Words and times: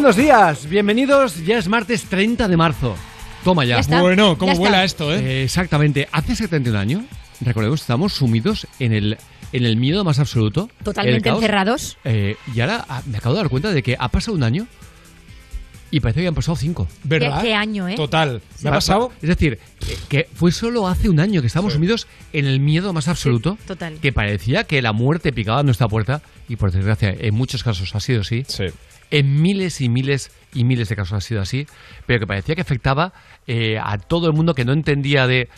buenos 0.00 0.16
días, 0.16 0.66
bienvenidos. 0.66 1.44
Ya 1.44 1.58
es 1.58 1.68
martes 1.68 2.04
30 2.04 2.48
de 2.48 2.56
marzo. 2.56 2.96
Toma 3.44 3.66
ya. 3.66 3.74
Ya 3.76 3.80
está. 3.80 4.00
Bueno, 4.00 4.38
¿cómo 4.38 4.46
Ya 4.48 4.52
está. 4.54 4.60
vuela 4.60 4.84
esto, 4.84 5.12
eh? 5.12 5.18
Eh, 5.18 5.44
exactamente. 5.44 6.08
Hace 6.10 6.34
71 6.36 6.78
años, 6.78 7.02
recordemos, 7.42 7.82
estamos 7.82 8.14
sumidos 8.14 8.66
en 8.78 8.94
el, 8.94 9.18
en 9.52 9.64
el 9.66 9.76
miedo 9.76 10.02
más 10.02 10.18
absoluto. 10.18 10.70
Totalmente 10.82 11.28
caos. 11.28 11.38
encerrados. 11.42 11.98
Eh, 12.04 12.36
y 12.54 12.60
ahora 12.60 12.86
ah, 12.88 13.02
me 13.04 13.18
acabo 13.18 13.34
de 13.34 13.42
dar 13.42 13.50
cuenta 13.50 13.72
de 13.72 13.82
que 13.82 13.94
ha 13.98 14.08
pasado 14.08 14.34
un 14.38 14.42
año 14.42 14.66
y 15.90 16.00
parece 16.00 16.22
que 16.22 16.28
han 16.28 16.34
pasado 16.34 16.56
cinco. 16.56 16.88
¿Verdad? 17.04 17.42
¿Qué- 17.42 17.48
qué 17.48 17.54
año, 17.54 17.86
eh? 17.86 17.94
Total. 17.96 18.40
¿Me 18.62 18.68
ha 18.70 18.72
Pa- 18.72 18.76
pasado? 18.78 19.08
pa- 19.10 19.14
Es 19.20 19.28
decir, 19.28 19.58
eh, 19.86 19.96
que 20.08 20.28
fue 20.34 20.50
solo 20.50 20.88
hace 20.88 21.10
un 21.10 21.20
año 21.20 21.42
que 21.42 21.48
estábamos 21.48 21.74
Sí. 21.74 21.76
sumidos 21.76 22.06
en 22.32 22.46
el 22.46 22.58
miedo 22.60 22.94
más 22.94 23.06
absoluto. 23.08 23.58
Sí, 23.60 23.66
total. 23.66 23.98
Que 24.00 24.12
parecía 24.12 24.64
que 24.64 24.80
la 24.80 24.92
muerte 24.94 25.30
picaba 25.32 25.60
a 25.60 25.62
nuestra 25.62 25.88
puerta 25.88 26.22
y 26.48 26.56
por 26.56 26.72
desgracia 26.72 27.14
en 27.18 27.34
muchos 27.34 27.62
casos 27.62 27.94
ha 27.94 28.00
sido 28.00 28.22
así. 28.22 28.44
Sí. 28.48 28.64
En 29.10 29.42
miles 29.42 29.80
y 29.80 29.88
miles 29.88 30.30
y 30.54 30.64
miles 30.64 30.88
de 30.88 30.96
casos 30.96 31.14
ha 31.14 31.20
sido 31.20 31.40
así, 31.40 31.66
pero 32.06 32.20
que 32.20 32.26
parecía 32.26 32.54
que 32.54 32.60
afectaba 32.60 33.12
eh, 33.46 33.78
a 33.82 33.98
todo 33.98 34.26
el 34.28 34.32
mundo 34.32 34.54
que 34.54 34.64
no 34.64 34.72
entendía 34.72 35.26
de... 35.26 35.48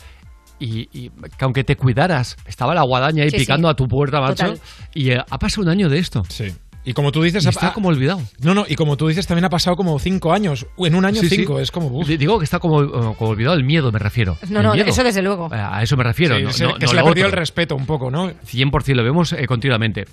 Y, 0.59 0.89
y 0.93 1.11
que 1.11 1.45
aunque 1.45 1.65
te 1.65 1.75
cuidaras, 1.77 2.37
estaba 2.47 2.73
la 2.75 2.83
guadaña 2.83 3.25
ahí 3.25 3.31
Sí, 3.31 3.39
picando 3.39 3.67
sí. 3.69 3.73
a 3.73 3.75
tu 3.75 3.89
puerta, 3.89 4.21
macho. 4.21 4.35
Total. 4.53 4.61
Y 4.95 5.11
eh, 5.11 5.19
ha 5.29 5.39
pasado 5.39 5.63
un 5.63 5.69
año 5.69 5.89
de 5.89 5.99
esto. 5.99 6.23
Sí. 6.29 6.55
Y 6.85 6.95
como 6.95 7.13
tú 7.13 7.23
dices, 7.23 7.45
Y 7.45 7.49
está 7.49 7.69
ha- 7.69 7.73
como 7.75 7.89
olvidado. 7.91 8.21
No, 8.41 8.55
no, 8.55 8.65
y 8.69 8.75
como 8.75 8.97
tú 8.97 9.07
dices, 9.07 9.27
también 9.29 9.45
ha 9.45 9.51
pasado 9.51 9.77
como 9.77 9.97
cinco 10.01 10.33
años. 10.33 10.67
En 10.79 10.97
un 10.97 11.05
año 11.05 11.21
Sí, 11.21 11.29
sí. 11.29 11.37
cinco, 11.37 11.61
es 11.61 11.71
como. 11.71 11.87
uf. 11.89 12.09
Digo 12.09 12.39
que 12.41 12.45
está 12.45 12.59
como, 12.59 12.83
eh, 12.83 13.15
como 13.17 13.31
olvidado 13.31 13.55
el 13.57 13.63
miedo, 13.63 13.93
me 13.93 14.01
refiero. 14.01 14.37
No, 14.49 14.59
El 14.61 14.67
no, 14.67 14.75
miedo. 14.75 14.87
eso 14.89 15.05
desde 15.05 15.23
luego. 15.23 15.49
A 15.53 15.81
eso 15.83 15.97
me 15.97 16.03
refiero. 16.03 16.37
Sí, 16.37 16.43
no- 16.43 16.53
se- 16.53 16.65
no- 16.65 16.75
que 16.75 16.81
no 16.81 16.89
se 16.89 16.95
le 16.95 17.01
ha 17.01 17.03
lo 17.05 17.09
perdido 17.11 17.27
el 17.29 17.33
respeto 17.33 17.77
un 17.77 17.87
poco, 17.87 18.11
¿no? 18.11 18.33
100% 18.45 18.97
lo 18.97 19.05
vemos 19.05 19.33
eh, 19.33 19.47
continuamente. 19.47 20.07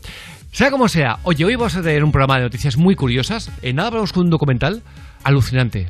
Sea 0.51 0.69
como 0.69 0.87
sea, 0.87 1.17
oye, 1.23 1.43
hoy 1.45 1.55
vamos 1.55 1.75
a 1.75 1.81
tener 1.81 2.03
un 2.03 2.11
programa 2.11 2.37
de 2.37 2.43
noticias 2.43 2.77
muy 2.77 2.95
curiosas. 2.95 3.49
En 3.63 3.77
nada 3.77 3.87
hablamos 3.87 4.13
con 4.13 4.25
un 4.25 4.29
documental 4.29 4.83
alucinante. 5.23 5.89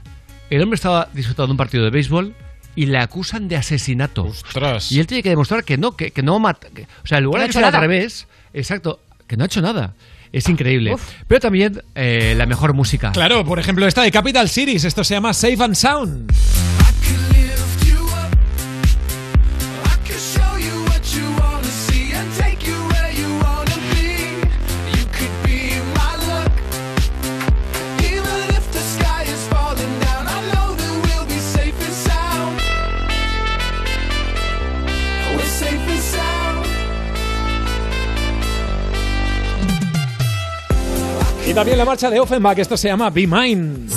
El 0.49 0.61
hombre 0.63 0.75
estaba 0.75 1.09
disfrutando 1.13 1.47
de 1.47 1.51
un 1.51 1.57
partido 1.57 1.83
de 1.83 1.89
béisbol 1.91 2.33
y 2.75 2.85
le 2.87 2.97
acusan 2.99 3.47
de 3.47 3.57
asesinato. 3.57 4.23
Ostras. 4.23 4.91
Y 4.91 4.99
él 4.99 5.07
tiene 5.07 5.23
que 5.23 5.29
demostrar 5.29 5.63
que 5.63 5.77
no, 5.77 5.95
que, 5.95 6.11
que 6.11 6.23
no 6.23 6.39
mata. 6.39 6.69
que- 6.73 6.83
o 7.03 7.07
sea, 7.07 7.17
en 7.19 7.25
lugar 7.25 7.41
de 7.41 7.43
ha 7.43 7.47
que 7.47 7.51
hecho 7.51 7.59
sea 7.59 7.67
al 7.67 7.81
revés, 7.81 8.27
exacto, 8.53 8.99
que 9.27 9.37
no 9.37 9.43
ha 9.43 9.47
hecho 9.47 9.61
nada. 9.61 9.93
Es 10.31 10.47
increíble. 10.49 10.93
Uf. 10.93 11.01
Pero 11.27 11.39
también 11.39 11.81
eh, 11.95 12.33
la 12.37 12.45
mejor 12.45 12.73
música. 12.73 13.11
Claro, 13.11 13.43
por 13.45 13.59
ejemplo, 13.59 13.87
esta 13.87 14.03
de 14.03 14.11
Capital 14.11 14.49
Cities. 14.49 14.83
Esto 14.83 15.03
se 15.03 15.15
llama 15.15 15.33
Safe 15.33 15.63
and 15.63 15.75
Sound. 15.75 16.58
Y 41.49 41.53
también 41.55 41.79
la 41.79 41.85
marcha 41.85 42.11
de 42.11 42.19
Offenbach. 42.19 42.59
Esto 42.59 42.77
se 42.77 42.89
llama 42.89 43.09
Be 43.09 43.25
Mine. 43.25 43.87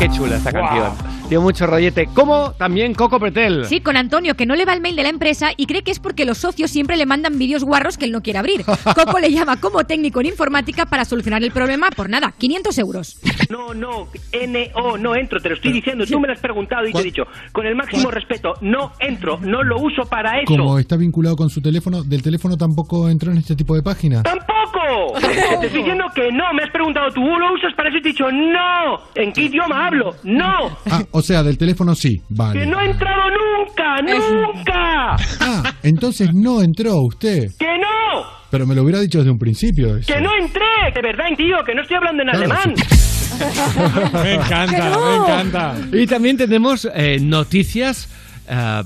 Qué 0.00 0.10
chula 0.10 0.36
esta 0.38 0.50
canción. 0.50 1.11
Tiene 1.32 1.44
mucho 1.44 1.66
rollete. 1.66 2.08
Como 2.14 2.52
también 2.58 2.92
Coco 2.92 3.18
Pretel. 3.18 3.64
Sí, 3.64 3.80
con 3.80 3.96
Antonio, 3.96 4.34
que 4.34 4.44
no 4.44 4.54
le 4.54 4.66
va 4.66 4.74
el 4.74 4.82
mail 4.82 4.96
de 4.96 5.02
la 5.02 5.08
empresa 5.08 5.48
y 5.56 5.64
cree 5.64 5.80
que 5.80 5.90
es 5.90 5.98
porque 5.98 6.26
los 6.26 6.36
socios 6.36 6.70
siempre 6.70 6.98
le 6.98 7.06
mandan 7.06 7.38
vídeos 7.38 7.64
guarros 7.64 7.96
que 7.96 8.04
él 8.04 8.12
no 8.12 8.22
quiere 8.22 8.38
abrir. 8.38 8.62
Coco 8.94 9.18
le 9.18 9.32
llama 9.32 9.58
como 9.58 9.82
técnico 9.84 10.20
en 10.20 10.26
informática 10.26 10.84
para 10.84 11.06
solucionar 11.06 11.42
el 11.42 11.50
problema 11.50 11.88
por 11.88 12.10
nada, 12.10 12.34
500 12.36 12.78
euros. 12.80 13.18
No, 13.48 13.72
no, 13.72 14.08
N-O, 14.30 14.98
no 14.98 15.16
entro, 15.16 15.40
te 15.40 15.48
lo 15.48 15.54
estoy 15.54 15.72
diciendo, 15.72 16.04
tú 16.04 16.20
me 16.20 16.26
lo 16.26 16.34
has 16.34 16.40
preguntado 16.40 16.86
y 16.86 16.92
te 16.92 16.98
he 16.98 17.04
dicho, 17.04 17.24
con 17.52 17.64
el 17.64 17.76
máximo 17.76 18.10
respeto, 18.10 18.52
no 18.60 18.92
entro, 19.00 19.38
no 19.40 19.62
lo 19.62 19.78
uso 19.80 20.04
para 20.04 20.38
eso. 20.38 20.54
Como 20.54 20.78
está 20.78 20.96
vinculado 20.96 21.34
con 21.34 21.48
su 21.48 21.62
teléfono, 21.62 22.02
del 22.02 22.20
teléfono 22.20 22.58
tampoco 22.58 23.08
entró 23.08 23.32
en 23.32 23.38
este 23.38 23.56
tipo 23.56 23.74
de 23.74 23.82
páginas. 23.82 24.22
¡Tampoco! 24.22 25.18
Te 25.18 25.66
estoy 25.66 25.80
diciendo 25.80 26.04
que 26.14 26.30
no, 26.30 26.52
me 26.52 26.64
has 26.64 26.70
preguntado, 26.70 27.10
¿tú 27.12 27.22
lo 27.22 27.54
usas 27.54 27.72
para 27.74 27.88
eso? 27.88 27.98
Y 27.98 28.02
te 28.02 28.08
he 28.10 28.12
dicho, 28.12 28.30
no. 28.30 29.00
¿En 29.14 29.32
qué 29.32 29.42
idioma 29.42 29.86
hablo? 29.86 30.14
No. 30.24 30.76
Ah, 30.90 31.02
o 31.10 31.21
sea, 31.22 31.42
del 31.42 31.56
teléfono 31.58 31.94
sí, 31.94 32.18
Que 32.18 32.24
vale. 32.30 32.66
no 32.66 32.80
he 32.80 32.90
entrado 32.90 33.22
nunca, 33.30 34.02
nunca. 34.02 35.16
Ah, 35.40 35.74
entonces 35.82 36.30
no 36.34 36.62
entró 36.62 37.00
usted. 37.02 37.48
Que 37.58 37.66
no, 37.78 38.22
Pero 38.50 38.66
me 38.66 38.74
lo 38.74 38.82
hubiera 38.82 39.00
dicho 39.00 39.18
desde 39.18 39.30
un 39.30 39.38
principio. 39.38 39.96
eso. 39.96 40.12
que 40.12 40.20
no 40.20 40.30
entré, 40.38 40.60
de 40.94 41.00
verdad, 41.02 41.24
tío, 41.36 41.56
que 41.64 41.74
no 41.74 41.82
estoy 41.82 41.96
hablando 41.96 42.22
en 42.22 42.28
Claro, 42.28 42.44
alemán. 42.44 42.74
Me 44.22 44.34
encanta, 44.34 44.98
me 44.98 45.16
encanta. 45.16 45.76
Y 45.92 46.06
también 46.06 46.36
tenemos 46.36 46.86
eh, 46.94 47.18
noticias 47.20 48.08
eh, 48.48 48.82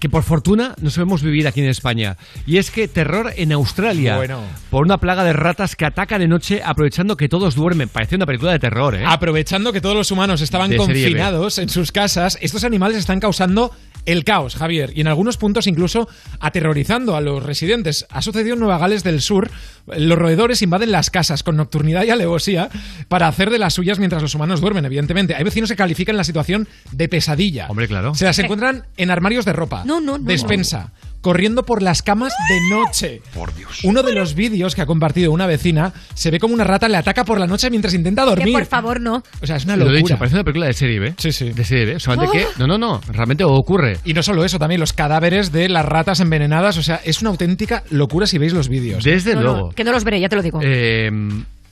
que 0.00 0.08
por 0.08 0.24
fortuna 0.24 0.74
no 0.80 0.90
sabemos 0.90 1.22
vivir 1.22 1.46
aquí 1.46 1.60
en 1.60 1.68
España. 1.68 2.16
Y 2.46 2.56
es 2.56 2.70
que 2.70 2.88
terror 2.88 3.32
en 3.36 3.52
Australia. 3.52 4.16
Bueno. 4.16 4.40
Por 4.70 4.84
una 4.84 4.98
plaga 4.98 5.22
de 5.22 5.32
ratas 5.32 5.76
que 5.76 5.84
atacan 5.84 6.20
de 6.20 6.26
noche 6.26 6.62
aprovechando 6.64 7.16
que 7.16 7.28
todos 7.28 7.54
duermen. 7.54 7.88
Parece 7.88 8.16
una 8.16 8.26
película 8.26 8.52
de 8.52 8.58
terror, 8.58 8.94
¿eh? 8.94 9.04
Aprovechando 9.06 9.72
que 9.72 9.80
todos 9.80 9.94
los 9.94 10.10
humanos 10.10 10.40
estaban 10.40 10.74
confinados 10.74 11.58
en 11.58 11.68
sus 11.68 11.92
casas, 11.92 12.38
estos 12.40 12.64
animales 12.64 12.96
están 12.96 13.20
causando 13.20 13.72
el 14.06 14.24
caos, 14.24 14.56
Javier, 14.56 14.92
y 14.94 15.00
en 15.00 15.08
algunos 15.08 15.36
puntos 15.36 15.66
incluso 15.66 16.08
aterrorizando 16.40 17.16
a 17.16 17.20
los 17.20 17.42
residentes. 17.42 18.06
Ha 18.10 18.22
sucedido 18.22 18.54
en 18.54 18.60
Nueva 18.60 18.78
Gales 18.78 19.02
del 19.04 19.20
Sur. 19.20 19.50
Los 19.86 20.18
roedores 20.18 20.62
invaden 20.62 20.92
las 20.92 21.10
casas 21.10 21.42
con 21.42 21.56
nocturnidad 21.56 22.04
y 22.04 22.10
alevosía 22.10 22.70
para 23.08 23.28
hacer 23.28 23.50
de 23.50 23.58
las 23.58 23.74
suyas 23.74 23.98
mientras 23.98 24.22
los 24.22 24.34
humanos 24.34 24.60
duermen, 24.60 24.84
evidentemente. 24.84 25.34
Hay 25.34 25.44
vecinos 25.44 25.70
que 25.70 25.76
califican 25.76 26.16
la 26.16 26.24
situación 26.24 26.68
de 26.92 27.08
pesadilla. 27.08 27.66
Hombre, 27.68 27.88
claro. 27.88 28.14
Se 28.14 28.24
las 28.24 28.38
encuentran 28.38 28.86
en 28.96 29.10
armarios 29.10 29.44
de 29.44 29.52
ropa, 29.52 29.84
No, 29.84 30.00
no, 30.00 30.18
no, 30.18 30.24
despensa, 30.24 30.92
corriendo 31.20 31.62
por 31.64 31.82
las 31.82 32.02
camas 32.02 32.32
de 32.48 32.58
noche. 32.74 33.22
Por 33.34 33.54
Dios. 33.54 33.80
Uno 33.84 34.02
de 34.02 34.12
los 34.12 34.34
vídeos 34.34 34.74
que 34.74 34.82
ha 34.82 34.86
compartido 34.86 35.32
una 35.32 35.46
vecina 35.46 35.92
se 36.14 36.30
ve 36.30 36.38
como 36.38 36.54
una 36.54 36.64
rata 36.64 36.88
le 36.88 36.96
ataca 36.96 37.24
por 37.24 37.38
la 37.38 37.46
noche 37.46 37.68
mientras 37.70 37.94
intenta 37.94 38.22
Que 38.24 38.28
dormir. 38.30 38.52
por 38.54 38.66
favor 38.66 39.00
no. 39.00 39.22
O 39.42 39.46
sea, 39.46 39.56
es 39.56 39.64
una 39.64 39.76
Lo 39.76 39.82
he 39.82 39.86
locura. 39.86 39.98
dicho, 40.02 40.18
parece 40.18 40.36
una 40.36 40.44
película 40.44 40.66
de 40.66 40.72
serie 40.72 40.98
B. 41.00 41.14
Sí, 41.18 41.32
sí. 41.32 41.52
De 41.52 41.64
serie 41.64 41.86
B. 41.86 42.00
Solamente 42.00 42.30
Oh. 42.46 42.52
que. 42.54 42.58
No, 42.60 42.66
no, 42.66 42.78
no. 42.78 43.00
Realmente 43.12 43.44
ocurre. 43.44 43.98
Y 44.04 44.14
no 44.14 44.22
solo 44.22 44.44
eso, 44.44 44.58
también 44.58 44.80
los 44.80 44.92
cadáveres 44.92 45.52
de 45.52 45.68
las 45.68 45.84
ratas 45.84 46.20
envenenadas. 46.20 46.76
O 46.78 46.82
sea, 46.82 47.00
es 47.04 47.20
una 47.20 47.30
auténtica 47.30 47.82
locura 47.90 48.26
si 48.26 48.38
veis 48.38 48.52
los 48.52 48.68
vídeos. 48.68 49.04
Desde 49.04 49.34
No, 49.34 49.40
no, 49.42 49.52
luego. 49.52 49.70
que 49.70 49.84
no 49.84 49.92
los 49.92 50.04
veré, 50.04 50.20
ya 50.20 50.28
te 50.28 50.36
lo 50.36 50.42
digo. 50.42 50.60
Eh, 50.62 51.10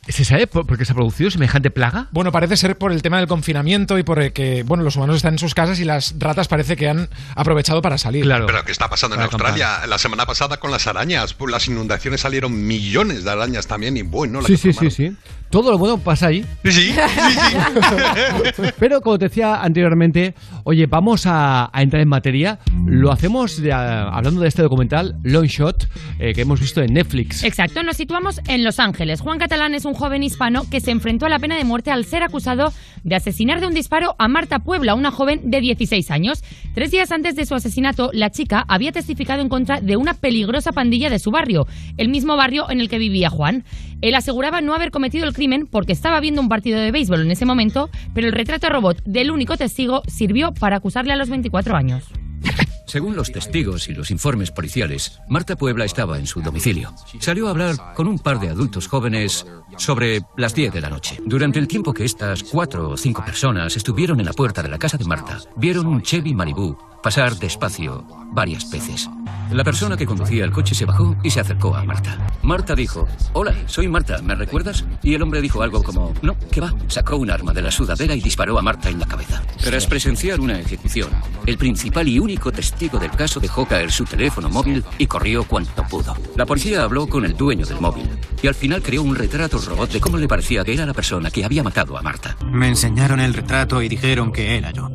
¿Se 0.09 0.25
sabe 0.25 0.47
por, 0.47 0.67
por 0.67 0.79
qué 0.79 0.85
se 0.85 0.93
ha 0.93 0.95
producido 0.95 1.31
semejante 1.31 1.71
plaga? 1.71 2.09
Bueno, 2.13 2.33
parece 2.33 2.57
ser 2.57 2.79
por 2.79 2.93
el 2.93 3.03
tema 3.03 3.19
del 3.19 3.27
confinamiento 3.27 3.99
y 3.99 4.03
por 4.03 4.19
el 4.21 4.33
que, 4.33 4.63
bueno, 4.63 4.83
los 4.83 4.97
humanos 4.97 5.17
están 5.17 5.35
en 5.35 5.39
sus 5.39 5.55
casas 5.55 5.81
y 5.81 5.85
las 5.85 6.15
ratas 6.19 6.49
parece 6.49 6.77
que 6.77 6.89
han 6.89 7.09
aprovechado 7.35 7.83
para 7.83 7.99
salir. 7.99 8.25
Claro. 8.25 8.47
Pero 8.47 8.65
¿qué 8.65 8.73
está 8.73 8.89
pasando 8.89 9.17
en 9.17 9.23
Australia? 9.23 9.87
La 9.87 9.99
semana 9.99 10.25
pasada 10.25 10.57
con 10.59 10.71
las 10.71 10.87
arañas, 10.87 11.35
pues 11.35 11.53
las 11.53 11.69
inundaciones 11.69 12.23
salieron 12.23 12.67
millones 12.67 13.25
de 13.25 13.31
arañas 13.31 13.67
también 13.67 13.97
y 13.97 14.03
bueno, 14.03 14.41
la 14.41 14.47
Sí, 14.47 14.53
que 14.55 14.59
sí, 14.59 14.69
sí, 14.69 14.73
formaron. 14.73 14.91
sí. 14.93 15.17
Todo 15.51 15.71
lo 15.73 15.79
bueno 15.79 15.99
pasa 15.99 16.29
ahí. 16.29 16.45
Sí, 16.65 16.73
sí, 16.73 16.93
sí. 16.93 18.63
Pero 18.79 19.01
como 19.01 19.19
te 19.19 19.27
decía 19.27 19.63
anteriormente, 19.63 20.35
oye, 20.65 20.87
vamos 20.87 21.27
a, 21.27 21.71
a 21.73 21.83
entrar 21.83 22.03
en 22.03 22.09
materia. 22.09 22.59
Lo 22.87 23.11
hacemos 23.13 23.61
de- 23.61 23.73
a- 23.73 24.09
hablando 24.09 24.41
de 24.41 24.49
este 24.49 24.63
documental, 24.63 25.17
Long 25.23 25.47
Shot, 25.47 25.89
eh, 26.19 26.33
que 26.35 26.43
hemos 26.43 26.61
visto 26.61 26.83
en 26.83 26.93
Netflix. 26.95 27.45
Exacto, 27.45 27.83
nos 27.83 27.97
situamos 27.97 28.41
en 28.49 28.65
Los 28.65 28.79
Ángeles. 28.79 29.21
Juan 29.21 29.39
Catalán 29.39 29.75
es 29.75 29.85
un 29.85 29.95
joven 29.95 30.23
hispano 30.23 30.65
que 30.71 30.81
se 30.81 30.91
enfrentó 30.91 31.27
a 31.27 31.29
la 31.29 31.39
pena 31.39 31.57
de 31.57 31.65
muerte 31.65 31.91
al 31.91 32.05
ser 32.05 32.23
acusado 32.23 32.73
de 33.05 33.15
asesinar 33.15 33.61
de 33.61 33.67
un 33.67 33.75
disparo 33.75 34.15
a 34.19 34.29
Marta 34.29 34.59
Puebla, 34.59 34.95
una 34.95 35.11
joven 35.11 35.41
de 35.51 35.61
16 35.61 36.11
años. 36.11 36.43
Tres 36.75 36.91
días 36.91 37.11
antes 37.13 37.37
de 37.37 37.47
su 37.47 37.55
asesinato, 37.55 38.11
la 38.13 38.31
chica 38.31 38.65
había 38.69 38.93
testificado 38.93 39.41
en 39.41 39.49
contra 39.49 39.81
de 39.81 39.97
una 39.97 40.15
peligrosa 40.15 40.73
pandilla 40.73 41.09
de 41.11 41.19
su 41.19 41.31
barrio, 41.31 41.67
el 41.97 42.09
mismo 42.09 42.37
barrio 42.37 42.71
en 42.71 42.81
el 42.81 42.89
que 42.89 42.99
vivía 42.99 43.31
Juan. 43.31 43.65
Él 44.01 44.15
aseguraba 44.15 44.61
no 44.61 44.75
haber 44.75 44.91
cometido 44.93 45.27
el 45.27 45.35
crimen 45.39 45.69
porque 45.71 45.93
estaba 45.93 46.19
viendo 46.19 46.41
un 46.41 46.49
partido 46.49 46.81
de 46.81 46.91
béisbol 46.91 47.23
en 47.23 47.31
ese 47.31 47.47
momento, 47.47 47.91
pero 48.13 48.27
el 48.27 48.33
retrato 48.33 48.69
robot 48.69 49.05
del 49.05 49.31
único 49.31 49.57
testigo 49.57 50.03
sirvió 50.09 50.53
para 50.53 50.79
acusarle 50.79 51.13
a 51.13 51.17
los 51.17 51.29
24 51.29 51.77
años. 51.77 52.05
Según 52.87 53.15
los 53.15 53.31
testigos 53.31 53.89
y 53.89 53.93
los 53.93 54.11
informes 54.11 54.51
policiales, 54.51 55.21
Marta 55.29 55.57
Puebla 55.57 55.85
estaba 55.85 56.19
en 56.19 56.27
su 56.27 56.41
domicilio. 56.41 56.93
Salió 57.21 57.47
a 57.47 57.51
hablar 57.51 57.77
con 57.95 58.09
un 58.09 58.19
par 58.19 58.41
de 58.41 58.49
adultos 58.49 58.89
jóvenes 58.89 59.47
sobre 59.77 60.23
las 60.39 60.55
10 60.55 60.73
de 60.73 60.81
la 60.81 60.89
noche. 60.89 61.21
Durante 61.25 61.59
el 61.59 61.69
tiempo 61.69 61.93
que 61.93 62.05
estas 62.07 62.43
cuatro 62.43 62.89
o 62.89 62.97
cinco 62.97 63.23
personas 63.25 63.77
estuvieron 63.77 64.19
en 64.19 64.27
la 64.27 64.33
puerta 64.33 64.63
de 64.63 64.71
la 64.71 64.79
casa 64.79 64.97
de 64.97 65.05
Marta, 65.05 65.39
vieron 65.57 65.87
un 65.87 66.03
Chevy 66.03 66.35
Malibu 66.35 66.77
pasar 67.03 67.37
despacio 67.37 68.05
varias 68.39 68.71
veces. 68.71 69.11
La 69.51 69.65
persona 69.65 69.97
que 69.97 70.07
conducía 70.07 70.45
el 70.45 70.53
coche 70.53 70.73
se 70.73 70.85
bajó 70.85 71.17
y 71.25 71.31
se 71.31 71.41
acercó 71.41 71.75
a 71.75 71.83
Marta. 71.83 72.17
Marta 72.43 72.77
dijo, 72.77 73.09
Hola, 73.33 73.53
soy 73.67 73.89
Marta, 73.89 74.23
¿me 74.23 74.37
recuerdas? 74.37 74.85
Y 75.03 75.15
el 75.15 75.23
hombre 75.23 75.41
dijo 75.41 75.61
algo 75.61 75.83
como, 75.83 76.15
No, 76.23 76.37
¿qué 76.53 76.61
va? 76.61 76.73
Sacó 76.87 77.17
un 77.17 77.33
arma 77.33 77.53
de 77.53 77.63
la 77.63 77.73
sudadera 77.73 78.15
y 78.15 78.21
disparó 78.21 78.57
a 78.57 78.63
Marta 78.63 78.91
en 78.91 79.01
la 79.01 79.07
cabeza. 79.07 79.43
Tras 79.61 79.89
presenciar 79.89 80.39
una 80.39 80.61
ejecución, 80.61 81.11
el 81.47 81.59
principal 81.59 82.07
y 82.07 82.21
único 82.21 82.53
testigo 82.53 83.01
del 83.01 83.11
caso 83.11 83.41
dejó 83.41 83.67
caer 83.67 83.91
su 83.91 84.05
teléfono 84.05 84.49
móvil 84.49 84.85
y 84.99 85.09
corrió 85.09 85.43
cuanto 85.43 85.83
pudo. 85.89 86.15
La 86.37 86.47
policía 86.47 86.85
habló 86.85 87.09
con 87.09 87.25
el 87.25 87.37
dueño 87.37 87.67
del 87.67 87.81
móvil 87.81 88.09
y 88.41 88.47
al 88.47 88.55
final 88.55 88.83
creó 88.83 89.03
un 89.03 89.17
retrato 89.17 89.59
robot 89.59 89.91
de 89.91 90.01
cómo 90.01 90.17
le 90.17 90.29
parecía 90.29 90.63
que 90.65 90.75
era 90.75 90.87
la 90.87 90.95
persona 90.95 91.33
que 91.33 91.45
había 91.45 91.65
matado 91.65 91.99
a 91.99 92.03
Marta. 92.03 92.37
Me 92.45 92.69
enseñaron 92.69 93.19
el 93.19 93.35
retrato 93.35 93.83
y 93.83 93.89
dijeron 93.89 94.31
que 94.31 94.59
era 94.59 94.71
yo. 94.71 94.93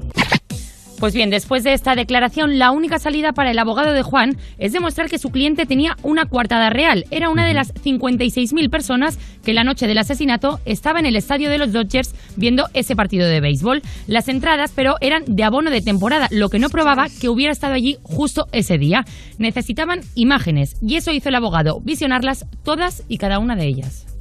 Pues 1.03 1.15
bien, 1.15 1.29
después 1.29 1.65
de 1.65 1.73
esta 1.73 1.95
declaración, 1.95 2.57
la 2.57 2.71
única 2.71 2.97
salida 2.97 3.33
para 3.33 3.51
el 3.51 3.59
abogado 3.59 3.91
de 3.91 4.03
Juan 4.03 4.37
es 4.57 4.71
demostrar 4.71 5.09
que 5.09 5.17
su 5.17 5.31
cliente 5.31 5.65
tenía 5.65 5.97
una 6.01 6.27
coartada 6.27 6.69
real. 6.69 7.03
Era 7.11 7.27
una 7.27 7.45
de 7.45 7.53
las 7.53 7.73
56.000 7.73 8.69
personas 8.69 9.19
que 9.43 9.51
la 9.51 9.65
noche 9.65 9.85
del 9.85 9.97
asesinato 9.97 10.61
estaba 10.63 10.99
en 10.99 11.05
el 11.05 11.17
estadio 11.17 11.49
de 11.49 11.57
los 11.57 11.73
Dodgers 11.73 12.15
viendo 12.37 12.69
ese 12.73 12.95
partido 12.95 13.27
de 13.27 13.41
béisbol. 13.41 13.81
Las 14.07 14.29
entradas, 14.29 14.71
pero, 14.73 14.95
eran 15.01 15.25
de 15.27 15.43
abono 15.43 15.71
de 15.71 15.81
temporada, 15.81 16.29
lo 16.31 16.47
que 16.47 16.59
no 16.59 16.69
probaba 16.69 17.07
que 17.19 17.27
hubiera 17.27 17.51
estado 17.51 17.73
allí 17.73 17.97
justo 18.03 18.47
ese 18.53 18.77
día. 18.77 19.03
Necesitaban 19.37 19.99
imágenes 20.15 20.77
y 20.81 20.95
eso 20.95 21.11
hizo 21.11 21.27
el 21.27 21.35
abogado, 21.35 21.81
visionarlas 21.81 22.45
todas 22.63 23.03
y 23.09 23.17
cada 23.17 23.39
una 23.39 23.57
de 23.57 23.65
ellas. 23.65 24.12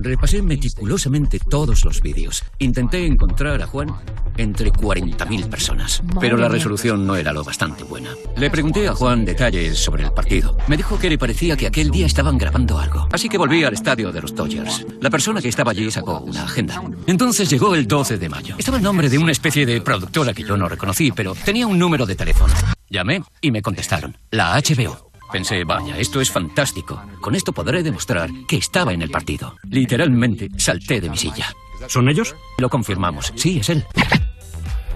Repasé 0.00 0.42
meticulosamente 0.42 1.40
todos 1.40 1.84
los 1.84 2.00
vídeos. 2.00 2.44
Intenté 2.58 3.04
encontrar 3.04 3.60
a 3.60 3.66
Juan 3.66 3.88
entre 4.36 4.70
40.000 4.72 5.48
personas. 5.48 6.02
Pero 6.20 6.36
la 6.36 6.48
resolución 6.48 7.04
no 7.04 7.16
era 7.16 7.32
lo 7.32 7.42
bastante 7.42 7.82
buena. 7.82 8.10
Le 8.36 8.48
pregunté 8.48 8.86
a 8.86 8.94
Juan 8.94 9.24
detalles 9.24 9.76
sobre 9.78 10.04
el 10.04 10.12
partido. 10.12 10.56
Me 10.68 10.76
dijo 10.76 10.98
que 10.98 11.10
le 11.10 11.18
parecía 11.18 11.56
que 11.56 11.66
aquel 11.66 11.90
día 11.90 12.06
estaban 12.06 12.38
grabando 12.38 12.78
algo. 12.78 13.08
Así 13.12 13.28
que 13.28 13.38
volví 13.38 13.64
al 13.64 13.74
estadio 13.74 14.12
de 14.12 14.20
los 14.20 14.34
Dodgers. 14.34 14.86
La 15.00 15.10
persona 15.10 15.42
que 15.42 15.48
estaba 15.48 15.72
allí 15.72 15.90
sacó 15.90 16.20
una 16.20 16.44
agenda. 16.44 16.80
Entonces 17.06 17.50
llegó 17.50 17.74
el 17.74 17.88
12 17.88 18.18
de 18.18 18.28
mayo. 18.28 18.54
Estaba 18.56 18.76
el 18.76 18.84
nombre 18.84 19.08
de 19.08 19.18
una 19.18 19.32
especie 19.32 19.66
de 19.66 19.80
productora 19.80 20.32
que 20.32 20.44
yo 20.44 20.56
no 20.56 20.68
reconocí, 20.68 21.10
pero 21.10 21.34
tenía 21.34 21.66
un 21.66 21.78
número 21.78 22.06
de 22.06 22.14
teléfono. 22.14 22.54
Llamé 22.88 23.22
y 23.40 23.50
me 23.50 23.62
contestaron. 23.62 24.16
La 24.30 24.56
HBO. 24.56 25.07
Pensé, 25.32 25.64
vaya, 25.64 25.98
esto 25.98 26.20
es 26.20 26.30
fantástico. 26.30 27.00
Con 27.20 27.34
esto 27.34 27.52
podré 27.52 27.82
demostrar 27.82 28.30
que 28.48 28.56
estaba 28.56 28.92
en 28.94 29.02
el 29.02 29.10
partido. 29.10 29.56
Literalmente 29.68 30.48
salté 30.56 31.00
de 31.00 31.10
mi 31.10 31.16
silla. 31.16 31.46
¿Son 31.86 32.08
ellos? 32.08 32.34
Lo 32.58 32.68
confirmamos. 32.70 33.32
Sí, 33.36 33.58
es 33.60 33.68
él. 33.68 33.84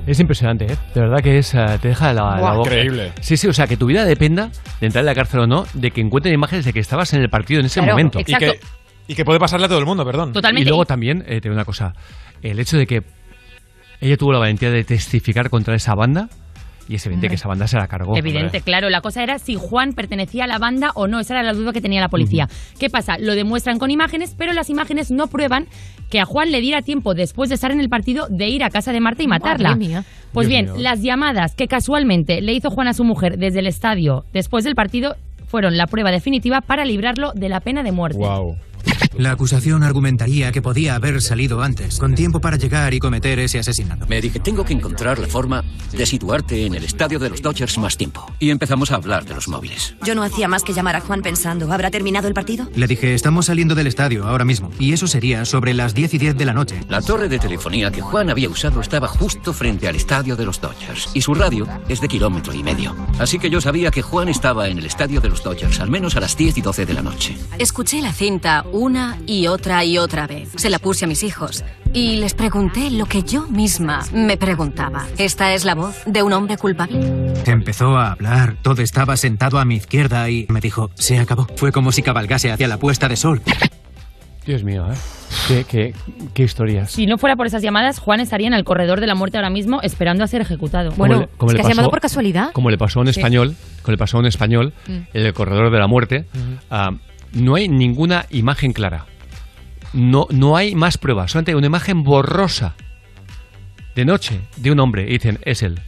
Es 0.06 0.18
impresionante, 0.18 0.64
¿eh? 0.72 0.76
De 0.94 1.00
verdad 1.00 1.18
que 1.22 1.38
es, 1.38 1.54
eh, 1.54 1.64
te 1.80 1.88
deja 1.88 2.12
la, 2.12 2.40
la 2.40 2.52
boca. 2.54 2.70
increíble. 2.70 3.12
Sí, 3.20 3.36
sí, 3.36 3.46
o 3.46 3.52
sea, 3.52 3.68
que 3.68 3.76
tu 3.76 3.86
vida 3.86 4.04
dependa 4.04 4.50
de 4.80 4.86
entrar 4.86 5.02
en 5.02 5.06
la 5.06 5.14
cárcel 5.14 5.40
o 5.40 5.46
no, 5.46 5.64
de 5.74 5.92
que 5.92 6.00
encuentren 6.00 6.34
imágenes 6.34 6.64
de 6.64 6.72
que 6.72 6.80
estabas 6.80 7.12
en 7.12 7.20
el 7.22 7.30
partido 7.30 7.60
en 7.60 7.66
ese 7.66 7.78
Claro, 7.80 7.92
momento. 7.92 8.18
Y 8.18 8.24
que, 8.24 8.58
y 9.06 9.14
que 9.14 9.24
puede 9.24 9.38
pasarle 9.38 9.66
a 9.66 9.68
todo 9.68 9.78
el 9.78 9.86
mundo, 9.86 10.04
perdón. 10.04 10.32
Totalmente. 10.32 10.66
Y 10.66 10.68
luego 10.68 10.86
también, 10.86 11.22
eh, 11.28 11.40
te 11.40 11.42
digo 11.42 11.54
una 11.54 11.64
cosa, 11.64 11.94
el 12.42 12.58
hecho 12.58 12.76
de 12.78 12.86
que 12.88 13.04
ella 14.00 14.16
tuvo 14.16 14.32
la 14.32 14.40
valentía 14.40 14.70
de 14.72 14.82
testificar 14.82 15.50
contra 15.50 15.76
esa 15.76 15.94
banda 15.94 16.28
y 16.88 16.96
es 16.96 17.06
evidente 17.06 17.28
que 17.28 17.34
esa 17.36 17.48
banda 17.48 17.66
se 17.66 17.76
la 17.76 17.86
cargó. 17.86 18.16
Evidente, 18.16 18.60
claro. 18.60 18.90
La 18.90 19.00
cosa 19.00 19.22
era 19.22 19.38
si 19.38 19.54
Juan 19.54 19.92
pertenecía 19.92 20.44
a 20.44 20.46
la 20.46 20.58
banda 20.58 20.90
o 20.94 21.06
no. 21.06 21.20
Esa 21.20 21.34
era 21.34 21.42
la 21.42 21.52
duda 21.52 21.72
que 21.72 21.80
tenía 21.80 22.00
la 22.00 22.08
policía. 22.08 22.48
¿Qué 22.78 22.90
pasa? 22.90 23.18
Lo 23.18 23.34
demuestran 23.34 23.78
con 23.78 23.90
imágenes, 23.90 24.34
pero 24.36 24.52
las 24.52 24.70
imágenes 24.70 25.10
no 25.10 25.26
prueban 25.28 25.66
que 26.10 26.20
a 26.20 26.24
Juan 26.24 26.52
le 26.52 26.60
diera 26.60 26.82
tiempo 26.82 27.14
después 27.14 27.48
de 27.48 27.54
estar 27.54 27.70
en 27.70 27.80
el 27.80 27.88
partido 27.88 28.26
de 28.28 28.48
ir 28.48 28.64
a 28.64 28.70
casa 28.70 28.92
de 28.92 29.00
Marta 29.00 29.22
y 29.22 29.26
matarla. 29.26 29.70
Madre 29.70 29.86
mía. 29.86 30.04
Pues 30.32 30.48
Dios 30.48 30.62
bien, 30.62 30.72
mío. 30.72 30.82
las 30.82 31.02
llamadas 31.02 31.54
que 31.54 31.66
casualmente 31.66 32.40
le 32.40 32.52
hizo 32.52 32.70
Juan 32.70 32.88
a 32.88 32.94
su 32.94 33.04
mujer 33.04 33.38
desde 33.38 33.60
el 33.60 33.66
estadio 33.66 34.24
después 34.32 34.64
del 34.64 34.74
partido 34.74 35.16
fueron 35.46 35.76
la 35.76 35.86
prueba 35.86 36.10
definitiva 36.10 36.62
para 36.62 36.84
librarlo 36.86 37.32
de 37.34 37.50
la 37.50 37.60
pena 37.60 37.82
de 37.82 37.92
muerte. 37.92 38.18
Wow. 38.18 38.56
La 39.16 39.32
acusación 39.32 39.82
argumentaría 39.82 40.52
que 40.52 40.62
podía 40.62 40.94
haber 40.94 41.20
salido 41.20 41.62
antes, 41.62 41.98
con 41.98 42.14
tiempo 42.14 42.40
para 42.40 42.56
llegar 42.56 42.94
y 42.94 42.98
cometer 42.98 43.38
ese 43.38 43.58
asesinato. 43.58 44.06
Me 44.06 44.20
dije, 44.20 44.40
tengo 44.40 44.64
que 44.64 44.72
encontrar 44.72 45.18
la 45.18 45.28
forma 45.28 45.62
de 45.92 46.06
situarte 46.06 46.66
en 46.66 46.74
el 46.74 46.84
estadio 46.84 47.18
de 47.18 47.28
los 47.28 47.42
Dodgers 47.42 47.76
más 47.78 47.96
tiempo. 47.96 48.26
Y 48.38 48.50
empezamos 48.50 48.90
a 48.90 48.96
hablar 48.96 49.24
de 49.24 49.34
los 49.34 49.48
móviles. 49.48 49.94
Yo 50.02 50.14
no 50.14 50.22
hacía 50.22 50.48
más 50.48 50.62
que 50.62 50.72
llamar 50.72 50.96
a 50.96 51.00
Juan 51.00 51.22
pensando, 51.22 51.70
¿habrá 51.72 51.90
terminado 51.90 52.26
el 52.26 52.34
partido? 52.34 52.68
Le 52.74 52.86
dije, 52.86 53.14
estamos 53.14 53.46
saliendo 53.46 53.74
del 53.74 53.86
estadio 53.86 54.26
ahora 54.26 54.44
mismo, 54.44 54.70
y 54.78 54.92
eso 54.92 55.06
sería 55.06 55.44
sobre 55.44 55.74
las 55.74 55.94
10 55.94 56.14
y 56.14 56.18
10 56.18 56.36
de 56.36 56.44
la 56.44 56.54
noche. 56.54 56.80
La 56.88 57.02
torre 57.02 57.28
de 57.28 57.38
telefonía 57.38 57.90
que 57.90 58.00
Juan 58.00 58.30
había 58.30 58.48
usado 58.48 58.80
estaba 58.80 59.08
justo 59.08 59.52
frente 59.52 59.88
al 59.88 59.96
estadio 59.96 60.36
de 60.36 60.46
los 60.46 60.60
Dodgers 60.60 61.10
y 61.14 61.20
su 61.20 61.34
radio 61.34 61.68
es 61.88 62.00
de 62.00 62.08
kilómetro 62.08 62.54
y 62.54 62.62
medio. 62.62 62.96
Así 63.18 63.38
que 63.38 63.50
yo 63.50 63.60
sabía 63.60 63.90
que 63.90 64.02
Juan 64.02 64.28
estaba 64.28 64.68
en 64.68 64.78
el 64.78 64.86
estadio 64.86 65.20
de 65.20 65.28
los 65.28 65.42
Dodgers 65.42 65.80
al 65.80 65.90
menos 65.90 66.16
a 66.16 66.20
las 66.20 66.36
10 66.36 66.58
y 66.58 66.60
12 66.62 66.86
de 66.86 66.94
la 66.94 67.02
noche. 67.02 67.36
Escuché 67.58 68.00
la 68.00 68.12
cinta 68.12 68.64
una 68.72 69.18
y 69.26 69.46
otra 69.46 69.84
y 69.84 69.98
otra 69.98 70.26
vez. 70.26 70.48
Se 70.56 70.70
la 70.70 70.78
puse 70.78 71.04
a 71.04 71.08
mis 71.08 71.22
hijos 71.22 71.64
y 71.92 72.16
les 72.16 72.34
pregunté 72.34 72.90
lo 72.90 73.06
que 73.06 73.22
yo 73.22 73.46
misma 73.48 74.00
me 74.12 74.36
preguntaba. 74.36 75.06
¿Esta 75.18 75.52
es 75.54 75.64
la 75.64 75.74
voz 75.74 76.02
de 76.06 76.22
un 76.22 76.32
hombre 76.32 76.56
culpable? 76.56 76.98
Empezó 77.46 77.96
a 77.96 78.12
hablar, 78.12 78.56
todo 78.62 78.82
estaba 78.82 79.16
sentado 79.16 79.58
a 79.58 79.64
mi 79.64 79.76
izquierda 79.76 80.28
y 80.30 80.46
me 80.48 80.60
dijo, 80.60 80.90
se 80.94 81.18
acabó. 81.18 81.46
Fue 81.56 81.70
como 81.72 81.92
si 81.92 82.02
cabalgase 82.02 82.50
hacia 82.50 82.66
la 82.68 82.78
puesta 82.78 83.08
de 83.08 83.16
sol. 83.16 83.40
Dios 84.44 84.64
mío, 84.64 84.84
¿eh? 84.90 84.96
Qué, 85.46 85.64
qué, 85.64 85.94
qué 86.34 86.42
historias. 86.42 86.90
Si 86.90 87.06
no 87.06 87.16
fuera 87.16 87.36
por 87.36 87.46
esas 87.46 87.62
llamadas, 87.62 88.00
Juan 88.00 88.18
estaría 88.18 88.48
en 88.48 88.54
el 88.54 88.64
corredor 88.64 89.00
de 89.00 89.06
la 89.06 89.14
muerte 89.14 89.36
ahora 89.38 89.50
mismo 89.50 89.80
esperando 89.82 90.24
a 90.24 90.26
ser 90.26 90.40
ejecutado. 90.40 90.90
Como 90.90 91.06
le- 91.06 91.28
como 91.36 91.50
es 91.50 91.54
le 91.54 91.58
que 91.58 91.62
has 91.62 91.68
llamado 91.68 91.86
pasó- 91.86 91.90
por 91.90 92.00
casualidad. 92.00 92.50
Como 92.52 92.68
le 92.68 92.76
pasó 92.76 92.98
a 92.98 93.02
un 93.02 93.12
Sí. 93.12 93.20
español, 93.20 93.54
como 93.82 93.92
le 93.92 93.98
pasó 93.98 94.16
a 94.16 94.20
un 94.20 94.26
español, 94.26 94.72
Mm. 94.88 94.92
en 95.14 95.26
el 95.26 95.32
corredor 95.32 95.70
de 95.70 95.78
la 95.78 95.86
muerte, 95.86 96.26
ah, 96.72 96.90
no 97.32 97.54
hay 97.54 97.68
ninguna 97.68 98.26
imagen 98.30 98.72
clara. 98.72 99.06
No, 99.92 100.26
no 100.30 100.56
hay 100.56 100.74
más 100.74 100.96
pruebas, 100.98 101.32
solamente 101.32 101.50
hay 101.52 101.56
una 101.56 101.66
imagen 101.66 102.02
borrosa 102.02 102.74
de 103.94 104.04
noche 104.04 104.40
de 104.56 104.70
un 104.70 104.80
hombre. 104.80 105.02
Y 105.08 105.12
dicen, 105.12 105.38
es 105.42 105.62
él. 105.62 105.80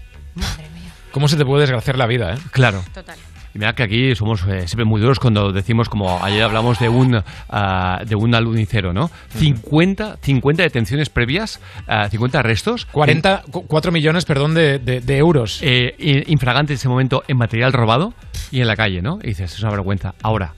¿Cómo 1.10 1.28
se 1.28 1.36
te 1.36 1.44
puede 1.44 1.62
desgraciar 1.62 1.96
la 1.96 2.06
vida, 2.06 2.34
eh? 2.34 2.38
Claro. 2.50 2.82
Total. 2.92 3.16
Y 3.54 3.58
mira 3.58 3.72
que 3.74 3.84
aquí 3.84 4.16
somos 4.16 4.42
eh, 4.48 4.66
siempre 4.66 4.84
muy 4.84 5.00
duros 5.00 5.20
cuando 5.20 5.52
decimos, 5.52 5.88
como 5.88 6.22
ayer 6.24 6.42
hablamos 6.42 6.80
de 6.80 6.88
un 6.88 7.22
ah, 7.48 8.00
de 8.04 8.16
un 8.16 8.34
alunicero, 8.34 8.92
¿no? 8.92 9.12
50, 9.38 10.18
50 10.20 10.62
detenciones 10.64 11.08
previas, 11.08 11.60
ah, 11.86 12.08
50 12.10 12.40
arrestos. 12.40 12.84
40, 12.86 13.44
cu- 13.52 13.64
4 13.68 13.92
millones, 13.92 14.24
perdón, 14.24 14.54
de, 14.54 14.80
de- 14.80 15.00
de 15.00 15.16
euros. 15.18 15.60
eh, 15.62 16.24
infragante 16.26 16.72
en 16.72 16.78
ese 16.78 16.88
momento 16.88 17.22
en 17.28 17.36
material 17.36 17.72
robado 17.72 18.12
y 18.50 18.60
en 18.60 18.66
la 18.66 18.74
calle, 18.74 19.00
¿no? 19.02 19.20
Y 19.22 19.28
dices, 19.28 19.54
es 19.54 19.60
una 19.62 19.70
vergüenza. 19.70 20.14
Ahora, 20.20 20.52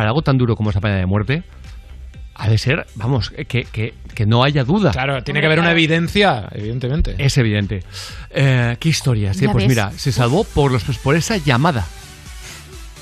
para 0.00 0.08
algo 0.08 0.22
tan 0.22 0.38
duro 0.38 0.56
como 0.56 0.70
esa 0.70 0.80
pena 0.80 0.96
de 0.96 1.04
muerte, 1.04 1.42
ha 2.34 2.48
de 2.48 2.56
ser, 2.56 2.86
vamos, 2.94 3.28
que, 3.48 3.64
que, 3.64 3.92
que 4.14 4.24
no 4.24 4.42
haya 4.42 4.64
duda. 4.64 4.92
Claro, 4.92 5.22
tiene 5.22 5.40
que 5.40 5.46
haber 5.46 5.60
una 5.60 5.72
evidencia, 5.72 6.48
evidentemente. 6.52 7.16
Es 7.18 7.36
evidente. 7.36 7.82
Eh, 8.30 8.78
¿Qué 8.80 8.88
historias? 8.88 9.36
Ya 9.36 9.52
pues 9.52 9.64
ves. 9.64 9.68
mira, 9.68 9.92
se 9.94 10.10
salvó 10.10 10.44
por, 10.44 10.72
los, 10.72 10.84
por 10.84 11.16
esa 11.16 11.36
llamada. 11.36 11.86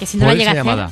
Que 0.01 0.07
si 0.07 0.17
no 0.17 0.25
por 0.25 0.35
la 0.35 0.43
esa 0.43 0.51
hacer, 0.51 0.65
llamada. 0.65 0.91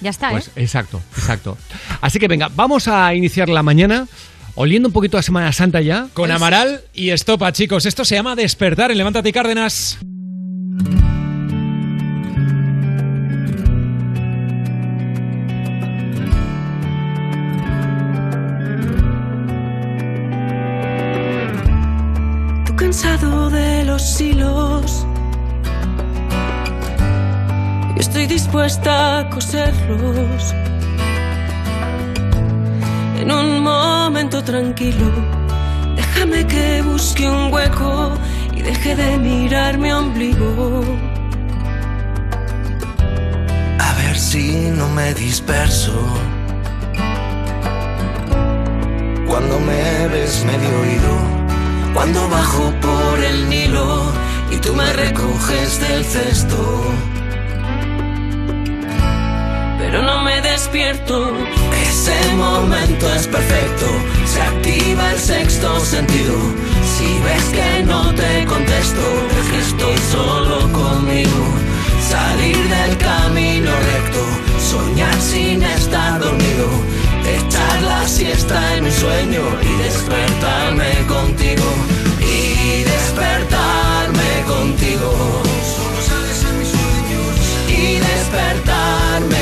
ya 0.00 0.10
está, 0.10 0.30
Pues 0.30 0.46
¿eh? 0.46 0.50
exacto, 0.62 1.02
exacto. 1.16 1.58
Así 2.02 2.20
que 2.20 2.28
venga, 2.28 2.48
vamos 2.54 2.86
a 2.86 3.12
iniciar 3.16 3.48
la 3.48 3.64
mañana 3.64 4.06
oliendo 4.54 4.90
un 4.90 4.92
poquito 4.92 5.18
a 5.18 5.22
Semana 5.22 5.50
Santa 5.50 5.80
ya. 5.80 6.06
Con 6.14 6.30
Amaral 6.30 6.82
y 6.94 7.10
Estopa, 7.10 7.50
chicos. 7.50 7.84
Esto 7.84 8.04
se 8.04 8.14
llama 8.14 8.36
Despertar 8.36 8.92
en 8.92 8.98
Levántate 8.98 9.30
y 9.30 9.32
Cárdenas. 9.32 9.98
Estoy 28.18 28.34
dispuesta 28.34 29.20
a 29.20 29.30
coserlos. 29.30 30.52
En 33.16 33.30
un 33.30 33.62
momento 33.62 34.42
tranquilo, 34.42 35.06
déjame 35.94 36.44
que 36.44 36.82
busque 36.82 37.30
un 37.30 37.52
hueco 37.52 38.18
y 38.56 38.62
deje 38.62 38.96
de 38.96 39.18
mirar 39.18 39.78
mi 39.78 39.92
ombligo. 39.92 40.82
A 43.78 43.94
ver 44.02 44.18
si 44.18 44.68
no 44.76 44.88
me 44.88 45.14
disperso. 45.14 45.94
Cuando 49.28 49.60
me 49.60 50.08
ves 50.08 50.44
medio 50.44 50.80
oído, 50.80 51.14
cuando 51.94 52.28
bajo 52.28 52.72
por 52.80 53.18
el 53.20 53.48
Nilo 53.48 54.10
y 54.50 54.56
tú 54.56 54.74
me 54.74 54.92
recoges 54.92 55.80
del 55.80 56.04
cesto. 56.04 57.17
Pero 59.90 60.02
no 60.02 60.22
me 60.22 60.38
despierto. 60.42 61.32
Ese 61.88 62.34
momento 62.34 63.10
es 63.14 63.26
perfecto, 63.26 63.86
se 64.26 64.42
activa 64.42 65.12
el 65.12 65.18
sexto 65.18 65.80
sentido. 65.80 66.34
Si 66.84 67.06
ves 67.24 67.44
que 67.56 67.84
no 67.84 68.14
te 68.14 68.44
contesto, 68.44 69.00
es 69.40 69.48
que 69.50 69.58
estoy 69.60 69.96
solo 70.12 70.70
conmigo. 70.74 71.40
Salir 72.06 72.58
del 72.68 72.98
camino 72.98 73.70
recto, 73.94 74.22
soñar 74.60 75.18
sin 75.22 75.62
estar 75.62 76.20
dormido, 76.20 76.68
echar 77.24 77.80
la 77.80 78.06
siesta 78.06 78.76
en 78.76 78.84
un 78.84 78.92
sueño 78.92 79.42
y 79.62 79.82
despertarme 79.84 81.06
contigo. 81.06 81.64
Y 82.20 82.82
despertarme 82.82 84.30
contigo. 84.46 85.14
Solo 85.74 85.98
sales 86.06 86.44
en 86.44 86.58
mis 86.58 86.68
sueños. 86.68 87.32
Y 87.68 88.00
despertarme 88.00 89.37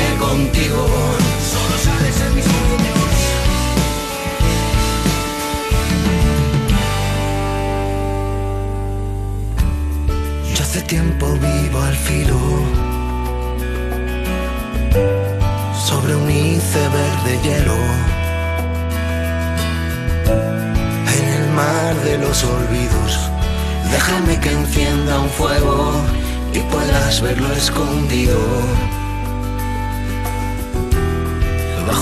tiempo 10.87 11.27
vivo 11.33 11.81
al 11.81 11.95
filo 11.95 12.39
sobre 15.75 16.15
un 16.15 16.31
iceberg 16.31 17.23
de 17.25 17.37
hielo 17.43 17.75
en 21.17 21.25
el 21.27 21.49
mar 21.51 21.93
de 22.05 22.17
los 22.17 22.41
olvidos. 22.45 23.29
Déjame 23.91 24.39
que 24.39 24.51
encienda 24.51 25.19
un 25.19 25.29
fuego 25.29 25.91
y 26.53 26.59
puedas 26.59 27.21
verlo 27.21 27.51
escondido. 27.51 28.37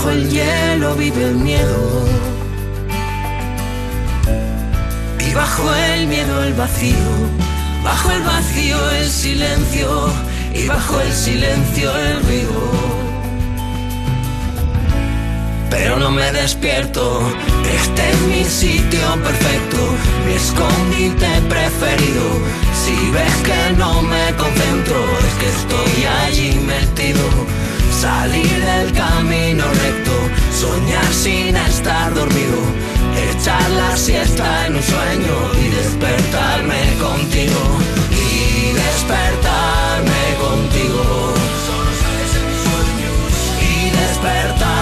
Bajo 0.06 0.18
el 0.18 0.30
hielo 0.30 0.94
vive 0.94 1.24
el 1.24 1.34
miedo 1.34 2.04
y 5.18 5.34
bajo 5.34 5.74
el 5.74 6.06
miedo 6.06 6.44
el 6.44 6.54
vacío. 6.54 6.94
Bajo 7.82 8.12
el 8.12 8.22
vacío 8.22 8.90
el 8.92 9.10
silencio 9.10 10.08
y 10.54 10.68
bajo 10.68 11.00
el 11.00 11.12
silencio 11.12 11.90
el 11.96 12.22
ruido. 12.22 12.70
Pero 15.70 15.96
no 15.96 16.12
me 16.12 16.30
despierto, 16.30 17.20
este 17.64 18.08
es 18.08 18.20
mi 18.28 18.44
sitio 18.44 19.00
perfecto, 19.24 19.78
mi 20.24 20.34
escondite 20.34 21.30
preferido. 21.48 22.26
Si 22.84 23.10
ves 23.10 23.34
que 23.42 23.76
no 23.76 24.02
me 24.02 24.32
concentro, 24.36 25.04
es 25.26 25.34
que 25.40 25.48
estoy 25.48 26.04
allí 26.04 26.60
metido. 26.60 27.55
Salir 28.06 28.64
del 28.64 28.92
camino 28.92 29.64
recto, 29.82 30.12
soñar 30.52 31.12
sin 31.12 31.56
estar 31.56 32.14
dormido, 32.14 32.60
echar 33.32 33.68
la 33.70 33.96
siesta 33.96 34.66
en 34.66 34.76
un 34.76 34.82
sueño 34.82 35.36
y 35.60 35.68
despertarme 35.70 36.82
contigo. 37.00 37.60
Y 38.12 38.72
despertarme 38.74 40.22
contigo. 40.38 41.02
Solo 41.66 41.90
sales 42.02 42.32
en 42.38 42.44
mis 42.48 42.60
sueños. 42.68 43.24
Y 43.60 43.90
despertarme 43.90 44.75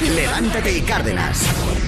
Levántate, 0.00 0.76
y 0.76 0.80
Cárdenas. 0.82 1.87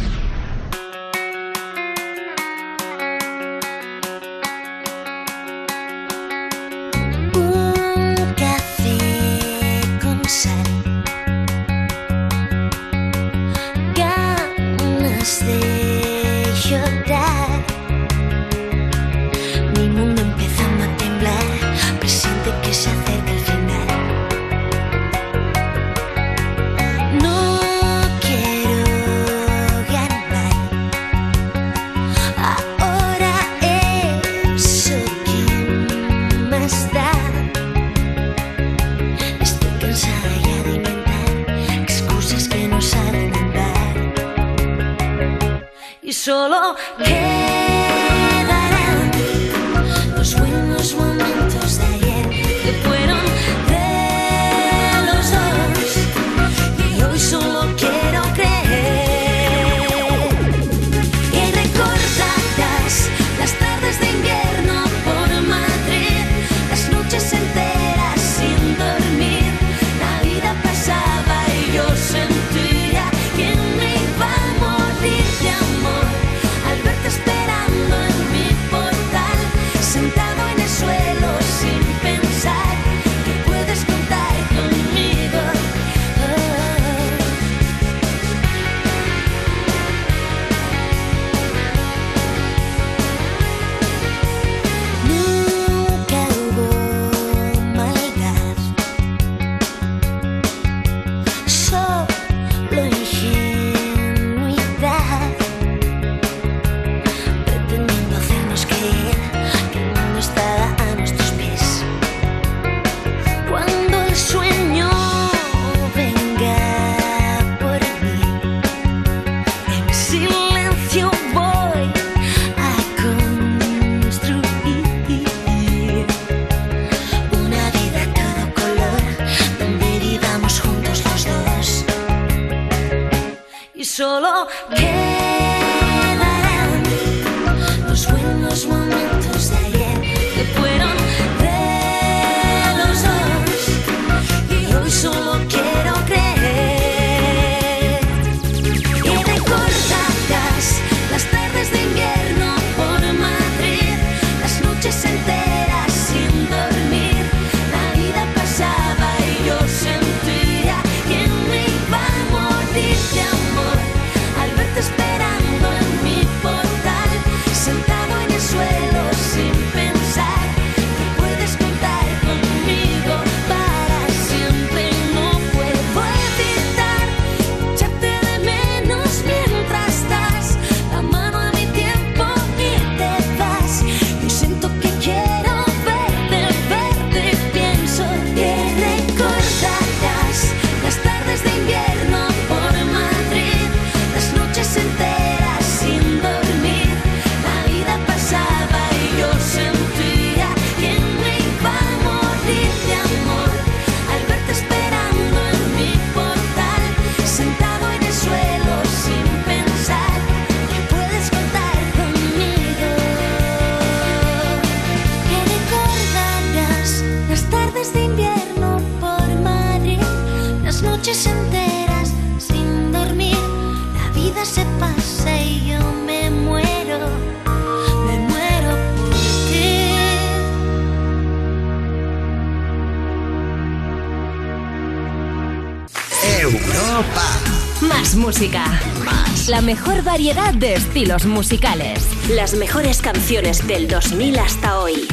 Música. 238.30 238.64
Más. 239.04 239.49
La 239.49 239.60
mejor 239.60 240.04
variedad 240.04 240.54
de 240.54 240.75
estilos 240.75 241.26
musicales. 241.26 242.08
Las 242.30 242.54
mejores 242.54 243.02
canciones 243.02 243.66
del 243.66 243.88
2000 243.88 244.38
hasta 244.38 244.78
hoy. 244.78 245.08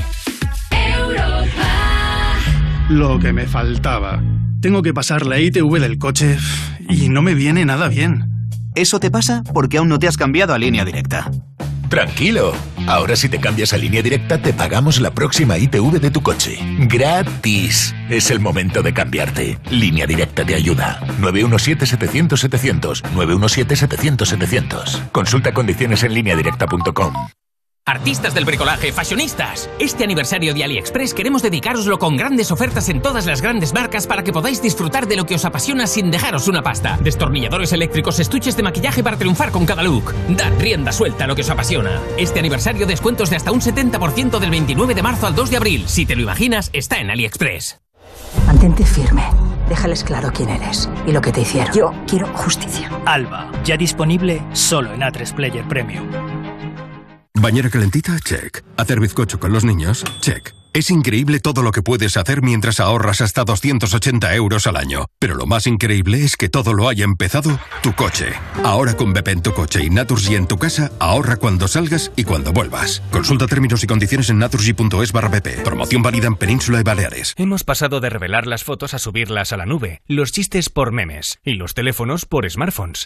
Europa. 0.69 2.35
Lo 2.89 3.17
que 3.17 3.33
me 3.33 3.47
faltaba. 3.47 4.21
Tengo 4.61 4.83
que 4.83 4.93
pasar 4.93 5.25
la 5.25 5.39
ITV 5.39 5.79
del 5.79 5.97
coche 5.97 6.37
y 6.87 7.09
no 7.09 7.23
me 7.23 7.33
viene 7.33 7.65
nada 7.65 7.87
bien. 7.87 8.51
Eso 8.75 8.99
te 8.99 9.09
pasa 9.09 9.41
porque 9.51 9.79
aún 9.79 9.89
no 9.89 9.97
te 9.97 10.07
has 10.07 10.15
cambiado 10.15 10.53
a 10.53 10.59
línea 10.59 10.85
directa. 10.85 11.31
Tranquilo. 11.89 12.53
Ahora 12.87 13.15
si 13.15 13.29
te 13.29 13.39
cambias 13.39 13.73
a 13.73 13.77
línea 13.77 14.01
directa 14.01 14.41
te 14.41 14.53
pagamos 14.53 14.99
la 14.99 15.11
próxima 15.11 15.57
ITV 15.57 15.99
de 15.99 16.09
tu 16.09 16.21
coche. 16.21 16.57
Gratis. 16.79 17.93
Es 18.09 18.31
el 18.31 18.39
momento 18.39 18.81
de 18.81 18.93
cambiarte. 18.93 19.59
Línea 19.69 20.07
directa 20.07 20.45
te 20.45 20.55
ayuda. 20.55 21.01
917-700-700. 21.19 23.03
917-700-700. 23.13 25.11
Consulta 25.11 25.53
condiciones 25.53 26.03
en 26.03 26.13
lineadirecta.com. 26.13 27.36
Artistas 27.87 28.33
del 28.33 28.43
bricolaje, 28.43 28.91
fashionistas. 28.91 29.69
Este 29.79 30.03
aniversario 30.03 30.53
de 30.53 30.61
AliExpress 30.61 31.13
queremos 31.13 31.41
dedicaroslo 31.41 31.97
con 31.97 32.17
grandes 32.17 32.51
ofertas 32.51 32.89
en 32.89 33.01
todas 33.01 33.25
las 33.25 33.41
grandes 33.41 33.73
marcas 33.73 34.07
para 34.07 34.25
que 34.25 34.33
podáis 34.33 34.61
disfrutar 34.61 35.07
de 35.07 35.15
lo 35.15 35.25
que 35.25 35.35
os 35.35 35.45
apasiona 35.45 35.87
sin 35.87 36.11
dejaros 36.11 36.49
una 36.49 36.61
pasta. 36.61 36.99
Destornilladores 37.01 37.71
eléctricos, 37.71 38.19
estuches 38.19 38.57
de 38.57 38.63
maquillaje 38.63 39.03
para 39.03 39.15
triunfar 39.15 39.51
con 39.51 39.65
cada 39.65 39.83
look. 39.83 40.13
Dad 40.27 40.51
rienda 40.59 40.91
suelta 40.91 41.23
a 41.23 41.27
lo 41.27 41.35
que 41.35 41.43
os 41.43 41.49
apasiona. 41.49 42.01
Este 42.17 42.39
aniversario 42.39 42.85
descuentos 42.87 43.29
de 43.29 43.37
hasta 43.37 43.53
un 43.53 43.61
70% 43.61 44.37
del 44.37 44.51
29 44.51 44.93
de 44.93 45.03
marzo 45.03 45.25
al 45.25 45.35
2 45.35 45.49
de 45.49 45.55
abril. 45.55 45.87
Si 45.87 46.05
te 46.05 46.17
lo 46.17 46.23
imaginas, 46.23 46.69
está 46.73 46.99
en 46.99 47.09
AliExpress. 47.09 47.79
Mantente 48.45 48.85
firme. 48.85 49.23
Déjales 49.69 50.03
claro 50.03 50.29
quién 50.33 50.49
eres 50.49 50.89
y 51.05 51.13
lo 51.13 51.21
que 51.21 51.31
te 51.31 51.39
hicieron. 51.39 51.73
Yo 51.73 51.93
quiero 52.05 52.27
justicia. 52.33 52.89
Alba, 53.05 53.49
ya 53.63 53.77
disponible 53.77 54.41
solo 54.51 54.93
en 54.93 54.99
A3 55.01 55.33
Player 55.33 55.65
Premium. 55.69 56.05
¿Bañera 57.39 57.69
calentita? 57.69 58.17
Check. 58.19 58.63
¿Hacer 58.77 58.99
bizcocho 58.99 59.39
con 59.39 59.51
los 59.51 59.63
niños? 59.63 60.03
Check. 60.21 60.53
Es 60.73 60.91
increíble 60.91 61.39
todo 61.39 61.63
lo 61.63 61.71
que 61.71 61.81
puedes 61.81 62.17
hacer 62.17 62.43
mientras 62.43 62.79
ahorras 62.79 63.21
hasta 63.21 63.43
280 63.43 64.35
euros 64.35 64.67
al 64.67 64.75
año. 64.75 65.05
Pero 65.17 65.33
lo 65.33 65.47
más 65.47 65.65
increíble 65.65 66.23
es 66.23 66.37
que 66.37 66.49
todo 66.49 66.73
lo 66.73 66.87
haya 66.87 67.03
empezado 67.03 67.59
tu 67.81 67.93
coche. 67.93 68.27
Ahora 68.63 68.95
con 68.95 69.11
Bepe 69.11 69.31
en 69.31 69.41
tu 69.41 69.53
coche 69.53 69.83
y 69.83 69.89
Naturgy 69.89 70.35
en 70.35 70.45
tu 70.45 70.57
casa, 70.57 70.91
ahorra 70.99 71.37
cuando 71.37 71.67
salgas 71.67 72.11
y 72.15 72.25
cuando 72.25 72.53
vuelvas. 72.53 73.01
Consulta 73.11 73.47
términos 73.47 73.83
y 73.83 73.87
condiciones 73.87 74.29
en 74.29 74.37
naturgy.es 74.37 75.11
barra 75.11 75.29
BP. 75.29 75.63
Promoción 75.63 76.03
válida 76.03 76.27
en 76.27 76.35
Península 76.35 76.79
y 76.79 76.83
Baleares. 76.83 77.33
Hemos 77.37 77.63
pasado 77.63 77.99
de 77.99 78.11
revelar 78.11 78.45
las 78.45 78.63
fotos 78.63 78.93
a 78.93 78.99
subirlas 78.99 79.53
a 79.53 79.57
la 79.57 79.65
nube, 79.65 80.01
los 80.07 80.31
chistes 80.31 80.69
por 80.69 80.91
memes 80.91 81.39
y 81.43 81.53
los 81.53 81.73
teléfonos 81.73 82.25
por 82.25 82.47
smartphones. 82.47 83.05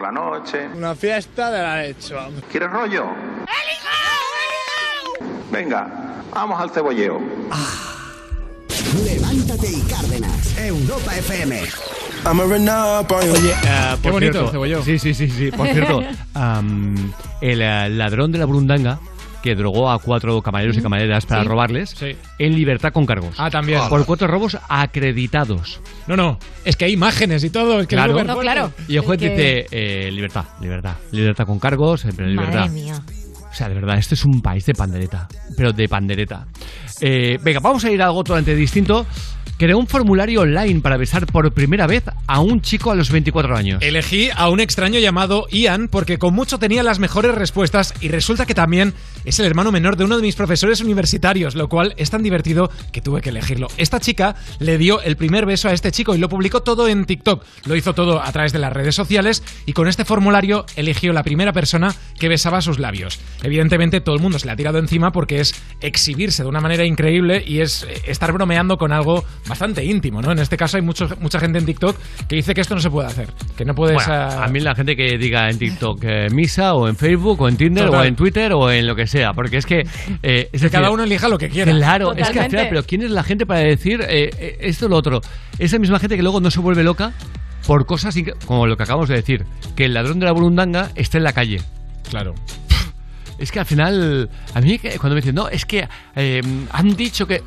por 0.00 0.12
la 0.12 0.12
noche. 0.12 0.66
Una 0.74 0.94
fiesta 0.94 1.50
de 1.50 1.62
la 1.62 1.84
hecho. 1.84 2.18
¿Quieres 2.50 2.70
rollo? 2.70 3.06
Venga, 5.52 5.88
vamos 6.32 6.60
al 6.60 6.70
cebolleo. 6.70 7.20
Levántate 9.04 9.70
y 9.70 9.80
Cárdenas. 9.82 10.58
Europa 10.58 11.16
FM. 11.16 11.62
Oye, 13.32 13.54
Qué 13.62 14.02
por 14.02 14.12
bonito, 14.12 14.32
cierto, 14.32 14.50
cebolleo. 14.52 14.82
Sí, 14.82 14.98
sí, 14.98 15.14
sí, 15.14 15.28
sí. 15.28 15.50
Por 15.50 15.68
cierto, 15.68 16.00
el 17.40 17.62
eh, 17.62 17.88
ladrón 17.90 18.32
de 18.32 18.38
la 18.38 18.46
Burundanga 18.46 18.98
que 19.42 19.54
drogó 19.54 19.90
a 19.90 19.98
cuatro 19.98 20.40
camareros 20.42 20.76
y 20.76 20.82
camareras 20.82 21.26
para 21.26 21.42
Sí. 21.42 21.48
robarles, 21.48 21.90
Sí. 21.90 22.16
en 22.38 22.54
libertad 22.54 22.92
con 22.92 23.06
cargos. 23.06 23.34
Ah, 23.38 23.50
también. 23.50 23.80
Por 23.88 24.04
cuatro 24.06 24.26
robos 24.28 24.56
acreditados. 24.68 25.80
No, 26.06 26.16
no, 26.16 26.38
es 26.64 26.76
que 26.76 26.84
hay 26.86 26.92
imágenes 26.92 27.42
y 27.44 27.50
todo. 27.50 27.80
Es 27.80 27.86
que 27.86 27.94
es 27.94 27.98
Claro. 28.02 28.18
superfuerte. 28.18 28.82
Y 28.88 28.96
el 28.96 29.02
juez 29.02 29.22
Es 29.22 29.28
que- 29.28 29.36
dice, 29.36 29.66
eh, 29.70 30.10
libertad, 30.10 30.44
libertad. 30.60 30.96
Libertad 31.12 31.46
con 31.46 31.58
cargos, 31.58 32.02
siempre 32.02 32.26
libertad. 32.28 32.60
Madre 32.60 32.70
mía. 32.70 33.00
O 33.50 33.52
sea, 33.54 33.68
de 33.68 33.74
verdad, 33.74 33.98
este 33.98 34.14
es 34.14 34.24
un 34.24 34.40
país 34.42 34.64
de 34.66 34.74
pandereta. 34.74 35.26
Pero 35.56 35.72
de 35.72 35.88
pandereta. 35.88 36.46
Eh, 37.00 37.36
venga, 37.42 37.58
vamos 37.60 37.84
a 37.84 37.90
ir 37.90 38.00
a 38.00 38.06
algo 38.06 38.22
totalmente 38.22 38.54
distinto. 38.54 39.06
Creó 39.60 39.76
un 39.76 39.86
formulario 39.86 40.40
online 40.40 40.80
para 40.80 40.96
besar 40.96 41.26
por 41.26 41.52
primera 41.52 41.86
vez 41.86 42.04
a 42.26 42.40
un 42.40 42.62
chico 42.62 42.92
a 42.92 42.94
los 42.94 43.10
24 43.10 43.54
años. 43.54 43.82
Elegí 43.82 44.30
a 44.34 44.48
un 44.48 44.58
extraño 44.58 44.98
llamado 45.00 45.46
Ian 45.50 45.88
porque 45.88 46.16
con 46.16 46.32
mucho 46.32 46.58
tenía 46.58 46.82
las 46.82 46.98
mejores 46.98 47.34
respuestas 47.34 47.92
y 48.00 48.08
resulta 48.08 48.46
que 48.46 48.54
también 48.54 48.94
es 49.26 49.38
el 49.38 49.44
hermano 49.44 49.70
menor 49.70 49.98
de 49.98 50.04
uno 50.04 50.16
de 50.16 50.22
mis 50.22 50.34
profesores 50.34 50.80
universitarios, 50.80 51.56
lo 51.56 51.68
cual 51.68 51.92
es 51.98 52.08
tan 52.08 52.22
divertido 52.22 52.70
que 52.90 53.02
tuve 53.02 53.20
que 53.20 53.28
elegirlo. 53.28 53.68
Esta 53.76 54.00
chica 54.00 54.34
le 54.60 54.78
dio 54.78 55.02
el 55.02 55.18
primer 55.18 55.44
beso 55.44 55.68
a 55.68 55.74
este 55.74 55.92
chico 55.92 56.14
y 56.14 56.18
lo 56.18 56.30
publicó 56.30 56.62
todo 56.62 56.88
en 56.88 57.04
TikTok. 57.04 57.44
Lo 57.66 57.76
hizo 57.76 57.92
todo 57.92 58.22
a 58.22 58.32
través 58.32 58.54
de 58.54 58.60
las 58.60 58.72
redes 58.72 58.94
sociales 58.94 59.42
y 59.66 59.74
con 59.74 59.88
este 59.88 60.06
formulario 60.06 60.64
eligió 60.76 61.12
la 61.12 61.22
primera 61.22 61.52
persona 61.52 61.94
que 62.18 62.30
besaba 62.30 62.62
sus 62.62 62.78
labios. 62.78 63.20
Evidentemente 63.42 64.00
todo 64.00 64.14
el 64.14 64.22
mundo 64.22 64.38
se 64.38 64.46
le 64.46 64.52
ha 64.52 64.56
tirado 64.56 64.78
encima 64.78 65.12
porque 65.12 65.40
es 65.40 65.54
exhibirse 65.82 66.44
de 66.44 66.48
una 66.48 66.62
manera 66.62 66.86
increíble 66.86 67.44
y 67.46 67.60
es 67.60 67.82
eh, 67.82 68.00
estar 68.06 68.32
bromeando 68.32 68.78
con 68.78 68.90
algo 68.90 69.26
bastante 69.50 69.84
íntimo, 69.84 70.22
¿no? 70.22 70.32
En 70.32 70.38
este 70.38 70.56
caso 70.56 70.76
hay 70.78 70.82
mucho- 70.82 71.08
mucha 71.20 71.38
gente 71.38 71.58
en 71.58 71.66
TikTok 71.66 71.96
que 72.28 72.36
dice 72.36 72.54
que 72.54 72.62
esto 72.62 72.74
no 72.74 72.80
se 72.80 72.88
puede 72.88 73.08
hacer, 73.08 73.28
que 73.56 73.64
no 73.64 73.74
puedes... 73.74 73.96
Bueno, 73.96 74.12
ah, 74.12 74.44
a 74.44 74.48
mí 74.48 74.60
la 74.60 74.74
gente 74.74 74.96
que 74.96 75.18
diga 75.18 75.50
en 75.50 75.58
TikTok 75.58 76.02
eh, 76.04 76.28
misa 76.32 76.74
o 76.74 76.88
en 76.88 76.96
Facebook 76.96 77.40
o 77.42 77.48
en 77.48 77.56
Tinder 77.56 77.86
Total. 77.86 78.00
o 78.00 78.04
en 78.04 78.16
Twitter 78.16 78.52
o 78.54 78.70
en 78.70 78.86
lo 78.86 78.94
que 78.96 79.06
sea, 79.06 79.32
porque 79.34 79.58
es 79.58 79.66
que... 79.66 79.80
eh, 80.22 80.48
es 80.52 80.60
decir, 80.62 80.70
cada 80.70 80.90
uno 80.90 81.02
elija 81.02 81.28
lo 81.28 81.36
que 81.36 81.48
quiera. 81.50 81.70
Claro, 81.72 82.12
es 82.12 82.16
que 82.16 82.20
al 82.22 82.26
Totalmente. 82.28 82.50
final, 82.56 82.66
pero 82.70 82.82
¿quién 82.84 83.02
es 83.02 83.10
la 83.10 83.22
gente 83.22 83.44
para 83.44 83.60
decir 83.60 84.00
eh, 84.08 84.30
eh, 84.38 84.56
esto 84.60 84.86
o 84.86 84.88
lo 84.88 84.96
otro? 84.96 85.20
Esa 85.58 85.78
misma 85.78 85.98
gente 85.98 86.16
que 86.16 86.22
luego 86.22 86.40
no 86.40 86.50
se 86.50 86.60
vuelve 86.60 86.82
loca 86.84 87.12
por 87.66 87.84
cosas 87.86 88.14
como 88.46 88.66
lo 88.66 88.76
que 88.76 88.84
acabamos 88.84 89.08
de 89.08 89.16
decir, 89.16 89.44
que 89.76 89.84
el 89.84 89.94
ladrón 89.94 90.18
de 90.20 90.26
la 90.26 90.32
burundanga 90.32 90.90
está 90.94 91.18
en 91.18 91.24
la 91.24 91.32
calle. 91.32 91.60
Claro. 92.08 92.34
Es 93.38 93.50
que 93.52 93.58
al 93.58 93.66
final, 93.66 94.28
a 94.54 94.60
mí 94.60 94.78
que- 94.78 94.98
cuando 94.98 95.14
me 95.14 95.22
dicen, 95.22 95.34
no, 95.34 95.48
es 95.48 95.64
que 95.64 95.88
eh, 96.14 96.42
han 96.72 96.94
dicho 96.96 97.26
que... 97.26 97.42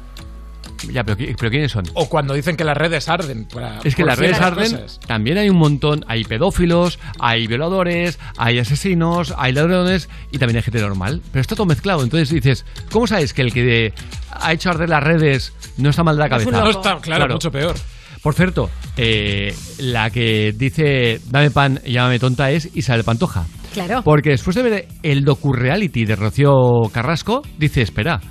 Ya, 0.91 1.03
pero, 1.03 1.17
¿qui- 1.17 1.35
pero 1.37 1.49
¿quiénes 1.49 1.71
son? 1.71 1.85
O 1.93 2.07
cuando 2.09 2.33
dicen 2.33 2.55
que 2.55 2.63
las 2.63 2.75
redes 2.77 3.07
arden. 3.09 3.45
para- 3.45 3.79
Es 3.83 3.95
que 3.95 4.03
las 4.03 4.17
redes 4.17 4.39
arden, 4.39 4.71
cosas. 4.71 4.99
también 5.07 5.37
hay 5.37 5.49
un 5.49 5.57
montón, 5.57 6.03
hay 6.07 6.23
pedófilos, 6.23 6.99
hay 7.19 7.47
violadores, 7.47 8.19
hay 8.37 8.59
asesinos, 8.59 9.33
hay 9.37 9.53
ladrones 9.53 10.09
y 10.31 10.37
también 10.37 10.57
hay 10.57 10.63
gente 10.63 10.81
normal. 10.81 11.21
Pero 11.31 11.41
está 11.41 11.55
todo 11.55 11.65
mezclado. 11.65 12.03
Entonces 12.03 12.29
dices, 12.29 12.65
¿cómo 12.91 13.07
sabes 13.07 13.33
que 13.33 13.41
el 13.41 13.53
que 13.53 13.93
ha 14.31 14.53
hecho 14.53 14.69
arder 14.69 14.89
las 14.89 15.03
redes 15.03 15.53
no 15.77 15.89
está 15.89 16.03
mal 16.03 16.15
de 16.17 16.23
la 16.23 16.29
cabeza? 16.29 16.51
No 16.51 16.69
está, 16.69 16.97
claro, 16.97 17.33
mucho 17.33 17.51
peor. 17.51 17.75
Por 18.21 18.33
cierto, 18.35 18.69
eh, 18.95 19.53
la 19.79 20.09
que 20.09 20.53
dice 20.57 21.19
dame 21.29 21.51
pan 21.51 21.81
y 21.83 21.91
llámame 21.93 22.19
tonta 22.19 22.51
es 22.51 22.69
Isabel 22.73 23.03
Pantoja. 23.03 23.45
Claro. 23.73 24.01
Porque 24.03 24.29
después 24.29 24.55
de 24.55 24.61
ver 24.61 24.87
el 25.01 25.25
docu-reality 25.25 26.05
de 26.05 26.15
Rocío 26.15 26.53
Carrasco, 26.91 27.41
dice, 27.57 27.81
espera, 27.81 28.21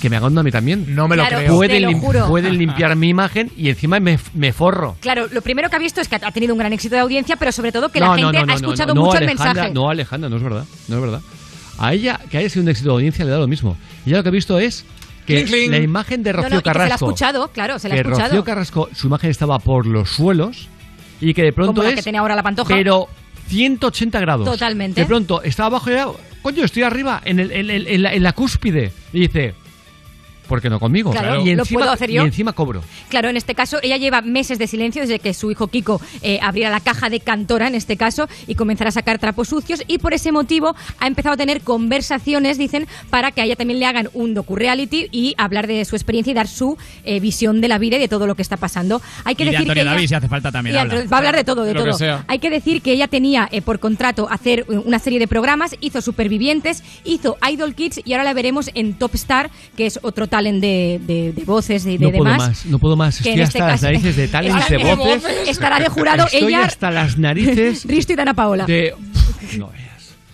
que 0.00 0.08
me 0.10 0.16
hagan 0.16 0.32
uno 0.32 0.40
a 0.40 0.44
mí 0.44 0.50
también. 0.50 0.94
No 0.94 1.06
me 1.08 1.16
lo 1.16 1.22
Claro, 1.22 1.38
creo. 1.44 1.54
Pueden, 1.56 1.82
lo 1.82 1.92
juro. 1.98 2.26
pueden 2.28 2.56
limpiar 2.58 2.96
mi 2.96 3.08
imagen 3.08 3.50
y 3.56 3.68
encima 3.68 4.00
me, 4.00 4.18
me 4.34 4.52
forro. 4.52 4.96
Claro, 5.00 5.26
lo 5.30 5.42
primero 5.42 5.68
que 5.68 5.76
ha 5.76 5.78
visto 5.78 6.00
es 6.00 6.08
que 6.08 6.16
ha 6.16 6.30
tenido 6.32 6.54
un 6.54 6.58
gran 6.58 6.72
éxito 6.72 6.94
de 6.94 7.00
audiencia, 7.02 7.36
pero 7.36 7.52
sobre 7.52 7.70
todo 7.72 7.90
que 7.90 8.00
No, 8.00 8.06
la 8.06 8.16
gente 8.16 8.38
no, 8.40 8.46
no, 8.46 8.52
ha 8.52 8.56
escuchado 8.56 8.94
no, 8.94 9.00
no, 9.00 9.06
mucho 9.06 9.18
el 9.18 9.24
Alejandra, 9.24 9.52
mensaje. 9.54 9.74
No, 9.74 9.90
Alejandra, 9.90 10.28
no 10.30 10.36
es 10.36 10.42
verdad. 10.42 10.64
No 10.88 10.96
es 10.96 11.02
verdad. 11.02 11.20
A 11.78 11.92
ella, 11.94 12.20
que 12.30 12.38
haya 12.38 12.48
sido 12.50 12.62
un 12.62 12.68
éxito 12.68 12.88
de 12.90 12.94
audiencia, 12.94 13.24
le 13.24 13.30
da 13.30 13.38
lo 13.38 13.48
mismo. 13.48 13.76
Y 14.06 14.10
ya 14.10 14.18
lo 14.18 14.22
que 14.22 14.28
he 14.30 14.32
visto 14.32 14.58
es 14.58 14.84
que 15.26 15.44
Cling, 15.44 15.46
cling. 15.46 15.70
la 15.70 15.78
imagen 15.78 16.22
de 16.22 16.32
Rocío 16.32 16.48
que 16.48 16.56
se 16.56 16.64
la 16.64 16.70
ha 16.70 16.74
Carrasco. 16.74 17.06
escuchado, 17.06 17.48
claro, 17.48 17.78
se 17.78 17.88
la 17.88 17.94
ha 17.94 17.96
que 17.96 18.00
escuchado. 18.02 18.28
Rocío 18.30 18.44
Carrasco, 18.44 18.88
su 18.94 19.06
imagen 19.06 19.30
estaba 19.30 19.58
por 19.58 19.86
los 19.86 20.10
suelos 20.10 20.68
y 21.20 21.32
que 21.34 21.42
de 21.42 21.52
pronto 21.52 21.72
Como 21.74 21.82
la 21.84 21.90
es. 21.90 21.96
que 21.96 22.02
tiene 22.02 22.18
ahora 22.18 22.34
la 22.34 22.42
pantoja. 22.42 22.74
Pero 22.74 23.06
180 23.48 24.20
grados. 24.20 24.46
Totalmente. 24.46 25.00
De 25.00 25.06
pronto 25.06 25.42
estaba 25.42 25.66
abajo 25.68 25.90
y 25.90 25.92
era, 25.94 26.06
coño, 26.42 26.64
estoy 26.64 26.82
arriba, 26.82 27.20
en, 27.24 27.40
el- 27.40 27.52
en 27.52 27.70
el- 27.70 27.86
en 27.86 28.02
la, 28.02 28.12
en 28.14 28.22
la 28.22 28.32
cúspide. 28.32 28.92
Y 29.12 29.20
dice, 29.20 29.54
¿por 30.50 30.60
qué 30.60 30.68
no 30.68 30.80
conmigo? 30.80 31.12
Claro, 31.12 31.40
y 31.46 31.54
¿lo 31.54 31.62
encima, 31.62 31.78
puedo 31.80 31.92
hacer 31.92 32.10
y 32.10 32.14
yo? 32.14 32.24
encima 32.24 32.52
cobro. 32.52 32.82
Claro, 33.08 33.28
en 33.28 33.36
este 33.36 33.54
caso 33.54 33.78
ella 33.82 33.96
lleva 33.96 34.20
meses 34.20 34.58
de 34.58 34.66
silencio 34.66 35.00
desde 35.02 35.20
que 35.20 35.32
su 35.32 35.50
hijo 35.52 35.68
Kiko 35.68 36.00
eh, 36.22 36.40
abriera 36.42 36.70
la 36.70 36.80
caja 36.80 37.08
de 37.08 37.20
Cantora, 37.20 37.68
en 37.68 37.76
este 37.76 37.96
caso, 37.96 38.28
y 38.48 38.56
comenzara 38.56 38.88
a 38.88 38.92
sacar 38.92 39.20
trapos 39.20 39.46
sucios 39.48 39.82
y 39.86 39.98
por 39.98 40.12
ese 40.12 40.32
motivo 40.32 40.74
ha 40.98 41.06
empezado 41.06 41.34
a 41.34 41.36
tener 41.36 41.60
conversaciones, 41.60 42.58
dicen, 42.58 42.88
para 43.10 43.30
que 43.30 43.42
a 43.42 43.44
ella 43.44 43.54
también 43.54 43.78
le 43.78 43.86
hagan 43.86 44.08
un 44.12 44.34
docu-reality 44.34 45.08
y 45.12 45.34
hablar 45.38 45.68
de 45.68 45.84
su 45.84 45.94
experiencia 45.94 46.32
y 46.32 46.34
dar 46.34 46.48
su 46.48 46.76
eh, 47.04 47.20
visión 47.20 47.60
de 47.60 47.68
la 47.68 47.78
vida 47.78 47.96
y 47.96 48.00
de 48.00 48.08
todo 48.08 48.26
lo 48.26 48.34
que 48.34 48.42
está 48.42 48.56
pasando. 48.56 49.00
Hay 49.24 49.36
que 49.36 49.44
y 49.44 49.46
de 49.46 49.52
decir 49.52 49.62
Antonio 49.62 49.74
que 49.74 49.80
ella- 49.82 49.90
David, 49.92 50.08
si 50.08 50.14
hace 50.14 50.28
falta 50.28 50.50
también. 50.50 50.76
habla. 50.76 51.04
Va 51.06 51.16
a 51.16 51.18
hablar 51.18 51.36
de 51.36 51.44
todo, 51.44 51.62
de 51.62 51.74
Lo 51.74 51.84
todo. 51.84 52.24
Hay 52.26 52.38
que 52.40 52.50
decir 52.50 52.82
que 52.82 52.92
ella 52.92 53.06
tenía 53.06 53.48
eh, 53.52 53.62
por 53.62 53.78
contrato 53.78 54.28
hacer 54.30 54.64
una 54.68 54.98
serie 54.98 55.18
de 55.20 55.28
programas, 55.28 55.76
hizo 55.80 56.00
Supervivientes, 56.00 56.82
hizo 57.04 57.36
Idol 57.48 57.74
Kids 57.74 58.00
y 58.04 58.12
ahora 58.14 58.24
la 58.24 58.34
veremos 58.34 58.70
en 58.74 58.94
Top 58.94 59.14
Star, 59.14 59.50
que 59.76 59.86
es 59.86 60.00
otro 60.02 60.26
talent 60.40 60.60
de, 60.60 61.00
de- 61.06 61.32
de 61.32 61.44
voces 61.44 61.84
y 61.86 61.98
de 61.98 62.06
No 62.06 62.10
puedo 62.12 62.24
demás. 62.24 62.48
más, 62.48 62.66
no 62.66 62.78
puedo 62.78 62.96
más. 62.96 63.16
Estoy 63.18 63.32
en 63.32 63.40
hasta 63.42 63.58
este 63.58 63.70
las 63.70 63.82
narices 63.82 64.16
de 64.16 64.28
talents, 64.36 64.68
de 64.68 64.78
voces. 64.78 65.24
Estará 65.48 65.78
de 65.78 65.88
jurado 65.88 66.24
Estoy 66.24 66.48
ella, 66.54 66.64
hasta 66.64 66.90
las 66.90 67.18
narices 67.18 67.84
Risto 67.88 68.12
y 68.12 68.16
Dana 68.16 68.34
Paola. 68.34 68.64
de... 68.66 68.94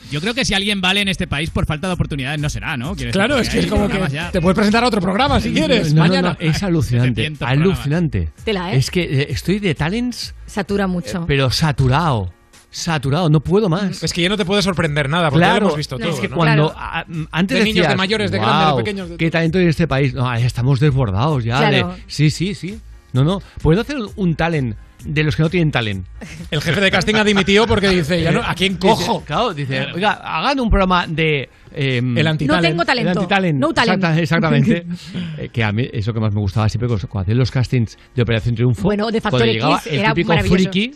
Yo 0.08 0.20
creo 0.20 0.34
que 0.34 0.44
si 0.44 0.54
alguien 0.54 0.80
vale 0.80 1.00
en 1.00 1.08
este 1.08 1.26
país 1.26 1.50
por 1.50 1.66
falta 1.66 1.88
de 1.88 1.94
oportunidades 1.94 2.40
no 2.40 2.48
será, 2.48 2.76
¿no? 2.76 2.94
Quiero 2.94 3.08
decir, 3.08 3.12
Claro, 3.12 3.38
es 3.40 3.48
que 3.48 3.58
es 3.58 3.66
como 3.66 3.88
que 3.88 4.00
ya. 4.12 4.30
te 4.30 4.40
puedes 4.40 4.54
presentar 4.54 4.84
a 4.84 4.86
otro 4.86 5.00
programa 5.00 5.40
si 5.40 5.52
quieres, 5.52 5.92
No, 5.92 6.02
no, 6.04 6.08
mañana. 6.08 6.36
no, 6.40 6.48
es 6.48 6.62
alucinante, 6.62 7.22
700 7.22 7.38
programas. 7.38 7.66
alucinante. 7.78 8.28
Tela, 8.44 8.72
¿eh? 8.72 8.76
Es 8.76 8.90
que 8.92 9.02
eh, 9.02 9.26
estoy 9.30 9.58
de 9.58 9.74
talents, 9.74 10.32
Satura 10.46 10.86
mucho. 10.86 11.24
pero 11.26 11.50
saturado, 11.50 12.32
saturado, 12.70 13.28
no 13.30 13.40
puedo 13.40 13.68
más. 13.68 14.02
Es 14.02 14.12
que 14.12 14.22
ya 14.22 14.28
no 14.28 14.36
te 14.36 14.44
puede 14.44 14.62
sorprender 14.62 15.08
nada, 15.08 15.30
porque 15.30 15.40
ya 15.42 15.48
lo 15.48 15.52
Claro, 15.52 15.66
hemos 15.66 15.76
visto 15.78 15.98
todo. 15.98 16.10
es 16.10 16.20
que 16.20 16.28
¿no? 16.28 16.36
cuando 16.36 16.72
Claro. 16.72 16.78
a- 16.78 17.04
m- 17.08 17.26
antes 17.32 17.58
De 17.58 17.64
niños, 17.64 17.76
decías, 17.76 17.92
de 17.92 17.96
mayores, 17.96 18.30
de 18.30 18.38
grandes, 18.38 18.58
de 18.58 18.64
"Guau, 18.64 18.76
pequeños, 18.78 19.08
de 19.10 19.16
qué 19.16 19.30
talento 19.30 19.58
hay 19.58 19.64
en 19.64 19.70
este 19.70 19.88
país. 19.88 20.12
No, 20.14 20.32
estamos 20.34 20.80
desbordados 20.80 21.44
ya. 21.44 21.58
Claro. 21.58 21.88
de- 21.94 22.02
sí, 22.06 22.30
sí, 22.30 22.54
sí. 22.54 22.78
No, 23.12 23.24
no. 23.24 23.40
Puedo 23.62 23.80
hacer 23.80 23.96
un, 24.16 24.34
talent 24.34 24.76
de 25.04 25.22
los 25.22 25.36
que 25.36 25.42
no 25.42 25.48
tienen 25.48 25.70
talent. 25.70 26.04
El 26.50 26.60
jefe 26.60 26.80
de 26.80 26.90
casting 26.90 27.14
ha 27.14 27.24
dimitido 27.24 27.66
porque 27.66 27.88
dice, 27.88 28.20
ya 28.22 28.30
no, 28.32 28.42
¿a 28.42 28.54
quién 28.54 28.76
cojo? 28.76 29.14
Dice, 29.14 29.24
claro, 29.26 29.54
dice, 29.54 29.86
oiga, 29.94 30.12
hagan 30.12 30.60
un 30.60 30.68
programa 30.68 31.06
de... 31.06 31.48
eh, 31.72 31.98
El 31.98 32.26
antitalent. 32.26 32.62
No 32.64 32.68
tengo 32.68 32.84
talento. 32.84 33.10
El 33.12 33.18
antitalent. 33.18 33.58
No 33.58 33.72
talent. 33.72 34.02
Exacta- 34.04 34.20
exactamente. 34.20 34.86
Eh, 35.38 35.48
que 35.50 35.62
a 35.62 35.70
mí 35.72 35.86
eso 35.92 36.12
que 36.14 36.20
más 36.20 36.32
me 36.34 36.40
gustaba 36.40 36.68
siempre 36.68 36.88
cuando 36.88 37.06
cuando 37.08 37.22
hacían 37.26 37.38
los 37.38 37.50
castings 37.50 37.96
de 38.14 38.22
Operación 38.22 38.54
Triunfo. 38.54 38.82
Bueno, 38.82 39.10
de 39.10 39.20
Factor 39.20 39.42
X 39.42 39.54
llegaba 39.54 39.82
el 39.86 39.98
era 39.98 40.08
típico 40.14 40.28
maravilloso. 40.28 40.56
friki 40.70 40.94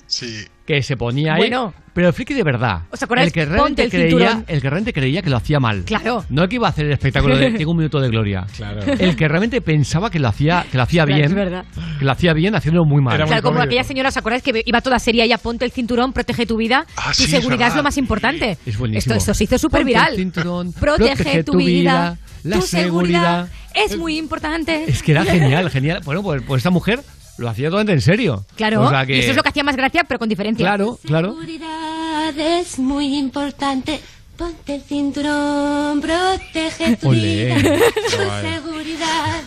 que 0.74 0.82
se 0.82 0.96
ponía 0.96 1.34
ahí. 1.34 1.40
Bueno. 1.40 1.72
Pero 1.92 2.06
el 2.06 2.12
friki 2.14 2.34
de 2.34 2.44
verdad. 2.44 2.82
¿Os 2.92 3.02
acordáis? 3.02 3.26
El 3.26 3.32
que 3.32 3.40
Ponte 3.46 3.52
realmente 3.56 3.82
el 3.82 3.90
creía, 3.90 4.08
cinturón. 4.08 4.44
el 4.46 4.62
que 4.62 4.70
realmente 4.70 4.92
creía 4.92 5.22
que 5.22 5.30
lo 5.30 5.36
hacía 5.36 5.58
mal. 5.58 5.82
Claro. 5.84 6.24
No 6.30 6.44
el 6.44 6.48
que 6.48 6.54
iba 6.54 6.68
a 6.68 6.70
hacer 6.70 6.86
el 6.86 6.92
espectáculo 6.92 7.36
de 7.36 7.50
tengo 7.58 7.72
un 7.72 7.78
minuto 7.78 7.98
de 8.00 8.08
gloria. 8.08 8.46
Claro. 8.56 8.80
El 8.92 9.16
que 9.16 9.26
realmente 9.26 9.60
pensaba 9.60 10.08
que 10.08 10.20
lo 10.20 10.28
hacía, 10.28 10.64
que 10.70 10.76
lo 10.76 10.84
hacía 10.84 11.04
Claro, 11.04 11.16
bien. 11.18 11.28
es 11.28 11.34
verdad. 11.34 11.64
Que 11.98 12.04
lo 12.04 12.12
hacía 12.12 12.32
bien 12.32 12.54
haciéndolo 12.54 12.84
muy 12.86 13.02
mal. 13.02 13.16
Claro, 13.20 13.42
como 13.42 13.60
aquella 13.60 13.82
señora, 13.82 14.10
¿os 14.10 14.16
acordáis 14.16 14.42
que 14.44 14.62
iba 14.64 14.80
toda 14.80 15.00
seria 15.00 15.24
ella, 15.24 15.38
ponte 15.38 15.64
el 15.64 15.72
cinturón, 15.72 16.12
protege 16.12 16.46
tu 16.46 16.56
vida? 16.58 16.86
Ah, 16.96 17.08
tu 17.08 17.14
sí, 17.14 17.24
es 17.24 17.30
seguridad 17.30 17.54
es, 17.54 17.58
verdad. 17.72 17.76
lo 17.78 17.82
más 17.82 17.98
importante. 17.98 18.56
Es 18.64 18.78
buenísimo. 18.78 19.14
Esto, 19.16 19.32
esto 19.32 19.34
se 19.34 19.44
hizo 19.44 19.58
súper 19.58 19.80
Ponte 19.80 19.86
viral. 19.92 20.12
el 20.12 20.16
cinturón, 20.16 20.72
protege, 20.78 21.42
tu 21.42 21.56
vida, 21.56 22.18
la 22.44 22.56
tu 22.56 22.62
seguridad. 22.62 23.46
seguridad. 23.46 23.48
Es 23.74 23.96
muy 23.98 24.16
importante. 24.16 24.84
Es 24.86 25.02
que 25.02 25.10
era 25.12 25.24
genial, 25.24 25.68
genial. 25.70 26.00
Bueno, 26.04 26.22
pues, 26.22 26.40
pues 26.46 26.60
esta 26.60 26.70
mujer 26.70 27.00
lo 27.40 27.48
hacía 27.48 27.66
totalmente 27.68 27.92
en 27.94 28.00
serio. 28.00 28.44
Claro, 28.56 28.82
O 28.82 28.88
sea 28.90 29.04
que- 29.06 29.16
y 29.16 29.20
eso 29.20 29.30
es 29.30 29.36
lo 29.36 29.42
que 29.42 29.48
hacía 29.48 29.64
más 29.64 29.76
gracia, 29.76 30.04
pero 30.04 30.18
con 30.18 30.28
diferencia. 30.28 30.64
Claro, 30.64 30.98
claro. 31.04 31.30
seguridad 31.34 32.38
es 32.38 32.78
muy 32.78 33.16
importante. 33.16 34.00
Ponte 34.36 34.76
el 34.76 34.82
cinturón, 34.82 36.00
protege 36.00 36.96
tu 36.96 37.08
Olé. 37.10 37.46
vida. 37.46 37.56
Tu 38.10 38.16
Guay. 38.24 38.42
seguridad 38.54 39.40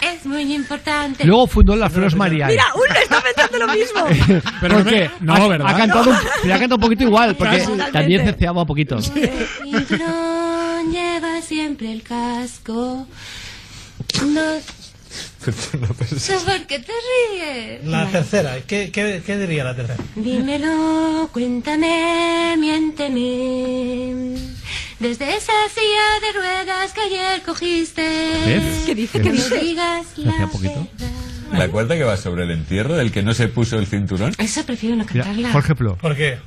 es 0.00 0.24
muy 0.26 0.54
importante. 0.54 1.24
Luego 1.24 1.46
fundó 1.48 1.74
las 1.74 1.92
Flores 1.94 2.14
María. 2.14 2.46
Mira, 2.46 2.64
uno 2.76 2.94
está 3.02 3.20
pensando 3.20 3.58
lo 3.58 3.72
mismo. 3.72 4.40
Pero 4.60 4.78
no 4.78 4.84
me- 4.84 5.10
no, 5.20 5.34
ha, 5.34 5.48
¿verdad? 5.48 5.66
Ha 5.68 5.76
cantado, 5.76 6.10
un, 6.10 6.16
pero 6.42 6.54
ha 6.54 6.58
cantado 6.58 6.76
un 6.76 6.80
poquito 6.82 7.02
igual, 7.04 7.34
porque 7.36 7.64
también 7.92 8.24
ceceaba 8.24 8.60
un 8.62 8.66
poquito. 8.68 9.00
cinturón 9.00 10.92
lleva 10.92 11.40
siempre 11.42 11.92
el 11.92 12.02
casco. 12.02 13.06
No 14.24 14.42
sé 15.52 16.38
por 16.44 16.66
qué 16.66 16.78
te 16.78 16.92
ríes. 16.92 17.84
La 17.84 18.06
tercera, 18.10 18.56
¿qué, 18.66 18.90
qué, 18.90 19.22
qué 19.24 19.38
diría 19.38 19.64
la 19.64 19.74
tercera? 19.76 20.02
Dímelo, 20.14 21.28
cuéntame, 21.32 22.56
miénteme. 22.58 24.36
Desde 24.98 25.36
esa 25.36 25.52
silla 25.74 26.20
de 26.26 26.32
ruedas 26.38 26.92
que 26.92 27.00
ayer 27.00 27.42
cogiste. 27.42 28.02
¿Ves? 28.46 28.82
¿Qué 28.86 28.94
dice? 28.94 29.18
¿Qué 29.20 29.24
Que 29.24 29.32
dice? 29.32 29.50
no 29.56 29.60
digas 29.62 30.06
la 30.16 30.46
poquito. 30.46 30.88
¿La 31.52 31.68
cuarta 31.68 31.94
que 31.96 32.04
va 32.04 32.16
sobre 32.16 32.44
el 32.44 32.50
entierro 32.50 32.96
del 32.96 33.12
que 33.12 33.22
no 33.22 33.34
se 33.34 33.48
puso 33.48 33.78
el 33.78 33.86
cinturón? 33.86 34.32
Esa 34.38 34.64
prefiero 34.64 34.96
no 34.96 35.06
cantarla. 35.06 35.52
Por 35.52 35.62
ejemplo. 35.62 35.96
¿Por 35.96 36.16
qué? 36.16 36.38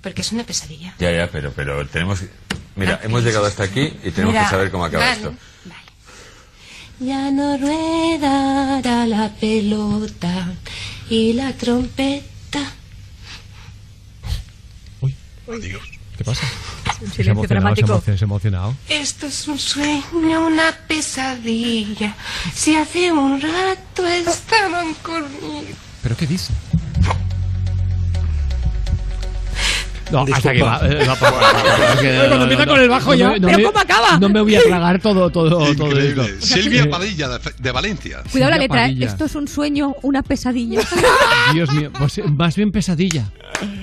Porque 0.00 0.22
es 0.22 0.32
una 0.32 0.44
pesadilla. 0.44 0.94
Ya, 0.98 1.12
ya, 1.12 1.28
pero, 1.30 1.52
pero 1.54 1.86
tenemos 1.86 2.20
que... 2.20 2.28
Mira, 2.76 3.00
hemos 3.04 3.22
llegado 3.22 3.46
hasta 3.46 3.62
aquí 3.64 3.92
y 4.02 4.10
tenemos 4.10 4.32
Mira, 4.34 4.44
que 4.44 4.50
saber 4.50 4.70
cómo 4.70 4.84
acaba 4.84 5.04
vale, 5.04 5.16
esto. 5.16 5.34
Ya 7.00 7.30
no 7.30 7.56
ruedará 7.58 9.06
la 9.06 9.28
pelota 9.40 10.54
y 11.10 11.32
la 11.32 11.52
trompeta. 11.52 12.72
Uy, 15.00 15.14
adiós. 15.48 15.82
¿Qué 16.16 16.24
pasa? 16.24 16.46
Un 17.00 17.12
silencio 17.12 17.56
emocionado. 17.56 18.02
Se 18.02 18.24
emocionado. 18.24 18.76
Esto 18.88 19.26
es 19.26 19.48
un 19.48 19.58
sueño, 19.58 20.46
una 20.46 20.72
pesadilla. 20.86 22.14
Si 22.54 22.76
hace 22.76 23.10
un 23.10 23.40
rato 23.40 24.06
estaban 24.06 24.94
conmigo. 24.94 25.74
¿Pero 26.02 26.16
qué 26.16 26.26
dice? 26.26 26.52
No, 30.10 30.24
hasta 30.32 30.52
que 30.52 30.62
va, 30.62 30.80
eh, 30.84 31.06
va 31.06 31.16
Cuando 32.28 32.42
empieza 32.42 32.66
con 32.66 32.80
el 32.80 32.88
bajo 32.88 33.14
ya. 33.14 33.32
¿Pero 33.40 33.58
me- 33.58 33.62
cómo 33.64 33.78
acaba? 33.78 34.18
No 34.18 34.28
me 34.28 34.40
voy 34.40 34.54
a 34.56 34.62
tragar 34.62 35.00
todo, 35.00 35.30
todo, 35.30 35.74
todo 35.74 35.98
esto. 35.98 36.24
Silvia 36.40 36.88
Padilla 36.90 37.28
de, 37.28 37.38
de 37.58 37.70
Valencia. 37.72 38.22
Cuidado 38.30 38.50
la 38.52 38.58
letra. 38.58 38.84
¿eh? 38.84 38.88
Padilla. 38.88 39.06
esto 39.06 39.24
es 39.24 39.34
un 39.34 39.48
sueño, 39.48 39.94
una 40.02 40.22
pesadilla. 40.22 40.80
Dios 41.54 41.72
mío, 41.72 41.90
pues, 41.98 42.20
más 42.26 42.54
bien 42.56 42.70
pesadilla. 42.72 43.30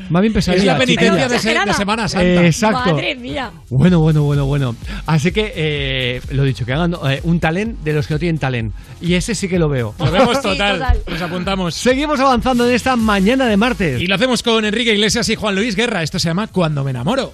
Más 0.09 0.21
bien 0.21 0.33
pesadilla. 0.33 0.61
Es 0.61 0.67
la 0.67 0.77
penitencia 0.77 1.27
de, 1.27 1.65
de 1.65 1.73
Semana 1.73 2.07
Santa. 2.07 2.25
Eh, 2.25 2.45
exacto. 2.47 2.93
Madre 2.93 3.15
mía. 3.15 3.51
Bueno, 3.69 3.99
bueno, 3.99 4.23
bueno, 4.23 4.45
bueno. 4.45 4.75
Así 5.05 5.31
que, 5.31 5.53
eh, 5.55 6.21
lo 6.31 6.43
dicho, 6.43 6.65
que 6.65 6.73
hagan 6.73 6.95
eh, 7.09 7.21
un 7.23 7.39
talent 7.39 7.79
de 7.79 7.93
los 7.93 8.07
que 8.07 8.13
no 8.15 8.19
tienen 8.19 8.37
talent. 8.37 8.73
Y 8.99 9.13
ese 9.15 9.33
sí 9.33 9.47
que 9.47 9.57
lo 9.57 9.69
veo. 9.69 9.95
Nos 9.97 10.11
vemos 10.11 10.37
Sí, 10.37 10.43
total. 10.43 10.97
Nos 11.07 11.21
apuntamos. 11.21 11.75
Seguimos 11.75 12.19
avanzando 12.19 12.67
en 12.67 12.73
esta 12.75 12.95
mañana 12.95 13.45
de 13.47 13.57
martes. 13.57 14.01
Y 14.01 14.07
lo 14.07 14.15
hacemos 14.15 14.43
con 14.43 14.63
Enrique 14.65 14.93
Iglesias 14.93 15.29
y 15.29 15.35
Juan 15.35 15.55
Luis 15.55 15.75
Guerra. 15.75 16.03
Esto 16.11 16.19
se 16.19 16.27
llama 16.27 16.47
Cuando 16.47 16.83
me 16.83 16.91
enamoro. 16.91 17.31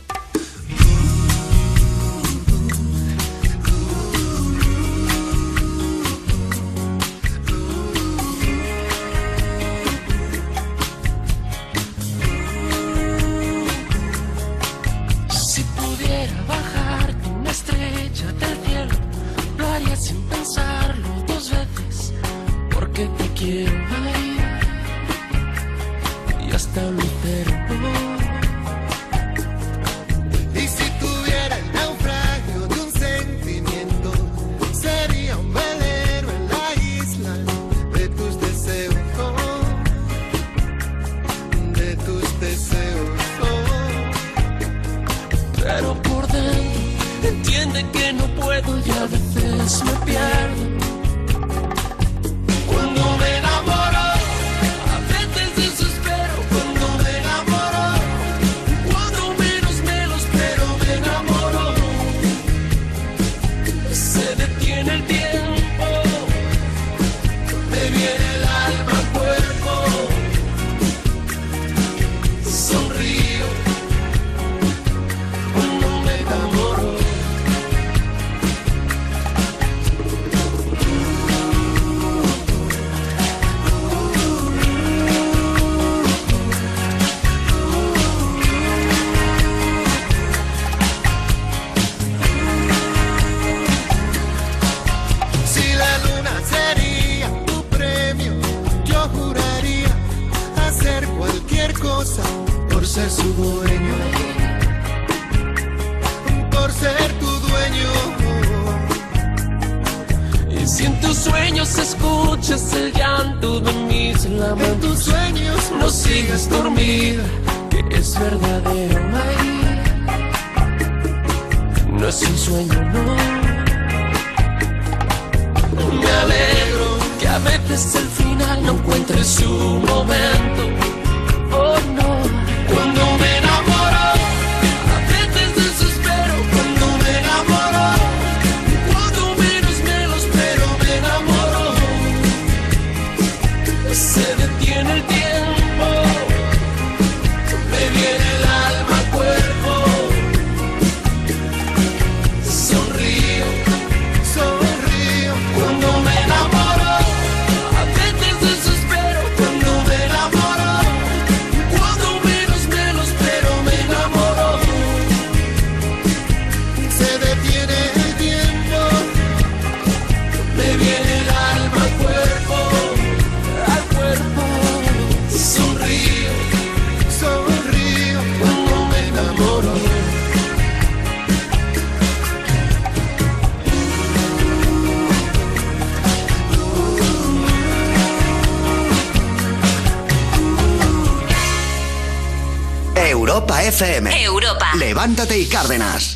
Levántate 195.08 195.40
y 195.40 195.46
Cárdenas. 195.46 196.07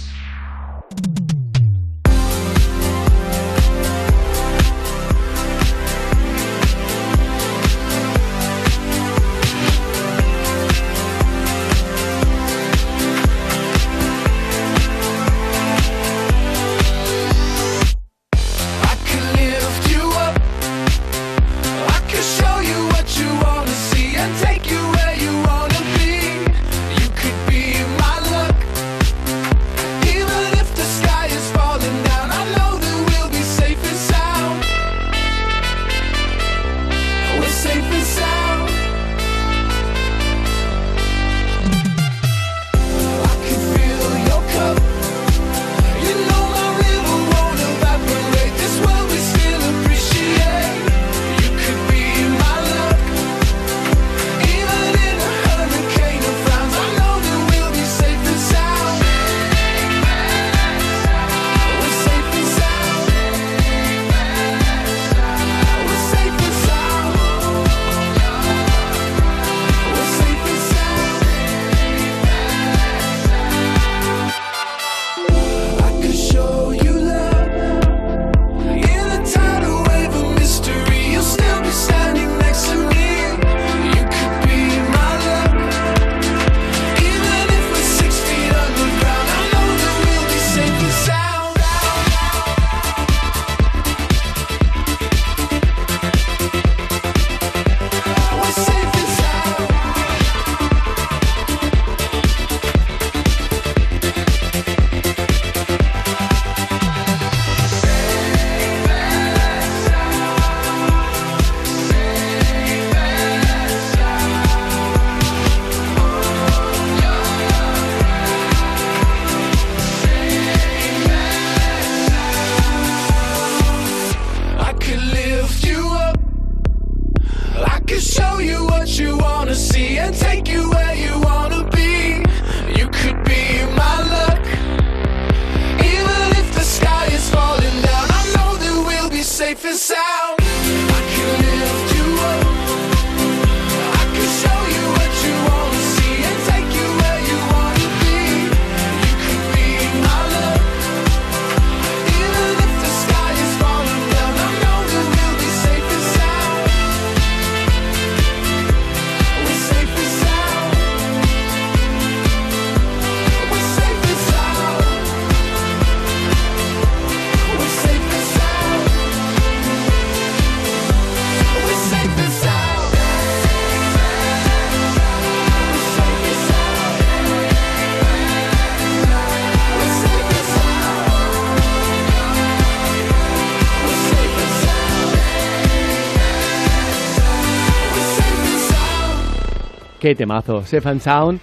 Temazo. 190.15 190.63
Safe 190.65 190.87
and 190.87 191.01
Sound. 191.01 191.39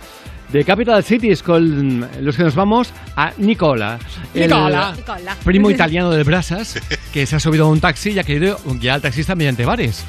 De 0.53 0.65
Capital 0.65 1.05
Cities 1.05 1.43
con 1.43 2.09
los 2.21 2.37
que 2.37 2.43
nos 2.43 2.55
vamos 2.55 2.91
a 3.17 3.33
Nicola. 3.37 3.99
Nicola. 4.35 4.95
Nicola. 4.97 5.37
Primo 5.45 5.71
italiano 5.71 6.11
del 6.11 6.25
Brasas, 6.25 6.81
que 7.13 7.27
se 7.27 7.37
ha 7.37 7.41
subido 7.41 7.67
a 7.67 7.69
un 7.69 7.81
taxi 7.81 8.13
y 8.13 8.19
ha 8.19 8.25
querido 8.25 8.59
guiar 8.65 8.95
al 8.95 9.03
taxista 9.03 9.35
mediante 9.35 9.67
bares. 9.67 10.05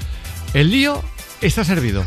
El 0.54 0.72
lío 0.72 1.04
está 1.42 1.66
servido. 1.66 2.06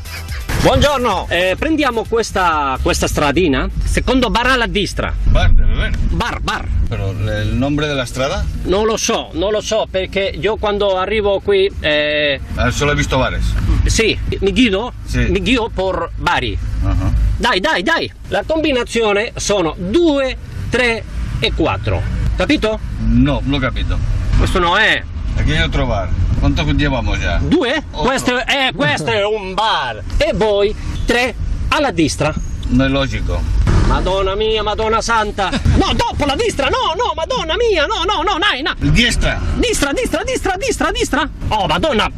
Buongiorno, 0.62 1.26
eh, 1.28 1.56
prendiamo 1.58 2.04
questa, 2.04 2.78
questa 2.80 3.08
stradina, 3.08 3.68
secondo 3.84 4.30
bar 4.30 4.46
alla 4.46 4.66
destra. 4.66 5.12
Bar, 5.24 5.52
de 5.52 5.64
beber. 5.64 5.98
Bar, 6.10 6.40
bar. 6.40 6.68
Però 6.88 7.10
il 7.10 7.50
nome 7.52 7.84
della 7.84 8.06
strada? 8.06 8.44
Non 8.64 8.86
lo 8.86 8.96
so, 8.96 9.30
non 9.32 9.50
lo 9.50 9.60
so, 9.60 9.88
perché 9.90 10.32
io 10.40 10.56
quando 10.56 10.96
arrivo 10.96 11.40
qui... 11.40 11.68
Eh, 11.80 12.40
solo 12.70 12.90
hai 12.90 12.96
visto 12.96 13.16
bares. 13.18 13.44
sì, 13.86 14.16
mi 14.40 14.52
guido, 14.52 14.92
Sì. 15.04 15.18
mi 15.28 15.40
guido 15.40 15.70
per 15.74 16.10
bari. 16.16 16.56
Uh-huh. 16.82 17.12
Dai, 17.36 17.60
dai, 17.60 17.82
dai. 17.82 18.10
La 18.28 18.44
combinazione 18.46 19.32
sono 19.36 19.74
2, 19.76 20.36
3 20.70 21.04
e 21.40 21.52
4. 21.52 22.02
Capito? 22.36 22.78
No, 22.98 23.42
l'ho 23.44 23.58
capito. 23.58 23.98
Questo 24.38 24.58
no 24.58 24.76
è. 24.76 25.02
Aquí 25.36 25.52
hay 25.52 25.62
otro 25.62 25.86
bar. 25.86 26.08
¿Cuánto 26.40 26.62
llevamos 26.72 27.18
ya? 27.20 27.38
Due? 27.42 27.84
Questo 27.90 28.44
è, 28.44 28.70
questo 28.74 29.10
è 29.10 29.24
un 29.24 29.54
bar. 29.54 30.02
E 30.18 30.32
voi 30.34 30.74
tre 31.06 31.34
alla 31.68 31.90
destra. 31.90 32.34
No 32.68 32.84
è 32.84 32.88
logico. 32.88 33.40
Madonna 33.86 34.34
mia, 34.34 34.62
Madonna 34.62 35.00
Santa. 35.00 35.50
No, 35.50 35.92
dopo 35.94 36.24
la 36.24 36.34
destra, 36.34 36.68
no, 36.68 36.94
no, 36.96 37.12
Madonna 37.14 37.54
mia, 37.56 37.86
no, 37.86 38.02
no, 38.04 38.22
no, 38.22 38.38
dai, 38.38 38.62
no. 38.62 38.74
Diestra. 38.90 39.40
Destra, 39.56 39.92
destra, 39.92 40.22
destra, 40.24 40.56
destra, 40.56 40.90
destra. 40.90 41.28
Oh, 41.48 41.66
Madonna. 41.66 42.10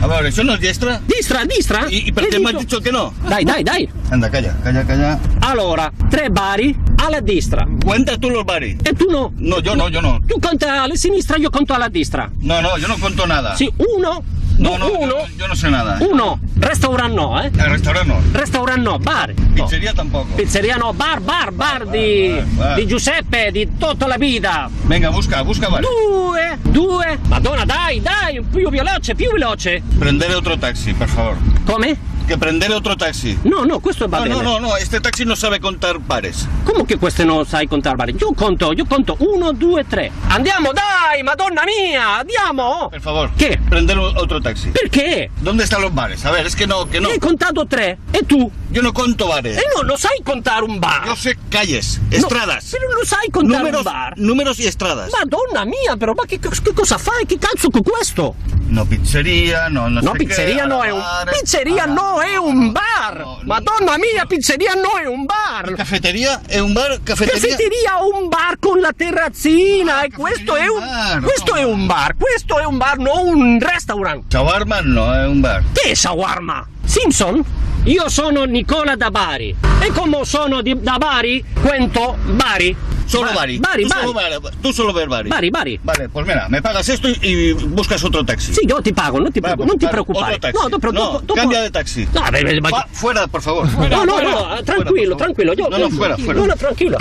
A 0.00 0.06
veure, 0.08 0.28
això 0.30 0.42
no 0.44 0.54
és 0.56 0.60
diestra? 0.62 0.94
Destra, 1.06 1.42
destra. 1.44 1.82
I, 1.92 2.06
i 2.08 2.12
per 2.16 2.24
què 2.30 2.38
m'has 2.40 2.54
dicho- 2.56 2.78
dit 2.78 2.84
que 2.86 2.92
no? 2.92 3.12
Dai, 3.28 3.44
dai, 3.44 3.62
dai. 3.62 3.88
Anda, 4.10 4.30
calla, 4.30 4.54
calla, 4.64 4.84
calla. 4.88 5.18
Allora, 5.40 5.90
tre 6.08 6.30
bari 6.30 6.74
alla 6.96 7.20
destra. 7.20 7.66
Cuenta 7.84 8.16
tú 8.16 8.30
los 8.30 8.44
bares. 8.46 8.76
E 8.84 8.94
tu 8.94 9.10
no. 9.10 9.32
No, 9.36 9.60
yo 9.60 9.74
no, 9.76 9.88
yo 9.90 10.00
no. 10.00 10.18
Tu 10.26 10.40
conta 10.40 10.82
alla 10.82 10.96
sinistra, 10.96 11.36
io 11.36 11.50
conto 11.50 11.74
alla 11.74 11.88
destra. 11.88 12.30
No, 12.40 12.62
no, 12.62 12.78
yo 12.78 12.88
no 12.88 12.96
conto 12.98 13.26
nada. 13.26 13.54
Sì, 13.56 13.70
uno, 13.94 14.22
No, 14.60 14.76
no, 14.76 14.90
uno, 14.92 15.26
yo, 15.26 15.26
yo 15.38 15.48
no 15.48 15.54
sé 15.56 15.70
nada. 15.70 15.96
uno. 16.00 16.38
Restaurant 16.56 17.14
no, 17.14 17.40
eh. 17.42 17.46
El 17.46 17.70
restaurante 17.70 18.08
no. 18.12 18.20
Restaurant 18.32 18.82
no, 18.82 18.98
bar. 18.98 19.32
Pizzeria 19.54 19.94
tampoco. 19.94 20.34
Pizzeria 20.36 20.76
no, 20.76 20.92
bar, 20.92 21.20
bar, 21.20 21.50
bar 21.50 21.86
di, 21.86 22.38
bar. 22.56 22.74
di 22.74 22.86
Giuseppe, 22.86 23.50
di 23.50 23.66
tutta 23.78 24.06
la 24.06 24.16
vita. 24.18 24.68
Venga, 24.82 25.10
busca, 25.10 25.42
busca 25.42 25.70
bares. 25.70 25.88
Due, 25.88 26.58
due. 26.70 27.18
Madonna, 27.28 27.64
dai, 27.64 28.02
dai, 28.02 28.42
più 28.42 28.68
veloce, 28.68 29.14
più 29.14 29.30
veloce. 29.32 29.82
Prendere 29.98 30.34
otro 30.34 30.58
taxi, 30.58 30.92
por 30.92 31.08
favor. 31.08 31.36
Come? 31.64 31.96
Que 32.30 32.38
prendere 32.38 32.72
otro 32.74 32.94
taxi. 32.94 33.36
No, 33.42 33.64
no, 33.64 33.80
questo 33.80 34.06
va 34.06 34.18
No, 34.18 34.22
bene. 34.22 34.34
no, 34.36 34.42
no, 34.42 34.58
no, 34.60 34.76
este 34.76 35.00
taxi 35.00 35.24
no 35.24 35.34
sabe 35.34 35.58
contar 35.58 35.98
bares. 35.98 36.46
Come 36.62 36.84
che 36.86 36.96
questo 36.96 37.24
non 37.24 37.44
sai 37.44 37.66
contare 37.66 37.96
bari? 37.96 38.14
Io 38.20 38.32
conto, 38.34 38.70
io 38.72 38.86
conto 38.86 39.16
uno, 39.18 39.50
due, 39.50 39.84
tre. 39.84 40.12
Andiamo, 40.28 40.70
dai, 40.72 41.24
madonna 41.24 41.64
mia, 41.64 42.18
andiamo. 42.18 42.86
Por 42.88 43.00
favor. 43.00 43.30
¿Qué? 43.36 43.58
Prender 43.68 43.98
un- 43.98 44.16
otro 44.16 44.40
taxi. 44.40 44.68
Perché? 44.68 45.32
¿Dónde 45.40 45.64
están 45.64 45.80
los 45.80 45.92
bares? 45.92 46.24
A 46.24 46.30
ver, 46.30 46.46
es 46.46 46.54
que 46.54 46.68
no, 46.68 46.88
que 46.88 47.00
no. 47.00 47.08
Hai 47.08 47.18
contato 47.18 47.66
tre. 47.66 47.98
E 48.12 48.22
tu? 48.22 48.48
Yo 48.70 48.80
no 48.80 48.92
conto 48.92 49.26
bares. 49.26 49.56
E 49.58 49.64
no, 49.74 49.82
lo 49.82 49.96
sai 49.96 50.22
contare 50.22 50.62
un 50.62 50.78
bar. 50.78 51.06
Yo 51.06 51.16
sé 51.16 51.36
calles, 51.48 52.00
estradas. 52.12 52.72
No, 52.72 52.78
però 52.78 52.92
non 52.94 53.04
sai 53.06 53.28
contare 53.32 53.58
números, 53.58 53.84
un 53.84 53.92
bar. 53.92 54.12
números 54.18 54.58
y 54.60 54.66
estradas. 54.68 55.10
Madonna 55.10 55.64
mia, 55.64 55.96
però, 55.96 56.12
ma 56.14 56.22
che, 56.26 56.38
che 56.38 56.72
cosa 56.72 56.96
fai? 56.96 57.26
Che 57.26 57.38
cazzo 57.38 57.70
con 57.70 57.82
questo? 57.82 58.36
No 58.68 58.84
pizzería, 58.84 59.68
no, 59.68 59.88
no, 59.88 60.00
No, 60.00 60.12
pizzeria 60.12 60.62
qué, 60.62 60.68
no 60.68 60.84
è 60.84 60.90
un 60.92 61.02
pizzeria 61.32 61.86
no 61.86 62.19
è 62.20 62.36
un 62.36 62.72
bar. 62.72 63.40
Madonna 63.44 63.96
mia, 63.98 64.24
pizzeria 64.26 64.74
no 64.74 64.98
è 65.02 65.06
un 65.06 65.24
bar. 65.24 65.72
Cafetería, 65.74 66.42
è 66.46 66.58
un 66.58 66.72
bar, 66.72 67.00
cafetería. 67.02 67.40
Cafeteria 67.40 67.90
un 68.12 68.28
bar 68.28 68.58
con 68.58 68.80
la 68.80 68.92
terrazzina 68.96 70.02
e 70.02 70.10
questo 70.10 70.56
è 70.56 70.66
un 70.66 71.22
questo 71.22 71.54
è 71.54 71.64
un 71.64 71.86
bar, 71.86 72.16
questo 72.16 72.58
è 72.58 72.64
un 72.64 72.76
bar, 72.76 72.98
non 72.98 73.26
un 73.26 73.58
restaurant. 73.60 74.24
Shawarma 74.28 74.80
no, 74.82 75.14
è 75.14 75.26
un 75.26 75.40
bar. 75.40 75.62
Che 75.72 75.90
è 75.90 75.94
shawarma? 75.94 76.66
Simpson? 76.84 77.69
Io 77.84 78.08
sono 78.10 78.44
Nicola 78.44 78.94
da 78.94 79.10
Bari 79.10 79.54
e 79.80 79.90
come 79.92 80.24
sono 80.24 80.60
di- 80.60 80.76
da 80.80 80.98
Bari, 80.98 81.42
cuento 81.62 82.16
Bari. 82.26 82.76
Solo 83.06 83.26
Ba- 83.28 83.32
Bari. 83.40 83.58
Bari, 83.58 83.82
tú, 83.82 83.88
Bari. 83.88 84.00
Solo 84.02 84.12
Bari. 84.12 84.56
Tú 84.60 84.72
solo 84.72 84.92
ver 84.92 85.08
Bari. 85.08 85.28
Bari, 85.30 85.50
Bari. 85.50 85.80
Vale, 85.82 86.08
pues 86.10 86.26
mira, 86.26 86.46
me 86.48 86.60
pagas 86.62 86.88
esto 86.88 87.08
y, 87.08 87.18
y 87.22 87.52
buscas 87.54 88.04
otro 88.04 88.22
taxi. 88.24 88.52
Sì, 88.54 88.66
io 88.68 88.80
ti 88.82 88.92
pago, 88.92 89.18
non 89.18 89.32
ti, 89.32 89.40
Vale. 89.40 89.56
No, 89.56 90.68
dopo, 90.68 90.92
No, 90.92 91.00
dopo- 91.00 91.18
dopo- 91.20 91.34
cambia 91.34 91.62
de 91.62 91.70
taxi. 91.70 92.06
No, 92.12 92.20
ma- 92.60 92.68
Va, 92.70 92.86
fuera, 92.92 93.26
por 93.26 93.40
favor. 93.42 93.66
no, 93.88 94.04
no, 94.04 94.20
no, 94.20 94.62
tranquillo, 94.62 95.16
tranquillo. 95.16 95.54
Yo, 95.54 95.68
No, 95.68 95.78
no, 95.78 95.90
fuera, 95.90 96.16
fuera. 96.16 96.38
No, 96.40 96.46
no, 96.46 96.54
tranquilo. 96.54 96.98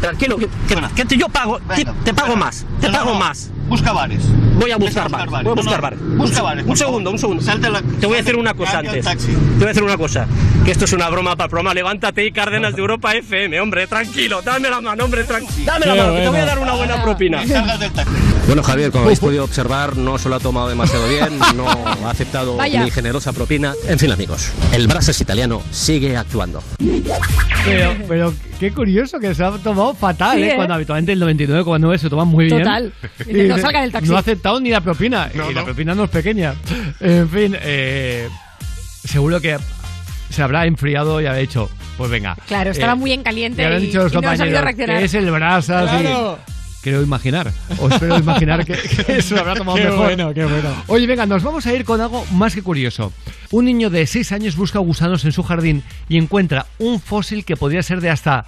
Tranquilo, 0.00 0.36
que, 0.36 0.48
que- 0.66 0.88
que 0.96 1.04
te- 1.04 1.16
yo 1.16 1.28
pago, 1.28 1.60
te, 1.76 1.84
te 2.02 2.12
pago 2.14 2.34
más, 2.34 2.64
te 2.80 2.86
No, 2.88 2.92
no, 2.92 2.98
pago 2.98 3.12
no. 3.12 3.18
más. 3.20 3.50
Busca 3.72 3.90
bares. 3.92 4.22
Voy 4.58 4.70
a 4.70 4.76
buscar 4.76 5.04
Busca 5.04 5.16
bares, 5.16 5.30
bares. 5.32 5.44
voy 5.44 5.52
a 5.52 5.54
buscar 5.54 5.76
no, 5.76 5.82
bares. 5.82 5.98
busca 6.18 6.38
Un- 6.40 6.44
bares, 6.44 6.64
Un 6.66 6.76
segundo, 6.76 7.10
un 7.10 7.18
segundo. 7.18 7.42
Salte 7.42 7.70
la- 7.70 7.80
Te 7.80 8.04
voy 8.06 8.16
a 8.16 8.18
decir 8.18 8.36
una 8.36 8.52
cosa 8.52 8.80
antes. 8.80 9.02
taxi. 9.02 9.28
Te 9.28 9.36
voy 9.56 9.64
a 9.64 9.68
decir 9.68 9.82
una 9.82 9.96
cosa. 9.96 10.26
Que 10.62 10.72
esto 10.72 10.84
es 10.84 10.92
una 10.92 11.08
broma 11.08 11.36
para 11.36 11.48
broma. 11.48 11.72
Levántate 11.72 12.26
y 12.26 12.32
Cárdenas 12.32 12.74
de 12.74 12.80
Europa 12.82 13.14
FM, 13.14 13.58
hombre, 13.60 13.86
tranquilo. 13.86 14.42
Dame 14.42 14.68
la 14.68 14.82
mano, 14.82 15.04
hombre, 15.04 15.24
tranquilo. 15.24 15.64
Dame 15.64 15.86
la 15.86 15.94
mano, 15.94 16.12
que 16.14 16.20
te 16.20 16.28
voy 16.28 16.38
a 16.38 16.44
dar 16.44 16.58
una 16.58 16.72
buena 16.74 17.02
propina. 17.02 17.42
Cargas 17.48 17.80
del 17.80 17.92
taxi. 17.92 18.12
Bueno, 18.46 18.62
Javier, 18.62 18.90
como 18.90 19.04
habéis 19.04 19.20
podido 19.20 19.42
observar, 19.44 19.96
no 19.96 20.18
se 20.18 20.28
lo 20.28 20.34
ha 20.34 20.40
tomado 20.40 20.68
demasiado 20.68 21.08
bien, 21.08 21.38
no 21.56 21.66
ha 22.06 22.10
aceptado 22.10 22.56
Vaya. 22.58 22.84
mi 22.84 22.90
generosa 22.90 23.32
propina. 23.32 23.72
En 23.88 23.98
fin, 23.98 24.12
amigos, 24.12 24.52
el 24.74 24.86
Brasas 24.86 25.18
italiano 25.22 25.62
sigue 25.70 26.14
actuando. 26.18 26.62
Pero, 27.64 27.94
pero 28.08 28.34
qué 28.58 28.72
curioso 28.72 29.18
que 29.20 29.34
se 29.34 29.44
ha 29.44 29.52
tomado 29.52 29.94
fatal, 29.94 30.36
Sí, 30.36 30.42
¿eh? 30.42 30.50
¿eh? 30.50 30.56
Cuando 30.56 30.74
habitualmente 30.74 31.12
el 31.12 31.22
99,9 31.22 31.96
se 31.98 32.10
toma 32.10 32.24
muy 32.24 32.46
bien. 32.46 32.58
Total. 32.58 32.92
No 33.62 33.66
salga 33.68 33.80
del 33.82 33.92
taxi. 33.92 34.08
No 34.10 34.16
ha 34.16 34.20
aceptado 34.20 34.60
ni 34.60 34.70
la 34.70 34.80
propina. 34.80 35.30
No, 35.34 35.50
y 35.50 35.54
la 35.54 35.64
propina 35.64 35.94
no 35.94 36.04
es 36.04 36.10
pequeña. 36.10 36.54
En 37.00 37.28
fin, 37.28 37.56
eh, 37.60 38.28
seguro 39.04 39.40
que 39.40 39.56
se 40.30 40.42
habrá 40.42 40.66
enfriado 40.66 41.20
y 41.20 41.26
habrá 41.26 41.38
dicho, 41.40 41.70
pues 41.96 42.10
venga. 42.10 42.36
Claro, 42.46 42.70
estaba 42.70 42.92
Eh, 42.92 42.96
muy 42.96 43.12
en 43.12 43.22
caliente 43.22 43.62
y 43.62 43.80
dicho 43.80 44.04
los 44.04 44.12
y 44.12 44.16
no 44.16 44.30
ha 44.30 44.36
sabido 44.36 44.58
compañeros 44.60 44.62
reaccionar. 44.64 44.98
que 44.98 45.04
es 45.04 45.14
el 45.14 45.30
brasas 45.30 45.90
Claro. 45.90 46.38
Quiero 46.82 47.00
imaginar, 47.00 47.48
o 47.78 47.88
espero 47.88 48.18
imaginar 48.18 48.64
que, 48.66 48.72
que 48.74 49.22
se 49.22 49.34
lo 49.36 49.42
habrá 49.42 49.54
tomado 49.54 49.78
Qué 49.78 49.84
mejor. 49.84 49.98
bueno, 49.98 50.34
qué 50.34 50.44
bueno. 50.44 50.68
Oye, 50.88 51.06
venga, 51.06 51.26
nos 51.26 51.44
vamos 51.44 51.64
a 51.64 51.72
ir 51.72 51.84
con 51.84 52.00
algo 52.00 52.26
más 52.32 52.56
que 52.56 52.62
curioso. 52.62 53.12
Un 53.52 53.66
niño 53.66 53.88
de 53.88 54.04
6 54.04 54.32
años 54.32 54.56
busca 54.56 54.80
gusanos 54.80 55.24
en 55.24 55.30
su 55.30 55.44
jardín 55.44 55.84
y 56.08 56.16
encuentra 56.18 56.66
un 56.80 57.00
fósil 57.00 57.44
que 57.44 57.56
podría 57.56 57.84
ser 57.84 58.00
de 58.00 58.10
hasta 58.10 58.46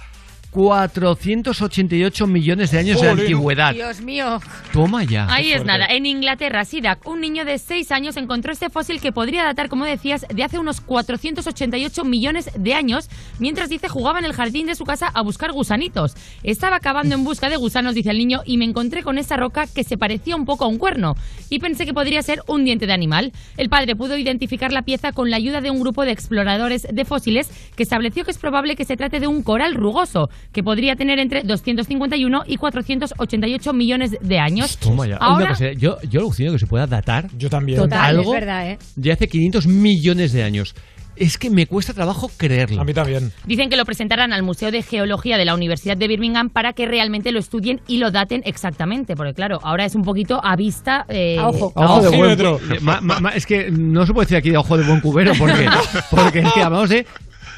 488 0.55 2.27
millones 2.27 2.71
de 2.71 2.79
años 2.79 3.01
de 3.01 3.09
antigüedad. 3.09 3.73
Dios 3.73 3.99
mío. 3.99 4.39
Toma 4.71 5.03
ya. 5.03 5.27
Ahí 5.29 5.51
es 5.51 5.65
nada. 5.65 5.85
En 5.85 6.05
Inglaterra, 6.05 6.63
Sidak, 6.63 7.05
un 7.05 7.19
niño 7.19 7.43
de 7.43 7.57
6 7.57 7.91
años, 7.91 8.15
encontró 8.15 8.53
este 8.53 8.69
fósil 8.69 9.01
que 9.01 9.11
podría 9.11 9.43
datar, 9.43 9.67
como 9.67 9.83
decías, 9.83 10.25
de 10.33 10.43
hace 10.45 10.57
unos 10.57 10.79
488 10.79 12.05
millones 12.05 12.49
de 12.57 12.73
años, 12.73 13.09
mientras 13.37 13.67
dice 13.67 13.89
jugaba 13.89 14.19
en 14.19 14.23
el 14.23 14.31
jardín 14.31 14.65
de 14.65 14.75
su 14.75 14.85
casa 14.85 15.07
a 15.13 15.21
buscar 15.23 15.51
gusanitos. 15.51 16.15
Estaba 16.41 16.79
cavando 16.79 17.15
en 17.15 17.25
busca 17.25 17.49
de 17.49 17.57
gusanos, 17.57 17.93
dice 17.93 18.11
el 18.11 18.17
niño, 18.17 18.41
y 18.45 18.57
me 18.57 18.63
encontré 18.63 19.03
con 19.03 19.17
esa 19.17 19.35
roca 19.35 19.67
que 19.67 19.83
se 19.83 19.97
parecía 19.97 20.37
un 20.37 20.45
poco 20.45 20.63
a 20.63 20.69
un 20.69 20.77
cuerno. 20.77 21.15
Y 21.49 21.59
pensé 21.59 21.85
que 21.85 21.93
podría 21.93 22.21
ser 22.21 22.41
un 22.47 22.63
diente 22.63 22.87
de 22.87 22.93
animal. 22.93 23.33
El 23.57 23.67
padre 23.67 23.97
pudo 23.97 24.17
identificar 24.17 24.71
la 24.71 24.83
pieza 24.83 25.11
con 25.11 25.29
la 25.29 25.35
ayuda 25.35 25.59
de 25.59 25.69
un 25.69 25.81
grupo 25.81 26.05
de 26.05 26.11
exploradores 26.11 26.87
de 26.89 27.03
fósiles 27.03 27.49
que 27.75 27.83
estableció 27.83 28.23
que 28.23 28.31
es 28.31 28.37
probable 28.37 28.77
que 28.77 28.85
se 28.85 28.95
trate 28.95 29.19
de 29.19 29.27
un 29.27 29.43
coral 29.43 29.73
rugoso, 29.73 30.29
que 30.51 30.63
podría 30.63 30.95
tener 30.95 31.19
entre 31.19 31.43
251 31.43 32.43
y 32.47 32.57
488 32.57 33.73
millones 33.73 34.15
de 34.21 34.39
años. 34.39 34.77
Toma 34.77 35.07
ya. 35.07 35.17
Ahora- 35.17 35.45
Una 35.45 35.49
cosa, 35.53 35.71
yo, 35.73 35.97
yo 36.09 36.19
alucino 36.21 36.51
que 36.51 36.59
se 36.59 36.67
pueda 36.67 36.87
datar 36.87 37.27
Yo 37.37 37.49
también. 37.49 37.79
Total, 37.79 38.17
algo 38.17 38.33
es 38.33 38.39
verdad, 38.39 38.71
¿eh? 38.71 38.77
de 38.95 39.11
hace 39.11 39.27
500 39.27 39.67
millones 39.67 40.31
de 40.33 40.43
años. 40.43 40.75
Es 41.17 41.37
que 41.37 41.49
me 41.49 41.65
cuesta 41.65 41.93
trabajo 41.93 42.29
creerlo. 42.35 42.81
A 42.81 42.83
mí 42.83 42.93
también. 42.93 43.31
Dicen 43.45 43.69
que 43.69 43.77
lo 43.77 43.85
presentarán 43.85 44.33
al 44.33 44.43
Museo 44.43 44.69
de 44.69 44.81
Geología 44.81 45.37
de 45.37 45.45
la 45.45 45.55
Universidad 45.55 45.95
de 45.95 46.09
Birmingham 46.09 46.49
para 46.49 46.73
que 46.73 46.85
realmente 46.85 47.31
lo 47.31 47.39
estudien 47.39 47.79
y 47.87 47.99
lo 47.99 48.11
daten 48.11 48.41
exactamente. 48.43 49.15
Porque 49.15 49.33
claro, 49.33 49.59
ahora 49.63 49.85
es 49.85 49.95
un 49.95 50.01
poquito 50.03 50.41
a 50.43 50.57
vista... 50.57 51.05
eh, 51.07 51.37
A 51.39 51.47
ojo 51.47 51.71
de 52.01 52.09
buen 52.09 52.21
Ojímetro. 52.31 52.59
eh, 52.69 52.79
ma- 52.81 52.99
ma- 52.99 53.21
ma- 53.21 53.29
Es 53.29 53.45
que 53.45 53.71
no 53.71 54.05
se 54.05 54.11
puede 54.13 54.25
decir 54.25 54.37
aquí 54.37 54.49
de 54.49 54.57
ojo 54.57 54.75
de 54.77 54.83
buen 54.85 54.99
cubero 54.99 55.31
porque, 55.39 55.65
porque 56.11 56.39
es 56.39 56.51
que 56.51 56.61
hablamos 56.61 56.89
de 56.89 57.05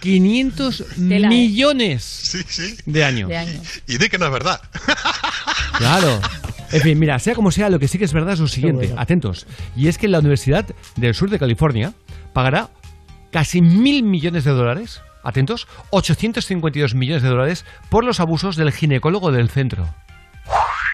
500 0.02 0.84
Tela, 1.10 1.28
¿eh? 1.28 1.30
millones 1.30 2.04
Sí, 2.04 2.40
sí. 2.48 2.78
de 2.86 3.04
años. 3.04 3.30
de 3.30 3.38
años. 3.38 3.82
Y 3.88 3.98
di 3.98 4.10
que 4.10 4.18
no 4.18 4.26
es 4.26 4.32
verdad. 4.32 4.62
Claro. 5.78 6.20
En 6.70 6.82
fin, 6.82 7.00
mira, 7.00 7.18
sea 7.18 7.34
como 7.34 7.50
sea, 7.50 7.70
lo 7.70 7.80
que 7.80 7.88
sí 7.88 7.98
que 7.98 8.04
es 8.04 8.12
verdad 8.12 8.34
es 8.34 8.42
lo 8.42 8.48
siguiente. 8.50 8.88
bueno. 8.88 9.02
Atentos. 9.02 9.48
Y 9.78 9.88
es 9.88 9.98
que 9.98 10.10
la 10.10 10.20
Universidad 10.20 10.66
del 10.98 11.14
Sur 11.16 11.30
de 11.30 11.40
California 11.40 11.94
pagará 12.34 12.70
casi 13.32 13.62
mil 13.62 14.04
millones 14.04 14.44
de 14.44 14.52
dólares. 14.52 15.00
Atentos, 15.24 15.66
852 15.92 16.94
millones 16.94 17.24
de 17.24 17.30
dólares 17.30 17.64
por 17.90 18.04
los 18.04 18.20
abusos 18.20 18.58
del 18.58 18.74
ginecólogo 18.74 19.32
del 19.32 19.50
centro. 19.50 19.88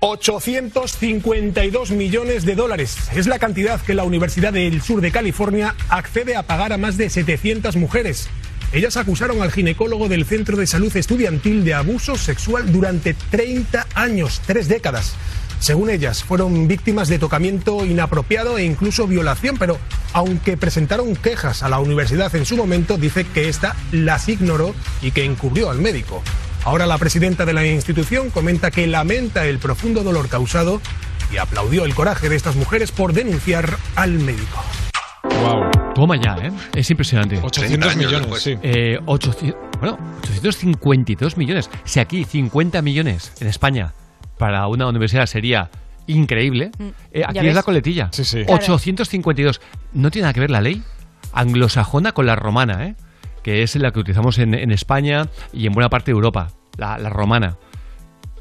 852 0.02 1.92
millones 1.92 2.46
de 2.46 2.54
dólares. 2.56 2.96
Es 3.16 3.26
la 3.26 3.40
cantidad 3.40 3.82
que 3.82 3.94
la 3.96 4.04
Universidad 4.04 4.54
del 4.54 4.82
Sur 4.82 5.02
de 5.02 5.12
California 5.12 5.74
accede 5.90 6.36
a 6.36 6.44
pagar 6.44 6.72
a 6.74 6.78
más 6.78 6.98
de 6.98 7.10
700 7.10 7.76
mujeres. 7.78 8.30
Ellas 8.74 8.98
acusaron 8.98 9.44
al 9.44 9.52
ginecólogo 9.52 10.10
del 10.10 10.26
Centro 10.26 10.58
de 10.58 10.66
Salud 10.66 10.96
Estudiantil 10.98 11.64
de 11.64 11.76
abuso 11.76 12.16
sexual 12.16 12.72
durante 12.74 13.14
30 13.14 13.86
años, 13.94 14.42
tres 14.48 14.68
décadas. 14.68 15.14
Según 15.60 15.92
ellas, 15.92 16.24
fueron 16.24 16.68
víctimas 16.68 17.08
de 17.08 17.20
tocamiento 17.20 17.86
inapropiado 17.86 18.58
e 18.58 18.64
incluso 18.64 19.06
violación, 19.06 19.58
pero 19.60 19.78
aunque 20.12 20.58
presentaron 20.58 21.16
quejas 21.16 21.62
a 21.62 21.70
la 21.70 21.78
universidad 21.78 22.36
en 22.36 22.48
su 22.48 22.58
momento, 22.58 22.98
dice 22.98 23.26
que 23.26 23.48
ésta 23.48 23.76
las 23.92 24.28
ignoró 24.28 24.74
y 25.04 25.12
que 25.12 25.24
encubrió 25.24 25.70
al 25.70 25.78
médico. 25.78 26.24
Ahora 26.64 26.88
la 26.88 26.98
presidenta 26.98 27.46
de 27.46 27.54
la 27.54 27.68
institución 27.68 28.32
comenta 28.32 28.72
que 28.72 28.88
lamenta 28.88 29.46
el 29.46 29.60
profundo 29.60 30.02
dolor 30.02 30.30
causado 30.30 30.82
y 31.32 31.38
aplaudió 31.38 31.86
el 31.86 31.94
coraje 31.94 32.28
de 32.28 32.38
estas 32.38 32.56
mujeres 32.56 32.92
por 32.92 33.14
denunciar 33.14 33.78
al 33.96 34.14
médico. 34.14 34.64
Wow. 35.24 35.70
Toma 35.96 36.16
ya, 36.18 36.36
¿eh? 36.42 36.52
Es 36.76 36.90
impresionante. 36.92 37.40
800 37.42 37.96
millones, 37.96 38.42
sí. 38.42 38.58
Eh, 38.62 39.00
800, 39.06 39.56
bueno, 39.80 39.98
852 40.24 41.38
millones. 41.38 41.70
Si 41.86 42.00
aquí 42.00 42.24
50 42.26 42.82
millones 42.82 43.32
en 43.40 43.48
España 43.48 43.94
para 44.38 44.68
una 44.68 44.88
universidad 44.88 45.26
sería 45.26 45.70
increíble, 46.08 46.72
Mm, 46.78 46.88
eh, 47.14 47.24
aquí 47.26 47.48
es 47.48 47.56
la 47.56 47.64
coletilla. 47.64 48.10
Sí, 48.12 48.26
sí. 48.26 48.44
852. 48.48 49.62
No 49.94 50.12
tiene 50.12 50.24
nada 50.24 50.34
que 50.34 50.40
ver 50.42 50.52
la 50.52 50.62
ley 50.62 50.82
anglosajona 51.32 52.12
con 52.12 52.26
la 52.26 52.36
romana, 52.36 52.86
¿eh? 52.88 52.96
que 53.44 53.64
es 53.64 53.76
la 53.76 53.92
que 53.92 54.00
utilizamos 54.00 54.38
en, 54.40 54.54
en 54.54 54.72
España 54.72 55.28
y 55.52 55.68
en 55.68 55.74
buena 55.74 55.90
parte 55.90 56.12
de 56.12 56.16
Europa, 56.16 56.50
la, 56.78 56.98
la 56.98 57.10
romana. 57.10 57.58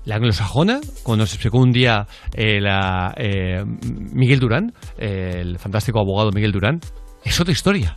La 0.05 0.16
anglosajona, 0.16 0.80
cuando 1.05 1.26
se 1.26 1.36
explicó 1.36 1.59
un 1.59 1.70
día 1.72 2.07
eh, 2.34 2.61
la, 2.61 3.14
eh, 3.16 3.62
Miguel 4.12 4.40
Durán, 4.40 4.72
eh, 4.98 5.38
el 5.40 5.59
fantástico 5.59 6.00
abogado 6.00 6.30
Miguel 6.32 6.50
Durán, 6.50 6.80
es 7.24 7.40
otra 7.40 7.53
historia, 7.53 7.96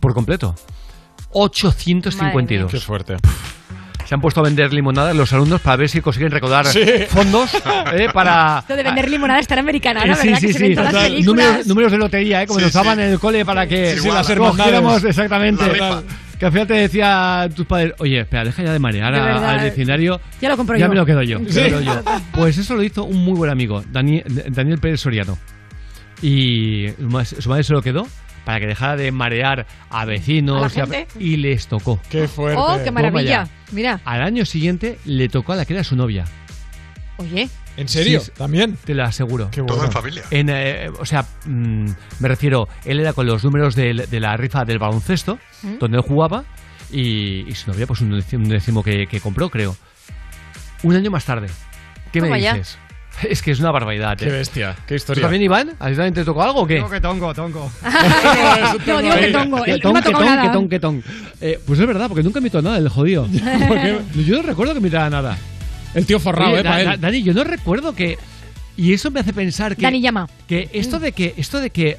por 0.00 0.14
completo. 0.14 0.54
852. 1.30 2.70
Qué 2.72 2.80
fuerte. 2.80 3.16
Se 4.04 4.14
han 4.14 4.22
puesto 4.22 4.40
a 4.40 4.44
vender 4.44 4.72
limonadas 4.72 5.14
los 5.14 5.30
alumnos 5.34 5.60
para 5.60 5.76
ver 5.76 5.88
si 5.90 6.00
consiguen 6.00 6.30
recaudar 6.30 6.64
Sí. 6.66 6.80
fondos 7.08 7.52
eh, 7.92 8.08
para... 8.12 8.60
Esto 8.60 8.74
de 8.74 8.82
vender 8.82 9.10
limonada 9.10 9.38
estar 9.38 9.58
americana, 9.58 10.02
¿no? 10.02 10.14
Eh, 10.14 10.16
sí, 10.16 10.34
sí, 10.34 10.46
que 10.46 10.52
se 10.54 10.74
sí. 10.74 11.22
Números, 11.22 11.66
números 11.66 11.92
de 11.92 11.98
lotería, 11.98 12.42
¿eh? 12.42 12.46
como 12.46 12.58
Sí, 12.58 12.64
nos 12.64 12.72
daban 12.72 12.96
sí. 12.96 13.02
en 13.02 13.10
el 13.10 13.18
cole 13.20 13.44
para 13.44 13.66
que 13.66 13.92
Sí, 13.92 14.00
sí, 14.00 14.08
las 14.08 15.04
exactamente. 15.04 15.76
La. 15.76 16.02
Que 16.38 16.46
al 16.46 16.52
final 16.52 16.66
te 16.68 16.74
decía 16.74 17.48
tus 17.54 17.66
padres, 17.66 17.94
oye, 17.98 18.20
espera, 18.20 18.44
deja 18.44 18.62
ya 18.62 18.72
de 18.72 18.78
marear 18.78 19.12
De 19.12 19.18
a- 19.20 19.24
verdad. 19.24 19.48
al 19.58 19.64
diccionario. 19.64 20.20
Ya 20.40 20.48
lo 20.48 20.56
compro 20.56 20.76
ya 20.76 20.86
yo. 20.86 20.88
me 20.90 20.94
lo 20.94 21.04
quedo 21.04 21.22
yo. 21.22 21.40
me 21.40 21.50
Sí. 21.50 21.60
lo 21.62 21.66
quedo 21.68 21.80
yo. 21.80 22.02
Pues 22.32 22.58
eso 22.58 22.76
lo 22.76 22.82
hizo 22.84 23.02
un 23.04 23.24
muy 23.24 23.34
buen 23.34 23.50
amigo, 23.50 23.82
Dani- 23.92 24.22
Daniel 24.24 24.78
Pérez 24.78 25.00
Soriano. 25.00 25.36
Y 26.22 26.88
su 26.98 27.02
ma- 27.08 27.24
su 27.24 27.48
madre 27.48 27.64
se 27.64 27.72
lo 27.72 27.82
quedó 27.82 28.06
para 28.44 28.60
que 28.60 28.66
dejara 28.66 28.96
de 28.96 29.12
marear 29.12 29.66
a 29.90 30.04
vecinos 30.04 30.56
¿A 30.58 30.68
la 30.68 30.72
y, 30.74 30.80
a- 30.80 30.86
gente? 30.98 31.08
y 31.20 31.36
les 31.36 31.66
tocó. 31.66 32.00
Qué 32.08 32.26
fuerte. 32.28 32.58
Oh, 32.60 32.78
qué 32.82 32.90
maravilla. 32.90 33.48
Mira, 33.72 34.00
Al 34.04 34.22
año 34.22 34.44
siguiente 34.44 34.98
le 35.04 35.28
tocó 35.28 35.52
a 35.52 35.56
la 35.56 35.64
que 35.64 35.74
era 35.74 35.84
su 35.84 35.96
novia. 35.96 36.24
oye, 37.18 37.48
¿En 37.76 37.86
serio? 37.86 38.18
Sí, 38.20 38.32
¿También? 38.36 38.76
Te 38.84 38.92
lo 38.92 39.04
aseguro. 39.04 39.50
Qué 39.52 39.60
bueno. 39.60 39.76
Todo 39.76 39.84
en 39.86 39.92
familia. 39.92 40.22
En, 40.32 40.48
eh, 40.50 40.90
o 40.98 41.04
sea, 41.06 41.24
mm, 41.46 41.86
me 42.18 42.28
refiero, 42.28 42.68
él 42.84 42.98
era 42.98 43.12
con 43.12 43.24
los 43.26 43.44
números 43.44 43.76
de, 43.76 43.94
la 44.18 44.36
rifa 44.36 44.64
del 44.64 44.80
baloncesto, 44.80 45.38
¿Mm? 45.62 45.78
donde 45.78 45.96
él 45.98 46.02
jugaba, 46.02 46.44
y, 46.90 47.44
y 47.48 47.54
su 47.54 47.70
novia, 47.70 47.86
pues 47.86 48.00
un 48.00 48.10
décimo, 48.12 48.44
un 48.44 48.50
décimo 48.50 48.82
que, 48.82 49.06
que 49.06 49.20
compró, 49.20 49.48
creo. 49.50 49.76
Un 50.82 50.94
año 50.96 51.10
más 51.10 51.24
tarde. 51.24 51.48
¿Qué 52.12 52.20
Toma 52.20 52.32
me 52.32 52.40
ya. 52.40 52.54
dices? 52.54 52.78
Es 53.28 53.42
que 53.42 53.50
es 53.50 53.58
una 53.58 53.72
barbaridad. 53.72 54.16
Qué 54.16 54.26
¿eh? 54.28 54.30
bestia. 54.30 54.76
Qué 54.86 54.86
¿Tú 54.86 54.94
historia. 54.94 55.22
también, 55.22 55.42
Iván? 55.42 55.70
¿A 55.80 55.88
ti 55.88 55.94
también 55.96 56.14
te 56.14 56.24
tocó 56.24 56.40
algo 56.40 56.60
o 56.60 56.66
qué? 56.68 56.74
Digo 56.76 56.88
que 56.88 57.00
tongo, 57.00 57.34
tongo. 57.34 57.68
no, 58.86 59.02
digo 59.02 59.14
que 59.16 59.32
tongo, 59.32 59.62
Que 59.64 59.72
él 59.72 59.80
no 59.82 59.82
ton, 59.82 59.92
me 59.92 59.98
ha 59.98 60.02
que 60.02 60.10
tocado 60.10 60.24
ton, 60.24 60.36
nada. 60.36 60.42
que 60.42 60.48
ton, 60.56 60.68
que 60.68 60.78
ton. 60.80 61.04
Eh, 61.40 61.60
pues 61.66 61.80
es 61.80 61.86
verdad, 61.86 62.06
porque 62.06 62.22
nunca 62.22 62.38
invitó 62.38 62.62
nada 62.62 62.78
el 62.78 62.88
jodido. 62.88 63.26
Porque 63.68 64.00
yo 64.24 64.36
no 64.36 64.42
recuerdo 64.42 64.72
que 64.74 64.78
invitara 64.78 65.10
nada. 65.10 65.36
El 65.94 66.06
tío 66.06 66.20
forrado, 66.20 66.52
Oye, 66.52 66.60
¿eh? 66.60 66.62
Da- 66.62 66.70
Para 66.70 66.84
Da- 66.84 66.94
él. 66.94 67.00
Dani, 67.00 67.22
yo 67.24 67.34
no 67.34 67.42
recuerdo 67.42 67.92
que. 67.94 68.18
Y 68.76 68.92
eso 68.92 69.10
me 69.10 69.18
hace 69.18 69.32
pensar 69.32 69.74
que. 69.74 69.82
Dani 69.82 70.00
llama. 70.00 70.28
Que 70.46 70.70
esto 70.72 71.00
de 71.00 71.10
que. 71.10 71.34
Esto 71.36 71.58
de 71.60 71.70
que. 71.70 71.96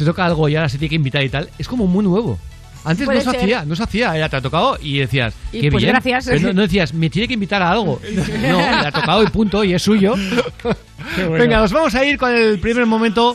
Te 0.00 0.04
toca 0.10 0.24
algo 0.24 0.48
y 0.48 0.56
ahora 0.56 0.68
se 0.68 0.78
tiene 0.78 0.90
que 0.90 0.96
invitar 0.96 1.22
y 1.22 1.28
tal, 1.28 1.48
es 1.58 1.68
como 1.68 1.86
muy 1.86 2.04
nuevo. 2.04 2.38
Antes 2.82 3.06
no 3.06 3.12
se 3.12 3.20
ser. 3.20 3.36
hacía, 3.36 3.64
no 3.66 3.76
se 3.76 3.82
hacía, 3.82 4.16
era 4.16 4.28
te 4.30 4.36
ha 4.36 4.40
tocado 4.40 4.78
y 4.80 4.98
decías, 4.98 5.34
Y 5.52 5.60
qué 5.60 5.70
pues 5.70 5.82
bien. 5.82 5.92
gracias. 5.92 6.24
Pero 6.26 6.40
no, 6.40 6.52
no 6.54 6.62
decías, 6.62 6.94
me 6.94 7.10
tiene 7.10 7.28
que 7.28 7.34
invitar 7.34 7.62
a 7.62 7.70
algo. 7.70 8.00
No, 8.40 8.58
le 8.58 8.86
ha 8.86 8.90
tocado 8.92 9.22
y 9.22 9.26
punto, 9.26 9.62
y 9.64 9.74
es 9.74 9.82
suyo. 9.82 10.14
Bueno. 11.16 11.32
Venga, 11.32 11.58
nos 11.60 11.72
vamos 11.72 11.94
a 11.94 12.04
ir 12.04 12.18
con 12.18 12.32
el 12.34 12.60
primer 12.60 12.84
momento. 12.86 13.34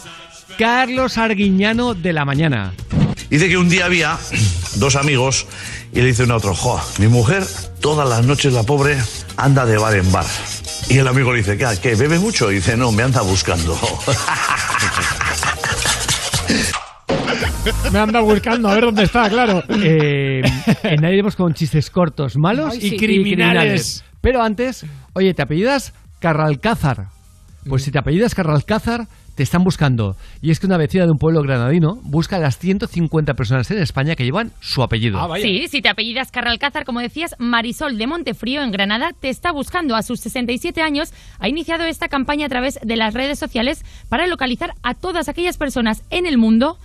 Carlos 0.57 1.17
Arguiñano 1.17 1.93
de 1.95 2.13
la 2.13 2.23
mañana. 2.23 2.73
Dice 3.29 3.49
que 3.49 3.57
un 3.57 3.67
día 3.69 3.85
había 3.85 4.17
dos 4.75 4.95
amigos 4.95 5.45
y 5.91 5.97
le 5.99 6.05
dice 6.05 6.23
uno 6.23 6.35
a 6.35 6.37
otro, 6.37 6.55
jo, 6.55 6.79
mi 6.99 7.07
mujer 7.07 7.43
todas 7.81 8.07
las 8.07 8.23
noches 8.25 8.53
la 8.53 8.63
pobre 8.63 8.97
anda 9.35 9.65
de 9.65 9.77
bar 9.77 9.95
en 9.95 10.09
bar. 10.11 10.25
Y 10.89 10.99
el 10.99 11.07
amigo 11.07 11.31
le 11.33 11.39
dice, 11.39 11.57
¿qué? 11.57 11.67
¿Qué? 11.81 11.95
¿Bebe 11.95 12.19
mucho? 12.19 12.51
Y 12.51 12.55
dice, 12.55 12.77
no, 12.77 12.91
me 12.91 13.03
anda 13.03 13.21
buscando. 13.21 13.77
Me 17.91 17.99
anda 17.99 18.21
buscando 18.21 18.69
a 18.69 18.75
ver 18.75 18.85
dónde 18.85 19.03
está, 19.03 19.29
claro. 19.29 19.63
Eh, 19.69 20.41
en 20.83 21.01
nadie 21.01 21.15
iremos 21.15 21.35
con 21.35 21.53
chistes 21.53 21.89
cortos, 21.89 22.37
malos 22.37 22.73
Ay, 22.73 22.87
y, 22.93 22.97
criminales. 22.97 24.03
Pero 24.21 24.41
antes, 24.41 24.85
oye, 25.13 25.33
¿te 25.33 25.41
apellidas 25.41 25.93
Carralcázar? 26.19 27.07
Pues 27.67 27.83
si 27.83 27.91
te 27.91 27.99
apellidas 27.99 28.35
Carralcázar, 28.35 29.07
te 29.35 29.43
están 29.43 29.63
buscando. 29.63 30.15
Y 30.41 30.51
es 30.51 30.59
que 30.59 30.65
una 30.65 30.77
vecina 30.77 31.05
de 31.05 31.11
un 31.11 31.17
pueblo 31.17 31.41
granadino 31.41 31.99
busca 32.03 32.37
a 32.37 32.39
las 32.39 32.57
150 32.57 33.33
personas 33.33 33.69
en 33.69 33.79
España 33.79 34.15
que 34.15 34.23
llevan 34.23 34.51
su 34.61 34.81
apellido. 34.81 35.19
Ah. 35.19 35.37
Sí, 35.39 35.67
si 35.67 35.81
te 35.81 35.89
apellidas 35.89 36.31
Carralcázar, 36.31 36.85
como 36.85 37.01
decías, 37.01 37.35
Marisol 37.37 37.97
de 37.97 38.07
Montefrío 38.07 38.63
en 38.63 38.71
Granada 38.71 39.11
te 39.19 39.29
está 39.29 39.51
buscando. 39.51 39.95
A 39.95 40.03
sus 40.03 40.21
67 40.21 40.81
años 40.81 41.13
ha 41.39 41.49
iniciado 41.49 41.83
esta 41.83 42.07
campaña 42.07 42.45
a 42.45 42.49
través 42.49 42.79
de 42.81 42.95
las 42.95 43.13
redes 43.13 43.37
sociales 43.37 43.83
para 44.09 44.25
localizar 44.25 44.73
a 44.83 44.93
todas 44.93 45.27
aquellas 45.27 45.57
personas 45.57 46.03
en 46.09 46.25
el 46.25 46.37
mundo 46.37 46.77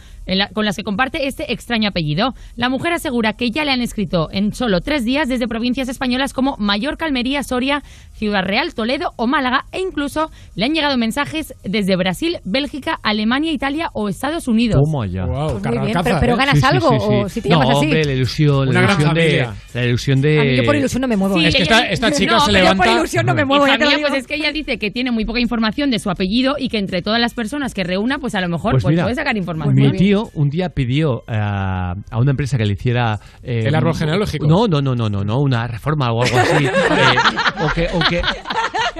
con 0.52 0.64
las 0.64 0.76
que 0.76 0.84
comparte 0.84 1.26
este 1.26 1.52
extraño 1.52 1.88
apellido. 1.88 2.34
La 2.56 2.68
mujer 2.68 2.92
asegura 2.92 3.34
que 3.34 3.50
ya 3.50 3.64
le 3.64 3.72
han 3.72 3.80
escrito 3.80 4.28
en 4.32 4.54
solo 4.54 4.80
tres 4.80 5.04
días 5.04 5.28
desde 5.28 5.48
provincias 5.48 5.88
españolas 5.88 6.32
como 6.32 6.56
Mallorca, 6.58 7.04
Almería, 7.04 7.42
Soria, 7.42 7.82
Ciudad 8.20 8.42
Real, 8.44 8.74
Toledo 8.74 9.12
o 9.16 9.26
Málaga 9.26 9.64
e 9.72 9.80
incluso 9.80 10.30
le 10.54 10.66
han 10.66 10.72
llegado 10.74 10.98
mensajes 10.98 11.54
desde 11.64 11.96
Brasil, 11.96 12.36
Bélgica, 12.44 12.98
Alemania, 13.02 13.50
Italia 13.50 13.88
o 13.94 14.10
Estados 14.10 14.46
Unidos. 14.46 14.78
Toma 14.84 15.06
ya. 15.06 15.24
Wow, 15.24 15.58
Pues 15.60 15.62
bien, 15.80 15.98
pero, 16.04 16.18
pero 16.20 16.34
¿eh? 16.34 16.36
ganas 16.36 16.58
Sí, 16.60 16.66
algo 16.66 16.88
sí, 16.90 16.96
sí. 17.00 17.06
o 17.08 17.28
si 17.30 17.40
te 17.40 17.48
no, 17.48 17.60
llamas 17.60 17.76
así. 17.78 17.86
hombre, 17.86 18.04
la 18.04 18.12
ilusión, 18.12 18.68
Una 18.68 18.80
la 18.82 18.86
ilusión 18.92 19.14
de, 19.14 19.20
familia. 19.22 19.54
la 19.72 19.84
ilusión 19.86 20.20
de. 20.20 20.38
A 20.38 20.44
mí 20.44 20.56
yo 20.58 20.64
por 20.64 20.76
ilusión 20.76 21.00
no 21.00 21.08
me 21.08 21.16
muevo. 21.16 21.38
Es 21.40 21.54
¿eh? 21.54 21.56
que 21.56 21.62
esta, 21.62 21.88
esta 21.88 22.12
chica 22.12 22.32
No, 22.34 22.40
se 22.40 22.46
pero 22.52 22.58
Yo 22.58 22.62
levanta. 22.64 22.84
por 22.84 22.92
ilusión 22.98 23.26
no 23.26 23.34
me 23.34 23.44
muevo, 23.46 23.66
lo 23.66 23.72
mía, 23.78 23.86
digo. 23.96 24.08
pues 24.08 24.20
es 24.20 24.26
que 24.26 24.34
ella 24.34 24.52
dice 24.52 24.78
que 24.78 24.90
tiene 24.90 25.10
muy 25.10 25.24
poca 25.24 25.40
información 25.40 25.90
de 25.90 25.98
su 25.98 26.10
apellido 26.10 26.56
y 26.58 26.68
que 26.68 26.76
entre 26.78 27.00
todas 27.00 27.20
las 27.20 27.32
personas 27.32 27.72
que 27.72 27.82
reúna, 27.84 28.18
pues 28.18 28.34
a 28.34 28.40
lo 28.42 28.48
mejor 28.48 28.72
Pues 28.72 28.82
pues 28.82 28.92
mira, 28.92 29.04
puede 29.04 29.14
sacar 29.16 29.36
información. 29.38 29.74
Mi 29.74 29.92
tío 29.96 30.28
un 30.34 30.50
día 30.50 30.68
pidió 30.68 31.22
eh, 31.26 31.34
a 31.36 31.94
una 32.18 32.32
empresa 32.32 32.58
que 32.58 32.66
le 32.66 32.74
hiciera... 32.74 33.18
eh, 33.42 33.62
¿El 33.66 33.74
árbol 33.74 33.94
genealógico? 33.94 34.46
No, 34.46 34.66
no, 34.68 34.82
no, 34.82 34.94
no, 34.94 35.08
no, 35.08 35.24
no 35.24 35.38
una 35.40 35.66
reforma 35.66 36.12
o 36.12 36.22
algo 36.22 36.36
así. 36.38 36.64
eh, 36.66 36.70
o, 37.64 37.72
que, 37.74 37.86
o 37.94 37.98
que... 38.10 38.22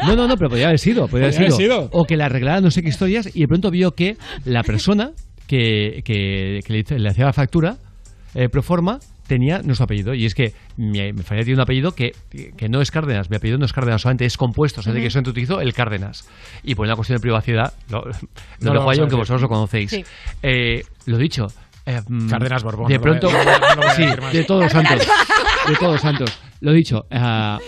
No, 0.07 0.17
no, 0.17 0.27
no, 0.27 0.37
pero 0.37 0.49
podría 0.49 0.69
haber 0.69 0.79
sido. 0.79 1.09
Podría 1.09 1.29
haber 1.29 1.35
sido. 1.35 1.55
haber 1.55 1.67
sido. 1.67 1.89
O 1.93 2.05
que 2.05 2.17
le 2.17 2.25
arreglara 2.25 2.61
no 2.61 2.71
sé 2.71 2.83
qué 2.83 2.89
historias 2.89 3.29
y 3.35 3.41
de 3.41 3.49
pronto 3.49 3.71
vio 3.71 3.93
que 3.93 4.17
la 4.45 4.63
persona 4.63 5.13
que, 5.47 6.03
que, 6.05 6.61
que 6.65 6.99
le, 6.99 7.09
hacía 7.09 7.25
la 7.25 7.33
factura, 7.33 7.77
eh, 8.35 8.49
pro 8.49 8.63
forma, 8.63 9.01
tenía 9.27 9.63
nuestro 9.63 9.85
apellido. 9.85 10.15
Y 10.15 10.27
es 10.27 10.35
que 10.35 10.53
mi, 10.77 11.13
mi 11.13 11.23
familia 11.23 11.45
tiene 11.45 11.55
un 11.55 11.61
apellido 11.61 11.93
que, 11.93 12.13
que 12.31 12.69
no 12.69 12.81
es 12.81 12.91
Cárdenas. 12.91 13.31
Mi 13.31 13.37
apellido 13.37 13.59
no 13.59 13.65
es 13.65 13.73
Cárdenas, 13.73 14.03
solamente 14.03 14.25
es 14.25 14.37
compuesto. 14.37 14.81
O 14.81 14.83
sea, 14.83 14.93
de 14.93 15.01
que 15.01 15.11
solamente 15.11 15.31
utilizo 15.31 15.61
el 15.61 15.73
Cárdenas. 15.73 16.29
Y 16.63 16.75
por 16.75 16.87
una 16.87 16.95
cuestión 16.95 17.19
de 17.19 17.23
privacidad, 17.23 17.75
lo, 17.91 18.05
lo 18.05 18.13
No 18.61 18.75
lo 18.75 18.83
aunque 18.83 19.17
vosotros 19.17 19.43
lo 19.43 19.49
conocéis. 19.49 19.91
Sí. 19.91 20.05
Eh, 20.43 20.83
lo 21.07 21.19
dicho. 21.19 21.47
Eh, 21.99 22.03
mm, 22.07 22.29
Cárdenas 22.29 22.63
Borbón, 22.63 22.89
De 22.89 22.97
no 22.97 23.01
pronto. 23.03 23.31
no 23.31 23.39
no 23.45 23.77
voy 23.77 23.87
a 23.87 23.95
sí, 23.95 24.05
de 24.33 24.45
todos 24.45 24.71
santos. 24.73 25.07
De 25.69 25.77
todos 25.77 26.01
santos. 26.01 26.39
Lo 26.61 26.73
dicho. 26.73 27.07
ah, 27.11 27.59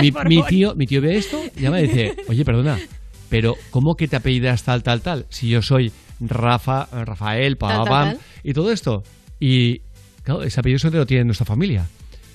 mi, 0.00 0.12
mi 0.26 0.42
tío, 0.44 0.74
mi 0.74 0.86
tío 0.86 1.00
ve 1.00 1.16
esto 1.16 1.40
y 1.56 1.60
llama 1.60 1.80
y 1.80 1.86
dice: 1.88 2.16
Oye, 2.28 2.44
perdona, 2.44 2.78
pero 3.28 3.56
¿cómo 3.70 3.96
que 3.96 4.08
te 4.08 4.16
apellidas 4.16 4.62
tal, 4.62 4.82
tal, 4.82 5.00
tal? 5.00 5.26
Si 5.28 5.48
yo 5.48 5.62
soy 5.62 5.92
Rafa, 6.20 6.88
Rafael, 6.92 7.56
tal, 7.56 7.84
pam, 7.84 8.08
tal. 8.10 8.18
y 8.44 8.52
todo 8.52 8.70
esto. 8.72 9.02
Y 9.40 9.80
claro, 10.22 10.42
ese 10.42 10.60
apellido 10.60 10.78
solo 10.78 10.98
lo 10.98 11.06
tiene 11.06 11.24
nuestra 11.24 11.46
familia. 11.46 11.86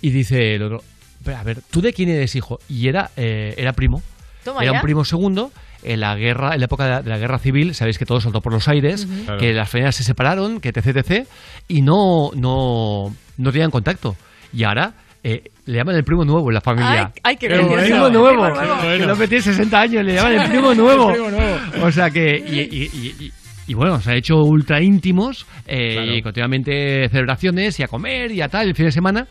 Y 0.02 0.10
dice 0.10 0.56
el 0.56 0.64
otro: 0.64 0.84
"Pero, 1.24 1.38
A 1.38 1.44
ver, 1.44 1.62
¿tú 1.72 1.82
de 1.82 1.94
quién 1.94 2.10
eres 2.10 2.36
hijo? 2.36 2.60
Y 2.70 2.88
era, 2.88 3.12
eh, 3.16 3.54
era 3.58 3.74
primo. 3.74 4.02
Toma 4.44 4.62
era 4.64 4.72
ya. 4.74 4.78
un 4.80 4.84
primo 4.84 5.04
segundo. 5.06 5.52
En 5.84 6.00
la 6.00 6.16
guerra, 6.16 6.54
en 6.54 6.60
la 6.60 6.66
época 6.66 6.84
de 6.86 6.90
la, 6.90 7.02
de 7.02 7.10
la 7.10 7.18
guerra 7.18 7.38
civil, 7.40 7.74
sabéis 7.76 7.98
que 7.98 8.06
todo 8.06 8.20
saltó 8.20 8.42
por 8.42 8.52
los 8.54 8.68
aires. 8.68 9.08
Claro. 9.26 9.40
que 9.40 9.54
las 9.54 9.70
familias 9.70 9.96
se 9.96 10.04
separaron, 10.04 10.60
que 10.60 10.70
etc, 10.70 10.88
etc, 10.98 11.28
y 11.68 11.82
no, 11.82 12.32
no, 12.36 13.14
no 13.38 13.52
tenían 13.52 13.70
contacto. 13.72 14.16
Y 14.54 14.64
ahora 14.64 14.94
eh, 15.24 15.44
le 15.66 15.78
llaman 15.78 15.96
el 15.96 16.04
primo 16.04 16.24
nuevo 16.26 16.50
en 16.50 16.54
la 16.56 16.62
familia. 16.62 17.12
Ay, 17.16 17.22
ay, 17.24 17.38
qué 17.38 17.48
gracioso. 17.48 17.70
bueno. 17.70 17.84
primo 17.86 18.06
Primo 18.08 18.20
nuevo. 18.20 18.50
nuevo. 18.50 18.82
Qué 18.82 18.88
bueno. 18.88 19.14
Que 19.16 19.22
no 19.22 19.28
tiene 19.28 19.42
60 19.44 19.80
años, 19.80 20.06
le 20.06 20.14
llaman 20.16 20.34
el 20.34 20.50
primo 20.50 20.74
nuevo. 20.74 21.10
El 21.10 21.16
primo 21.16 21.30
nuevo. 21.32 21.58
O 21.86 21.92
sea 21.92 22.10
que. 22.10 22.38
Y, 22.38 22.60
y- 22.60 22.90
y- 22.94 23.26
y- 23.26 23.32
y 23.70 23.74
bueno, 23.74 24.00
se 24.00 24.12
han 24.12 24.16
hecho 24.16 24.38
ultra 24.44 24.82
íntimos 24.82 25.46
eh, 25.68 26.16
y 26.16 26.22
continuamente 26.22 27.10
celebraciones 27.10 27.78
y 27.80 27.84
a 27.84 27.90
comer 27.90 28.32
y 28.32 28.42
a 28.42 28.48
tal 28.48 28.70
el 28.70 28.76
fin 28.76 28.86
de 28.86 28.92
semana. 28.94 29.28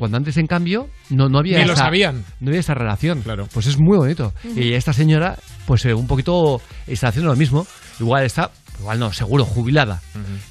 Cuando 0.00 0.16
antes, 0.16 0.38
en 0.38 0.46
cambio, 0.46 0.88
no, 1.10 1.28
no 1.28 1.40
había 1.40 1.58
Ni 1.58 1.64
esa, 1.64 1.72
lo 1.72 1.76
sabían. 1.76 2.24
No 2.40 2.48
había 2.48 2.60
esa 2.60 2.72
relación. 2.72 3.20
Claro. 3.20 3.46
Pues 3.52 3.66
es 3.66 3.78
muy 3.78 3.98
bonito. 3.98 4.32
Y 4.56 4.72
esta 4.72 4.94
señora, 4.94 5.36
pues 5.66 5.84
eh, 5.84 5.92
un 5.92 6.06
poquito 6.06 6.62
está 6.86 7.08
haciendo 7.08 7.30
lo 7.30 7.36
mismo. 7.36 7.66
Igual 8.00 8.24
está, 8.24 8.50
igual 8.78 8.98
no, 8.98 9.12
seguro, 9.12 9.44
jubilada. 9.44 10.00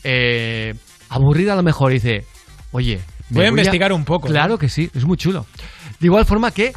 Eh, 0.04 0.76
aburrida 1.10 1.54
a 1.54 1.56
lo 1.56 1.64
mejor. 1.64 1.92
Dice, 1.92 2.26
oye, 2.74 3.00
me 3.32 3.38
Voy 3.38 3.46
a 3.46 3.50
investigar 3.50 3.92
un 3.92 4.06
poco, 4.06 4.28
Claro 4.28 4.50
¿no? 4.50 4.58
que 4.60 4.70
sí, 4.70 4.88
es 4.94 5.04
muy 5.04 5.18
chulo. 5.18 5.48
De 6.00 6.06
igual 6.06 6.26
forma 6.26 6.52
que 6.52 6.72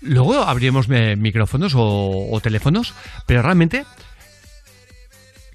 luego 0.00 0.42
abriremos 0.42 0.88
eh, 0.90 1.14
micrófonos 1.16 1.76
o, 1.76 2.28
o 2.28 2.40
teléfonos, 2.40 2.92
pero 3.24 3.40
realmente 3.40 3.84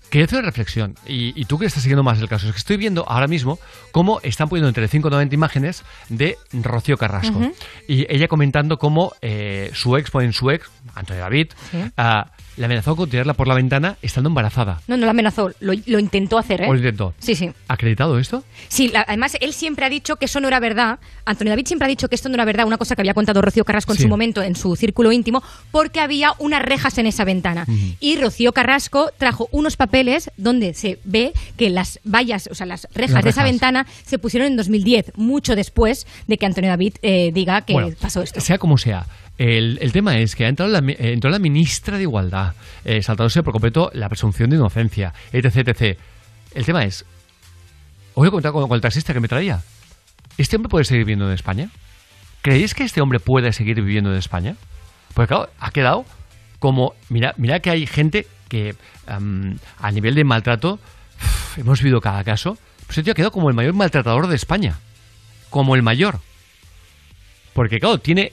Quería 0.10 0.26
hacer 0.26 0.40
una 0.40 0.48
reflexión, 0.48 0.96
y, 1.06 1.34
y 1.40 1.46
tú 1.46 1.60
que 1.60 1.66
estás 1.66 1.84
siguiendo 1.84 2.02
más 2.04 2.20
el 2.20 2.30
caso, 2.30 2.48
es 2.48 2.54
que 2.54 2.60
estoy 2.60 2.78
viendo 2.78 3.04
ahora 3.10 3.28
mismo 3.28 3.60
cómo 3.92 4.20
están 4.24 4.48
poniendo 4.48 4.70
entre 4.70 4.88
5 4.88 5.08
y 5.08 5.12
90 5.12 5.36
imágenes 5.36 5.84
de 6.10 6.38
Rocío 6.54 6.98
Carrasco. 6.98 7.40
Y 7.88 8.06
ella 8.14 8.28
comentando 8.30 8.78
cómo 8.78 9.14
eh, 9.22 9.70
su 9.74 9.98
ex, 9.98 10.10
ponen 10.10 10.32
su 10.34 10.50
ex, 10.50 10.70
Antonio 10.96 11.22
David, 11.24 11.48
Sí. 11.72 11.78
ah, 11.98 12.32
le 12.58 12.66
amenazó 12.66 12.96
con 12.96 13.10
tirarla 13.10 13.34
por 13.34 13.48
la 13.48 13.54
ventana 13.54 13.98
estando 14.02 14.30
embarazada. 14.30 14.82
No, 14.88 14.98
no 14.98 15.06
lo 15.06 15.12
amenazó, 15.12 15.52
lo, 15.60 15.74
lo 15.86 16.00
intentó 16.00 16.38
hacer, 16.38 16.62
¿eh? 16.62 16.68
¿O 16.68 16.74
lo 16.74 16.80
intentó? 16.80 17.14
Sí, 17.20 17.36
sí. 17.36 17.52
¿Acreditado 17.68 18.18
esto? 18.20 18.44
Sí, 18.68 18.90
la- 18.90 19.06
además 19.08 19.38
él 19.40 19.54
siempre 19.54 19.86
ha 19.86 19.90
dicho 19.90 20.16
que 20.18 20.26
eso 20.26 20.40
no 20.40 20.48
era 20.48 20.60
verdad. 20.60 21.00
Antonio 21.26 21.52
David 21.52 21.68
siempre 21.68 21.86
ha 21.86 21.90
dicho 21.90 22.08
que 22.10 22.16
esto 22.16 22.30
no 22.30 22.36
era 22.36 22.46
verdad, 22.46 22.66
una 22.66 22.78
cosa 22.78 22.96
que 22.96 23.02
había 23.02 23.14
contado 23.14 23.42
Rocío 23.42 23.64
Carrasco 23.64 23.92
en 23.94 23.98
Sí. 23.98 24.04
su 24.04 24.10
momento 24.10 24.42
en 24.42 24.56
su 24.56 24.76
círculo 24.76 25.12
íntimo, 25.12 25.44
porque 25.72 26.00
había 26.00 26.34
unas 26.40 26.62
rejas 26.62 26.98
en 26.98 27.06
esa 27.08 27.24
ventana. 27.24 27.66
Y 28.00 28.18
Rocío 28.20 28.52
Carrasco 28.54 29.12
trajo 29.18 29.48
unos 29.52 29.78
papeles 29.78 30.32
donde 30.38 30.74
se 30.74 31.00
ve 31.04 31.34
que 31.58 31.70
las 31.70 32.00
vallas, 32.04 32.50
o 32.52 32.56
sea, 32.56 32.66
las 32.66 32.88
rejas, 32.94 33.14
Las 33.16 33.24
de 33.24 33.30
esa 33.30 33.44
ventana 33.44 33.86
se 34.06 34.18
pusieron 34.20 34.48
en 34.48 34.58
2010, 34.58 35.12
mucho 35.16 35.56
después 35.56 36.08
de 36.28 36.38
que 36.38 36.46
Antonio 36.46 36.70
David 36.70 36.96
eh, 37.02 37.32
diga 37.34 37.62
que 37.62 37.74
Bueno, 37.74 37.90
pasó 38.00 38.22
esto. 38.22 38.42
Sea 38.42 38.58
como 38.58 38.78
sea, 38.78 39.06
el, 39.38 39.92
tema 39.92 40.18
es 40.20 40.36
que 40.36 40.46
ha 40.46 40.48
entrado 40.48 40.72
la, 40.72 40.80
eh, 40.80 41.14
entró 41.14 41.30
la 41.30 41.40
ministra 41.40 41.98
de 41.98 42.04
Igualdad, 42.04 42.54
eh, 42.86 43.02
saltándose 43.02 43.44
por 43.44 43.54
completo 43.54 43.92
la 43.94 44.10
presunción 44.10 44.50
de 44.50 44.56
inocencia, 44.56 45.14
etc, 45.32 45.68
etc. 45.68 46.00
El 46.56 46.66
tema 46.66 46.84
es, 46.84 47.06
voy 48.16 48.28
a 48.28 48.32
comentar 48.32 48.52
con, 48.52 48.68
con 48.68 48.76
el 48.76 48.82
taxista 48.82 49.14
que 49.14 49.20
me 49.20 49.28
traía. 49.28 49.62
¿Este 50.38 50.56
hombre 50.56 50.70
puede 50.70 50.86
seguir 50.86 51.06
viviendo 51.06 51.28
en 51.28 51.34
España? 51.34 51.70
¿Creéis 52.42 52.74
que 52.74 52.84
este 52.84 53.02
hombre 53.02 53.20
puede 53.20 53.54
seguir 53.54 53.76
viviendo 53.76 54.12
en 54.12 54.18
España? 54.18 54.56
Porque 55.14 55.30
claro, 55.30 55.50
ha 55.60 55.72
quedado 55.72 56.06
como... 56.60 56.94
Mira, 57.10 57.34
mira 57.38 57.60
que 57.60 57.70
hay 57.70 57.86
gente 57.86 58.28
que 58.50 58.76
a 59.06 59.92
nivel 59.92 60.16
de 60.16 60.24
maltrato, 60.24 60.80
hemos 61.58 61.82
vivido 61.82 62.02
cada 62.02 62.24
caso, 62.24 62.58
pues 62.86 62.98
este 62.98 63.04
tío 63.04 63.12
ha 63.14 63.16
quedado 63.16 63.32
como 63.32 63.50
el 63.50 63.56
mayor 63.56 63.74
maltratador 63.74 64.28
de 64.28 64.36
España. 64.36 64.80
Como 65.50 65.76
el 65.76 65.82
mayor. 65.82 66.20
Porque 67.54 67.80
claro, 67.80 68.00
tiene 68.00 68.32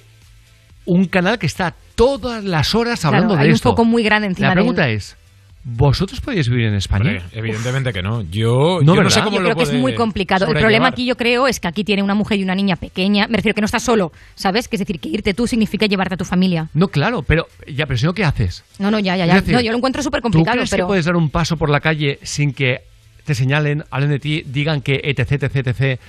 un 0.87 1.07
canal 1.07 1.39
que 1.39 1.47
está 1.47 1.75
todas 1.95 2.45
las 2.45 2.75
horas 2.75 3.01
Claro, 3.01 3.17
hablando 3.17 3.35
hay 3.37 3.45
de 3.45 3.49
un 3.51 3.55
esto. 3.55 3.71
foco 3.71 3.85
muy 3.85 4.03
grande 4.03 4.29
encima 4.29 4.49
La 4.49 4.55
de 4.55 4.57
pregunta 4.57 4.89
él. 4.89 4.97
es, 4.97 5.17
¿vosotros 5.65 6.21
podéis 6.21 6.49
vivir 6.49 6.67
en 6.67 6.75
España? 6.75 7.05
Hombre, 7.11 7.23
evidentemente 7.33 7.93
que 7.93 8.03
no. 8.03 8.21
Yo 8.23 8.81
No, 8.83 8.95
yo 8.95 9.03
no 9.03 9.09
sé 9.11 9.21
cómo 9.23 9.37
Yo 9.37 9.41
lo 9.43 9.47
creo 9.51 9.57
que 9.57 9.63
es 9.63 9.73
muy 9.73 9.95
complicado. 9.95 10.47
El 10.47 10.53
problema 10.59 10.89
aquí 10.89 11.07
yo 11.07 11.17
creo 11.17 11.47
es 11.49 11.59
que 11.61 11.69
aquí 11.69 11.85
tiene 11.85 12.03
una 12.03 12.15
mujer 12.15 12.39
y 12.39 12.43
una 12.43 12.55
niña 12.55 12.77
pequeña. 12.77 13.27
Me 13.29 13.37
refiero 13.37 13.55
que 13.55 13.63
no 13.63 13.67
estás 13.67 13.83
solo, 13.83 14.13
¿sabes? 14.35 14.69
Que 14.69 14.77
es 14.77 14.81
decir, 14.81 15.01
que 15.01 15.09
irte 15.09 15.33
tú 15.33 15.47
significa 15.47 15.87
llevarte 15.87 16.15
a 16.15 16.17
tu 16.19 16.25
familia. 16.25 16.69
No, 16.75 16.89
claro, 16.89 17.23
pero 17.23 17.47
ya, 17.67 17.87
pero 17.87 17.97
si 17.97 18.05
no, 18.05 18.13
¿qué 18.13 18.25
haces? 18.25 18.63
No, 18.79 18.91
no, 18.91 18.99
ya, 18.99 19.17
ya, 19.17 19.25
ya. 19.27 19.37
decir, 19.37 19.55
no, 19.55 19.61
yo 19.63 19.71
lo 19.71 19.79
encuentro 19.79 20.03
súper 20.03 20.21
¿Tú 20.21 20.25
complicado, 20.25 20.57
crees 20.57 20.71
pero... 20.71 20.85
que 20.85 20.89
puedes 20.89 21.05
dar 21.07 21.17
un 21.17 21.31
paso 21.31 21.57
por 21.57 21.71
la 21.71 21.81
calle 21.81 22.19
sin 22.23 22.53
que 22.53 22.81
te 23.25 23.35
señalen, 23.35 23.85
hablen 23.91 24.11
de 24.11 24.19
ti, 24.19 24.43
digan 24.45 24.83
que 24.83 25.01
etc, 25.03 25.45
etc, 25.45 25.67
etc? 25.69 26.01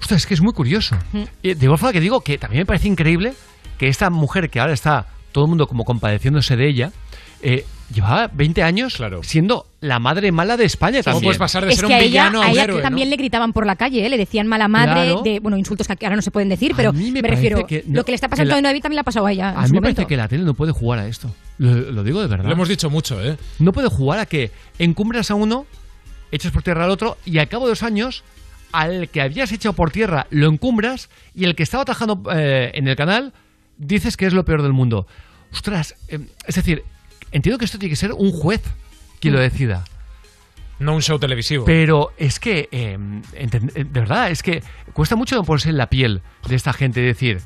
Ostras, 0.00 0.20
es 0.20 0.26
que 0.26 0.34
es 0.34 0.42
muy 0.42 0.52
curioso. 0.52 0.96
Mm. 1.12 1.22
Y 1.42 1.54
de 1.54 1.64
igual 1.64 1.78
forma 1.78 1.94
que 1.94 2.00
digo 2.00 2.20
que 2.20 2.36
también 2.36 2.60
me 2.62 2.66
parece 2.66 2.88
increíble 2.88 3.32
que 3.78 3.88
esta 3.88 4.10
mujer 4.10 4.50
que 4.50 4.60
ahora 4.60 4.72
está 4.72 5.06
todo 5.32 5.44
el 5.44 5.48
mundo 5.48 5.66
como 5.66 5.84
compadeciéndose 5.84 6.56
de 6.56 6.68
ella, 6.68 6.92
eh, 7.42 7.64
llevaba 7.92 8.28
20 8.32 8.62
años 8.62 8.96
siendo 9.22 9.66
la 9.80 9.98
madre 9.98 10.32
mala 10.32 10.56
de 10.56 10.64
España 10.64 11.00
¿Cómo 11.02 11.14
también. 11.16 11.24
puedes 11.28 11.38
pasar 11.38 11.64
de 11.66 11.70
es 11.72 11.76
ser 11.76 11.86
que 11.86 11.92
un 11.92 11.92
a 11.92 11.98
ella, 11.98 12.06
villano 12.08 12.40
a 12.40 12.44
a 12.44 12.46
un 12.48 12.52
ella 12.52 12.64
héroe, 12.64 12.80
también 12.82 13.08
¿no? 13.08 13.10
le 13.10 13.16
gritaban 13.16 13.52
por 13.52 13.66
la 13.66 13.76
calle, 13.76 14.06
¿eh? 14.06 14.08
le 14.08 14.16
decían 14.16 14.46
mala 14.46 14.68
madre, 14.68 15.04
Claro. 15.10 15.22
de, 15.22 15.40
bueno, 15.40 15.58
insultos 15.58 15.86
que 15.86 16.06
ahora 16.06 16.16
no 16.16 16.22
se 16.22 16.30
pueden 16.30 16.48
decir, 16.48 16.72
pero 16.76 16.92
mí 16.94 17.10
me 17.10 17.20
me, 17.20 17.28
refiero, 17.28 17.66
que 17.66 17.84
no- 17.86 17.96
lo 17.96 18.04
que 18.04 18.12
le 18.12 18.16
está 18.16 18.28
pasando 18.28 18.52
la- 18.52 18.58
a 18.58 18.62
David 18.62 18.80
también 18.80 18.96
le 18.96 19.00
ha 19.00 19.04
pasado 19.04 19.26
a 19.26 19.32
ella 19.32 19.50
en 19.50 19.56
A 19.56 19.60
mí 19.62 19.68
me 19.72 19.74
momento. 19.80 19.96
parece 19.96 20.06
que 20.08 20.16
la 20.16 20.28
tele 20.28 20.44
no 20.44 20.54
puede 20.54 20.72
jugar 20.72 21.00
a 21.00 21.06
esto. 21.06 21.30
Lo, 21.58 21.72
lo 21.74 22.02
digo 22.02 22.22
de 22.22 22.28
verdad. 22.28 22.46
Lo 22.46 22.52
hemos 22.52 22.68
dicho 22.68 22.88
mucho, 22.88 23.22
¿eh? 23.22 23.36
No 23.58 23.72
puede 23.72 23.88
jugar 23.88 24.20
a 24.20 24.26
que 24.26 24.50
encumbras 24.78 25.30
a 25.30 25.34
uno, 25.34 25.66
echas 26.32 26.50
por 26.52 26.62
tierra 26.62 26.84
al 26.84 26.90
otro 26.90 27.18
y 27.26 27.38
al 27.38 27.48
cabo 27.48 27.66
de 27.66 27.72
dos 27.72 27.82
años 27.82 28.24
al 28.72 29.08
que 29.10 29.20
habías 29.20 29.52
echado 29.52 29.72
por 29.74 29.90
tierra 29.92 30.26
lo 30.30 30.48
encumbras 30.48 31.08
y 31.34 31.44
el 31.44 31.54
que 31.54 31.62
estaba 31.62 31.84
trabajando 31.84 32.22
eh, 32.34 32.72
en 32.74 32.88
el 32.88 32.96
canal 32.96 33.32
dices 33.78 34.16
que 34.16 34.26
es 34.26 34.32
lo 34.32 34.44
peor 34.44 34.62
del 34.62 34.72
mundo. 34.72 35.06
Ostras, 35.52 35.94
eh, 36.08 36.18
es 36.46 36.54
decir, 36.54 36.84
entiendo 37.32 37.58
que 37.58 37.64
esto 37.64 37.78
tiene 37.78 37.90
que 37.90 37.96
ser 37.96 38.12
un 38.12 38.32
juez 38.32 38.62
quien 39.20 39.34
lo 39.34 39.40
decida. 39.40 39.84
No 40.80 40.94
un 40.94 41.02
show 41.02 41.18
televisivo. 41.18 41.64
Pero 41.64 42.12
es 42.18 42.40
que, 42.40 42.68
eh, 42.72 42.98
enten- 42.98 43.70
eh, 43.74 43.84
de 43.84 44.00
verdad, 44.00 44.30
es 44.30 44.42
que 44.42 44.62
cuesta 44.92 45.14
mucho 45.16 45.42
ponerse 45.44 45.68
en 45.70 45.76
la 45.76 45.88
piel 45.88 46.22
de 46.48 46.56
esta 46.56 46.72
gente 46.72 47.00
y 47.00 47.04
decir, 47.06 47.40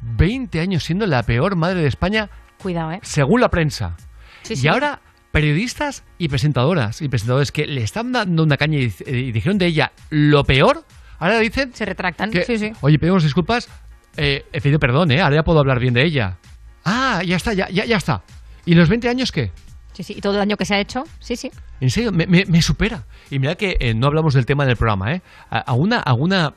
20 0.00 0.58
años 0.60 0.82
siendo 0.82 1.06
la 1.06 1.22
peor 1.22 1.54
madre 1.56 1.80
de 1.82 1.88
España 1.88 2.30
Cuidado, 2.60 2.92
¿eh? 2.92 3.00
según 3.02 3.40
la 3.40 3.50
prensa. 3.50 3.96
Sí, 4.42 4.54
y 4.54 4.56
sí. 4.56 4.68
ahora, 4.68 5.00
periodistas 5.32 6.02
y 6.18 6.28
presentadoras 6.28 7.02
y 7.02 7.08
presentadores 7.08 7.52
que 7.52 7.66
le 7.66 7.82
están 7.82 8.12
dando 8.12 8.42
una 8.42 8.56
caña 8.56 8.78
y, 8.78 8.92
y 9.06 9.32
dijeron 9.32 9.58
de 9.58 9.66
ella 9.66 9.92
lo 10.10 10.44
peor, 10.44 10.84
ahora 11.18 11.38
dicen 11.38 11.72
Se 11.74 11.84
retractan, 11.84 12.30
que, 12.30 12.44
sí, 12.44 12.58
sí. 12.58 12.72
oye, 12.80 12.98
pedimos 12.98 13.22
disculpas, 13.22 13.68
eh, 14.16 14.44
he 14.52 14.60
pedido 14.60 14.78
perdón, 14.78 15.10
¿eh? 15.10 15.20
ahora 15.20 15.36
ya 15.36 15.42
puedo 15.44 15.58
hablar 15.58 15.78
bien 15.80 15.94
de 15.94 16.04
ella. 16.04 16.38
Ah, 16.84 17.22
ya 17.24 17.36
está, 17.36 17.52
ya, 17.52 17.68
ya, 17.70 17.84
ya 17.84 17.96
está. 17.96 18.22
¿Y 18.64 18.74
los 18.74 18.88
20 18.88 19.08
años 19.08 19.32
qué? 19.32 19.52
Sí, 19.92 20.02
sí. 20.02 20.14
Y 20.16 20.20
todo 20.20 20.32
el 20.32 20.38
daño 20.38 20.56
que 20.56 20.64
se 20.64 20.74
ha 20.74 20.80
hecho, 20.80 21.04
sí, 21.18 21.36
sí. 21.36 21.50
En 21.80 21.90
serio, 21.90 22.12
me, 22.12 22.26
me- 22.26 22.46
me 22.46 22.62
supera. 22.62 23.04
Y 23.30 23.38
mira 23.38 23.54
que 23.56 23.76
eh, 23.80 23.92
no 23.94 24.06
hablamos 24.06 24.34
del 24.34 24.46
tema 24.46 24.64
del 24.64 24.76
programa, 24.76 25.12
¿eh? 25.14 25.22
A- 25.50 25.58
Alguna, 25.58 25.98
alguna 26.00 26.54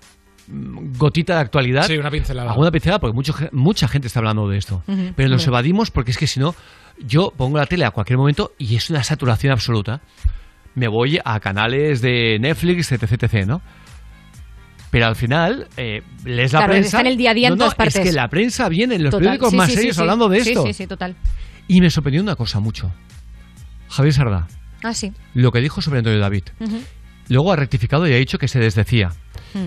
mm, 0.47 0.97
gotita 0.97 1.35
de 1.35 1.41
actualidad. 1.41 1.83
Sí, 1.87 1.97
una 1.97 2.09
pincelada. 2.11 2.51
Alguna 2.51 2.71
pincelada, 2.71 2.99
porque 2.99 3.13
mucho 3.13 3.33
mucha 3.51 3.87
gente 3.87 4.07
está 4.07 4.19
hablando 4.19 4.47
de 4.47 4.57
esto. 4.57 4.83
Pero 5.15 5.29
nos 5.29 5.45
evadimos 5.47 5.91
porque 5.91 6.11
es 6.11 6.17
que 6.17 6.27
si 6.27 6.39
no, 6.39 6.55
yo 6.97 7.33
pongo 7.35 7.57
la 7.57 7.65
tele 7.65 7.83
a 7.85 7.91
cualquier 7.91 8.17
momento 8.17 8.53
y 8.57 8.75
es 8.77 8.89
una 8.89 9.03
saturación 9.03 9.51
absoluta. 9.51 10.01
Me 10.73 10.87
voy 10.87 11.19
a 11.23 11.39
canales 11.39 12.01
de 12.01 12.37
Netflix, 12.39 12.91
etc, 12.91 13.03
etc, 13.23 13.45
¿no? 13.47 13.61
Pero 14.95 15.07
al 15.07 15.15
final, 15.17 15.67
eh, 15.75 16.03
lees 16.23 16.53
la 16.53 16.59
Claro, 16.59 16.71
prensa. 16.71 16.87
está 16.87 17.01
en 17.01 17.07
el 17.07 17.17
día 17.17 17.31
a 17.31 17.33
día 17.33 17.47
en 17.49 17.51
No, 17.51 17.55
no, 17.57 17.59
todas 17.65 17.75
partes. 17.75 17.97
Es 17.97 18.01
que 18.01 18.13
la 18.13 18.29
prensa 18.29 18.69
viene 18.69 18.95
en 18.95 19.03
los 19.03 19.11
Total. 19.11 19.23
periódicos 19.25 19.49
Sí, 19.51 19.55
más 19.57 19.65
sí, 19.65 19.71
sí, 19.73 19.77
serios 19.79 19.95
sí. 19.97 20.01
hablando 20.01 20.29
de 20.29 20.39
Sí, 20.41 20.49
esto. 20.51 20.63
Sí, 20.67 20.71
sí, 20.73 20.87
total. 20.87 21.15
Y 21.67 21.81
me 21.81 21.89
sorprendió 21.89 22.21
una 22.21 22.37
cosa 22.37 22.61
mucho. 22.61 22.93
Javier 23.89 24.13
Sardá, 24.13 24.47
Ah, 24.83 24.93
sí. 24.93 25.11
lo 25.33 25.51
que 25.51 25.59
dijo 25.59 25.81
sobre 25.81 25.97
Antonio 25.99 26.17
David. 26.21 26.43
Luego 27.27 27.51
ha 27.51 27.57
rectificado 27.57 28.07
y 28.07 28.13
ha 28.13 28.15
dicho 28.15 28.37
que 28.37 28.47
se 28.47 28.57
desdecía. 28.59 29.09
Mm. 29.53 29.65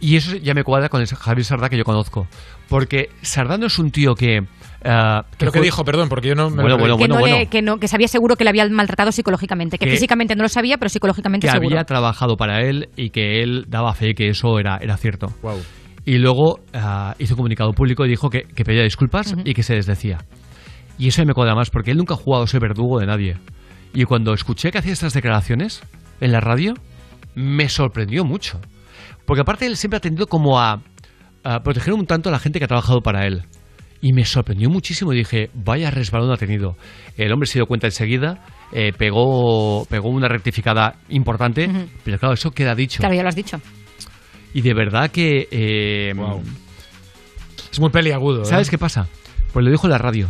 Y 0.00 0.16
eso 0.16 0.34
ya 0.34 0.52
me 0.52 0.64
cuadra 0.64 0.88
con 0.88 1.00
el 1.00 1.06
Javier 1.06 1.44
Sardá 1.44 1.68
que 1.68 1.78
yo 1.78 1.84
conozco. 1.84 2.26
Porque 2.68 3.08
Sardá 3.22 3.56
no 3.56 3.66
es 3.66 3.78
un 3.78 3.92
tío 3.92 4.16
que... 4.16 4.44
ah, 4.84 5.24
que 5.30 5.36
¿Pero 5.38 5.52
qué 5.52 5.58
fue- 5.58 5.64
dijo? 5.66 5.84
Perdón, 5.84 6.08
porque 6.08 6.28
yo 6.28 6.34
no 6.34 6.50
me 6.50 6.62
Bueno, 6.62 6.78
bueno, 6.78 6.96
que, 6.96 7.08
no 7.08 7.18
bueno. 7.18 7.36
le- 7.38 7.46
que, 7.46 7.62
no, 7.62 7.78
que 7.78 7.88
sabía 7.88 8.08
seguro 8.08 8.36
que 8.36 8.44
le 8.44 8.50
había 8.50 8.68
maltratado 8.68 9.12
psicológicamente. 9.12 9.78
Que, 9.78 9.86
Que- 9.86 9.90
físicamente 9.92 10.34
no 10.36 10.42
lo 10.42 10.48
sabía, 10.48 10.78
pero 10.78 10.88
psicológicamente 10.88 11.46
que 11.46 11.52
seguro. 11.52 11.68
había 11.76 11.84
trabajado 11.84 12.36
para 12.36 12.60
él 12.62 12.88
y 12.96 13.10
que 13.10 13.42
él 13.42 13.64
daba 13.68 13.94
fe 13.94 14.14
que 14.14 14.28
eso 14.28 14.58
era, 14.58 14.78
era 14.80 14.96
cierto. 14.96 15.28
Y 16.04 16.18
luego 16.18 16.60
ah, 16.74 17.14
hizo 17.18 17.34
un 17.34 17.36
comunicado 17.36 17.72
público 17.72 18.04
y 18.04 18.08
dijo 18.08 18.28
que, 18.28 18.42
que 18.42 18.64
pedía 18.64 18.82
disculpas 18.82 19.32
Ujú. 19.32 19.42
y 19.44 19.54
que 19.54 19.62
se 19.62 19.74
desdecía. 19.74 20.18
Y 20.98 21.08
eso 21.08 21.24
me 21.24 21.32
cuadra 21.34 21.54
más 21.54 21.70
porque 21.70 21.90
él 21.92 21.96
nunca 21.96 22.14
ha 22.14 22.16
jugado 22.16 22.44
a 22.44 22.46
ser 22.46 22.60
verdugo 22.60 22.98
de 23.00 23.06
nadie. 23.06 23.36
Y 23.94 24.04
cuando 24.04 24.32
escuché 24.34 24.70
que 24.70 24.78
hacía 24.78 24.92
estas 24.92 25.14
declaraciones 25.14 25.82
en 26.20 26.32
la 26.32 26.40
radio, 26.40 26.74
me 27.34 27.68
sorprendió 27.68 28.24
mucho. 28.24 28.60
Porque 29.26 29.42
aparte 29.42 29.66
él 29.66 29.76
siempre 29.76 29.98
ha 29.98 30.00
tendido 30.00 30.26
como 30.26 30.58
a, 30.60 30.82
a 31.44 31.60
proteger 31.60 31.94
un 31.94 32.06
tanto 32.06 32.28
a 32.28 32.32
la 32.32 32.38
gente 32.38 32.58
que 32.58 32.64
ha 32.64 32.68
trabajado 32.68 33.00
para 33.00 33.26
él. 33.26 33.44
Y 34.04 34.12
me 34.12 34.24
sorprendió 34.24 34.68
muchísimo 34.68 35.12
y 35.12 35.18
dije, 35.18 35.48
vaya 35.54 35.90
resbalón 35.90 36.32
ha 36.32 36.36
tenido. 36.36 36.76
El 37.16 37.32
hombre 37.32 37.46
se 37.46 37.58
dio 37.60 37.66
cuenta 37.66 37.86
enseguida, 37.86 38.44
eh, 38.72 38.92
pegó, 38.92 39.86
pegó 39.86 40.08
una 40.10 40.26
rectificada 40.28 40.96
importante, 41.08 41.70
pero 42.04 42.18
claro, 42.18 42.34
eso 42.34 42.50
queda 42.50 42.74
dicho. 42.74 42.98
Claro, 42.98 43.14
ya 43.14 43.22
lo 43.22 43.28
has 43.28 43.36
dicho. 43.36 43.60
Y 44.52 44.60
de 44.62 44.74
verdad 44.74 45.10
que... 45.10 45.46
eh, 45.50 46.12
Es 47.70 47.78
muy 47.80 47.90
peliagudo. 47.90 48.42
¿eh? 48.42 48.44
¿Sabes 48.44 48.68
qué 48.68 48.76
pasa? 48.76 49.06
Pues 49.52 49.64
lo 49.64 49.70
dijo 49.70 49.86
la 49.86 49.98
radio. 49.98 50.28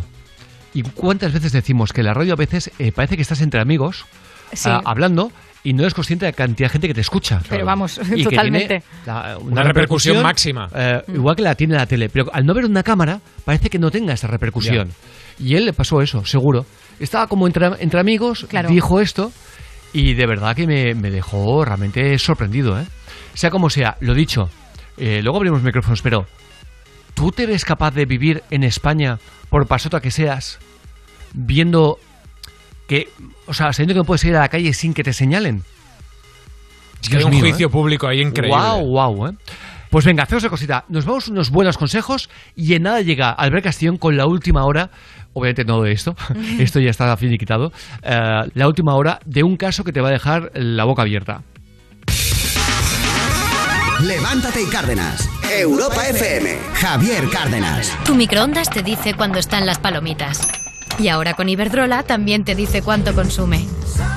¿Y 0.75 0.83
cuántas 0.83 1.33
veces 1.33 1.51
decimos 1.51 1.93
que 1.93 2.03
la 2.03 2.13
radio 2.13 2.33
a 2.33 2.37
veces 2.37 2.71
eh, 2.79 2.91
parece 2.91 3.15
que 3.15 3.21
estás 3.23 3.41
entre 3.41 3.59
amigos 3.59 4.05
Sí. 4.53 4.69
ah, 4.71 4.81
hablando 4.85 5.31
y 5.63 5.73
no 5.73 5.83
eres 5.83 5.93
consciente 5.93 6.25
de 6.25 6.31
la 6.31 6.35
cantidad 6.35 6.67
de 6.67 6.71
gente 6.73 6.87
que 6.87 6.93
te 6.93 7.01
escucha. 7.01 7.41
Pero 7.49 7.65
vamos, 7.65 7.97
Y 8.13 8.17
que 8.17 8.23
totalmente. 8.23 8.67
tiene 8.67 8.83
la- 9.05 9.37
una, 9.37 9.51
Una 9.51 9.63
repercusión 9.63 10.21
máxima. 10.21 10.67
eh, 10.75 11.01
Igual 11.07 11.35
que 11.35 11.41
la 11.41 11.55
tiene 11.55 11.75
la 11.75 11.85
tele. 11.85 12.09
Pero 12.09 12.25
al 12.33 12.45
no 12.45 12.53
ver 12.53 12.65
una 12.65 12.83
cámara, 12.83 13.19
parece 13.45 13.69
que 13.69 13.79
no 13.79 13.89
tenga 13.89 14.13
esa 14.13 14.27
repercusión. 14.27 14.89
Y 15.39 15.55
él 15.55 15.65
le 15.65 15.73
pasó 15.73 16.01
eso, 16.01 16.25
seguro. 16.25 16.65
Estaba 16.99 17.27
como 17.27 17.47
entre, 17.47 17.67
entre 17.79 17.99
amigos, 17.99 18.45
Claro. 18.49 18.69
dijo 18.69 18.99
esto, 18.99 19.31
y 19.93 20.13
de 20.13 20.25
verdad 20.27 20.55
que 20.55 20.67
me, 20.67 20.93
me 20.95 21.09
dejó 21.09 21.63
realmente 21.65 22.17
sorprendido. 22.19 22.79
¿eh? 22.79 22.85
Sea 23.33 23.49
como 23.49 23.69
sea, 23.69 23.97
lo 24.01 24.13
dicho, 24.13 24.49
eh, 24.97 25.21
luego 25.23 25.37
abrimos 25.37 25.63
micrófonos, 25.63 26.01
pero 26.01 26.27
¿tú 27.15 27.31
te 27.31 27.45
ves 27.45 27.63
capaz 27.65 27.91
de 27.91 28.05
vivir 28.05 28.43
en 28.51 28.63
España, 28.63 29.17
por 29.49 29.65
pasota 29.65 30.01
que 30.01 30.11
seas, 30.11 30.59
viendo 31.33 31.97
que, 32.87 33.09
o 33.45 33.53
sea, 33.53 33.73
sabiendo 33.73 33.93
que 33.93 33.99
no 33.99 34.05
puedes 34.05 34.23
ir 34.25 34.35
a 34.35 34.41
la 34.41 34.49
calle 34.49 34.73
sin 34.73 34.93
que 34.93 35.03
te 35.03 35.13
señalen? 35.13 35.63
Es 37.01 37.09
que 37.09 37.17
hay 37.17 37.23
un 37.23 37.39
juicio 37.39 37.69
público 37.69 38.07
ahí 38.07 38.21
increíble. 38.21 38.57
Wow, 38.57 38.85
wow, 38.85 39.27
¿eh? 39.27 39.31
Pues 39.93 40.05
venga, 40.05 40.23
hacemos 40.23 40.43
una 40.43 40.49
cosita. 40.49 40.85
Nos 40.89 41.05
vamos 41.05 41.27
unos 41.27 41.51
buenos 41.51 41.77
consejos 41.77 42.27
y 42.55 42.73
en 42.73 42.81
nada 42.81 43.01
llega 43.01 43.29
Albert 43.29 43.65
Castillón 43.65 43.97
con 43.97 44.17
la 44.17 44.25
última 44.25 44.65
hora, 44.65 44.89
obviamente 45.33 45.65
no 45.65 45.83
de 45.83 45.91
esto, 45.91 46.15
esto 46.59 46.79
ya 46.79 46.89
está 46.89 47.15
finiquitado, 47.15 47.71
eh, 48.01 48.41
la 48.55 48.67
última 48.67 48.95
hora 48.95 49.19
de 49.25 49.43
un 49.43 49.55
caso 49.55 49.83
que 49.83 49.91
te 49.91 50.01
va 50.01 50.07
a 50.07 50.11
dejar 50.11 50.51
la 50.55 50.85
boca 50.85 51.03
abierta. 51.03 51.43
Levántate 54.01 54.63
y 54.63 54.65
Cárdenas. 54.65 55.29
Europa 55.49 56.07
FM. 56.09 56.57
Javier 56.73 57.29
Cárdenas. 57.29 57.95
Tu 58.03 58.15
microondas 58.15 58.69
te 58.69 58.81
dice 58.81 59.13
cuándo 59.13 59.37
están 59.37 59.67
las 59.67 59.77
palomitas. 59.77 60.72
Y 60.99 61.07
ahora 61.07 61.33
con 61.33 61.49
Iberdrola 61.49 62.03
también 62.03 62.43
te 62.43 62.55
dice 62.55 62.81
cuánto 62.81 63.13
consume. 63.13 63.65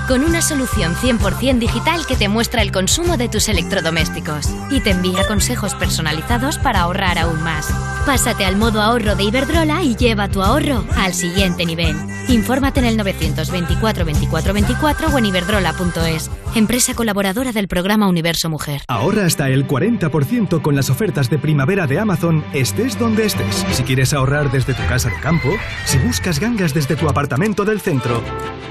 Con 0.09 0.23
una 0.23 0.41
solución 0.41 0.95
100% 0.95 1.59
digital 1.59 2.07
que 2.07 2.17
te 2.17 2.29
muestra 2.29 2.63
el 2.63 2.71
consumo 2.71 3.17
de 3.17 3.29
tus 3.29 3.49
electrodomésticos 3.49 4.49
y 4.71 4.81
te 4.81 4.91
envía 4.91 5.27
consejos 5.27 5.75
personalizados 5.75 6.59
para 6.59 6.81
ahorrar 6.81 7.19
aún 7.19 7.43
más. 7.43 7.69
Pásate 8.07 8.45
al 8.45 8.57
modo 8.57 8.81
ahorro 8.81 9.17
de 9.17 9.25
Iberdrola 9.25 9.83
y 9.83 9.97
lleva 9.97 10.29
tu 10.29 10.43
ahorro 10.43 10.85
al 10.97 11.13
siguiente 11.13 11.67
nivel. 11.67 11.97
Infórmate 12.29 12.81
en 12.81 12.87
el 12.87 12.97
924 12.97 14.05
24 14.05 14.53
24 14.53 15.09
o 15.09 15.19
en 15.19 15.27
iberdrola.es, 15.27 16.31
empresa 16.55 16.95
colaboradora 16.95 17.53
del 17.53 17.69
programa 17.69 18.09
Universo 18.09 18.49
Mujer. 18.49 18.83
Ahorra 18.89 19.27
hasta 19.27 19.49
el 19.49 19.67
40% 19.67 20.63
con 20.63 20.75
las 20.75 20.91
ofertas 20.91 21.31
de 21.31 21.39
primavera 21.39 21.87
de 21.87 21.99
Amazon, 22.01 22.45
estés 22.53 22.99
donde 22.99 23.27
estés. 23.27 23.65
Si 23.73 23.83
quieres 23.83 24.13
ahorrar 24.13 24.51
desde 24.51 24.75
tu 24.75 24.85
casa 24.87 25.09
de 25.09 25.21
campo, 25.21 25.51
si 25.85 25.99
buscas 25.99 26.41
gangas 26.41 26.66
desde 26.75 26.97
tu 26.97 27.09
apartamento 27.09 27.65
del 27.65 27.81
centro, 27.81 28.23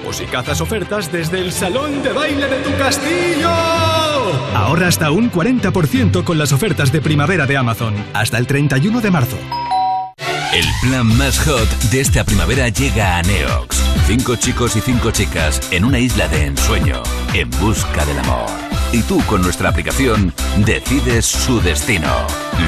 o 0.07 0.13
si 0.13 0.25
cazas 0.25 0.61
ofertas 0.61 1.11
desde 1.11 1.39
el 1.39 1.51
salón 1.51 2.01
de 2.03 2.11
baile 2.11 2.47
de 2.47 2.57
tu 2.61 2.75
castillo. 2.77 3.49
Ahorra 4.55 4.87
hasta 4.87 5.11
un 5.11 5.31
40% 5.31 6.23
con 6.23 6.37
las 6.37 6.51
ofertas 6.51 6.91
de 6.91 7.01
primavera 7.01 7.45
de 7.45 7.57
Amazon, 7.57 7.95
hasta 8.13 8.37
el 8.37 8.47
31 8.47 9.01
de 9.01 9.11
marzo. 9.11 9.37
El 10.53 10.65
plan 10.81 11.05
más 11.17 11.39
hot 11.39 11.69
de 11.91 11.99
esta 11.99 12.23
primavera 12.23 12.69
llega 12.69 13.17
a 13.17 13.21
Neox. 13.23 13.81
Cinco 14.07 14.35
chicos 14.35 14.75
y 14.75 14.81
cinco 14.81 15.11
chicas 15.11 15.59
en 15.71 15.83
una 15.83 15.99
isla 15.99 16.27
de 16.27 16.45
ensueño, 16.45 17.03
en 17.33 17.49
busca 17.59 18.05
del 18.05 18.19
amor. 18.19 18.74
Y 18.91 19.01
tú 19.03 19.21
con 19.25 19.41
nuestra 19.41 19.69
aplicación 19.69 20.33
decides 20.65 21.25
su 21.25 21.59
destino. 21.61 22.11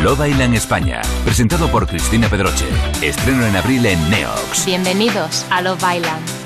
Love 0.03 0.27
Island 0.27 0.55
España, 0.55 1.01
presentado 1.23 1.69
por 1.69 1.87
Cristina 1.87 2.27
Pedroche. 2.27 2.65
Estreno 3.01 3.45
en 3.45 3.55
abril 3.55 3.85
en 3.85 4.09
Neox. 4.09 4.65
Bienvenidos 4.65 5.45
a 5.49 5.61
Love 5.61 5.83
Island. 5.95 6.36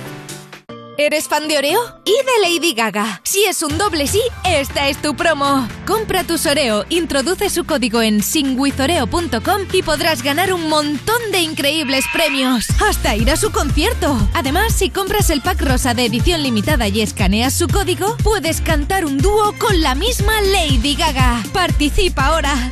¿Eres 0.97 1.27
fan 1.27 1.47
de 1.47 1.57
Oreo? 1.57 1.79
Y 2.05 2.11
de 2.11 2.59
Lady 2.59 2.73
Gaga. 2.73 3.21
Si 3.23 3.43
es 3.45 3.63
un 3.63 3.77
doble 3.77 4.07
sí, 4.07 4.21
esta 4.45 4.87
es 4.89 5.01
tu 5.01 5.15
promo. 5.15 5.67
Compra 5.87 6.23
tus 6.23 6.45
Oreo, 6.45 6.85
introduce 6.89 7.49
su 7.49 7.65
código 7.65 8.01
en 8.01 8.21
singwithoreo.com 8.21 9.61
y 9.71 9.83
podrás 9.83 10.21
ganar 10.21 10.53
un 10.53 10.67
montón 10.69 11.21
de 11.31 11.41
increíbles 11.41 12.05
premios. 12.13 12.67
Hasta 12.81 13.15
ir 13.15 13.31
a 13.31 13.37
su 13.37 13.51
concierto. 13.51 14.17
Además, 14.33 14.73
si 14.73 14.89
compras 14.89 15.29
el 15.29 15.41
pack 15.41 15.61
rosa 15.61 15.93
de 15.93 16.05
edición 16.05 16.43
limitada 16.43 16.87
y 16.87 17.01
escaneas 17.01 17.53
su 17.53 17.67
código, 17.67 18.17
puedes 18.23 18.61
cantar 18.61 19.05
un 19.05 19.17
dúo 19.17 19.53
con 19.57 19.81
la 19.81 19.95
misma 19.95 20.33
Lady 20.41 20.95
Gaga. 20.95 21.41
Participa 21.53 22.27
ahora. 22.27 22.71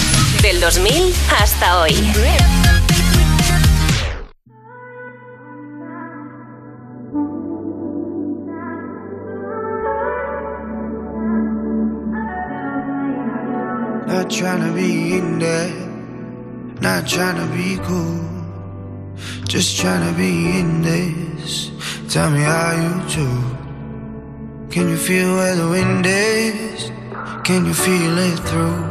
Del 0.61 0.71
2000 0.71 1.13
hasta 1.27 1.81
hoy. 1.81 1.91
Not 14.05 14.29
trying 14.29 14.61
to 14.61 14.71
be 14.75 15.17
in 15.17 15.39
there, 15.39 15.73
not 16.79 17.07
trying 17.07 17.37
to 17.37 17.47
be 17.55 17.77
cool, 17.87 18.21
just 19.47 19.79
trying 19.79 20.07
to 20.07 20.15
be 20.15 20.59
in 20.59 20.83
this. 20.83 21.71
Tell 22.07 22.29
me 22.29 22.41
how 22.41 22.73
you 22.75 23.01
do. 23.09 23.27
Can 24.69 24.89
you 24.89 24.97
feel 24.97 25.33
where 25.33 25.55
the 25.55 25.67
wind 25.67 26.05
is? 26.05 26.91
Can 27.43 27.65
you 27.65 27.73
feel 27.73 28.15
it 28.19 28.39
through 28.41 28.90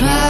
try 0.00 0.29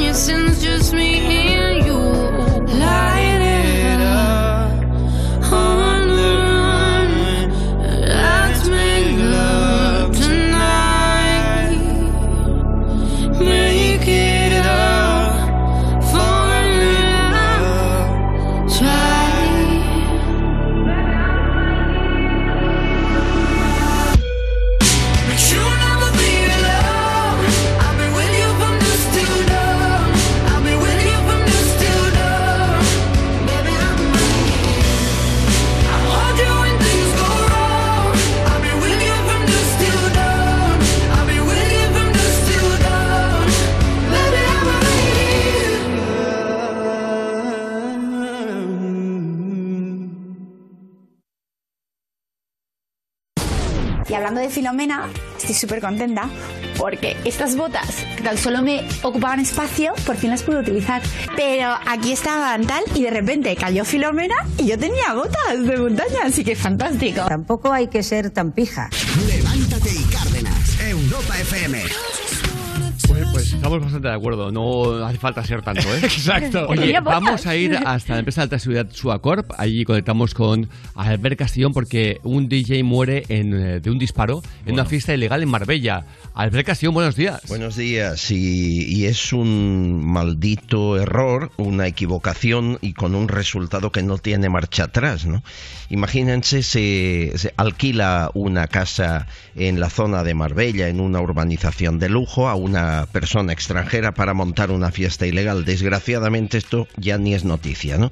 your 0.00 0.14
sins 0.14 0.62
just 0.62 0.92
me 0.94 1.18
and 1.18 1.86
you. 1.86 1.98
Light 2.78 3.29
hablando 54.30 54.48
de 54.48 54.54
Filomena, 54.54 55.08
estoy 55.36 55.56
súper 55.56 55.80
contenta 55.80 56.30
porque 56.78 57.16
estas 57.24 57.56
botas 57.56 58.06
que 58.16 58.22
tan 58.22 58.38
solo 58.38 58.62
me 58.62 58.86
ocupaban 59.02 59.40
espacio, 59.40 59.92
por 60.06 60.16
fin 60.16 60.30
las 60.30 60.44
pude 60.44 60.60
utilizar. 60.60 61.02
Pero 61.34 61.74
aquí 61.84 62.12
estaban 62.12 62.64
tal 62.64 62.84
y 62.94 63.02
de 63.02 63.10
repente 63.10 63.56
cayó 63.56 63.84
Filomena 63.84 64.36
y 64.56 64.66
yo 64.66 64.78
tenía 64.78 65.14
botas 65.14 65.66
de 65.66 65.76
montaña, 65.76 66.20
así 66.26 66.44
que 66.44 66.54
fantástico. 66.54 67.22
Tampoco 67.26 67.72
hay 67.72 67.88
que 67.88 68.04
ser 68.04 68.30
tan 68.30 68.52
pija. 68.52 68.88
Levántate 69.26 69.90
y 69.92 70.04
Cárdenas, 70.04 70.80
Europa 70.80 71.36
FM. 71.40 71.82
Estamos 73.60 73.82
bastante 73.82 74.08
de 74.08 74.14
acuerdo, 74.14 74.50
no 74.50 75.04
hace 75.04 75.18
falta 75.18 75.44
ser 75.44 75.60
tanto, 75.60 75.82
¿eh? 75.94 75.98
Exacto. 76.02 76.66
Oye, 76.66 76.98
vamos 77.00 77.46
a 77.46 77.54
ir 77.54 77.76
hasta 77.76 78.14
la 78.14 78.20
empresa 78.20 78.40
de 78.40 78.44
alta 78.44 78.58
seguridad 78.58 78.88
Suacorp. 78.90 79.52
Allí 79.58 79.84
conectamos 79.84 80.32
con 80.32 80.70
Albert 80.94 81.38
Castillón 81.38 81.74
porque 81.74 82.20
un 82.22 82.48
DJ 82.48 82.82
muere 82.84 83.24
en, 83.28 83.52
eh, 83.52 83.80
de 83.80 83.90
un 83.90 83.98
disparo 83.98 84.40
en 84.64 84.72
una 84.72 84.86
fiesta 84.86 85.12
ilegal 85.12 85.42
en 85.42 85.50
Marbella. 85.50 86.06
Albert 86.32 86.68
Castillón, 86.68 86.94
buenos 86.94 87.16
días. 87.16 87.42
Buenos 87.48 87.76
días, 87.76 88.30
y, 88.30 88.86
y 88.86 89.04
es 89.04 89.30
un 89.34 90.06
maldito 90.06 90.96
error, 90.98 91.52
una 91.58 91.86
equivocación 91.86 92.78
y 92.80 92.94
con 92.94 93.14
un 93.14 93.28
resultado 93.28 93.92
que 93.92 94.02
no 94.02 94.16
tiene 94.16 94.48
marcha 94.48 94.84
atrás, 94.84 95.26
¿no? 95.26 95.42
Imagínense, 95.90 96.62
se, 96.62 97.32
se 97.34 97.52
alquila 97.58 98.30
una 98.32 98.68
casa 98.68 99.26
en 99.54 99.80
la 99.80 99.90
zona 99.90 100.22
de 100.22 100.34
Marbella, 100.34 100.88
en 100.88 101.00
una 101.00 101.20
urbanización 101.20 101.98
de 101.98 102.08
lujo, 102.08 102.48
a 102.48 102.54
una 102.54 103.06
persona 103.12 103.49
extranjera 103.52 104.12
para 104.12 104.34
montar 104.34 104.70
una 104.70 104.90
fiesta 104.90 105.26
ilegal. 105.26 105.64
Desgraciadamente 105.64 106.58
esto 106.58 106.88
ya 106.96 107.18
ni 107.18 107.34
es 107.34 107.44
noticia, 107.44 107.98
¿no? 107.98 108.10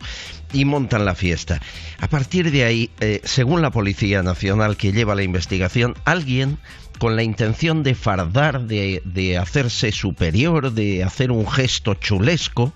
Y 0.53 0.65
montan 0.65 1.05
la 1.05 1.15
fiesta. 1.15 1.61
A 1.99 2.09
partir 2.09 2.51
de 2.51 2.65
ahí, 2.65 2.91
eh, 3.01 3.21
según 3.25 3.63
la 3.63 3.71
Policía 3.71 4.23
Nacional 4.23 4.77
que 4.77 4.93
lleva 4.93 5.15
la 5.15 5.23
investigación, 5.23 5.95
alguien 6.05 6.59
con 6.99 7.17
la 7.17 7.23
intención 7.23 7.83
de 7.83 7.95
fardar, 7.95 8.63
de, 8.63 9.03
de 9.05 9.39
hacerse 9.39 9.93
superior, 9.93 10.73
de 10.73 11.05
hacer 11.05 11.31
un 11.31 11.49
gesto 11.49 11.95
chulesco, 11.95 12.73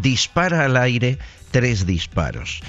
dispara 0.00 0.64
al 0.64 0.76
aire 0.76 1.18
tres 1.50 1.86
disparos. 1.86 2.62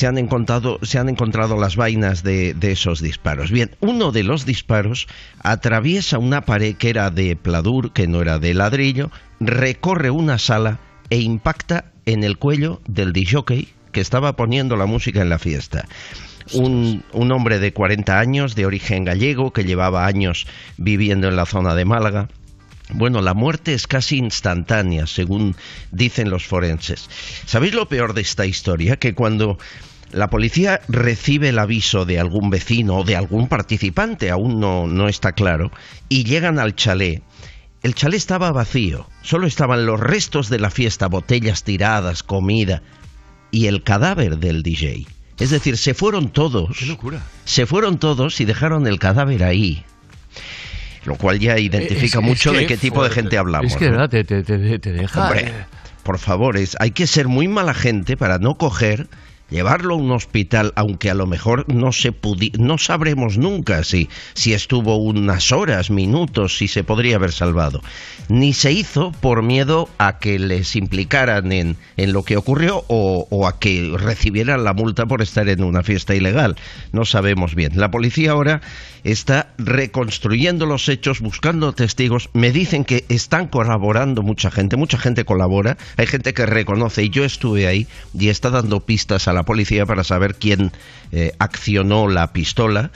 Se 0.00 0.06
han 0.06 0.16
encontrado, 0.16 0.78
se 0.80 0.98
han 0.98 1.10
encontrado 1.10 1.60
las 1.60 1.76
vainas 1.76 2.22
de, 2.22 2.54
de 2.54 2.72
esos 2.72 3.02
disparos. 3.02 3.50
Bien, 3.50 3.76
uno 3.80 4.12
de 4.12 4.22
los 4.22 4.46
disparos 4.46 5.08
atraviesa 5.42 6.16
una 6.16 6.46
pared 6.46 6.74
que 6.74 6.88
era 6.88 7.10
de 7.10 7.36
pladur, 7.36 7.92
que 7.92 8.06
no 8.06 8.22
era 8.22 8.38
de 8.38 8.54
ladrillo, 8.54 9.10
recorre 9.40 10.10
una 10.10 10.38
sala 10.38 10.78
e 11.10 11.18
impacta 11.18 11.92
en 12.06 12.24
el 12.24 12.38
cuello 12.38 12.80
del 12.88 13.12
disjockey 13.12 13.68
que 13.92 14.00
estaba 14.00 14.36
poniendo 14.36 14.74
la 14.78 14.86
música 14.86 15.20
en 15.20 15.28
la 15.28 15.38
fiesta 15.38 15.84
un, 16.54 17.04
un 17.12 17.30
hombre 17.30 17.58
de 17.58 17.74
40 17.74 18.18
años, 18.18 18.54
de 18.54 18.64
origen 18.64 19.04
gallego, 19.04 19.52
que 19.52 19.64
llevaba 19.64 20.06
años 20.06 20.46
viviendo 20.78 21.28
en 21.28 21.36
la 21.36 21.44
zona 21.44 21.74
de 21.74 21.84
Málaga. 21.84 22.28
Bueno, 22.92 23.20
la 23.20 23.34
muerte 23.34 23.74
es 23.74 23.86
casi 23.86 24.16
instantánea, 24.16 25.06
según 25.06 25.56
dicen 25.92 26.30
los 26.30 26.46
forenses. 26.46 27.08
¿Sabéis 27.44 27.74
lo 27.74 27.86
peor 27.86 28.14
de 28.14 28.22
esta 28.22 28.46
historia? 28.46 28.96
Que 28.96 29.14
cuando 29.14 29.58
la 30.12 30.28
policía 30.30 30.80
recibe 30.88 31.50
el 31.50 31.58
aviso 31.58 32.04
de 32.04 32.18
algún 32.18 32.50
vecino 32.50 32.96
o 32.96 33.04
de 33.04 33.16
algún 33.16 33.48
participante, 33.48 34.30
aún 34.30 34.60
no, 34.60 34.86
no 34.86 35.08
está 35.08 35.32
claro, 35.32 35.70
y 36.08 36.24
llegan 36.24 36.58
al 36.58 36.74
chalet, 36.74 37.22
el 37.82 37.94
chalet 37.94 38.16
estaba 38.18 38.52
vacío, 38.52 39.08
solo 39.22 39.46
estaban 39.46 39.86
los 39.86 39.98
restos 40.00 40.48
de 40.50 40.58
la 40.58 40.70
fiesta, 40.70 41.06
botellas 41.06 41.64
tiradas, 41.64 42.22
comida 42.22 42.82
y 43.50 43.66
el 43.66 43.82
cadáver 43.82 44.38
del 44.38 44.62
DJ. 44.62 45.06
Es 45.38 45.50
decir, 45.50 45.78
se 45.78 45.94
fueron 45.94 46.28
todos. 46.30 46.76
¡Qué 46.78 46.86
locura! 46.86 47.22
Se 47.46 47.64
fueron 47.64 47.98
todos 47.98 48.40
y 48.40 48.44
dejaron 48.44 48.86
el 48.86 48.98
cadáver 48.98 49.42
ahí. 49.44 49.84
Lo 51.04 51.16
cual 51.16 51.38
ya 51.38 51.58
identifica 51.58 52.18
Es- 52.18 52.22
es 52.24 52.28
mucho 52.28 52.52
que- 52.52 52.58
de 52.58 52.66
qué 52.66 52.76
tipo 52.76 53.02
de 53.02 53.08
gente 53.10 53.38
hablamos. 53.38 53.72
Es 53.72 53.78
que 53.78 53.90
te, 54.10 54.24
te- 54.24 54.42
te- 54.42 54.78
te 54.78 54.92
deja. 54.92 55.24
Hombre, 55.24 55.40
eh, 55.48 55.52
por 56.02 56.18
favor, 56.18 56.58
es, 56.58 56.76
hay 56.78 56.90
que 56.90 57.06
ser 57.06 57.26
muy 57.28 57.48
mala 57.48 57.72
gente 57.72 58.18
para 58.18 58.38
no 58.38 58.56
coger, 58.56 59.08
llevarlo 59.50 59.94
a 59.94 59.98
un 59.98 60.10
hospital, 60.12 60.72
aunque 60.76 61.10
a 61.10 61.14
lo 61.14 61.26
mejor 61.26 61.64
no 61.72 61.92
se 61.92 62.12
pudi 62.12 62.52
no 62.58 62.78
sabremos 62.78 63.38
nunca 63.38 63.84
si, 63.84 64.08
estuvo 64.52 64.96
unas 64.96 65.52
horas, 65.52 65.90
minutos, 65.90 66.56
si 66.56 66.68
se 66.68 66.84
podría 66.84 67.16
haber 67.16 67.32
salvado. 67.32 67.82
Ni 68.28 68.52
se 68.52 68.72
hizo 68.72 69.12
por 69.12 69.42
miedo 69.42 69.88
a 69.98 70.18
que 70.18 70.38
les 70.38 70.76
implicaran 70.76 71.52
en, 71.52 71.76
en 71.96 72.12
lo 72.12 72.22
que 72.22 72.36
ocurrió 72.36 72.84
o, 72.88 73.26
o 73.30 73.46
a 73.46 73.58
que 73.58 73.92
recibieran 73.96 74.64
la 74.64 74.72
multa 74.72 75.06
por 75.06 75.22
estar 75.22 75.48
en 75.48 75.62
una 75.62 75.82
fiesta 75.82 76.14
ilegal. 76.14 76.56
No 76.92 77.04
sabemos 77.04 77.54
bien. 77.54 77.72
La 77.74 77.90
policía 77.90 78.32
ahora 78.32 78.60
está 79.04 79.52
reconstruyendo 79.58 80.66
los 80.66 80.88
hechos, 80.88 81.20
buscando 81.20 81.72
testigos. 81.72 82.30
Me 82.32 82.52
dicen 82.52 82.84
que 82.84 83.04
están 83.08 83.48
colaborando 83.48 84.22
mucha 84.22 84.50
gente, 84.50 84.76
mucha 84.76 84.98
gente 84.98 85.24
colabora. 85.24 85.76
Hay 85.96 86.06
gente 86.06 86.34
que 86.34 86.46
reconoce, 86.46 87.04
y 87.04 87.10
yo 87.10 87.24
estuve 87.24 87.66
ahí, 87.66 87.86
y 88.18 88.28
está 88.28 88.50
dando 88.50 88.80
pistas 88.80 89.28
a 89.28 89.32
la 89.32 89.39
policía 89.44 89.86
para 89.86 90.04
saber 90.04 90.34
quién 90.36 90.72
eh, 91.12 91.32
accionó 91.38 92.08
la 92.08 92.32
pistola. 92.32 92.90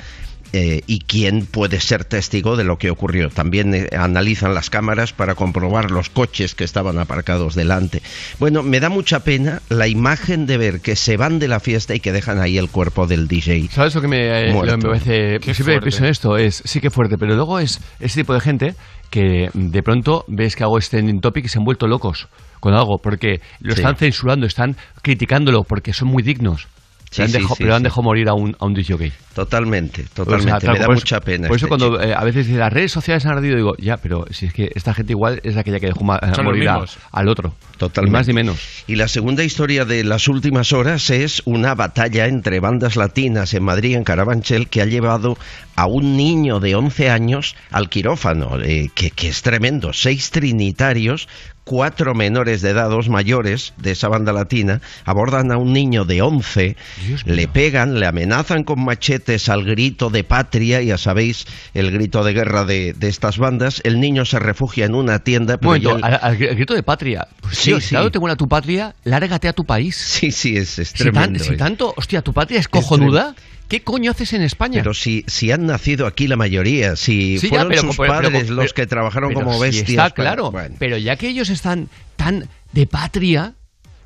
eh, 0.57 0.83
y 0.87 1.01
quién 1.01 1.47
puede 1.47 1.81
ser 1.81 2.05
testigo 2.05 2.57
de 2.57 2.63
lo 2.63 2.79
que 2.79 2.89
ocurrió. 2.89 3.29
También 3.29 3.75
eh, 3.75 3.89
analizan 3.99 4.55
las 4.55 4.71
cámaras 4.71 5.13
para 5.13 5.35
comprobar 5.35 5.91
los 5.91 6.11
coches 6.11 6.55
que 6.55 6.63
estaban 6.63 6.97
aparcados 7.01 7.57
delante. 7.57 8.03
Bueno, 8.39 8.63
me 8.63 8.79
da 8.79 8.89
mucha 8.89 9.25
pena 9.25 9.63
la 9.69 9.89
imagen 9.89 10.47
de 10.47 10.57
ver 10.57 10.81
que 10.81 10.95
se 10.95 11.17
van 11.17 11.41
de 11.41 11.49
la 11.49 11.59
fiesta 11.59 11.97
y 11.97 11.99
que 11.99 12.13
dejan 12.13 12.39
ahí 12.39 12.57
el 12.57 12.69
cuerpo 12.69 13.09
del 13.09 13.27
DJ. 13.27 13.69
¿Sabes 13.73 13.97
lo 13.97 14.01
que 14.01 14.07
me, 14.07 14.49
eh, 14.49 14.53
lo 14.53 14.63
que 14.63 14.77
me 14.77 14.83
parece? 14.85 15.41
Qué 15.41 15.55
siempre 15.55 15.75
fuerte. 15.75 15.81
pienso 15.81 16.05
en 16.05 16.11
esto, 16.11 16.37
es 16.37 16.63
sí 16.65 16.81
que 16.81 16.91
fuerte, 16.91 17.19
pero 17.19 17.35
luego 17.35 17.59
es 17.59 17.81
ese 17.99 18.21
tipo 18.21 18.33
de 18.33 18.39
gente 18.41 18.75
que 19.15 19.49
de 19.55 19.83
pronto 19.85 20.25
ves 20.27 20.57
que 20.57 20.65
hago 20.65 20.77
este 20.77 21.01
topic 21.21 21.45
y 21.45 21.49
se 21.49 21.59
han 21.59 21.65
vuelto 21.65 21.87
locos 21.87 22.27
con 22.59 22.75
algo, 22.75 22.99
porque 23.01 23.41
lo 23.61 23.73
Sí. 23.75 23.81
están 23.81 23.95
censurando, 23.97 24.45
están 24.45 24.77
criticándolo 25.03 25.63
porque 25.63 25.93
son 25.93 26.09
muy 26.09 26.25
dignos. 26.25 26.67
Sí, 27.13 27.23
han 27.23 27.29
sí, 27.29 27.35
dejado- 27.35 27.55
sí, 27.55 27.63
pero 27.63 27.77
han 27.77 27.85
dejado 27.85 28.03
morir 28.03 28.29
a 28.29 28.35
un, 28.35 28.57
a 28.59 28.65
un 28.67 28.75
disjockey. 28.75 29.13
Totalmente, 29.35 30.03
O 30.03 30.05
sea, 30.07 30.15
totalmente. 30.15 30.61
tal- 30.67 30.73
me 30.73 30.79
da 30.81 30.87
por 30.87 30.95
eso- 30.97 31.03
mucha 31.05 31.21
pena. 31.21 31.47
Por 31.47 31.57
eso 31.57 31.67
este 31.67 31.69
cuando 31.79 32.03
eh, 32.03 32.13
a 32.13 32.25
veces 32.25 32.47
dicen, 32.47 32.59
las 32.59 32.73
redes 32.73 32.91
sociales 32.91 33.25
han 33.27 33.37
ardido, 33.37 33.55
digo, 33.57 33.75
ya, 33.79 33.99
pero 33.99 34.25
si 34.33 34.47
es 34.47 34.53
que 34.53 34.73
esta 34.75 34.93
gente 34.95 35.13
igual 35.13 35.41
es 35.45 35.57
aquella 35.57 35.79
que 35.79 35.87
dejó 35.87 36.03
ma- 36.03 36.19
morir 36.43 36.69
a- 36.69 36.85
al 37.13 37.29
otro. 37.29 37.55
Totalmente. 37.79 38.13
Más 38.19 38.27
ni 38.29 38.35
menos. 38.35 38.59
Y 38.87 38.97
la 38.97 39.09
segunda 39.09 39.45
historia 39.45 39.85
de 39.85 40.05
las 40.05 40.29
últimas 40.29 40.73
horas 40.73 41.11
es 41.11 41.43
una 41.45 41.75
batalla 41.75 42.27
entre 42.27 42.61
bandas 42.61 42.97
latinas 42.97 43.53
en 43.55 43.65
Madrid, 43.65 43.97
en 43.97 44.05
Carabanchel, 44.05 44.69
que 44.69 44.83
ha 44.83 44.87
llevado 44.87 45.37
a 45.77 45.87
un 45.87 46.17
niño 46.17 46.61
de 46.61 46.75
11 46.77 47.11
años 47.11 47.57
al 47.71 47.89
quirófano, 47.89 48.61
eh, 48.63 48.91
que, 48.95 49.11
que 49.11 49.29
es 49.29 49.43
tremendo. 49.43 49.93
Seis 49.93 50.31
trinitarios, 50.31 51.29
cuatro 51.65 52.15
menores 52.15 52.63
de 52.63 52.71
edad, 52.71 52.91
dos 52.91 53.09
mayores 53.09 53.73
de 53.79 53.91
esa 53.93 54.09
banda 54.09 54.33
latina, 54.33 54.81
abordan 55.05 55.51
a 55.51 55.57
un 55.57 55.73
niño 55.73 56.05
de 56.05 56.23
11, 56.23 56.77
le 57.25 57.49
pegan, 57.49 57.99
le 57.99 58.07
amenazan 58.07 58.63
con 58.65 58.85
machetes 58.85 59.49
al 59.49 59.65
grito 59.65 60.11
de 60.11 60.23
patria, 60.23 60.81
ya 60.83 60.97
sabéis, 60.99 61.47
el 61.73 61.91
grito 61.91 62.23
de 62.23 62.35
guerra 62.35 62.65
de, 62.65 62.93
de 62.93 63.09
estas 63.09 63.39
bandas. 63.39 63.81
El 63.85 63.99
niño 63.99 64.25
se 64.27 64.39
refugia 64.39 64.85
en 64.87 64.95
una 64.95 65.21
tienda. 65.21 65.57
pero 65.59 65.71
momento, 65.71 66.07
al, 66.07 66.13
gr- 66.13 66.19
al 66.23 66.37
grito 66.57 66.75
de 66.75 66.83
patria. 66.85 67.27
Pues 67.41 67.57
Sí, 67.65 67.71
tío, 67.71 67.81
sí. 67.81 67.89
si 67.89 67.95
dado 67.95 68.11
te 68.11 68.19
buena 68.19 68.37
tu 68.37 68.47
patria, 68.49 68.95
lárgate 69.05 69.49
a 69.49 69.53
tu 69.53 69.65
país. 69.65 69.97
Sí, 69.97 70.31
sí, 70.31 70.57
es, 70.57 70.79
es 70.79 70.89
Si, 70.89 71.05
tan- 71.05 71.13
tremendo. 71.13 71.45
si 71.45 71.55
eh. 71.55 71.57
tanto, 71.57 71.93
hostia, 71.97 72.23
tu 72.23 72.33
patria 72.33 72.61
es 72.61 72.69
cojonuda. 72.69 73.35
¿Qué 73.69 73.83
coño 73.83 74.11
haces 74.11 74.35
en 74.35 74.43
España? 74.43 74.81
Pero 74.83 74.93
si, 74.93 75.25
si 75.27 75.51
han 75.51 75.65
nacido 75.67 76.07
aquí 76.07 76.27
la 76.29 76.37
mayoría, 76.37 76.97
si 76.97 77.39
Sí, 77.39 77.47
ya, 77.47 77.49
fueron 77.49 77.69
pero- 77.71 77.81
sus 77.83 77.97
pero- 77.97 78.13
padres 78.13 78.43
pero- 78.45 78.55
los 78.55 78.73
que 78.75 78.87
trabajaron 78.87 79.33
como 79.33 79.55
sí 79.55 79.61
bestias. 79.61 79.89
Está 79.89 80.03
para- 80.03 80.15
claro. 80.15 80.51
bueno. 80.51 80.77
Pero 80.79 80.99
ya 80.99 81.17
que 81.17 81.29
ellos 81.29 81.49
están 81.49 81.89
tan 82.17 82.47
de 82.73 82.87
patria, 82.87 83.55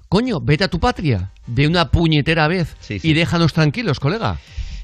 coño, 0.09 0.41
vete 0.41 0.63
a 0.65 0.69
tu 0.69 0.79
patria 0.79 1.33
de 1.49 1.67
una 1.67 1.91
puñetera 1.91 2.47
vez 2.47 2.77
y 2.89 3.13
déjanos 3.15 3.53
tranquilos, 3.53 3.99
colega. 3.99 4.39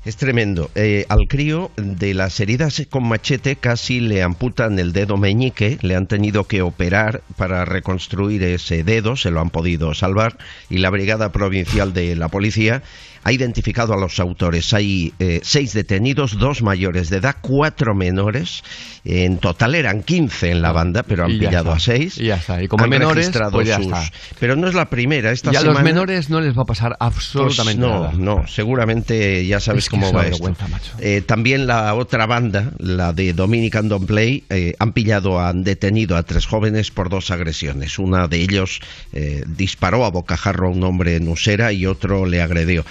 Es 0.04 0.16
tremendo. 0.16 0.70
Eh, 0.74 1.06
al 1.08 1.28
crío 1.28 1.70
de 1.76 2.12
las 2.12 2.38
heridas 2.38 2.82
con 2.90 3.08
machete 3.08 3.56
casi 3.56 4.00
le 4.00 4.22
amputan 4.22 4.78
el 4.78 4.92
dedo 4.92 5.16
meñique, 5.16 5.78
le 5.80 5.96
han 5.96 6.06
tenido 6.06 6.44
que 6.44 6.60
operar 6.60 7.22
para 7.38 7.64
reconstruir 7.64 8.42
ese 8.42 8.84
dedo, 8.84 9.16
se 9.16 9.30
lo 9.30 9.40
han 9.40 9.48
podido 9.48 9.94
salvar. 9.94 10.36
Y 10.68 10.78
la 10.78 10.90
Brigada 10.90 11.32
Provincial 11.32 11.94
de 11.94 12.16
la 12.16 12.28
Policía 12.28 12.82
ha 13.24 13.32
identificado 13.32 13.94
a 13.94 13.96
los 13.96 14.20
autores. 14.20 14.72
Hay 14.74 15.12
eh, 15.18 15.40
seis 15.42 15.72
detenidos, 15.72 16.38
dos 16.38 16.62
mayores 16.62 17.10
de 17.10 17.16
edad, 17.16 17.36
cuatro 17.40 17.94
menores. 17.94 18.62
En 19.04 19.38
total 19.38 19.74
eran 19.74 20.02
15 20.02 20.50
en 20.50 20.62
la 20.62 20.72
banda, 20.72 21.02
pero 21.02 21.24
han 21.24 21.32
Y 21.32 21.38
pillado 21.38 21.74
está. 21.74 21.76
a 21.76 21.80
seis. 21.80 22.18
Y 22.18 22.26
ya 22.26 22.36
está. 22.36 22.62
Y 22.62 22.68
como 22.68 22.84
Han 22.84 22.90
menores, 22.90 23.16
registrado 23.26 23.52
pues 23.52 23.68
ya 23.68 23.76
sus- 23.76 23.86
está. 23.86 24.02
Pero 24.38 24.56
no 24.56 24.68
es 24.68 24.74
la 24.74 24.88
primera. 24.88 25.30
Esta 25.32 25.52
y 25.52 25.56
a 25.56 25.60
semana, 25.60 25.74
los 25.80 25.84
menores 25.84 26.30
no 26.30 26.40
les 26.40 26.56
va 26.56 26.62
a 26.62 26.66
pasar 26.66 26.96
absolutamente 27.00 27.80
pues 27.82 27.90
no, 27.90 28.00
nada. 28.04 28.12
no, 28.16 28.46
seguramente 28.46 29.46
ya 29.46 29.60
sabes 29.60 29.84
Es 29.84 29.90
que 29.90 29.96
cómo 29.96 30.12
va 30.12 30.26
esto. 30.26 30.54
Eh, 31.00 31.22
también 31.26 31.66
la 31.66 31.94
otra 31.94 32.26
banda, 32.26 32.72
la 32.78 33.12
de 33.12 33.32
Dominican 33.32 33.88
Don't 33.88 34.06
Play, 34.06 34.44
eh, 34.50 34.74
han 34.78 34.92
pillado, 34.92 35.40
han 35.40 35.64
detenido 35.64 36.16
a 36.16 36.22
tres 36.22 36.46
jóvenes 36.46 36.90
por 36.90 37.08
dos 37.08 37.30
agresiones. 37.30 37.98
Una 37.98 38.28
de 38.28 38.38
ellos 38.42 38.80
eh, 39.12 39.42
disparó 39.46 40.04
a 40.04 40.10
bocajarro 40.10 40.68
a 40.68 40.70
un 40.70 40.82
hombre 40.84 41.16
en 41.16 41.28
Usera 41.28 41.72
y 41.72 41.86
otro 41.86 42.26
le 42.26 42.42
agredió. 42.42 42.84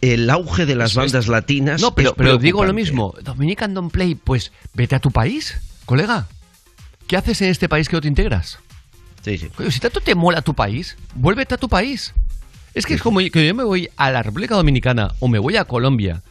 El 0.00 0.28
auge 0.30 0.66
de 0.66 0.74
las 0.76 0.94
bandas 0.94 1.28
latinas. 1.28 1.80
No, 1.80 1.94
pero, 1.94 2.10
es 2.10 2.14
pero 2.16 2.38
digo 2.38 2.64
lo 2.64 2.72
mismo. 2.72 3.14
Dominican 3.22 3.74
Don't 3.74 3.92
Play, 3.92 4.14
pues 4.14 4.52
vete 4.74 4.94
a 4.96 5.00
tu 5.00 5.10
país, 5.10 5.58
colega. 5.86 6.26
¿Qué 7.06 7.16
haces 7.16 7.40
en 7.42 7.48
este 7.48 7.68
país 7.68 7.88
que 7.88 7.96
no 7.96 8.00
te 8.02 8.08
integras? 8.08 8.58
Sí, 9.24 9.38
sí. 9.38 9.48
Si 9.70 9.80
tanto 9.80 10.00
te 10.00 10.14
mola 10.14 10.42
tu 10.42 10.54
país, 10.54 10.96
vuélvete 11.14 11.54
a 11.54 11.58
tu 11.58 11.68
país. 11.68 12.14
Es 12.74 12.86
que 12.86 12.94
es 12.94 13.02
como 13.02 13.18
que 13.18 13.46
yo 13.46 13.54
me 13.54 13.64
voy 13.64 13.88
a 13.96 14.10
la 14.10 14.22
República 14.22 14.54
Dominicana 14.54 15.12
o 15.20 15.28
me 15.28 15.38
voy 15.38 15.56
a 15.56 15.64
Colombia 15.64 16.22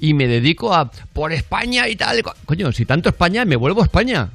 y 0.00 0.12
me 0.14 0.26
dedico 0.26 0.74
a 0.74 0.90
por 1.12 1.32
España 1.32 1.88
y 1.88 1.96
tal. 1.96 2.22
co- 2.22 2.34
Coño, 2.44 2.70
si 2.72 2.84
tanto 2.84 3.08
España, 3.08 3.44
me 3.44 3.56
vuelvo 3.56 3.80
a 3.80 3.84
España. 3.84 4.30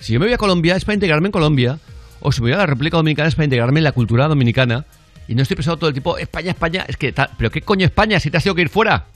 Si 0.00 0.12
yo 0.12 0.20
me 0.20 0.26
voy 0.26 0.34
a 0.34 0.38
Colombia 0.38 0.76
es 0.76 0.84
para 0.84 0.94
integrarme 0.94 1.28
en 1.28 1.32
Colombia, 1.32 1.78
o 2.20 2.30
si 2.30 2.40
me 2.40 2.46
voy 2.50 2.54
a 2.54 2.58
la 2.58 2.66
República 2.66 2.96
Dominicana 2.98 3.28
es 3.28 3.34
para 3.34 3.44
integrarme 3.44 3.80
en 3.80 3.84
la 3.84 3.92
cultura 3.92 4.28
dominicana. 4.28 4.84
Y 5.28 5.34
no 5.34 5.42
estoy 5.42 5.56
pensando 5.56 5.78
todo 5.78 5.88
el 5.88 5.94
tipo, 5.94 6.18
España, 6.18 6.50
España, 6.50 6.84
es 6.88 6.96
que, 6.96 7.14
¿pero 7.36 7.50
qué 7.50 7.62
coño 7.62 7.86
España 7.86 8.18
si 8.20 8.30
te 8.30 8.36
has 8.36 8.42
tenido 8.42 8.54
que 8.56 8.62
ir 8.62 8.68
fuera? 8.68 9.06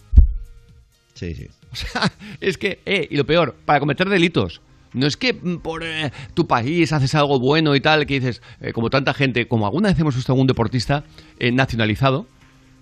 Sí, 1.15 1.35
sí. 1.35 1.49
O 1.73 1.79
sea, 1.79 2.11
es 2.41 2.57
que, 2.57 2.81
eh, 2.87 3.07
y 3.11 3.17
lo 3.19 3.27
peor, 3.27 3.55
para 3.67 3.81
cometer 3.81 4.09
delitos. 4.09 4.63
No 4.97 5.07
es 5.07 5.19
que 5.19 5.35
mm, 5.35 5.59
por 5.59 5.83
eh, 5.85 6.11
tu 6.33 6.47
país 6.47 6.91
haces 6.93 7.15
algo 7.15 7.39
bueno 7.39 7.77
y 7.77 7.81
tal, 7.81 8.07
que 8.07 8.15
dices, 8.15 8.41
eh, 8.63 8.73
como 8.73 8.89
tanta 8.89 9.13
gente, 9.13 9.47
como 9.47 9.67
alguna 9.67 9.91
vez 9.91 9.99
hemos 9.99 10.17
visto 10.17 10.33
algún 10.33 10.47
deportista 10.47 11.05
eh, 11.39 11.53
nacionalizado, 11.53 12.27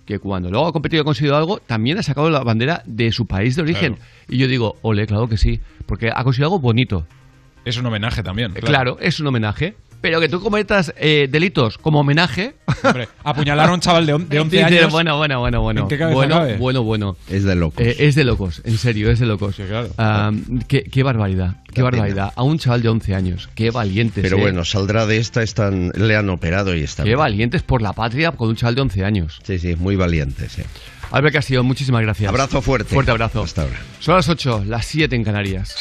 que 0.05 0.19
cuando 0.19 0.49
luego 0.49 0.67
ha 0.67 0.71
competido 0.71 1.01
y 1.01 1.01
ha 1.01 1.03
conseguido 1.03 1.35
algo, 1.35 1.57
también 1.59 1.97
ha 1.97 2.03
sacado 2.03 2.29
la 2.29 2.41
bandera 2.41 2.83
de 2.85 3.11
su 3.11 3.25
país 3.25 3.57
de 3.57 3.63
origen. 3.63 3.97
Y 4.29 4.37
yo 4.37 4.47
digo, 4.47 4.77
ole, 4.81 5.07
claro 5.07 5.27
que 5.27 5.35
sí, 5.35 5.59
porque 5.87 6.09
ha 6.13 6.23
conseguido 6.23 6.47
algo 6.47 6.59
bonito. 6.59 7.05
Es 7.65 7.77
un 7.77 7.85
homenaje 7.87 8.23
también. 8.23 8.53
Claro, 8.53 8.97
es 9.01 9.19
un 9.19 9.27
homenaje. 9.27 9.75
Pero 10.05 10.19
que 10.19 10.29
tú 10.29 10.39
cometas 10.41 10.93
eh, 10.97 11.27
delitos 11.31 11.77
como 11.77 12.01
homenaje. 12.01 12.55
Hombre, 12.83 13.07
apuñalar 13.23 13.69
a 13.69 13.73
un 13.73 13.79
chaval 13.79 14.05
de, 14.05 14.13
on- 14.13 14.29
de 14.29 14.39
11 14.39 14.55
Dice, 14.55 14.65
años. 14.79 14.91
Bueno, 14.91 15.17
bueno, 15.17 15.39
bueno, 15.39 15.61
bueno. 15.61 15.81
¿En 15.81 15.87
qué 15.87 15.97
cabeza 15.97 16.15
bueno, 16.15 16.35
cabe? 16.35 16.57
bueno, 16.57 16.83
bueno. 16.83 17.17
Es 17.29 17.43
de 17.43 17.55
locos. 17.55 17.83
Eh, 17.85 17.95
es 17.99 18.15
de 18.15 18.23
locos, 18.23 18.61
en 18.65 18.77
serio, 18.77 19.09
es 19.09 19.19
de 19.19 19.25
locos. 19.25 19.55
Ah, 19.97 20.31
qué, 20.67 20.83
qué 20.83 21.01
barbaridad, 21.03 21.55
qué 21.73 21.81
Da 21.81 21.89
barbaridad. 21.89 22.33
A 22.35 22.43
un 22.43 22.59
chaval 22.59 22.81
de 22.83 22.89
11 22.89 23.15
años, 23.15 23.49
qué 23.55 23.71
valientes. 23.71 24.21
Pero 24.21 24.37
eh. 24.37 24.41
bueno, 24.41 24.63
saldrá 24.63 25.05
de 25.07 25.17
esta, 25.17 25.41
están, 25.41 25.91
le 25.95 26.15
han 26.15 26.29
operado 26.29 26.75
y 26.75 26.81
está 26.83 27.03
Qué 27.03 27.09
bien. 27.09 27.19
valientes 27.19 27.63
por 27.63 27.81
la 27.81 27.93
patria 27.93 28.31
con 28.31 28.49
un 28.49 28.55
chaval 28.55 28.75
de 28.75 28.81
11 28.81 29.05
años. 29.05 29.39
Sí, 29.43 29.57
sí, 29.59 29.75
muy 29.75 29.95
valientes. 29.95 30.51
sí. 30.51 30.61
Albert 31.11 31.35
Castillo, 31.35 31.63
muchísimas 31.63 32.01
gracias. 32.01 32.27
Abrazo 32.29 32.61
fuerte. 32.61 32.93
Fuerte 32.93 33.11
abrazo. 33.11 33.43
Hasta 33.43 33.61
ahora. 33.63 33.75
Son 33.99 34.15
las 34.15 34.27
8, 34.27 34.63
las 34.67 34.85
7 34.85 35.15
en 35.15 35.23
Canarias. 35.23 35.75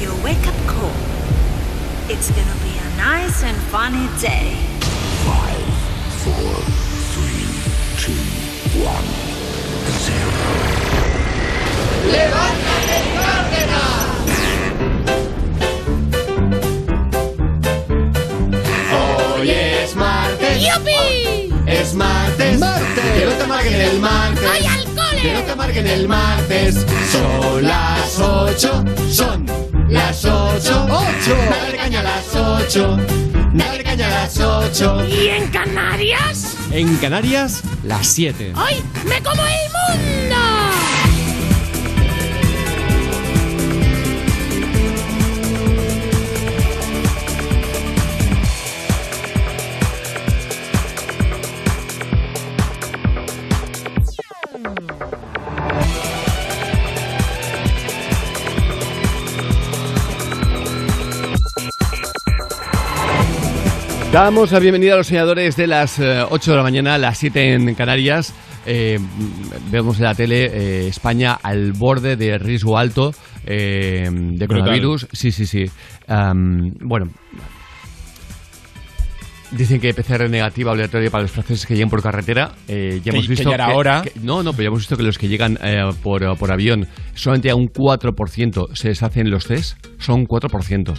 Is 0.00 0.08
your 0.08 0.24
wake 0.24 0.46
up 0.46 0.54
call. 0.66 0.92
It's 2.08 2.30
gonna 2.30 2.58
be 2.62 2.76
a 2.78 2.96
nice 2.96 3.42
and 3.42 3.56
funny 3.70 4.08
day. 4.20 4.54
Five, 5.26 5.74
four, 6.24 6.52
three, 7.14 7.46
two, 8.02 8.20
one, 8.84 9.06
zero. 10.06 10.30
¡Levántate, 12.12 12.98
Hoy 18.92 19.50
es 19.50 19.96
martes. 19.96 20.62
¡Yupi! 20.62 21.52
Es 21.66 21.94
martes. 21.94 22.58
Martes. 22.58 23.18
Que 23.18 23.26
no 23.26 23.32
te 23.32 23.46
marquen 23.46 23.80
el 23.80 24.00
martes. 24.00 24.50
¡Ay, 24.50 24.89
cole! 25.20 25.22
Que 25.22 25.32
no 25.34 25.40
te 25.42 25.56
marquen 25.56 25.86
el 25.86 26.08
martes. 26.08 26.86
Son 27.10 27.62
las 27.62 28.18
ocho. 28.18 28.84
Son 29.10 29.46
las 29.88 30.24
ocho. 30.24 30.86
¡Ocho! 30.90 31.36
Dale 31.50 31.76
caña 31.76 32.00
a 32.00 32.02
las 32.02 32.34
ocho. 32.34 32.98
Dale 33.52 33.84
caña 33.84 34.06
a 34.06 34.10
las 34.10 34.38
ocho. 34.40 35.04
¿Y 35.06 35.28
en 35.28 35.48
Canarias? 35.48 36.56
En 36.72 36.96
Canarias, 36.98 37.62
las 37.82 38.06
7. 38.06 38.52
¡Ay, 38.54 38.82
me 39.04 39.20
como 39.22 39.42
el 39.42 39.98
mundo! 39.98 40.59
Damos 64.12 64.50
la 64.50 64.58
bienvenida 64.58 64.94
a 64.94 64.96
los 64.96 65.06
soñadores 65.06 65.54
de 65.56 65.66
las 65.68 65.98
eh, 66.00 66.24
8 66.28 66.50
de 66.50 66.56
la 66.56 66.62
mañana, 66.64 66.98
las 66.98 67.18
7 67.18 67.54
en 67.54 67.74
Canarias. 67.76 68.34
Eh, 68.66 68.98
vemos 69.70 69.98
en 69.98 70.04
la 70.04 70.14
tele 70.14 70.46
eh, 70.46 70.88
España 70.88 71.38
al 71.40 71.72
borde 71.72 72.16
de 72.16 72.36
riesgo 72.38 72.76
alto 72.76 73.12
eh, 73.46 74.08
de 74.10 74.46
coronavirus. 74.48 75.06
Sí, 75.12 75.30
sí, 75.30 75.46
sí. 75.46 75.64
Am, 76.08 76.72
bueno, 76.80 77.06
Dicen 79.52 79.80
que 79.80 79.92
PCR 79.92 80.30
negativa 80.30 80.70
obligatoria 80.70 81.10
para 81.10 81.22
los 81.22 81.32
franceses 81.32 81.66
que 81.66 81.74
lleguen 81.74 81.90
por 81.90 82.00
carretera. 82.02 82.52
Eh, 82.68 83.00
ya 83.04 83.10
Que- 83.10 83.10
hemos 83.10 83.26
que 83.26 83.30
visto 83.30 83.48
ya 83.50 83.54
era 83.56 83.74
hora. 83.74 84.02
que- 84.02 84.12
no, 84.20 84.44
no, 84.44 84.52
pero 84.52 84.62
ya 84.64 84.66
hemos 84.68 84.80
visto 84.80 84.96
que 84.96 85.02
los 85.02 85.18
que 85.18 85.26
llegan 85.28 85.58
eh, 85.62 85.90
por, 86.04 86.36
por 86.38 86.52
avión 86.52 86.86
solamente 87.14 87.50
a 87.50 87.56
un 87.56 87.66
4% 87.66 88.74
se 88.74 88.88
les 88.88 89.02
hacen 89.02 89.28
los 89.30 89.46
test. 89.46 89.76
Son 89.98 90.24
4%. 90.24 90.94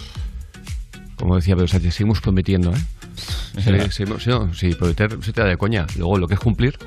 Como 1.22 1.36
decía 1.36 1.55
Pedro 1.55 1.67
Sánchez, 1.67 1.93
seguimos 1.95 2.19
prometiendo, 2.19 2.72
¿eh? 2.74 2.78
Sí, 3.15 3.61
seguimos- 3.63 4.24
sí, 4.24 4.30
no, 4.30 4.53
sí, 4.53 4.74
prometer 4.74 5.17
se 5.22 5.32
te 5.34 5.41
da 5.41 5.47
de 5.47 5.55
coña. 5.57 5.86
Luego 5.97 6.17
lo 6.17 6.28
que 6.28 6.34
es 6.34 6.39
cumplir. 6.39 6.78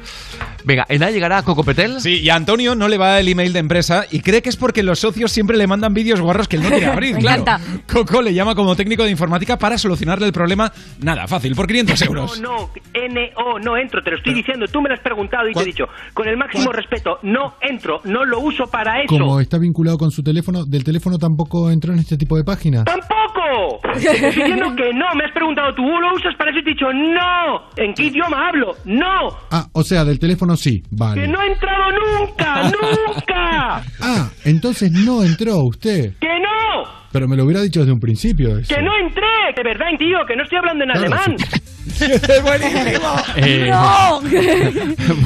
Venga, 0.64 0.86
¿en 0.88 1.00
nada 1.00 1.12
llegará 1.12 1.42
Coco 1.42 1.62
Petel? 1.62 2.00
Sí, 2.00 2.20
y 2.20 2.30
a 2.30 2.36
Antonio 2.36 2.74
no 2.74 2.88
le 2.88 2.96
va 2.98 3.20
el 3.20 3.28
email 3.28 3.52
de 3.52 3.58
empresa 3.58 4.06
y 4.10 4.20
cree 4.20 4.40
que 4.42 4.48
es 4.48 4.56
porque 4.56 4.82
los 4.82 4.98
socios 4.98 5.30
siempre 5.30 5.56
le 5.56 5.66
mandan 5.66 5.92
vídeos 5.92 6.20
guarros 6.20 6.48
que 6.48 6.56
él 6.56 6.62
no 6.62 6.70
quiere 6.70 6.86
abrir, 6.92 7.14
Me 7.14 7.20
claro. 7.20 7.42
encanta. 7.42 7.64
Coco 7.92 8.22
le 8.22 8.32
llama 8.32 8.54
como 8.54 8.74
técnico 8.74 9.04
de 9.04 9.10
informática 9.10 9.58
para 9.58 9.76
solucionarle 9.78 10.26
el 10.26 10.32
problema, 10.32 10.72
nada, 11.00 11.26
fácil, 11.28 11.54
por 11.54 11.66
500 11.66 12.02
euros. 12.02 12.40
No, 12.40 12.50
no, 12.50 12.70
NO, 12.94 13.58
no 13.60 13.76
entro, 13.76 14.02
te 14.02 14.10
lo 14.10 14.16
estoy 14.16 14.34
diciendo. 14.34 14.66
Tú 14.68 14.80
me 14.80 14.88
lo 14.88 14.94
has 14.94 15.00
preguntado 15.02 15.48
y 15.48 15.52
te 15.52 15.60
he 15.60 15.64
dicho, 15.66 15.84
con 16.14 16.26
el 16.28 16.36
máximo 16.36 16.72
respeto, 16.72 17.18
no 17.22 17.54
entro, 17.60 18.00
no 18.04 18.24
lo 18.24 18.40
uso 18.40 18.66
para 18.66 19.00
eso. 19.02 19.08
Como 19.08 19.40
está 19.40 19.58
vinculado 19.58 19.98
con 19.98 20.10
su 20.10 20.22
teléfono, 20.22 20.64
del 20.64 20.82
teléfono 20.84 21.18
tampoco 21.18 21.70
entró 21.70 21.92
en 21.92 21.98
este 21.98 22.16
tipo 22.16 22.36
de 22.36 22.44
páginas. 22.44 22.84
¡Tampoco! 22.84 23.80
Diciendo 23.94 24.74
que 24.76 24.92
no, 24.94 25.14
me 25.14 25.24
has 25.24 25.32
preguntado, 25.32 25.74
¿tú 25.74 25.82
lo 25.82 26.14
usas 26.14 26.34
para 26.36 26.50
eso? 26.50 26.60
Y 26.60 26.64
te 26.64 26.70
he 26.70 26.74
dicho, 26.74 26.86
no. 26.92 27.62
¿En 27.76 27.94
qué 27.94 28.04
idioma 28.04 28.48
hablo? 28.48 28.74
No. 28.84 29.36
Ah, 29.50 29.66
o 29.72 29.82
sea, 29.82 30.04
del 30.04 30.18
teléfono 30.18 30.53
sí, 30.56 30.80
Que 30.82 30.88
vale. 30.92 31.28
no 31.28 31.42
he 31.42 31.46
entrado 31.52 31.84
nunca, 32.20 32.62
nunca. 32.70 33.84
Ah, 34.00 34.30
entonces 34.44 34.90
no 34.92 35.22
entró 35.22 35.58
usted. 35.64 36.14
Que 36.20 36.28
no, 36.40 36.84
Pero 37.12 37.28
me 37.28 37.36
lo 37.36 37.44
hubiera 37.44 37.62
dicho 37.62 37.80
desde 37.80 37.92
un 37.92 38.00
principio 38.00 38.58
eso. 38.58 38.74
que 38.74 38.82
no 38.82 38.90
entré. 38.98 39.22
De 39.56 39.62
verdad, 39.62 39.86
tío, 39.98 40.18
que 40.26 40.34
no 40.36 40.42
estoy 40.42 40.58
hablando 40.58 40.84
en 40.84 40.90
Claro, 40.90 41.06
alemán. 41.06 41.36
Eh, 43.36 43.68
¡No! 43.70 44.20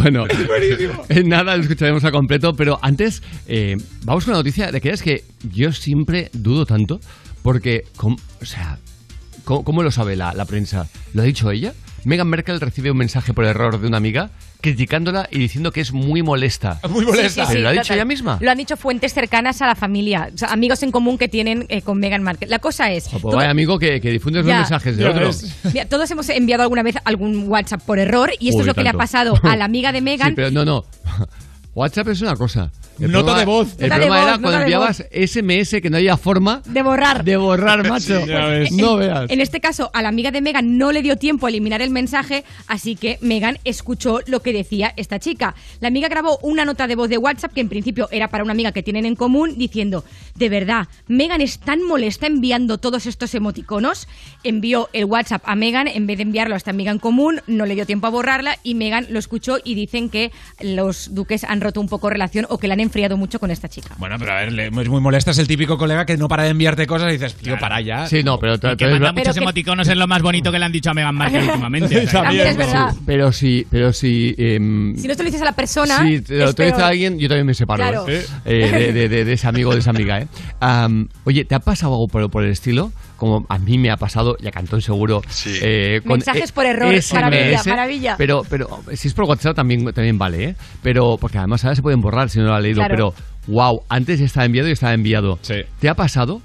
bueno, 0.00 0.24
en 1.08 1.28
nada 1.28 1.56
lo 1.56 1.62
escucharemos 1.62 2.04
a 2.04 2.10
completo, 2.10 2.54
pero 2.54 2.78
antes 2.82 3.22
eh, 3.46 3.76
vamos 4.04 4.24
con 4.24 4.32
una 4.32 4.40
noticia 4.40 4.70
de 4.72 4.80
que 4.80 4.90
es 4.90 5.02
que 5.02 5.22
yo 5.52 5.72
siempre 5.72 6.30
dudo 6.32 6.66
tanto 6.66 7.00
porque, 7.42 7.84
com- 7.96 8.16
o 8.42 8.44
sea, 8.44 8.78
¿cómo, 9.44 9.64
cómo 9.64 9.82
lo 9.82 9.90
sabe 9.90 10.16
la, 10.16 10.32
la 10.34 10.44
prensa? 10.44 10.88
¿Lo 11.14 11.22
ha 11.22 11.24
dicho 11.24 11.50
ella? 11.50 11.72
Meghan 12.04 12.28
Merkel 12.28 12.60
recibe 12.60 12.90
un 12.90 12.98
mensaje 12.98 13.32
por 13.32 13.44
error 13.44 13.80
de 13.80 13.86
una 13.86 13.96
amiga 13.96 14.30
criticándola 14.60 15.28
y 15.30 15.38
diciendo 15.38 15.72
que 15.72 15.80
es 15.80 15.92
muy 15.92 16.22
molesta. 16.22 16.80
Muy 16.90 17.00
Sí, 17.00 17.06
molesta. 17.06 17.46
sí, 17.46 17.52
¿Pero 17.52 17.62
lo 17.62 17.68
ha 17.68 17.72
dicho 17.72 17.82
total. 17.84 17.96
ella 17.98 18.04
misma? 18.04 18.38
Lo 18.40 18.50
han 18.50 18.58
dicho 18.58 18.76
fuentes 18.76 19.14
cercanas 19.14 19.62
a 19.62 19.66
la 19.66 19.74
familia, 19.74 20.30
o 20.34 20.38
sea, 20.38 20.48
amigos 20.48 20.82
en 20.82 20.90
común 20.90 21.16
que 21.18 21.28
tienen 21.28 21.66
eh, 21.68 21.82
con 21.82 21.98
Meghan 21.98 22.22
Markle. 22.22 22.48
La 22.48 22.58
cosa 22.58 22.90
es... 22.90 23.08
Pues 23.08 23.22
todo- 23.22 23.36
vaya 23.36 23.50
amigo 23.50 23.78
que, 23.78 24.00
que 24.00 24.10
difundes 24.10 24.44
Ya. 24.44 24.52
los 24.58 24.70
mensajes 24.70 24.96
de 24.96 25.04
Ya 25.04 25.10
otro. 25.10 25.30
Mira, 25.72 25.84
todos 25.86 26.10
hemos 26.10 26.28
enviado 26.28 26.62
alguna 26.64 26.82
vez 26.82 26.96
algún 27.04 27.48
WhatsApp 27.48 27.82
por 27.82 27.98
error 27.98 28.30
y 28.40 28.48
esto 28.48 28.58
Uy, 28.58 28.62
es 28.62 28.66
lo 28.66 28.74
que 28.74 28.82
le 28.82 28.88
ha 28.88 28.94
pasado 28.94 29.38
a 29.42 29.56
la 29.56 29.64
amiga 29.64 29.92
de 29.92 30.00
Meghan. 30.02 30.28
Sí, 30.30 30.34
pero 30.36 30.50
no, 30.50 30.64
no. 30.64 30.84
WhatsApp 31.74 32.08
es 32.08 32.20
una 32.22 32.34
cosa. 32.34 32.70
El 33.00 33.12
Nota 33.12 33.34
problema- 33.34 33.38
de 33.40 33.44
voz. 33.46 33.68
El 33.78 33.88
Nota 33.88 33.94
problema 33.96 34.16
voz, 34.16 34.28
era 34.28 34.38
cuando 34.38 34.60
enviabas 34.62 35.04
SMS 35.10 35.80
que 35.80 35.90
no 35.90 35.96
había 35.96 36.16
forma 36.16 36.62
De 36.66 36.82
borrar. 36.82 37.24
de 37.24 37.36
borrar, 37.36 37.88
macho. 37.88 38.24
Ya 38.26 38.46
ves. 38.46 38.72
No 38.72 38.94
En- 38.94 38.98
veas. 39.00 39.30
En 39.30 39.40
este 39.40 39.60
caso, 39.60 39.90
a 39.94 40.02
la 40.02 40.08
amiga 40.08 40.30
de 40.30 40.40
Megan 40.40 40.78
no 40.78 40.92
le 40.92 41.02
dio 41.02 41.16
tiempo 41.16 41.46
a 41.46 41.48
eliminar 41.50 41.80
el 41.82 41.90
mensaje, 41.90 42.44
así 42.66 42.96
que 42.96 43.18
Megan 43.20 43.58
escuchó 43.64 44.20
lo 44.26 44.40
que 44.42 44.52
decía 44.52 44.92
esta 44.96 45.18
chica. 45.18 45.54
La 45.80 45.88
amiga 45.88 46.08
grabó 46.08 46.38
una 46.42 46.64
nota 46.64 46.86
de 46.86 46.96
voz 46.96 47.08
de 47.08 47.18
WhatsApp 47.18 47.52
que 47.52 47.60
en 47.60 47.68
principio 47.68 48.08
era 48.10 48.28
para 48.28 48.42
una 48.44 48.52
amiga 48.52 48.72
que 48.72 48.82
tienen 48.82 49.06
en 49.06 49.14
común, 49.16 49.54
diciendo, 49.56 50.04
de 50.34 50.48
verdad, 50.48 50.88
Megan 51.06 51.40
es 51.40 51.58
tan 51.58 51.82
molesta 51.82 52.26
enviando 52.26 52.78
todos 52.78 53.06
estos 53.06 53.34
emoticonos. 53.34 54.08
Envió 54.44 54.88
el 54.92 55.04
WhatsApp 55.04 55.42
a 55.44 55.54
Megan 55.54 55.88
en 55.88 56.06
vez 56.06 56.16
de 56.18 56.22
enviarlo 56.24 56.54
a 56.54 56.58
esta 56.58 56.70
amiga 56.70 56.90
en 56.92 56.98
común, 56.98 57.40
no 57.46 57.66
le 57.66 57.74
dio 57.74 57.86
tiempo 57.86 58.06
a 58.06 58.10
borrarla 58.10 58.56
y 58.62 58.74
Megan 58.74 59.06
lo 59.10 59.18
escuchó 59.18 59.58
y 59.62 59.74
dicen 59.74 60.10
que 60.10 60.32
los 60.60 61.14
duques 61.14 61.44
han 61.44 61.60
roto 61.60 61.80
un 61.80 61.88
poco 61.88 62.10
relación 62.10 62.46
o 62.48 62.58
que 62.58 62.68
la 62.68 62.74
han 62.74 62.80
enfriado 62.88 63.16
mucho 63.16 63.38
con 63.38 63.50
esta 63.50 63.68
chica. 63.68 63.94
Bueno, 63.98 64.16
pero 64.18 64.32
a 64.32 64.36
ver, 64.36 64.52
le- 64.52 64.66
es 64.66 64.88
muy 64.88 65.00
molesta, 65.00 65.30
es 65.30 65.38
el 65.38 65.46
típico 65.46 65.78
colega 65.78 66.04
que 66.06 66.16
no 66.16 66.26
para 66.28 66.42
de 66.42 66.50
enviarte 66.50 66.86
cosas 66.86 67.08
y 67.10 67.12
dices, 67.12 67.34
tío, 67.34 67.58
para 67.58 67.80
ya. 67.80 68.06
Sí, 68.08 68.22
no, 68.22 68.38
pero, 68.38 68.54
Y 68.54 68.76
que 68.76 68.86
manda 68.88 69.12
muchos 69.12 69.36
emoticonos 69.36 69.86
es 69.88 69.96
lo 69.96 70.06
más 70.06 70.22
bonito 70.22 70.50
que 70.50 70.58
le 70.58 70.64
han 70.64 70.72
dicho 70.72 70.90
a 70.90 70.94
Meghan 70.94 71.14
Markle 71.14 71.42
últimamente. 71.44 71.98
o 72.06 72.08
sea, 72.10 72.22
También 72.22 72.46
es 72.48 72.56
verdad. 72.56 72.94
pero 73.06 73.30
sí, 73.32 73.66
pero 73.70 73.92
sí. 73.92 74.34
em, 74.38 74.96
Si 74.96 75.06
no 75.06 75.14
te 75.14 75.22
lo 75.22 75.26
dices 75.26 75.42
a 75.42 75.44
la 75.46 75.52
persona, 75.52 75.98
Si 76.02 76.20
te 76.20 76.38
lo 76.38 76.52
te 76.54 76.64
dice 76.64 76.74
peor. 76.76 76.88
alguien, 76.88 77.18
yo 77.18 77.28
también 77.28 77.46
me 77.46 77.54
separo 77.54 77.82
Claro. 77.82 78.08
¿eh? 78.08 78.24
Eh, 78.44 78.70
de, 78.70 78.92
de- 78.92 79.08
de- 79.08 79.24
de 79.24 79.32
ese 79.32 79.46
amigo 79.46 79.70
o 79.70 79.74
de 79.74 79.80
esa 79.80 79.90
amiga. 79.90 80.20
¿eh? 80.20 80.26
Oye, 81.24 81.44
¿te 81.44 81.54
ha 81.54 81.60
pasado 81.60 81.92
algo 81.92 82.08
por, 82.08 82.30
por 82.30 82.44
el 82.44 82.50
estilo? 82.50 82.92
Como 83.18 83.44
a 83.50 83.58
mí 83.58 83.76
me 83.76 83.90
ha 83.90 83.96
pasado, 83.98 84.36
y 84.40 84.46
a 84.46 84.50
Cantón 84.52 84.80
seguro. 84.80 85.20
eh, 85.44 86.00
Mensajes 86.04 86.52
por 86.52 86.64
error, 86.64 86.94
maravilla, 87.12 87.62
maravilla. 87.66 88.14
Pero, 88.16 88.44
pero 88.48 88.80
si 88.94 89.08
es 89.08 89.12
por 89.14 89.24
WhatsApp 89.24 89.56
también, 89.56 89.84
también 89.92 90.16
vale, 90.18 90.44
¿eh? 90.44 90.54
Pero, 90.82 91.18
porque 91.20 91.36
además 91.36 91.64
ahora 91.64 91.74
se 91.76 91.82
pueden 91.82 92.00
borrar 92.00 92.30
si 92.30 92.38
no 92.38 92.44
lo 92.46 92.54
has 92.54 92.62
leído. 92.62 92.76
Claro. 92.78 92.94
Pero, 92.94 93.14
wow, 93.48 93.82
antes 93.88 94.20
estaba 94.20 94.46
enviado 94.46 94.68
y 94.68 94.72
estaba 94.72 94.94
enviado. 94.94 95.38
¿Te 95.80 95.88
ha 95.88 95.94
pasado? 95.94 96.40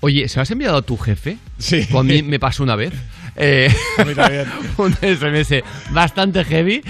Oye, 0.00 0.28
¿se 0.28 0.36
lo 0.36 0.42
has 0.42 0.50
enviado 0.50 0.76
a 0.78 0.82
tu 0.82 0.96
jefe? 0.98 1.38
Sí. 1.58 1.86
a 1.96 2.02
mí 2.02 2.22
me 2.22 2.38
pasó 2.38 2.62
una 2.64 2.74
vez. 2.76 2.92
Eh, 3.36 3.68
A 3.98 4.04
mí 4.04 4.14
también. 4.14 4.46
un 4.78 4.92
SMS 4.94 5.62
bastante 5.92 6.42
heavy. 6.44 6.82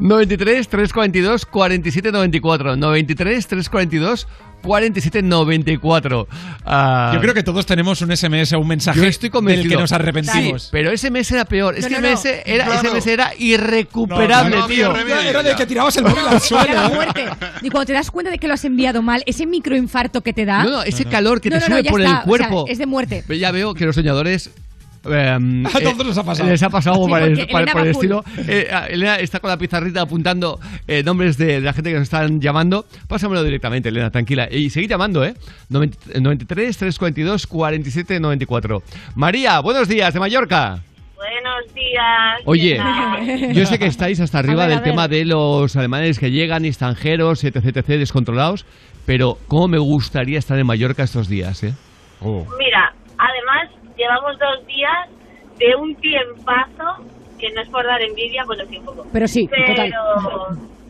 93 0.00 0.68
342 0.68 1.46
47 1.46 2.12
94. 2.12 2.76
93 2.76 3.46
342 3.46 4.26
47 4.64 5.22
94. 5.22 6.28
Ah, 6.64 7.12
Yo 7.14 7.20
creo 7.20 7.34
que 7.34 7.42
todos 7.42 7.66
tenemos 7.66 8.00
un 8.02 8.16
SMS 8.16 8.52
o 8.54 8.60
un 8.60 8.68
mensaje 8.68 9.06
estoy 9.06 9.30
convencido. 9.30 9.62
del 9.68 9.76
que 9.76 9.80
nos 9.82 9.92
arrepentimos. 9.92 10.62
Sí, 10.64 10.68
pero 10.72 10.96
SMS 10.96 11.30
era 11.32 11.44
peor. 11.44 11.74
No, 11.78 11.88
no, 11.88 12.00
no. 12.00 12.16
SMS, 12.16 12.24
era, 12.46 12.64
Claro. 12.64 12.80
SMS 12.90 13.06
era 13.06 13.32
irrecuperable, 13.38 14.50
No, 14.50 14.56
no, 14.56 14.62
no, 14.62 14.66
tío. 14.68 14.96
Era 14.96 15.42
de 15.42 15.54
que 15.54 15.66
tirabas 15.66 15.96
el 15.96 16.04
móvil 16.04 16.26
al 16.28 16.40
suelo, 16.40 16.64
Era 16.70 16.82
la 16.82 16.88
muerte. 16.88 17.24
Y 17.62 17.70
cuando 17.70 17.86
te 17.86 17.92
das 17.92 18.10
cuenta 18.10 18.30
de 18.30 18.38
que 18.38 18.48
lo 18.48 18.54
has 18.54 18.64
enviado 18.64 19.02
mal, 19.02 19.22
ese 19.26 19.46
microinfarto 19.46 20.22
que 20.22 20.32
te 20.32 20.44
da. 20.44 20.64
No, 20.64 20.70
no, 20.70 20.82
ese 20.82 21.04
calor 21.04 21.40
que 21.40 21.50
te 21.50 21.56
No, 21.60 21.66
sube 21.66 21.82
ya 21.82 21.90
por 21.90 22.00
está. 22.00 22.10
el 22.10 22.16
O 22.16 22.20
sea, 22.20 22.24
cuerpo. 22.48 22.64
es 22.68 22.78
de 22.78 22.86
muerte. 22.86 23.24
Pero 23.26 23.38
ya 23.38 23.50
veo 23.50 23.74
que 23.74 23.84
los 23.86 23.94
soñadores. 23.94 24.50
Em, 25.06 25.66
A 25.74 25.80
todos 25.80 26.06
les 26.06 26.18
ha 26.18 26.22
pasado. 26.24 26.48
Les 26.50 26.62
ha 26.62 26.68
pasado 26.70 26.94
algo 26.96 27.06
Sí, 27.06 27.10
por 27.10 27.22
el, 27.60 27.68
por- 27.68 27.80
el 27.80 27.90
estilo. 27.90 28.24
Eh, 28.48 28.68
ah, 28.72 28.86
Elena 28.88 29.16
está 29.16 29.40
con 29.40 29.50
la 29.50 29.56
pizarrita 29.56 30.02
apuntando 30.02 30.58
eh, 30.86 31.02
nombres 31.02 31.36
de, 31.38 31.46
de 31.46 31.60
la 31.60 31.72
gente 31.72 31.90
que 31.90 31.96
nos 31.96 32.04
están 32.04 32.40
llamando. 32.40 32.84
Pásamelo 33.08 33.42
directamente, 33.42 33.88
Elena, 33.88 34.10
tranquila. 34.10 34.48
Y 34.50 34.70
seguid 34.70 34.88
llamando, 34.90 35.24
¿eh? 35.24 35.34
90 35.70 36.20
93 36.20 36.76
342 36.76 37.46
47 37.46 38.20
94. 38.20 38.82
María, 39.14 39.60
buenos 39.60 39.88
días, 39.88 40.12
de 40.14 40.20
Mallorca. 40.20 40.82
Buenos 41.16 41.74
días. 41.74 42.40
Oye, 42.44 43.54
yo 43.54 43.64
sé 43.64 43.78
que 43.78 43.86
estáis 43.86 44.20
hasta 44.20 44.40
arriba 44.40 44.66
ver, 44.66 44.74
del 44.76 44.82
tema 44.82 45.08
de 45.08 45.24
los 45.24 45.74
alemanes 45.76 46.18
que 46.18 46.30
llegan, 46.30 46.64
extranjeros, 46.66 47.44
etc, 47.44 47.64
etc, 47.64 47.86
descontrolados, 47.98 48.66
pero 49.06 49.38
¿cómo 49.48 49.68
me 49.68 49.78
gustaría 49.78 50.38
estar 50.38 50.58
en 50.58 50.66
Mallorca 50.66 51.02
estos 51.02 51.28
días, 51.28 51.62
eh? 51.64 51.72
Mira, 52.20 52.92
además 53.16 53.70
llevamos 53.96 54.38
dos 54.38 54.66
días 54.66 55.08
de 55.58 55.74
un 55.76 55.94
tiempazo 55.96 57.04
que 57.38 57.50
no 57.52 57.62
es 57.62 57.68
por 57.68 57.84
dar 57.84 58.00
envidia, 58.02 58.44
bueno, 58.46 58.64
sí 58.68 58.78
un 58.78 58.84
poco. 58.84 59.06
Pero 59.12 59.26
sí, 59.28 59.46
pero, 59.50 59.66
total. 59.74 59.90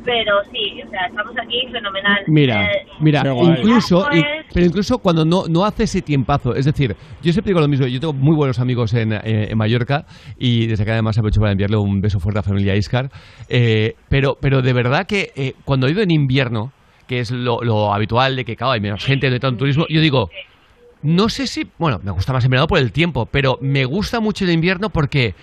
Pero 0.04 0.32
sí, 0.52 0.82
o 0.86 0.90
sea, 0.90 1.06
estamos 1.06 1.34
aquí 1.42 1.66
fenomenal. 1.72 2.18
Mira, 2.26 2.62
Eh, 2.74 2.86
mira, 3.00 3.22
incluso, 3.26 4.04
pues- 4.10 4.20
y- 4.20 4.52
pero 4.52 4.66
incluso 4.66 4.98
cuando 4.98 5.24
no, 5.24 5.44
no 5.48 5.64
hace 5.64 5.84
ese 5.84 6.02
tiempazo, 6.02 6.54
es 6.54 6.66
decir, 6.66 6.94
yo 7.22 7.32
siempre 7.32 7.50
digo 7.50 7.60
lo 7.60 7.68
mismo, 7.68 7.86
yo 7.86 7.98
tengo 8.00 8.12
muy 8.12 8.36
buenos 8.36 8.58
amigos 8.60 8.92
en, 8.92 9.14
eh, 9.14 9.48
en 9.50 9.56
Mallorca 9.56 10.04
y 10.38 10.66
desde 10.66 10.84
que 10.84 10.90
además 10.92 11.16
aprovecho 11.16 11.40
para 11.40 11.52
enviarle 11.52 11.78
un 11.78 12.02
beso 12.02 12.20
fuerte 12.20 12.38
a 12.38 12.42
la 12.42 12.48
familia 12.48 12.76
Iscar, 12.76 13.08
eh, 13.48 13.94
pero, 14.10 14.36
pero 14.38 14.60
de 14.60 14.72
verdad 14.74 15.06
que 15.06 15.32
eh, 15.36 15.54
cuando 15.64 15.86
he 15.86 15.92
ido 15.92 16.02
en 16.02 16.10
invierno, 16.10 16.70
que 17.08 17.20
es 17.20 17.30
lo, 17.30 17.62
lo 17.62 17.94
habitual 17.94 18.36
de 18.36 18.44
que 18.44 18.56
claro, 18.56 18.72
hay 18.74 18.80
menos 18.80 19.02
gente, 19.04 19.28
hay 19.28 19.38
tanto 19.38 19.56
turismo, 19.60 19.86
yo 19.88 20.02
digo, 20.02 20.28
no 21.04 21.28
sé 21.28 21.46
si, 21.46 21.70
bueno, 21.78 22.00
me 22.02 22.10
gusta 22.10 22.32
más 22.32 22.44
en 22.44 22.50
verano 22.50 22.66
por 22.66 22.78
el 22.78 22.90
tiempo, 22.90 23.26
pero 23.26 23.58
me 23.60 23.84
gusta 23.84 24.18
mucho 24.20 24.44
el 24.44 24.50
invierno 24.50 24.88
porque 24.90 25.34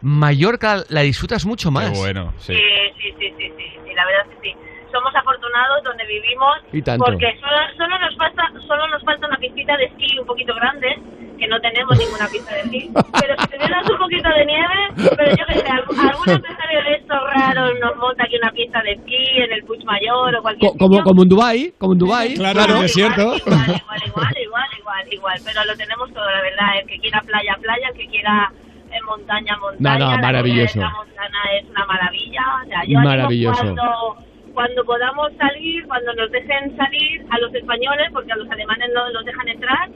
Mallorca 0.00 0.82
la 0.88 1.02
disfrutas 1.02 1.44
mucho 1.46 1.70
más. 1.70 1.96
bueno, 1.98 2.32
Sí, 2.38 2.54
sí, 2.54 3.14
sí, 3.18 3.34
sí, 3.38 3.52
sí, 3.56 3.64
sí, 3.84 3.94
la 3.94 4.06
verdad 4.06 4.26
es 4.30 4.36
que 4.40 4.48
sí. 4.50 4.56
Somos 4.90 5.14
afortunados 5.14 5.84
donde 5.84 6.04
vivimos 6.06 6.56
Y 6.72 6.82
tanto. 6.82 7.04
porque 7.04 7.26
solo, 7.38 7.56
solo 7.76 7.98
nos 7.98 8.16
falta 8.16 8.42
solo 8.66 8.88
nos 8.88 9.02
falta 9.04 9.26
una 9.28 9.36
pistita 9.36 9.76
de 9.76 9.84
esquí 9.84 10.18
un 10.18 10.26
poquito 10.26 10.54
grande, 10.54 10.98
que 11.40 11.48
no 11.48 11.58
tenemos 11.60 11.98
ninguna 11.98 12.26
pista 12.28 12.54
de 12.54 12.60
esquí. 12.60 12.90
Pero 13.20 13.34
si 13.40 13.46
tuvieras 13.48 13.90
un 13.90 13.98
poquito 13.98 14.28
de 14.28 14.44
nieve, 14.46 14.78
pero 15.16 15.30
yo 15.34 15.44
que 15.48 15.54
sé, 15.58 15.68
algún, 15.68 15.98
algún 15.98 16.28
empresario 16.28 16.82
de 16.84 16.92
estos 17.00 17.18
raros 17.34 17.72
nos 17.80 17.96
monta 17.96 18.24
aquí 18.24 18.36
una 18.36 18.52
pista 18.52 18.82
de 18.82 18.92
esquí 18.92 19.24
en 19.40 19.52
el 19.52 19.64
Puig 19.64 19.84
Mayor 19.84 20.36
o 20.36 20.42
cualquier 20.42 20.70
Co- 20.72 20.78
como, 20.78 20.94
sitio. 20.96 21.04
como 21.04 21.22
en 21.22 21.28
Dubai, 21.28 21.72
como 21.78 21.92
en 21.94 21.98
Dubai, 21.98 22.34
Claro, 22.34 22.60
en 22.62 22.70
el 22.76 22.82
desierto. 22.82 23.22
Igual, 23.36 23.80
igual, 24.06 24.34
igual, 24.44 24.68
igual, 24.78 25.04
igual, 25.10 25.38
pero 25.44 25.64
lo 25.64 25.74
tenemos 25.76 26.12
todo, 26.12 26.28
la 26.30 26.42
verdad. 26.42 26.68
El 26.80 26.86
que 26.86 26.98
quiera 27.00 27.20
playa, 27.22 27.56
playa, 27.60 27.88
el 27.88 27.96
que 27.98 28.06
quiera 28.06 28.52
en 28.92 29.04
montaña, 29.06 29.56
montaña. 29.58 29.98
No, 29.98 30.04
no, 30.06 30.16
La 30.16 30.22
maravilloso. 30.22 30.80
La 30.80 30.90
montana 30.90 31.38
es 31.58 31.64
una 31.70 31.86
maravilla. 31.86 32.42
O 32.62 32.66
sea, 32.68 32.80
yo 32.86 32.98
Maravilloso. 33.00 33.62
Cuando, 33.62 34.16
cuando 34.52 34.84
podamos 34.84 35.32
salir, 35.38 35.86
cuando 35.86 36.12
nos 36.14 36.30
dejen 36.32 36.76
salir 36.76 37.22
a 37.30 37.38
los 37.38 37.54
españoles, 37.54 38.08
porque 38.12 38.32
a 38.32 38.36
los 38.36 38.50
alemanes 38.50 38.90
no 38.94 39.08
los 39.10 39.24
dejan 39.24 39.48
entrar, 39.48 39.88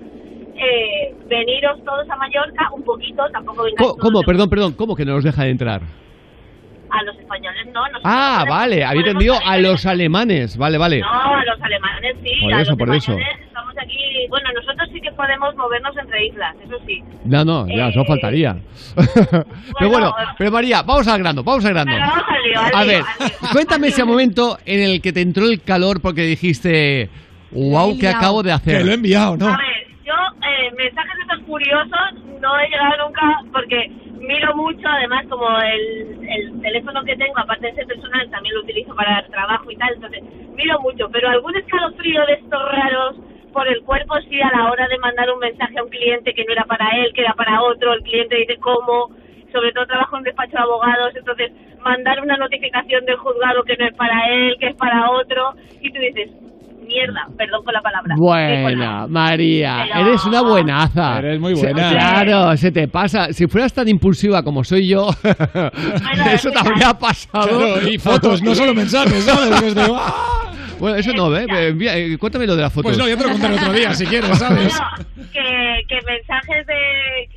eh, 0.57 1.15
veniros 1.29 1.83
todos 1.85 2.09
a 2.11 2.17
Mallorca 2.17 2.71
un 2.75 2.83
poquito, 2.85 3.23
tampoco 3.33 3.65
vengáis 3.65 3.93
¿Cómo? 3.99 4.21
de- 4.21 4.25
Perdón, 4.27 4.51
perdón, 4.51 4.73
¿cómo 4.75 4.95
que 4.97 5.05
no 5.05 5.15
nos 5.15 5.25
dejan 5.25 5.47
entrar? 5.49 5.83
A 6.91 7.03
los 7.03 7.19
españoles 7.19 7.67
no. 7.73 7.81
nosotros 7.89 8.03
Ah, 8.05 8.45
vale, 8.49 8.85
había 8.85 9.01
entendido 9.01 9.35
a 9.45 9.59
los 9.59 9.85
alemanes, 9.85 10.57
vale, 10.57 10.79
vale. 10.79 11.01
No, 11.01 11.09
a 11.09 11.45
los 11.45 11.61
alemanes 11.61 12.17
sí, 12.23 12.31
Por 12.43 12.55
a 12.55 12.61
eso, 12.61 12.71
los 12.71 12.79
por 12.79 12.95
eso. 12.95 13.13
estamos 13.19 13.75
aquí. 13.83 14.27
Bueno, 14.29 14.49
nosotros 14.55 14.89
sí 14.93 15.01
que 15.01 15.11
podemos 15.13 15.57
movernos 15.57 15.97
entre 15.97 16.27
islas, 16.27 16.55
eso 16.65 16.77
sí. 16.87 17.03
No, 17.25 17.45
no, 17.45 17.67
ya, 17.67 17.89
eso 17.89 18.03
Eh, 18.03 18.05
faltaría. 18.07 18.57
pero 19.79 19.91
bueno, 19.91 20.15
pero 20.39 20.51
María, 20.53 20.83
vamos 20.83 21.09
al 21.09 21.19
grano, 21.19 21.43
vamos 21.43 21.65
al 21.65 21.73
grano. 21.73 21.91
Venga, 21.93 22.07
vamos 22.07 22.25
al 22.29 22.43
lío, 22.45 22.61
al 22.61 22.75
A 22.75 22.85
lío, 22.85 22.93
ver, 22.93 23.03
al 23.19 23.29
lío. 23.29 23.37
cuéntame 23.53 23.89
ese 23.89 24.05
momento 24.05 24.59
en 24.65 24.81
el 24.81 25.01
que 25.03 25.13
te 25.13 25.21
entró 25.23 25.47
el 25.47 25.63
calor 25.63 26.01
porque 26.01 26.23
dijiste, 26.23 27.11
wow, 27.51 27.99
¿qué 27.99 28.09
acabo 28.09 28.43
de 28.45 28.53
hacer? 28.53 28.79
Que 28.79 28.85
lo 28.85 28.93
he 28.93 28.95
enviado, 28.95 29.37
¿no? 29.37 29.49
A 29.49 29.57
ver, 29.57 29.67
yo 30.05 30.15
eh, 30.47 30.71
mensajes 30.77 31.19
estos 31.21 31.41
curiosos 31.47 32.15
no 32.41 32.59
he 32.59 32.69
llegado 32.69 33.07
nunca 33.07 33.41
porque 33.53 33.89
miro 34.19 34.55
mucho, 34.55 34.87
además 34.87 35.25
como 35.29 35.49
el, 35.61 36.29
el 36.29 36.61
teléfono 36.61 37.03
que 37.05 37.17
tengo, 37.17 37.39
aparte 37.39 37.67
de 37.67 37.75
ser 37.75 37.87
personal, 37.87 38.31
también 38.31 38.55
lo 38.55 38.63
utilizo 38.63 38.95
para 38.95 39.21
el 39.21 39.31
trabajo 39.31 39.71
y 39.71 39.77
tal, 39.77 39.95
entonces 39.95 40.23
miro 40.55 40.81
mucho, 40.81 41.09
pero 41.11 41.29
algún 41.29 41.57
escalofrío 41.57 42.25
de 42.27 42.35
estos 42.35 42.63
raros 42.73 43.17
por 43.53 43.69
el 43.69 43.83
cuerpo 43.83 44.15
sí 44.29 44.41
a 44.41 44.51
la 44.51 44.71
hora 44.71 44.87
de 44.89 44.99
mandar 44.99 45.31
un 45.31 45.39
mensaje 45.39 45.79
a 45.79 45.85
un 45.85 45.91
cliente 45.91 46.35
que 46.35 46.45
no 46.45 46.53
era 46.53 46.65
para 46.65 46.89
él, 46.99 47.13
que 47.15 47.23
era 47.23 47.35
para 47.35 47.63
otro, 47.63 47.93
el 47.93 48.03
cliente 48.03 48.37
dice 48.37 48.57
cómo, 48.59 49.11
sobre 49.53 49.73
todo 49.73 49.87
trabajo 49.87 50.19
en 50.19 50.25
despacho 50.25 50.57
de 50.57 50.63
abogados, 50.63 51.15
entonces 51.17 51.53
mandar 51.81 52.21
una 52.21 52.37
notificación 52.37 53.05
del 53.05 53.17
juzgado 53.17 53.63
que 53.63 53.77
no 53.77 53.87
es 53.87 53.95
para 53.95 54.29
él, 54.29 54.57
que 54.59 54.69
es 54.69 54.77
para 54.77 55.11
otro, 55.11 55.55
y 55.81 55.91
tú 55.91 56.01
dices, 56.01 56.31
mierda, 56.87 57.26
perdón 57.37 57.64
con 57.64 57.72
la 57.74 57.80
palabra. 57.82 58.14
Buena, 58.18 59.07
María, 59.09 59.85
Pero- 59.93 60.09
eres 60.09 60.24
una 60.24 60.43
buenaza. 60.43 61.18
Eres 61.18 61.41
muy 61.41 61.57
Se- 61.57 61.72
buena. 61.72 61.91
claro, 61.91 62.57
se 62.57 62.70
te 62.72 62.89
pasa. 62.89 63.32
Si 63.32 63.47
fueras 63.47 63.72
tan 63.72 63.89
impulsiva 63.89 64.43
como 64.43 64.62
soy 64.64 64.89
yo, 64.89 65.09
eso 66.32 66.51
te 66.51 66.59
habría 66.59 66.95
pasado. 66.95 67.59
Claro, 67.59 67.89
y 67.89 67.99
fotos, 67.99 68.43
no 68.43 68.55
solo 68.55 68.74
mensajes, 68.74 69.24
¿sabes? 69.24 69.74
De, 69.74 69.82
¡ah! 69.95 70.51
Bueno, 70.78 70.97
eso 70.97 71.12
no, 71.12 71.35
¿eh? 71.37 71.47
Envía- 71.70 71.97
eh, 71.97 72.18
Cuéntame 72.18 72.47
lo 72.47 72.57
de 72.57 72.62
la 72.62 72.70
foto. 72.70 72.82
Pues 72.89 72.99
no, 72.99 73.09
ya 73.09 73.16
te 73.16 73.24
lo 73.24 73.30
contaré 73.30 73.55
otro 73.55 73.72
día, 73.72 73.95
si 73.95 74.05
quieres, 74.07 74.37
¿sabes? 74.39 74.76
Bueno, 74.76 75.28
que, 75.32 75.82
que 75.89 75.95
mensajes 76.07 76.66
de... 76.66 77.28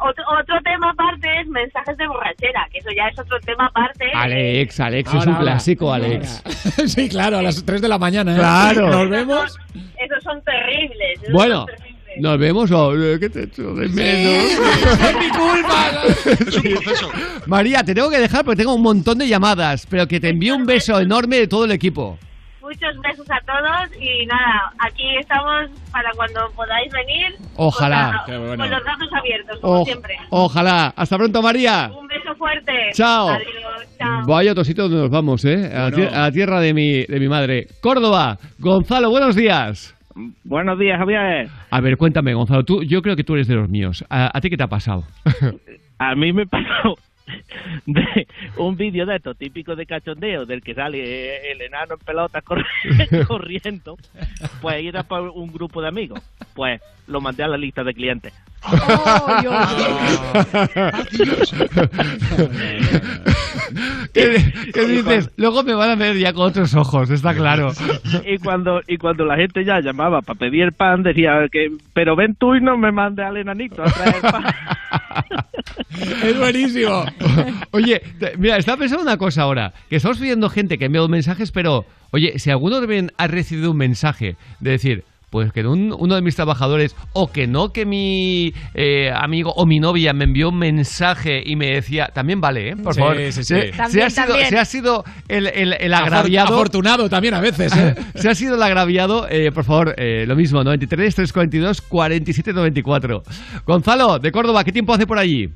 Otro, 0.00 0.24
otro 0.40 0.56
tema 0.64 0.90
aparte 0.90 1.28
es 1.40 1.46
mensajes 1.48 1.96
de 1.96 2.06
borrachera, 2.06 2.66
que 2.72 2.78
eso 2.78 2.88
ya 2.96 3.08
es 3.08 3.18
otro 3.18 3.38
tema 3.40 3.66
aparte. 3.66 4.04
Alex, 4.14 4.80
Alex, 4.80 5.14
es 5.14 5.22
un 5.26 5.32
ahora. 5.34 5.40
clásico, 5.40 5.92
Alex. 5.92 6.42
sí, 6.86 7.08
claro, 7.08 7.38
a 7.38 7.42
las 7.42 7.64
3 7.64 7.80
de 7.80 7.88
la 7.88 7.98
mañana. 7.98 8.32
¿eh? 8.32 8.38
Claro. 8.38 8.88
Nos 8.90 9.08
vemos. 9.10 9.58
Esos 9.74 10.22
son 10.22 10.42
terribles. 10.42 11.20
esos 11.22 11.32
Bueno, 11.32 11.58
son 11.58 11.66
terribles. 11.76 11.94
nos 12.20 12.38
vemos 12.38 12.70
o 12.70 12.94
eh, 12.94 13.18
¿qué 13.20 13.28
te 13.30 13.44
echo 13.44 13.74
de 13.74 13.88
menos? 13.88 14.44
es 15.00 15.16
mi 15.18 15.28
culpa. 15.30 15.92
Es 16.26 16.56
un 16.56 16.62
proceso. 16.62 17.10
María, 17.46 17.82
te 17.82 17.94
tengo 17.94 18.10
que 18.10 18.18
dejar 18.18 18.44
porque 18.44 18.58
tengo 18.58 18.74
un 18.74 18.82
montón 18.82 19.18
de 19.18 19.28
llamadas, 19.28 19.86
pero 19.88 20.06
que 20.06 20.20
te 20.20 20.28
envío 20.30 20.54
un 20.56 20.66
beso 20.66 20.98
enorme 21.00 21.36
de 21.38 21.46
todo 21.48 21.64
el 21.64 21.70
equipo. 21.72 22.18
Muchos 22.64 22.98
besos 23.02 23.26
a 23.30 23.40
todos 23.44 24.00
y 24.00 24.24
nada, 24.24 24.72
aquí 24.78 25.04
estamos 25.20 25.68
para 25.92 26.10
cuando 26.16 26.40
podáis 26.56 26.90
venir. 26.92 27.34
Ojalá. 27.56 28.04
Con, 28.06 28.14
la- 28.16 28.24
Qué 28.24 28.38
bueno. 28.38 28.62
con 28.64 28.70
los 28.70 28.82
brazos 28.84 29.08
abiertos, 29.12 29.58
como 29.60 29.80
O- 29.82 29.84
siempre. 29.84 30.16
ojalá. 30.30 30.94
Hasta 30.96 31.18
pronto, 31.18 31.42
María. 31.42 31.90
Un 31.94 32.08
beso 32.08 32.34
fuerte. 32.36 32.72
Chao. 32.94 33.28
Adiós, 33.28 33.96
chao. 33.98 34.22
Vaya 34.26 34.52
otro 34.52 34.64
sitio 34.64 34.84
donde 34.84 34.96
nos 34.98 35.10
vamos, 35.10 35.44
¿eh? 35.44 35.70
A, 35.72 35.74
la 35.76 35.90
Bueno. 35.90 35.96
tier- 35.98 36.14
a 36.14 36.20
la 36.22 36.32
tierra 36.32 36.60
de 36.60 36.72
mi, 36.72 37.04
de 37.04 37.20
mi 37.20 37.28
madre. 37.28 37.66
Córdoba. 37.82 38.38
Gonzalo, 38.58 39.10
buenos 39.10 39.36
días. 39.36 39.94
Buenos 40.44 40.78
días, 40.78 40.98
Javier. 40.98 41.48
A 41.70 41.80
ver, 41.80 41.96
cuéntame, 41.98 42.32
Gonzalo. 42.32 42.64
Tú, 42.64 42.82
yo 42.82 43.02
creo 43.02 43.14
que 43.14 43.24
tú 43.24 43.34
eres 43.34 43.46
de 43.46 43.56
los 43.56 43.68
míos. 43.68 44.04
¿A, 44.08 44.30
a 44.36 44.40
ti 44.40 44.48
qué 44.48 44.56
te 44.56 44.62
ha 44.62 44.68
pasado? 44.68 45.04
A 45.98 46.14
mí 46.14 46.32
me 46.32 46.46
pasó 46.46 46.96
de 47.86 48.26
un 48.58 48.76
vídeo 48.76 49.06
de 49.06 49.16
esto 49.16 49.34
típico 49.34 49.74
de 49.76 49.86
cachondeo 49.86 50.44
del 50.46 50.62
que 50.62 50.74
sale 50.74 50.98
eh, 51.02 51.52
el 51.52 51.62
enano 51.62 51.94
en 51.94 52.00
pelota 52.00 52.42
corri- 52.42 53.26
corriendo. 53.26 53.96
Pues 54.60 54.84
era 54.84 55.02
para 55.02 55.30
un 55.30 55.52
grupo 55.52 55.80
de 55.80 55.88
amigos. 55.88 56.20
Pues 56.54 56.80
lo 57.06 57.20
mandé 57.20 57.42
a 57.42 57.48
la 57.48 57.56
lista 57.56 57.82
de 57.84 57.94
clientes. 57.94 58.32
¿Qué, 64.12 64.52
qué 64.72 64.86
dices? 64.86 65.30
Luego 65.36 65.62
me 65.62 65.74
van 65.74 65.90
a 65.90 65.94
ver 65.96 66.16
ya 66.16 66.32
con 66.32 66.46
otros 66.48 66.74
ojos, 66.74 67.10
está 67.10 67.34
claro. 67.34 67.72
Y 68.26 68.38
cuando 68.38 68.80
y 68.86 68.96
cuando 68.96 69.24
la 69.24 69.36
gente 69.36 69.64
ya 69.64 69.80
llamaba 69.80 70.22
para 70.22 70.38
pedir 70.38 70.62
el 70.62 70.72
pan, 70.72 71.02
decía 71.02 71.46
que 71.50 71.68
pero 71.92 72.16
ven 72.16 72.34
tú 72.36 72.54
y 72.54 72.60
no 72.60 72.76
me 72.76 72.92
mandes 72.92 73.26
al 73.26 73.36
enanito 73.36 73.82
a 73.82 73.86
traer 73.86 74.14
el 74.16 74.20
pan. 74.22 74.44
Es 76.24 76.36
buenísimo. 76.38 77.04
Oye, 77.70 78.02
mira, 78.36 78.56
estaba 78.56 78.78
pensando 78.78 79.02
una 79.04 79.16
cosa 79.16 79.42
ahora, 79.42 79.72
que 79.88 79.96
estamos 79.96 80.18
pidiendo 80.18 80.50
gente 80.50 80.76
que 80.76 80.86
envíe 80.86 81.06
mensajes, 81.08 81.52
pero, 81.52 81.84
oye, 82.10 82.38
si 82.40 82.50
alguno 82.50 82.80
de 82.80 82.86
ven- 82.88 83.12
ha 83.16 83.28
recibido 83.28 83.70
un 83.70 83.76
mensaje 83.76 84.36
de 84.60 84.70
decir, 84.72 85.04
pues 85.34 85.50
que 85.52 85.66
un- 85.66 85.92
uno 85.98 86.14
de 86.14 86.22
mis 86.22 86.36
trabajadores, 86.36 86.94
o 87.12 87.26
que 87.26 87.48
no, 87.48 87.70
que 87.72 87.84
mi 87.84 88.52
eh, 88.72 89.10
amigo 89.12 89.52
o 89.56 89.66
mi 89.66 89.80
novia 89.80 90.12
me 90.12 90.26
envió 90.26 90.50
un 90.50 90.58
mensaje 90.60 91.42
y 91.44 91.56
me 91.56 91.72
decía, 91.72 92.06
también 92.14 92.40
vale, 92.40 92.68
¿eh? 92.68 92.76
Por 92.76 92.94
Sí, 92.94 93.00
favor. 93.00 93.16
sí, 93.16 93.32
sí. 93.32 93.42
Si- 93.42 93.54
Si, 93.72 93.76
También, 93.76 94.06
ha 94.06 94.10
sido, 94.10 94.36
si 94.48 94.56
ha 94.56 94.64
sido 94.64 95.04
el, 95.26 95.48
el- 95.48 95.72
el 95.72 95.92
Afor- 95.92 96.02
agraviado... 96.04 96.54
Afortunado 96.54 97.08
también 97.08 97.34
a 97.34 97.40
veces, 97.40 97.76
¿eh? 97.76 97.96
Si 98.14 98.28
ha 98.28 98.34
sido 98.36 98.54
el 98.54 98.62
agraviado, 98.62 99.26
eh, 99.28 99.50
por 99.50 99.64
favor, 99.64 99.94
eh, 99.98 100.24
lo 100.24 100.36
mismo, 100.36 100.62
93 100.62 101.16
342 101.16 101.80
47 101.82 102.52
94. 102.52 103.22
Gonzalo, 103.66 104.20
de 104.20 104.30
Córdoba, 104.30 104.62
¿qué 104.62 104.70
tiempo 104.70 104.94
hace 104.94 105.04
por 105.04 105.18
allí? 105.18 105.48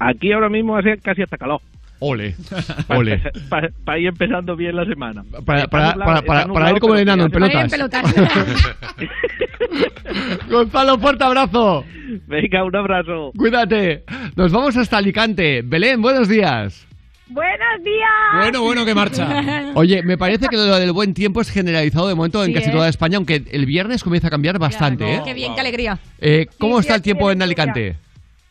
Aquí 0.00 0.32
ahora 0.32 0.50
mismo 0.50 0.76
hace 0.76 0.98
casi 1.02 1.22
hasta 1.22 1.38
calor. 1.38 1.62
Ole, 2.06 2.36
ole. 2.88 3.22
Para 3.48 3.98
ir 3.98 4.08
empezando 4.08 4.54
bien 4.56 4.76
la 4.76 4.84
semana. 4.84 5.24
Para, 5.46 5.66
para, 5.68 5.94
para, 6.22 6.70
ir 6.70 6.78
como 6.78 6.94
el 6.96 7.00
enano 7.00 7.24
en 7.24 7.30
pelotas. 7.30 7.72
Gonzalo, 10.50 10.98
fuerte 10.98 11.24
abrazo. 11.24 11.82
Venga, 12.26 12.62
un 12.62 12.76
abrazo. 12.76 13.32
Cuídate. 13.34 14.04
Nos 14.36 14.52
vamos 14.52 14.76
hasta 14.76 14.98
Alicante. 14.98 15.62
Belén, 15.64 16.02
buenos 16.02 16.28
días. 16.28 16.86
Buenos 17.28 17.82
días. 17.82 18.10
Bueno, 18.38 18.62
bueno, 18.62 18.84
que 18.84 18.94
marcha. 18.94 19.72
Oye, 19.74 20.02
me 20.02 20.18
parece 20.18 20.48
que 20.48 20.56
lo 20.56 20.78
del 20.78 20.92
buen 20.92 21.14
tiempo 21.14 21.40
es 21.40 21.50
generalizado 21.50 22.06
de 22.08 22.14
momento 22.14 22.42
en 22.44 22.48
Sí, 22.48 22.54
casi 22.54 22.68
¿eh? 22.68 22.72
toda 22.72 22.90
España, 22.90 23.16
aunque 23.16 23.44
el 23.50 23.64
viernes 23.64 24.04
comienza 24.04 24.28
a 24.28 24.30
cambiar 24.30 24.58
bastante. 24.58 25.10
¿eh? 25.10 25.22
Qué 25.24 25.32
bien, 25.32 25.54
qué 25.54 25.60
alegría. 25.60 25.98
Eh, 26.20 26.48
¿Cómo 26.58 26.74
Sí, 26.74 26.80
está 26.80 26.94
sí, 26.94 26.98
el 26.98 27.02
tiempo 27.02 27.30
sí, 27.30 27.32
en 27.32 27.40
Alicante? 27.40 27.96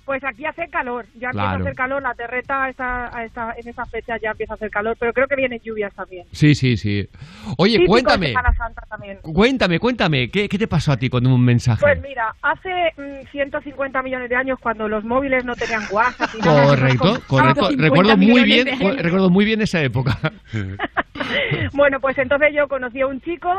Pues 0.05 0.21
aquí 0.25 0.45
hace 0.45 0.67
calor, 0.69 1.05
ya 1.15 1.31
Claro. 1.31 1.47
empieza 1.47 1.51
a 1.51 1.61
hacer 1.61 1.75
calor, 1.75 2.01
la 2.03 2.13
terreta 2.13 2.69
está, 2.69 3.23
está 3.23 3.53
en 3.57 3.67
esa 3.69 3.85
fecha 3.85 4.17
ya 4.21 4.31
empieza 4.31 4.53
a 4.53 4.55
hacer 4.55 4.69
calor, 4.69 4.97
pero 4.99 5.13
creo 5.13 5.27
que 5.27 5.35
vienen 5.37 5.61
lluvias 5.63 5.93
también. 5.93 6.25
Sí, 6.33 6.55
sí, 6.55 6.75
sí. 6.75 7.07
Oye, 7.57 7.75
Típico 7.75 7.91
cuéntame. 7.93 8.27
Semana 8.27 8.53
Santa 8.57 8.81
también. 8.89 9.19
Cuéntame, 9.21 9.79
cuéntame. 9.79 10.29
¿Qué, 10.29 10.49
qué 10.49 10.57
te 10.57 10.67
pasó 10.67 10.91
a 10.91 10.97
ti 10.97 11.09
con 11.09 11.25
un 11.25 11.43
mensaje? 11.45 11.79
Pues 11.79 12.01
mira, 12.01 12.35
hace 12.41 12.93
mm, 12.97 13.27
150 13.31 14.01
millones 14.03 14.29
de 14.29 14.35
años 14.35 14.59
cuando 14.59 14.89
los 14.89 15.05
móviles 15.05 15.45
no 15.45 15.55
tenían 15.55 15.83
WhatsApp 15.89 16.29
y 16.35 16.39
nada, 16.39 16.65
Correcto, 16.67 17.21
correcto. 17.27 17.69
Recuerdo 17.77 18.11
50 18.11 18.15
muy 18.17 18.43
bien, 18.43 18.67
recuerdo 18.97 19.29
muy 19.29 19.45
bien 19.45 19.61
esa 19.61 19.81
época. 19.81 20.17
Bueno, 21.73 21.99
pues 21.99 22.17
entonces 22.17 22.49
yo 22.53 22.67
conocí 22.67 23.01
a 23.01 23.07
un 23.07 23.21
chico 23.21 23.49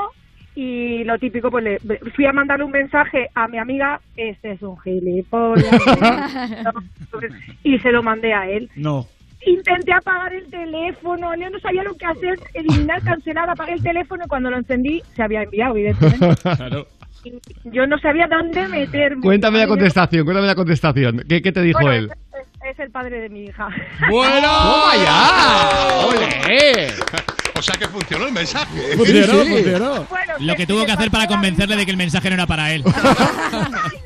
y 0.55 1.03
lo 1.05 1.19
típico, 1.19 1.51
pues 1.51 1.65
le 1.65 1.79
fui 2.15 2.27
a 2.27 2.33
mandarle 2.33 2.65
un 2.65 2.71
mensaje 2.71 3.29
a 3.35 3.49
mi 3.49 3.59
amiga, 3.59 4.01
este 4.17 4.53
es 4.53 4.63
un 4.63 4.79
gilipollas, 4.81 5.67
y 7.65 7.79
se 7.79 7.91
lo 7.91 8.03
mandé 8.03 8.33
a 8.33 8.49
él. 8.49 8.71
No. 8.77 9.07
Intenté 9.47 9.93
apagar 9.93 10.33
el 10.33 10.49
teléfono, 10.49 11.35
yo 11.35 11.51
no 11.51 11.59
sabía 11.59 11.83
lo 11.83 11.95
que 11.95 12.07
hacer, 12.07 12.39
eliminar, 12.55 13.03
cancelar, 13.03 13.51
apagué 13.51 13.75
el 13.75 13.83
teléfono 13.83 14.25
y 14.25 14.29
cuando 14.29 14.51
lo 14.51 14.57
encendí 14.57 15.03
se 15.15 15.23
había 15.23 15.43
enviado, 15.43 15.77
evidentemente. 15.77 16.35
Claro. 16.57 16.87
Y 17.25 17.41
Yo 17.71 17.87
no 17.87 17.99
sabía 17.99 18.27
dónde 18.27 18.69
meterme. 18.69 19.23
Cuéntame 19.23 19.59
la 19.59 19.67
contestación, 19.67 20.25
cuéntame 20.25 20.47
la 20.47 20.55
contestación. 20.55 21.23
¿Qué, 21.29 21.41
qué 21.41 21.53
te 21.53 21.63
dijo 21.63 21.81
Bueno, 21.81 21.97
él? 21.97 22.11
Es, 22.65 22.79
el 22.79 22.91
padre 22.91 23.21
de 23.21 23.29
mi 23.29 23.45
hija. 23.45 23.69
¡Bueno! 24.11 24.49
¡Toma 24.49 24.97
ya! 24.97 26.07
¡Ole! 26.07 26.93
O 27.57 27.63
sea 27.63 27.75
que 27.77 27.87
funcionó 27.89 28.27
el 28.27 28.33
mensaje. 28.33 28.97
Funcionó, 28.97 29.33
Sí, 29.43 29.47
sí. 29.47 29.53
funcionó. 29.55 30.07
Lo 30.41 30.57
que 30.57 30.67
tuvo 30.67 30.85
que 30.85 30.93
hacer 30.93 31.11
para 31.11 31.27
convencerle 31.27 31.77
de 31.77 31.85
que 31.85 31.91
el 31.93 31.97
mensaje 31.97 32.29
no 32.31 32.35
era 32.35 32.47
para 32.47 32.73
él. 32.73 32.83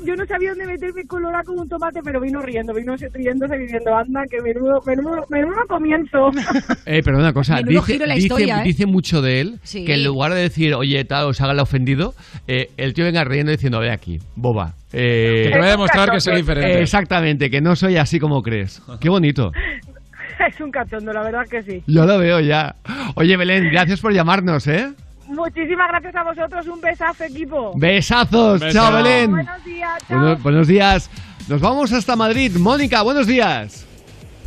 Yo, 0.00 0.04
yo 0.06 0.16
no 0.16 0.26
sabía 0.26 0.50
dónde 0.50 0.66
meterme 0.66 1.04
colorado 1.06 1.44
como 1.44 1.62
un 1.62 1.68
tomate, 1.68 2.00
pero 2.02 2.20
vino 2.20 2.40
riendo, 2.42 2.74
vino 2.74 2.96
riéndose 2.96 3.56
diciendo, 3.58 3.94
anda, 3.96 4.22
que 4.30 4.40
menudo, 4.42 4.82
menudo, 4.86 5.24
menudo 5.30 5.56
comienzo. 5.68 6.30
Eh, 6.86 7.02
pero 7.04 7.18
una 7.18 7.32
cosa, 7.32 7.56
Menudo 7.56 7.80
dice, 7.80 7.92
giro 7.92 8.04
en 8.04 8.08
la 8.08 8.14
dice- 8.14 8.26
historia, 8.26 8.60
¿eh? 8.60 8.64
dice 8.64 8.86
mucho 8.86 9.22
de 9.22 9.40
él 9.40 9.58
Sí. 9.62 9.84
que 9.84 9.94
en 9.94 10.04
lugar 10.04 10.32
de 10.34 10.40
decir, 10.40 10.74
oye, 10.74 11.04
tal, 11.04 11.26
os 11.26 11.40
haga 11.40 11.52
el 11.52 11.58
ofendido, 11.58 12.14
eh, 12.46 12.70
el 12.76 12.94
tío 12.94 13.04
venga 13.04 13.24
riendo 13.24 13.50
diciendo, 13.50 13.80
ve 13.80 13.90
aquí, 13.90 14.20
boba. 14.36 14.74
eh, 14.92 15.42
Que 15.46 15.50
te 15.50 15.58
voy 15.58 15.66
a 15.66 15.70
demostrar 15.72 16.10
que 16.10 16.20
soy 16.20 16.36
diferente. 16.36 16.80
Exactamente, 16.82 17.50
que 17.50 17.60
no 17.60 17.74
soy 17.76 17.96
así 17.96 18.20
como 18.20 18.42
crees. 18.42 18.80
Qué 19.00 19.08
bonito. 19.08 19.52
es 20.48 20.60
un 20.60 20.70
cachondo, 20.70 21.12
la 21.12 21.22
verdad 21.22 21.44
que 21.50 21.62
sí. 21.62 21.82
Yo 21.86 22.06
lo 22.06 22.18
veo 22.18 22.40
ya. 22.40 22.76
Oye, 23.16 23.36
Belén, 23.36 23.68
gracias 23.72 24.00
por 24.00 24.12
llamarnos, 24.12 24.66
¿eh? 24.68 24.92
Muchísimas 25.28 25.88
gracias 25.88 26.14
a 26.14 26.22
vosotros, 26.22 26.66
un 26.68 26.80
besazo 26.80 27.24
equipo. 27.24 27.72
Besazos. 27.76 28.60
Besos. 28.60 28.74
Chao, 28.74 28.96
Belén. 28.96 29.30
Buenos 29.30 29.64
días, 29.64 30.06
chao. 30.08 30.18
Bueno, 30.18 30.36
buenos 30.42 30.68
días. 30.68 31.10
Nos 31.48 31.60
vamos 31.60 31.92
hasta 31.92 32.16
Madrid. 32.16 32.56
Mónica, 32.58 33.02
buenos 33.02 33.26
días. 33.26 33.86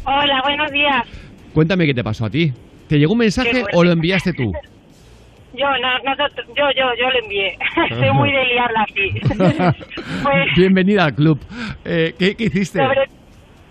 Hola, 0.05 0.41
buenos 0.43 0.71
días. 0.71 1.03
Cuéntame 1.53 1.85
qué 1.85 1.93
te 1.93 2.03
pasó 2.03 2.25
a 2.25 2.29
ti. 2.29 2.53
¿Te 2.87 2.97
llegó 2.97 3.13
un 3.13 3.19
mensaje 3.19 3.51
Qué 3.51 3.65
o 3.73 3.83
lo 3.83 3.91
enviaste 3.91 4.33
tú? 4.33 4.51
Yo, 5.53 5.65
no, 5.65 5.89
nosotros, 6.05 6.45
yo, 6.55 6.63
yo, 6.77 6.85
yo 6.97 7.09
le 7.09 7.19
envié. 7.19 7.57
Estoy 7.89 8.11
muy 8.13 8.31
de 8.31 8.45
liarla 8.45 8.81
aquí. 8.83 9.09
pues, 10.23 10.55
Bienvenida 10.55 11.05
al 11.05 11.15
club. 11.15 11.39
Eh, 11.83 12.13
¿qué, 12.17 12.35
qué 12.35 12.43
hiciste? 12.45 12.79
sobre, 12.79 13.09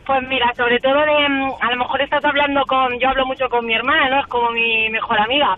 pues 0.05 0.29
mira, 0.29 0.53
sobre 0.57 0.81
todo 0.81 1.01
de, 1.01 1.29
mm, 1.29 1.53
a 1.61 1.71
lo 1.71 1.77
mejor 1.79 2.03
estás 2.03 2.25
hablando 2.25 2.63
con, 2.67 2.99
yo 2.99 3.09
hablo 3.09 3.27
mucho 3.27 3.49
con 3.49 3.65
mi 3.65 3.75
hermana, 3.75 4.11
¿no? 4.11 4.21
Es 4.21 4.27
como 4.27 4.51
mi 4.51 4.91
mejor 4.91 5.21
amiga. 5.21 5.57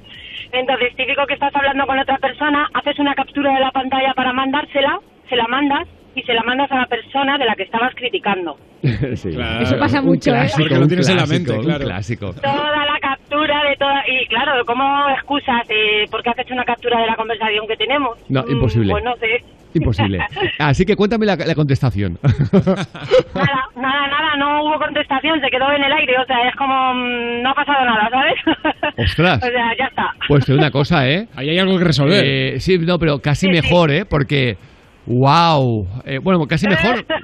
Entonces, 0.52 0.94
típico 0.97 1.27
que 1.27 1.35
estás 1.35 1.55
hablando 1.55 1.86
con 1.86 1.98
otra 1.98 2.18
persona, 2.18 2.68
haces 2.74 2.98
una 2.98 3.14
captura 3.14 3.55
de 3.55 3.60
la 3.60 3.70
pantalla 3.70 4.14
para 4.14 4.32
mandársela, 4.32 4.98
se 5.28 5.36
la 5.36 5.47
mandas 5.47 5.86
y 6.15 6.23
se 6.23 6.32
la 6.35 6.43
mandas 6.43 6.70
a 6.73 6.77
la 6.77 6.87
persona 6.87 7.39
de 7.39 7.45
la 7.45 7.55
que 7.55 7.62
estabas 7.65 7.95
criticando. 7.95 8.57
Sí. 9.15 9.37
Eso 9.61 9.78
pasa 9.78 10.01
mucho, 10.01 10.31
¿eh? 10.31 10.35
clásico, 10.35 10.59
Porque 10.62 10.74
lo 10.77 10.82
un 10.82 10.89
tienes 10.89 11.09
en 11.09 11.16
la 11.16 11.24
clásico, 11.24 11.53
mente, 11.53 11.66
claro. 11.66 11.85
Clásico. 11.85 12.32
Toda 12.35 12.87
la 12.87 12.99
captura 13.01 13.62
de 13.69 13.77
toda... 13.77 14.03
Y 14.09 14.27
claro, 14.27 14.65
¿cómo 14.65 14.85
excusas 15.11 15.62
eh, 15.69 16.07
por 16.11 16.23
qué 16.23 16.31
has 16.31 16.39
hecho 16.39 16.55
una 16.55 16.65
captura 16.65 17.01
de 17.01 17.07
la 17.07 17.15
conversación 17.16 17.66
que 17.69 17.77
tenemos? 17.77 18.19
No, 18.31 18.43
Mm, 18.43 18.51
imposible. 18.53 18.93
Pues 18.93 19.05
no 19.05 19.15
sé. 19.16 19.45
Imposible. 19.74 20.19
Así 20.59 20.87
que 20.87 20.97
cuéntame 20.97 21.27
la, 21.27 21.37
la 21.37 21.55
contestación. 21.55 22.19
Nada, 22.23 23.65
nada, 23.77 24.07
nada, 24.09 24.37
no 24.39 24.65
hubo 24.65 24.78
contestación, 24.78 25.41
se 25.41 25.49
quedó 25.51 25.70
en 25.73 25.85
el 25.85 25.93
aire, 25.93 26.19
o 26.19 26.24
sea, 26.27 26.49
es 26.49 26.57
como 26.57 26.95
mm, 26.95 27.43
no 27.43 27.51
ha 27.51 27.55
pasado 27.55 27.85
nada, 27.85 28.09
¿sabes? 28.11 28.35
Ostras. 28.97 29.39
o 29.43 29.47
sea, 29.47 29.77
ya 29.78 29.85
está. 29.87 30.15
Pues 30.27 30.49
una 30.49 30.70
cosa, 30.70 31.09
¿eh? 31.09 31.28
Ahí 31.37 31.51
hay 31.51 31.59
algo 31.59 31.78
que 31.78 31.85
resolver. 31.85 32.24
Eh, 32.24 32.61
sí, 32.61 32.78
no, 32.78 32.99
pero 32.99 33.19
casi 33.20 33.49
mejor, 33.49 33.91
¿eh? 33.91 34.05
Porque... 34.07 34.57
¡Wow! 35.06 35.86
bueno, 36.22 36.47
casi 36.47 36.66
mejor. 36.68 37.05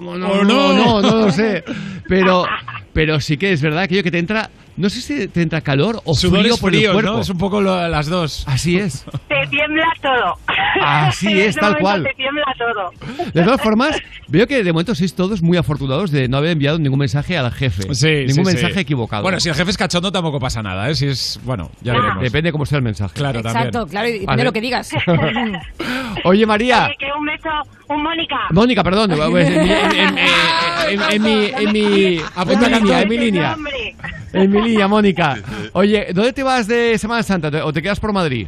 No, 0.00 0.16
no, 0.16 0.44
no, 0.44 0.44
no, 0.44 0.72
no, 0.72 1.02
no 1.02 1.16
lo 1.26 1.30
sé. 1.30 1.62
Pero, 2.08 2.44
pero 2.92 3.20
sí 3.20 3.36
que 3.36 3.52
es 3.52 3.62
verdad 3.62 3.82
aquello 3.82 4.02
que 4.02 4.10
te 4.10 4.18
entra 4.18 4.50
no 4.80 4.90
sé 4.90 5.00
si 5.00 5.28
te 5.28 5.42
entra 5.42 5.60
calor 5.60 6.00
o 6.04 6.14
Sudores 6.14 6.44
frío 6.44 6.56
por 6.58 6.74
el 6.74 6.90
cuerpo. 6.92 7.12
¿no? 7.12 7.20
Es 7.20 7.28
un 7.30 7.38
poco 7.38 7.60
lo- 7.60 7.88
las 7.88 8.06
dos. 8.08 8.44
Así 8.48 8.78
es. 8.78 9.04
Te 9.28 9.46
tiembla 9.48 9.86
todo. 10.02 10.36
Así 10.82 11.28
En 11.28 11.48
es, 11.50 11.56
tal 11.56 11.78
cual. 11.78 12.02
Te 12.04 12.14
tiembla 12.14 12.44
todo. 12.58 12.90
De 13.32 13.42
todas 13.42 13.60
formas, 13.60 14.00
veo 14.28 14.46
que 14.46 14.62
de 14.64 14.72
momento 14.72 14.94
sois 14.94 15.14
todos 15.14 15.42
muy 15.42 15.56
afortunados 15.56 16.10
de 16.10 16.28
no 16.28 16.38
haber 16.38 16.50
enviado 16.52 16.78
ningún 16.78 16.98
mensaje 16.98 17.36
al 17.38 17.50
jefe. 17.52 17.94
Sí, 17.94 18.06
ningún 18.26 18.44
sí, 18.46 18.52
mensaje 18.52 18.74
sí. 18.74 18.80
equivocado. 18.80 19.22
Bueno, 19.22 19.38
si 19.40 19.48
el 19.48 19.54
jefe 19.54 19.70
es 19.70 19.76
cachondo 19.76 20.10
tampoco 20.10 20.40
pasa 20.40 20.62
nada, 20.62 20.88
¿eh? 20.90 20.94
Si 20.94 21.06
es, 21.06 21.38
bueno, 21.44 21.70
ya 21.82 21.92
veremos. 21.94 22.22
Depende 22.22 22.50
cómo 22.52 22.66
sea 22.66 22.78
el 22.78 22.84
mensaje. 22.84 23.14
Claro, 23.14 23.42
también. 23.42 23.66
Exacto, 23.68 23.86
claro, 23.88 24.08
y 24.08 24.12
depende 24.12 24.26
Vale. 24.26 24.40
de 24.40 24.44
lo 24.44 24.52
que 24.52 24.60
digas. 24.60 24.90
Oye, 26.24 26.46
María. 26.46 26.86
Oye, 26.86 26.96
que 26.98 27.06
un 27.18 27.24
beso, 27.26 27.48
un 27.88 28.02
Mónica. 28.02 28.36
Mónica, 28.50 28.82
perdón. 28.84 29.10
En 29.12 29.18
mi, 29.32 29.40
en, 29.40 29.50
en- 29.60 30.18
en- 30.88 31.00
en 31.12 31.22
mi, 31.22 31.44
en 31.46 31.72
mi, 31.72 32.20
en 32.20 32.48
mi 32.52 32.56
línea, 32.56 33.02
en 33.02 33.08
mi 33.08 33.18
línea. 33.18 33.56
En 34.32 34.50
mi 34.50 34.62
línea, 34.62 34.88
Mónica. 34.88 35.36
Oye, 35.72 36.08
¿dónde 36.14 36.32
te 36.32 36.42
vas 36.42 36.66
de 36.66 36.96
Semana 36.98 37.22
Santa? 37.22 37.50
¿Te- 37.50 37.62
¿O 37.62 37.72
te 37.72 37.82
quedas 37.82 37.98
por 38.00 38.12
Madrid? 38.12 38.46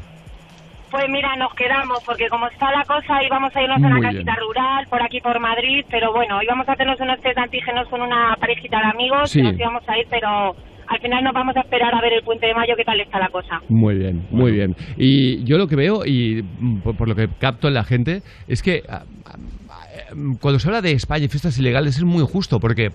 Pues 0.91 1.05
mira, 1.09 1.35
nos 1.37 1.55
quedamos, 1.55 2.01
porque 2.05 2.29
como 2.29 2.47
está 2.49 2.71
la 2.71 2.85
cosa, 2.85 3.23
íbamos 3.25 3.55
a 3.57 3.63
irnos 3.63 3.83
a 3.83 3.87
una 3.87 4.01
casita 4.01 4.35
rural, 4.47 4.87
por 4.91 5.03
aquí 5.03 5.21
por 5.21 5.41
Madrid, 5.41 5.85
pero 5.91 6.13
bueno, 6.13 6.43
íbamos 6.43 6.69
a 6.69 6.73
hacernos 6.73 7.01
unos 7.01 7.19
test 7.23 7.35
de 7.37 7.43
antígenos 7.43 7.89
con 7.89 8.03
una 8.03 8.37
parejita 8.39 8.79
de 8.79 8.87
amigos, 8.93 9.31
Sí. 9.31 9.41
y 9.41 9.43
nos 9.43 9.55
íbamos 9.59 9.83
a 9.89 9.97
ir, 9.99 10.07
pero 10.11 10.55
al 10.89 11.01
final 11.01 11.25
nos 11.25 11.33
vamos 11.33 11.57
a 11.57 11.61
esperar 11.61 11.95
a 11.95 12.01
ver 12.03 12.13
el 12.13 12.23
puente 12.23 12.47
de 12.47 12.53
mayo 12.55 12.75
qué 12.77 12.85
tal 12.85 13.01
está 13.01 13.19
la 13.19 13.31
cosa. 13.31 13.61
Muy 13.71 13.95
bien, 13.95 14.27
muy 14.31 14.53
bien. 14.53 14.77
Y 14.99 15.43
yo 15.45 15.57
lo 15.57 15.67
que 15.67 15.77
veo, 15.77 16.05
y 16.05 16.43
por, 16.85 16.95
por 16.95 17.09
lo 17.09 17.15
que 17.15 17.27
capto 17.41 17.69
en 17.69 17.75
la 17.75 17.85
gente, 17.85 18.21
es 18.47 18.63
que 18.63 18.83
ah, 18.87 19.05
ah, 19.25 19.37
ah, 19.71 20.15
cuando 20.43 20.59
se 20.59 20.69
habla 20.69 20.83
de 20.83 20.93
España 20.93 21.25
y 21.25 21.29
fiestas 21.29 21.59
ilegales 21.59 21.97
es 21.97 22.05
muy 22.05 22.21
injusto, 22.21 22.61
porque 22.61 22.91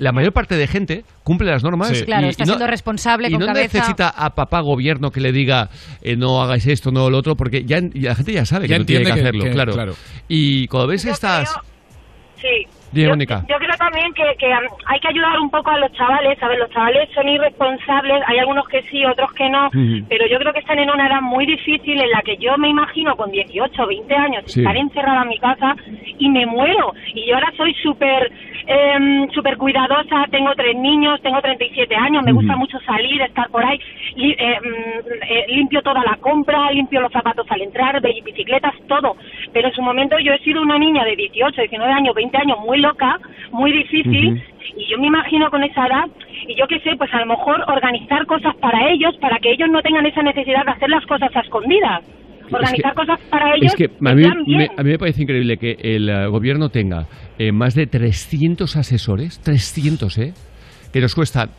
la 0.00 0.12
mayor 0.12 0.32
parte 0.32 0.56
de 0.56 0.66
gente 0.66 1.04
cumple 1.22 1.48
las 1.50 1.62
normas. 1.62 1.96
Sí. 1.96 2.04
Claro, 2.04 2.26
y- 2.26 2.30
está 2.30 2.42
y 2.42 2.46
no- 2.46 2.52
siendo 2.54 2.66
responsable, 2.66 3.28
y 3.28 3.32
con 3.32 3.40
no 3.40 3.46
cabeza. 3.46 3.78
necesita 3.78 4.08
a 4.08 4.34
papá 4.34 4.60
gobierno 4.60 5.10
que 5.12 5.20
le 5.20 5.30
diga 5.30 5.68
eh, 6.02 6.16
no 6.16 6.42
hagáis 6.42 6.66
esto, 6.66 6.90
no 6.90 7.08
lo 7.10 7.18
otro, 7.18 7.36
porque 7.36 7.64
ya 7.64 7.80
la 7.94 8.14
gente 8.14 8.32
ya 8.32 8.44
sabe 8.44 8.66
Ya 8.66 8.74
que 8.74 8.78
no 8.80 8.86
tiene 8.86 9.04
que, 9.04 9.10
entiende 9.10 9.22
que- 9.22 9.28
hacerlo, 9.28 9.44
que- 9.44 9.50
claro. 9.52 9.72
claro. 9.74 9.94
Y 10.26 10.66
cuando 10.68 10.88
ves 10.88 11.04
estas... 11.04 11.54
Sí. 12.40 12.66
Yo, 13.48 13.56
creo 13.58 13.76
también 13.78 14.12
que, 14.14 14.24
que 14.38 14.46
um, 14.48 14.66
hay 14.86 14.98
que 15.00 15.08
ayudar 15.08 15.38
un 15.38 15.50
poco 15.50 15.70
a 15.70 15.78
los 15.78 15.92
chavales. 15.92 16.42
A 16.42 16.48
ver, 16.48 16.58
los 16.58 16.70
chavales 16.70 17.08
son 17.14 17.28
irresponsables. 17.28 18.22
Hay 18.26 18.38
algunos 18.38 18.66
que 18.68 18.82
sí, 18.90 19.04
otros 19.04 19.32
que 19.32 19.48
no. 19.48 19.68
Pero 20.08 20.26
yo 20.26 20.38
creo 20.38 20.52
que 20.52 20.60
están 20.60 20.78
en 20.78 20.90
una 20.90 21.06
edad 21.06 21.20
muy 21.20 21.46
difícil 21.46 22.00
en 22.00 22.10
la 22.10 22.22
que 22.22 22.36
yo 22.38 22.56
me 22.58 22.68
imagino 22.68 23.14
con 23.16 23.30
18 23.30 23.82
o 23.82 23.86
20 23.86 24.14
años 24.14 24.42
Sí. 24.46 24.60
estar 24.60 24.76
encerrada 24.76 25.22
en 25.22 25.28
mi 25.28 25.38
casa 25.38 25.74
y 26.18 26.28
me 26.28 26.46
muero. 26.46 26.92
Y 27.14 27.26
yo 27.28 27.34
ahora 27.34 27.52
soy 27.56 27.74
súper 27.74 28.30
em, 28.66 29.28
súper 29.30 29.56
cuidadosa. 29.56 30.26
Tengo 30.30 30.52
tres 30.54 30.76
niños, 30.76 31.20
tengo 31.22 31.40
37 31.40 31.94
años. 31.96 32.22
Me 32.24 32.32
gusta 32.32 32.54
mucho 32.56 32.78
salir, 32.80 33.20
estar 33.22 33.48
por 33.50 33.64
ahí. 33.64 33.78
Li- 34.16 34.36
eh, 34.38 34.58
mm, 34.62 35.22
eh, 35.28 35.44
limpio 35.48 35.82
toda 35.82 36.02
la 36.04 36.16
compra, 36.16 36.70
limpio 36.70 37.00
los 37.00 37.10
zapatos 37.12 37.46
al 37.50 37.62
entrar, 37.62 38.00
bicicletas, 38.00 38.74
todo. 38.86 39.16
Pero 39.52 39.68
en 39.68 39.74
su 39.74 39.82
momento 39.82 40.18
yo 40.18 40.32
he 40.32 40.38
sido 40.40 40.62
una 40.62 40.78
niña 40.78 41.04
de 41.04 41.16
18, 41.16 41.62
19 41.62 41.92
años, 41.92 42.14
20 42.14 42.36
años, 42.38 42.58
muy 42.60 42.79
loca, 42.80 43.18
muy 43.52 43.72
difícil. 43.72 44.42
Y 44.76 44.90
yo 44.90 44.98
me 44.98 45.08
imagino 45.08 45.50
con 45.50 45.62
esa 45.64 45.86
edad, 45.86 46.04
y 46.46 46.54
yo 46.58 46.66
qué 46.68 46.78
sé, 46.80 46.90
pues 46.96 47.12
a 47.12 47.18
lo 47.20 47.26
mejor 47.26 47.60
organizar 47.68 48.24
cosas 48.26 48.54
para 48.56 48.90
ellos, 48.90 49.14
para 49.20 49.38
que 49.38 49.52
ellos 49.52 49.68
no 49.70 49.82
tengan 49.82 50.06
esa 50.06 50.22
necesidad 50.22 50.64
de 50.64 50.72
hacer 50.72 50.88
las 50.88 51.04
cosas 51.06 51.30
a 51.34 51.40
escondidas. 51.40 52.02
Organizar 52.52 52.94
cosas 52.94 53.20
para 53.30 53.54
ellos. 53.54 53.72
Es 53.72 53.76
que 53.76 53.84
a 53.86 54.14
mí, 54.14 54.22
me, 54.46 54.64
a 54.76 54.82
mí 54.82 54.90
me 54.90 54.98
parece 54.98 55.22
increíble 55.22 55.56
que 55.56 55.76
el 55.80 56.08
eh, 56.08 56.26
gobierno 56.26 56.68
tenga 56.68 57.06
eh, 57.38 57.52
más 57.52 57.74
de 57.76 57.86
300 57.86 58.74
asesores, 58.76 59.38
300, 59.40 60.18
¿eh? 60.18 60.34
Que 60.92 61.00
nos 61.00 61.14
cuestan, 61.14 61.50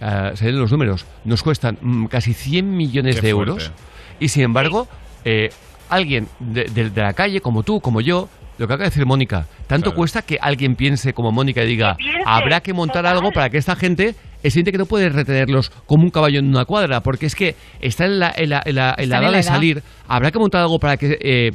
eh, 0.00 0.30
salen 0.34 0.60
los 0.60 0.70
números, 0.70 1.06
nos 1.24 1.42
cuestan 1.42 1.76
mm, 1.80 2.06
casi 2.06 2.34
100 2.34 2.76
millones 2.76 3.20
Qué 3.20 3.26
de 3.26 3.32
fuerte. 3.34 3.50
euros. 3.50 3.72
Y 4.20 4.28
sin 4.28 4.44
embargo, 4.44 4.86
eh, 5.24 5.48
alguien 5.90 6.26
de, 6.38 6.64
de- 6.66 6.90
de 6.90 7.02
la 7.02 7.14
calle, 7.14 7.40
como 7.40 7.64
tú, 7.64 7.80
como 7.80 8.00
yo, 8.00 8.28
lo 8.58 8.66
que 8.66 8.74
acaba 8.74 8.84
de 8.84 8.90
decir 8.90 9.06
Mónica, 9.06 9.46
tanto 9.66 9.94
cuesta 9.94 10.22
que 10.22 10.38
alguien 10.40 10.74
piense 10.76 11.12
como 11.14 11.30
Mónica 11.32 11.62
y 11.62 11.66
diga, 11.68 11.94
piense, 11.94 12.18
habrá 12.26 12.60
que 12.60 12.72
montar 12.72 13.06
algo 13.06 13.30
para 13.32 13.48
que 13.50 13.58
esta 13.58 13.76
gente 13.76 14.14
eh, 14.42 14.50
siente 14.50 14.72
que 14.72 14.78
no 14.78 14.86
puede 14.86 15.08
retenerlos 15.08 15.70
como 15.86 16.02
un 16.04 16.10
caballo 16.10 16.38
en 16.40 16.48
una 16.48 16.64
cuadra, 16.64 17.00
porque 17.00 17.26
es 17.26 17.34
que 17.34 17.54
está 17.80 18.04
en 18.04 18.18
la, 18.18 18.32
en 18.36 18.50
la, 18.50 18.62
en 18.64 18.74
la- 18.74 18.94
en 18.98 19.08
la 19.10 19.16
edad 19.18 19.22
la 19.24 19.30
de 19.32 19.40
edad. 19.40 19.52
salir, 19.52 19.82
habrá 20.08 20.30
que 20.30 20.38
montar 20.38 20.60
algo 20.62 20.78
para 20.78 20.96
que 20.96 21.18
eh, 21.20 21.50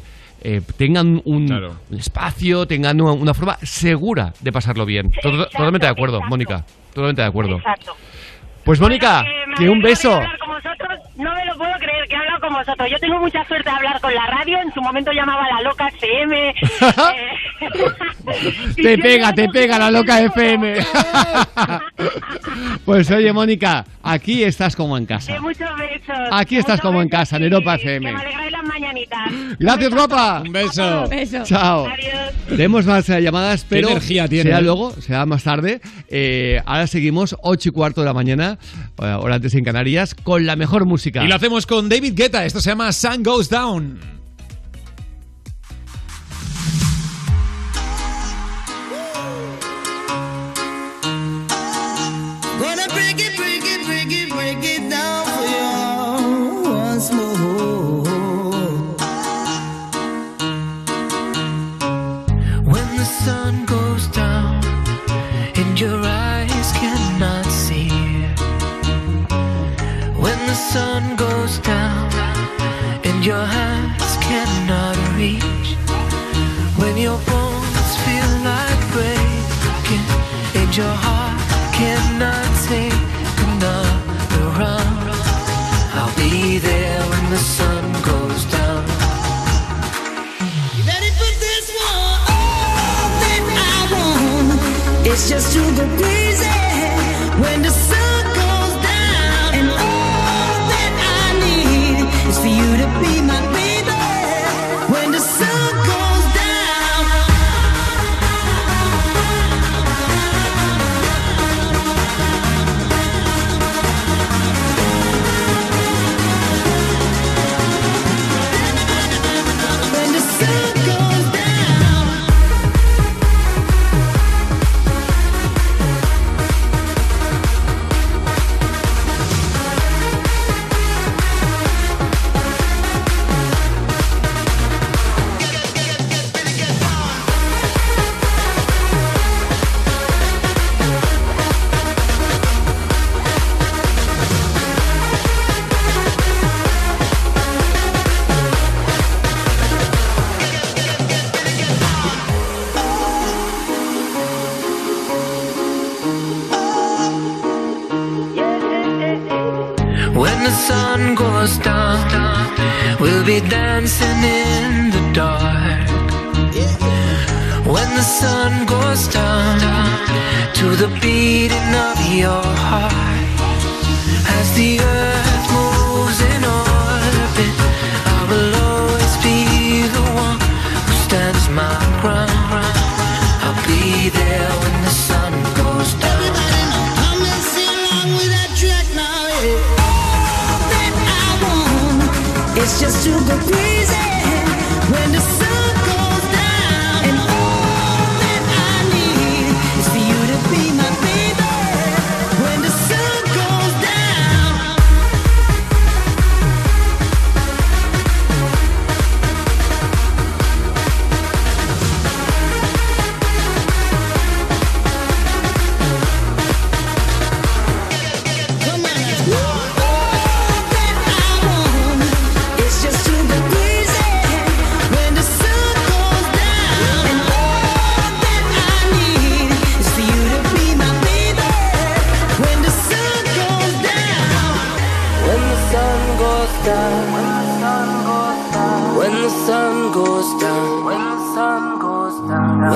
eh, 0.46 0.62
tengan 0.78 1.22
un, 1.26 1.52
un 1.90 1.98
espacio, 1.98 2.66
tengan 2.66 3.00
una, 3.02 3.12
una 3.14 3.34
forma 3.34 3.58
segura 3.64 4.34
de 4.42 4.52
pasarlo 4.52 4.86
bien. 4.86 5.10
To- 5.22 5.46
Totalmente 5.48 5.86
de 5.86 5.92
acuerdo, 5.92 6.20
Mónica. 6.28 6.66
Totalmente 6.90 7.22
de 7.22 7.28
acuerdo. 7.28 7.58
Exacto. 7.58 7.96
Pues 8.66 8.80
Mónica, 8.80 9.24
Bueno, 9.24 9.56
que 9.58 9.70
un 9.70 9.80
beso. 9.82 10.14
hablar 10.16 10.38
con 10.40 10.50
vosotros. 10.56 11.00
No 11.15 11.34
me 11.35 11.45
lo 11.45 11.56
puedo 11.57 11.73
creer 11.77 12.07
que 12.07 12.15
he 12.15 12.18
hablado 12.18 12.40
con 12.41 12.53
vosotros. 12.53 12.90
Yo 12.90 12.98
tengo 12.99 13.19
mucha 13.19 13.45
suerte 13.45 13.69
de 13.69 13.76
hablar 13.76 14.02
con 14.02 14.14
la 14.14 14.26
radio. 14.27 14.57
En 14.60 14.73
su 14.73 14.81
momento 14.81 15.11
llamaba 15.11 15.45
a 15.45 15.56
la 15.56 15.61
loca 15.61 15.88
FM. 15.90 16.49
eh, 16.49 16.56
Te 18.76 18.98
pega, 18.98 19.27
me 19.27 19.34
te 19.34 19.49
pega 19.49 19.77
la 19.77 19.91
loca 19.91 20.22
FM. 20.22 20.76
Pues 22.85 23.10
oye, 23.11 23.31
Mónica, 23.31 23.85
aquí 24.03 24.44
estás 24.44 24.76
como 24.76 24.98
en 24.98 25.06
casa. 25.06 25.34
De 25.34 25.40
muchos 25.40 25.69
besos. 25.77 26.18
Aquí 26.31 26.57
estás 26.57 26.81
como 26.81 27.02
en 27.02 27.07
casa, 27.07 27.38
en 27.38 27.44
Europa 27.44 27.77
Que 27.77 27.95
FM. 27.95 28.11
me 28.11 28.19
alegráis 28.19 28.52
las 28.52 28.64
mañanitas. 28.64 29.31
Gracias, 29.57 29.90
guapa. 29.94 30.41
Un 30.41 30.52
beso. 30.52 31.07
Beso. 31.07 31.44
Chao. 31.45 31.88
Adiós. 31.88 32.34
Tenemos 32.49 32.85
más 32.85 33.10
eh, 33.10 33.22
llamadas, 33.22 33.65
pero 33.68 33.88
energía 33.90 34.27
tiene, 34.27 34.44
será 34.44 34.60
eh? 34.60 34.64
luego, 34.64 34.91
será 34.99 35.26
más 35.26 35.44
tarde. 35.44 35.80
Eh, 36.10 36.61
ahora 36.65 36.88
seguimos 36.88 37.38
8 37.41 37.69
y 37.69 37.72
cuarto 37.72 38.02
de 38.02 38.06
la 38.07 38.14
mañana, 38.14 38.60
eh, 39.02 39.06
hora 39.06 39.35
antes 39.35 39.56
en 39.56 39.64
Canarias, 39.64 40.14
con 40.14 40.45
la 40.45 40.56
mejor 40.57 40.85
música. 40.85 41.03
Y 41.10 41.28
lo 41.28 41.36
hacemos 41.36 41.66
con 41.66 41.90
David 41.90 42.14
Guetta. 42.16 42.46
Esto 42.46 42.62
se 42.62 42.70
llama 42.70 42.92
Sun 42.92 43.24
Goes 43.24 43.50
Down. 43.50 44.23
Is 95.14 95.30
just 95.30 95.53
to 95.53 95.60
go 95.76 95.98
crazy 95.98 96.23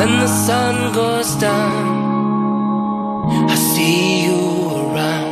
when 0.08 0.20
the 0.20 0.28
sun 0.28 0.94
goes 0.94 1.36
down, 1.36 3.30
I 3.50 3.56
see 3.56 4.26
you 4.26 4.40
around. 4.84 5.28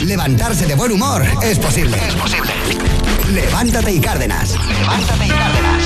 Levantarse 0.00 0.66
de 0.66 0.74
buen 0.74 0.90
humor 0.92 1.22
es 1.42 1.58
posible. 1.58 1.96
Es 1.96 2.14
posible. 2.14 2.52
Levántate 3.32 3.92
y 3.92 4.00
Cárdenas. 4.00 4.54
Levántate 4.66 5.26
y 5.26 5.28
Cárdenas. 5.28 5.77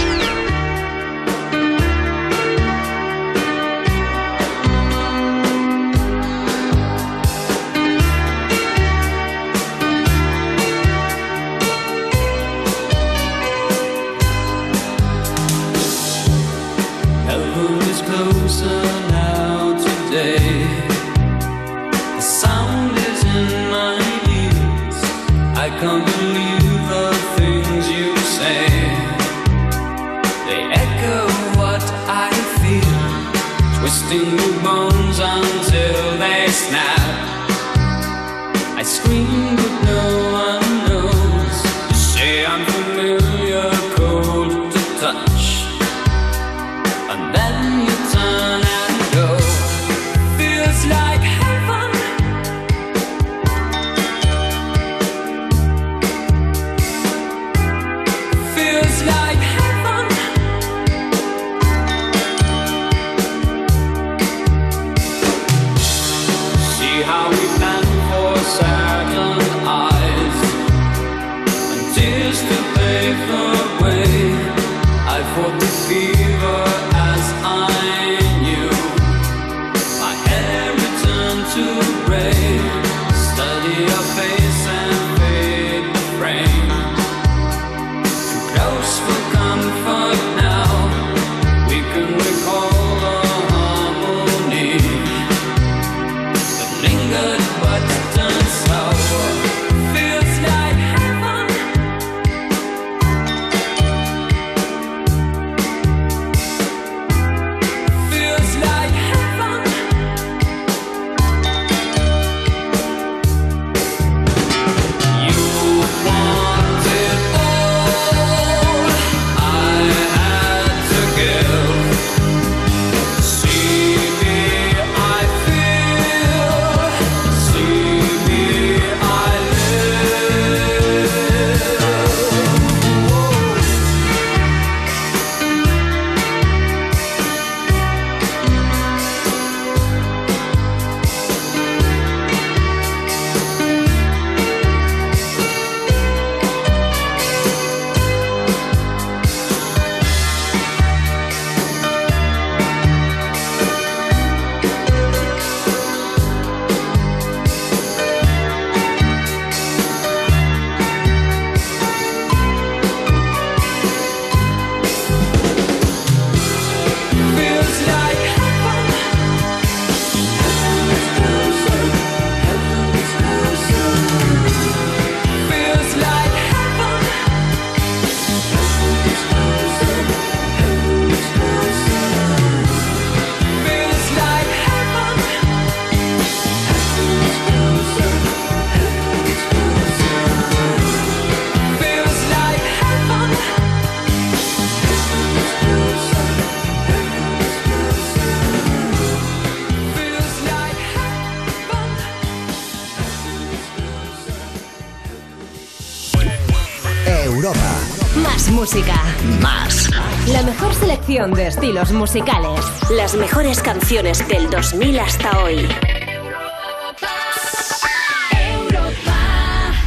La 210.43 210.49
mejor 210.49 210.75
selección 210.75 211.33
de 211.35 211.47
estilos 211.47 211.93
musicales. 211.93 212.59
Las 212.91 213.15
mejores 213.15 213.63
canciones 213.63 214.27
del 214.27 214.51
2000 214.51 214.99
hasta 214.99 215.39
hoy. 215.39 215.69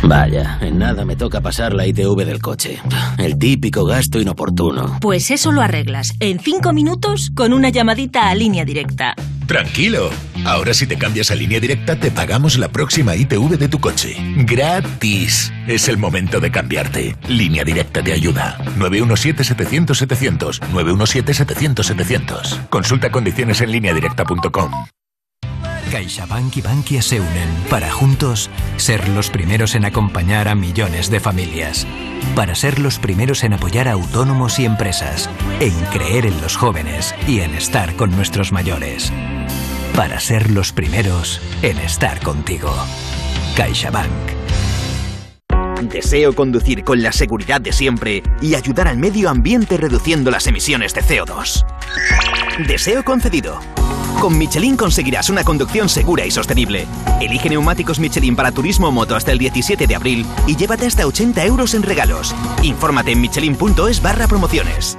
Vaya, 0.02 0.57
en 0.61 0.77
nada 0.77 1.03
me 1.03 1.18
toca 1.18 1.41
pasar 1.41 1.73
la 1.73 1.86
ITV 1.86 2.23
del 2.23 2.41
coche. 2.41 2.80
El 3.18 3.38
típico 3.38 3.84
gasto 3.84 4.22
inoportuno. 4.22 4.98
Pues 5.02 5.30
eso 5.30 5.52
lo 5.52 5.61
arreglas 5.61 6.14
en 6.22 6.40
5 6.40 6.72
minutos 6.72 7.32
con 7.36 7.52
una 7.52 7.68
llamadita 7.68 8.30
a 8.30 8.36
línea 8.36 8.64
directa. 8.64 9.14
Tranquilo. 9.48 10.10
Ahora 10.45 10.73
si 10.73 10.88
te 10.88 10.98
cambias 10.98 11.32
a 11.32 11.36
línea 11.36 11.60
directa 11.60 11.99
te 11.99 12.11
pagamos 12.11 12.57
la 12.57 12.69
próxima 12.69 13.14
ITV 13.14 13.57
de 13.57 13.68
tu 13.68 13.80
coche. 13.80 14.15
Gratis. 14.38 15.52
Es 15.68 15.90
el 15.90 15.98
momento 15.98 16.40
de 16.40 16.49
cambiarte. 16.49 17.18
Línea 17.27 17.65
directa 17.65 18.02
te 18.02 18.14
ayuda. 18.14 18.57
917-700-700. 18.76 20.60
917-700-700. 20.72 22.69
Consulta 22.69 23.11
condiciones 23.11 23.61
en 23.61 23.72
lineadirecta.com. 23.72 24.72
CaixaBank 25.91 26.57
y 26.57 26.61
Bankia 26.61 27.02
se 27.02 27.22
unen 27.22 27.49
para 27.69 27.91
juntos 27.91 28.49
ser 28.77 29.07
los 29.07 29.30
primeros 29.30 29.76
en 29.76 29.85
acompañar 29.85 30.47
a 30.47 30.56
millones 30.56 31.10
de 31.10 31.19
familias. 31.19 31.88
Para 32.35 32.56
ser 32.56 32.80
los 32.80 32.99
primeros 32.99 33.43
en 33.43 33.53
apoyar 33.53 33.88
a 33.88 33.93
autónomos 33.93 34.60
y 34.60 34.65
empresas, 34.65 35.30
en 35.60 35.73
creer 35.93 36.26
en 36.26 36.41
los 36.41 36.57
jóvenes 36.57 37.15
y 37.27 37.41
en 37.41 37.53
estar 37.53 37.95
con 37.95 38.11
nuestros 38.11 38.52
mayores. 38.52 39.14
Para 39.95 40.19
ser 40.19 40.52
los 40.52 40.73
primeros 40.73 41.41
en 41.61 41.77
estar 41.77 42.19
contigo. 42.19 42.73
CaixaBank. 43.56 44.24
Deseo 45.95 46.35
conducir 46.35 46.84
con 46.84 47.01
la 47.01 47.13
seguridad 47.13 47.61
de 47.61 47.72
siempre 47.72 48.22
y 48.41 48.55
ayudar 48.55 48.89
al 48.89 48.97
medio 48.97 49.30
ambiente 49.30 49.77
reduciendo 49.77 50.30
las 50.30 50.45
emisiones 50.45 50.93
de 50.93 51.01
CO2. 51.01 51.65
Deseo 52.67 53.05
concedido. 53.05 53.61
Con 54.19 54.38
Michelin 54.38 54.76
conseguirás 54.76 55.30
una 55.30 55.45
conducción 55.45 55.88
segura 55.88 56.26
y 56.26 56.31
sostenible. 56.31 56.85
Elige 57.22 57.49
neumáticos 57.49 57.99
Michelin 57.99 58.35
para 58.35 58.51
turismo 58.51 58.89
o 58.89 58.91
moto 58.91 59.15
hasta 59.15 59.31
el 59.31 59.38
17 59.38 59.88
de 59.88 59.95
abril 59.95 60.26
y 60.45 60.57
llévate 60.57 60.85
hasta 60.85 61.07
80 61.07 61.45
euros 61.45 61.73
en 61.73 61.84
regalos. 61.84 62.35
Infórmate 62.61 63.13
en 63.13 63.22
michelin.es 63.22 64.01
barra 64.01 64.27
promociones. 64.27 64.97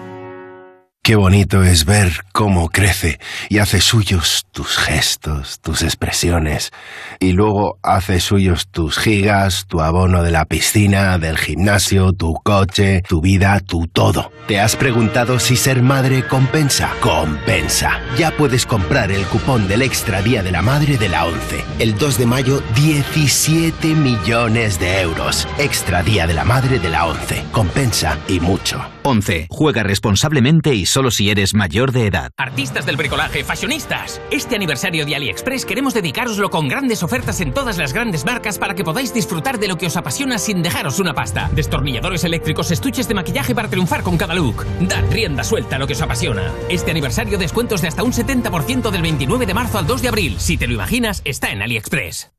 Qué 1.03 1.15
bonito 1.15 1.63
es 1.63 1.85
ver 1.85 2.26
cómo 2.37 2.69
crece 2.69 3.19
y 3.49 3.61
hace 3.61 3.81
suyos 3.81 4.45
tus 4.53 4.77
gestos, 4.77 5.59
tus 5.63 5.81
expresiones, 5.81 6.71
y 7.19 7.33
luego 7.33 7.79
hace 7.83 8.21
suyos 8.21 8.69
tus 8.71 8.99
gigas, 8.99 9.65
tu 9.67 9.81
abono 9.81 10.23
de 10.23 10.33
la 10.33 10.45
piscina, 10.45 11.17
del 11.17 11.39
gimnasio, 11.39 12.13
tu 12.13 12.35
coche, 12.45 13.01
tu 13.09 13.23
vida, 13.23 13.61
tu 13.61 13.87
todo. 13.87 14.31
¿Te 14.49 14.61
has 14.61 14.77
preguntado 14.77 15.39
si 15.39 15.57
ser 15.57 15.81
madre 15.81 16.29
compensa? 16.29 16.93
Compensa. 17.01 18.01
Ya 18.19 18.31
puedes 18.37 18.67
comprar 18.67 19.11
el 19.11 19.25
cupón 19.25 19.67
del 19.67 19.81
Extra 19.81 20.21
Día 20.21 20.43
de 20.43 20.53
la 20.53 20.61
Madre 20.61 20.99
de 20.99 21.09
la 21.09 21.25
11. 21.25 21.65
El 21.79 21.97
2 21.97 22.19
de 22.19 22.27
mayo, 22.27 22.63
17 22.75 23.95
millones 23.95 24.79
de 24.79 25.01
euros. 25.01 25.49
Extra 25.59 26.03
Día 26.03 26.27
de 26.27 26.35
la 26.35 26.45
Madre 26.45 26.81
de 26.81 26.91
la 26.91 27.07
11. 27.07 27.45
Compensa 27.51 28.19
y 28.29 28.41
mucho. 28.41 28.79
11. 29.07 29.47
Juega 29.49 29.83
responsablemente 29.85 30.75
y 30.75 30.85
solo 30.85 31.11
si 31.11 31.31
eres 31.31 31.55
mayor 31.55 31.93
de 31.93 32.07
edad. 32.07 32.26
Artistas 32.37 32.87
del 32.87 32.97
bricolaje, 32.97 33.45
fashionistas. 33.45 34.21
Este 34.31 34.57
aniversario 34.57 35.07
de 35.07 35.15
AliExpress 35.15 35.65
queremos 35.65 35.95
dedicaroslo 35.95 36.51
con 36.51 36.69
grandes 36.69 37.03
ofertas 37.03 37.41
en 37.41 37.53
todas 37.53 37.79
las 37.79 37.93
grandes 37.93 38.25
marcas 38.25 38.59
para 38.59 38.75
que 38.75 38.85
podáis 38.85 39.13
disfrutar 39.15 39.59
de 39.59 39.69
lo 39.69 39.79
que 39.79 39.87
os 39.87 39.97
apasiona 39.97 40.39
sin 40.39 40.63
dejaros 40.63 40.99
una 40.99 41.15
pasta. 41.15 41.51
Destornilladores 41.53 42.25
eléctricos, 42.25 42.71
estuches 42.71 43.09
de 43.09 43.15
maquillaje 43.15 43.55
para 43.55 43.69
triunfar 43.69 44.03
con 44.03 44.17
cada 44.17 44.35
look. 44.35 44.65
Dad 44.81 45.05
rienda 45.11 45.45
suelta 45.45 45.77
a 45.77 45.79
lo 45.79 45.87
que 45.87 45.93
os 45.93 46.03
apasiona. 46.03 46.53
Este 46.69 46.91
aniversario 46.91 47.39
descuentos 47.39 47.83
de 47.83 47.89
hasta 47.89 48.03
un 48.03 48.13
70% 48.13 48.91
del 48.91 49.03
29 49.03 49.47
de 49.47 49.55
marzo 49.55 49.79
al 49.79 49.87
2 49.87 50.03
de 50.03 50.09
abril. 50.09 50.37
Si 50.39 50.57
te 50.57 50.67
lo 50.67 50.75
imaginas, 50.75 51.23
está 51.25 51.51
en 51.51 51.63
AliExpress. 51.63 52.33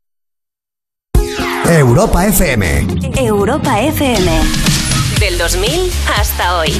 Europa 1.69 2.26
FM. 2.26 2.88
Europa 3.18 3.81
FM. 3.81 4.31
Del 5.19 5.38
2000 5.38 5.91
hasta 6.18 6.57
hoy. 6.59 6.72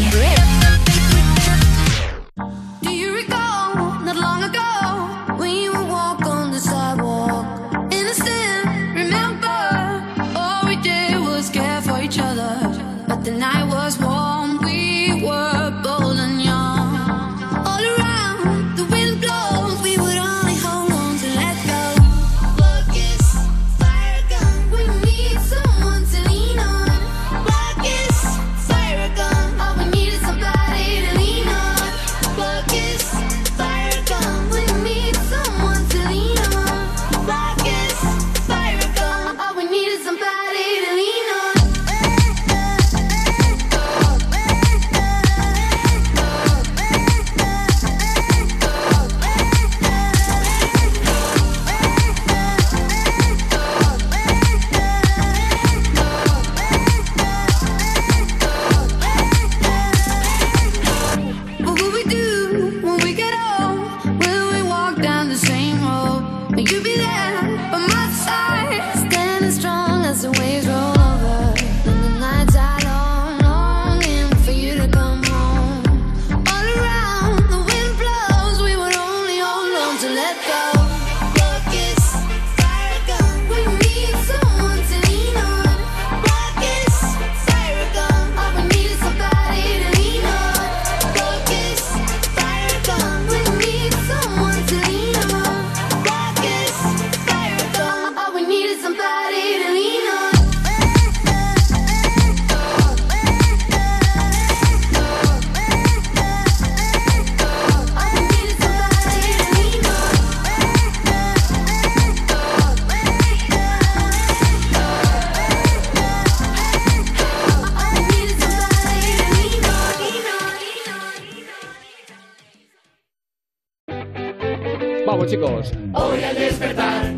Hoy 125.40 126.24
al 126.24 126.36
despertar, 126.36 127.14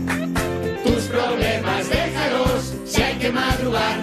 tus 0.84 1.04
problemas 1.04 1.90
déjalos. 1.90 2.74
Si 2.86 3.02
hay 3.02 3.16
que 3.16 3.32
madrugar, 3.32 4.02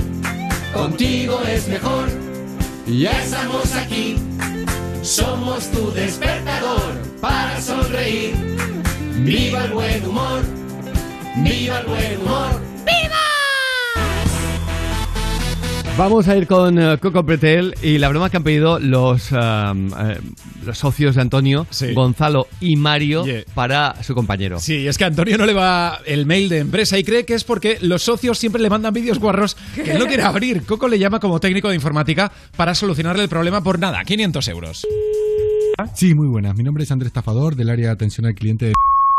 contigo 0.73 1.39
es 1.47 1.69
mejor. 1.69 2.09
Ya 2.87 3.11
estamos 3.11 3.75
aquí, 3.75 4.17
somos 5.03 5.71
tu 5.71 5.93
despertador 5.93 6.95
para 7.21 7.61
sonreír. 7.61 8.35
Viva 9.19 9.65
el 9.65 9.73
buen 9.73 10.07
humor, 10.07 10.41
viva 11.37 11.81
el 11.81 11.87
buen 11.87 12.21
humor. 12.23 12.36
Vamos 15.99 16.29
a 16.29 16.37
ir 16.37 16.47
con 16.47 16.79
eh, 16.79 16.99
Coco 16.99 17.25
Pretel 17.25 17.75
y 17.83 17.97
la 17.97 18.11
broma 18.11 18.29
que 18.29 18.37
han 18.37 18.43
pedido 18.43 18.79
los, 18.79 19.33
um, 19.33 19.89
eh, 19.99 20.21
los 20.67 20.77
socios 20.77 21.15
de 21.15 21.23
Antonio, 21.23 21.67
Gonzalo 21.95 22.49
y 22.61 22.77
Mario, 22.77 23.25
para 23.55 24.03
su 24.03 24.15
compañero. 24.15 24.61
Sí, 24.61 24.87
es 24.87 24.99
que 24.99 25.05
Antonio 25.05 25.39
no 25.39 25.47
le 25.47 25.55
va 25.55 26.01
el 26.05 26.27
mail 26.27 26.51
de 26.51 26.59
empresa 26.59 26.99
y 26.99 27.05
cree 27.05 27.25
que 27.25 27.33
es 27.33 27.45
porque 27.45 27.79
los 27.81 28.03
socios 28.03 28.39
siempre 28.39 28.61
le 28.61 28.69
mandan 28.69 28.93
vídeos 28.93 29.19
guarros 29.19 29.57
que 29.75 29.93
él 29.93 29.99
no 29.99 30.07
quiere 30.07 30.23
abrir. 30.23 30.65
Coco 30.65 30.87
le 30.87 30.99
llama 30.99 31.19
como 31.19 31.41
técnico 31.41 31.71
de 31.71 31.77
informática 31.77 32.31
para 32.59 32.75
solucionarle 32.75 33.23
el 33.23 33.31
problema 33.31 33.63
por 33.63 33.79
nada, 33.79 34.05
500 34.05 34.49
euros. 34.49 34.87
Sí, 35.95 36.15
muy 36.15 36.29
buenas. 36.29 36.55
Mi 36.57 36.63
nombre 36.63 36.85
es 36.85 36.91
Andrés 36.91 37.13
Tafador, 37.13 37.57
del 37.57 37.71
área 37.71 37.87
de 37.87 37.93
atención 37.93 38.27
al 38.27 38.35
cliente 38.35 38.67
de... 38.67 38.73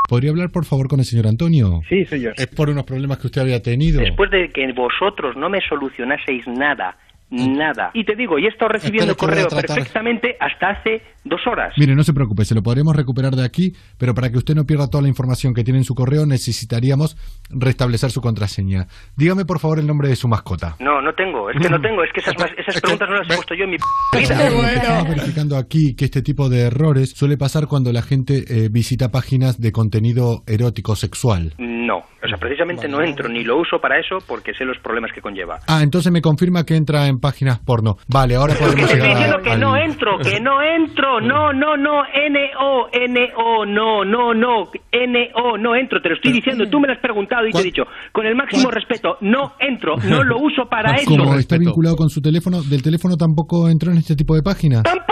¿Podría 0.08 0.32
hablar, 0.32 0.52
por 0.52 0.66
favor, 0.66 0.88
con 0.88 1.00
el 1.00 1.06
señor 1.06 1.28
Antonio? 1.28 1.82
Sí, 1.90 2.06
yo. 2.06 2.32
Es 2.36 2.48
por 2.48 2.70
unos 2.70 2.86
problemas 2.86 3.18
que 3.18 3.28
usted 3.28 3.42
había 3.42 3.62
tenido. 3.62 4.00
Después 4.00 4.32
de 4.32 4.50
que 4.50 4.72
vosotros 4.74 5.36
no 5.36 5.50
me 5.50 5.60
solucionaseis 5.68 6.48
nada, 6.48 6.98
nada. 7.30 7.92
Y 7.94 8.06
te 8.06 8.16
digo, 8.16 8.40
y 8.40 8.46
he 8.46 8.50
estado 8.50 8.70
recibiendo 8.70 9.16
correo 9.16 9.48
perfectamente 9.50 10.38
hasta 10.40 10.70
hace 10.70 11.02
dos 11.30 11.42
horas. 11.48 11.74
Mire, 11.78 11.96
no 11.96 12.04
se 12.04 12.14
preocupe, 12.14 12.46
se 12.46 12.56
lo 12.56 12.62
podremos 12.64 12.96
recuperar 12.96 13.36
de 13.36 13.44
aquí, 13.46 13.74
pero 13.98 14.14
para 14.14 14.30
que 14.32 14.38
usted 14.38 14.56
no 14.56 14.66
pierda 14.66 14.88
toda 14.90 15.02
la 15.04 15.10
información 15.10 15.54
que 15.54 15.64
tiene 15.64 15.80
en 15.80 15.84
su 15.86 15.94
correo 15.96 16.26
necesitaríamos 16.26 17.18
restablecer 17.50 18.12
su 18.12 18.22
contraseña. 18.22 18.88
Dígame, 19.16 19.46
por 19.46 19.60
favor, 19.60 19.80
el 19.80 19.88
nombre 19.88 20.10
de 20.10 20.16
su 20.16 20.28
mascota. 20.28 20.76
No, 20.80 21.02
no 21.02 21.14
tengo, 21.14 21.50
es 21.50 21.62
que 21.62 21.70
no 21.70 21.80
tengo, 21.80 22.04
es 22.04 22.10
que 22.14 22.22
esas, 22.22 22.36
esas 22.58 22.82
preguntas 22.82 23.10
no 23.10 23.18
las 23.18 23.30
he 23.30 23.36
puesto 23.36 23.56
yo 23.56 23.64
en 23.64 23.72
mi 23.72 23.78
p- 24.12 24.20
vida. 24.20 24.48
Estamos 24.74 25.08
verificando 25.10 25.58
aquí 25.58 25.96
que 25.96 26.06
este 26.06 26.22
tipo 26.22 26.50
de 26.50 26.62
errores 26.62 27.12
suele 27.12 27.38
pasar 27.38 27.68
cuando 27.68 27.92
la 27.92 28.02
gente 28.02 28.44
eh, 28.48 28.70
visita 28.72 29.10
páginas 29.10 29.60
de 29.60 29.72
contenido 29.72 30.44
erótico 30.48 30.96
sexual. 30.96 31.54
No, 31.58 31.98
o 31.98 32.28
sea, 32.28 32.38
precisamente 32.38 32.88
no 32.88 33.02
entro 33.02 33.30
ni 33.30 33.44
lo 33.44 33.58
uso 33.60 33.80
para 33.82 34.00
eso 34.00 34.18
porque 34.28 34.54
sé 34.54 34.66
los 34.66 34.78
problemas 34.80 35.12
que 35.14 35.22
conlleva. 35.22 35.60
Ah, 35.68 35.82
entonces 35.84 36.12
me 36.12 36.22
confirma 36.22 36.66
que 36.66 36.76
entra 36.76 37.08
en 37.08 37.20
páginas 37.20 37.60
porno. 37.60 37.98
Vale, 38.08 38.36
ahora 38.36 38.54
podemos 38.56 38.76
te 38.90 38.94
estoy 38.96 39.10
diciendo 39.10 39.38
a- 39.38 39.42
que 39.42 39.52
al- 39.52 39.60
no 39.60 39.76
entro, 39.78 40.18
que 40.20 40.40
no 40.40 40.62
entro, 40.62 41.17
no, 41.22 41.54
no, 41.54 41.78
no, 41.78 42.04
N-O, 42.14 42.88
N-O, 42.92 43.66
no, 43.66 44.04
no, 44.06 44.34
no, 44.34 44.64
N-O, 44.92 45.58
no 45.58 45.76
entro, 45.76 46.02
te 46.02 46.10
lo 46.10 46.16
estoy 46.16 46.32
diciendo, 46.34 46.66
tú 46.70 46.80
me 46.80 46.88
lo 46.88 46.94
has 46.94 47.00
preguntado 47.00 47.48
y 47.48 47.52
te 47.52 47.60
he 47.60 47.64
dicho, 47.64 47.84
con 48.12 48.26
el 48.26 48.36
máximo 48.36 48.70
respeto, 48.72 49.18
no 49.22 49.54
entro, 49.60 49.96
no 50.04 50.24
lo 50.24 50.38
uso 50.40 50.66
para 50.70 50.96
eso. 50.96 51.10
Como 51.10 51.36
está 51.36 51.58
vinculado 51.58 51.96
con 51.96 52.10
su 52.10 52.22
teléfono, 52.22 52.62
¿del 52.64 52.82
teléfono 52.82 53.16
tampoco 53.16 53.70
entró 53.70 53.92
en 53.92 53.98
este 54.00 54.16
tipo 54.16 54.36
de 54.36 54.42
páginas? 54.42 54.84
¡Tampoco! 54.84 55.08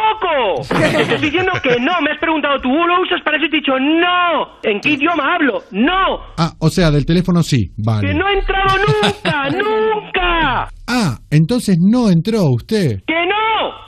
Te 0.68 1.02
estoy 1.02 1.18
diciendo 1.19 1.52
que 1.64 1.80
no, 1.80 2.02
me 2.02 2.11
has 2.11 2.19
preguntado, 2.19 2.60
¿tú 2.61 2.69
lo 2.69 3.02
usas 3.02 3.22
para 3.23 3.38
eso? 3.38 3.45
Y 3.45 3.49
te 3.49 3.57
he 3.57 3.60
dicho, 3.60 3.73
no, 3.80 4.60
¿en 4.64 4.80
qué 4.82 4.91
idioma 4.91 5.36
hablo? 5.36 5.60
No, 5.72 6.19
Ah, 6.38 6.52
o 6.60 6.69
sea, 6.69 6.91
del 6.91 7.06
teléfono 7.06 7.41
sí, 7.44 7.72
vale. 7.77 8.07
que 8.07 8.14
no 8.14 8.27
he 8.27 8.34
entrado 8.34 8.76
nunca, 8.77 9.49
nunca, 9.49 10.68
Ah, 10.88 11.18
entonces 11.32 11.77
no 11.80 12.10
entró 12.10 12.44
usted. 12.52 13.02
que 13.07 13.26
no, 13.26 13.36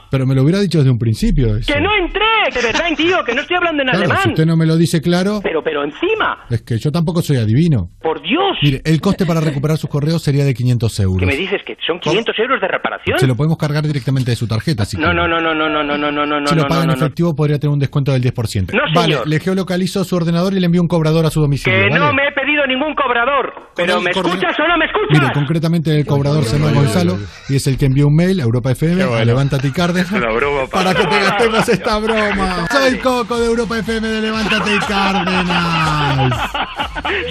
Pero 0.10 0.26
me 0.26 0.36
lo 0.36 0.44
hubiera 0.44 0.60
dicho 0.60 0.78
desde 0.80 0.92
un 0.92 0.98
principio 1.00 1.58
eso. 1.58 1.72
que 1.74 1.80
no 1.82 1.90
entré, 1.96 2.22
de 2.54 2.62
verdad, 2.62 2.86
tío, 2.96 3.18
que 3.26 3.34
no 3.36 3.42
estoy 3.42 3.58
hablando 3.58 3.82
en 3.84 3.90
Claro, 3.90 4.06
si 4.06 4.12
alemán. 4.12 4.30
usted 4.30 4.46
no 4.46 4.58
me 4.58 4.66
lo 4.66 4.78
dice 4.78 5.02
claro, 5.02 5.40
Pero, 5.44 5.62
pero 5.64 5.84
encima, 5.84 6.46
es 6.50 6.62
que 6.62 6.78
yo 6.78 6.92
tampoco 6.92 7.22
soy 7.22 7.38
adivino. 7.38 7.90
por 8.02 8.22
Dios, 8.22 8.58
Mire, 8.62 8.82
el 8.86 9.02
coste 9.02 9.26
para 9.26 9.40
recuperar 9.42 9.78
sus 9.78 9.90
correos 9.90 10.22
sería 10.24 10.46
de 10.46 10.54
500 10.54 11.00
euros. 11.02 11.20
que 11.20 11.26
me 11.26 11.36
dices 11.36 11.62
que 11.66 11.78
son 11.86 12.00
500 12.00 12.36
euros 12.40 12.62
de 12.62 12.68
reparación. 12.68 13.20
Se 13.20 13.28
lo 13.28 13.36
podemos 13.36 13.58
cargar 13.58 13.86
directamente 13.86 14.32
de 14.32 14.38
su 14.38 14.48
tarjeta, 14.48 14.86
si 14.86 14.98
No, 14.98 15.04
quiere. 15.12 15.16
no, 15.16 15.28
no, 15.28 15.42
no, 15.42 15.54
no, 15.54 15.70
no, 15.70 15.84
no, 15.84 15.98
no, 15.98 16.12
no, 16.26 16.40
no, 16.42 16.48
si 16.48 16.56
lo 16.56 16.64
no, 16.64 16.68
paga 16.68 16.86
no, 16.86 16.94
en 16.94 17.00
no. 17.00 17.06
efectivo 17.06 17.36
podría 17.36 17.60
tener 17.60 17.74
un 17.74 17.80
descuento 17.80 18.12
del 18.14 18.22
10%. 18.24 18.72
No, 18.74 18.80
vale, 18.96 19.14
señor. 19.14 19.28
le 19.28 19.40
geolocalizo 19.40 20.04
su 20.04 20.16
ordenador 20.16 20.54
y 20.54 20.60
le 20.60 20.66
envío 20.66 20.82
un 20.82 20.88
cobrador 20.88 21.26
a 21.26 21.30
su 21.30 21.42
domicilio. 21.42 21.78
Que 21.78 21.90
¿vale? 21.90 22.00
no 22.00 22.14
me 22.14 22.28
he 22.28 22.32
pedido 22.32 22.57
ningún 22.68 22.94
cobrador. 22.96 23.54
Pero 23.76 24.02
¿me 24.02 24.12
escuchas 24.12 24.58
o 24.60 24.68
no 24.68 24.78
me 24.78 24.86
escuchas? 24.86 25.22
Mire, 25.22 25.34
concretamente 25.34 26.00
el 26.00 26.06
cobrador 26.06 26.44
se 26.46 26.58
llama 26.60 26.72
Gonzalo 26.72 27.18
y 27.50 27.56
es 27.56 27.66
el 27.68 27.78
que 27.78 27.86
envió 27.86 28.08
un 28.08 28.16
mail 28.16 28.40
a 28.40 28.44
Europa 28.44 28.72
FM, 28.72 29.04
a 29.04 29.26
Levántate 29.26 29.68
y 29.68 29.72
Cárdenas, 29.72 30.10
para 30.72 30.94
que 30.94 31.06
te 31.06 31.20
gastemos 31.20 31.70
esta 31.70 31.98
broma. 32.00 32.68
Soy 32.72 32.98
Coco 33.00 33.40
de 33.40 33.46
Europa 33.48 33.78
FM 33.80 34.08
de 34.08 34.22
Levántate 34.22 34.76
y 34.76 34.80
Cárdenas. 34.80 36.52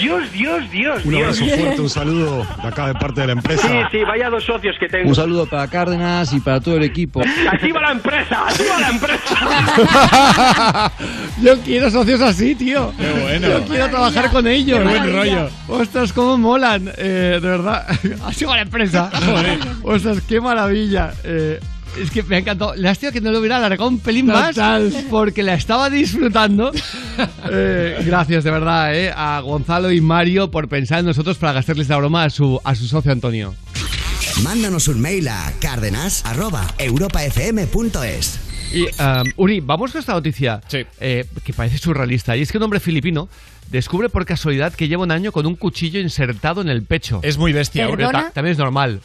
Dios, 0.00 0.32
Dios, 0.32 0.70
Dios, 0.70 1.04
Un 1.04 1.10
Dios. 1.10 1.40
abrazo 1.40 1.56
fuerte, 1.60 1.80
un 1.82 1.90
saludo 1.90 2.46
de 2.62 2.68
acá 2.68 2.86
de 2.88 2.94
parte 2.94 3.20
de 3.20 3.26
la 3.26 3.32
empresa. 3.34 3.68
Sí, 3.68 3.74
sí, 3.90 3.98
vaya 4.04 4.30
dos 4.30 4.44
socios 4.44 4.74
que 4.80 4.88
tengo. 4.88 5.08
Un 5.08 5.14
saludo 5.14 5.46
para 5.46 5.68
Cárdenas 5.68 6.32
y 6.32 6.40
para 6.40 6.60
todo 6.60 6.76
el 6.76 6.84
equipo. 6.84 7.20
Así 7.20 7.70
va 7.72 7.80
la 7.80 7.92
empresa, 7.92 8.46
así 8.46 8.62
va 8.70 8.80
la 8.80 8.88
empresa. 8.88 10.92
Yo 11.42 11.58
quiero 11.62 11.90
socios 11.90 12.20
así, 12.20 12.54
tío. 12.54 12.92
Qué 12.98 13.10
bueno. 13.20 13.48
Yo 13.48 13.62
quiero 13.64 13.88
trabajar 13.90 14.30
con 14.30 14.46
ellos. 14.46 14.78
Qué 14.78 14.84
buen 14.84 15.12
rollo. 15.12 15.25
Ostras, 15.68 16.12
cómo 16.12 16.36
molan. 16.36 16.92
Eh, 16.96 17.38
de 17.40 17.48
verdad. 17.48 17.86
Así 18.24 18.44
va 18.44 18.56
la 18.56 18.62
empresa. 18.62 19.10
Ostras, 19.82 20.18
qué 20.28 20.40
maravilla. 20.40 21.12
Eh, 21.24 21.58
es 22.00 22.10
que 22.10 22.22
me 22.22 22.36
ha 22.36 22.38
encantado. 22.40 22.74
Lástima 22.76 23.10
que 23.12 23.20
no 23.20 23.30
lo 23.32 23.38
hubiera 23.38 23.56
alargado 23.56 23.88
un 23.88 23.98
pelín 24.00 24.26
Total. 24.26 24.92
más 24.92 25.04
porque 25.10 25.42
la 25.42 25.54
estaba 25.54 25.88
disfrutando. 25.90 26.70
Eh, 27.48 28.02
gracias, 28.04 28.42
de 28.44 28.50
verdad, 28.50 28.94
eh, 28.94 29.10
a 29.14 29.40
Gonzalo 29.40 29.90
y 29.92 30.02
Mario 30.02 30.50
por 30.50 30.68
pensar 30.68 30.98
en 30.98 31.06
nosotros 31.06 31.38
para 31.38 31.52
gastarles 31.52 31.88
la 31.88 31.96
broma 31.96 32.24
a 32.24 32.30
su, 32.30 32.60
a 32.62 32.74
su 32.74 32.86
socio 32.88 33.10
Antonio. 33.12 33.54
Mándanos 34.42 34.88
un 34.88 35.00
mail 35.00 35.28
a 35.28 35.50
cárdenas.europafm.es. 35.60 38.40
Y, 38.72 38.82
um, 38.82 38.88
Uri, 39.36 39.60
vamos 39.60 39.92
con 39.92 40.00
esta 40.00 40.12
noticia 40.12 40.60
eh, 41.00 41.24
que 41.44 41.52
parece 41.52 41.78
surrealista. 41.78 42.36
Y 42.36 42.42
es 42.42 42.50
que 42.52 42.58
un 42.58 42.64
hombre 42.64 42.80
filipino 42.80 43.28
descubre 43.70 44.08
por 44.08 44.24
casualidad 44.26 44.74
que 44.74 44.88
lleva 44.88 45.02
un 45.02 45.10
año 45.10 45.32
con 45.32 45.46
un 45.46 45.56
cuchillo 45.56 46.00
insertado 46.00 46.60
en 46.60 46.68
el 46.68 46.82
pecho. 46.82 47.20
Es 47.22 47.38
muy 47.38 47.52
bestia. 47.52 47.84
Pero 47.86 47.96
¿Perdona? 47.96 48.22
ta- 48.26 48.30
También 48.30 48.52
es 48.52 48.58
normal. 48.58 49.00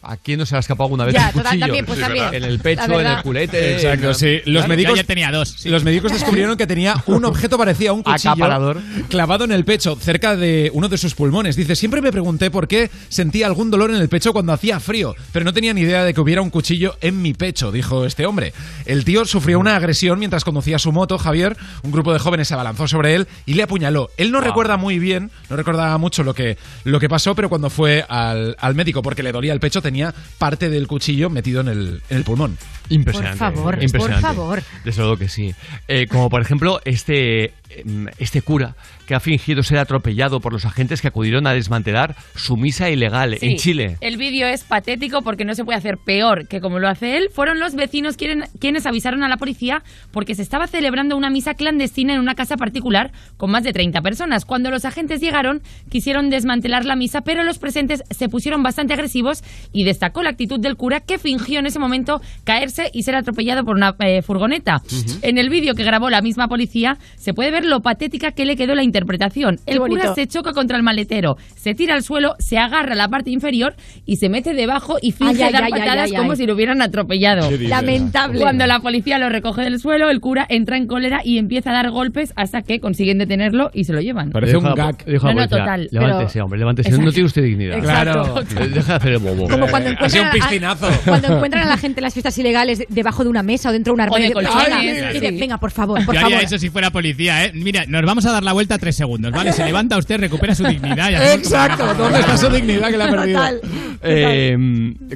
¿A 0.00 0.16
quién 0.16 0.38
no 0.38 0.46
se 0.46 0.54
le 0.54 0.58
ha 0.58 0.60
escapado 0.60 0.84
alguna 0.84 1.04
vez 1.04 1.14
Ya, 1.14 1.32
un 1.34 1.42
cuchillo? 1.42 1.60
también, 1.66 1.84
pues, 1.86 1.98
también. 2.00 2.32
En 2.32 2.44
el 2.44 2.60
pecho, 2.60 3.00
en 3.00 3.06
el 3.06 3.22
culete. 3.22 3.74
Exacto, 3.74 4.14
sí. 4.14 4.36
Los 4.44 4.62
Claro, 4.64 4.68
médicos, 4.68 4.90
yo 4.92 4.96
ya 4.96 5.04
tenía 5.04 5.30
dos. 5.32 5.48
sí. 5.58 5.68
los 5.68 5.82
médicos 5.82 6.12
descubrieron 6.12 6.56
que 6.56 6.66
tenía 6.68 7.02
un 7.06 7.24
objeto 7.24 7.58
parecido 7.58 7.90
a 7.90 7.94
un 7.94 8.02
cuchillo 8.04 8.30
Acaparador. 8.30 8.80
clavado 9.08 9.44
en 9.44 9.50
el 9.52 9.64
pecho, 9.64 9.96
cerca 10.00 10.36
de 10.36 10.70
uno 10.72 10.88
de 10.88 10.96
sus 10.98 11.14
pulmones. 11.16 11.56
Dice, 11.56 11.74
siempre 11.74 12.00
me 12.00 12.12
pregunté 12.12 12.50
por 12.50 12.68
qué 12.68 12.90
sentía 13.08 13.46
algún 13.46 13.70
dolor 13.72 13.90
en 13.90 13.96
el 13.96 14.08
pecho 14.08 14.32
cuando 14.32 14.52
hacía 14.52 14.78
frío, 14.78 15.16
pero 15.32 15.44
no 15.44 15.52
tenía 15.52 15.74
ni 15.74 15.80
idea 15.80 16.04
de 16.04 16.14
que 16.14 16.20
hubiera 16.20 16.42
un 16.42 16.50
cuchillo 16.50 16.96
en 17.00 17.20
mi 17.20 17.34
pecho, 17.34 17.72
dijo 17.72 18.04
este 18.04 18.24
hombre. 18.24 18.52
El 18.86 19.04
tío 19.04 19.24
sufrió 19.24 19.58
una 19.58 19.74
agresión 19.76 20.20
mientras 20.20 20.44
conducía 20.44 20.78
su 20.78 20.92
moto, 20.92 21.18
Javier. 21.18 21.56
Un 21.82 21.90
grupo 21.90 22.12
de 22.12 22.20
jóvenes 22.20 22.46
se 22.48 22.54
abalanzó 22.54 22.86
sobre 22.86 23.16
él 23.16 23.26
y 23.46 23.54
le 23.54 23.64
apuñaló. 23.64 24.10
Él 24.16 24.30
no 24.30 24.38
Wow. 24.38 24.46
recuerda 24.46 24.76
muy 24.76 25.00
bien, 25.00 25.32
no 25.50 25.56
recordaba 25.56 25.98
mucho 25.98 26.22
lo 26.22 26.34
que, 26.34 26.56
lo 26.84 27.00
que 27.00 27.08
pasó, 27.08 27.34
pero 27.34 27.48
cuando 27.48 27.68
fue 27.68 28.04
al, 28.08 28.54
al 28.60 28.74
médico 28.76 29.02
porque 29.02 29.24
le 29.24 29.32
dolía 29.32 29.52
el 29.52 29.58
pecho, 29.60 29.82
tenía 29.88 30.14
parte 30.36 30.68
del 30.68 30.86
cuchillo 30.86 31.30
metido 31.30 31.62
en 31.62 31.68
el, 31.68 32.02
en 32.10 32.16
el 32.18 32.24
pulmón. 32.24 32.58
Impresionante. 32.88 33.38
Por 33.38 33.54
favor, 33.54 33.82
impresionante. 33.82 34.26
por 34.26 34.36
favor. 34.36 34.62
Desde 34.84 35.02
luego 35.02 35.16
que 35.16 35.28
sí. 35.28 35.54
Eh, 35.88 36.06
como 36.06 36.28
por 36.30 36.40
ejemplo 36.40 36.80
este, 36.84 37.52
em, 37.70 38.06
este 38.18 38.42
cura 38.42 38.74
que 39.06 39.14
ha 39.14 39.20
fingido 39.20 39.62
ser 39.62 39.78
atropellado 39.78 40.40
por 40.40 40.52
los 40.52 40.66
agentes 40.66 41.00
que 41.00 41.08
acudieron 41.08 41.46
a 41.46 41.52
desmantelar 41.54 42.14
su 42.34 42.56
misa 42.58 42.90
ilegal 42.90 43.36
Sí, 43.38 43.46
en 43.46 43.56
Chile. 43.56 43.96
El 44.02 44.18
vídeo 44.18 44.46
es 44.46 44.64
patético 44.64 45.22
porque 45.22 45.46
no 45.46 45.54
se 45.54 45.64
puede 45.64 45.78
hacer 45.78 45.96
peor 45.96 46.46
que 46.46 46.60
como 46.60 46.78
lo 46.78 46.88
hace 46.88 47.16
él. 47.16 47.28
Fueron 47.32 47.58
los 47.58 47.74
vecinos 47.74 48.16
quien- 48.18 48.44
quienes 48.60 48.84
avisaron 48.84 49.22
a 49.24 49.28
la 49.28 49.38
policía 49.38 49.82
porque 50.12 50.34
se 50.34 50.42
estaba 50.42 50.66
celebrando 50.66 51.16
una 51.16 51.30
misa 51.30 51.54
clandestina 51.54 52.12
en 52.14 52.20
una 52.20 52.34
casa 52.34 52.56
particular 52.56 53.12
con 53.38 53.50
más 53.50 53.64
de 53.64 53.72
30 53.72 54.02
personas. 54.02 54.44
Cuando 54.44 54.70
los 54.70 54.84
agentes 54.84 55.20
llegaron, 55.22 55.62
quisieron 55.90 56.28
desmantelar 56.28 56.84
la 56.84 56.96
misa, 56.96 57.22
pero 57.22 57.44
los 57.44 57.58
presentes 57.58 58.02
se 58.10 58.28
pusieron 58.28 58.62
bastante 58.62 58.92
agresivos 58.92 59.42
y 59.72 59.84
destacó 59.84 60.22
la 60.22 60.30
actitud 60.30 60.60
del 60.60 60.76
cura 60.76 61.00
que 61.00 61.18
fingió 61.18 61.60
en 61.60 61.66
ese 61.66 61.78
momento 61.78 62.20
caerse 62.44 62.77
y 62.92 63.02
ser 63.02 63.14
atropellado 63.14 63.64
por 63.64 63.76
una 63.76 63.94
eh, 64.00 64.22
furgoneta. 64.22 64.82
En 65.22 65.38
el 65.38 65.48
vídeo 65.50 65.74
que 65.74 65.84
grabó 65.84 66.10
la 66.10 66.20
misma 66.22 66.48
policía 66.48 66.98
se 67.16 67.34
puede 67.34 67.50
ver 67.50 67.64
lo 67.64 67.80
patética 67.80 68.32
que 68.32 68.44
le 68.44 68.56
quedó 68.56 68.74
la 68.74 68.82
interpretación. 68.82 69.58
El 69.66 69.78
cura 69.80 70.14
se 70.14 70.26
choca 70.26 70.52
contra 70.52 70.76
el 70.76 70.82
maletero, 70.82 71.36
se 71.56 71.74
tira 71.74 71.94
al 71.94 72.02
suelo, 72.02 72.34
se 72.38 72.58
agarra 72.58 72.94
la 72.94 73.08
parte 73.08 73.30
inferior 73.30 73.74
y 74.06 74.16
se 74.16 74.28
mete 74.28 74.54
debajo 74.54 74.96
y 75.00 75.12
finge 75.12 75.42
Ay, 75.42 75.48
ay, 75.48 75.52
dar 75.52 75.64
ay, 75.64 75.70
ay, 75.74 75.80
patadas 75.80 76.10
ay, 76.10 76.16
como 76.16 76.32
ay. 76.32 76.36
si 76.36 76.46
lo 76.46 76.54
hubieran 76.54 76.82
atropellado. 76.82 77.48
Lamentable. 77.50 78.40
Cuando 78.40 78.66
la 78.66 78.80
policía 78.80 79.18
lo 79.18 79.28
recoge 79.28 79.62
del 79.62 79.78
suelo, 79.80 80.10
el 80.10 80.20
cura 80.20 80.46
entra 80.48 80.76
en 80.76 80.86
cólera 80.86 81.20
y 81.24 81.38
empieza 81.38 81.70
a 81.70 81.74
dar 81.74 81.90
golpes 81.90 82.32
hasta 82.36 82.62
que 82.62 82.80
consiguen 82.80 83.18
detenerlo 83.18 83.70
y 83.72 83.84
se 83.84 83.92
lo 83.92 84.00
llevan. 84.00 84.30
A 84.34 84.40
dijo 84.40 84.66
a 84.68 84.74
la 84.74 85.34
No, 85.34 85.40
no, 85.40 85.48
total. 85.48 85.88
Levántese, 85.90 86.32
pero- 86.34 86.44
hombre, 86.44 86.58
levántese. 86.58 86.88
Exacto. 86.88 87.06
No 87.06 87.12
tiene 87.12 87.26
usted 87.26 87.42
dignidad. 87.42 87.78
Exacto. 87.78 88.40
Eh, 88.40 88.68
Deja 88.68 88.92
de 88.92 88.96
hacer 88.96 89.12
el 89.12 89.18
bobo. 89.18 89.48
Como 89.48 89.66
cuando 89.68 89.90
encuentran, 89.90 90.26
a- 90.64 90.76
cuando 91.04 91.34
encuentran 91.34 91.64
a 91.64 91.68
la 91.70 91.76
gente 91.76 92.00
en 92.00 92.04
las 92.04 92.12
fiestas 92.14 92.36
ilegales 92.38 92.58
de- 92.76 92.86
debajo 92.90 93.22
de 93.24 93.30
una 93.30 93.42
mesa 93.42 93.70
o 93.70 93.72
dentro 93.72 93.92
de 93.92 93.94
un 93.94 94.00
armario. 94.00 94.28
de 94.28 94.32
colchones. 94.34 95.12
Dice, 95.14 95.30
venga, 95.32 95.56
por 95.58 95.70
favor, 95.70 96.04
por 96.04 96.14
Yo 96.14 96.20
favor. 96.20 96.34
haría 96.34 96.46
eso 96.46 96.58
si 96.58 96.68
fuera 96.68 96.90
policía, 96.90 97.46
¿eh? 97.46 97.52
Mira, 97.54 97.84
nos 97.86 98.02
vamos 98.02 98.26
a 98.26 98.32
dar 98.32 98.42
la 98.42 98.52
vuelta 98.52 98.76
tres 98.78 98.96
segundos, 98.96 99.32
¿vale? 99.32 99.52
Se 99.52 99.64
levanta 99.64 99.96
usted, 99.96 100.18
recupera 100.18 100.54
su 100.54 100.64
dignidad. 100.64 101.10
y 101.10 101.14
Exacto. 101.38 101.94
¿dónde 101.94 102.20
está 102.20 102.36
su 102.36 102.48
dignidad 102.50 102.90
que 102.90 102.96
le 102.98 103.04
ha 103.04 103.10
perdido? 103.10 103.38
Total. 103.38 103.60
Eh, 104.02 104.56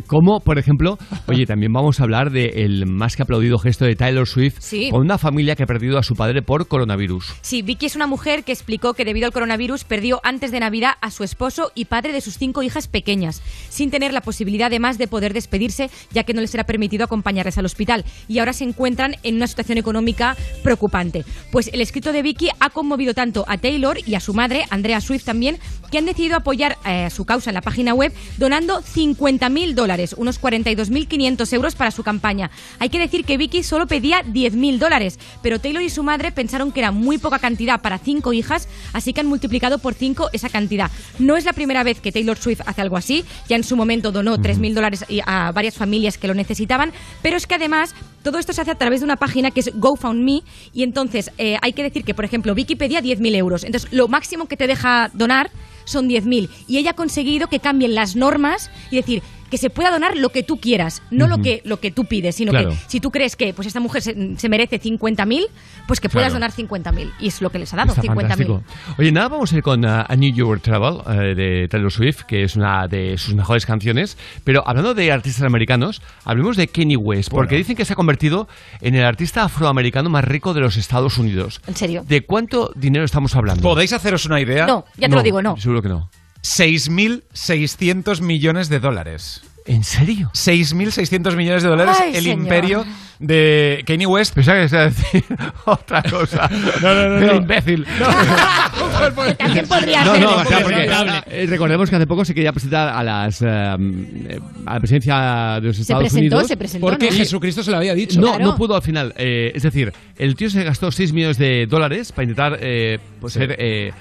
como, 0.06 0.40
por 0.40 0.58
ejemplo, 0.58 0.98
oye, 1.26 1.46
también 1.46 1.72
vamos 1.72 2.00
a 2.00 2.04
hablar 2.04 2.30
del 2.30 2.86
más 2.86 3.16
que 3.16 3.22
aplaudido 3.22 3.58
gesto 3.58 3.84
de 3.84 3.94
Taylor 3.94 4.26
Swift 4.26 4.56
Sí. 4.60 4.90
con 4.90 5.00
una 5.00 5.18
familia 5.18 5.54
que 5.56 5.64
ha 5.64 5.66
perdido 5.66 5.98
a 5.98 6.02
su 6.02 6.14
padre 6.14 6.42
por 6.42 6.66
coronavirus. 6.68 7.32
Sí, 7.42 7.62
Vicky 7.62 7.86
es 7.86 7.96
una 7.96 8.06
mujer 8.06 8.44
que 8.44 8.52
explicó 8.52 8.94
que 8.94 9.04
debido 9.04 9.26
al 9.26 9.32
coronavirus 9.32 9.84
perdió 9.84 10.20
antes 10.24 10.50
de 10.52 10.60
Navidad 10.60 10.92
a 11.00 11.10
su 11.10 11.24
esposo 11.24 11.70
y 11.74 11.86
padre 11.86 12.12
de 12.12 12.20
sus 12.20 12.38
cinco 12.38 12.62
hijas 12.62 12.88
pequeñas, 12.88 13.42
sin 13.68 13.90
tener 13.90 14.12
la 14.12 14.20
posibilidad 14.20 14.66
además 14.66 14.98
de 14.98 15.08
poder 15.08 15.32
despedirse, 15.32 15.90
ya 16.12 16.24
que 16.24 16.34
no 16.34 16.40
les 16.40 16.54
era 16.54 16.64
permitido 16.64 17.08
acompañarles 17.42 17.58
al 17.58 17.66
hospital. 17.66 18.04
Y 18.28 18.38
ahora 18.38 18.52
se 18.52 18.64
encuentran 18.64 19.16
en 19.22 19.36
una 19.36 19.46
situación 19.46 19.78
económica 19.78 20.36
preocupante. 20.62 21.24
Pues 21.50 21.68
el 21.72 21.80
escrito 21.80 22.12
de 22.12 22.22
Vicky 22.22 22.48
ha 22.60 22.70
conmovido 22.70 23.14
tanto 23.14 23.44
a 23.48 23.58
Taylor 23.58 23.98
y 24.06 24.14
a 24.14 24.20
su 24.20 24.34
madre, 24.34 24.64
Andrea 24.70 25.00
Swift 25.00 25.24
también, 25.24 25.58
que 25.90 25.98
han 25.98 26.06
decidido 26.06 26.36
apoyar 26.36 26.78
eh, 26.86 27.10
su 27.10 27.24
causa 27.24 27.50
en 27.50 27.54
la 27.54 27.60
página 27.60 27.94
web 27.94 28.12
donando 28.38 28.82
50.000 28.82 29.74
dólares, 29.74 30.14
unos 30.16 30.40
42.500 30.40 31.52
euros 31.52 31.74
para 31.74 31.90
su 31.90 32.02
campaña. 32.02 32.50
Hay 32.78 32.88
que 32.88 32.98
decir 32.98 33.24
que 33.24 33.36
Vicky 33.36 33.62
solo 33.62 33.86
pedía 33.86 34.22
10.000 34.22 34.78
dólares, 34.78 35.18
pero 35.42 35.58
Taylor 35.58 35.82
y 35.82 35.90
su 35.90 36.02
madre 36.02 36.32
pensaron 36.32 36.72
que 36.72 36.80
era 36.80 36.92
muy 36.92 37.18
poca 37.18 37.38
cantidad 37.38 37.80
para 37.80 37.98
cinco 37.98 38.32
hijas, 38.32 38.68
así 38.92 39.12
que 39.12 39.20
han 39.20 39.26
multiplicado 39.26 39.78
por 39.78 39.94
cinco 39.94 40.30
esa 40.32 40.48
cantidad. 40.48 40.90
No 41.18 41.36
es 41.36 41.44
la 41.44 41.52
primera 41.52 41.82
vez 41.82 42.00
que 42.00 42.12
Taylor 42.12 42.38
Swift 42.38 42.62
hace 42.64 42.80
algo 42.80 42.96
así, 42.96 43.24
ya 43.48 43.56
en 43.56 43.64
su 43.64 43.76
momento 43.76 44.12
donó 44.12 44.38
3.000 44.38 44.74
dólares 44.74 45.04
a 45.26 45.52
varias 45.52 45.74
familias 45.74 46.18
que 46.18 46.28
lo 46.28 46.34
necesitaban, 46.34 46.92
pero 47.22 47.31
es 47.36 47.46
que 47.46 47.54
además 47.54 47.94
todo 48.22 48.38
esto 48.38 48.52
se 48.52 48.60
hace 48.60 48.70
a 48.70 48.76
través 48.76 49.00
de 49.00 49.04
una 49.04 49.16
página 49.16 49.50
que 49.50 49.60
es 49.60 49.70
GoFundMe 49.74 50.42
y 50.72 50.82
entonces 50.82 51.30
eh, 51.38 51.56
hay 51.60 51.72
que 51.72 51.82
decir 51.82 52.04
que, 52.04 52.14
por 52.14 52.24
ejemplo, 52.24 52.54
Vicky 52.54 52.76
pedía 52.76 53.00
10.000 53.00 53.36
euros, 53.36 53.64
entonces 53.64 53.92
lo 53.92 54.08
máximo 54.08 54.46
que 54.46 54.56
te 54.56 54.66
deja 54.66 55.10
donar 55.14 55.50
son 55.84 56.08
10.000 56.08 56.48
y 56.68 56.78
ella 56.78 56.90
ha 56.90 56.94
conseguido 56.94 57.48
que 57.48 57.58
cambien 57.58 57.94
las 57.94 58.16
normas 58.16 58.70
y 58.90 58.96
decir 58.96 59.22
que 59.52 59.58
se 59.58 59.68
pueda 59.68 59.90
donar 59.90 60.16
lo 60.16 60.30
que 60.30 60.42
tú 60.42 60.58
quieras, 60.58 61.02
no 61.10 61.26
lo 61.26 61.36
que 61.42 61.60
lo 61.66 61.78
que 61.78 61.90
tú 61.90 62.06
pides, 62.06 62.36
sino 62.36 62.52
Claro. 62.52 62.70
que 62.70 62.76
si 62.88 63.00
tú 63.00 63.10
crees 63.10 63.36
que 63.36 63.52
pues 63.52 63.68
esta 63.68 63.80
mujer 63.80 64.00
se, 64.00 64.36
se 64.38 64.48
merece 64.48 64.80
50.000, 64.80 65.44
pues 65.86 66.00
que 66.00 66.08
puedas 66.08 66.30
Claro. 66.32 66.34
donar 66.36 66.52
50.000 66.52 67.12
y 67.20 67.28
es 67.28 67.42
lo 67.42 67.50
que 67.50 67.58
les 67.58 67.70
ha 67.74 67.76
dado, 67.76 67.90
Está 67.90 68.00
50.000. 68.00 68.14
fantástico. 68.14 68.62
Oye, 68.98 69.12
nada, 69.12 69.28
vamos 69.28 69.52
a 69.52 69.56
ir 69.58 69.62
con 69.62 69.84
uh, 69.84 70.04
A 70.08 70.16
New 70.16 70.32
York 70.32 70.62
Travel 70.62 71.00
eh, 71.06 71.34
de 71.34 71.68
Taylor 71.68 71.92
Swift, 71.92 72.22
que 72.22 72.44
es 72.44 72.56
una 72.56 72.88
de 72.88 73.18
sus 73.18 73.34
mejores 73.34 73.66
canciones. 73.66 74.16
Pero 74.42 74.66
hablando 74.66 74.94
de 74.94 75.12
artistas 75.12 75.42
americanos, 75.44 76.00
hablemos 76.24 76.56
de 76.56 76.68
Kanye 76.68 76.96
West, 76.96 77.30
porque 77.30 77.56
dicen 77.56 77.76
que 77.76 77.84
se 77.84 77.92
ha 77.92 77.96
convertido 77.96 78.48
en 78.80 78.94
el 78.94 79.04
artista 79.04 79.44
afroamericano 79.44 80.08
más 80.08 80.24
rico 80.24 80.54
de 80.54 80.60
los 80.62 80.78
Estados 80.78 81.18
Unidos. 81.18 81.60
¿En 81.66 81.76
serio? 81.76 82.04
¿De 82.08 82.22
cuánto 82.24 82.72
dinero 82.74 83.04
estamos 83.04 83.36
hablando? 83.36 83.62
¿Podéis 83.62 83.92
haceros 83.92 84.24
una 84.24 84.40
idea? 84.40 84.66
No, 84.66 84.86
ya 84.96 85.10
te 85.10 85.14
lo 85.14 85.22
digo, 85.22 85.42
no. 85.42 85.58
Seguro 85.58 85.82
que 85.82 85.90
no. 85.90 86.08
6.600 86.42 88.20
millones 88.20 88.68
de 88.68 88.80
dólares. 88.80 89.42
¿En 89.64 89.84
serio? 89.84 90.28
6.600 90.34 91.36
millones 91.36 91.62
de 91.62 91.68
dólares 91.68 91.96
Ay, 92.00 92.16
el 92.16 92.24
señor. 92.24 92.38
imperio 92.40 92.84
de 93.20 93.84
Kanye 93.86 94.06
West. 94.06 94.34
Pensaba 94.34 94.60
que 94.60 94.68
se 94.68 94.74
iba 94.74 94.82
a 94.82 94.88
decir 94.88 95.24
otra 95.66 96.02
cosa. 96.02 96.50
No, 96.82 96.94
no, 96.94 97.08
no, 97.10 97.18
El 97.18 97.26
no. 97.26 97.34
imbécil. 97.36 97.86
También 99.38 99.66
podría 99.68 100.04
No, 100.04 100.14
ser. 100.14 100.22
no, 100.22 100.36
o 100.36 100.44
sea, 100.44 100.60
porque 100.62 100.90
eh, 101.30 101.46
recordemos 101.48 101.88
que 101.88 101.94
hace 101.96 102.06
poco 102.08 102.24
se 102.24 102.34
quería 102.34 102.52
presentar 102.52 102.88
a 102.88 103.04
las 103.04 103.40
eh, 103.40 103.46
eh, 103.46 104.40
a 104.66 104.74
la 104.74 104.80
presidencia 104.80 105.60
de 105.60 105.66
los 105.68 105.78
Estados 105.78 106.02
presentó, 106.02 106.36
Unidos. 106.36 106.48
se 106.48 106.56
presentó, 106.56 106.86
Porque 106.88 107.10
¿no? 107.10 107.16
Jesucristo 107.16 107.62
se 107.62 107.70
lo 107.70 107.76
había 107.76 107.94
dicho. 107.94 108.20
No, 108.20 108.28
Claro. 108.30 108.44
no 108.44 108.56
pudo 108.56 108.74
al 108.74 108.82
final. 108.82 109.14
Eh, 109.16 109.52
es 109.54 109.62
decir, 109.62 109.92
el 110.18 110.34
tío 110.34 110.50
se 110.50 110.64
gastó 110.64 110.90
6 110.90 111.12
millones 111.12 111.38
de 111.38 111.66
dólares 111.68 112.10
para 112.10 112.24
intentar 112.24 112.58
eh, 112.60 112.98
pues, 113.20 113.32
Sí. 113.34 113.38
ser 113.38 113.54
eh, 113.60 113.92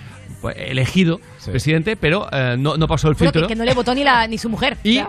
pues, 0.41 0.55
elegido 0.57 1.19
Sí. 1.38 1.51
presidente, 1.51 1.95
pero 1.95 2.27
eh, 2.31 2.55
no, 2.57 2.76
no 2.77 2.88
pasó 2.88 3.07
el 3.07 3.13
Bueno, 3.15 3.31
filtro. 3.31 3.47
que, 3.47 3.53
que 3.53 3.57
no 3.57 3.63
le 3.65 3.73
votó 3.73 3.93
ni, 3.95 4.03
la, 4.03 4.27
ni 4.27 4.38
su 4.38 4.49
mujer. 4.49 4.77
Y. 4.84 5.01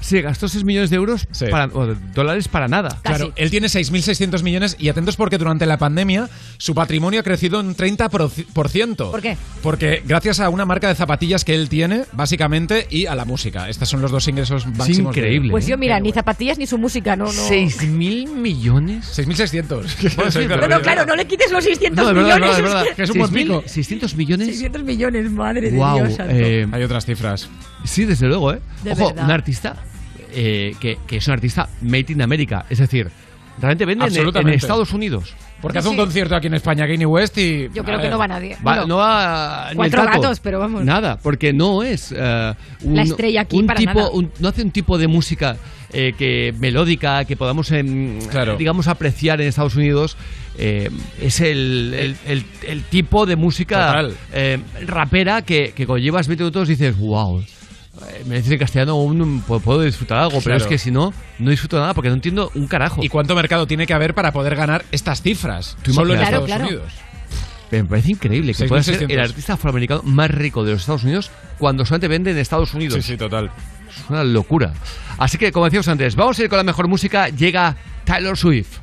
se 0.00 0.22
gastó 0.22 0.48
6 0.48 0.64
millones 0.64 0.90
de 0.90 0.96
euros 0.96 1.26
Sí. 1.32 1.46
para, 1.50 1.66
o 1.66 1.94
dólares 2.14 2.48
para 2.48 2.68
nada. 2.68 2.98
Claro, 3.02 3.32
él 3.36 3.50
tiene 3.50 3.68
6.600 3.68 4.42
millones 4.42 4.76
y 4.78 4.88
atentos 4.88 5.16
porque 5.16 5.38
durante 5.38 5.66
la 5.66 5.78
pandemia 5.78 6.28
su 6.58 6.74
patrimonio 6.74 7.20
ha 7.20 7.22
crecido 7.22 7.60
un 7.60 7.74
30%. 7.74 9.10
¿Por 9.10 9.22
qué? 9.22 9.36
Porque 9.62 10.02
gracias 10.04 10.40
a 10.40 10.48
una 10.48 10.64
marca 10.64 10.88
de 10.88 10.94
zapatillas 10.94 11.44
que 11.44 11.54
él 11.54 11.68
tiene, 11.68 12.04
básicamente, 12.12 12.86
y 12.90 13.06
a 13.06 13.14
la 13.14 13.24
música. 13.24 13.68
Estos 13.68 13.88
son 13.88 14.00
los 14.02 14.10
dos 14.10 14.26
ingresos 14.28 14.66
máximos. 14.66 15.16
increíble. 15.16 15.50
Pues 15.50 15.66
¿eh? 15.66 15.70
yo, 15.70 15.78
mira, 15.78 15.98
ni 16.00 16.12
zapatillas 16.12 16.58
ni 16.58 16.66
su 16.66 16.78
música, 16.78 17.16
no, 17.16 17.24
no. 17.26 17.30
¿6 17.32 17.86
mil 17.88 18.26
millones? 18.28 19.16
6.600. 19.18 20.16
Bueno, 20.16 20.30
sí, 20.30 20.40
No, 20.48 20.56
no, 20.68 20.80
claro, 20.80 21.04
no 21.04 21.14
le 21.16 21.26
quites 21.26 21.50
los 21.52 21.64
600 21.64 21.96
No, 22.04 22.10
es 22.10 22.14
verdad, 22.16 22.30
es 22.30 22.36
millones. 22.40 22.62
verdad, 22.62 22.80
es 22.80 22.84
verdad. 22.84 22.96
que 22.96 23.02
es 23.02 23.10
un 23.10 23.18
buen 23.18 23.30
6.000, 23.30 23.34
pico. 23.42 23.62
600 23.66 24.14
millones. 24.16 24.46
600 24.48 24.82
millones, 24.84 25.30
madre 25.30 25.70
Guau, 25.70 25.96
de 25.98 26.04
Dios. 26.04 26.16
santo. 26.16 26.32
eh, 26.34 26.66
Hay 26.72 26.82
otras 26.82 27.04
cifras. 27.04 27.48
Sí, 27.86 28.04
desde 28.04 28.26
luego, 28.28 28.52
¿eh? 28.52 28.60
De 28.84 28.92
Ojo, 28.92 29.08
verdad. 29.08 29.24
un 29.24 29.30
artista 29.30 29.76
eh, 30.32 30.74
que, 30.80 30.98
que 31.06 31.16
es 31.16 31.26
un 31.26 31.32
artista 31.34 31.68
made 31.82 32.06
in 32.08 32.22
America. 32.22 32.66
Es 32.68 32.78
decir, 32.78 33.08
realmente 33.60 33.84
vende 33.86 34.06
en. 34.06 34.48
Estados 34.50 34.92
Unidos. 34.92 35.34
Porque 35.62 35.76
No 35.76 35.80
hace 35.80 35.88
un 35.88 35.96
concierto 35.96 36.36
aquí 36.36 36.48
en 36.48 36.54
España, 36.54 36.86
Kanye 36.86 37.06
West, 37.06 37.38
y. 37.38 37.70
Yo 37.72 37.82
creo 37.82 37.98
que 37.98 38.10
no 38.10 38.18
va 38.18 38.28
nadie. 38.28 38.56
Va- 38.56 38.60
Bueno, 38.62 38.86
no 38.86 38.96
va 38.98 39.68
ni 39.70 39.76
cuatro 39.76 40.00
el 40.02 40.06
tato. 40.08 40.20
gatos, 40.20 40.40
pero 40.40 40.58
vamos. 40.58 40.84
Nada, 40.84 41.16
porque 41.22 41.54
no 41.54 41.82
es 41.82 42.12
eh, 42.14 42.54
un, 42.82 42.94
La 42.96 43.02
estrella 43.02 43.40
aquí 43.40 43.56
un 43.58 43.66
para 43.66 43.78
tipo, 43.78 43.94
nada. 43.94 44.10
un- 44.10 44.30
no 44.38 44.48
hace 44.48 44.62
un 44.62 44.70
tipo 44.70 44.98
de 44.98 45.06
música 45.08 45.56
eh, 45.94 46.12
que 46.18 46.52
melódica 46.58 47.24
que 47.24 47.36
podamos, 47.36 47.70
em, 47.72 48.18
Claro. 48.28 48.56
digamos, 48.58 48.86
apreciar 48.86 49.40
en 49.40 49.48
Estados 49.48 49.76
Unidos. 49.76 50.18
Eh, 50.58 50.90
es 51.22 51.40
el, 51.40 51.94
el- 51.98 52.16
el- 52.26 52.44
el 52.68 52.82
tipo 52.84 53.24
de 53.24 53.36
música 53.36 54.06
eh, 54.34 54.58
rapera 54.86 55.40
que, 55.42 55.72
que 55.74 55.86
cuando 55.86 56.02
llevas 56.04 56.28
20 56.28 56.44
minutos 56.44 56.68
dices, 56.68 56.96
wow. 56.98 57.42
Me 58.26 58.36
dice 58.36 58.52
en 58.52 58.58
castellano 58.58 58.92
aún 58.92 59.42
puedo 59.46 59.60
puedo 59.60 59.82
disfrutar 59.82 60.18
algo, 60.18 60.40
pero 60.42 60.56
es 60.56 60.66
que 60.66 60.78
si 60.78 60.90
no, 60.90 61.12
no 61.38 61.50
disfruto 61.50 61.78
nada 61.78 61.94
porque 61.94 62.08
no 62.08 62.14
entiendo 62.14 62.50
un 62.54 62.66
carajo. 62.66 63.02
¿Y 63.02 63.08
cuánto 63.08 63.34
mercado 63.34 63.66
tiene 63.66 63.86
que 63.86 63.94
haber 63.94 64.14
para 64.14 64.32
poder 64.32 64.54
ganar 64.56 64.84
estas 64.92 65.22
cifras? 65.22 65.76
Tú 65.82 65.92
Solo 65.94 66.14
en. 66.14 66.20
Estados 66.20 66.46
Claro, 66.46 66.64
claro. 66.64 66.76
Unidos. 66.76 66.92
Me 67.70 67.84
parece 67.84 68.12
increíble 68.12 68.54
que 68.54 68.64
pueda 68.66 68.82
ser 68.82 69.00
6.600. 69.00 69.10
el 69.12 69.20
artista 69.20 69.52
afroamericano 69.54 70.02
más 70.04 70.30
rico 70.30 70.64
de 70.64 70.72
los 70.72 70.82
Estados 70.82 71.02
Unidos 71.04 71.30
cuando 71.58 71.84
solamente 71.84 72.08
vende 72.08 72.30
en 72.30 72.38
Estados 72.38 72.74
Unidos. 72.74 72.94
Sí, 72.94 73.12
sí, 73.12 73.16
total. 73.16 73.50
Es 73.88 74.08
una 74.10 74.22
locura. 74.24 74.72
Así 75.18 75.36
que, 75.38 75.50
como 75.50 75.64
decíamos 75.64 75.88
antes, 75.88 76.14
vamos 76.14 76.38
a 76.38 76.42
ir 76.42 76.48
con 76.48 76.58
la 76.58 76.64
mejor 76.64 76.86
música. 76.86 77.28
Llega 77.28 77.76
Taylor 78.04 78.36
Swift. 78.36 78.78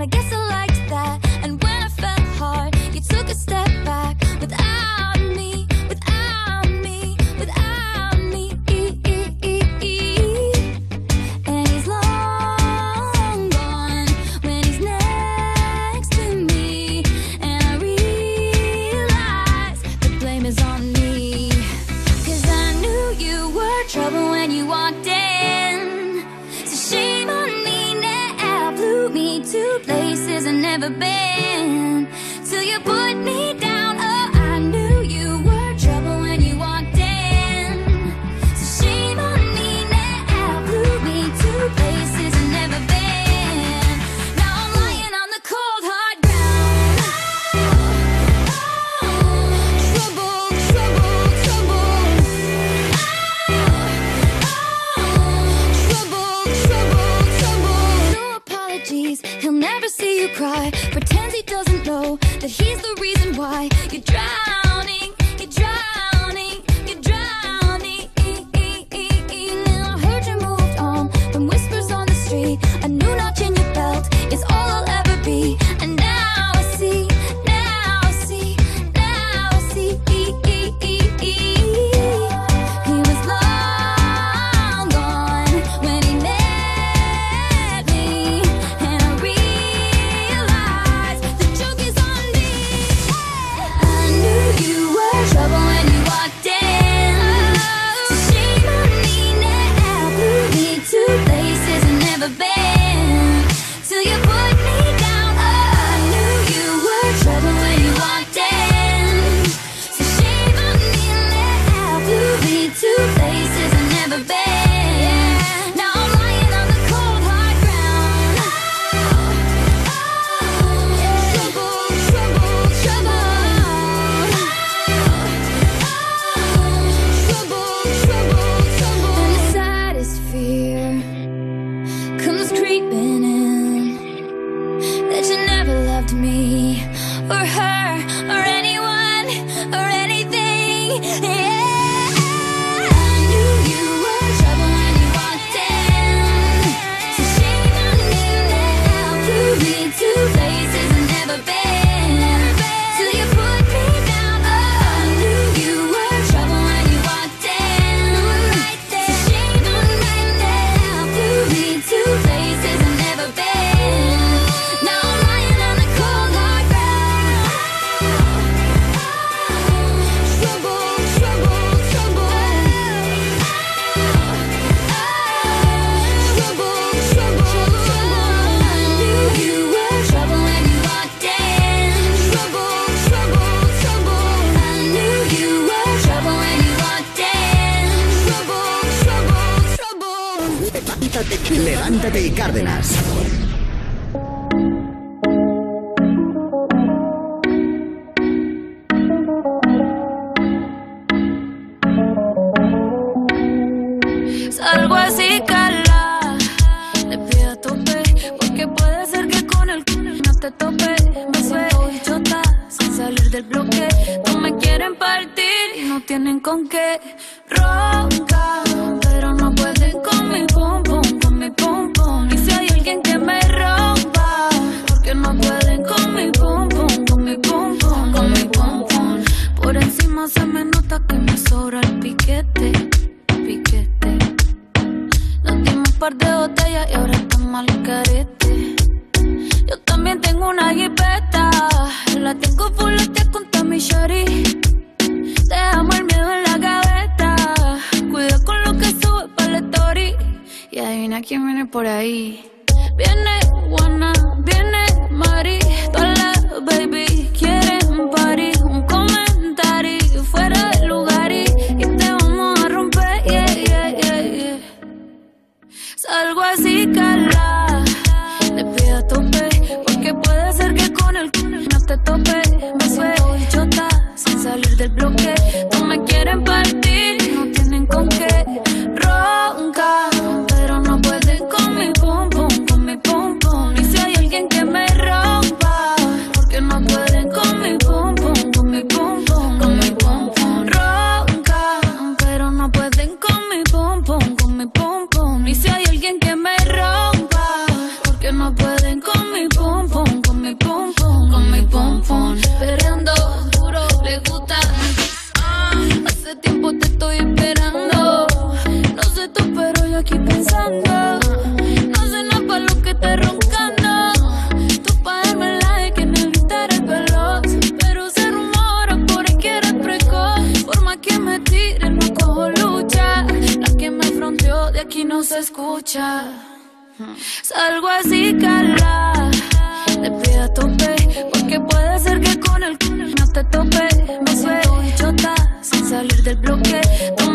And 0.00 0.14
I 0.14 0.16
guess 0.16 0.32
I 0.32 0.36
liked 0.48 0.69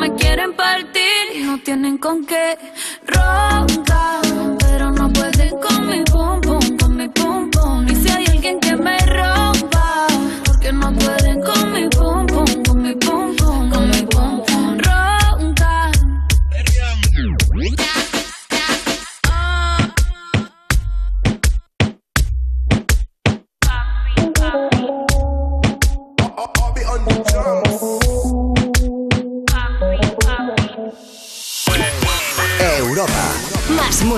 me 0.07 0.15
quieren 0.15 0.53
partir 0.53 1.23
y 1.35 1.39
no 1.43 1.57
tienen 1.57 1.97
con 1.97 2.25
qué. 2.25 2.57
Ronca, 3.07 4.21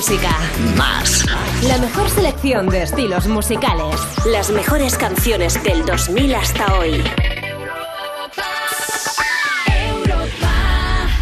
música. 0.07 0.37
Más. 0.77 1.25
La 1.63 1.77
mejor 1.79 2.09
selección 2.09 2.69
de 2.69 2.83
estilos 2.83 3.27
musicales. 3.27 3.95
Las 4.25 4.51
mejores 4.51 4.97
canciones 4.97 5.61
del 5.63 5.85
2000 5.85 6.35
hasta 6.35 6.79
hoy. 6.79 7.03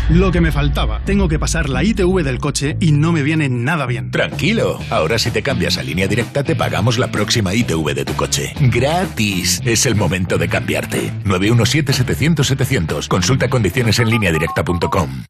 Lo 0.09 0.31
que 0.31 0.39
me 0.39 0.51
faltaba. 0.51 1.01
Tengo 1.03 1.27
que 1.27 1.39
pasar 1.39 1.67
la 1.67 1.83
ITV 1.83 2.21
del 2.23 2.37
coche 2.37 2.77
y 2.79 2.91
no 2.91 3.11
me 3.11 3.23
viene 3.23 3.49
nada 3.49 3.87
bien. 3.87 4.11
Tranquilo, 4.11 4.79
ahora 4.91 5.17
si 5.17 5.31
te 5.31 5.41
cambias 5.41 5.79
a 5.79 5.83
línea 5.83 6.07
directa 6.07 6.43
te 6.43 6.55
pagamos 6.55 6.99
la 6.99 7.07
próxima 7.07 7.55
ITV 7.55 7.95
de 7.95 8.05
tu 8.05 8.13
coche. 8.13 8.53
Gratis. 8.59 9.61
Es 9.65 9.87
el 9.87 9.95
momento 9.95 10.37
de 10.37 10.47
cambiarte. 10.47 11.11
917-700-700. 11.23 13.07
Consulta 13.07 13.49
condiciones 13.49 13.97
en 13.97 14.11
lineadirecta.com. 14.11 15.23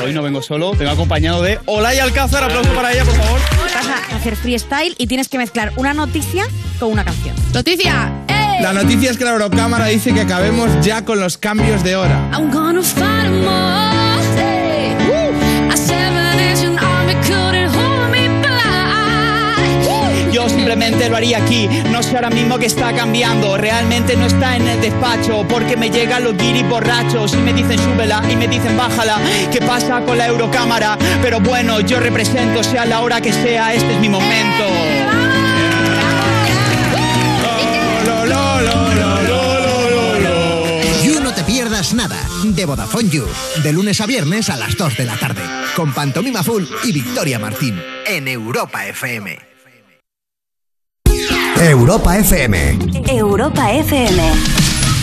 Hoy 0.00 0.12
no 0.12 0.22
vengo 0.22 0.40
solo, 0.40 0.72
vengo 0.74 0.92
acompañado 0.92 1.42
de 1.42 1.58
Olaya 1.66 2.04
Alcázar. 2.04 2.44
Aplauso 2.44 2.72
para 2.74 2.92
ella, 2.92 3.04
por 3.04 3.16
favor. 3.16 3.40
Vas 3.74 3.86
a 4.12 4.16
hacer 4.16 4.36
freestyle 4.36 4.94
y 4.98 5.08
tienes 5.08 5.28
que 5.28 5.36
mezclar 5.36 5.72
una 5.74 5.94
noticia 5.94 6.46
con 6.78 6.92
una 6.92 7.04
canción. 7.04 7.34
¡Noticia! 7.52 8.12
La 8.60 8.72
noticia 8.72 9.10
es 9.10 9.18
que 9.18 9.24
la 9.24 9.32
Eurocámara 9.32 9.86
dice 9.86 10.14
que 10.14 10.20
acabemos 10.20 10.70
ya 10.80 11.04
con 11.04 11.18
los 11.18 11.38
cambios 11.38 11.82
de 11.82 11.96
hora. 11.96 12.30
I'm 12.32 12.52
gonna 12.52 12.82
fight 12.82 13.24
'em 13.24 13.93
lo 20.74 21.16
haría 21.16 21.38
aquí. 21.38 21.68
No 21.90 22.02
sé 22.02 22.16
ahora 22.16 22.30
mismo 22.30 22.58
qué 22.58 22.66
está 22.66 22.92
cambiando. 22.92 23.56
Realmente 23.56 24.16
no 24.16 24.26
está 24.26 24.56
en 24.56 24.66
el 24.66 24.80
despacho. 24.80 25.46
Porque 25.48 25.76
me 25.76 25.88
llegan 25.88 26.24
los 26.24 26.36
guiris 26.36 26.68
borrachos. 26.68 27.34
Y 27.34 27.36
me 27.38 27.52
dicen 27.52 27.78
súbela 27.78 28.22
y 28.28 28.36
me 28.36 28.48
dicen 28.48 28.76
bájala. 28.76 29.18
¿Qué 29.52 29.60
pasa 29.60 30.00
con 30.00 30.18
la 30.18 30.26
Eurocámara? 30.26 30.98
Pero 31.22 31.40
bueno, 31.40 31.80
yo 31.80 32.00
represento, 32.00 32.64
sea 32.64 32.84
la 32.86 33.00
hora 33.00 33.20
que 33.20 33.32
sea, 33.32 33.72
este 33.72 33.94
es 33.94 34.00
mi 34.00 34.08
momento. 34.08 34.64
You 41.04 41.20
No 41.20 41.32
Te 41.34 41.44
Pierdas 41.44 41.94
Nada, 41.94 42.18
de 42.44 42.64
Vodafone 42.64 43.08
You, 43.10 43.26
de 43.62 43.72
lunes 43.72 44.00
a 44.00 44.06
viernes 44.06 44.50
a 44.50 44.56
las 44.56 44.76
2 44.76 44.96
de 44.96 45.04
la 45.04 45.16
tarde, 45.16 45.42
con 45.76 45.92
Pantomima 45.92 46.42
Full 46.42 46.64
y 46.84 46.92
Victoria 46.92 47.38
Martín, 47.38 47.80
en 48.06 48.26
Europa 48.28 48.86
FM. 48.86 49.53
Europa 51.60 52.16
FM. 52.18 52.78
Europa 53.08 53.72
FM. 53.72 54.20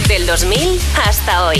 Del 0.07 0.25
2000 0.25 0.79
hasta 0.95 1.47
hoy. 1.47 1.57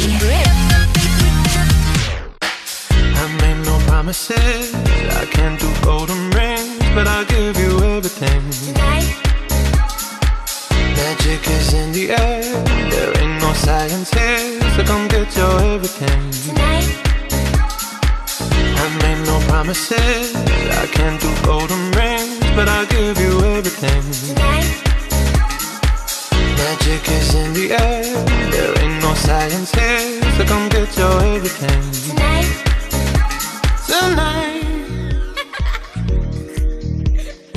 I 2.39 3.27
made 3.41 3.65
no 3.65 3.77
promises. 3.87 4.73
I 4.73 5.25
can't 5.31 5.59
do 5.59 5.67
golden 5.83 6.29
rings, 6.31 6.77
but 6.93 7.07
I'll 7.07 7.25
give 7.25 7.57
you 7.57 7.81
everything. 7.83 8.41
Magic 10.95 11.47
is 11.49 11.73
in 11.73 11.91
the 11.93 12.11
air. 12.11 12.43
There 12.89 13.13
ain't 13.21 13.41
no 13.41 13.53
science 13.53 14.11
here, 14.11 14.59
so 14.75 14.83
come 14.83 15.07
get 15.07 15.35
your 15.35 15.59
everything. 15.73 16.31
I 18.83 18.87
made 19.03 19.25
no 19.25 19.39
promises. 19.47 20.35
I 20.35 20.87
can't 20.87 21.19
do 21.21 21.29
golden 21.43 21.91
rings, 21.91 22.30
but 22.55 22.67
I'll 22.67 22.85
give 22.85 23.17
you 23.19 23.39
everything. 23.55 24.03
Magic 26.57 27.09
is 27.09 27.35
in 27.35 27.53
the 27.53 27.71
air. 27.71 28.03
There 28.51 28.73
ain't 28.83 29.01
no 29.01 29.13
science 29.13 29.71
here, 29.71 30.21
so 30.37 30.43
come 30.45 30.69
get 30.69 30.95
your 30.97 31.21
everything. 31.35 31.81
Tonight. 33.87 34.47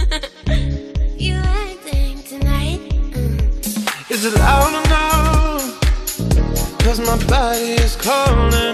You 1.17 1.37
acting 1.37 2.23
tonight? 2.25 2.81
Mm. 3.13 4.11
Is 4.11 4.25
it 4.27 4.35
loud 4.35 4.73
enough? 4.85 5.81
Cause 6.81 7.01
my 7.01 7.17
body 7.27 7.73
is 7.85 7.97
calling 7.97 8.74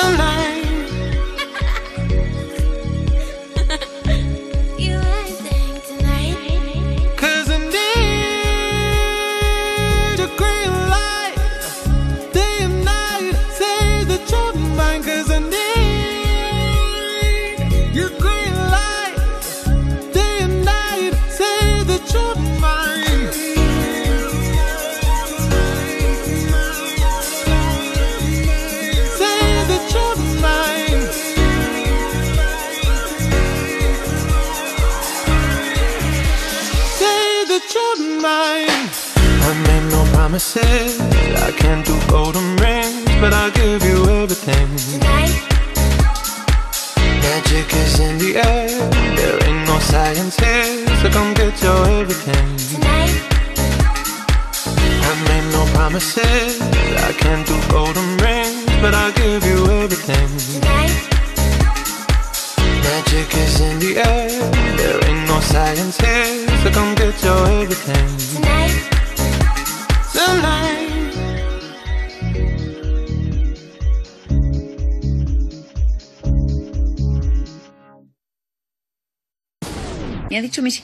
You 0.00 0.47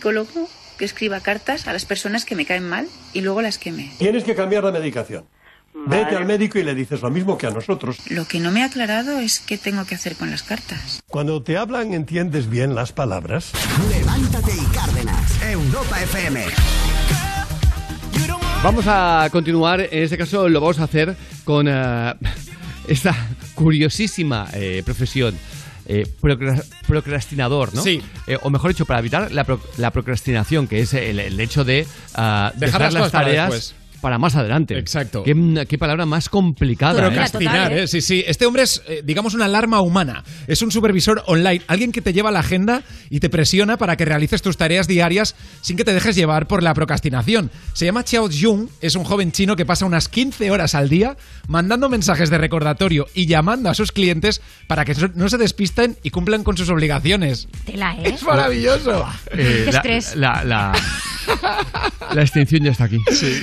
psicólogo 0.04 0.48
que 0.76 0.84
escriba 0.84 1.20
cartas 1.20 1.66
a 1.66 1.72
las 1.72 1.86
personas 1.86 2.26
que 2.26 2.34
me 2.34 2.44
caen 2.44 2.68
mal 2.68 2.86
y 3.14 3.22
luego 3.22 3.40
las 3.40 3.56
queme. 3.56 3.90
Tienes 3.98 4.24
que 4.24 4.34
cambiar 4.34 4.64
la 4.64 4.72
medicación. 4.72 5.24
Vete 5.86 6.04
Vale. 6.04 6.16
al 6.18 6.26
médico 6.26 6.58
y 6.58 6.62
le 6.62 6.74
dices 6.74 7.00
lo 7.00 7.10
mismo 7.10 7.38
que 7.38 7.46
a 7.46 7.50
nosotros. 7.50 7.96
Lo 8.10 8.26
que 8.26 8.38
no 8.38 8.52
me 8.52 8.62
ha 8.62 8.66
aclarado 8.66 9.18
es 9.18 9.40
qué 9.40 9.56
tengo 9.56 9.86
que 9.86 9.94
hacer 9.94 10.14
con 10.16 10.30
las 10.30 10.42
cartas. 10.42 11.02
Cuando 11.08 11.42
te 11.42 11.56
hablan, 11.56 11.94
¿entiendes 11.94 12.50
bien 12.50 12.74
las 12.74 12.92
palabras? 12.92 13.52
Levántate 13.88 14.52
y 14.54 14.74
Cárdenas, 14.74 15.42
Europa 15.42 16.02
FM. 16.02 16.44
Vamos 18.62 18.84
a 18.86 19.28
continuar, 19.32 19.80
en 19.80 20.02
este 20.02 20.18
caso 20.18 20.48
lo 20.50 20.60
vamos 20.60 20.80
a 20.80 20.84
hacer 20.84 21.16
con 21.44 21.66
eh, 21.66 22.14
esta 22.88 23.16
curiosísima 23.54 24.48
eh, 24.52 24.82
profesión. 24.84 25.34
Eh, 25.86 26.06
procra- 26.20 26.64
procrastinador, 26.86 27.74
¿no? 27.74 27.82
Sí. 27.82 28.02
Eh, 28.26 28.38
o 28.42 28.50
mejor 28.50 28.70
dicho, 28.70 28.86
para 28.86 29.00
evitar 29.00 29.30
la, 29.32 29.44
pro- 29.44 29.60
la 29.76 29.90
procrastinación, 29.90 30.66
que 30.66 30.80
es 30.80 30.94
el, 30.94 31.18
el 31.20 31.38
hecho 31.40 31.64
de 31.64 31.86
ah, 32.14 32.52
Dejar 32.56 32.80
dejar, 32.80 32.92
las 32.92 33.12
tareas. 33.12 33.74
Para 34.04 34.18
más 34.18 34.36
adelante. 34.36 34.76
Exacto. 34.78 35.22
Qué, 35.22 35.64
qué 35.66 35.78
palabra 35.78 36.04
más 36.04 36.28
complicada. 36.28 36.98
¿eh? 37.00 37.06
Procrastinar, 37.06 37.72
¿eh? 37.72 37.88
Sí, 37.88 38.02
sí. 38.02 38.22
Este 38.26 38.44
hombre 38.44 38.64
es, 38.64 38.82
eh, 38.86 39.00
digamos, 39.02 39.32
una 39.32 39.46
alarma 39.46 39.80
humana. 39.80 40.22
Es 40.46 40.60
un 40.60 40.70
supervisor 40.70 41.22
online. 41.24 41.62
Alguien 41.68 41.90
que 41.90 42.02
te 42.02 42.12
lleva 42.12 42.30
la 42.30 42.40
agenda 42.40 42.82
y 43.08 43.20
te 43.20 43.30
presiona 43.30 43.78
para 43.78 43.96
que 43.96 44.04
realices 44.04 44.42
tus 44.42 44.58
tareas 44.58 44.86
diarias 44.88 45.36
sin 45.62 45.78
que 45.78 45.84
te 45.84 45.94
dejes 45.94 46.16
llevar 46.16 46.46
por 46.46 46.62
la 46.62 46.74
procrastinación. 46.74 47.50
Se 47.72 47.86
llama 47.86 48.02
Xiao 48.02 48.28
Jung. 48.28 48.68
Es 48.82 48.94
un 48.94 49.04
joven 49.04 49.32
chino 49.32 49.56
que 49.56 49.64
pasa 49.64 49.86
unas 49.86 50.10
15 50.10 50.50
horas 50.50 50.74
al 50.74 50.90
día 50.90 51.16
mandando 51.48 51.88
mensajes 51.88 52.28
de 52.28 52.36
recordatorio 52.36 53.06
y 53.14 53.26
llamando 53.26 53.70
a 53.70 53.74
sus 53.74 53.90
clientes 53.90 54.42
para 54.66 54.84
que 54.84 54.94
no 55.14 55.30
se 55.30 55.38
despisten 55.38 55.96
y 56.02 56.10
cumplan 56.10 56.44
con 56.44 56.58
sus 56.58 56.68
obligaciones. 56.68 57.48
Tela, 57.64 57.94
¿eh? 57.96 58.10
Es 58.14 58.22
maravilloso. 58.22 59.06
Eh, 59.30 59.62
Qué 59.64 59.72
la, 59.72 59.78
estrés. 59.78 60.14
la, 60.16 60.44
la- 60.44 60.72
la 62.14 62.20
extinción 62.22 62.62
ya 62.64 62.72
está 62.72 62.84
aquí. 62.84 62.98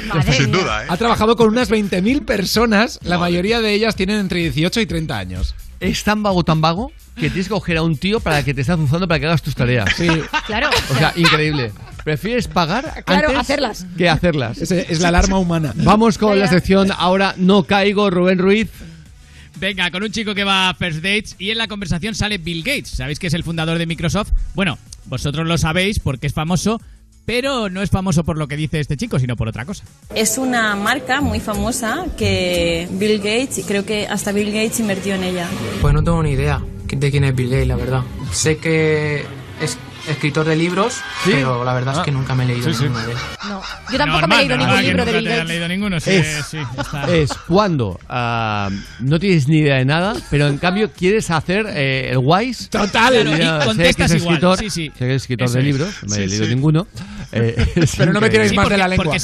Madre 0.07 0.31
sin 0.51 0.61
duda, 0.61 0.83
¿eh? 0.83 0.87
Ha 0.89 0.97
trabajado 0.97 1.35
con 1.35 1.47
unas 1.49 1.69
20.000 1.69 2.25
personas. 2.25 2.99
La 3.03 3.17
mayoría 3.17 3.61
de 3.61 3.73
ellas 3.73 3.95
tienen 3.95 4.19
entre 4.19 4.39
18 4.39 4.81
y 4.81 4.85
30 4.85 5.17
años. 5.17 5.55
Es 5.79 6.03
tan 6.03 6.21
vago, 6.23 6.43
tan 6.43 6.61
vago, 6.61 6.91
que 7.15 7.29
tienes 7.29 7.47
que 7.47 7.53
coger 7.53 7.77
a 7.77 7.83
un 7.83 7.97
tío 7.97 8.19
para 8.19 8.43
que 8.43 8.53
te 8.53 8.61
esté 8.61 8.73
azuzando 8.73 9.07
para 9.07 9.19
que 9.19 9.25
hagas 9.25 9.41
tus 9.41 9.55
tareas. 9.55 9.89
Sí. 9.95 10.07
Claro. 10.45 10.69
O 10.91 10.95
sea, 10.95 11.13
increíble. 11.15 11.71
Prefieres 12.03 12.47
pagar 12.47 13.03
Claro, 13.05 13.27
antes 13.29 13.41
hacerlas. 13.41 13.85
que 13.97 14.09
hacerlas. 14.09 14.57
Es, 14.59 14.71
es 14.71 14.99
la 15.01 15.09
alarma 15.09 15.37
humana. 15.39 15.73
Vamos 15.77 16.17
con 16.17 16.37
la 16.39 16.47
sección 16.47 16.89
Ahora 16.97 17.33
no 17.37 17.63
caigo, 17.63 18.09
Rubén 18.09 18.39
Ruiz. 18.39 18.69
Venga, 19.59 19.91
con 19.91 20.01
un 20.01 20.11
chico 20.11 20.33
que 20.33 20.43
va 20.43 20.69
a 20.69 20.73
First 20.73 20.97
Dates 21.03 21.35
y 21.37 21.51
en 21.51 21.57
la 21.59 21.67
conversación 21.67 22.15
sale 22.15 22.37
Bill 22.39 22.63
Gates. 22.63 22.89
¿Sabéis 22.89 23.19
que 23.19 23.27
es 23.27 23.33
el 23.35 23.43
fundador 23.43 23.77
de 23.77 23.85
Microsoft? 23.85 24.31
Bueno, 24.55 24.79
vosotros 25.05 25.47
lo 25.47 25.57
sabéis 25.59 25.99
porque 25.99 26.25
es 26.27 26.33
famoso, 26.33 26.81
pero 27.25 27.69
no 27.69 27.81
es 27.81 27.89
famoso 27.89 28.23
por 28.23 28.37
lo 28.37 28.47
que 28.47 28.57
dice 28.57 28.79
este 28.79 28.97
chico, 28.97 29.19
sino 29.19 29.35
por 29.35 29.47
otra 29.47 29.65
cosa. 29.65 29.83
Es 30.13 30.37
una 30.37 30.75
marca 30.75 31.21
muy 31.21 31.39
famosa 31.39 32.05
que 32.17 32.87
Bill 32.91 33.17
Gates, 33.17 33.63
creo 33.67 33.85
que 33.85 34.07
hasta 34.07 34.31
Bill 34.31 34.51
Gates 34.51 34.79
invirtió 34.79 35.15
en 35.15 35.23
ella. 35.23 35.47
Pues 35.81 35.93
no 35.93 36.03
tengo 36.03 36.21
ni 36.23 36.31
idea 36.31 36.61
de 36.87 37.11
quién 37.11 37.23
es 37.23 37.35
Bill 37.35 37.49
Gates, 37.49 37.67
la 37.67 37.75
verdad. 37.75 38.03
Sé 38.31 38.57
que 38.57 39.23
es 39.61 39.77
escritor 40.07 40.45
de 40.45 40.55
libros, 40.55 40.97
pero 41.25 41.63
la 41.63 41.73
verdad 41.73 41.97
es 41.97 42.03
que 42.03 42.11
nunca 42.11 42.33
me 42.35 42.43
he 42.43 42.47
leído 42.47 42.67
Sí, 42.69 42.73
sí. 42.75 42.83
ninguno 42.83 43.05
de 43.05 43.11
él. 43.13 43.17
No, 43.47 43.61
yo 43.91 43.97
tampoco 43.97 44.27
me 44.27 44.35
he 44.35 44.37
leído 44.39 44.57
ningún 44.57 44.81
libro 44.81 45.05
de 45.05 45.11
Bill 45.13 45.27
Gates. 45.27 45.47
leído 45.47 45.67
ninguno, 45.67 45.99
sí, 45.99 46.11
es, 46.11 46.45
sí, 46.49 46.57
está. 46.77 47.07
es 47.13 47.31
cuando 47.47 47.99
ah, 48.09 48.69
no 48.99 49.19
tienes 49.19 49.47
ni 49.47 49.59
idea 49.59 49.75
de 49.77 49.85
nada, 49.85 50.15
pero 50.29 50.47
en 50.47 50.57
cambio 50.57 50.91
quieres 50.91 51.29
hacer 51.31 51.65
eh, 51.69 52.09
el 52.11 52.19
wise. 52.21 52.67
Total. 52.69 53.13
Claro, 53.13 53.29
y 53.31 53.35
sé 53.35 53.39
que 53.59 53.65
contestas 53.65 54.11
es 54.11 54.17
igual, 54.21 54.35
escritor, 54.35 54.57
sí, 54.57 54.69
sí. 54.69 54.91
sé 54.93 55.05
que 55.05 55.15
es 55.15 55.21
escritor 55.23 55.45
Eso 55.45 55.53
de 55.55 55.59
es. 55.59 55.65
libros, 55.65 55.89
no 56.03 56.09
me 56.09 56.15
Sí, 56.15 56.21
he 56.23 56.27
leído 56.27 56.45
sí. 56.45 56.55
ninguno. 56.55 56.87
eh, 57.31 57.73
Pero 57.97 58.13
no 58.13 58.21
me 58.21 58.29
tiréis 58.29 58.53
más 58.55 58.69
de 58.69 58.77
la 58.77 58.87
lengua. 58.87 59.05
porque 59.05 59.19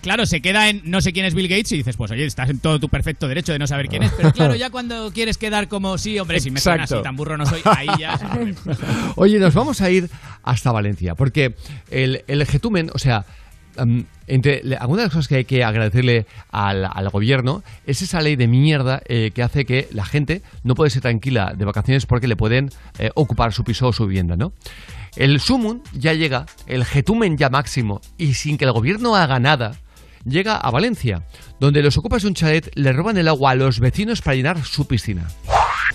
claro, 0.00 0.26
se 0.26 0.40
queda 0.40 0.68
en 0.68 0.82
no 0.84 1.00
sé 1.00 1.12
quién 1.12 1.26
es 1.26 1.34
Bill 1.34 1.48
Gates 1.48 1.72
y 1.72 1.76
dices, 1.78 1.96
pues 1.96 2.10
oye, 2.10 2.24
estás 2.24 2.50
en 2.50 2.58
todo 2.58 2.78
tu 2.80 2.88
perfecto 2.88 3.28
derecho 3.28 3.52
de 3.52 3.58
no 3.58 3.66
saber 3.66 3.88
quién 3.88 4.02
es. 4.02 4.12
Pero 4.12 4.32
claro, 4.32 4.54
ya 4.54 4.70
cuando 4.70 5.12
quieres 5.12 5.38
quedar 5.38 5.68
como, 5.68 5.98
sí, 5.98 6.18
hombre, 6.18 6.40
si 6.40 6.50
me 6.50 6.60
suena 6.60 6.84
así, 6.84 6.94
tan 7.02 7.16
burro 7.16 7.36
no 7.36 7.46
soy, 7.46 7.60
ahí 7.64 7.88
ya. 7.98 8.18
Oye, 9.16 9.38
nos 9.38 9.54
vamos 9.54 9.80
a 9.80 9.90
ir 9.90 10.08
hasta 10.42 10.72
Valencia, 10.72 11.14
porque 11.14 11.54
el, 11.90 12.24
el 12.26 12.46
Getumen, 12.46 12.90
o 12.94 12.98
sea, 12.98 13.24
entre 14.26 14.62
algunas 14.78 15.02
de 15.02 15.06
las 15.06 15.12
cosas 15.12 15.28
que 15.28 15.36
hay 15.36 15.44
que 15.44 15.64
agradecerle 15.64 16.26
al, 16.50 16.84
al 16.84 17.08
gobierno 17.08 17.62
es 17.86 18.02
esa 18.02 18.20
ley 18.20 18.36
de 18.36 18.46
mierda 18.46 19.00
eh, 19.06 19.30
que 19.34 19.42
hace 19.42 19.64
que 19.64 19.88
la 19.92 20.04
gente 20.04 20.42
no 20.64 20.74
puede 20.74 20.90
ser 20.90 21.02
tranquila 21.02 21.54
de 21.56 21.64
vacaciones 21.64 22.06
porque 22.06 22.28
le 22.28 22.36
pueden 22.36 22.70
eh, 22.98 23.10
ocupar 23.14 23.52
su 23.52 23.64
piso 23.64 23.88
o 23.88 23.92
su 23.92 24.06
vivienda, 24.06 24.36
¿no? 24.36 24.52
El 25.16 25.40
Sumun 25.40 25.82
ya 25.92 26.12
llega, 26.12 26.46
el 26.66 26.84
Getumen 26.84 27.36
ya 27.36 27.48
máximo, 27.50 28.00
y 28.16 28.34
sin 28.34 28.56
que 28.58 28.64
el 28.64 28.72
gobierno 28.72 29.16
haga 29.16 29.40
nada, 29.40 29.76
llega 30.24 30.56
a 30.56 30.70
Valencia, 30.70 31.22
donde 31.58 31.82
los 31.82 31.96
ocupas 31.98 32.22
de 32.22 32.28
un 32.28 32.34
chalet 32.34 32.70
le 32.74 32.92
roban 32.92 33.16
el 33.18 33.28
agua 33.28 33.52
a 33.52 33.54
los 33.54 33.80
vecinos 33.80 34.22
para 34.22 34.34
llenar 34.36 34.64
su 34.64 34.86
piscina. 34.86 35.26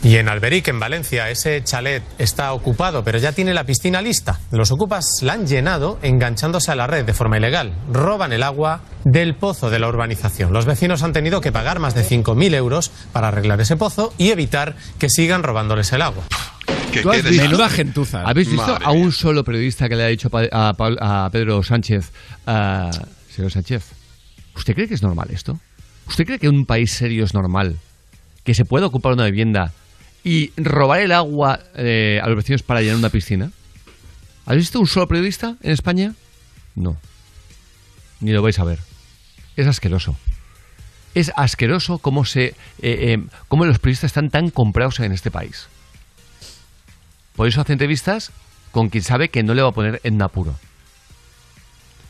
Y 0.04 0.18
en 0.18 0.28
Alberic, 0.28 0.68
en 0.68 0.80
Valencia, 0.80 1.30
ese 1.30 1.64
chalet 1.64 2.04
está 2.18 2.52
ocupado, 2.54 3.04
pero 3.04 3.18
ya 3.18 3.32
tiene 3.32 3.54
la 3.54 3.64
piscina 3.64 4.02
lista. 4.02 4.40
Los 4.52 4.72
ocupas 4.72 5.06
la 5.22 5.34
han 5.34 5.48
llenado 5.48 6.00
enganchándose 6.02 6.72
a 6.72 6.76
la 6.76 6.86
red 6.86 7.06
de 7.06 7.14
forma 7.14 7.38
ilegal. 7.38 7.74
Roban 7.92 8.34
el 8.34 8.44
agua 8.44 8.82
del 9.06 9.36
pozo 9.36 9.70
de 9.70 9.80
la 9.80 9.88
urbanización. 9.88 10.52
Los 10.52 10.66
vecinos 10.66 11.02
han 11.02 11.14
tenido 11.14 11.40
que 11.40 11.52
pagar 11.54 11.80
más 11.80 11.96
de 11.96 12.04
5.000 12.04 12.54
euros 12.56 12.92
para 13.14 13.30
arreglar 13.30 13.62
ese 13.62 13.78
pozo 13.78 14.14
y 14.18 14.32
evitar 14.32 14.76
que 15.00 15.10
sigan 15.10 15.44
robándoles 15.44 15.92
el 15.94 16.02
agua. 16.02 16.24
¿Tú 17.02 17.10
has 17.12 17.24
visto- 17.24 17.44
Menuda 17.44 17.70
gentuza. 17.70 18.22
¿Habéis 18.24 18.50
visto 18.50 18.68
Madre 18.68 18.86
a 18.86 18.92
un 18.92 19.12
solo 19.12 19.44
periodista 19.44 19.90
que 19.90 19.96
le 19.96 20.04
ha 20.04 20.08
dicho 20.08 20.30
a, 20.52 21.30
Pedro 21.32 21.64
Sánchez, 21.64 22.12
ah, 22.48 22.92
señor 23.34 23.52
Sánchez, 23.52 23.84
¿usted 24.56 24.74
cree 24.74 24.88
que 24.88 24.94
es 24.94 25.04
normal 25.04 25.30
esto? 25.32 25.60
¿Usted 26.08 26.26
cree 26.26 26.40
que 26.40 26.50
un 26.50 26.66
país 26.66 26.92
serio 26.92 27.24
es 27.24 27.34
normal 27.34 27.78
que 28.44 28.54
se 28.54 28.66
pueda 28.66 28.86
ocupar 28.86 29.14
una 29.14 29.26
vivienda 29.26 29.74
y 30.24 30.52
robar 30.58 31.02
el 31.02 31.12
agua 31.12 31.60
eh, 31.76 32.20
a 32.22 32.28
los 32.28 32.38
vecinos 32.38 32.64
para 32.64 32.82
llenar 32.82 32.98
una 32.98 33.10
piscina? 33.10 33.52
¿Has 34.46 34.56
visto 34.58 34.80
un 34.80 34.88
solo 34.88 35.08
periodista 35.08 35.56
en 35.62 35.72
España? 35.72 36.14
No. 36.76 36.98
Ni 38.20 38.32
lo 38.32 38.42
vais 38.42 38.60
a 38.60 38.64
ver. 38.64 38.80
Es 39.56 39.68
asqueroso. 39.68 40.16
Es 41.16 41.32
asqueroso 41.36 41.98
cómo, 41.98 42.26
se, 42.26 42.46
eh, 42.46 42.56
eh, 42.82 43.24
cómo 43.48 43.66
los 43.66 43.80
periodistas 43.80 44.10
están 44.10 44.30
tan 44.30 44.50
comprados 44.50 45.00
en 45.00 45.12
este 45.12 45.32
país. 45.32 45.68
Por 47.36 47.48
eso 47.48 47.62
hace 47.62 47.74
entrevistas 47.74 48.32
con 48.72 48.90
quien 48.90 49.04
sabe 49.04 49.30
que 49.30 49.44
no 49.44 49.54
le 49.54 49.62
va 49.62 49.70
a 49.70 49.74
poner 49.74 50.02
en 50.04 50.22
apuro. 50.22 50.56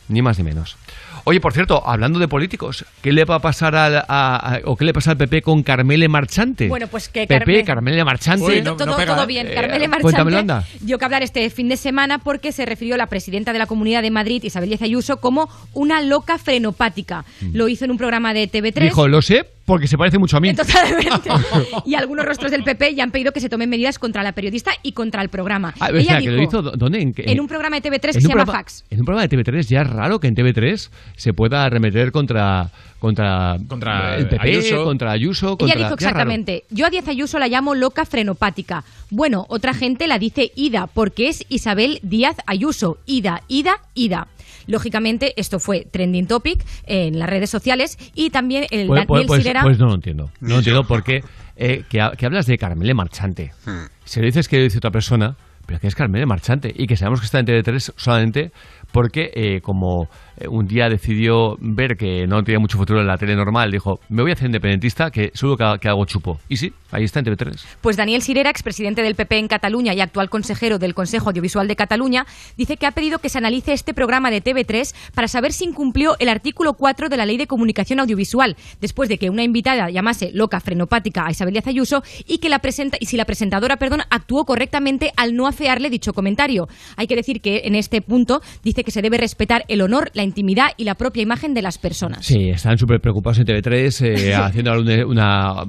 Ni 0.07 0.21
más 0.21 0.37
ni 0.37 0.43
menos. 0.43 0.77
Oye, 1.27 1.39
por 1.41 1.53
cierto, 1.53 1.81
hablando 1.87 2.19
de 2.19 2.27
políticos, 2.27 2.85
¿qué 3.01 3.11
le 3.11 3.25
va 3.25 3.35
a 3.35 3.39
pasar 3.39 3.75
al, 3.75 3.95
a- 3.97 4.03
a- 4.07 4.61
o 4.65 4.77
qué 4.77 4.85
le 4.85 4.93
pasa 4.93 5.11
al 5.11 5.17
PP 5.17 5.41
con 5.41 5.63
Carmele 5.63 6.07
Marchante? 6.07 6.67
Bueno, 6.67 6.87
pues 6.87 7.09
que 7.09 7.25
PP, 7.25 7.43
Carme- 7.45 7.63
Carmele 7.65 8.03
Marchante. 8.05 8.45
Sí, 8.57 8.61
todo, 8.63 8.77
todo 8.77 9.25
bien. 9.27 9.49
Carmele 9.53 9.89
Cuéntamelo, 9.99 10.43
Marchante 10.45 10.77
dio 10.85 10.99
que 10.99 11.05
hablar 11.05 11.23
este 11.23 11.49
fin 11.49 11.67
de 11.67 11.77
semana 11.77 12.19
porque 12.19 12.51
se 12.51 12.65
refirió 12.65 12.93
a 12.95 12.97
la 12.99 13.07
presidenta 13.07 13.53
de 13.53 13.59
la 13.59 13.65
Comunidad 13.65 14.03
de 14.03 14.11
Madrid, 14.11 14.43
Isabel 14.43 14.69
Díaz 14.69 14.83
Ayuso, 14.83 15.17
como 15.19 15.49
una 15.73 15.99
loca 16.01 16.37
frenopática. 16.37 17.25
Lo 17.53 17.67
hizo 17.69 17.85
en 17.85 17.91
un 17.91 17.97
programa 17.97 18.33
de 18.33 18.47
TV3. 18.49 18.79
Mm. 18.81 18.83
Dijo, 18.83 19.07
lo 19.07 19.21
sé 19.21 19.47
porque 19.65 19.87
se 19.87 19.97
parece 19.97 20.17
mucho 20.19 20.37
a 20.37 20.39
mí. 20.39 20.53
Totalmente. 20.53 21.29
Y 21.85 21.95
algunos 21.95 22.25
rostros 22.25 22.51
del 22.51 22.63
PP 22.63 22.95
ya 22.95 23.03
han 23.03 23.11
pedido 23.11 23.31
que 23.31 23.39
se 23.39 23.49
tomen 23.49 23.69
medidas 23.69 23.99
contra 23.99 24.23
la 24.23 24.31
periodista 24.31 24.71
y 24.83 24.91
contra 24.93 25.21
el 25.21 25.29
programa. 25.29 25.73
Ah, 25.79 25.89
Ella 25.89 25.99
espera, 25.99 26.19
dijo, 26.19 26.31
que 26.31 26.37
lo 26.37 26.43
hizo, 26.43 26.61
¿dó- 26.61 26.71
¿dónde? 26.75 27.13
¿En, 27.17 27.39
un 27.39 27.47
programa 27.47 27.79
de 27.79 27.89
TV3 27.89 27.99
que 28.01 28.13
se 28.13 28.21
llama 28.21 28.43
programa- 28.43 28.53
Fax. 28.59 28.83
En 28.89 28.99
un 28.99 29.05
programa 29.05 29.27
de 29.27 29.37
TV3 29.37 29.61
ya 29.67 29.81
es 29.81 29.89
raro 29.89 30.19
que 30.19 30.27
en 30.27 30.35
TV3 30.35 30.89
se 31.15 31.33
pueda 31.33 31.65
arremeter 31.65 32.11
contra 32.11 32.69
contra, 32.99 33.57
Contra 33.67 34.15
el 34.17 34.27
PP, 34.27 34.41
Ayuso. 34.49 34.83
contra 34.83 35.11
Ayuso, 35.11 35.57
contra 35.57 35.75
Ella 35.77 35.85
dijo 35.85 35.93
exactamente, 35.95 36.63
yo 36.71 36.87
a 36.87 36.89
Díaz 36.89 37.07
Ayuso 37.07 37.37
la 37.37 37.47
llamo 37.47 37.75
loca 37.75 38.03
frenopática. 38.05 38.83
Bueno, 39.11 39.45
otra 39.49 39.73
gente 39.75 40.07
la 40.07 40.17
dice 40.17 40.51
Ida, 40.55 40.87
porque 40.87 41.29
es 41.29 41.45
Isabel 41.49 41.99
Díaz 42.01 42.37
Ayuso. 42.47 42.97
Ida, 43.05 43.43
Ida, 43.47 43.79
Ida. 43.93 44.27
Lógicamente, 44.67 45.33
esto 45.39 45.59
fue 45.59 45.87
trending 45.89 46.27
topic 46.27 46.63
en 46.85 47.19
las 47.19 47.29
redes 47.29 47.49
sociales 47.49 47.97
y 48.13 48.29
también 48.29 48.65
el 48.71 48.87
Pues, 48.87 49.07
Daniel 49.07 49.27
pues- 49.27 49.43
pues- 49.43 49.55
pues 49.63 49.79
no 49.79 49.87
lo 49.87 49.95
entiendo. 49.95 50.31
No 50.39 50.49
lo 50.49 50.57
entiendo 50.57 50.85
porque 50.87 51.23
eh, 51.57 51.83
que, 51.89 52.01
ha- 52.01 52.11
que 52.11 52.25
hablas 52.25 52.45
de 52.47 52.57
Carmele 52.57 52.93
Marchante. 52.93 53.51
Hmm. 53.65 53.85
Si 54.03 54.19
le 54.19 54.25
dices 54.27 54.47
que 54.49 54.57
lo 54.57 54.63
dice 54.63 54.77
otra 54.79 54.91
persona, 54.91 55.35
pero 55.65 55.79
que 55.79 55.87
es 55.87 55.95
Carmele 55.95 56.25
Marchante 56.25 56.73
y 56.75 56.87
que 56.87 56.95
sabemos 56.95 57.19
que 57.19 57.25
está 57.25 57.39
en 57.39 57.45
TV3 57.45 57.93
solamente 57.95 58.51
porque 58.91 59.31
eh, 59.33 59.59
como 59.61 60.07
eh, 60.37 60.47
un 60.47 60.67
día 60.67 60.87
decidió 60.87 61.57
ver 61.59 61.97
que 61.97 62.27
no 62.27 62.41
tenía 62.43 62.59
mucho 62.59 62.77
futuro 62.77 63.01
en 63.01 63.07
la 63.07 63.17
tele 63.17 63.35
normal, 63.35 63.69
dijo, 63.69 63.99
me 64.07 64.21
voy 64.21 64.31
a 64.31 64.35
hacer 64.35 64.45
independentista 64.45 65.11
que 65.11 65.31
seguro 65.33 65.57
que, 65.57 65.79
que 65.81 65.89
hago 65.89 66.05
chupo. 66.05 66.39
Y 66.47 66.55
sí, 66.55 66.71
ahí 66.91 67.03
está 67.03 67.19
en 67.19 67.25
TV3. 67.25 67.61
Pues 67.81 67.97
Daniel 67.97 68.21
Sirera, 68.21 68.49
expresidente 68.49 69.01
del 69.01 69.15
PP 69.15 69.37
en 69.37 69.47
Cataluña 69.49 69.93
y 69.93 69.99
actual 69.99 70.29
consejero 70.29 70.79
del 70.79 70.93
Consejo 70.93 71.29
Audiovisual 71.29 71.67
de 71.67 71.75
Cataluña, 71.75 72.25
dice 72.55 72.77
que 72.77 72.85
ha 72.85 72.91
pedido 72.91 73.19
que 73.19 73.27
se 73.27 73.37
analice 73.37 73.73
este 73.73 73.93
programa 73.93 74.31
de 74.31 74.41
TV3 74.41 74.95
para 75.13 75.27
saber 75.27 75.51
si 75.51 75.65
incumplió 75.65 76.15
el 76.19 76.29
artículo 76.29 76.75
4 76.75 77.09
de 77.09 77.17
la 77.17 77.25
Ley 77.25 77.35
de 77.35 77.47
Comunicación 77.47 77.99
Audiovisual, 77.99 78.55
después 78.79 79.09
de 79.09 79.17
que 79.17 79.29
una 79.29 79.43
invitada 79.43 79.89
llamase 79.89 80.31
loca 80.33 80.61
frenopática 80.61 81.25
a 81.25 81.31
Isabel 81.31 81.53
Díaz 81.53 81.67
Ayuso 81.67 82.01
y 82.25 82.37
que 82.37 82.47
la 82.47 82.59
presenta 82.59 82.97
y 82.99 83.07
si 83.07 83.17
la 83.17 83.25
presentadora, 83.25 83.75
perdón, 83.75 84.03
actuó 84.09 84.45
correctamente 84.45 85.11
al 85.17 85.35
no 85.35 85.47
afearle 85.55 85.89
dicho 85.89 86.13
comentario. 86.13 86.67
Hay 86.97 87.07
que 87.07 87.15
decir 87.15 87.41
que 87.41 87.61
en 87.65 87.75
este 87.75 88.01
punto 88.01 88.41
dice 88.63 88.83
que 88.83 88.91
se 88.91 89.01
debe 89.01 89.17
respetar 89.17 89.63
el 89.67 89.81
honor, 89.81 90.11
la 90.13 90.23
intimidad 90.23 90.67
y 90.77 90.83
la 90.83 90.95
propia 90.95 91.23
imagen 91.23 91.53
de 91.53 91.61
las 91.61 91.77
personas. 91.77 92.25
Sí, 92.25 92.49
están 92.49 92.77
súper 92.77 92.99
preocupados 92.99 93.39
en 93.39 93.45
TV3 93.45 94.01
eh, 94.05 94.35
haciendo 94.35 94.73
una, 94.79 95.05
una- 95.05 95.63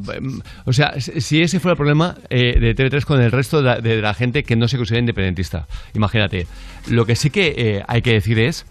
O 0.65 0.73
sea, 0.73 1.01
si 1.01 1.41
ese 1.41 1.61
fuera 1.61 1.73
el 1.73 1.77
problema 1.77 2.17
eh, 2.29 2.59
de 2.59 2.75
TV3 2.75 3.05
con 3.05 3.21
el 3.21 3.31
resto 3.33 3.59
de 3.59 3.63
la, 3.65 3.81
de 3.81 4.03
la 4.03 4.13
gente 4.15 4.43
que 4.43 4.57
no 4.57 4.69
se 4.69 4.77
considera 4.77 5.01
independentista. 5.01 5.67
Imagínate. 5.95 6.47
Lo 6.89 7.07
que 7.07 7.17
sí 7.17 7.31
que 7.31 7.55
eh, 7.57 7.83
hay 7.87 8.03
que 8.03 8.13
decir 8.13 8.39
es 8.39 8.67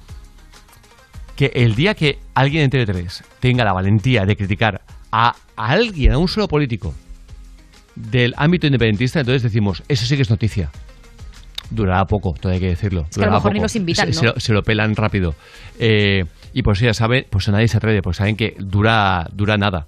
que 1.36 1.52
el 1.56 1.76
día 1.76 1.96
que 1.96 2.20
alguien 2.34 2.64
en 2.64 2.70
TV3 2.72 3.24
tenga 3.40 3.64
la 3.66 3.74
valentía 3.74 4.26
de 4.26 4.36
criticar 4.36 4.82
a, 5.12 5.36
a 5.56 5.68
alguien, 5.68 6.14
a 6.14 6.18
un 6.18 6.28
solo 6.28 6.48
político 6.48 6.94
del 7.96 8.34
ámbito 8.38 8.68
independentista, 8.68 9.20
entonces 9.22 9.44
decimos, 9.44 9.82
eso 9.88 10.06
sí 10.06 10.16
que 10.16 10.22
es 10.22 10.30
noticia. 10.30 10.70
Durará 11.70 12.06
poco, 12.06 12.34
todo 12.40 12.52
hay 12.54 12.60
que 12.60 12.68
decirlo. 12.68 13.06
Es 13.10 13.18
que 13.18 13.24
a 13.24 13.28
lo 13.28 13.34
mejor 13.34 13.54
ni 13.54 13.60
los 13.60 13.76
invitan, 13.76 14.14
se, 14.14 14.26
¿no? 14.26 14.34
se- 14.34 14.40
se 14.40 14.54
lo 14.54 14.62
pelan 14.64 14.96
rápido. 14.96 15.34
Eh, 15.80 16.24
y 16.54 16.62
por 16.62 16.76
eso 16.76 16.86
ya 16.86 16.94
saben, 16.94 17.26
pues 17.30 17.48
nadie 17.50 17.68
se 17.68 17.78
atreve, 17.78 18.02
porque 18.02 18.18
saben 18.18 18.36
que 18.36 18.56
dura, 18.60 19.28
dura 19.34 19.58
nada. 19.58 19.86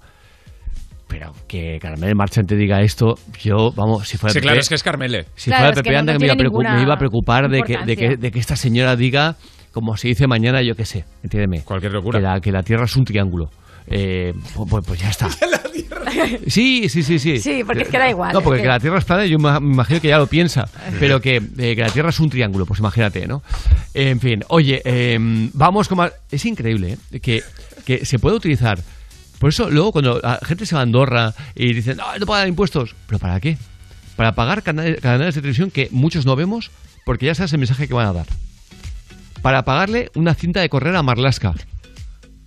Pero 1.08 1.32
que 1.48 1.80
Carmel 1.82 2.16
Marchante 2.16 2.56
diga 2.58 2.82
esto, 2.82 3.16
yo, 3.40 3.72
vamos, 3.74 4.08
si 4.08 4.18
fuera 4.18 4.34
Sí, 4.34 4.42
claro, 4.42 4.60
es 4.60 4.68
que 4.68 4.76
es 4.76 4.84
Carmele. 4.84 5.26
si 5.36 5.50
Claro, 5.50 5.68
fuera 5.68 5.76
PP, 5.82 5.92
no- 5.94 6.00
anda 6.00 6.14
no 6.14 6.20
que 6.20 6.26
me, 6.28 6.50
me 6.76 6.82
iba 6.82 6.94
a 6.96 6.98
preocupar 6.98 7.50
de 7.50 7.62
que, 7.62 7.78
de, 7.86 7.96
que, 7.96 8.18
de 8.18 8.32
que 8.32 8.40
esta 8.40 8.58
señora 8.58 8.98
diga, 8.98 9.38
como 9.72 9.96
se 9.96 10.10
dice 10.10 10.28
mañana, 10.28 10.62
yo 10.62 10.76
qué 10.76 10.84
sé, 10.84 11.06
entiéndeme. 11.24 11.62
Cualquier 11.64 11.94
locura. 11.94 12.20
Que 12.20 12.24
la, 12.24 12.42
que 12.42 12.52
la 12.52 12.64
Tierra 12.64 12.84
es 12.86 12.96
un 12.98 13.06
triángulo. 13.06 13.50
Eh, 13.88 14.34
pues, 14.86 15.00
ya 15.00 15.10
está. 15.10 15.30
Sí, 16.48 16.90
sí, 16.90 17.04
sí, 17.04 17.20
sí. 17.20 17.40
Sí, 17.40 17.64
porque 17.66 17.84
es 17.84 17.90
que 17.90 17.98
da 17.98 18.10
igual, 18.10 18.34
No, 18.34 18.40
es 18.40 18.44
porque 18.44 18.58
que- 18.60 18.64
que 18.64 18.70
la 18.70 18.80
Tierra 18.80 18.98
es 18.98 19.06
plana, 19.06 19.26
yo 19.26 19.38
me 19.40 19.52
me 19.60 19.74
imagino 19.74 20.02
que 20.02 20.08
ya 20.08 20.18
lo 20.18 20.28
piensa. 20.28 20.68
Pero 21.00 21.22
que, 21.22 21.36
eh, 21.36 21.76
que 21.76 21.82
la 21.82 21.90
Tierra 21.90 22.10
es 22.10 22.20
un 22.20 22.30
triángulo, 22.30 22.66
pues 22.66 22.80
imagínate, 22.80 23.28
¿no? 23.28 23.44
En 23.94 24.20
fin, 24.20 24.44
oye, 24.48 24.82
eh, 24.86 25.18
vamos 25.54 25.88
con 25.88 25.98
más. 25.98 26.12
Es 26.32 26.46
increíble 26.46 26.98
¿eh? 27.12 27.20
que, 27.20 27.44
que 27.86 28.06
se 28.06 28.20
puede 28.20 28.36
utilizar. 28.38 28.80
Por 29.40 29.50
eso, 29.50 29.70
luego, 29.70 29.92
cuando 29.92 30.20
la 30.22 30.40
gente 30.44 30.66
se 30.66 30.74
va 30.76 30.82
a 30.82 30.84
Andorra 30.84 31.34
y 31.56 31.74
dicen, 31.74 31.98
no, 31.98 32.18
no 32.18 32.26
pagan 32.26 32.48
impuestos. 32.48 32.96
¿Pero 33.06 33.20
para 33.20 33.40
qué? 33.40 33.58
Para 34.16 34.34
pagar 34.34 34.64
canales, 34.64 35.00
canales 35.02 35.36
de 35.36 35.42
televisión 35.42 35.70
que 35.70 35.90
muchos 35.92 36.26
no 36.26 36.36
vemos, 36.36 36.72
porque 37.06 37.28
ya 37.28 37.36
sabes 37.36 37.54
el 37.54 37.60
mensaje 37.60 37.88
que 37.88 37.94
van 37.94 38.08
a 38.08 38.14
dar. 38.14 38.26
Para 39.44 39.64
pagarle 39.64 40.10
una 40.16 40.34
cinta 40.34 40.62
de 40.62 40.70
correr 40.70 40.96
a 40.96 41.04
Marlaska 41.04 41.54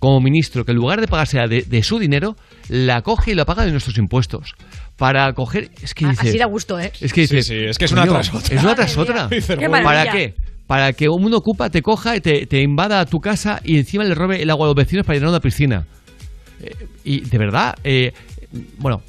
como 0.01 0.19
ministro, 0.19 0.65
que 0.65 0.71
en 0.71 0.77
lugar 0.77 0.99
de 0.99 1.07
pagársela 1.07 1.47
de, 1.47 1.61
de 1.61 1.83
su 1.83 1.97
dinero, 1.99 2.35
la 2.67 3.01
coge 3.03 3.31
y 3.31 3.35
la 3.35 3.45
paga 3.45 3.63
de 3.63 3.71
nuestros 3.71 3.97
impuestos. 3.97 4.55
Para 4.97 5.31
coger. 5.33 5.69
Es 5.81 5.93
que 5.93 6.05
A- 6.05 6.09
dices, 6.09 6.29
Así 6.29 6.37
da 6.37 6.45
gusto, 6.47 6.77
¿eh? 6.79 6.91
Es 6.99 7.13
que 7.13 7.27
Sí, 7.27 7.35
dices, 7.35 7.47
sí, 7.47 7.55
es 7.69 7.77
que 7.77 7.85
es 7.85 7.91
una 7.91 8.05
tras 8.05 8.33
otra. 8.33 8.55
Es 8.55 8.63
una 8.63 8.75
tras 8.75 8.97
otra. 8.97 9.29
Qué 9.29 9.41
¿Para 9.69 10.11
qué? 10.11 10.33
Para 10.67 10.93
que 10.93 11.07
un 11.07 11.33
ocupa, 11.33 11.69
te 11.69 11.81
coja 11.81 12.15
y 12.17 12.21
te, 12.21 12.45
te 12.47 12.61
invada 12.61 13.05
tu 13.05 13.19
casa 13.19 13.61
y 13.63 13.77
encima 13.77 14.03
le 14.03 14.15
robe 14.15 14.41
el 14.41 14.49
agua 14.49 14.65
a 14.65 14.69
los 14.69 14.75
vecinos 14.75 15.05
para 15.05 15.15
llenar 15.17 15.29
una 15.29 15.39
piscina. 15.39 15.85
Eh, 16.61 16.71
y 17.03 17.21
de 17.21 17.37
verdad, 17.37 17.75
eh, 17.83 18.11
bueno, 18.79 19.01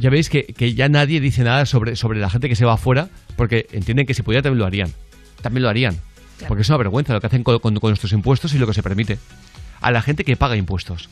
ya 0.00 0.10
veis 0.10 0.28
que, 0.30 0.44
que 0.44 0.74
ya 0.74 0.88
nadie 0.88 1.20
dice 1.20 1.42
nada 1.44 1.66
sobre, 1.66 1.94
sobre 1.96 2.20
la 2.20 2.30
gente 2.30 2.48
que 2.48 2.54
se 2.56 2.64
va 2.64 2.74
afuera, 2.74 3.08
porque 3.36 3.66
entienden 3.72 4.06
que 4.06 4.14
si 4.14 4.22
pudiera 4.22 4.42
también 4.42 4.60
lo 4.60 4.66
harían. 4.66 4.90
También 5.42 5.62
lo 5.64 5.68
harían. 5.68 5.96
Porque 6.48 6.62
es 6.62 6.68
una 6.68 6.78
vergüenza 6.78 7.12
lo 7.12 7.20
que 7.20 7.26
hacen 7.28 7.42
con, 7.44 7.58
con- 7.58 7.76
con 7.76 7.90
nuestros 7.90 8.12
impuestos 8.12 8.52
y 8.54 8.58
lo 8.58 8.66
que 8.66 8.74
se 8.74 8.82
permite. 8.82 9.18
A 9.82 9.90
la 9.90 10.00
gente 10.00 10.24
que 10.24 10.36
paga 10.36 10.56
impuestos. 10.56 11.10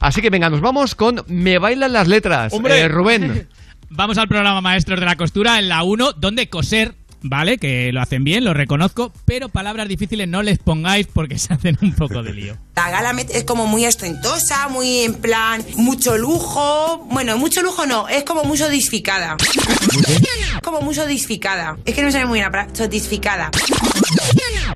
Así 0.00 0.20
que 0.20 0.30
venga, 0.30 0.50
nos 0.50 0.60
vamos 0.60 0.94
con 0.94 1.24
Me 1.28 1.58
bailan 1.58 1.92
las 1.92 2.08
letras. 2.08 2.52
¡Hombre! 2.52 2.80
Eh, 2.80 2.88
Rubén. 2.88 3.48
Vamos 3.90 4.18
al 4.18 4.28
programa 4.28 4.60
Maestros 4.60 5.00
de 5.00 5.06
la 5.06 5.16
Costura 5.16 5.58
en 5.58 5.70
la 5.70 5.82
1, 5.82 6.12
donde 6.12 6.50
coser, 6.50 6.94
¿vale? 7.22 7.56
Que 7.56 7.90
lo 7.90 8.02
hacen 8.02 8.22
bien, 8.22 8.44
lo 8.44 8.52
reconozco, 8.52 9.14
pero 9.24 9.48
palabras 9.48 9.88
difíciles 9.88 10.28
no 10.28 10.42
les 10.42 10.58
pongáis 10.58 11.06
porque 11.06 11.38
se 11.38 11.54
hacen 11.54 11.78
un 11.80 11.94
poco 11.94 12.22
de 12.22 12.34
lío. 12.34 12.58
La 12.78 12.90
gala 12.90 13.12
Met 13.12 13.28
es 13.34 13.42
como 13.42 13.66
muy 13.66 13.84
ostentosa, 13.86 14.68
muy 14.68 15.00
en 15.00 15.14
plan, 15.14 15.64
mucho 15.74 16.16
lujo. 16.16 17.04
Bueno, 17.10 17.36
mucho 17.36 17.60
lujo 17.60 17.86
no, 17.86 18.06
es 18.08 18.22
como 18.22 18.44
muy 18.44 18.56
sodificada. 18.56 19.36
Como 20.62 20.80
muy 20.82 20.94
sodificada. 20.94 21.76
Es 21.84 21.92
que 21.96 22.02
no 22.02 22.06
me 22.06 22.12
sale 22.12 22.26
muy 22.26 22.34
bien 22.38 22.44
la 22.46 22.52
palabra. 22.52 22.72
Sodificada. 22.76 23.50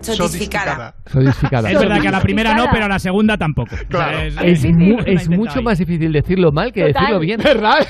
Sodificada. 0.00 0.94
Sodificada. 1.12 1.70
Es 1.70 1.78
verdad 1.78 2.00
que 2.00 2.08
a 2.08 2.10
la 2.10 2.22
primera 2.22 2.54
no, 2.54 2.66
pero 2.72 2.86
a 2.86 2.88
la 2.88 2.98
segunda 2.98 3.36
tampoco. 3.36 3.76
O 3.76 3.96
sea, 3.96 4.24
es- 4.26 4.34
Es, 4.42 4.64
es- 4.64 4.72
mu- 4.74 4.96
lo 4.96 5.00
es 5.00 5.06
he 5.06 5.10
intentado 5.12 5.36
mucho 5.36 5.62
más 5.62 5.78
difícil 5.78 6.12
decirlo 6.12 6.50
mal 6.50 6.72
que 6.72 6.80
Total. 6.86 6.94
decirlo 7.02 7.20
bien. 7.20 7.40
¿Verdad? 7.42 7.86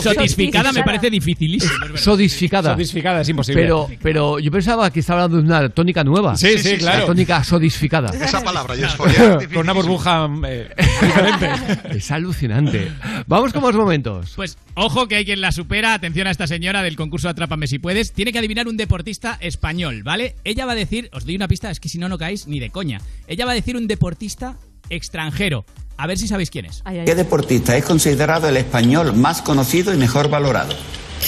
Sotisficada 0.00 0.72
me 0.72 0.82
parece 0.82 1.08
dificilísimo. 1.10 1.72
Sodisficada. 1.96 2.72
Sodisficada, 2.72 3.20
es 3.20 3.28
imposible. 3.28 3.62
Pero, 3.62 3.88
pero 4.02 4.38
yo 4.38 4.50
pensaba 4.50 4.90
que 4.90 5.00
estaba 5.00 5.24
hablando 5.24 5.42
de 5.42 5.60
una 5.60 5.68
tónica 5.68 6.02
nueva. 6.02 6.36
Sí, 6.36 6.58
sí, 6.58 6.78
claro. 6.78 7.00
La 7.00 7.06
tónica 7.06 7.44
sodisficada. 7.44 8.10
Esa 8.10 8.40
palabra 8.40 8.74
ya 8.74 8.86
es. 9.40 9.51
Con 9.52 9.62
una 9.62 9.72
burbuja 9.72 10.28
eh, 10.46 10.68
diferente. 11.02 11.50
Es 11.96 12.10
alucinante. 12.10 12.92
Vamos 13.26 13.52
con 13.52 13.62
más 13.62 13.74
momentos. 13.74 14.32
Pues 14.36 14.56
ojo 14.74 15.06
que 15.08 15.16
hay 15.16 15.24
quien 15.24 15.40
la 15.40 15.52
supera. 15.52 15.94
Atención 15.94 16.26
a 16.26 16.30
esta 16.30 16.46
señora 16.46 16.82
del 16.82 16.96
concurso 16.96 17.28
Atrápame 17.28 17.66
si 17.66 17.78
puedes. 17.78 18.12
Tiene 18.12 18.32
que 18.32 18.38
adivinar 18.38 18.68
un 18.68 18.76
deportista 18.76 19.36
español, 19.40 20.02
¿vale? 20.02 20.36
Ella 20.44 20.66
va 20.66 20.72
a 20.72 20.76
decir, 20.76 21.08
os 21.12 21.24
doy 21.24 21.36
una 21.36 21.48
pista, 21.48 21.70
es 21.70 21.80
que 21.80 21.88
si 21.88 21.98
no, 21.98 22.08
no 22.08 22.18
caéis 22.18 22.46
ni 22.46 22.60
de 22.60 22.70
coña. 22.70 23.00
Ella 23.26 23.44
va 23.44 23.52
a 23.52 23.54
decir 23.54 23.76
un 23.76 23.86
deportista 23.86 24.56
extranjero. 24.90 25.64
A 25.96 26.06
ver 26.06 26.18
si 26.18 26.26
sabéis 26.26 26.50
quién 26.50 26.66
es. 26.66 26.82
¿Qué 27.06 27.14
deportista 27.14 27.76
es 27.76 27.84
considerado 27.84 28.48
el 28.48 28.56
español 28.56 29.14
más 29.14 29.42
conocido 29.42 29.92
y 29.94 29.96
mejor 29.96 30.28
valorado? 30.28 30.74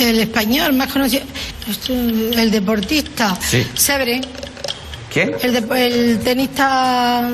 El 0.01 0.19
español 0.19 0.73
más 0.73 0.93
conocido, 0.93 1.23
el 2.37 2.51
deportista, 2.51 3.37
Sí. 3.41 3.65
Severe, 3.75 4.21
¿Quién? 5.13 5.33
el, 5.43 5.53
de- 5.53 5.87
el 5.87 6.19
tenista 6.21 7.31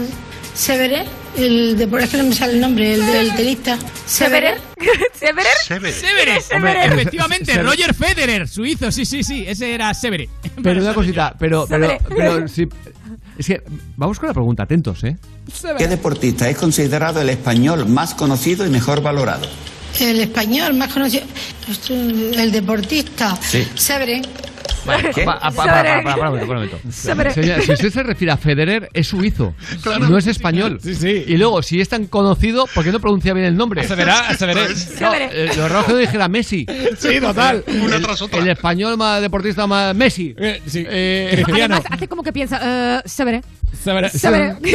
Severe, 0.61 1.07
el 1.39 1.79
deportista, 1.79 2.05
es 2.05 2.11
que 2.11 2.17
no 2.19 2.29
me 2.29 2.35
sale 2.35 2.53
el 2.53 2.61
nombre, 2.61 2.93
el 2.93 3.07
del 3.07 3.35
tenista 3.35 3.79
Severe. 4.05 4.57
¿Severer? 5.15 5.47
Severer. 5.67 6.43
Hombre, 6.55 6.71
Hombre, 6.71 6.85
efectivamente, 6.85 7.63
Roger 7.63 7.95
Federer, 7.95 8.47
suizo, 8.47 8.93
sí, 8.93 9.07
sí, 9.07 9.23
sí, 9.23 9.47
ese 9.49 9.73
era 9.73 9.95
Severe. 9.95 10.29
Pero 10.63 10.83
una 10.83 10.93
cosita, 10.93 11.35
pero, 11.39 11.67
pero, 11.67 11.97
pero 12.11 12.47
sí, 12.47 12.69
es 13.39 13.47
que 13.47 13.63
vamos 13.97 14.19
con 14.19 14.29
la 14.29 14.35
pregunta, 14.35 14.65
atentos, 14.65 15.03
¿eh? 15.05 15.17
¿Qué 15.79 15.89
deportista 15.89 16.47
es 16.47 16.59
considerado 16.59 17.23
el 17.23 17.31
español 17.31 17.87
más 17.87 18.13
conocido 18.13 18.67
y 18.67 18.69
mejor 18.69 19.01
valorado? 19.01 19.47
El 19.99 20.21
español 20.21 20.75
más 20.75 20.93
conocido, 20.93 21.25
el 22.37 22.53
deportista 22.53 23.35
Sí. 23.41 23.67
Para 24.85 24.99
un 24.99 25.55
momento, 25.55 26.17
para 26.19 26.31
un 26.31 26.47
momento. 26.49 26.79
Señora, 26.91 27.61
si 27.63 27.73
usted 27.73 27.91
se 27.91 28.03
refiere 28.03 28.33
a 28.33 28.37
Federer, 28.37 28.89
es 28.93 29.07
suizo, 29.09 29.55
no 30.09 30.19
es 30.19 30.27
español. 30.27 30.81
Y 30.85 31.37
luego, 31.37 31.63
si 31.63 31.81
es 31.81 31.89
tan 31.89 32.07
conocido, 32.07 32.67
¿por 32.75 32.85
qué 32.85 32.93
no 32.93 33.01
pronuncia 33.01 33.33
bien 33.35 33.47
el 33.47 33.57
nombre? 33.57 33.85
Severá, 33.87 34.35
Severé. 34.37 34.61
No, 35.01 35.15
eh, 35.15 35.51
lo 35.57 35.69
rojo 35.69 35.97
dijera 35.97 36.29
Messi. 36.29 36.67
Sí, 36.99 37.21
total. 37.21 37.65
Una 37.67 38.01
tras 38.01 38.23
otra. 38.23 38.41
El 38.41 38.49
español 38.49 38.97
más 38.97 39.21
deportista 39.21 39.67
más 39.67 39.95
Messi. 39.95 40.35
sí. 40.67 40.85
Eh, 40.89 41.43
Además, 41.47 41.83
hace 41.91 42.09
como 42.09 42.23
que 42.23 42.33
piensa, 42.33 42.61
eh, 42.63 43.03
Severe. 43.05 43.43
Severé. 43.73 44.11
Severe. 44.11 44.57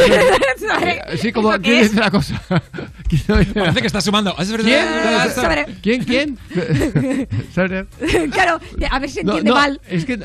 Eh, 0.82 1.18
Sí, 1.22 1.32
como 1.32 1.52
¿Eso 1.52 1.61
qué 1.61 1.69
¿quién 1.69 1.84
dice 1.84 1.99
la 1.99 2.10
cosa? 2.11 2.41
¿Quién 3.07 3.53
Parece 3.53 3.82
que 3.82 3.88
está 3.88 4.02
sumando. 4.02 4.36
Es 4.40 4.52
verdad. 4.52 4.68
Eh, 4.68 5.30
Severé. 5.34 5.65
¿Quién? 5.82 6.03
¿Quién? 6.03 6.38
Severé. 7.53 7.86
claro, 8.32 8.60
a 8.90 8.99
ver 8.99 9.10
si 9.10 9.23
No, 9.23 9.34
entiende 9.34 9.49
no, 9.49 9.56
mal. 9.56 9.82
Es 9.95 10.05
que 10.05 10.19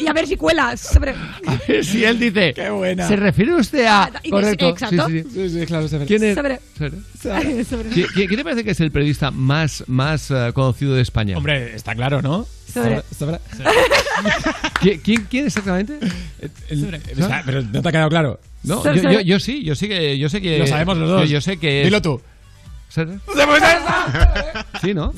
Y 0.00 0.06
a 0.06 0.12
ver 0.12 0.26
si 0.26 0.36
cuela. 0.36 0.76
Severe. 0.76 1.14
a 1.46 1.56
ver 1.68 1.84
si 1.84 2.04
él 2.04 2.18
dice. 2.18 2.52
Qué 2.56 2.70
buena. 2.70 3.06
¿Se 3.08 3.16
refiere 3.16 3.54
usted 3.54 3.84
a 3.86 4.10
Y- 4.22 4.30
correcto? 4.30 4.68
exacto. 4.70 5.06
Sí, 5.08 5.22
sí, 5.22 5.28
sí. 5.32 5.48
Sí, 5.50 5.60
sí, 5.60 5.66
claro, 5.66 5.88
Severé. 5.88 6.06
¿Quién 6.06 6.24
es? 6.24 6.34
Severé. 6.34 6.60
Severe. 7.20 7.90
¿Qui- 7.90 8.06
qui- 8.08 8.26
¿Quién 8.26 8.36
te 8.36 8.44
parece 8.44 8.64
que 8.64 8.70
es 8.72 8.80
el 8.80 8.90
periodista 8.90 9.30
más, 9.30 9.84
más 9.86 10.30
eh, 10.30 10.50
conocido 10.54 10.94
de 10.94 11.02
España? 11.02 11.36
Hombre, 11.36 11.74
está 11.74 11.94
claro, 11.94 12.22
¿no? 12.22 12.46
Severé. 12.66 13.02
Severé. 13.16 13.38
¿Qui- 14.80 15.00
¿Quién, 15.02 15.26
quién 15.30 15.46
exactamente? 15.46 15.98
El- 16.68 16.94
está- 17.16 17.42
pero 17.44 17.62
no 17.62 17.82
te 17.82 17.88
ha 17.88 17.92
quedado 17.92 18.08
claro. 18.08 18.40
No, 18.62 18.82
yo, 18.94 19.10
yo, 19.10 19.20
yo 19.20 19.40
sí, 19.40 19.62
yo 19.62 19.74
sí 19.74 19.88
que 19.88 20.18
yo 20.18 20.28
sé 20.30 20.40
que 20.40 20.58
Lo 20.58 20.66
sabemos 20.66 20.96
los 20.96 21.08
dos. 21.08 21.20
Yo, 21.28 21.34
yo 21.34 21.40
sé 21.40 21.58
que 21.58 21.82
es- 21.82 21.86
Dilo 21.86 22.00
tú. 22.00 22.20
Sí, 24.80 24.94
¿no? 24.94 25.12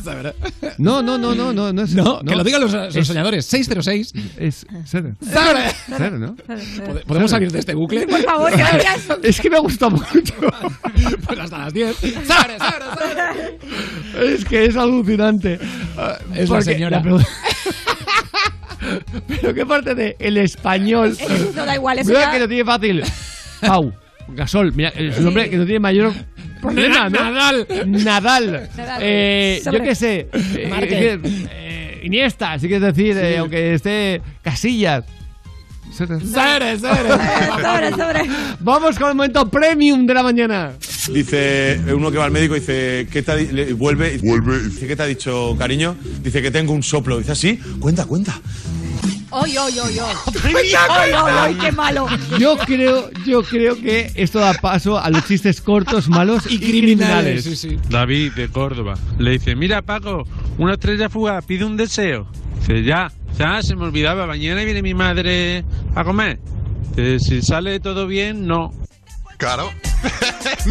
No, 0.79 1.03
no, 1.03 1.19
no, 1.19 1.35
no, 1.35 1.53
no, 1.53 1.73
no 1.73 1.83
es 1.83 1.95
No, 1.95 2.21
que 2.21 2.35
lo 2.35 2.43
digan 2.45 2.61
los, 2.63 2.73
los 2.73 2.97
Es- 2.97 3.07
soñadores. 3.07 3.45
606. 3.47 4.13
Es. 4.39 4.67
Severé. 4.87 5.15
Severé, 5.21 6.19
¿no? 6.19 6.37
¿Pode- 6.37 7.05
¿Podemos 7.07 7.31
salir 7.31 7.53
de 7.53 7.59
este 7.59 7.75
bucle? 7.75 8.07
Por 8.07 8.23
favor, 8.23 8.51
gracias. 8.57 9.09
Es 9.23 9.41
que 9.41 9.51
me 9.51 9.57
ha 9.57 9.61
gustado 9.61 9.91
mucho. 9.91 10.35
Pues 11.27 11.39
hasta 11.39 11.59
las 11.59 11.73
10. 11.75 11.97
Severé, 11.97 12.25
Severé, 12.27 12.59
Severé. 14.15 14.35
Es 14.35 14.45
que 14.45 14.65
es 14.65 14.77
alucinante. 14.77 15.59
Es 16.35 16.49
la 16.49 16.63
señora. 16.63 17.03
Pero 19.41 19.55
qué 19.55 19.67
parte 19.67 19.95
de 19.95 20.17
el 20.19 20.37
español. 20.39 21.17
No 21.55 21.67
da 21.67 21.75
igual, 21.75 21.99
eso 21.99 22.09
Mira 22.09 22.21
ya- 22.23 22.31
que 22.33 22.39
lo 22.39 22.49
tiene 22.49 22.65
fácil. 22.65 23.03
Pau, 23.61 23.93
Gasol, 24.29 24.73
mira, 24.75 24.91
es 24.91 25.19
un 25.19 25.27
hombre 25.29 25.49
que 25.51 25.57
no 25.57 25.65
tiene 25.65 25.81
mayor 25.81 26.13
problema, 26.61 27.09
¿no? 27.09 27.21
Nadal. 27.21 27.67
Nadal. 27.87 28.71
Nadal. 28.77 28.99
Eh, 29.03 29.61
yo 29.65 29.71
Sobre. 29.73 29.85
qué 29.85 29.95
sé. 29.95 30.15
eh, 30.33 30.71
eh, 30.91 31.21
eh, 31.51 32.01
Iniesta, 32.05 32.59
si 32.59 32.69
quieres 32.69 32.95
decir, 32.95 33.17
eh, 33.19 33.39
aunque 33.39 33.75
esté 33.75 34.21
Casillas. 34.43 35.05
Severé, 35.93 36.79
Severé. 36.79 37.09
Sobre, 37.09 37.91
sobre. 37.91 38.23
Vamos 38.61 38.99
con 38.99 39.09
el 39.11 39.15
momento 39.15 39.49
premium 39.51 40.05
de 40.07 40.15
la 40.15 40.23
mañana. 40.23 40.73
Dice 41.13 41.81
uno 41.95 42.11
que 42.11 42.19
va 42.19 42.25
al 42.25 42.33
médico 42.33 42.55
dice 42.55 43.07
¿qué 43.11 43.23
te 43.23 43.31
ha 43.33 43.37
di-?" 43.37 43.47
le- 43.53 43.73
vuelve 43.75 44.19
vuelve 44.19 44.59
dice 44.65 44.89
¿qué 44.89 44.97
te 44.97 45.03
ha 45.05 45.07
dicho 45.07 45.55
cariño? 45.57 45.95
Dice 46.23 46.43
que 46.43 46.51
tengo 46.51 46.73
un 46.73 46.83
soplo. 46.83 47.19
Dice 47.19 47.33
así, 47.33 47.57
cuenta, 47.81 48.05
cuenta. 48.05 48.39
Oy, 49.43 49.57
oy, 49.59 49.79
oy, 49.79 49.99
oy. 49.99 50.15
Oy, 50.55 51.13
oy, 51.13 51.33
oy, 51.49 51.55
qué 51.57 51.71
malo. 51.71 52.07
Yo 52.39 52.57
creo, 52.57 53.11
yo 53.27 53.43
creo 53.43 53.77
que 53.77 54.11
esto 54.15 54.39
da 54.39 54.55
paso 54.55 54.99
a 54.99 55.11
los 55.11 55.27
chistes 55.27 55.61
cortos, 55.61 56.09
malos 56.09 56.51
y 56.51 56.59
criminales. 56.59 57.45
Sí, 57.45 57.55
sí. 57.55 57.77
David 57.91 58.33
de 58.33 58.49
Córdoba 58.49 58.95
le 59.19 59.33
dice, 59.33 59.55
mira 59.55 59.83
Paco, 59.83 60.27
una 60.57 60.75
estrella 60.75 61.11
fugaz 61.11 61.45
pide 61.45 61.67
un 61.67 61.77
deseo. 61.77 62.27
Dice, 62.61 62.83
ya, 62.83 63.13
Ya, 63.39 63.61
se 63.63 63.77
me 63.77 63.85
olvidaba, 63.85 64.27
mañana 64.27 64.65
viene 64.65 64.81
mi 64.81 64.95
madre 64.95 65.65
a 65.95 66.05
comer. 66.05 66.39
Si 67.19 67.43
sale 67.43 67.79
todo 67.81 68.07
bien, 68.07 68.47
no. 68.47 68.73
Claro. 69.37 69.71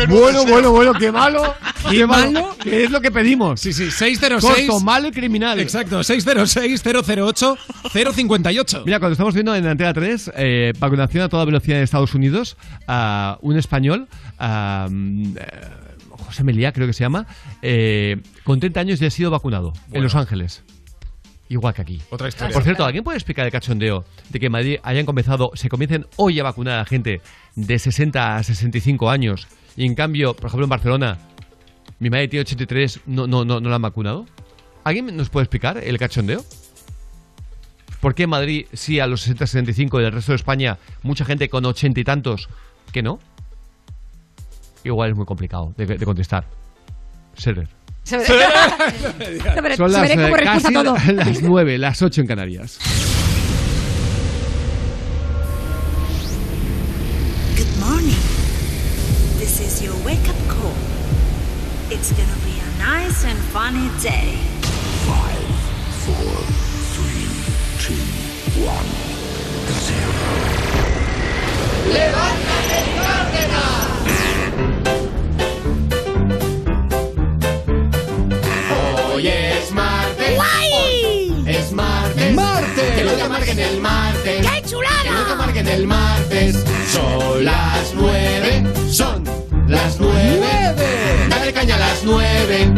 Bueno, 0.07 0.45
bueno, 0.45 0.71
bueno, 0.71 0.93
qué 0.93 1.11
malo. 1.11 1.41
¿Qué 1.89 2.05
malo? 2.05 2.55
¿Qué 2.61 2.83
es 2.83 2.91
lo 2.91 2.99
que 2.99 3.11
pedimos? 3.11 3.61
Sí, 3.61 3.71
sí, 3.71 3.89
606. 3.91 4.67
Corto, 4.67 4.83
malo 4.83 5.07
y 5.07 5.11
criminal. 5.11 5.57
Exacto, 5.59 6.01
606-008-058. 6.01 8.83
Mira, 8.85 8.99
cuando 8.99 9.13
estamos 9.13 9.33
viendo 9.33 9.55
en 9.55 9.65
Antena 9.65 9.93
3, 9.93 10.31
eh, 10.35 10.73
vacunación 10.79 11.23
a 11.23 11.29
toda 11.29 11.45
velocidad 11.45 11.77
en 11.77 11.83
Estados 11.83 12.13
Unidos, 12.13 12.57
a 12.87 13.37
un 13.41 13.57
español, 13.57 14.09
eh, 14.39 14.87
José 16.09 16.43
Melía 16.43 16.73
creo 16.73 16.87
que 16.87 16.93
se 16.93 17.03
llama, 17.03 17.25
eh, 17.61 18.17
con 18.43 18.59
30 18.59 18.79
años 18.81 18.99
ya 18.99 19.07
ha 19.07 19.11
sido 19.11 19.31
vacunado 19.31 19.71
en 19.91 20.03
Los 20.03 20.15
Ángeles. 20.15 20.63
Igual 21.47 21.73
que 21.73 21.81
aquí. 21.81 22.01
Otra 22.09 22.27
historia. 22.27 22.53
Por 22.53 22.63
cierto, 22.63 22.85
¿alguien 22.85 23.03
puede 23.03 23.17
explicar 23.17 23.45
el 23.45 23.51
cachondeo 23.51 24.03
de 24.29 24.39
que 24.39 24.47
en 24.47 24.51
Madrid 24.51 24.77
hayan 24.83 25.05
comenzado, 25.05 25.51
se 25.53 25.69
comiencen 25.69 26.07
hoy 26.17 26.39
a 26.39 26.43
vacunar 26.43 26.79
a 26.79 26.85
gente 26.85 27.21
de 27.55 27.79
60 27.79 28.35
a 28.35 28.43
65 28.43 29.09
años 29.09 29.47
y 29.77 29.85
en 29.85 29.93
cambio, 29.93 30.33
por 30.33 30.47
ejemplo, 30.47 30.65
en 30.65 30.69
Barcelona, 30.69 31.17
mi 31.99 32.09
madre 32.09 32.27
tiene 32.27 32.41
83, 32.41 33.01
no, 33.05 33.27
no, 33.27 33.45
no, 33.45 33.59
no 33.59 33.69
la 33.69 33.75
han 33.75 33.81
vacunado? 33.81 34.25
¿Alguien 34.83 35.15
nos 35.15 35.29
puede 35.29 35.43
explicar 35.43 35.77
el 35.77 35.97
cachondeo? 35.99 36.43
¿Por 38.01 38.15
qué 38.15 38.23
en 38.23 38.29
Madrid 38.29 38.65
sí 38.73 38.99
a 38.99 39.07
los 39.07 39.21
60, 39.21 39.47
65 39.47 40.01
y 40.01 40.03
el 40.03 40.11
resto 40.11 40.31
de 40.31 40.37
España 40.37 40.77
mucha 41.03 41.25
gente 41.25 41.47
con 41.49 41.65
80 41.65 41.99
y 41.99 42.03
tantos 42.03 42.49
que 42.91 43.01
no? 43.01 43.19
Igual 44.83 45.11
es 45.11 45.15
muy 45.15 45.25
complicado 45.25 45.73
de, 45.77 45.85
de 45.85 46.05
contestar. 46.05 46.45
Server. 47.33 47.67
Se 48.05 48.17
Son 48.19 48.25
se 48.25 48.37
las, 48.37 50.01
verá 50.09 50.15
cómo 50.29 50.37
eh, 50.37 50.43
casi 50.43 50.73
todo. 50.73 50.95
la- 50.95 51.11
las 51.13 51.41
9, 51.41 51.77
las 51.79 52.01
8 52.01 52.21
en 52.21 52.27
Canarias. 52.27 52.77
Good 57.57 57.79
morning. 57.79 58.21
This 59.39 59.59
is 59.59 59.81
your 59.81 59.95
wake 60.05 60.27
up 60.29 60.35
call. 60.47 60.73
It's 61.89 62.11
gonna 62.11 62.37
be 62.45 62.55
a 62.59 62.69
nice 62.77 63.23
and 63.25 63.37
funny 63.53 63.89
day. 64.01 64.37
Five, 65.07 65.45
four, 66.05 66.35
three, 66.93 67.27
two, 67.81 68.01
one, 68.65 68.89
zero. 69.87 70.13
¡Levántate, 71.93 72.54
Que 82.95 83.03
no 83.03 83.11
te 83.11 83.21
amarguen 83.21 83.59
el 83.59 83.79
martes. 83.79 84.45
¡Qué 84.45 84.69
chulada! 84.69 85.03
Que 85.03 85.11
no 85.11 85.23
te 85.23 85.31
amarguen 85.31 85.67
el 85.67 85.87
martes. 85.87 86.63
Son 86.91 87.43
las 87.43 87.93
nueve. 87.93 88.63
Son 88.89 89.23
las 89.67 89.99
nueve. 89.99 90.37
¡Nueve! 90.39 91.27
Dale 91.29 91.53
caña 91.53 91.75
a 91.75 91.79
las 91.79 92.03
nueve. 92.03 92.73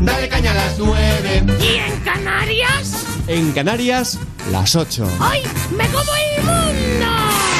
Dale 0.00 0.28
caña 0.28 0.52
a 0.52 0.54
las 0.54 0.78
nueve. 0.78 1.44
¿Y 1.60 1.76
en 1.76 2.00
Canarias? 2.00 3.06
En 3.26 3.52
Canarias, 3.52 4.18
las 4.52 4.76
8. 4.76 5.04
¡Hoy 5.20 5.42
me 5.76 5.86
como 5.88 6.12
el 6.14 6.44
mundo! 6.44 7.55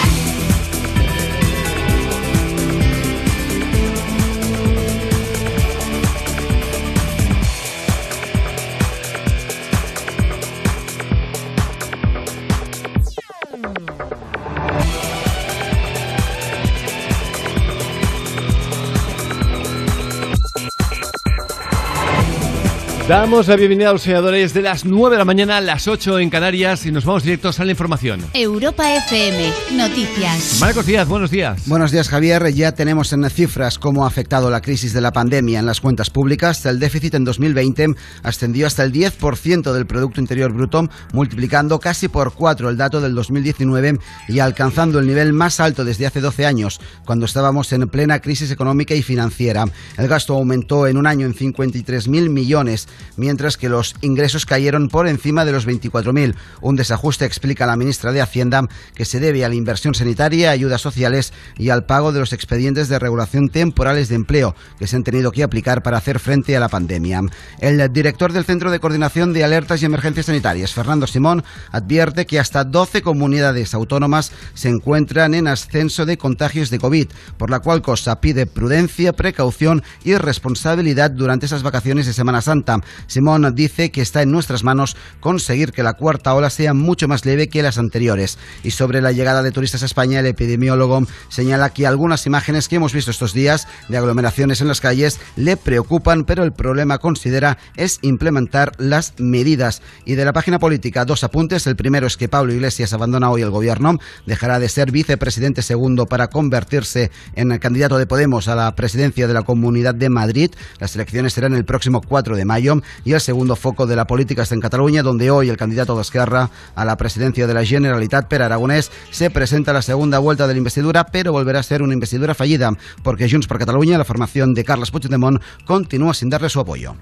Damos 23.08 23.46
la 23.46 23.54
bienvenida 23.54 23.90
a 23.90 23.92
los 23.92 24.02
soñadores 24.02 24.52
de 24.52 24.62
las 24.62 24.84
9 24.84 25.14
de 25.14 25.18
la 25.18 25.24
mañana 25.24 25.58
a 25.58 25.60
las 25.60 25.86
8 25.86 26.18
en 26.18 26.28
Canarias 26.28 26.86
y 26.86 26.90
nos 26.90 27.04
vamos 27.04 27.22
directos 27.22 27.60
a 27.60 27.64
la 27.64 27.70
información. 27.70 28.20
Europa 28.34 28.96
FM, 28.96 29.52
noticias. 29.76 30.58
Marcos 30.60 30.86
Díaz, 30.86 31.06
buenos 31.06 31.30
días. 31.30 31.68
Buenos 31.68 31.92
días, 31.92 32.08
Javier. 32.08 32.52
Ya 32.52 32.72
tenemos 32.72 33.12
en 33.12 33.30
cifras 33.30 33.78
cómo 33.78 34.02
ha 34.02 34.08
afectado 34.08 34.50
la 34.50 34.60
crisis 34.60 34.92
de 34.92 35.00
la 35.00 35.12
pandemia 35.12 35.60
en 35.60 35.66
las 35.66 35.80
cuentas 35.80 36.10
públicas. 36.10 36.66
El 36.66 36.80
déficit 36.80 37.14
en 37.14 37.24
2020 37.24 37.94
ascendió 38.24 38.66
hasta 38.66 38.82
el 38.82 38.92
10% 38.92 39.72
del 39.72 39.86
Producto 39.86 40.20
Interior 40.20 40.52
Bruto, 40.52 40.88
multiplicando 41.12 41.78
casi 41.78 42.08
por 42.08 42.34
cuatro 42.34 42.70
el 42.70 42.76
dato 42.76 43.00
del 43.00 43.14
2019 43.14 44.00
y 44.26 44.40
alcanzando 44.40 44.98
el 44.98 45.06
nivel 45.06 45.32
más 45.32 45.60
alto 45.60 45.84
desde 45.84 46.06
hace 46.06 46.20
12 46.20 46.44
años, 46.44 46.80
cuando 47.04 47.26
estábamos 47.26 47.72
en 47.72 47.86
plena 47.88 48.18
crisis 48.18 48.50
económica 48.50 48.96
y 48.96 49.02
financiera. 49.02 49.64
El 49.96 50.08
gasto 50.08 50.34
aumentó 50.34 50.88
en 50.88 50.96
un 50.96 51.06
año 51.06 51.24
en 51.24 51.36
53.000 51.36 52.30
millones, 52.30 52.88
mientras 53.16 53.56
que 53.56 53.68
los 53.68 53.94
ingresos 54.00 54.46
cayeron 54.46 54.88
por 54.88 55.08
encima 55.08 55.44
de 55.44 55.52
los 55.52 55.66
24.000. 55.66 56.34
Un 56.60 56.76
desajuste, 56.76 57.24
explica 57.24 57.66
la 57.66 57.76
ministra 57.76 58.12
de 58.12 58.20
Hacienda, 58.20 58.62
que 58.94 59.04
se 59.04 59.20
debe 59.20 59.44
a 59.44 59.48
la 59.48 59.54
inversión 59.54 59.94
sanitaria, 59.94 60.50
ayudas 60.50 60.80
sociales 60.80 61.32
y 61.56 61.70
al 61.70 61.84
pago 61.84 62.12
de 62.12 62.20
los 62.20 62.32
expedientes 62.32 62.88
de 62.88 62.98
regulación 62.98 63.48
temporales 63.48 64.08
de 64.08 64.14
empleo 64.14 64.54
que 64.78 64.86
se 64.86 64.96
han 64.96 65.04
tenido 65.04 65.32
que 65.32 65.42
aplicar 65.42 65.82
para 65.82 65.98
hacer 65.98 66.18
frente 66.18 66.56
a 66.56 66.60
la 66.60 66.68
pandemia. 66.68 67.22
El 67.60 67.92
director 67.92 68.32
del 68.32 68.44
Centro 68.44 68.70
de 68.70 68.80
Coordinación 68.80 69.32
de 69.32 69.44
Alertas 69.44 69.82
y 69.82 69.86
Emergencias 69.86 70.26
Sanitarias, 70.26 70.72
Fernando 70.72 71.06
Simón, 71.06 71.44
advierte 71.72 72.26
que 72.26 72.38
hasta 72.38 72.64
12 72.64 73.02
comunidades 73.02 73.74
autónomas 73.74 74.32
se 74.54 74.68
encuentran 74.68 75.34
en 75.34 75.48
ascenso 75.48 76.06
de 76.06 76.18
contagios 76.18 76.70
de 76.70 76.78
COVID, 76.78 77.08
por 77.36 77.50
la 77.50 77.60
cual 77.60 77.82
cosa 77.82 78.20
pide 78.20 78.46
prudencia, 78.46 79.12
precaución 79.12 79.82
y 80.04 80.14
responsabilidad 80.16 81.10
durante 81.10 81.46
esas 81.46 81.62
vacaciones 81.62 82.06
de 82.06 82.12
Semana 82.12 82.42
Santa. 82.42 82.80
Simón 83.06 83.54
dice 83.54 83.90
que 83.90 84.02
está 84.02 84.22
en 84.22 84.30
nuestras 84.30 84.64
manos 84.64 84.96
conseguir 85.20 85.72
que 85.72 85.82
la 85.82 85.94
cuarta 85.94 86.34
ola 86.34 86.50
sea 86.50 86.74
mucho 86.74 87.08
más 87.08 87.24
leve 87.24 87.48
que 87.48 87.62
las 87.62 87.78
anteriores. 87.78 88.38
Y 88.62 88.70
sobre 88.72 89.00
la 89.00 89.12
llegada 89.12 89.42
de 89.42 89.52
turistas 89.52 89.82
a 89.82 89.86
España, 89.86 90.20
el 90.20 90.26
epidemiólogo 90.26 91.06
señala 91.28 91.70
que 91.70 91.86
algunas 91.86 92.26
imágenes 92.26 92.68
que 92.68 92.76
hemos 92.76 92.92
visto 92.92 93.10
estos 93.10 93.32
días 93.32 93.68
de 93.88 93.96
aglomeraciones 93.96 94.60
en 94.60 94.68
las 94.68 94.80
calles 94.80 95.20
le 95.36 95.56
preocupan, 95.56 96.24
pero 96.24 96.44
el 96.44 96.52
problema, 96.52 96.98
considera, 96.98 97.58
es 97.76 97.98
implementar 98.02 98.72
las 98.78 99.14
medidas. 99.18 99.82
Y 100.04 100.14
de 100.14 100.24
la 100.24 100.32
página 100.32 100.58
política, 100.58 101.04
dos 101.04 101.24
apuntes. 101.24 101.66
El 101.66 101.76
primero 101.76 102.06
es 102.06 102.16
que 102.16 102.28
Pablo 102.28 102.52
Iglesias 102.52 102.92
abandona 102.92 103.30
hoy 103.30 103.42
el 103.42 103.50
gobierno, 103.50 103.98
dejará 104.26 104.58
de 104.58 104.68
ser 104.68 104.90
vicepresidente 104.90 105.62
segundo 105.62 106.06
para 106.06 106.28
convertirse 106.28 107.10
en 107.34 107.52
el 107.52 107.60
candidato 107.60 107.98
de 107.98 108.06
Podemos 108.06 108.48
a 108.48 108.54
la 108.54 108.74
presidencia 108.74 109.26
de 109.26 109.34
la 109.34 109.42
Comunidad 109.42 109.94
de 109.94 110.08
Madrid. 110.08 110.50
Las 110.78 110.94
elecciones 110.94 111.32
serán 111.32 111.54
el 111.54 111.64
próximo 111.64 112.00
4 112.00 112.36
de 112.36 112.44
mayo. 112.44 112.75
Y 113.04 113.12
el 113.12 113.20
segundo 113.20 113.56
foco 113.56 113.86
de 113.86 113.96
la 113.96 114.06
política 114.06 114.42
está 114.42 114.54
en 114.54 114.60
Cataluña, 114.60 115.02
donde 115.02 115.30
hoy 115.30 115.48
el 115.48 115.56
candidato 115.56 115.94
de 115.96 116.02
Esquerra 116.02 116.50
a 116.74 116.84
la 116.84 116.96
presidencia 116.96 117.46
de 117.46 117.54
la 117.54 117.64
Generalitat, 117.64 118.28
Per 118.28 118.42
Aragonés, 118.42 118.90
se 119.10 119.30
presenta 119.30 119.70
a 119.70 119.74
la 119.74 119.82
segunda 119.82 120.18
vuelta 120.18 120.46
de 120.46 120.54
la 120.54 120.58
investidura, 120.58 121.04
pero 121.06 121.32
volverá 121.32 121.60
a 121.60 121.62
ser 121.62 121.82
una 121.82 121.94
investidura 121.94 122.34
fallida, 122.34 122.72
porque 123.02 123.28
Junts 123.28 123.46
per 123.46 123.58
Catalunya, 123.58 123.98
la 123.98 124.04
formación 124.04 124.54
de 124.54 124.64
Carles 124.64 124.90
Puigdemont, 124.90 125.42
continúa 125.64 126.14
sin 126.14 126.30
darle 126.30 126.48
su 126.48 126.60
apoyo. 126.60 126.96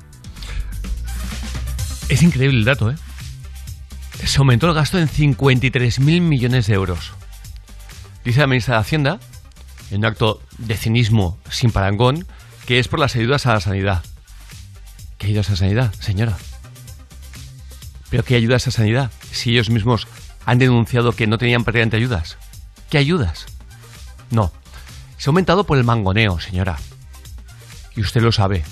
Es 2.09 2.23
increíble 2.23 2.59
el 2.59 2.65
dato, 2.65 2.91
¿eh? 2.91 2.97
Se 4.25 4.39
aumentó 4.39 4.69
el 4.69 4.75
gasto 4.75 4.99
en 4.99 5.09
53.000 5.09 6.21
millones 6.21 6.67
de 6.67 6.75
euros. 6.75 7.13
Dice 8.25 8.41
la 8.41 8.47
ministra 8.47 8.77
de 8.77 8.81
Hacienda, 8.81 9.21
en 9.91 9.99
un 9.99 10.07
acto 10.07 10.41
de 10.59 10.77
cinismo 10.77 11.39
sin 11.51 11.71
parangón, 11.71 12.27
que 12.67 12.79
es 12.79 12.89
por 12.89 12.99
las 12.99 13.17
ayudas 13.17 13.47
a 13.47 13.55
la 13.55 13.61
sanidad. 13.61 14.03
¿Qué 15.25 15.31
ayudas 15.31 15.49
a 15.49 15.57
sanidad, 15.57 15.95
señora? 16.01 16.37
¿Pero 18.11 18.25
qué 18.25 18.35
ayudas 18.35 18.69
a 18.69 18.71
sanidad? 18.71 19.11
Si 19.33 19.53
ellos 19.53 19.71
mismos 19.71 20.07
han 20.45 20.59
denunciado 20.59 21.13
que 21.13 21.27
no 21.27 21.39
tenían 21.39 21.65
prácticamente 21.65 21.97
ayudas. 21.97 22.37
¿Qué 22.91 22.99
ayudas? 22.99 23.47
No. 24.31 24.53
Se 25.17 25.31
ha 25.31 25.31
aumentado 25.31 25.65
por 25.65 25.79
el 25.79 25.85
mangoneo, 25.85 26.41
señora. 26.41 26.77
Y 27.97 28.03
usted 28.03 28.21
lo 28.21 28.33
sabe. 28.33 28.65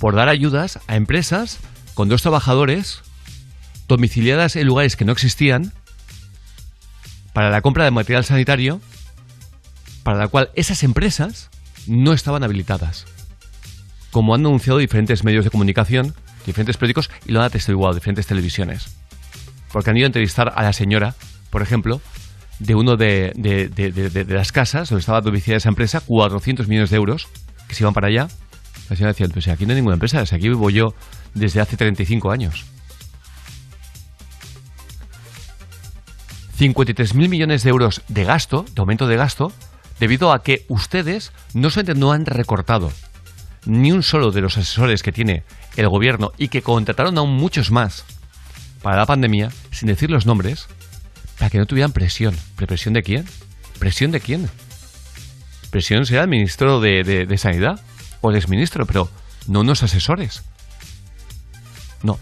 Por 0.00 0.16
dar 0.16 0.28
ayudas 0.28 0.80
a 0.88 0.96
empresas 0.96 1.60
con 1.94 2.08
dos 2.08 2.22
trabajadores 2.22 3.02
domiciliadas 3.86 4.56
en 4.56 4.66
lugares 4.66 4.96
que 4.96 5.04
no 5.04 5.12
existían 5.12 5.72
para 7.32 7.50
la 7.50 7.60
compra 7.60 7.84
de 7.84 7.92
material 7.92 8.24
sanitario 8.24 8.80
para 10.02 10.18
la 10.18 10.26
cual 10.26 10.50
esas 10.56 10.82
empresas 10.82 11.50
no 11.86 12.14
estaban 12.14 12.42
habilitadas. 12.42 13.06
Como 14.14 14.32
han 14.32 14.44
denunciado 14.44 14.78
diferentes 14.78 15.24
medios 15.24 15.44
de 15.44 15.50
comunicación, 15.50 16.14
diferentes 16.46 16.76
periódicos 16.76 17.10
y 17.26 17.32
lo 17.32 17.40
han 17.40 17.46
atestiguado 17.46 17.94
diferentes 17.94 18.28
televisiones. 18.28 18.94
Porque 19.72 19.90
han 19.90 19.96
ido 19.96 20.06
a 20.06 20.06
entrevistar 20.06 20.52
a 20.54 20.62
la 20.62 20.72
señora, 20.72 21.16
por 21.50 21.62
ejemplo, 21.62 22.00
de 22.60 22.76
uno 22.76 22.96
de, 22.96 23.32
de- 23.34 23.68
de- 23.68 23.90
de- 23.90 24.24
las 24.32 24.52
casas 24.52 24.88
donde 24.88 25.00
estaba 25.00 25.20
domiciliada 25.20 25.56
esa 25.56 25.68
empresa, 25.68 25.98
400 25.98 26.68
millones 26.68 26.90
de 26.90 26.96
euros 26.96 27.26
que 27.66 27.74
se 27.74 27.82
iban 27.82 27.92
para 27.92 28.06
allá. 28.06 28.28
La 28.88 28.94
señora 28.94 29.14
decía, 29.14 29.26
pues 29.32 29.48
aquí 29.48 29.66
no 29.66 29.72
hay 29.72 29.78
ninguna 29.78 29.94
empresa, 29.94 30.20
aquí 30.20 30.48
vivo 30.48 30.70
yo 30.70 30.94
desde 31.34 31.60
hace 31.60 31.76
35 31.76 32.30
años. 32.30 32.66
53.000 36.56 37.28
millones 37.28 37.64
de 37.64 37.70
euros 37.70 38.02
de 38.06 38.22
gasto, 38.22 38.64
de 38.76 38.80
aumento 38.80 39.08
de 39.08 39.16
gasto, 39.16 39.50
debido 39.98 40.32
a 40.32 40.44
que 40.44 40.66
ustedes 40.68 41.32
no 41.52 41.68
solamente 41.68 41.98
no 41.98 42.12
han 42.12 42.26
recortado 42.26 42.92
ni 43.66 43.92
un 43.92 44.02
solo 44.02 44.30
de 44.30 44.40
los 44.40 44.56
asesores 44.58 45.02
que 45.02 45.12
tiene 45.12 45.42
el 45.76 45.88
gobierno 45.88 46.32
y 46.38 46.48
que 46.48 46.62
contrataron 46.62 47.16
aún 47.18 47.34
muchos 47.34 47.70
más 47.70 48.04
para 48.82 48.96
la 48.96 49.06
pandemia, 49.06 49.50
sin 49.70 49.88
decir 49.88 50.10
los 50.10 50.26
nombres, 50.26 50.66
para 51.38 51.50
que 51.50 51.58
no 51.58 51.66
tuvieran 51.66 51.92
presión. 51.92 52.36
¿Pero 52.56 52.66
presión 52.68 52.94
de 52.94 53.02
quién? 53.02 53.24
¿Presión 53.78 54.10
de 54.10 54.20
quién? 54.20 54.48
Presión 55.70 56.06
será 56.06 56.22
el 56.22 56.28
ministro 56.28 56.80
de, 56.80 57.02
de- 57.02 57.26
de 57.26 57.38
Sanidad 57.38 57.80
o 58.20 58.30
el 58.30 58.36
exministro, 58.36 58.86
pero 58.86 59.10
no 59.46 59.60
unos 59.60 59.82
asesores. 59.82 60.42
No. 62.02 62.18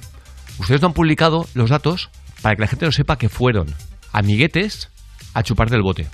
Ustedes 0.59 0.81
no 0.81 0.89
han 0.89 0.95
publicado 0.95 1.47
los 1.55 1.71
datos 1.71 2.11
para 2.41 2.55
que 2.57 2.63
la 2.63 2.69
gente 2.69 2.87
no 2.87 2.93
sepa 2.93 3.19
que 3.19 3.29
fueron 3.29 3.75
amiguetes 4.13 4.89
a 5.35 5.43
chupar 5.43 5.71
del 5.71 5.83
bote. 5.83 6.09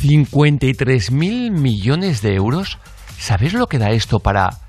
53.000 0.00 1.50
millones 1.50 2.22
de 2.22 2.34
euros. 2.34 2.78
¿Sabéis 3.18 3.52
lo 3.52 3.68
que 3.68 3.78
da 3.78 3.90
esto 3.90 4.20
para 4.20 4.60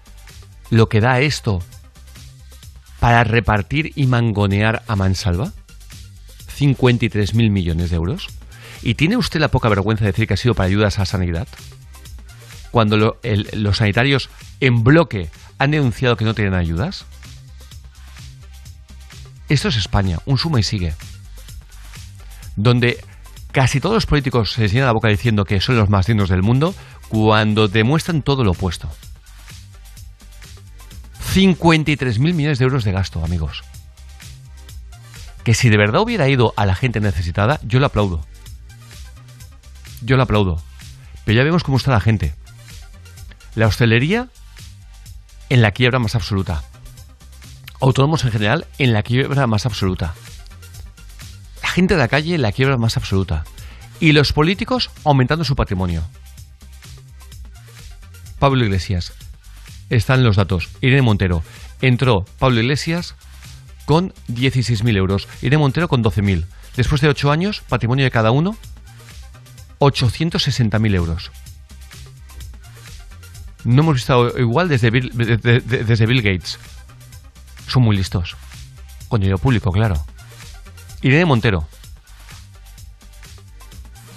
lo 0.72 0.90
que 0.90 1.02
da 1.02 1.20
esto 1.20 1.62
para 3.00 3.24
repartir 3.24 3.92
y 3.96 4.08
mangonear 4.08 4.84
a 4.88 4.96
mansalva? 4.96 5.54
53.000 6.58 7.50
millones 7.50 7.90
de 7.90 7.96
euros. 7.96 8.28
¿Y 8.82 8.96
tiene 8.96 9.18
usted 9.18 9.40
la 9.40 9.50
poca 9.50 9.70
vergüenza 9.70 10.04
de 10.04 10.12
decir 10.12 10.28
que 10.28 10.34
ha 10.34 10.38
sido 10.38 10.56
para 10.56 10.68
ayudas 10.68 11.00
a 11.00 11.06
sanidad? 11.06 11.48
Cuando 12.72 13.18
los 13.54 13.78
sanitarios 13.78 14.30
en 14.60 14.84
bloque 14.84 15.30
han 15.58 15.72
denunciado 15.72 16.18
que 16.18 16.26
no 16.26 16.34
tienen 16.34 16.54
ayudas. 16.54 17.06
Esto 19.50 19.68
es 19.68 19.78
España, 19.78 20.20
un 20.26 20.38
suma 20.38 20.60
y 20.60 20.64
sigue. 20.64 20.94
Donde 22.56 23.04
casi 23.52 23.80
todos 23.80 23.96
los 23.96 24.06
políticos 24.06 24.54
se 24.54 24.68
llenan 24.68 24.88
la 24.88 24.94
boca 24.94 25.08
diciendo 25.08 25.46
que 25.46 25.62
son 25.62 25.78
los 25.78 25.90
más 25.90 26.08
dignos 26.08 26.30
del 26.30 26.44
mundo 26.44 26.74
cuando 27.10 27.68
demuestran 27.68 28.22
todo 28.22 28.44
lo 28.44 28.52
opuesto. 28.52 28.90
53.000 31.34 32.20
millones 32.34 32.60
de 32.60 32.66
euros 32.66 32.84
de 32.84 32.92
gasto, 32.92 33.24
amigos. 33.24 33.64
Que 35.44 35.54
si 35.54 35.70
de 35.70 35.78
verdad 35.78 36.02
hubiera 36.02 36.28
ido 36.28 36.54
a 36.58 36.66
la 36.66 36.76
gente 36.76 37.00
necesitada, 37.00 37.60
yo 37.64 37.80
lo 37.80 37.86
aplaudo. 37.86 38.26
Yo 40.02 40.18
lo 40.18 40.24
aplaudo. 40.24 40.62
Pero 41.26 41.38
ya 41.38 41.44
vemos 41.44 41.64
cómo 41.64 41.78
está 41.78 41.92
la 41.92 42.00
gente. 42.00 42.34
La 43.56 43.68
hostelería 43.68 44.30
en 45.50 45.62
la 45.62 45.72
quiebra 45.72 46.00
más 46.00 46.16
absoluta. 46.16 46.64
Autónomos 47.80 48.24
en 48.24 48.32
general 48.32 48.68
en 48.78 48.94
la 48.94 49.04
quiebra 49.04 49.48
más 49.48 49.66
absoluta. 49.66 50.14
Gente 51.74 51.94
de 51.96 52.00
la 52.00 52.08
calle 52.08 52.38
la 52.38 52.52
quiebra 52.52 52.78
más 52.78 52.98
absoluta. 52.98 53.44
Y 54.00 54.12
los 54.14 54.34
políticos 54.34 54.90
aumentando 55.04 55.44
su 55.44 55.56
patrimonio. 55.56 56.04
Pablo 58.40 58.64
Iglesias. 58.64 59.14
Están 59.90 60.24
los 60.24 60.36
datos. 60.36 60.70
Irene 60.82 61.02
Montero. 61.02 61.44
Entró 61.82 62.26
Pablo 62.40 62.60
Iglesias 62.62 63.16
con 63.86 64.14
16.000 64.30 64.96
euros. 64.98 65.28
Irene 65.42 65.58
Montero 65.60 65.88
con 65.88 66.04
12.000. 66.04 66.46
Después 66.76 67.02
de 67.02 67.10
8 67.10 67.32
años, 67.32 67.62
patrimonio 67.68 68.06
de 68.06 68.12
cada 68.12 68.32
uno, 68.32 68.56
860.000 69.80 70.96
euros. 70.96 71.32
No 73.66 73.82
hemos 73.82 73.96
visto 73.96 74.38
igual 74.40 74.70
desde 74.70 74.90
Bill, 74.90 75.12
de- 75.14 76.22
Gates. 76.22 76.60
Son 77.68 77.84
muy 77.84 77.98
listos. 77.98 78.38
Con 79.10 79.20
dinero 79.20 79.38
público, 79.38 79.72
claro. 79.72 80.06
Irene 81.02 81.26
Montero. 81.26 81.68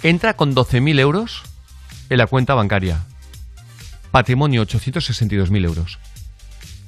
Entra 0.01 0.33
con 0.35 0.53
12.000 0.53 0.99
euros 0.99 1.43
en 2.09 2.17
la 2.17 2.27
cuenta 2.27 2.55
bancaria. 2.55 3.05
Patrimonio 4.11 4.65
862.000 4.65 5.65
euros. 5.65 5.99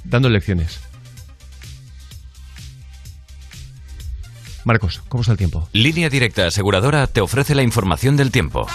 Dando 0.03 0.29
lecciones. 0.29 0.81
Marcos, 4.65 5.01
¿cómo 5.07 5.21
está 5.21 5.31
el 5.31 5.37
tiempo? 5.37 5.69
Línea 5.73 6.09
Directa 6.09 6.47
Aseguradora 6.47 7.07
te 7.07 7.21
ofrece 7.21 7.55
la 7.55 7.63
información 7.63 8.17
del 8.17 8.31
tiempo. 8.31 8.67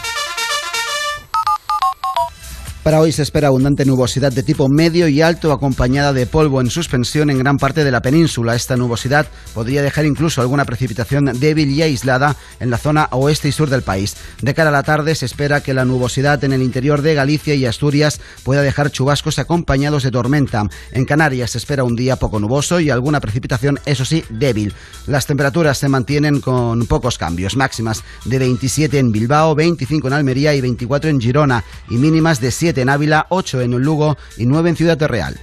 Para 2.82 2.98
hoy 3.02 3.12
se 3.12 3.20
espera 3.20 3.48
abundante 3.48 3.85
nubosidad 3.85 4.32
de 4.32 4.43
tipo 4.43 4.66
medio 4.70 5.07
y 5.07 5.20
alto 5.20 5.52
acompañada 5.52 6.15
de 6.15 6.24
polvo 6.24 6.62
en 6.62 6.70
suspensión 6.70 7.28
en 7.28 7.39
gran 7.39 7.59
parte 7.59 7.85
de 7.85 7.90
la 7.90 8.01
península. 8.01 8.55
Esta 8.55 8.74
nubosidad 8.74 9.27
podría 9.52 9.82
dejar 9.82 10.07
incluso 10.07 10.40
alguna 10.40 10.65
precipitación 10.65 11.27
débil 11.39 11.69
y 11.69 11.82
aislada 11.82 12.36
en 12.59 12.70
la 12.70 12.78
zona 12.78 13.09
oeste 13.11 13.48
y 13.48 13.52
sur 13.52 13.69
del 13.69 13.82
país. 13.82 14.16
De 14.40 14.55
cara 14.55 14.70
a 14.70 14.73
la 14.73 14.82
tarde 14.82 15.15
se 15.15 15.27
espera 15.27 15.62
que 15.62 15.74
la 15.74 15.85
nubosidad 15.85 16.43
en 16.43 16.55
el 16.55 16.62
interior 16.62 17.02
de 17.02 17.12
Galicia 17.12 17.55
y 17.55 17.66
Asturias 17.66 18.19
pueda 18.44 18.62
dejar 18.62 18.90
chubascos 18.90 19.39
acompañados 19.39 20.02
de 20.02 20.11
tormenta. 20.11 20.66
En 20.93 21.05
Canarias 21.05 21.51
se 21.51 21.59
espera 21.59 21.85
un 21.85 21.97
día 21.97 22.16
poco 22.16 22.40
nuboso 22.40 22.81
y 22.81 22.89
alguna 22.89 23.20
precipitación, 23.20 23.78
eso 23.85 24.07
sí, 24.07 24.24
débil. 24.31 24.73
Las 25.07 25.27
temperaturas 25.27 25.77
se 25.77 25.89
mantienen 25.90 26.40
con 26.40 26.86
pocos 26.86 27.19
cambios, 27.19 27.57
máximas 27.57 28.02
de 28.24 28.39
27 28.39 28.98
en 28.98 29.12
Bilbao, 29.12 29.55
25 29.55 30.09
en 30.09 30.15
Almería 30.15 30.55
y 30.55 30.62
24 30.62 31.11
en 31.11 31.20
Girona 31.20 31.62
y 31.90 31.97
mínimas 31.98 32.40
de 32.40 32.51
7 32.51 32.69
en 32.78 32.88
Ávila, 32.88 33.26
8 33.30 33.60
en 33.62 33.70
Lugo 33.72 34.16
y 34.36 34.47
9 34.47 34.70
en 34.70 34.76
Ciudad 34.76 34.98
Real. 35.09 35.38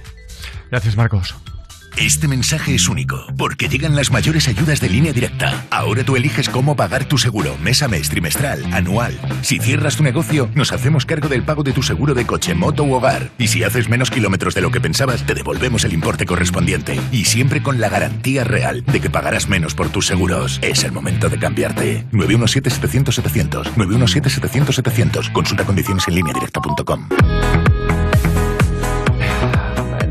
Gracias, 0.70 0.96
Marcos. 0.96 1.34
Este 2.00 2.28
mensaje 2.28 2.76
es 2.76 2.88
único, 2.88 3.26
porque 3.36 3.68
llegan 3.68 3.96
las 3.96 4.12
mayores 4.12 4.46
ayudas 4.46 4.80
de 4.80 4.88
línea 4.88 5.12
directa. 5.12 5.66
Ahora 5.68 6.04
tú 6.04 6.14
eliges 6.14 6.48
cómo 6.48 6.76
pagar 6.76 7.06
tu 7.06 7.18
seguro, 7.18 7.56
mes 7.58 7.82
a 7.82 7.88
mes, 7.88 8.08
trimestral, 8.08 8.64
anual. 8.72 9.18
Si 9.42 9.58
cierras 9.58 9.96
tu 9.96 10.04
negocio, 10.04 10.48
nos 10.54 10.70
hacemos 10.72 11.04
cargo 11.04 11.28
del 11.28 11.42
pago 11.42 11.64
de 11.64 11.72
tu 11.72 11.82
seguro 11.82 12.14
de 12.14 12.24
coche, 12.24 12.54
moto 12.54 12.84
u 12.84 12.94
hogar. 12.94 13.30
Y 13.36 13.48
si 13.48 13.64
haces 13.64 13.88
menos 13.88 14.12
kilómetros 14.12 14.54
de 14.54 14.60
lo 14.60 14.70
que 14.70 14.80
pensabas, 14.80 15.26
te 15.26 15.34
devolvemos 15.34 15.84
el 15.84 15.92
importe 15.92 16.24
correspondiente. 16.24 17.00
Y 17.10 17.24
siempre 17.24 17.64
con 17.64 17.80
la 17.80 17.88
garantía 17.88 18.44
real 18.44 18.84
de 18.84 19.00
que 19.00 19.10
pagarás 19.10 19.48
menos 19.48 19.74
por 19.74 19.88
tus 19.88 20.06
seguros. 20.06 20.60
Es 20.62 20.84
el 20.84 20.92
momento 20.92 21.28
de 21.28 21.40
cambiarte. 21.40 22.06
917-700-700. 22.12 23.74
917-700-700. 23.74 25.32
Consulta 25.32 25.64
condiciones 25.64 26.06
en 26.06 26.14
línea 26.14 26.32
directa.com. 26.32 27.08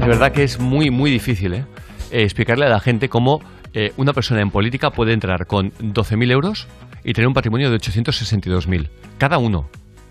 De 0.07 0.13
verdad 0.13 0.31
que 0.31 0.43
es 0.43 0.57
muy, 0.57 0.89
muy 0.89 1.11
difícil 1.11 1.53
¿eh? 1.53 1.65
Eh, 2.11 2.23
explicarle 2.23 2.65
a 2.65 2.69
la 2.69 2.79
gente 2.79 3.09
cómo 3.09 3.41
eh, 3.73 3.91
una 3.97 4.13
persona 4.13 4.39
en 4.39 4.51
política 4.51 4.89
puede 4.91 5.11
entrar 5.11 5.47
con 5.47 5.73
12.000 5.73 6.31
euros 6.31 6.69
y 7.03 7.11
tener 7.11 7.27
un 7.27 7.33
patrimonio 7.33 7.69
de 7.69 7.75
862.000. 7.75 8.89
Cada 9.17 9.37
uno. 9.37 9.69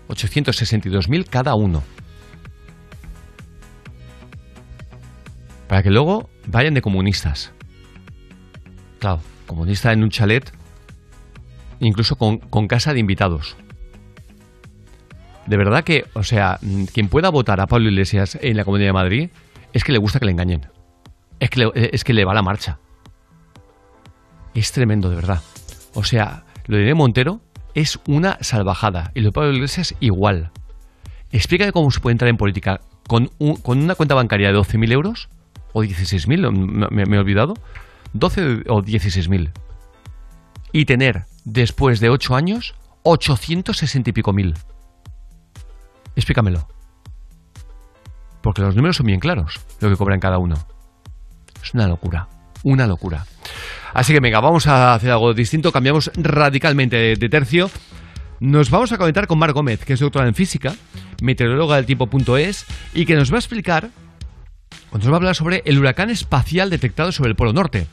862.000 0.09 1.25
cada 1.27 1.55
uno. 1.55 1.81
Para 5.67 5.81
que 5.81 5.89
luego 5.89 6.29
vayan 6.45 6.75
de 6.75 6.83
comunistas. 6.83 7.51
Claro, 8.99 9.21
comunista 9.47 9.93
en 9.93 10.03
un 10.03 10.11
chalet, 10.11 10.53
incluso 11.79 12.17
con, 12.17 12.67
casa 12.67 12.93
de 12.93 12.99
invitados. 12.99 13.57
De 15.47 15.57
verdad 15.57 15.83
que, 15.83 16.05
o 16.13 16.21
sea, 16.21 16.59
mm, 16.61 16.83
quien 16.93 17.09
pueda 17.09 17.31
votar 17.31 17.59
a 17.61 17.65
Pablo 17.65 17.89
Iglesias 17.89 18.37
en 18.39 18.57
la 18.57 18.63
Comunidad 18.63 18.89
de 18.89 18.93
Madrid 18.93 19.29
es 19.77 19.83
que 19.83 19.91
le 19.91 19.97
gusta 19.99 20.19
que 20.19 20.25
le 20.25 20.31
engañen. 20.31 20.67
Es 21.39 21.49
que 21.49 21.59
le, 21.59 21.71
es 21.93 22.03
que 22.03 22.13
le 22.13 22.25
va 22.25 22.33
la 22.33 22.41
marcha. 22.41 22.79
Es 24.53 24.71
tremendo, 24.71 25.09
de 25.09 25.15
verdad. 25.15 25.41
O 25.93 26.03
sea, 26.03 26.45
lo 26.65 26.77
de 26.77 26.93
Montero 26.93 27.41
es 27.75 27.99
una 28.07 28.37
salvajada. 28.41 29.11
Y 29.13 29.19
lo 29.21 29.27
de 29.27 29.31
Pablo 29.33 29.53
Iglesias 29.53 29.93
igual. 29.99 30.51
Explícame 31.31 31.71
cómo 31.71 31.91
se 31.91 31.99
puede 31.99 32.13
entrar 32.13 32.29
en 32.29 32.37
política 32.37 32.81
con, 33.07 33.27
con 33.61 33.79
una 33.79 33.95
cuenta 33.95 34.15
bancaria 34.15 34.51
de 34.51 34.57
12.000 34.57 34.91
euros 34.91 35.29
o 35.73 35.83
16.000, 35.83 36.51
me, 36.51 36.87
me- 36.89 37.05
me 37.05 37.17
he 37.17 37.19
olvidado. 37.19 37.53
12 38.13 38.63
o 38.67 38.81
16.000. 38.81 39.51
Y 40.71 40.85
tener, 40.85 41.25
después 41.45 41.99
de 41.99 42.09
8 42.09 42.35
años, 42.35 42.73
860 43.03 44.09
y 44.09 44.13
pico 44.13 44.33
mil. 44.33 44.55
Explícamelo. 46.15 46.67
Porque 48.47 48.61
los 48.61 48.77
números 48.77 48.95
son 48.95 49.07
bien 49.07 49.19
claros, 49.19 49.59
lo 49.81 49.89
que 49.89 49.97
cobran 49.97 50.21
cada 50.21 50.37
uno. 50.37 50.55
Es 51.61 51.73
una 51.73 51.85
locura, 51.85 52.29
una 52.63 52.87
locura. 52.87 53.25
Así 53.93 54.13
que 54.13 54.21
venga, 54.21 54.39
vamos 54.39 54.67
a 54.67 54.93
hacer 54.93 55.11
algo 55.11 55.33
distinto, 55.33 55.73
cambiamos 55.73 56.09
radicalmente 56.15 57.17
de, 57.17 57.29
tercio. 57.29 57.69
Nos 58.39 58.69
vamos 58.69 58.93
a 58.93 58.97
conectar 58.97 59.27
con 59.27 59.37
Mar 59.37 59.51
Gómez, 59.51 59.83
que 59.83 59.91
es 59.91 59.99
doctora 59.99 60.29
en 60.29 60.33
física, 60.33 60.73
meteoróloga 61.21 61.75
del 61.75 61.85
tiempo.es, 61.85 62.65
y 62.93 63.05
que 63.05 63.17
nos 63.17 63.33
va 63.33 63.35
a 63.35 63.39
explicar 63.39 63.89
Nos 64.93 65.07
va 65.07 65.13
a 65.13 65.15
hablar 65.17 65.35
sobre 65.35 65.61
el 65.65 65.77
huracán 65.79 66.09
espacial 66.09 66.69
detectado 66.69 67.11
sobre 67.11 67.29
el 67.29 67.35
Polo 67.35 67.53
Norte. 67.53 67.87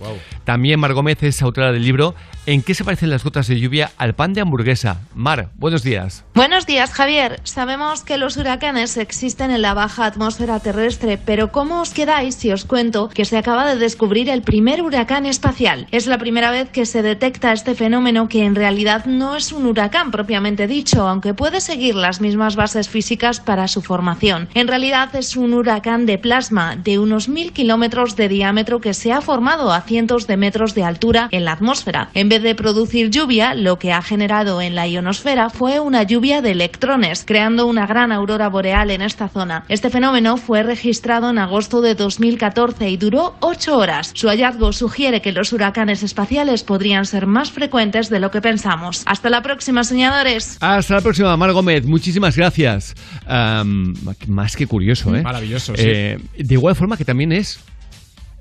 También 0.45 0.81
Mar 0.81 0.95
Gómez 0.95 1.23
es 1.23 1.43
autora 1.43 1.73
del 1.73 1.85
libro 1.85 2.15
¿En 2.47 2.63
qué 2.63 2.75
se 2.75 2.85
parecen 2.85 3.09
las 3.09 3.25
gotas 3.25 3.49
de 3.49 3.59
lluvia 3.59 3.93
al 3.97 4.15
pan 4.15 4.35
de 4.35 4.43
hamburguesa? 4.43 5.01
Mar, 5.15 5.49
buenos 5.57 5.83
días. 5.83 6.25
Buenos 6.35 6.67
días, 6.67 6.93
Javier. 6.93 7.41
Sabemos 7.45 8.05
que 8.05 8.19
los 8.19 8.37
huracanes 8.37 8.99
existen 8.99 9.51
en 9.51 9.63
la 9.63 9.73
baja 9.73 10.05
atmósfera 10.05 10.61
terrestre, 10.61 11.17
pero 11.17 11.51
¿cómo 11.51 11.81
os 11.81 11.95
quedáis 11.95 12.35
si 12.35 12.53
os 12.53 12.67
cuento 12.67 13.09
que 13.09 13.25
se 13.25 13.39
acaba 13.39 13.65
de 13.65 13.79
descubrir 13.79 14.29
el 14.29 14.43
primer 14.43 14.83
huracán 14.83 15.25
espacial? 15.25 15.87
Es 15.91 16.07
la 16.07 16.19
primera 16.19 16.51
vez 16.51 16.69
que 16.69 16.85
se 16.85 17.01
detecta 17.01 17.51
este 17.55 17.75
fenómeno 17.75 18.29
que 18.29 18.45
en 18.45 18.55
realidad 18.55 19.07
no 19.07 19.37
es 19.37 19.51
un 19.51 19.65
huracán 19.65 20.11
propiamente 20.11 20.67
dicho, 20.67 21.09
aunque 21.09 21.33
puede 21.33 21.63
seguir 21.63 21.95
las 21.95 22.21
mismas 22.21 22.57
bases 22.57 22.91
físicas 22.91 23.41
para 23.41 23.69
su 23.69 23.81
formación. 23.81 24.51
En 24.53 24.69
realidad 24.69 25.17
es 25.17 25.35
un 25.35 25.55
huracán 25.55 26.05
de 26.05 26.19
plasma 26.19 26.77
de 26.85 26.99
unos 26.99 27.29
mil 27.29 27.53
kilómetros 27.53 28.17
de 28.17 28.29
diámetro 28.29 28.81
que 28.81 28.95
se 28.95 29.13
ha 29.13 29.21
formado 29.21 29.73
a 29.73 29.81
cientos 29.81 30.27
de 30.27 30.37
metros 30.37 30.75
de 30.75 30.85
altura 30.85 31.29
en 31.31 31.45
la 31.45 31.53
atmósfera. 31.53 32.11
En 32.15 32.29
vez 32.29 32.43
de 32.43 32.55
producir 32.55 33.11
lluvia, 33.11 33.55
lo 33.55 33.79
que 33.79 33.93
ha 33.93 34.03
generado 34.03 34.61
en 34.61 34.75
la 34.75 34.87
ionosfera 34.87 35.51
fue 35.51 35.81
una 35.81 36.03
lluvia 36.03 36.43
de 36.43 36.53
electrones, 36.53 37.25
creando 37.27 37.67
una 37.67 37.87
gran 37.87 38.13
aurora 38.13 38.49
boreal 38.49 38.91
en 38.91 39.03
esta 39.03 39.29
zona. 39.29 39.65
Este 39.69 39.91
fenómeno 39.91 40.37
fue 40.37 40.63
registrado 40.63 41.31
en 41.31 41.39
agosto 41.39 41.81
de 41.81 41.95
2014 41.95 42.91
y 42.91 42.97
duró 42.97 43.35
ocho 43.41 43.77
horas. 43.79 44.13
Su 44.15 44.29
hallazgo 44.29 44.73
sugiere 44.73 45.23
que 45.23 45.33
los 45.33 45.53
huracanes 45.53 46.03
espaciales 46.03 46.63
podrían 46.63 47.07
ser 47.07 47.27
más 47.27 47.51
frecuentes 47.51 48.11
de 48.11 48.21
lo 48.21 48.31
que 48.31 48.41
pensamos. 48.41 49.03
Hasta 49.07 49.31
la 49.31 49.43
próxima, 49.43 49.85
soñadores. 49.85 50.59
Hasta 50.61 50.95
la 50.95 51.01
próxima, 51.01 51.37
Mar 51.37 51.53
Gómez. 51.53 51.85
Muchísimas 51.87 52.37
gracias. 52.37 52.95
Más 53.27 54.57
que 54.57 54.67
curioso, 54.67 55.15
¿eh? 55.15 55.23
Maravilloso, 55.23 55.75
sí. 55.77 55.83
Eh, 55.87 56.19
de 56.37 56.55
igual 56.55 56.74
forma 56.75 56.97
que 56.97 57.05
también 57.05 57.33
es 57.33 57.61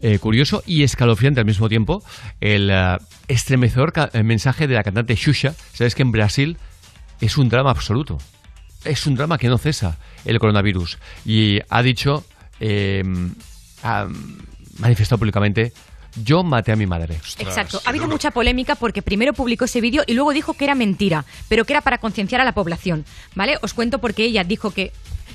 eh, 0.01 0.19
curioso 0.19 0.63
y 0.65 0.83
escalofriante 0.83 1.39
al 1.39 1.45
mismo 1.45 1.69
tiempo 1.69 2.03
el 2.41 2.69
eh, 2.69 2.97
estremecedor 3.27 3.93
eh, 4.13 4.23
mensaje 4.23 4.67
de 4.67 4.75
la 4.75 4.83
cantante 4.83 5.15
Xuxa. 5.15 5.55
Sabes 5.73 5.95
que 5.95 6.01
en 6.01 6.11
Brasil 6.11 6.57
es 7.21 7.37
un 7.37 7.49
drama 7.49 7.71
absoluto. 7.71 8.17
Es 8.83 9.07
un 9.07 9.15
drama 9.15 9.37
que 9.37 9.47
no 9.47 9.57
cesa 9.57 9.97
el 10.25 10.39
coronavirus. 10.39 10.97
Y 11.25 11.59
ha 11.69 11.81
dicho, 11.81 12.25
eh, 12.59 13.01
ha 13.81 14.07
manifestado 14.79 15.19
públicamente, 15.19 15.71
yo 16.21 16.43
maté 16.43 16.71
a 16.71 16.75
mi 16.75 16.85
madre. 16.85 17.15
Exacto. 17.39 17.81
Ha 17.85 17.89
habido 17.89 18.07
mucha 18.07 18.31
polémica 18.31 18.75
porque 18.75 19.01
primero 19.01 19.33
publicó 19.33 19.65
ese 19.65 19.81
vídeo 19.81 20.03
y 20.05 20.13
luego 20.13 20.31
dijo 20.33 20.53
que 20.53 20.65
era 20.65 20.75
mentira, 20.75 21.25
pero 21.47 21.65
que 21.65 21.73
era 21.73 21.81
para 21.81 21.97
concienciar 21.97 22.41
a 22.41 22.43
la 22.43 22.53
población. 22.53 23.05
¿Vale? 23.35 23.57
Os 23.61 23.73
cuento 23.73 23.99
porque 23.99 24.25
ella 24.25 24.43
dijo 24.43 24.71
que. 24.71 24.91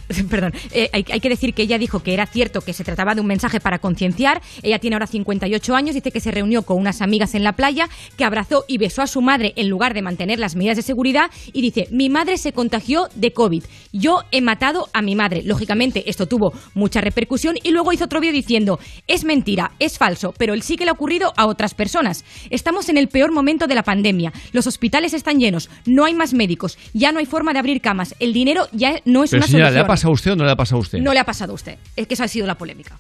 Perdón, 0.31 0.53
eh, 0.73 0.89
hay, 0.93 1.05
hay 1.11 1.21
que 1.21 1.29
decir 1.29 1.55
que 1.55 1.63
ella 1.63 1.79
dijo 1.79 2.03
que 2.03 2.15
era 2.15 2.27
cierto 2.27 2.61
que 2.61 2.73
se 2.73 2.85
trataba 2.85 3.15
de 3.15 3.21
un 3.21 3.27
mensaje 3.27 3.61
para 3.61 3.79
concienciar. 3.79 4.41
Ella 4.63 4.79
tiene 4.79 4.97
ahora 4.97 5.07
58 5.07 5.75
años, 5.75 5.95
dice 5.95 6.11
que 6.11 6.21
se 6.21 6.31
reunió 6.31 6.63
con 6.63 6.79
unas 6.79 7.03
amigas 7.03 7.35
en 7.35 7.45
la 7.45 7.53
playa, 7.53 7.89
que 8.17 8.25
abrazó 8.25 8.65
y 8.69 8.79
besó 8.79 9.03
a 9.03 9.07
su 9.07 9.21
madre 9.21 9.53
en 9.57 9.69
lugar 9.69 9.95
de 9.95 10.03
mantener 10.03 10.39
las 10.39 10.57
medidas 10.57 10.77
de 10.77 10.83
seguridad 10.83 11.31
y 11.53 11.63
dice, 11.63 11.89
mi 11.91 12.09
madre 12.09 12.39
se 12.39 12.53
contagió 12.53 13.09
de 13.15 13.33
COVID, 13.33 13.65
yo 13.93 14.23
he 14.31 14.41
matado 14.41 14.89
a 14.93 15.03
mi 15.03 15.15
madre. 15.15 15.43
Lógicamente 15.45 16.09
esto 16.09 16.27
tuvo 16.27 16.53
mucha 16.75 17.01
repercusión 17.01 17.57
y 17.63 17.71
luego 17.71 17.93
hizo 17.93 18.05
otro 18.05 18.21
vídeo 18.21 18.33
diciendo, 18.33 18.79
es 19.07 19.25
mentira, 19.25 19.73
es 19.79 19.99
falso, 19.99 20.33
pero 20.39 20.55
el 20.55 20.63
sí 20.63 20.77
que 20.77 20.85
le 20.85 20.91
ha 20.91 20.95
ocurrido 20.95 21.33
a 21.37 21.47
otras 21.47 21.75
personas. 21.75 22.25
Estamos 22.51 22.89
en 22.89 22.97
el 22.97 23.09
peor 23.09 23.33
momento 23.33 23.67
de 23.67 23.75
la 23.75 23.83
pandemia, 23.83 24.33
los 24.53 24.67
hospitales 24.67 25.15
están 25.15 25.39
llenos, 25.39 25.69
no 25.87 26.05
hay 26.05 26.15
más 26.15 26.33
médicos, 26.33 26.79
ya 26.95 27.13
no 27.13 27.19
hay 27.19 27.27
forma 27.27 27.53
de 27.53 27.59
abrir 27.59 27.81
camas, 27.81 28.15
el 28.21 28.33
dinero 28.33 28.69
ya 28.73 29.01
no 29.05 29.25
es 29.25 29.31
Pero 29.31 29.41
una 29.41 29.47
señora, 29.47 29.71
¿le 29.71 29.77
solución. 29.77 29.98
Ha 29.99 30.11
pasado 30.11 30.11
a 30.11 30.15
usted 30.15 30.33
o 30.33 30.37
no 30.37 30.45
le 30.45 30.51
ha 30.51 30.57
pasado 30.57 30.77
a 30.79 30.81
usted? 30.81 30.99
No 30.99 31.13
le 31.13 31.21
ha 31.21 31.25
pasado 31.25 31.53
a 31.53 31.55
usted. 31.55 31.79
Es 31.97 32.07
que 32.07 32.15
esa 32.15 32.25
ha 32.25 32.29
sido 32.29 32.47
la 32.47 32.57
polémica. 32.57 32.99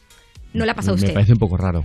No 0.53 0.65
le 0.65 0.71
ha 0.71 0.75
pasado 0.75 0.95
a 0.95 0.97
Me 0.97 1.03
usted. 1.03 1.15
parece 1.15 1.33
un 1.33 1.39
poco 1.39 1.57
raro. 1.57 1.85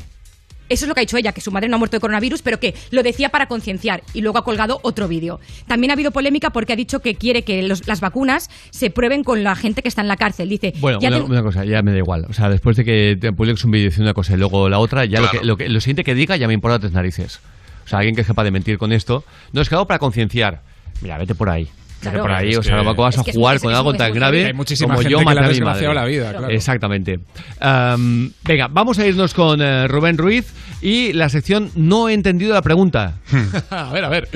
Eso 0.69 0.85
es 0.85 0.89
lo 0.89 0.95
que 0.95 1.01
ha 1.01 1.03
dicho 1.03 1.17
ella, 1.17 1.33
que 1.33 1.41
su 1.41 1.51
madre 1.51 1.67
no 1.67 1.75
ha 1.75 1.77
muerto 1.77 1.97
de 1.97 2.01
coronavirus, 2.01 2.41
pero 2.41 2.57
que 2.59 2.73
lo 2.89 3.03
decía 3.03 3.29
para 3.29 3.47
concienciar 3.47 4.01
y 4.13 4.21
luego 4.21 4.37
ha 4.39 4.45
colgado 4.45 4.79
otro 4.81 5.07
vídeo. 5.09 5.39
También 5.67 5.91
ha 5.91 5.93
habido 5.93 6.11
polémica 6.11 6.51
porque 6.51 6.71
ha 6.73 6.75
dicho 6.77 7.01
que 7.01 7.15
quiere 7.15 7.43
que 7.43 7.61
los- 7.63 7.85
las 7.85 7.99
vacunas 7.99 8.49
se 8.71 8.89
prueben 8.89 9.23
con 9.25 9.43
la 9.43 9.55
gente 9.55 9.81
que 9.81 9.89
está 9.89 10.01
en 10.01 10.07
la 10.07 10.15
cárcel. 10.15 10.47
Dice, 10.49 10.73
Bueno, 10.79 10.99
ya 11.01 11.09
una, 11.09 11.17
te- 11.17 11.23
una 11.25 11.43
cosa, 11.43 11.65
ya 11.65 11.81
me 11.83 11.91
da 11.91 11.97
igual. 11.97 12.25
O 12.29 12.33
sea, 12.33 12.49
después 12.49 12.77
de 12.77 12.85
que 12.85 13.17
te 13.19 13.33
publiques 13.33 13.63
un 13.65 13.71
vídeo 13.71 13.87
diciendo 13.87 14.05
una 14.07 14.13
cosa 14.13 14.33
y 14.33 14.37
luego 14.37 14.69
la 14.69 14.79
otra, 14.79 15.03
ya 15.05 15.19
lo, 15.19 15.29
que, 15.29 15.43
lo, 15.43 15.57
que- 15.57 15.67
lo 15.69 15.81
siguiente 15.81 16.05
que 16.05 16.15
diga 16.15 16.37
ya 16.37 16.47
me 16.47 16.53
importa 16.53 16.79
tres 16.79 16.93
narices. 16.93 17.41
O 17.85 17.87
sea, 17.89 17.99
alguien 17.99 18.15
que 18.15 18.21
es 18.21 18.27
capaz 18.27 18.45
de 18.45 18.51
mentir 18.51 18.77
con 18.77 18.93
esto. 18.93 19.25
No, 19.51 19.61
es 19.61 19.67
que 19.67 19.75
hago 19.75 19.85
para 19.85 19.99
concienciar. 19.99 20.61
Mira, 21.01 21.17
vete 21.17 21.35
por 21.35 21.49
ahí. 21.49 21.67
Claro, 22.11 22.21
por 22.23 22.31
ahí, 22.31 22.49
es 22.51 22.57
o 22.57 22.63
sea, 22.63 22.75
no 22.83 22.95
vas 22.95 23.17
a 23.17 23.23
jugar 23.23 23.59
con 23.59 23.73
algo 23.73 23.93
tan 23.93 24.13
grave. 24.13 24.45
Hay 24.45 24.53
muchísima 24.53 24.93
como 24.95 25.01
gente 25.01 25.11
yo 25.11 25.17
que 25.19 25.23
a 25.23 25.47
mi 25.49 25.61
madre. 25.61 25.93
la 25.93 26.05
vida, 26.05 26.29
claro. 26.31 26.49
Exactamente. 26.49 27.19
Am, 27.59 28.31
venga, 28.43 28.67
vamos 28.69 28.99
a 28.99 29.07
irnos 29.07 29.33
con 29.33 29.61
eh, 29.61 29.87
Rubén 29.87 30.17
Ruiz 30.17 30.53
y 30.81 31.13
la 31.13 31.29
sección 31.29 31.71
No 31.75 32.09
he 32.09 32.13
entendido 32.13 32.53
la 32.53 32.61
pregunta. 32.61 33.15
a 33.69 33.91
ver, 33.91 34.03
a 34.05 34.09
ver. 34.09 34.29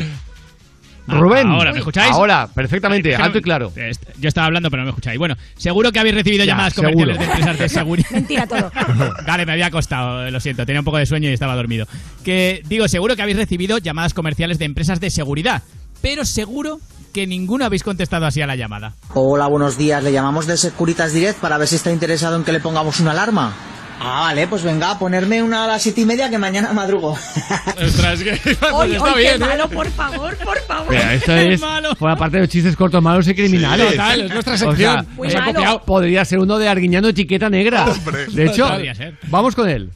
Rubén. 1.09 1.47
Ahora, 1.47 1.71
¿me 1.71 1.79
escucháis? 1.79 2.11
Ahora, 2.11 2.49
perfectamente, 2.53 3.17
no- 3.17 3.23
alto 3.23 3.37
y 3.37 3.41
claro. 3.41 3.71
Est- 3.77 4.03
Yo 4.19 4.27
estaba 4.27 4.47
hablando, 4.47 4.69
pero 4.69 4.81
no 4.81 4.87
me 4.87 4.89
escucháis. 4.89 5.17
Bueno, 5.17 5.35
seguro 5.55 5.93
que 5.93 5.99
habéis 5.99 6.15
recibido 6.15 6.43
Ya, 6.43 6.51
llamadas 6.51 6.73
seguro. 6.73 6.91
comerciales 6.91 7.17
de 7.17 7.25
empresas 7.25 7.59
de 7.59 7.69
seguridad. 7.69 8.09
Mentira 8.11 8.45
todo. 8.45 8.71
Vale, 9.25 9.45
me 9.45 9.53
había 9.53 9.71
costado, 9.71 10.29
lo 10.29 10.39
siento, 10.41 10.65
tenía 10.65 10.81
un 10.81 10.85
poco 10.85 10.97
de 10.97 11.05
sueño 11.05 11.29
y 11.29 11.33
estaba 11.33 11.55
dormido. 11.55 11.87
Que 12.25 12.61
digo, 12.67 12.89
seguro 12.89 13.15
que 13.15 13.21
habéis 13.21 13.37
recibido 13.37 13.77
llamadas 13.77 14.13
comerciales 14.13 14.59
de 14.59 14.65
empresas 14.65 14.99
de 14.99 15.09
seguridad, 15.09 15.63
pero 16.01 16.25
seguro 16.25 16.81
que 17.17 17.25
ninguno 17.25 17.65
habéis 17.65 17.81
contestado 17.81 18.27
así 18.27 18.43
a 18.43 18.45
la 18.45 18.55
llamada. 18.55 18.93
Hola, 19.15 19.47
buenos 19.47 19.75
días. 19.75 20.03
Le 20.03 20.11
llamamos 20.11 20.45
de 20.45 20.55
Securitas 20.55 21.13
Direct 21.13 21.39
para 21.39 21.57
ver 21.57 21.67
si 21.67 21.73
está 21.75 21.91
interesado 21.91 22.35
en 22.35 22.43
que 22.43 22.51
le 22.51 22.59
pongamos 22.59 22.99
una 22.99 23.09
alarma. 23.09 23.55
Ah, 23.99 24.21
vale, 24.27 24.45
pues 24.47 24.61
venga, 24.61 24.91
a 24.91 24.99
ponerme 24.99 25.41
una 25.41 25.63
a 25.63 25.67
las 25.67 25.81
siete 25.81 26.01
y 26.01 26.05
media 26.05 26.29
que 26.29 26.37
mañana 26.37 26.71
madrugo. 26.73 27.13
Ostras, 27.83 28.21
que 28.21 28.33
Oye, 28.71 28.97
está 28.97 29.15
bien, 29.15 29.29
qué 29.39 29.43
¿eh? 29.43 29.47
malo, 29.47 29.67
por 29.67 29.89
favor, 29.89 30.37
por 30.37 30.59
favor. 30.67 30.91
Mira, 30.91 31.15
esto 31.15 31.33
es 31.35 31.59
malo. 31.59 31.95
por 31.95 32.11
aparte 32.11 32.37
de 32.37 32.41
los 32.43 32.49
chistes 32.51 32.75
cortos, 32.75 33.01
malos 33.01 33.27
y 33.27 33.33
criminales. 33.33 33.87
Sí, 33.87 33.97
total, 33.97 34.21
es 34.21 34.31
nuestra 34.33 34.53
O 34.53 34.57
sección. 34.59 35.07
sea, 35.27 35.39
malo. 35.41 35.53
copiado. 35.55 35.81
Podría 35.81 36.23
ser 36.23 36.37
uno 36.37 36.59
de 36.59 36.69
Arguiñano 36.69 37.11
Chiqueta 37.13 37.49
Negra. 37.49 37.87
de 38.31 38.45
hecho, 38.45 38.67
Podría 38.67 38.93
ser. 38.93 39.17
vamos 39.31 39.55
con 39.55 39.67
él. 39.67 39.89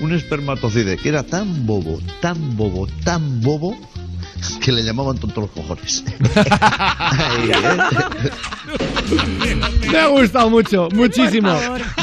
Un 0.00 0.14
espermatozoide 0.14 0.96
que 0.96 1.10
era 1.10 1.22
tan 1.22 1.66
bobo, 1.66 1.98
tan 2.22 2.56
bobo, 2.56 2.86
tan 3.04 3.42
bobo, 3.42 3.74
que 4.60 4.72
le 4.72 4.82
llamaban 4.82 5.18
tonto 5.18 5.42
los 5.42 5.50
cojones. 5.50 6.04
Me 9.90 9.98
ha 9.98 10.06
gustado 10.08 10.48
mucho, 10.50 10.88
muchísimo. 10.94 11.52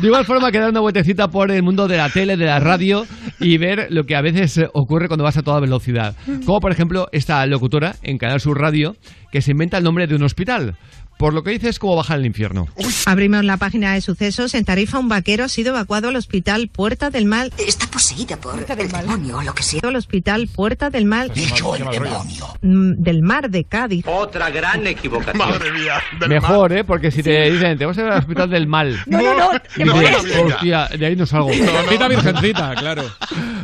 De 0.01 0.07
igual 0.07 0.25
forma 0.25 0.51
que 0.51 0.59
dar 0.59 0.69
una 0.69 0.79
vueltecita 0.79 1.29
por 1.29 1.51
el 1.51 1.63
mundo 1.63 1.87
de 1.87 1.97
la 1.97 2.09
tele, 2.09 2.37
de 2.37 2.45
la 2.45 2.59
radio 2.59 3.05
y 3.39 3.57
ver 3.57 3.87
lo 3.89 4.05
que 4.05 4.15
a 4.15 4.21
veces 4.21 4.59
ocurre 4.73 5.07
cuando 5.07 5.23
vas 5.23 5.37
a 5.37 5.41
toda 5.41 5.59
velocidad. 5.59 6.15
Como 6.45 6.59
por 6.59 6.71
ejemplo 6.71 7.07
esta 7.11 7.45
locutora 7.45 7.95
en 8.03 8.17
Canal 8.17 8.39
Sur 8.39 8.59
Radio 8.59 8.95
que 9.31 9.41
se 9.41 9.51
inventa 9.51 9.77
el 9.77 9.83
nombre 9.83 10.07
de 10.07 10.15
un 10.15 10.23
hospital. 10.23 10.75
Por 11.19 11.33
lo 11.33 11.43
que 11.43 11.51
dice 11.51 11.67
es 11.67 11.79
como 11.79 11.97
bajar 11.97 12.15
al 12.19 12.25
infierno. 12.25 12.69
Abrimos 13.05 13.43
la 13.43 13.57
página 13.57 13.93
de 13.93 13.99
sucesos. 13.99 14.53
En 14.53 14.63
Tarifa, 14.63 14.99
un 14.99 15.09
vaquero 15.09 15.43
ha 15.43 15.49
sido 15.49 15.71
evacuado 15.71 16.07
al 16.07 16.15
hospital 16.15 16.69
Puerta 16.69 17.09
del 17.09 17.25
Mal. 17.25 17.51
Está 17.57 17.87
poseída 17.87 18.37
por 18.37 18.57
el 18.57 18.65
demonio 18.65 19.39
o 19.39 19.41
lo 19.41 19.53
que 19.53 19.61
sea. 19.61 19.81
Al 19.83 19.97
hospital 19.97 20.47
Puerta 20.47 20.89
del 20.89 21.03
Mal. 21.03 21.29
Dicho 21.33 21.75
el 21.75 21.83
demonio. 21.91 22.47
mm, 22.61 22.91
Del 23.03 23.21
mar 23.21 23.49
de 23.49 23.65
Cádiz. 23.65 24.05
Otra 24.07 24.49
gran 24.49 24.87
equivocación. 24.87 25.37
Madre 25.37 25.73
mía. 25.73 26.01
Mejor, 26.29 26.71
¿eh? 26.71 26.85
Porque 26.85 27.11
si 27.11 27.21
te 27.21 27.51
dicen, 27.51 27.77
te 27.77 27.85
vas 27.85 27.97
a 27.97 28.01
ir 28.01 28.07
al 28.07 28.19
hospital 28.19 28.49
del 28.49 28.67
mal. 28.67 28.97
No, 29.05 29.21
no, 29.21 29.33
no, 29.53 29.59
te 29.75 29.83
mueres. 29.83 30.23
Hostia, 30.41 30.87
de 30.97 31.05
ahí 31.05 31.17
no 31.17 31.25
salgo. 31.25 31.49
Virgencita, 31.49 32.07
virgencita, 32.07 32.75
claro. 32.75 33.03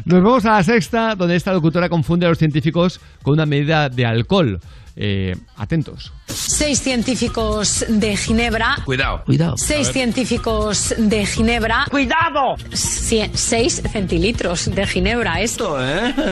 Nos 0.03 0.21
vamos 0.21 0.45
a 0.45 0.55
la 0.55 0.63
sexta, 0.63 1.15
donde 1.15 1.37
esta 1.37 1.53
locutora 1.53 1.87
confunde 1.87 2.25
a 2.25 2.29
los 2.29 2.37
científicos 2.37 2.99
con 3.23 3.35
una 3.35 3.45
medida 3.45 3.87
de 3.87 4.05
alcohol. 4.05 4.59
Eh, 4.97 5.33
atentos. 5.57 6.13
Seis 6.27 6.79
científicos 6.79 7.85
de 7.89 8.15
Ginebra. 8.15 8.77
Cuidado. 8.85 9.23
Cuidado. 9.25 9.57
Seis 9.57 9.89
científicos 9.91 10.95
de 10.97 11.25
Ginebra. 11.25 11.85
¡Cuidado! 11.91 12.55
seis 12.71 13.81
centilitros 13.91 14.73
de 14.73 14.87
Ginebra, 14.87 15.41
esto, 15.41 15.77
¿eh? 15.83 16.13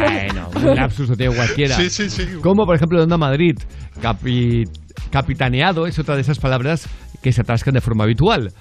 Bueno, 0.00 0.48
un 0.56 0.74
lapsus 0.76 1.08
lo 1.08 1.16
tiene 1.16 1.34
cualquiera. 1.34 1.76
Sí, 1.76 1.90
sí, 1.90 2.10
sí. 2.10 2.26
Como 2.42 2.64
por 2.66 2.74
ejemplo 2.76 3.02
Onda 3.02 3.16
Madrid, 3.16 3.56
capi- 4.02 4.68
capitaneado 5.10 5.86
es 5.86 5.98
otra 5.98 6.14
de 6.16 6.22
esas 6.22 6.38
palabras 6.38 6.88
que 7.22 7.32
se 7.32 7.42
atascan 7.42 7.74
de 7.74 7.80
forma 7.80 8.04
habitual. 8.04 8.52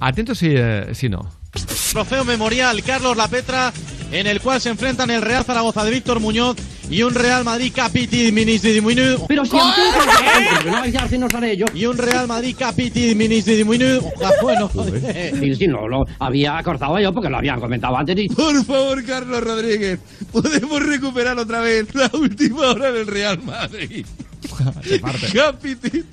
Atentos 0.00 0.38
si, 0.38 0.48
eh, 0.54 0.94
si 0.94 1.08
no. 1.08 1.20
Trofeo 1.66 2.24
memorial 2.24 2.82
Carlos 2.82 3.16
La 3.16 3.28
Petra, 3.28 3.72
en 4.12 4.26
el 4.26 4.40
cual 4.40 4.60
se 4.60 4.70
enfrentan 4.70 5.10
el 5.10 5.22
Real 5.22 5.44
Zaragoza 5.44 5.84
de 5.84 5.90
Víctor 5.90 6.20
Muñoz 6.20 6.56
y 6.90 7.02
un 7.02 7.14
Real 7.14 7.44
Madrid 7.44 7.72
Capiti 7.74 8.32
Minis 8.32 8.62
de 8.62 8.72
Diminuido. 8.72 9.26
Pero 9.26 9.44
si. 9.44 9.56
Y 11.74 11.86
un 11.86 11.98
Real 11.98 12.26
Madrid 12.26 12.56
Capiti 12.58 13.14
Minis 13.14 13.44
de 13.44 13.56
Diminuido. 13.56 14.02
Ah, 14.24 14.30
bueno, 14.42 14.70
Sí, 15.40 15.54
sí, 15.54 15.66
no, 15.66 15.86
lo 15.86 16.04
había 16.18 16.62
cortado 16.62 16.98
yo 16.98 17.12
porque 17.12 17.28
lo 17.28 17.38
habían 17.38 17.60
comentado 17.60 17.96
antes. 17.96 18.18
Y... 18.18 18.28
Por 18.28 18.64
favor, 18.64 19.04
Carlos 19.04 19.42
Rodríguez, 19.42 20.00
podemos 20.32 20.82
recuperar 20.82 21.38
otra 21.38 21.60
vez 21.60 21.94
la 21.94 22.10
última 22.14 22.68
hora 22.68 22.90
del 22.92 23.06
Real 23.06 23.42
Madrid. 23.42 24.06
Capiti. 25.32 26.04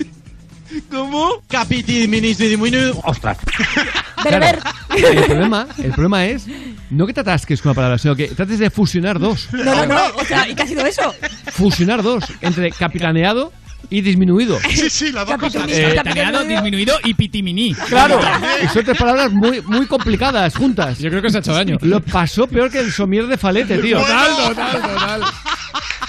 ¿Cómo? 0.92 1.42
Capiti 1.48 2.08
Minis 2.08 2.38
de 2.38 2.50
Diminuido. 2.50 3.00
Ostras. 3.04 3.38
Beber. 4.30 4.60
El 4.96 5.24
problema, 5.26 5.68
el 5.78 5.92
problema 5.92 6.26
es 6.26 6.48
no 6.90 7.08
que 7.08 7.14
te 7.14 7.22
atasques 7.22 7.62
con 7.62 7.72
una 7.72 7.76
palabra, 7.76 7.98
sino 7.98 8.16
que 8.16 8.28
trates 8.30 8.60
de 8.60 8.70
fusionar 8.70 9.20
dos. 9.20 9.50
No, 9.52 9.64
no, 9.64 9.86
no. 9.86 10.02
O 10.16 10.24
sea, 10.24 10.48
¿y 10.48 10.56
qué 10.56 10.64
ha 10.64 10.68
sido 10.68 10.86
eso? 10.86 11.14
Fusionar 11.52 12.04
dos 12.04 12.24
entre 12.42 12.72
capitaneado 12.72 13.52
y 13.90 14.02
disminuido. 14.02 14.58
Sí, 14.70 14.90
sí, 14.90 15.12
las 15.12 15.26
dos 15.28 15.38
cosas. 15.38 15.64
Eh, 15.70 15.94
taneado, 16.04 16.44
disminuido 16.44 16.96
y 17.04 17.14
pitiminí. 17.14 17.74
Claro, 17.74 18.20
y 18.64 18.68
son 18.68 18.84
tres 18.84 18.98
palabras 18.98 19.32
muy, 19.32 19.62
muy 19.62 19.86
complicadas 19.88 20.56
juntas. 20.56 21.00
Yo 21.00 21.10
creo 21.10 21.22
que 21.22 21.30
se 21.30 21.38
ha 21.38 21.40
hecho 21.40 21.54
daño. 21.54 21.78
Lo 21.82 22.02
pasó 22.02 22.46
peor 22.48 22.70
que 22.70 22.80
el 22.80 22.92
somier 22.92 23.28
de 23.28 23.38
Falete, 23.38 23.78
tío. 23.80 24.00
Total, 24.00 24.32
total, 24.50 24.82
total. 24.82 25.22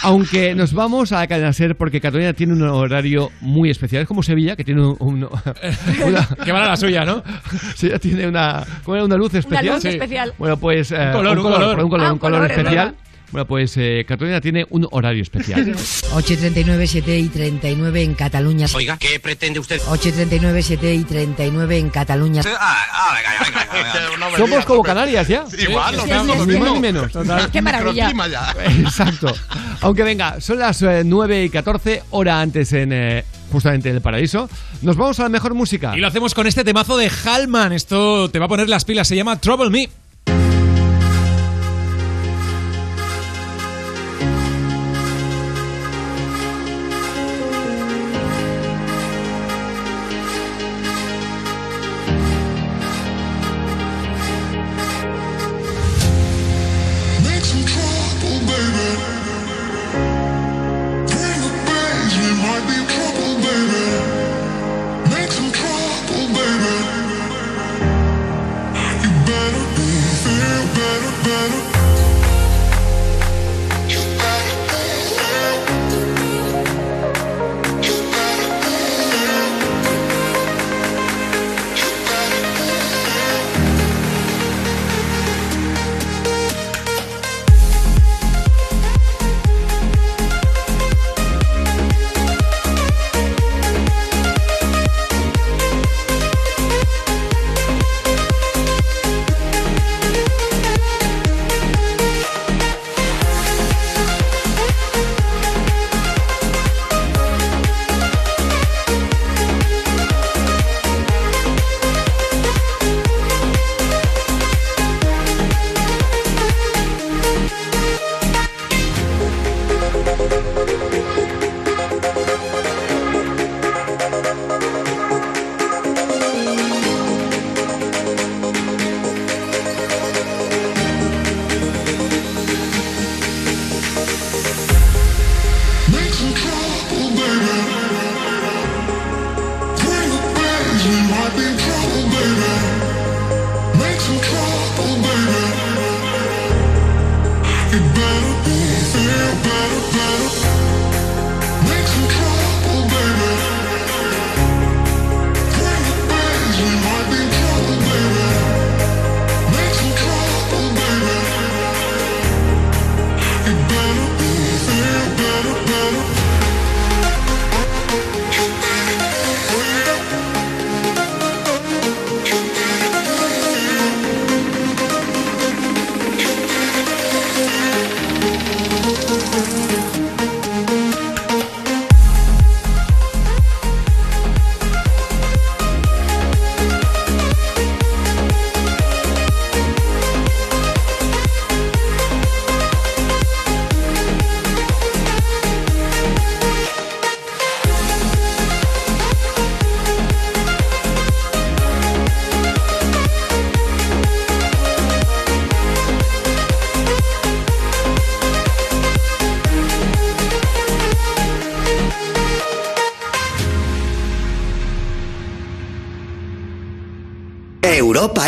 Aunque 0.02 0.54
nos 0.54 0.72
vamos 0.72 1.10
a 1.12 1.26
Cadena 1.26 1.52
Ser 1.52 1.74
porque 1.76 2.00
Cataluña 2.00 2.32
tiene 2.32 2.52
un 2.52 2.62
horario 2.62 3.30
muy 3.40 3.70
especial. 3.70 4.02
Es 4.02 4.08
como 4.08 4.22
Sevilla, 4.22 4.54
que 4.54 4.62
tiene 4.64 4.82
un... 4.86 4.96
un- 5.00 5.24
una- 6.04 6.28
Que 6.44 6.52
va 6.52 6.64
a 6.64 6.68
la 6.68 6.76
suya, 6.76 7.04
¿no? 7.04 7.22
Sevilla 7.74 7.98
tiene 7.98 8.26
una... 8.28 8.64
¿Cómo 8.84 8.96
era? 8.96 9.04
¿Una 9.04 9.16
luz 9.16 9.34
especial? 9.34 9.74
luz 9.76 9.84
especial. 9.84 10.32
Bueno, 10.38 10.56
pues... 10.58 10.92
eh, 10.92 10.96
Un 11.06 11.12
color, 11.12 11.38
un 11.38 11.42
color. 11.44 11.78
un 11.84 11.90
color, 11.90 12.06
Ah, 12.06 12.08
un 12.08 12.12
un 12.12 12.18
color 12.18 12.38
color, 12.40 12.50
es 12.50 12.58
especial. 12.58 12.94
Bueno, 13.32 13.46
pues 13.46 13.76
eh, 13.76 14.04
Cataluña 14.06 14.40
tiene 14.40 14.66
un 14.70 14.86
horario 14.90 15.22
especial. 15.22 15.74
8 16.12 16.32
y 16.32 16.36
39, 16.36 16.86
7 16.86 17.18
y 17.18 17.28
39 17.28 18.02
en 18.02 18.14
Cataluña. 18.14 18.66
Oiga, 18.74 18.96
¿qué 18.98 19.18
pretende 19.20 19.58
usted? 19.58 19.80
8 19.88 20.08
y 20.08 20.12
39, 20.12 20.62
7 20.62 20.94
y 20.94 21.04
39 21.04 21.78
en 21.78 21.90
Cataluña. 21.90 22.42
Somos 24.36 24.64
como 24.64 24.82
Canarias 24.82 25.28
ya. 25.28 25.44
Igual, 25.58 25.94
Sí, 25.94 25.96
nos 25.96 26.04
sí, 26.04 26.10
vemos 26.10 26.36
sí, 26.36 26.46
Ni 26.46 26.52
sí. 26.54 26.58
más 26.60 26.72
ni 26.72 26.80
menos. 26.80 27.12
Total. 27.12 27.50
Qué 27.50 27.62
maravilla. 27.62 28.10
Exacto. 28.80 29.34
Aunque 29.80 30.02
venga, 30.02 30.40
son 30.40 30.58
las 30.58 30.80
eh, 30.82 31.02
9 31.04 31.44
y 31.44 31.50
14, 31.50 32.02
hora 32.10 32.40
antes 32.40 32.72
en 32.72 32.92
eh, 32.92 33.24
justamente 33.50 33.90
en 33.90 33.96
el 33.96 34.02
paraíso. 34.02 34.48
Nos 34.82 34.96
vamos 34.96 35.18
a 35.20 35.24
la 35.24 35.28
mejor 35.28 35.54
música. 35.54 35.96
Y 35.96 36.00
lo 36.00 36.06
hacemos 36.08 36.34
con 36.34 36.46
este 36.46 36.64
temazo 36.64 36.96
de 36.96 37.10
Hallman. 37.10 37.72
Esto 37.72 38.30
te 38.30 38.38
va 38.38 38.46
a 38.46 38.48
poner 38.48 38.68
las 38.68 38.84
pilas. 38.84 39.08
Se 39.08 39.16
llama 39.16 39.40
Trouble 39.40 39.70
Me. 39.70 39.88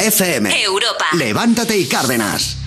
FM. 0.08 0.62
Europa. 0.62 1.06
Levántate 1.12 1.78
y 1.78 1.86
Cárdenas. 1.86 2.57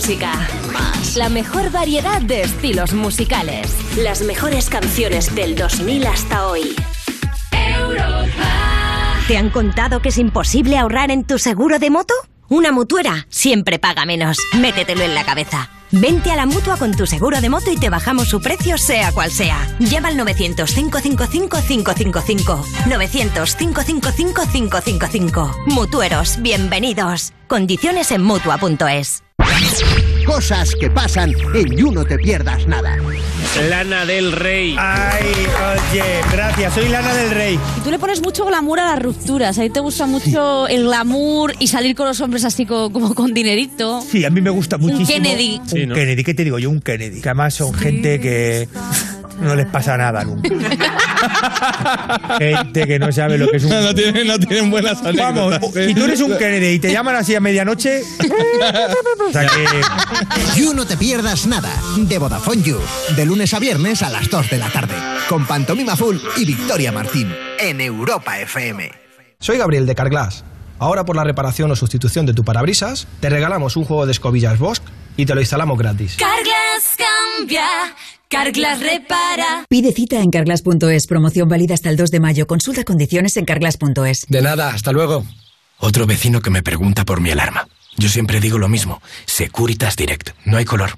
Más 0.00 0.08
música. 0.08 0.32
La 1.16 1.28
mejor 1.28 1.70
variedad 1.70 2.22
de 2.22 2.40
estilos 2.40 2.94
musicales. 2.94 3.70
Las 3.98 4.22
mejores 4.22 4.70
canciones 4.70 5.34
del 5.34 5.56
2000 5.56 6.06
hasta 6.06 6.46
hoy. 6.46 6.74
¿Te 9.28 9.36
han 9.36 9.50
contado 9.50 10.00
que 10.00 10.08
es 10.08 10.16
imposible 10.16 10.78
ahorrar 10.78 11.10
en 11.10 11.24
tu 11.24 11.38
seguro 11.38 11.78
de 11.78 11.90
moto? 11.90 12.14
Una 12.48 12.72
mutuera 12.72 13.26
siempre 13.28 13.78
paga 13.78 14.06
menos. 14.06 14.38
Métetelo 14.58 15.02
en 15.02 15.14
la 15.14 15.26
cabeza. 15.26 15.68
Vente 15.90 16.30
a 16.30 16.36
la 16.36 16.46
mutua 16.46 16.78
con 16.78 16.96
tu 16.96 17.06
seguro 17.06 17.42
de 17.42 17.50
moto 17.50 17.70
y 17.70 17.76
te 17.76 17.90
bajamos 17.90 18.30
su 18.30 18.40
precio, 18.40 18.78
sea 18.78 19.12
cual 19.12 19.30
sea. 19.30 19.68
Llama 19.80 20.08
al 20.08 20.16
900-555-555. 20.16 22.64
900-555-555. 22.86 25.66
Mutueros, 25.66 26.40
bienvenidos. 26.40 27.34
Condiciones 27.48 28.12
en 28.12 28.22
mutua.es. 28.22 29.24
Cosas 30.26 30.74
que 30.78 30.90
pasan 30.90 31.32
en 31.54 31.76
You 31.76 31.90
No 31.92 32.04
Te 32.04 32.16
Pierdas 32.18 32.66
Nada. 32.66 32.96
Lana 33.68 34.04
del 34.06 34.30
Rey. 34.32 34.76
Ay, 34.78 35.26
oye, 35.92 36.02
gracias. 36.32 36.74
Soy 36.74 36.88
Lana 36.88 37.12
del 37.14 37.30
Rey. 37.30 37.58
Y 37.78 37.80
tú 37.80 37.90
le 37.90 37.98
pones 37.98 38.20
mucho 38.22 38.44
glamour 38.46 38.78
a 38.80 38.90
las 38.94 39.02
rupturas. 39.02 39.58
A 39.58 39.62
ti 39.62 39.70
te 39.70 39.80
gusta 39.80 40.06
mucho 40.06 40.68
el 40.68 40.84
glamour 40.84 41.54
y 41.58 41.66
salir 41.66 41.96
con 41.96 42.06
los 42.06 42.20
hombres 42.20 42.44
así 42.44 42.64
co- 42.64 42.92
como, 42.92 43.14
con 43.14 43.34
dinerito. 43.34 44.02
Sí, 44.08 44.24
a 44.24 44.30
mí 44.30 44.40
me 44.40 44.50
gusta 44.50 44.78
muchísimo. 44.78 45.06
Kennedy. 45.08 45.58
Un 45.62 45.68
Sí, 45.68 45.86
¿no? 45.86 45.94
Kennedy, 45.94 46.22
¿qué 46.22 46.34
te 46.34 46.44
digo 46.44 46.58
yo? 46.58 46.70
Un 46.70 46.80
Kennedy. 46.80 47.20
Que 47.20 47.28
además 47.28 47.54
son 47.54 47.74
gente 47.74 48.20
que 48.20 48.68
no 49.40 49.54
les 49.54 49.66
pasa 49.66 49.96
nada 49.96 50.24
nunca. 50.24 50.48
gente 52.38 52.86
que 52.86 52.98
no 52.98 53.10
sabe 53.12 53.38
lo 53.38 53.48
que 53.48 53.56
es 53.56 53.64
un... 53.64 53.70
No 53.70 53.94
tienen, 53.94 54.26
no 54.26 54.38
tienen 54.38 54.70
buenas 54.70 55.02
Vamos, 55.02 55.54
anécdotas. 55.54 55.84
si 55.86 55.94
tú 55.94 56.04
eres 56.04 56.20
un 56.20 56.36
Kennedy 56.36 56.74
y 56.74 56.78
te 56.78 56.92
llaman 56.92 57.16
así 57.16 57.34
a 57.34 57.40
medianoche... 57.40 58.02
o 59.28 59.32
sea 59.32 59.46
que... 59.46 60.60
You 60.60 60.74
No 60.74 60.86
Te 60.86 60.96
Pierdas 60.96 61.46
Nada. 61.46 61.70
De 61.96 62.18
Vodafone 62.18 62.62
You. 62.62 62.78
De 63.16 63.24
lunes 63.26 63.54
a 63.54 63.58
viernes 63.58 64.02
a 64.02 64.10
las 64.10 64.28
2 64.30 64.50
de 64.50 64.58
la 64.58 64.68
tarde. 64.70 64.94
Con 65.28 65.46
Pantomima 65.46 65.96
Full 65.96 66.16
y 66.36 66.44
Victoria 66.44 66.92
Martín. 66.92 67.34
En 67.58 67.80
Europa 67.80 68.38
FM. 68.38 68.90
Soy 69.38 69.58
Gabriel 69.58 69.86
de 69.86 69.94
Carglass. 69.94 70.44
Ahora 70.78 71.04
por 71.04 71.14
la 71.14 71.24
reparación 71.24 71.70
o 71.70 71.76
sustitución 71.76 72.24
de 72.24 72.32
tu 72.32 72.42
parabrisas, 72.42 73.06
te 73.20 73.28
regalamos 73.28 73.76
un 73.76 73.84
juego 73.84 74.06
de 74.06 74.12
escobillas 74.12 74.58
Bosch 74.58 74.80
y 75.16 75.26
te 75.26 75.34
lo 75.34 75.40
instalamos 75.42 75.76
gratis. 75.78 76.16
Carglass 76.16 76.96
cambia, 76.96 77.66
Carglass 78.30 78.78
repara. 78.78 79.66
Pide 79.68 79.90
cita 79.90 80.20
en 80.20 80.30
carglass.es. 80.30 81.08
Promoción 81.08 81.48
válida 81.48 81.74
hasta 81.74 81.90
el 81.90 81.96
2 81.96 82.12
de 82.12 82.20
mayo. 82.20 82.46
Consulta 82.46 82.84
condiciones 82.84 83.36
en 83.36 83.44
carglass.es. 83.44 84.26
De 84.28 84.40
nada, 84.40 84.68
hasta 84.68 84.92
luego. 84.92 85.24
Otro 85.78 86.06
vecino 86.06 86.40
que 86.40 86.50
me 86.50 86.62
pregunta 86.62 87.04
por 87.04 87.20
mi 87.20 87.32
alarma. 87.32 87.66
Yo 87.96 88.08
siempre 88.08 88.38
digo 88.38 88.56
lo 88.56 88.68
mismo. 88.68 89.02
Securitas 89.26 89.96
Direct. 89.96 90.30
No 90.44 90.58
hay 90.58 90.64
color. 90.64 90.92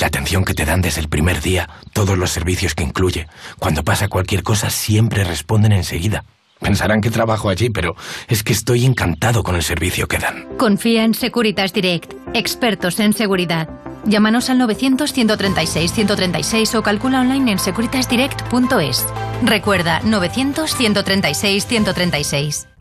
La 0.00 0.08
atención 0.08 0.44
que 0.44 0.54
te 0.54 0.64
dan 0.64 0.82
desde 0.82 1.00
el 1.00 1.08
primer 1.08 1.40
día, 1.40 1.70
todos 1.92 2.18
los 2.18 2.32
servicios 2.32 2.74
que 2.74 2.82
incluye. 2.82 3.28
Cuando 3.60 3.84
pasa 3.84 4.08
cualquier 4.08 4.42
cosa, 4.42 4.68
siempre 4.68 5.22
responden 5.22 5.70
enseguida. 5.70 6.24
Pensarán 6.62 7.00
que 7.00 7.10
trabajo 7.10 7.48
allí, 7.48 7.70
pero 7.70 7.96
es 8.28 8.42
que 8.42 8.52
estoy 8.52 8.84
encantado 8.84 9.42
con 9.42 9.56
el 9.56 9.62
servicio 9.62 10.08
que 10.08 10.18
dan. 10.18 10.46
Confía 10.58 11.04
en 11.04 11.14
Securitas 11.14 11.72
Direct, 11.72 12.12
expertos 12.34 13.00
en 13.00 13.12
seguridad. 13.12 13.68
Llámanos 14.04 14.50
al 14.50 14.58
900-136-136 14.60 16.74
o 16.74 16.82
calcula 16.82 17.20
online 17.20 17.52
en 17.52 17.58
securitasdirect.es. 17.58 19.06
Recuerda, 19.44 20.02
900-136-136. 20.02 22.66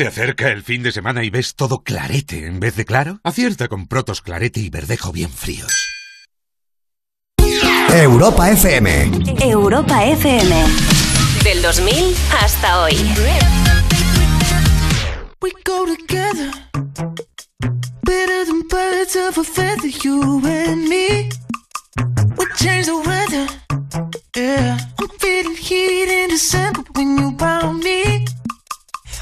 ¿Se 0.00 0.06
acerca 0.06 0.48
el 0.48 0.62
fin 0.62 0.82
de 0.82 0.92
semana 0.92 1.24
y 1.24 1.28
ves 1.28 1.56
todo 1.56 1.82
clarete 1.82 2.46
en 2.46 2.58
vez 2.58 2.74
de 2.74 2.86
claro? 2.86 3.20
Acierta 3.22 3.68
con 3.68 3.86
Protos 3.86 4.22
Clarete 4.22 4.58
y 4.58 4.70
Verdejo 4.70 5.12
bien 5.12 5.28
fríos. 5.28 5.70
Europa 7.92 8.50
FM. 8.50 9.10
Europa 9.42 10.02
FM. 10.06 10.64
Del 11.44 11.60
2000 11.60 12.14
hasta 12.40 12.80
hoy. 12.80 12.94
We 15.42 15.50
go 15.66 15.84
together 15.84 16.50
better 18.02 18.46
than 18.46 18.62
birds 18.70 19.16
of 19.16 19.36
a 19.36 19.44
feather, 19.44 19.90
you 20.02 20.40
and 20.46 20.88
me. 20.88 21.28
We 22.38 22.46
change 22.56 22.86
the 22.86 22.96
weather, 23.06 23.46
yeah. 24.34 24.78
I'm 24.98 25.08
feeling 25.18 25.56
heat 25.56 26.08
in 26.08 26.30
December 26.30 26.84
when 26.94 27.18
you 27.18 27.36
found 27.36 27.84
me. 27.84 28.24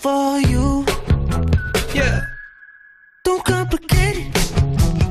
For 0.00 0.40
you. 0.40 0.82
Yeah. 1.92 2.24
Don't 3.22 3.44
complicate 3.44 4.16
it. 4.16 4.28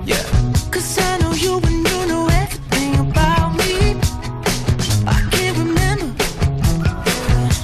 Yeah. 0.03 0.23
Cause 0.71 0.97
I 0.97 1.17
know 1.21 1.31
you 1.33 1.57
and 1.57 1.87
you 1.89 1.99
know 2.07 2.27
everything 2.41 2.95
about 2.99 3.49
me. 3.61 3.73
I 5.05 5.17
can't 5.33 5.57
remember 5.59 6.09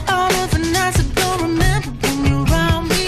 all 0.07 0.33
of 0.43 0.51
the 0.55 0.61
nights 0.71 0.99
I 0.99 1.05
don't 1.21 1.41
remember 1.49 1.89
when 2.03 2.25
you're 2.27 2.45
around 2.45 2.89
me. 2.89 3.05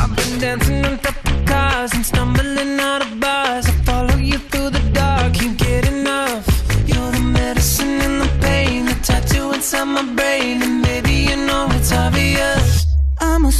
I've 0.00 0.14
been 0.16 0.38
dancing 0.38 0.84
on 0.84 0.98
top 0.98 1.16
of 1.32 1.46
cars 1.46 1.92
and 1.94 2.06
stumbling 2.06 2.78
out 2.78 3.02
of 3.02 3.18
bars. 3.18 3.66
I 3.66 3.72
follow 3.88 4.16
you 4.18 4.38
through 4.50 4.70
the 4.70 4.82
dark, 4.92 5.34
can't 5.34 5.58
get 5.58 5.88
enough. 5.88 6.46
You're 6.86 7.10
the 7.10 7.24
medicine 7.38 8.00
and 8.06 8.20
the 8.22 8.30
pain, 8.40 8.84
the 8.84 8.94
tattoo 9.02 9.50
inside 9.52 9.86
my 9.86 10.04
brain, 10.14 10.37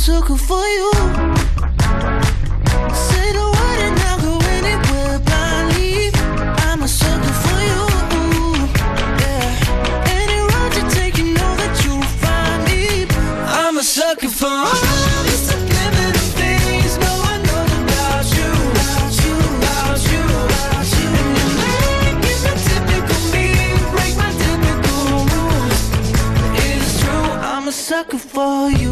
sucker 0.08 0.38
for 0.38 0.66
you. 0.78 0.90
Say 3.08 3.26
the 3.38 3.46
word 3.56 3.80
and 3.86 3.98
I'll 4.08 4.20
go 4.26 4.34
anywhere 4.56 5.18
blindly. 5.28 6.10
I'm 6.66 6.80
a 6.82 6.88
sucker 6.88 7.34
for 7.44 7.58
you. 7.70 7.82
Yeah. 9.22 10.16
Any 10.18 10.38
road 10.50 10.72
you 10.78 10.84
take, 10.96 11.14
you 11.20 11.26
know 11.38 11.52
that 11.60 11.74
you'll 11.84 12.10
find 12.24 12.60
me. 12.68 12.82
I'm 13.60 13.76
a 13.76 13.82
sucker 13.82 14.32
for 14.40 14.64
subliminal 15.48 16.28
no 17.06 17.12
one 17.28 17.42
knows 17.48 17.72
about 17.84 18.28
you. 18.40 18.56
And 21.18 21.30
you're 21.38 21.52
making 21.66 22.58
typical 22.68 23.22
me 23.34 23.46
break 23.92 24.14
my 24.22 24.30
typical 24.44 25.02
rules. 25.32 25.80
It's 26.64 26.90
true. 27.00 27.28
I'm 27.52 27.64
a 27.68 27.72
sucker 27.72 28.22
for 28.32 28.70
you. 28.70 28.88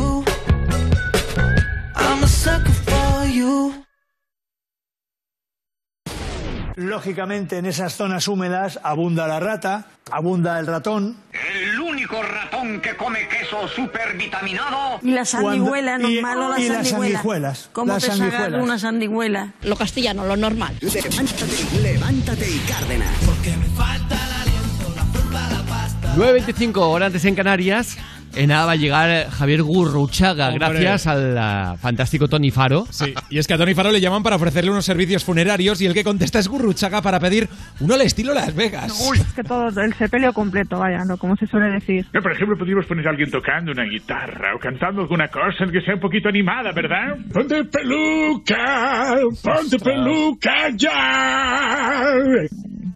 Lógicamente 6.76 7.56
en 7.56 7.64
esas 7.64 7.94
zonas 7.96 8.28
húmedas 8.28 8.78
abunda 8.82 9.26
la 9.26 9.40
rata, 9.40 9.86
abunda 10.10 10.58
el 10.58 10.66
ratón. 10.66 11.16
El 11.32 11.80
único 11.80 12.22
ratón 12.22 12.82
que 12.82 12.94
come 12.96 13.26
queso 13.28 13.66
supervitaminado. 13.66 14.98
Y 15.02 15.12
las 15.12 15.30
sanguijuelas, 15.30 16.00
Cuando- 16.00 16.10
y- 16.10 16.14
normal 16.20 16.38
o 16.38 16.50
las 16.50 16.60
y 16.60 16.68
las 16.68 16.76
sanguijuelas. 16.76 17.12
sanguijuelas, 17.12 17.70
¿Cómo 17.72 17.92
las 17.94 18.02
te 18.02 18.10
sacan 18.10 18.18
sanguijuelas. 18.30 18.62
una 18.62 18.78
sanguijuela? 18.78 19.52
Lo 19.62 19.76
castellano, 19.76 20.26
lo 20.26 20.36
normal. 20.36 20.76
Levántate, 20.82 21.80
levántate 21.82 22.50
y 22.50 22.58
Cárdenas. 22.68 23.08
9.25 26.16 26.76
horas 26.90 27.06
antes 27.08 27.24
en 27.24 27.34
Canarias. 27.34 27.96
En 28.36 28.48
nada 28.48 28.66
va 28.66 28.72
a 28.72 28.76
llegar 28.76 29.30
Javier 29.30 29.62
Gurruchaga, 29.62 30.48
Hombre. 30.48 30.68
gracias 30.68 31.06
al 31.06 31.38
ah, 31.38 31.76
fantástico 31.80 32.28
Tony 32.28 32.50
Faro. 32.50 32.86
Sí, 32.90 33.14
y 33.30 33.38
es 33.38 33.46
que 33.46 33.54
a 33.54 33.58
Tony 33.58 33.74
Faro 33.74 33.90
le 33.90 34.00
llaman 34.00 34.22
para 34.22 34.36
ofrecerle 34.36 34.70
unos 34.70 34.84
servicios 34.84 35.24
funerarios 35.24 35.80
y 35.80 35.86
el 35.86 35.94
que 35.94 36.04
contesta 36.04 36.38
es 36.38 36.46
Gurruchaga 36.46 37.00
para 37.00 37.18
pedir 37.18 37.48
uno 37.80 37.94
al 37.94 38.02
estilo 38.02 38.34
Las 38.34 38.54
Vegas. 38.54 38.92
Es 39.14 39.32
que 39.32 39.42
todo, 39.42 39.68
el 39.80 39.94
sepelio 39.94 40.34
completo, 40.34 40.78
vaya, 40.78 41.04
¿no? 41.06 41.16
como 41.16 41.34
se 41.36 41.46
suele 41.46 41.70
decir. 41.70 42.06
No, 42.12 42.20
por 42.20 42.32
ejemplo, 42.32 42.58
podríamos 42.58 42.84
poner 42.86 43.06
a 43.06 43.10
alguien 43.10 43.30
tocando 43.30 43.72
una 43.72 43.84
guitarra 43.84 44.54
o 44.54 44.58
cantando 44.58 45.02
alguna 45.02 45.28
cosa 45.28 45.64
que 45.72 45.80
sea 45.80 45.94
un 45.94 46.00
poquito 46.00 46.28
animada, 46.28 46.72
¿verdad? 46.72 47.16
Ponte 47.32 47.64
peluca, 47.64 49.14
ponte 49.42 49.78
peluca 49.78 50.68
ya. 50.76 52.12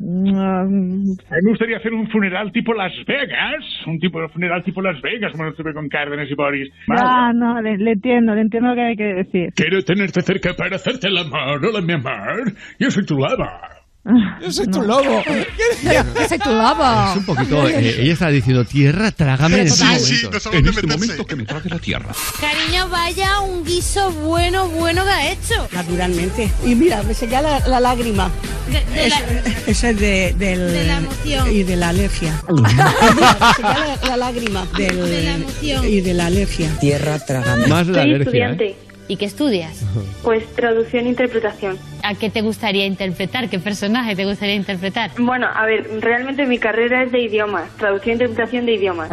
A 0.02 0.64
mí 0.64 1.14
me 1.42 1.50
gustaría 1.50 1.76
hacer 1.76 1.92
un 1.92 2.08
funeral 2.08 2.50
tipo 2.52 2.72
Las 2.72 2.92
Vegas, 3.06 3.64
un 3.86 3.98
tipo 3.98 4.20
de 4.20 4.28
funeral 4.28 4.64
tipo 4.64 4.80
Las 4.80 5.00
Vegas, 5.02 5.32
como 5.32 5.48
estuve 5.48 5.74
con 5.74 5.88
Cárdenas 5.88 6.30
y 6.30 6.34
Boris. 6.34 6.72
Ah, 6.88 7.32
no, 7.34 7.60
le, 7.60 7.76
le 7.76 7.92
entiendo, 7.92 8.34
le 8.34 8.40
entiendo 8.40 8.70
lo 8.70 8.74
que 8.76 8.80
hay 8.80 8.96
que 8.96 9.14
decir. 9.14 9.52
Quiero 9.54 9.82
tenerte 9.82 10.22
cerca 10.22 10.54
para 10.54 10.76
hacerte 10.76 11.08
el 11.08 11.18
amor, 11.18 11.64
hola 11.64 11.82
mi 11.82 11.92
amor, 11.92 12.52
yo 12.78 12.90
soy 12.90 13.04
tu 13.04 13.18
lava. 13.18 13.79
Yo 14.42 14.50
soy 14.52 14.66
tu 14.68 14.80
lobo. 14.82 15.22
Yo 15.82 16.28
soy 16.28 16.38
tu 16.38 16.50
lobo. 16.50 17.10
Es 17.10 17.16
un 17.18 17.24
poquito. 17.26 17.68
eh, 17.68 18.00
ella 18.02 18.12
está 18.12 18.28
diciendo, 18.28 18.64
tierra, 18.64 19.10
trágame 19.12 19.60
en 19.60 19.66
este 19.66 19.84
Sí, 19.84 19.98
sí, 19.98 20.12
momento. 20.12 20.30
no 20.32 20.40
sabe 20.40 20.58
En 20.58 20.66
este 20.68 20.82
meterse. 20.82 20.96
momento 21.06 21.26
que 21.26 21.36
me 21.36 21.44
trague 21.44 21.68
la 21.70 21.78
tierra. 21.78 22.08
Cariño, 22.40 22.88
vaya 22.88 23.40
un 23.40 23.64
guiso 23.64 24.10
bueno, 24.12 24.68
bueno 24.68 25.04
que 25.04 25.10
ha 25.10 25.32
hecho. 25.32 25.68
Naturalmente. 25.72 26.50
Y 26.64 26.74
mira, 26.74 27.02
me 27.02 27.14
señala 27.14 27.60
la, 27.60 27.68
la 27.68 27.80
lágrima. 27.80 28.30
De- 28.70 29.00
de 29.00 29.08
la- 29.08 29.20
es 29.66 29.82
de, 29.82 30.34
del, 30.38 30.72
De 30.72 30.84
la 30.86 30.96
emoción. 30.98 31.50
Y 31.52 31.62
de 31.64 31.76
la 31.76 31.88
alergia. 31.90 32.42
Mira, 32.48 32.96
me 33.40 33.54
señala 33.54 33.96
la, 34.02 34.08
la 34.08 34.16
lágrima. 34.16 34.66
Del, 34.76 34.96
De 35.10 35.22
la 35.24 35.32
emoción. 35.34 35.86
Y 35.88 36.00
de 36.00 36.14
la 36.14 36.26
alergia. 36.26 36.70
Tierra 36.80 37.18
trágame. 37.18 37.66
Más 37.66 37.86
de 37.86 37.92
la 37.92 38.02
Soy 38.02 38.10
alergia. 38.14 38.24
estudiante. 38.24 38.64
¿eh? 38.70 38.76
¿Y 39.10 39.16
qué 39.16 39.24
estudias? 39.24 39.82
Pues 40.22 40.44
traducción 40.54 41.06
e 41.06 41.08
interpretación. 41.08 41.78
¿A 42.04 42.14
qué 42.14 42.30
te 42.30 42.42
gustaría 42.42 42.84
interpretar? 42.86 43.48
¿Qué 43.48 43.58
personaje 43.58 44.14
te 44.14 44.24
gustaría 44.24 44.54
interpretar? 44.54 45.10
Bueno, 45.18 45.46
a 45.52 45.64
ver, 45.66 45.88
realmente 46.00 46.46
mi 46.46 46.58
carrera 46.58 47.02
es 47.02 47.10
de 47.10 47.22
idiomas, 47.22 47.68
traducción 47.78 48.12
e 48.12 48.24
interpretación 48.24 48.66
de 48.66 48.74
idiomas. 48.74 49.08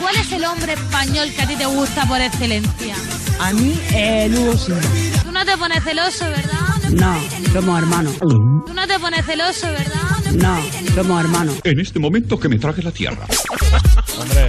¿Cuál 0.00 0.16
es 0.16 0.32
el 0.32 0.44
hombre 0.44 0.72
español 0.72 1.28
que 1.36 1.42
a 1.42 1.46
ti 1.46 1.56
te 1.56 1.66
gusta 1.66 2.06
por 2.06 2.20
excelencia? 2.20 2.94
A 3.38 3.52
mí, 3.52 3.78
eh, 3.94 4.28
Lugo 4.30 4.54
Silva. 4.56 4.80
Tú 5.22 5.30
no 5.30 5.44
te 5.44 5.56
pones 5.56 5.84
celoso, 5.84 6.24
¿verdad? 6.24 6.90
No, 6.90 7.52
somos 7.52 7.78
hermanos. 7.78 8.18
Tú 8.18 8.74
no 8.74 8.86
te 8.86 8.98
pones 8.98 9.26
celoso, 9.26 9.66
¿verdad? 9.68 10.32
No, 10.32 10.58
somos 10.94 11.20
hermanos. 11.24 11.60
En 11.62 11.78
este 11.78 11.98
momento 12.00 12.40
que 12.40 12.48
me 12.48 12.58
trague 12.58 12.82
la 12.82 12.92
tierra. 12.92 13.26
Hombre. 14.18 14.48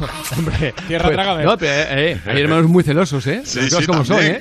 Hombre, 0.36 0.74
Tierra, 0.86 1.04
pues, 1.04 1.16
trágame. 1.16 1.44
No, 1.44 1.56
pero, 1.56 1.72
eh, 1.72 2.12
eh, 2.12 2.20
hay 2.26 2.40
hermanos 2.42 2.68
muy 2.68 2.82
celosos, 2.82 3.26
¿eh? 3.26 3.42
Sí, 3.44 3.68
sí, 3.70 3.86
como 3.86 4.04
son. 4.04 4.22
¿eh? 4.22 4.40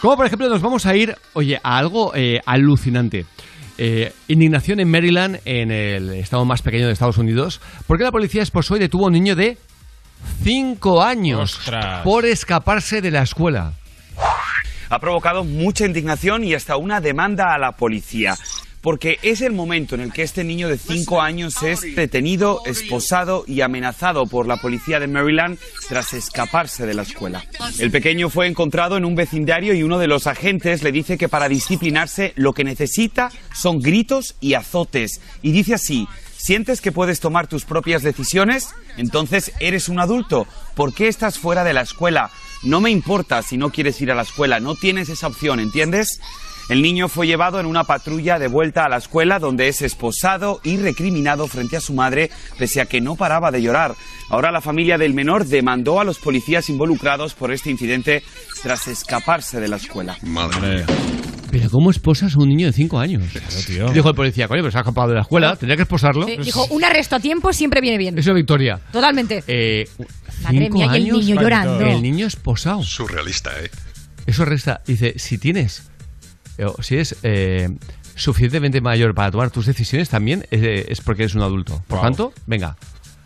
Como 0.00 0.16
por 0.16 0.26
ejemplo 0.26 0.48
nos 0.48 0.62
vamos 0.62 0.86
a 0.86 0.94
ir, 0.94 1.16
oye, 1.32 1.58
a 1.62 1.78
algo 1.78 2.12
eh, 2.14 2.40
alucinante. 2.46 3.26
Eh, 3.78 4.12
indignación 4.28 4.80
en 4.80 4.90
Maryland, 4.90 5.40
en 5.44 5.70
el 5.70 6.14
estado 6.14 6.44
más 6.44 6.62
pequeño 6.62 6.86
de 6.86 6.92
Estados 6.92 7.18
Unidos, 7.18 7.60
porque 7.86 8.04
la 8.04 8.12
policía 8.12 8.42
esposó 8.42 8.76
y 8.76 8.80
detuvo 8.80 9.04
a 9.04 9.06
un 9.08 9.12
niño 9.12 9.36
de 9.36 9.58
5 10.42 11.02
años 11.02 11.58
Ostras. 11.58 12.02
por 12.02 12.24
escaparse 12.24 13.02
de 13.02 13.10
la 13.10 13.22
escuela. 13.22 13.72
ha 14.88 14.98
provocado 14.98 15.44
mucha 15.44 15.84
indignación 15.84 16.42
y 16.44 16.54
hasta 16.54 16.76
una 16.76 17.00
demanda 17.00 17.52
a 17.54 17.58
la 17.58 17.72
policía. 17.72 18.34
Porque 18.86 19.18
es 19.22 19.40
el 19.40 19.52
momento 19.52 19.96
en 19.96 20.00
el 20.00 20.12
que 20.12 20.22
este 20.22 20.44
niño 20.44 20.68
de 20.68 20.78
5 20.78 21.20
años 21.20 21.60
es 21.64 21.80
detenido, 21.96 22.60
esposado 22.66 23.42
y 23.44 23.60
amenazado 23.62 24.26
por 24.26 24.46
la 24.46 24.58
policía 24.58 25.00
de 25.00 25.08
Maryland 25.08 25.58
tras 25.88 26.12
escaparse 26.12 26.86
de 26.86 26.94
la 26.94 27.02
escuela. 27.02 27.44
El 27.80 27.90
pequeño 27.90 28.30
fue 28.30 28.46
encontrado 28.46 28.96
en 28.96 29.04
un 29.04 29.16
vecindario 29.16 29.74
y 29.74 29.82
uno 29.82 29.98
de 29.98 30.06
los 30.06 30.28
agentes 30.28 30.84
le 30.84 30.92
dice 30.92 31.18
que 31.18 31.28
para 31.28 31.48
disciplinarse 31.48 32.32
lo 32.36 32.52
que 32.52 32.62
necesita 32.62 33.32
son 33.52 33.80
gritos 33.80 34.36
y 34.40 34.54
azotes. 34.54 35.20
Y 35.42 35.50
dice 35.50 35.74
así, 35.74 36.06
¿sientes 36.36 36.80
que 36.80 36.92
puedes 36.92 37.18
tomar 37.18 37.48
tus 37.48 37.64
propias 37.64 38.04
decisiones? 38.04 38.68
Entonces 38.96 39.50
eres 39.58 39.88
un 39.88 39.98
adulto. 39.98 40.46
¿Por 40.76 40.94
qué 40.94 41.08
estás 41.08 41.40
fuera 41.40 41.64
de 41.64 41.74
la 41.74 41.80
escuela? 41.80 42.30
No 42.62 42.80
me 42.80 42.92
importa 42.92 43.42
si 43.42 43.56
no 43.56 43.70
quieres 43.70 44.00
ir 44.00 44.12
a 44.12 44.14
la 44.14 44.22
escuela, 44.22 44.60
no 44.60 44.76
tienes 44.76 45.08
esa 45.08 45.26
opción, 45.26 45.58
¿entiendes? 45.58 46.20
El 46.68 46.82
niño 46.82 47.08
fue 47.08 47.28
llevado 47.28 47.60
en 47.60 47.66
una 47.66 47.84
patrulla 47.84 48.40
de 48.40 48.48
vuelta 48.48 48.84
a 48.84 48.88
la 48.88 48.96
escuela 48.96 49.38
donde 49.38 49.68
es 49.68 49.82
esposado 49.82 50.60
y 50.64 50.78
recriminado 50.78 51.46
frente 51.46 51.76
a 51.76 51.80
su 51.80 51.94
madre 51.94 52.30
pese 52.58 52.80
a 52.80 52.86
que 52.86 53.00
no 53.00 53.14
paraba 53.14 53.52
de 53.52 53.62
llorar. 53.62 53.94
Ahora 54.30 54.50
la 54.50 54.60
familia 54.60 54.98
del 54.98 55.14
menor 55.14 55.46
demandó 55.46 56.00
a 56.00 56.04
los 56.04 56.18
policías 56.18 56.68
involucrados 56.68 57.34
por 57.34 57.52
este 57.52 57.70
incidente 57.70 58.24
tras 58.62 58.88
escaparse 58.88 59.60
de 59.60 59.68
la 59.68 59.76
escuela. 59.76 60.16
Madre 60.22 60.60
mía. 60.60 60.86
Pero 61.52 61.70
¿cómo 61.70 61.90
esposas 61.90 62.34
a 62.34 62.38
un 62.40 62.48
niño 62.48 62.66
de 62.66 62.72
5 62.72 62.98
años? 62.98 63.22
tío. 63.66 63.88
Dijo 63.92 64.08
el 64.08 64.14
policía, 64.16 64.48
coño, 64.48 64.62
pero 64.62 64.72
se 64.72 64.78
ha 64.78 64.80
escapado 64.80 65.08
de 65.08 65.14
la 65.14 65.20
escuela, 65.22 65.54
tendría 65.54 65.76
que 65.76 65.82
esposarlo. 65.82 66.26
Sí, 66.26 66.36
dijo, 66.42 66.66
un 66.70 66.84
arresto 66.84 67.16
a 67.16 67.20
tiempo 67.20 67.52
siempre 67.52 67.80
viene 67.80 67.96
bien. 67.96 68.18
Eso 68.18 68.30
es 68.32 68.36
victoria. 68.36 68.80
Totalmente. 68.90 69.44
Eh, 69.46 69.84
Madre 70.42 70.64
cinco 70.64 70.78
mía, 70.78 70.86
y 70.86 70.88
el 70.88 70.94
años, 71.04 71.18
niño 71.24 71.40
llorando. 71.40 71.86
El 71.86 72.02
niño 72.02 72.26
esposado. 72.26 72.82
Surrealista, 72.82 73.52
¿eh? 73.62 73.70
Eso 74.26 74.44
resta. 74.44 74.82
Dice, 74.84 75.14
si 75.16 75.38
tienes, 75.38 75.88
o 76.64 76.82
si 76.82 76.96
es 76.96 77.16
eh, 77.22 77.68
suficientemente 78.14 78.80
mayor 78.80 79.14
para 79.14 79.30
tomar 79.30 79.50
tus 79.50 79.66
decisiones, 79.66 80.08
también 80.08 80.46
eh, 80.50 80.86
es 80.88 81.00
porque 81.00 81.24
eres 81.24 81.34
un 81.34 81.42
adulto. 81.42 81.82
Por 81.86 81.98
Wow. 81.98 82.04
tanto, 82.06 82.32
venga, 82.46 82.76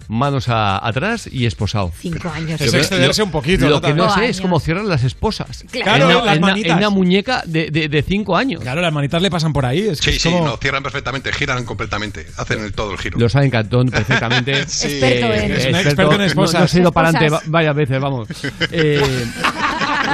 manos 0.09 0.49
a- 0.49 0.84
atrás 0.84 1.28
y 1.31 1.47
esposado. 1.47 1.92
Cinco 1.97 2.28
años. 2.31 2.60
Es 2.60 2.75
excederse 2.75 3.23
un 3.23 3.31
poquito, 3.31 3.68
Lo 3.68 3.76
¿no? 3.76 3.81
que 3.81 3.94
no 3.94 4.12
sé 4.12 4.28
es 4.28 4.41
cómo 4.41 4.59
cierran 4.59 4.89
las 4.89 5.05
esposas. 5.05 5.65
Claro, 5.70 6.10
en 6.10 6.17
una, 6.17 6.25
las 6.25 6.36
en 6.39 6.42
una- 6.42 6.59
en 6.59 6.73
una 6.78 6.91
muñeca 6.91 7.44
de, 7.47 7.70
de, 7.70 7.89
de 7.89 8.02
cinco 8.02 8.36
años. 8.36 8.60
Claro, 8.60 8.81
las 8.81 8.92
manitas 8.92 9.23
le 9.23 9.31
pasan 9.31 9.52
por 9.52 9.65
ahí. 9.65 9.83
Es 9.83 10.00
que 10.00 10.10
Sí, 10.10 10.17
es 10.17 10.23
sí, 10.23 10.31
no, 10.31 10.57
cierran 10.57 10.83
perfectamente, 10.83 11.33
giran 11.33 11.65
completamente, 11.65 12.26
hacen 12.39 12.59
el- 12.65 12.73
todo 12.73 12.91
el 12.91 12.99
giro. 12.99 13.20
Lo 13.20 13.28
saben 13.28 13.50
Cantón 13.50 13.89
perfectamente. 13.89 14.67
Sí. 14.67 14.89
Experto 15.00 15.33
en- 15.33 15.52
Es 15.52 15.67
un 15.67 15.75
experto 15.76 16.15
en 16.15 16.20
esposas. 16.23 16.73
No, 16.75 16.76
no 16.78 16.83
ido 16.83 16.92
para 16.92 17.09
adelante 17.10 17.31
va- 17.33 17.42
varias 17.47 17.76
veces, 17.76 18.00
vamos. 18.00 18.28
Eh, 18.73 19.00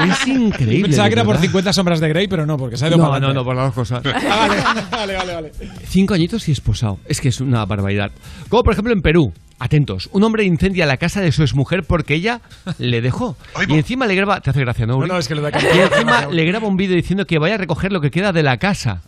es 0.04 0.26
increíble. 0.26 0.82
Pensaba 0.88 1.08
que 1.08 1.14
era 1.14 1.24
por 1.24 1.34
verdad. 1.34 1.46
50 1.46 1.72
sombras 1.72 2.00
de 2.00 2.08
Grey, 2.08 2.28
pero 2.28 2.46
no, 2.46 2.56
porque 2.56 2.76
se 2.76 2.84
ha 2.84 2.88
ido 2.88 2.96
No, 2.98 3.04
para 3.08 3.20
no, 3.20 3.26
adelante. 3.28 3.38
no, 3.40 3.44
por 3.44 3.56
las 3.56 3.66
dos 3.66 3.74
cosas. 3.74 4.02
Ah, 4.06 4.48
vale, 4.90 5.14
vale, 5.14 5.16
vale, 5.16 5.34
vale. 5.34 5.52
Cinco 5.86 6.14
añitos 6.14 6.48
y 6.48 6.52
esposado. 6.52 6.98
Es 7.06 7.20
que 7.20 7.28
es 7.28 7.40
una 7.40 7.64
barbaridad. 7.64 8.10
Como 8.48 8.62
por 8.62 8.72
ejemplo 8.72 8.92
en 8.92 9.02
Perú. 9.02 9.32
Atentos, 9.58 10.10
un 10.12 10.22
hombre 10.22 10.44
incendia 10.44 10.84
la 10.84 10.98
casa 10.98 11.22
de 11.22 11.32
su 11.32 11.42
exmujer 11.42 11.82
porque 11.82 12.12
ella 12.12 12.42
le 12.78 13.00
dejó. 13.00 13.36
Y 13.66 13.72
encima 13.72 14.06
le 14.06 14.14
graba. 14.14 14.38
Te 14.42 14.50
hace 14.50 14.60
gracia, 14.60 14.84
¿no? 14.84 14.98
Uri? 14.98 15.08
No, 15.08 15.14
no, 15.14 15.18
es 15.20 15.28
que 15.28 15.34
lo 15.34 15.40
de 15.40 15.50
Y 15.74 15.78
encima 15.78 16.26
le 16.30 16.44
graba 16.44 16.68
un 16.68 16.76
vídeo 16.76 16.94
diciendo 16.94 17.24
que 17.24 17.38
vaya 17.38 17.54
a 17.54 17.58
recoger 17.58 17.90
lo 17.90 18.02
que 18.02 18.10
queda 18.10 18.32
de 18.32 18.42
la 18.42 18.58
casa. 18.58 19.00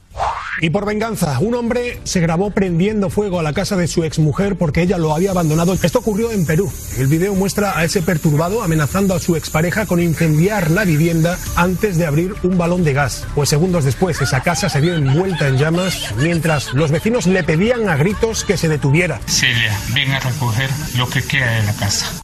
Y 0.61 0.71
por 0.71 0.85
venganza, 0.87 1.39
un 1.39 1.55
hombre 1.55 2.01
se 2.05 2.21
grabó 2.21 2.51
prendiendo 2.51 3.11
fuego 3.11 3.39
a 3.39 3.43
la 3.43 3.53
casa 3.53 3.77
de 3.77 3.87
su 3.87 4.03
exmujer 4.05 4.57
porque 4.57 4.83
ella 4.83 4.99
lo 4.99 5.15
había 5.15 5.31
abandonado. 5.31 5.75
Esto 5.75 6.01
ocurrió 6.01 6.33
en 6.33 6.47
Perú. 6.47 6.73
El 6.97 7.07
video 7.07 7.35
muestra 7.35 7.79
a 7.79 7.85
ese 7.85 8.03
perturbado 8.03 8.63
amenazando 8.63 9.15
a 9.15 9.21
su 9.21 9.37
expareja 9.37 9.87
con 9.87 10.01
incendiar 10.01 10.71
la 10.71 10.85
vivienda 10.85 11.39
antes 11.55 11.97
de 11.97 12.07
abrir 12.07 12.35
un 12.43 12.59
balón 12.59 12.85
de 12.85 12.93
gas. 12.93 13.25
Pues 13.35 13.49
segundos 13.49 13.85
después, 13.85 14.21
esa 14.21 14.43
casa 14.43 14.69
se 14.69 14.81
vio 14.81 14.95
envuelta 14.95 15.47
en 15.47 15.59
llamas 15.59 16.15
mientras 16.17 16.75
los 16.75 16.91
vecinos 16.91 17.27
le 17.27 17.45
pedían 17.45 17.89
a 17.89 17.97
gritos 17.97 18.45
que 18.45 18.57
se 18.57 18.69
detuviera. 18.69 19.21
Celia, 19.27 19.79
ven 19.95 20.11
a 20.11 20.21
recoger 20.21 20.71
lo 20.97 21.09
que 21.09 21.23
queda 21.23 21.51
de 21.53 21.63
la 21.65 21.73
casa. 21.75 22.21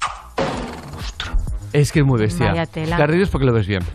Es 1.75 1.93
que 1.93 1.99
es 2.01 2.07
muy 2.07 2.19
bestia. 2.21 2.51
Vaya 2.53 2.67
tela. 2.67 2.97
Te 2.97 3.03
has 3.03 3.11
reído 3.11 3.25
es 3.25 3.31
porque 3.31 3.45
lo 3.47 3.53
ves 3.53 3.67
bien. 3.67 3.83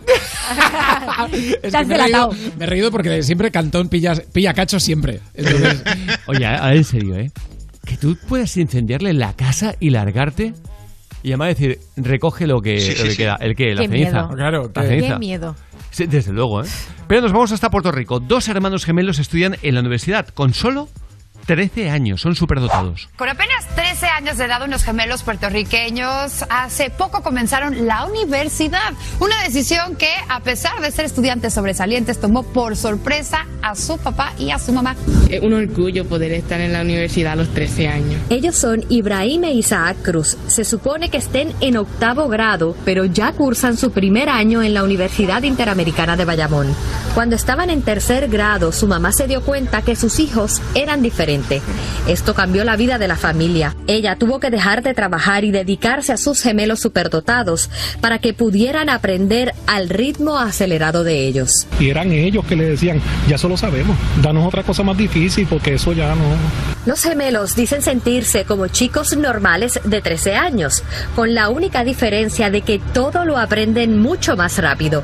Es 1.62 1.72
que 1.74 1.86
me, 1.86 1.96
he 1.96 1.98
reído, 1.98 2.04
delatado. 2.06 2.32
me 2.58 2.64
he 2.64 2.68
reído 2.68 2.92
porque 2.92 3.24
siempre 3.24 3.52
Cantón 3.52 3.88
pilla, 3.90 4.14
pilla 4.34 4.54
cachos 4.54 4.84
siempre. 4.84 5.20
Entonces, 5.34 5.84
Oye, 6.28 6.46
en 6.46 6.84
serio, 6.84 7.16
¿eh? 7.16 7.32
Que 7.86 7.98
tú 7.98 8.18
puedas 8.28 8.56
incendiarle 8.58 9.14
la 9.14 9.34
casa 9.34 9.76
y 9.80 9.90
largarte 9.92 10.54
y 11.24 11.30
además 11.30 11.50
decir, 11.50 11.80
recoge 11.98 12.48
lo 12.48 12.62
que, 12.62 12.80
Sí, 12.80 12.92
lo 12.92 12.96
sí, 12.98 13.04
que 13.04 13.10
sí. 13.12 13.18
queda. 13.18 13.36
¿El 13.40 13.56
qué? 13.56 13.74
La 13.76 13.82
Qué 13.82 13.88
ceniza. 13.90 14.12
miedo. 14.24 14.36
claro, 14.36 14.72
La 14.74 14.84
ceniza. 14.84 15.14
Qué 15.14 15.20
miedo. 15.20 15.56
Sí, 15.92 16.06
desde 16.06 16.32
luego, 16.32 16.64
¿eh? 16.64 16.68
Pero 17.08 17.22
nos 17.22 17.32
vamos 17.32 17.52
hasta 17.52 17.70
Puerto 17.70 17.92
Rico. 17.92 18.20
Dos 18.20 18.48
hermanos 18.48 18.86
gemelos 18.86 19.20
estudian 19.20 19.56
en 19.62 19.74
la 19.76 19.82
universidad 19.82 20.28
con 20.28 20.54
solo 20.54 20.88
13 21.46 21.90
años, 21.90 22.22
son 22.22 22.36
superdotados. 22.36 23.10
Con 23.16 23.30
apenas 23.30 23.68
13 23.76 24.06
años 24.08 24.38
de 24.38 24.46
edad, 24.46 24.64
unos 24.64 24.84
gemelos 24.84 25.24
puertorriqueños 25.24 26.46
hace 26.50 26.90
poco 26.90 27.24
comenzaron 27.24 27.88
la 27.88 28.06
universidad. 28.06 28.94
Una 29.20 29.42
decisión 29.44 29.96
que, 29.96 30.12
a 30.28 30.42
pesar 30.42 30.80
de 30.82 30.92
ser 30.92 31.06
estudiantes 31.06 31.54
sobresalientes, 31.54 32.20
tomó 32.20 32.44
por 32.44 32.76
sorpresa 32.76 33.46
a 33.62 33.76
su 33.76 33.98
papá 33.98 34.34
y 34.38 34.52
a 34.52 34.60
su 34.60 34.74
mamá. 34.74 34.96
Es 35.30 35.42
un 35.42 35.54
orgullo 35.54 36.06
poder 36.06 36.32
estar 36.34 36.62
en 36.62 36.74
la 36.74 36.82
universidad 36.82 37.34
a 37.34 37.36
los 37.38 37.50
13 37.50 37.88
años. 37.88 38.22
Ellos 38.30 38.56
son 38.56 38.84
Ibrahim 38.90 39.46
e 39.46 39.54
Isaac 39.54 39.98
Cruz. 40.04 40.38
Se 40.48 40.64
supone 40.64 41.10
que 41.10 41.18
estén 41.18 41.54
en 41.62 41.78
octavo 41.78 42.28
grado, 42.28 42.76
pero 42.86 43.06
ya 43.06 43.32
cursan 43.34 43.78
su 43.78 43.92
primer 43.92 44.30
año 44.30 44.62
en 44.62 44.74
la 44.74 44.84
Universidad 44.84 45.44
Interamericana 45.44 46.16
de 46.16 46.26
Bayamón. 46.26 46.76
Cuando 47.16 47.36
estaban 47.36 47.70
en 47.70 47.82
tercer 47.82 48.28
grado, 48.30 48.72
su 48.72 48.88
mamá 48.88 49.12
se 49.12 49.28
dio 49.28 49.42
cuenta 49.42 49.82
que 49.82 49.96
sus 49.96 50.20
hijos 50.20 50.62
eran 50.76 51.02
diferentes. 51.02 51.39
Esto 52.08 52.34
cambió 52.34 52.64
la 52.64 52.76
vida 52.76 52.98
de 52.98 53.08
la 53.08 53.16
familia. 53.16 53.76
Ella 53.88 54.16
tuvo 54.16 54.40
que 54.40 54.50
dejar 54.50 54.84
de 54.84 54.94
trabajar 54.94 55.44
y 55.44 55.52
dedicarse 55.52 56.14
a 56.14 56.18
sus 56.18 56.42
gemelos 56.42 56.80
superdotados 56.80 57.70
para 58.02 58.20
que 58.20 58.34
pudieran 58.34 58.90
aprender 58.90 59.54
al 59.68 59.90
ritmo 59.90 60.38
acelerado 60.38 61.04
de 61.04 61.28
ellos. 61.28 61.68
Y 61.80 61.90
eran 61.90 62.12
ellos 62.12 62.46
que 62.46 62.56
le 62.56 62.66
decían, 62.66 63.02
ya 63.28 63.36
eso 63.36 63.50
lo 63.50 63.58
sabemos, 63.58 63.98
danos 64.22 64.48
otra 64.48 64.64
cosa 64.64 64.84
más 64.84 64.98
difícil 64.98 65.48
porque 65.50 65.76
eso 65.76 65.94
ya 65.94 66.16
no... 66.16 66.24
Los 66.86 67.04
gemelos 67.04 67.56
dicen 67.56 67.82
sentirse 67.82 68.46
como 68.46 68.68
chicos 68.68 69.16
normales 69.16 69.80
de 69.84 70.02
13 70.02 70.36
años, 70.36 70.84
con 71.16 71.34
la 71.34 71.50
única 71.50 71.84
diferencia 71.84 72.50
de 72.50 72.62
que 72.62 72.80
todo 72.94 73.26
lo 73.26 73.38
aprenden 73.38 74.00
mucho 74.00 74.36
más 74.36 74.58
rápido. 74.58 75.04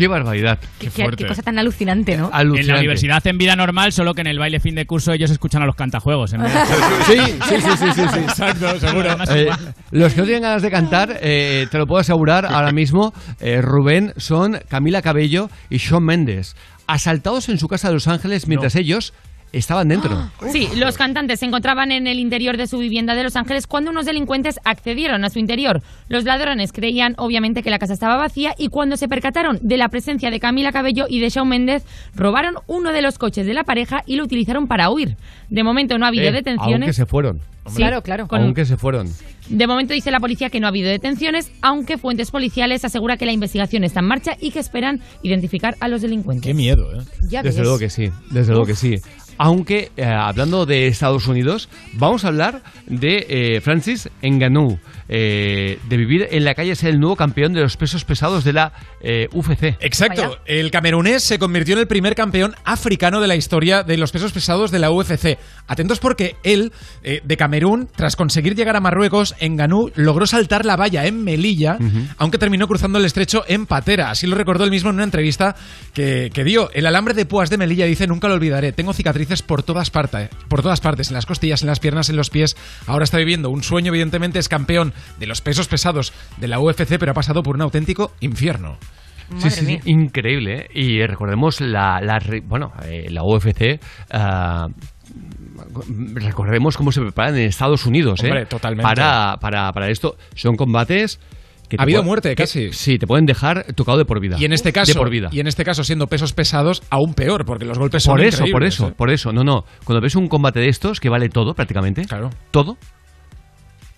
Qué 0.00 0.08
barbaridad. 0.08 0.58
Qué, 0.78 0.88
qué 0.90 1.26
cosa 1.28 1.42
tan 1.42 1.58
alucinante, 1.58 2.16
¿no? 2.16 2.30
Alucinante. 2.32 2.60
En 2.60 2.66
la 2.68 2.78
universidad 2.78 3.16
hacen 3.18 3.36
vida 3.38 3.54
normal, 3.54 3.92
solo 3.92 4.14
que 4.14 4.22
en 4.22 4.26
el 4.28 4.38
baile 4.38 4.58
fin 4.60 4.74
de 4.74 4.86
curso 4.86 5.12
ellos 5.12 5.30
escuchan 5.30 5.62
a 5.62 5.66
los 5.66 5.74
cantajuegos. 5.76 6.32
En 6.32 6.42
vez 6.42 6.52
de- 6.52 6.60
Sí, 7.04 7.38
sí, 7.48 7.54
sí, 7.60 7.70
sí, 7.78 7.92
sí, 7.94 8.02
sí. 8.14 8.18
Exacto, 8.20 8.80
seguro. 8.80 9.16
Eh, 9.30 9.50
los 9.90 10.12
que 10.14 10.20
no 10.20 10.24
tienen 10.24 10.42
ganas 10.42 10.62
de 10.62 10.70
cantar, 10.70 11.18
eh, 11.20 11.66
te 11.70 11.78
lo 11.78 11.86
puedo 11.86 12.00
asegurar 12.00 12.46
ahora 12.46 12.72
mismo, 12.72 13.12
eh, 13.40 13.60
Rubén, 13.60 14.14
son 14.16 14.58
Camila 14.68 15.02
Cabello 15.02 15.50
y 15.68 15.76
Shawn 15.76 16.04
Mendes, 16.04 16.56
asaltados 16.86 17.48
en 17.48 17.58
su 17.58 17.68
casa 17.68 17.88
de 17.88 17.94
Los 17.94 18.08
Ángeles 18.08 18.48
mientras 18.48 18.74
ellos 18.76 19.12
estaban 19.52 19.88
dentro. 19.88 20.30
Sí, 20.52 20.68
los 20.76 20.96
cantantes 20.96 21.40
se 21.40 21.46
encontraban 21.46 21.92
en 21.92 22.06
el 22.06 22.18
interior 22.18 22.56
de 22.56 22.66
su 22.66 22.78
vivienda 22.78 23.14
de 23.14 23.22
Los 23.22 23.36
Ángeles 23.36 23.66
cuando 23.66 23.90
unos 23.90 24.04
delincuentes 24.06 24.58
accedieron 24.64 25.24
a 25.24 25.30
su 25.30 25.38
interior. 25.38 25.82
Los 26.08 26.24
ladrones 26.24 26.72
creían, 26.72 27.14
obviamente, 27.18 27.62
que 27.62 27.70
la 27.70 27.78
casa 27.78 27.92
estaba 27.92 28.16
vacía 28.16 28.54
y 28.58 28.68
cuando 28.68 28.96
se 28.96 29.06
percataron 29.08 29.58
de 29.62 29.76
la 29.76 29.88
presencia 29.88 30.30
de 30.30 30.40
Camila 30.40 30.72
Cabello 30.72 31.06
y 31.08 31.20
de 31.20 31.28
Shawn 31.28 31.48
Méndez, 31.48 31.84
robaron 32.14 32.54
uno 32.66 32.92
de 32.92 33.02
los 33.02 33.18
coches 33.18 33.46
de 33.46 33.54
la 33.54 33.64
pareja 33.64 34.02
y 34.06 34.16
lo 34.16 34.24
utilizaron 34.24 34.66
para 34.66 34.90
huir. 34.90 35.16
De 35.50 35.62
momento 35.62 35.98
no 35.98 36.04
ha 36.04 36.08
habido 36.08 36.28
Eh, 36.28 36.32
detenciones. 36.32 36.74
Aunque 36.82 36.92
se 36.92 37.06
fueron. 37.06 37.40
Sí, 37.68 37.76
claro, 37.76 38.02
claro. 38.02 38.26
Con- 38.26 38.40
Aunque 38.42 38.64
se 38.64 38.76
fueron. 38.76 39.08
De 39.48 39.66
momento 39.66 39.92
dice 39.94 40.10
la 40.10 40.18
policía 40.20 40.48
que 40.48 40.60
no 40.60 40.66
ha 40.66 40.70
habido 40.70 40.88
detenciones, 40.88 41.50
aunque 41.60 41.98
fuentes 41.98 42.30
policiales 42.30 42.84
aseguran 42.84 43.18
que 43.18 43.26
la 43.26 43.32
investigación 43.32 43.84
está 43.84 44.00
en 44.00 44.06
marcha 44.06 44.36
y 44.40 44.50
que 44.50 44.60
esperan 44.60 45.00
identificar 45.22 45.76
a 45.80 45.88
los 45.88 46.02
delincuentes. 46.02 46.46
Qué 46.46 46.54
miedo, 46.54 46.88
¿eh? 46.94 47.04
Ya 47.28 47.42
desde 47.42 47.58
ves. 47.60 47.64
luego 47.64 47.78
que 47.78 47.90
sí, 47.90 48.10
desde 48.30 48.52
luego 48.52 48.66
que 48.66 48.76
sí. 48.76 48.96
Aunque, 49.42 49.90
eh, 49.96 50.04
hablando 50.04 50.66
de 50.66 50.86
Estados 50.86 51.26
Unidos, 51.26 51.70
vamos 51.94 52.26
a 52.26 52.28
hablar 52.28 52.60
de 52.86 53.24
eh, 53.30 53.60
Francis 53.62 54.10
Ngannou, 54.22 54.78
eh, 55.12 55.80
de 55.88 55.96
vivir 55.96 56.28
en 56.30 56.44
la 56.44 56.54
calle 56.54 56.76
ser 56.76 56.90
el 56.90 57.00
nuevo 57.00 57.16
campeón 57.16 57.52
de 57.52 57.60
los 57.60 57.76
pesos 57.76 58.04
pesados 58.04 58.44
de 58.44 58.52
la 58.52 58.72
eh, 59.00 59.26
UFC. 59.32 59.76
Exacto. 59.80 60.38
El 60.46 60.70
camerunés 60.70 61.24
se 61.24 61.40
convirtió 61.40 61.74
en 61.74 61.80
el 61.80 61.88
primer 61.88 62.14
campeón 62.14 62.54
africano 62.64 63.20
de 63.20 63.26
la 63.26 63.34
historia 63.34 63.82
de 63.82 63.96
los 63.96 64.12
pesos 64.12 64.30
pesados 64.30 64.70
de 64.70 64.78
la 64.78 64.92
UFC. 64.92 65.36
Atentos 65.66 65.98
porque 65.98 66.36
él, 66.44 66.72
eh, 67.02 67.22
de 67.24 67.36
Camerún, 67.36 67.88
tras 67.94 68.14
conseguir 68.14 68.54
llegar 68.54 68.76
a 68.76 68.80
Marruecos, 68.80 69.34
en 69.40 69.56
Ganú 69.56 69.90
logró 69.96 70.26
saltar 70.26 70.64
la 70.64 70.76
valla 70.76 71.04
en 71.06 71.24
Melilla, 71.24 71.76
aunque 72.16 72.38
terminó 72.38 72.68
cruzando 72.68 72.98
el 72.98 73.04
estrecho 73.04 73.42
en 73.48 73.66
Patera. 73.66 74.10
Así 74.10 74.28
lo 74.28 74.36
recordó 74.36 74.62
él 74.62 74.70
mismo 74.70 74.90
en 74.90 74.96
una 74.96 75.04
entrevista 75.04 75.56
que, 75.92 76.30
que 76.32 76.44
dio. 76.44 76.70
El 76.72 76.86
alambre 76.86 77.14
de 77.14 77.26
púas 77.26 77.50
de 77.50 77.58
Melilla 77.58 77.86
dice, 77.86 78.06
nunca 78.06 78.28
lo 78.28 78.34
olvidaré, 78.34 78.72
tengo 78.72 78.92
cicatrices 78.92 79.42
por 79.42 79.64
todas 79.64 79.90
partes, 79.90 80.30
por 80.46 80.62
todas 80.62 80.80
partes, 80.80 81.08
en 81.08 81.14
las 81.14 81.26
costillas, 81.26 81.62
en 81.62 81.68
las 81.68 81.80
piernas, 81.80 82.10
en 82.10 82.16
los 82.16 82.30
pies. 82.30 82.56
Ahora 82.86 83.02
está 83.02 83.18
viviendo 83.18 83.50
un 83.50 83.64
sueño, 83.64 83.88
evidentemente 83.88 84.38
es 84.38 84.48
campeón 84.48 84.92
de 85.18 85.26
los 85.26 85.40
pesos 85.40 85.68
pesados 85.68 86.12
de 86.38 86.48
la 86.48 86.58
UFC, 86.60 86.98
pero 86.98 87.12
ha 87.12 87.14
pasado 87.14 87.42
por 87.42 87.56
un 87.56 87.62
auténtico 87.62 88.12
infierno. 88.20 88.76
Sí, 89.38 89.48
sí, 89.50 89.64
sí, 89.64 89.80
increíble. 89.84 90.62
¿eh? 90.62 90.68
Y 90.74 91.06
recordemos 91.06 91.60
la, 91.60 92.00
bueno, 92.48 92.72
eh, 92.84 93.06
la 93.10 93.22
UFC. 93.22 93.78
ah, 94.10 94.66
recordemos 96.14 96.76
cómo 96.76 96.92
se 96.92 97.00
preparan 97.00 97.36
en 97.36 97.42
Estados 97.44 97.86
Unidos, 97.86 98.22
¿eh? 98.22 98.26
Hombre, 98.26 98.46
totalmente. 98.46 98.82
Para, 98.82 99.36
para, 99.40 99.72
para 99.72 99.88
esto 99.90 100.16
son 100.34 100.56
combates 100.56 101.20
Ha 101.78 101.82
habido 101.82 102.02
muerte, 102.02 102.30
que- 102.30 102.34
casi. 102.42 102.72
Sí, 102.72 102.98
te 102.98 103.06
pueden 103.06 103.26
dejar 103.26 103.64
tocado 103.74 103.98
de 103.98 104.04
por 104.04 104.20
vida. 104.20 104.36
Y 104.38 104.44
en 104.44 104.52
este 104.52 104.70
De 104.70 104.72
caso, 104.72 104.94
por 104.98 105.10
vida. 105.10 105.28
y 105.30 105.40
en 105.40 105.46
este 105.46 105.64
caso 105.64 105.84
siendo 105.84 106.06
pesos 106.08 106.32
pesados, 106.32 106.82
aún 106.90 107.14
peor, 107.14 107.44
porque 107.44 107.64
los 107.64 107.78
golpes 107.78 108.02
son 108.02 108.14
Por 108.14 108.24
eso, 108.24 108.38
por 108.38 108.46
increíbles, 108.48 108.74
eso, 108.74 108.88
¿eh? 108.88 108.94
por 108.96 109.10
eso. 109.10 109.32
No, 109.32 109.44
no. 109.44 109.64
Cuando 109.84 110.00
ves 110.02 110.16
un 110.16 110.26
combate 110.28 110.58
de 110.60 110.68
estos 110.68 110.98
que 110.98 111.08
vale 111.08 111.28
todo 111.28 111.54
prácticamente, 111.54 112.06
todo, 112.50 112.76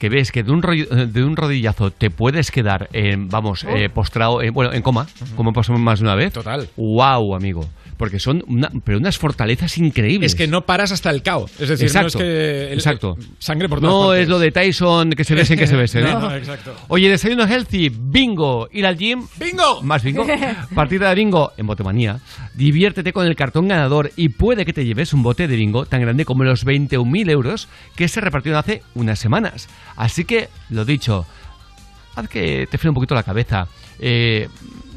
que 0.02 0.08
ves 0.08 0.32
que 0.32 0.42
de 0.42 0.50
un, 0.50 0.62
rollo- 0.64 0.88
de 0.88 1.22
un 1.22 1.36
rodillazo 1.36 1.92
te 1.92 2.10
puedes 2.10 2.50
quedar, 2.50 2.88
en, 2.92 3.28
vamos, 3.28 3.64
eh, 3.68 3.88
postrado, 3.88 4.42
eh, 4.42 4.50
bueno, 4.50 4.72
en 4.72 4.82
coma, 4.82 5.06
como 5.36 5.52
pasó 5.52 5.74
más 5.74 6.00
de 6.00 6.06
una 6.06 6.16
vez. 6.16 6.32
Total. 6.32 6.68
Wow, 6.76 7.36
amigo. 7.36 7.68
Porque 8.02 8.18
son 8.18 8.42
una- 8.48 8.68
pero 8.82 8.98
unas 8.98 9.16
fortalezas 9.16 9.78
increíbles. 9.78 10.32
Es 10.32 10.34
que 10.34 10.48
no 10.48 10.66
paras 10.66 10.90
hasta 10.90 11.08
el 11.10 11.22
caos. 11.22 11.52
Es 11.60 11.68
decir, 11.68 11.86
exacto, 11.86 12.18
no 12.18 12.24
es 12.24 12.28
que 12.30 12.72
el- 12.72 12.78
exacto. 12.78 13.16
sangre 13.38 13.68
por 13.68 13.78
todas 13.78 13.94
No 13.94 14.06
partes. 14.08 14.22
es 14.24 14.28
lo 14.28 14.40
de 14.40 14.50
Tyson 14.50 15.10
que 15.10 15.22
se 15.22 15.36
besen 15.36 15.56
que 15.56 15.68
se 15.68 15.76
besen. 15.76 16.04
¿eh? 16.08 16.10
No, 16.12 16.18
no, 16.18 16.34
exacto. 16.34 16.74
Oye, 16.88 17.08
desayuno 17.08 17.46
healthy, 17.46 17.90
bingo, 17.96 18.68
ir 18.72 18.86
al 18.86 18.96
gym. 18.98 19.28
¡Bingo! 19.38 19.82
Más 19.82 20.02
bingo. 20.02 20.26
Partida 20.74 21.10
de 21.10 21.14
bingo 21.14 21.52
en 21.56 21.64
Botemanía. 21.68 22.18
Diviértete 22.54 23.12
con 23.12 23.24
el 23.24 23.36
cartón 23.36 23.68
ganador 23.68 24.10
y 24.16 24.30
puede 24.30 24.64
que 24.66 24.72
te 24.72 24.84
lleves 24.84 25.12
un 25.12 25.22
bote 25.22 25.46
de 25.46 25.54
bingo 25.54 25.86
tan 25.86 26.00
grande 26.00 26.24
como 26.24 26.42
los 26.42 26.66
21.000 26.66 27.30
euros 27.30 27.68
que 27.94 28.08
se 28.08 28.20
repartieron 28.20 28.58
hace 28.58 28.82
unas 28.96 29.20
semanas. 29.20 29.68
Así 29.94 30.24
que, 30.24 30.48
lo 30.70 30.84
dicho, 30.84 31.24
haz 32.16 32.28
que 32.28 32.66
te 32.68 32.78
frene 32.78 32.90
un 32.90 32.94
poquito 32.96 33.14
la 33.14 33.22
cabeza. 33.22 33.68
Eh, 34.00 34.48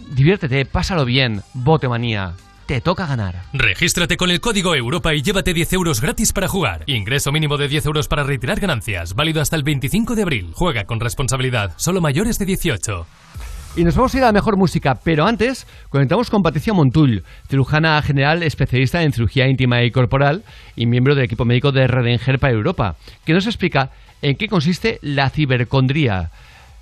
diviértete, 0.10 0.66
pásalo 0.66 1.06
bien. 1.06 1.44
Botemanía. 1.54 2.34
Te 2.66 2.82
toca 2.82 3.06
ganar. 3.06 3.44
Regístrate 3.54 4.18
con 4.18 4.32
el 4.32 4.42
código 4.42 4.74
Europa 4.74 5.14
y 5.14 5.22
llévate 5.22 5.54
10 5.54 5.74
euros 5.74 6.02
gratis 6.02 6.34
para 6.34 6.48
jugar. 6.48 6.84
Ingreso 6.88 7.32
mínimo 7.32 7.58
de 7.58 7.68
10 7.68 7.86
euros 7.86 8.08
para 8.08 8.24
retirar 8.24 8.60
ganancias. 8.60 9.14
Válido 9.14 9.40
hasta 9.40 9.56
el 9.56 9.62
25 9.62 10.16
de 10.16 10.24
abril. 10.24 10.50
Juega 10.54 10.86
con 10.86 11.00
responsabilidad. 11.00 11.74
Solo 11.78 12.02
mayores 12.02 12.40
de 12.40 12.46
18. 12.46 13.06
Y 13.76 13.84
nos 13.84 13.96
vamos 13.96 14.16
a 14.16 14.18
ir 14.18 14.24
a 14.24 14.28
la 14.28 14.32
mejor 14.32 14.58
música, 14.58 14.96
pero 15.04 15.28
antes 15.28 15.68
conectamos 15.90 16.30
con 16.30 16.42
Patricia 16.42 16.74
Montul, 16.74 17.24
cirujana 17.50 18.02
general 18.02 18.42
especialista 18.42 19.04
en 19.04 19.12
cirugía 19.12 19.48
íntima 19.48 19.84
y 19.84 19.92
corporal 19.92 20.44
y 20.76 20.86
miembro 20.86 21.14
del 21.14 21.26
equipo 21.26 21.46
médico 21.46 21.72
de 21.72 21.86
Redenger 21.86 22.40
para 22.40 22.54
Europa, 22.54 22.96
que 23.26 23.34
nos 23.34 23.46
explica 23.48 23.92
en 24.22 24.38
qué 24.38 24.48
consiste 24.48 24.98
la 25.02 25.30
cibercondría. 25.30 26.32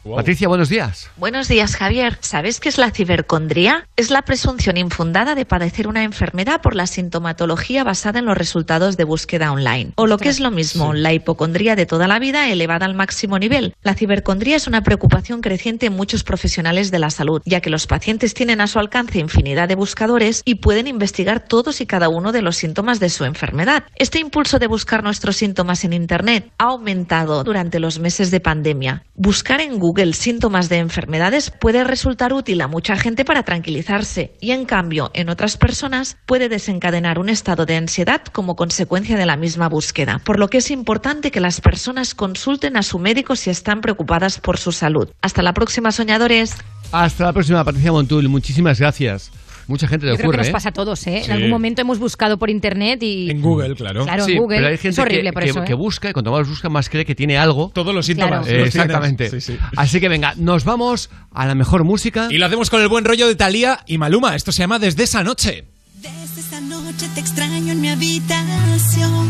Patricia, 0.03 0.49
buenos 0.49 0.67
días. 0.67 1.09
Buenos 1.15 1.48
días, 1.48 1.77
Javier. 1.77 2.17
¿Sabes 2.19 2.59
qué 2.59 2.67
es 2.67 2.77
la 2.77 2.91
cibercondría? 2.91 3.88
Es 3.95 4.11
la 4.11 4.23
presunción 4.23 4.75
infundada 4.75 5.33
de 5.33 5.45
padecer 5.45 5.88
una 5.88 6.03
enfermedad 6.03 6.61
por 6.61 6.75
la 6.75 6.88
sintomatología 6.88 7.85
basada 7.85 8.19
en 8.19 8.25
los 8.25 8.38
resultados 8.38 8.98
de 8.98 9.06
búsqueda 9.06 9.53
online. 9.53 9.93
O 9.95 10.06
lo 10.06 10.17
que 10.17 10.27
es 10.27 10.41
lo 10.41 10.51
mismo, 10.51 10.93
la 10.93 11.14
hipocondría 11.14 11.77
de 11.77 11.85
toda 11.85 12.09
la 12.09 12.19
vida 12.19 12.49
elevada 12.49 12.85
al 12.85 12.95
máximo 12.95 13.40
nivel. 13.40 13.75
La 13.82 13.95
cibercondría 13.95 14.57
es 14.57 14.67
una 14.67 14.83
preocupación 14.83 15.40
creciente 15.40 15.85
en 15.85 15.93
muchos 15.93 16.25
profesionales 16.25 16.91
de 16.91 16.99
la 16.99 17.09
salud, 17.09 17.41
ya 17.45 17.61
que 17.61 17.69
los 17.69 17.88
pacientes 17.88 18.33
tienen 18.33 18.59
a 18.59 18.67
su 18.67 18.80
alcance 18.80 19.19
infinidad 19.19 19.69
de 19.69 19.75
buscadores 19.75 20.41
y 20.43 20.56
pueden 20.56 20.88
investigar 20.88 21.45
todos 21.45 21.80
y 21.80 21.85
cada 21.85 22.09
uno 22.09 22.33
de 22.33 22.41
los 22.41 22.57
síntomas 22.57 22.99
de 22.99 23.09
su 23.09 23.23
enfermedad. 23.23 23.85
Este 23.95 24.19
impulso 24.19 24.59
de 24.59 24.67
buscar 24.67 25.01
nuestros 25.01 25.38
síntomas 25.38 25.85
en 25.85 25.93
Internet 25.93 26.51
ha 26.57 26.65
aumentado 26.65 27.45
durante 27.45 27.80
los 27.80 27.99
meses 27.99 28.32
de 28.32 28.41
pandemia. 28.41 29.03
Buscar 29.15 29.61
en 29.61 29.80
Google 29.80 29.92
síntomas 30.13 30.69
de 30.69 30.77
enfermedades 30.77 31.51
puede 31.51 31.83
resultar 31.83 32.33
útil 32.33 32.61
a 32.61 32.67
mucha 32.67 32.95
gente 32.95 33.25
para 33.25 33.43
tranquilizarse 33.43 34.33
y 34.41 34.51
en 34.51 34.65
cambio 34.65 35.11
en 35.13 35.30
otras 35.30 35.57
personas 35.57 36.17
puede 36.25 36.49
desencadenar 36.49 37.19
un 37.19 37.30
estado 37.30 37.65
de 37.65 37.75
ansiedad 37.75 38.22
como 38.23 38.55
consecuencia 38.55 39.17
de 39.17 39.25
la 39.25 39.38
misma 39.38 39.69
búsqueda, 39.69 40.22
por 40.25 40.39
lo 40.39 40.49
que 40.49 40.57
es 40.57 40.72
importante 40.72 41.31
que 41.31 41.39
las 41.39 41.61
personas 41.61 42.15
consulten 42.15 42.77
a 42.77 42.83
su 42.83 42.99
médico 42.99 43.35
si 43.35 43.49
están 43.49 43.81
preocupadas 43.81 44.39
por 44.39 44.57
su 44.57 44.72
salud. 44.72 45.09
Hasta 45.22 45.41
la 45.41 45.53
próxima, 45.53 45.91
soñadores. 45.91 46.55
Hasta 46.91 47.25
la 47.25 47.33
próxima, 47.33 47.63
Patricia 47.63 47.91
Montul. 47.91 48.30
Muchísimas 48.30 48.80
gracias. 48.80 49.31
Mucha 49.67 49.88
gente 49.88 50.06
le 50.06 50.14
ocurre. 50.14 50.22
Creo 50.22 50.32
que 50.32 50.38
nos 50.38 50.48
¿eh? 50.48 50.51
pasa 50.51 50.69
a 50.69 50.72
todos, 50.72 51.08
¿eh? 51.08 51.22
Sí. 51.24 51.25
En 51.25 51.32
algún 51.32 51.50
momento 51.50 51.82
hemos 51.82 52.00
buscado 52.00 52.38
por 52.38 52.50
internet 52.50 53.01
y. 53.03 53.30
En 53.30 53.42
Google, 53.42 53.75
claro. 53.75 54.03
Claro, 54.03 54.25
sí, 54.25 54.38
Google. 54.38 54.58
Pero 54.58 54.67
hay 54.69 54.77
gente 54.77 54.90
es 54.90 55.00
horrible 55.00 55.30
que, 55.30 55.33
por 55.33 55.43
que, 55.43 55.50
eso, 55.50 55.64
¿eh? 55.64 55.66
que 55.66 55.74
busca 55.74 56.09
y 56.09 56.14
cuanto 56.14 56.32
más 56.32 56.48
busca, 56.48 56.69
más 56.69 56.90
cree 56.90 57.06
que 57.06 57.16
tiene 57.16 57.38
algo. 57.38 57.72
Todos 57.74 57.93
los 57.93 58.06
síntomas. 58.06 58.45
Claro. 58.45 58.56
Eh, 58.56 58.59
los 58.59 58.67
exactamente. 58.67 59.42
Sí, 59.42 59.58
Así 59.75 60.00
que 60.00 60.09
venga, 60.09 60.33
nos 60.38 60.66
vamos 60.66 61.09
a 61.32 61.45
la 61.45 61.56
mejor 61.56 61.83
música. 61.83 62.27
Y 62.30 62.38
lo 62.38 62.45
hacemos 62.45 62.69
con 62.69 62.82
el 62.82 62.88
buen 62.88 63.06
rollo 63.06 63.27
de 63.27 63.35
Talía 63.35 63.80
y 63.88 63.98
Maluma. 63.98 64.35
Esto 64.35 64.51
se 64.51 64.59
llama 64.59 64.80
Desde 64.80 65.03
esa 65.03 65.24
noche. 65.24 65.66
Desde 66.01 66.42
esa 66.42 66.59
noche 66.61 67.08
te 67.14 67.19
extraño 67.19 67.72
en 67.72 67.82
mi 67.82 67.90
habitación. 67.90 69.30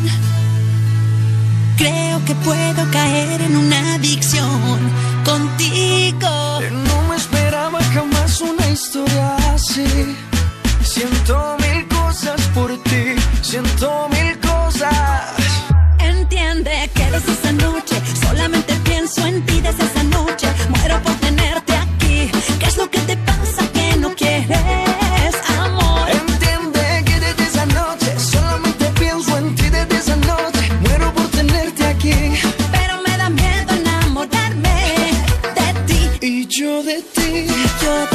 Creo 1.77 2.23
que 2.25 2.35
puedo 2.35 2.91
caer 2.91 3.41
en 3.41 3.55
una 3.55 3.95
adicción 3.95 4.79
contigo 5.25 6.61
esperaba 7.63 7.83
jamás 7.93 8.41
una 8.41 8.67
historia 8.69 9.35
así. 9.53 9.85
Siento 10.83 11.57
mil 11.59 11.87
cosas 11.87 12.41
por 12.53 12.71
ti, 12.83 13.15
siento 13.41 14.09
mil 14.09 14.37
cosas. 14.39 14.91
Entiende 15.99 16.89
que 16.93 17.11
desde 17.11 17.31
esa 17.31 17.51
noche 17.53 17.95
solamente 18.21 18.73
pienso 18.83 19.25
en 19.25 19.45
ti 19.45 19.61
desde 19.61 19.83
esa 19.83 20.03
noche. 20.03 20.47
Muero 20.69 21.01
por 21.03 21.13
tenerte 21.15 21.73
aquí. 21.75 22.29
¿Qué 22.59 22.65
es 22.65 22.77
lo 22.77 22.89
que 22.89 22.99
te 22.99 23.15
pasa? 23.17 23.32
ты, 37.13 37.47
я 37.81 38.12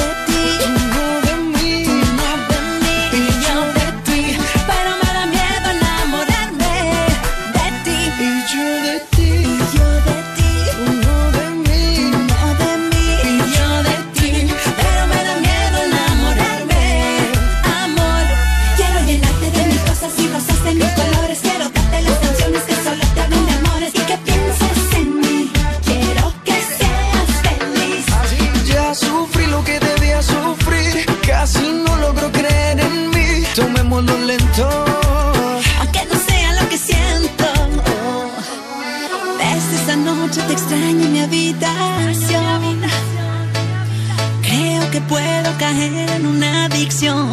Creo 44.42 44.90
que 44.90 45.00
puedo 45.02 45.58
caer 45.58 46.08
en 46.10 46.26
una 46.26 46.64
adicción 46.66 47.30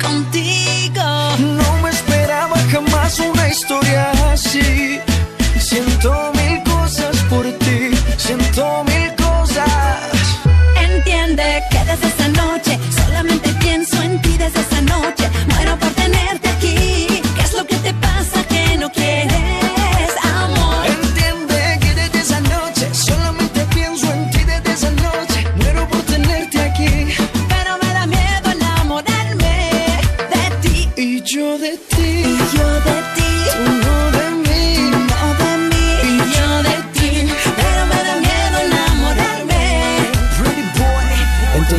contigo. 0.00 1.04
No 1.38 1.82
me 1.82 1.90
esperaba 1.90 2.56
jamás 2.70 3.18
una 3.20 3.48
historia 3.48 4.10
así. 4.32 5.00
Siento 5.58 6.32
mil 6.34 6.62
cosas 6.64 7.16
por 7.30 7.44
ti, 7.58 7.90
siento 8.16 8.84
mil 8.84 9.14
cosas. 9.16 9.66
Entiende 10.76 11.62
que 11.70 11.78
desde 11.78 12.06
esa 12.08 12.28
noche 12.28 12.78
solamente 12.94 13.50
pienso 13.60 14.02
en 14.02 14.20
ti 14.22 14.36
desde 14.38 14.60
esa 14.60 14.73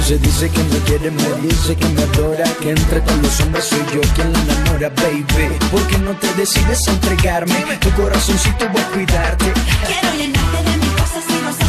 Se 0.06 0.20
dice 0.20 0.48
que 0.52 0.64
me 0.66 0.78
quiere, 0.82 1.10
me 1.10 1.48
dice 1.48 1.76
que 1.76 1.88
me 1.88 2.04
adora 2.04 2.44
Que 2.62 2.70
entre 2.70 3.02
con 3.02 3.20
los 3.24 3.40
hombres 3.40 3.66
soy 3.66 3.80
yo 3.92 4.02
quien 4.14 4.32
la 4.34 4.40
enamora, 4.40 4.90
baby. 4.90 5.58
¿Por 5.72 5.82
qué 5.88 5.98
no 5.98 6.12
te 6.12 6.32
decides 6.36 6.88
a 6.88 6.92
entregarme? 6.92 7.56
Tu 7.80 7.90
corazoncito 7.94 8.70
voy 8.70 8.82
a 8.82 8.88
cuidarte. 8.90 9.52
Quiero 9.88 10.16
llenarte 10.16 10.72
de 10.72 10.78
mis 10.78 10.90
cosas 10.92 11.24
y 11.28 11.44
no 11.44 11.65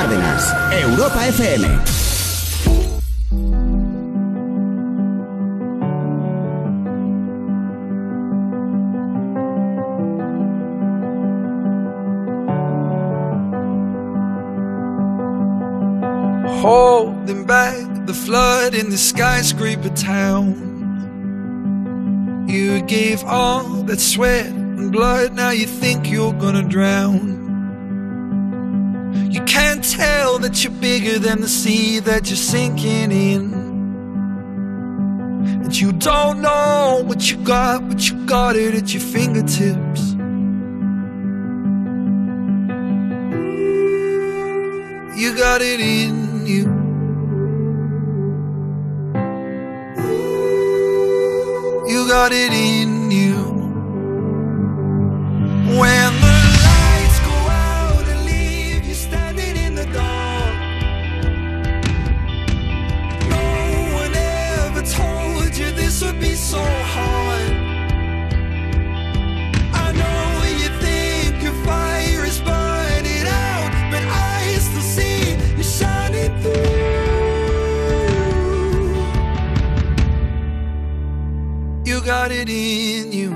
Cárdenas, 0.00 0.44
Europa 0.80 1.18
FM. 1.18 1.62
Holding 16.62 17.44
back 17.44 17.76
the 18.06 18.14
flood 18.14 18.74
in 18.74 18.88
the 18.88 18.96
skyscraper 18.96 19.90
town. 19.90 20.56
You 22.48 22.80
gave 22.86 23.22
all 23.24 23.82
that 23.82 24.00
sweat 24.00 24.46
and 24.46 24.90
blood, 24.90 25.34
now 25.34 25.50
you 25.50 25.66
think 25.66 26.10
you're 26.10 26.32
gonna 26.32 26.62
drown 26.66 27.29
can't 29.50 29.82
tell 29.82 30.38
that 30.38 30.62
you're 30.62 30.72
bigger 30.72 31.18
than 31.18 31.40
the 31.40 31.48
sea 31.48 31.98
that 31.98 32.30
you're 32.30 32.36
sinking 32.36 33.10
in. 33.10 33.52
And 35.64 35.76
you 35.76 35.90
don't 35.90 36.40
know 36.40 37.02
what 37.04 37.28
you 37.28 37.36
got, 37.38 37.88
but 37.88 38.08
you 38.08 38.24
got 38.26 38.54
it 38.54 38.76
at 38.76 38.94
your 38.94 39.02
fingertips. 39.02 40.12
You 45.20 45.34
got 45.36 45.60
it 45.62 45.80
in 45.80 46.46
you. 46.46 46.64
You 51.92 52.06
got 52.06 52.30
it 52.32 52.52
in 52.52 53.10
you. 53.10 53.34
When 55.76 55.99
it 82.30 82.48
in 82.48 83.12
you. 83.12 83.30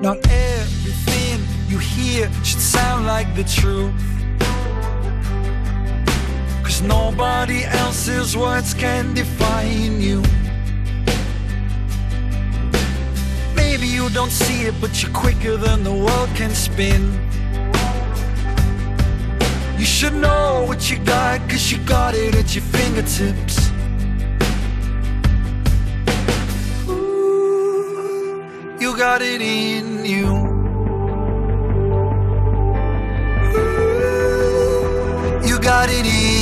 Not 0.00 0.18
everything 0.28 1.40
you 1.68 1.78
hear 1.78 2.30
should 2.44 2.60
sound 2.60 3.06
like 3.06 3.34
the 3.34 3.44
truth. 3.44 3.92
Cause 6.62 6.82
nobody 6.82 7.64
else's 7.64 8.36
words 8.36 8.74
can 8.74 9.14
define 9.14 10.00
you. 10.00 10.22
Maybe 13.54 13.86
you 13.86 14.08
don't 14.10 14.32
see 14.32 14.66
it, 14.66 14.74
but 14.80 15.02
you're 15.02 15.12
quicker 15.12 15.56
than 15.56 15.84
the 15.84 15.92
world 15.92 16.30
can 16.34 16.54
spin. 16.54 17.25
You 19.78 19.84
should 19.84 20.14
know 20.14 20.64
what 20.66 20.90
you 20.90 20.98
got, 20.98 21.40
cause 21.48 21.70
you 21.70 21.78
got 21.78 22.14
it 22.14 22.34
at 22.34 22.54
your 22.54 22.64
fingertips. 22.64 23.70
Ooh, 26.88 28.42
you 28.80 28.96
got 28.96 29.20
it 29.20 29.40
in 29.42 30.04
you. 30.04 30.26
Ooh, 33.56 35.40
you 35.46 35.58
got 35.60 35.88
it 35.90 36.06
in 36.06 36.35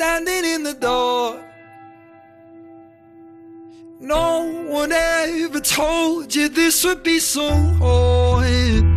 standing 0.00 0.46
in 0.46 0.62
the 0.62 0.72
door. 0.72 1.38
No 4.00 4.50
one 4.66 4.92
ever 4.92 5.60
told 5.60 6.34
you 6.34 6.48
this 6.48 6.82
would 6.84 7.02
be 7.02 7.18
so 7.18 7.50
hard. 7.82 8.89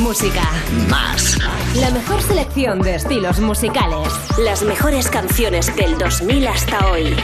Música. 0.00 0.42
Más. 0.88 1.38
La 1.76 1.90
mejor 1.90 2.20
selección 2.22 2.80
de 2.80 2.96
estilos 2.96 3.38
musicales. 3.40 4.08
Las 4.38 4.62
mejores 4.62 5.08
canciones 5.08 5.74
del 5.76 5.96
2000 5.98 6.48
hasta 6.48 6.90
hoy. 6.90 7.14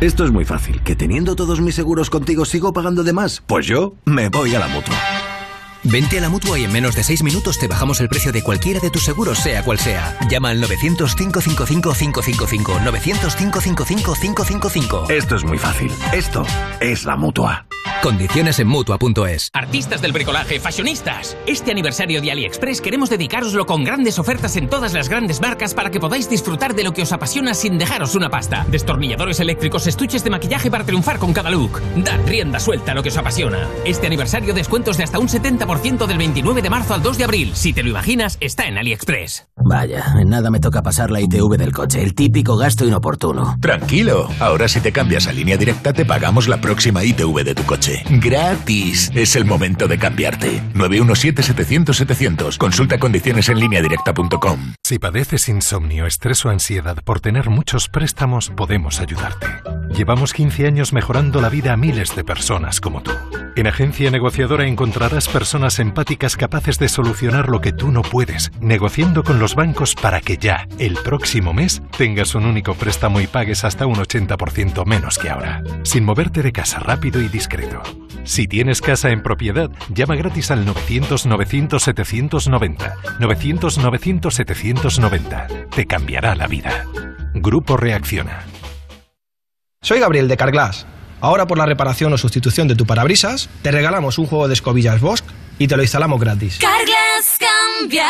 Esto 0.00 0.24
es 0.24 0.32
muy 0.32 0.44
fácil. 0.44 0.82
¿Que 0.82 0.94
teniendo 0.94 1.34
todos 1.34 1.60
mis 1.60 1.74
seguros 1.74 2.10
contigo 2.10 2.44
sigo 2.44 2.72
pagando 2.72 3.04
de 3.04 3.12
más? 3.12 3.42
Pues 3.46 3.66
yo 3.66 3.94
me 4.04 4.28
voy 4.28 4.54
a 4.54 4.60
la 4.60 4.68
mutua. 4.68 5.13
Vente 5.84 6.18
a 6.18 6.22
la 6.22 6.30
mutua 6.30 6.58
y 6.58 6.64
en 6.64 6.72
menos 6.72 6.96
de 6.96 7.02
6 7.02 7.22
minutos 7.22 7.58
te 7.58 7.68
bajamos 7.68 8.00
el 8.00 8.08
precio 8.08 8.32
de 8.32 8.42
cualquiera 8.42 8.80
de 8.80 8.88
tus 8.90 9.04
seguros, 9.04 9.38
sea 9.38 9.62
cual 9.62 9.78
sea. 9.78 10.16
Llama 10.30 10.48
al 10.48 10.62
900-555-555. 10.62 12.82
900-555-555. 12.84 15.10
Esto 15.10 15.36
es 15.36 15.44
muy 15.44 15.58
fácil. 15.58 15.92
Esto 16.12 16.46
es 16.80 17.04
la 17.04 17.16
mutua. 17.16 17.66
Condiciones 18.02 18.58
en 18.58 18.66
mutua.es. 18.68 19.50
Artistas 19.54 20.02
del 20.02 20.12
bricolaje, 20.12 20.60
fashionistas. 20.60 21.38
Este 21.46 21.70
aniversario 21.70 22.20
de 22.20 22.32
AliExpress 22.32 22.82
queremos 22.82 23.08
dedicaroslo 23.08 23.64
con 23.64 23.82
grandes 23.82 24.18
ofertas 24.18 24.56
en 24.56 24.68
todas 24.68 24.92
las 24.92 25.08
grandes 25.08 25.40
marcas 25.40 25.72
para 25.72 25.90
que 25.90 26.00
podáis 26.00 26.28
disfrutar 26.28 26.74
de 26.74 26.84
lo 26.84 26.92
que 26.92 27.00
os 27.02 27.12
apasiona 27.12 27.54
sin 27.54 27.78
dejaros 27.78 28.14
una 28.14 28.28
pasta. 28.28 28.66
Destornilladores 28.70 29.40
eléctricos, 29.40 29.86
estuches 29.86 30.22
de 30.22 30.28
maquillaje 30.30 30.70
para 30.70 30.84
triunfar 30.84 31.18
con 31.18 31.32
cada 31.32 31.48
look. 31.50 31.80
Dad 31.96 32.20
rienda 32.26 32.60
suelta 32.60 32.92
a 32.92 32.94
lo 32.94 33.02
que 33.02 33.08
os 33.08 33.16
apasiona. 33.16 33.66
Este 33.86 34.06
aniversario 34.06 34.52
descuentos 34.52 34.98
de 34.98 35.04
hasta 35.04 35.18
un 35.18 35.28
70% 35.28 35.64
del 35.82 36.18
29 36.18 36.62
de 36.62 36.70
marzo 36.70 36.94
al 36.94 37.02
2 37.02 37.18
de 37.18 37.24
abril. 37.24 37.52
Si 37.54 37.72
te 37.72 37.82
lo 37.82 37.90
imaginas, 37.90 38.38
está 38.40 38.66
en 38.66 38.78
AliExpress. 38.78 39.48
Vaya, 39.56 40.04
en 40.20 40.28
nada 40.28 40.50
me 40.50 40.60
toca 40.60 40.82
pasar 40.82 41.10
la 41.10 41.20
ITV 41.20 41.56
del 41.56 41.72
coche, 41.72 42.02
el 42.02 42.14
típico 42.14 42.56
gasto 42.56 42.84
inoportuno. 42.84 43.56
Tranquilo, 43.60 44.28
ahora 44.40 44.68
si 44.68 44.80
te 44.80 44.92
cambias 44.92 45.26
a 45.26 45.32
línea 45.32 45.56
directa 45.56 45.92
te 45.92 46.04
pagamos 46.04 46.48
la 46.48 46.60
próxima 46.60 47.02
ITV 47.02 47.44
de 47.44 47.54
tu 47.54 47.64
coche. 47.64 48.02
Gratis. 48.08 49.10
Es 49.14 49.36
el 49.36 49.44
momento 49.44 49.88
de 49.88 49.98
cambiarte. 49.98 50.62
917-700-700. 50.74 52.58
Consulta 52.58 52.98
condiciones 52.98 53.48
en 53.48 53.58
línea 53.58 53.80
directa.com. 53.80 54.74
Si 54.82 54.98
padeces 54.98 55.48
insomnio, 55.48 56.06
estrés 56.06 56.44
o 56.44 56.50
ansiedad 56.50 56.96
por 57.04 57.20
tener 57.20 57.48
muchos 57.50 57.88
préstamos, 57.88 58.50
podemos 58.50 59.00
ayudarte. 59.00 59.46
Llevamos 59.96 60.32
15 60.32 60.66
años 60.66 60.92
mejorando 60.92 61.40
la 61.40 61.48
vida 61.48 61.72
a 61.72 61.76
miles 61.76 62.14
de 62.16 62.24
personas 62.24 62.80
como 62.80 63.02
tú. 63.02 63.12
En 63.56 63.68
Agencia 63.68 64.10
Negociadora 64.10 64.66
encontrarás 64.66 65.28
personas 65.28 65.63
empáticas 65.78 66.36
capaces 66.36 66.78
de 66.78 66.88
solucionar 66.88 67.48
lo 67.48 67.60
que 67.60 67.72
tú 67.72 67.90
no 67.90 68.02
puedes, 68.02 68.50
negociando 68.60 69.24
con 69.24 69.38
los 69.38 69.54
bancos 69.54 69.94
para 69.94 70.20
que 70.20 70.36
ya, 70.36 70.68
el 70.78 70.94
próximo 70.94 71.52
mes, 71.52 71.82
tengas 71.96 72.34
un 72.34 72.44
único 72.44 72.74
préstamo 72.74 73.20
y 73.20 73.26
pagues 73.26 73.64
hasta 73.64 73.86
un 73.86 73.96
80% 73.96 74.84
menos 74.84 75.18
que 75.18 75.30
ahora, 75.30 75.62
sin 75.82 76.04
moverte 76.04 76.42
de 76.42 76.52
casa 76.52 76.80
rápido 76.80 77.20
y 77.20 77.28
discreto. 77.28 77.82
Si 78.24 78.46
tienes 78.46 78.80
casa 78.80 79.10
en 79.10 79.22
propiedad, 79.22 79.70
llama 79.88 80.16
gratis 80.16 80.50
al 80.50 80.66
900-900-790. 80.66 82.94
900-900-790. 83.20 85.70
Te 85.70 85.86
cambiará 85.86 86.34
la 86.34 86.46
vida. 86.46 86.84
Grupo 87.34 87.76
Reacciona. 87.76 88.44
Soy 89.82 90.00
Gabriel 90.00 90.28
de 90.28 90.36
Carglass. 90.36 90.86
Ahora 91.20 91.46
por 91.46 91.58
la 91.58 91.66
reparación 91.66 92.12
o 92.12 92.18
sustitución 92.18 92.66
de 92.68 92.74
tu 92.74 92.86
parabrisas, 92.86 93.48
te 93.62 93.70
regalamos 93.70 94.18
un 94.18 94.26
juego 94.26 94.48
de 94.48 94.54
escobillas 94.54 95.00
Bosch 95.00 95.22
y 95.58 95.66
te 95.66 95.76
lo 95.76 95.82
instalamos 95.82 96.20
gratis. 96.20 96.58
Carglass 96.58 97.38
cambia, 97.38 98.08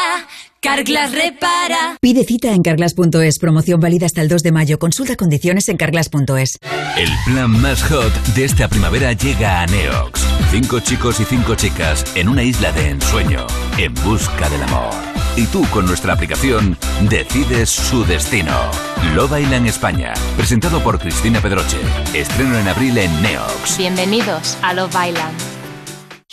Carglass 0.61 1.13
repara. 1.13 1.97
Pide 2.01 2.25
cita 2.25 2.53
en 2.53 2.63
carglass.es. 2.63 3.39
Promoción 3.39 3.81
válida 3.81 4.07
hasta 4.07 4.23
el 4.23 4.29
2 4.29 4.43
de 4.43 4.53
mayo. 4.53 4.79
Consulta 4.79 5.17
condiciones 5.17 5.69
en 5.69 5.77
carglass.es. 5.77 6.59
El 6.97 7.11
plan 7.27 7.51
más 7.51 7.83
hot 7.83 8.13
de 8.35 8.45
esta 8.45 8.69
primavera 8.69 9.13
llega 9.13 9.61
a 9.61 9.67
Neox. 9.67 10.25
Cinco 10.51 10.81
chicos 10.81 11.21
y 11.21 11.25
cinco 11.25 11.55
chicas 11.55 12.05
en 12.15 12.29
una 12.29 12.43
isla 12.43 12.73
de 12.73 12.89
ensueño, 12.91 13.47
en 13.77 13.93
busca 13.95 14.49
del 14.49 14.63
amor. 14.63 14.95
Y 15.37 15.47
tú 15.47 15.67
con 15.71 15.85
nuestra 15.85 16.15
aplicación 16.15 16.79
decides 17.11 17.69
su 17.69 18.05
destino. 18.05 18.71
Love 19.15 19.41
Island 19.41 19.67
España, 19.67 20.15
presentado 20.37 20.83
por 20.83 20.99
Cristina 20.99 21.41
Pedroche. 21.41 21.79
Estreno 22.15 22.57
en 22.57 22.69
abril 22.69 22.97
en 22.97 23.21
Neox. 23.21 23.77
Bienvenidos 23.77 24.57
a 24.63 24.73
Love 24.73 24.95
Island. 25.09 25.54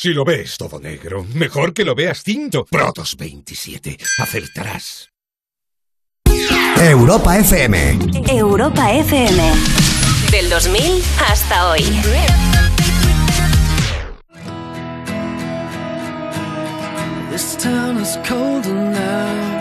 Si 0.02 0.16
lo 0.16 0.26
ves 0.26 0.58
todo 0.58 0.80
negro, 0.80 1.24
mejor 1.36 1.76
que 1.76 1.86
lo 1.86 1.94
veas 1.94 2.24
cinto. 2.24 2.66
Protos 2.66 3.16
27. 3.16 3.98
Acertarás. 4.18 5.12
Europa 6.80 7.38
FM. 7.38 8.00
Europa 8.28 8.94
FM. 8.94 9.52
Del 10.32 10.50
2000 10.50 11.04
hasta 11.30 11.70
hoy. 11.70 11.84
This 17.30 17.56
town 17.58 18.02
is 18.02 18.18
colder 18.28 18.74
now. 18.74 19.61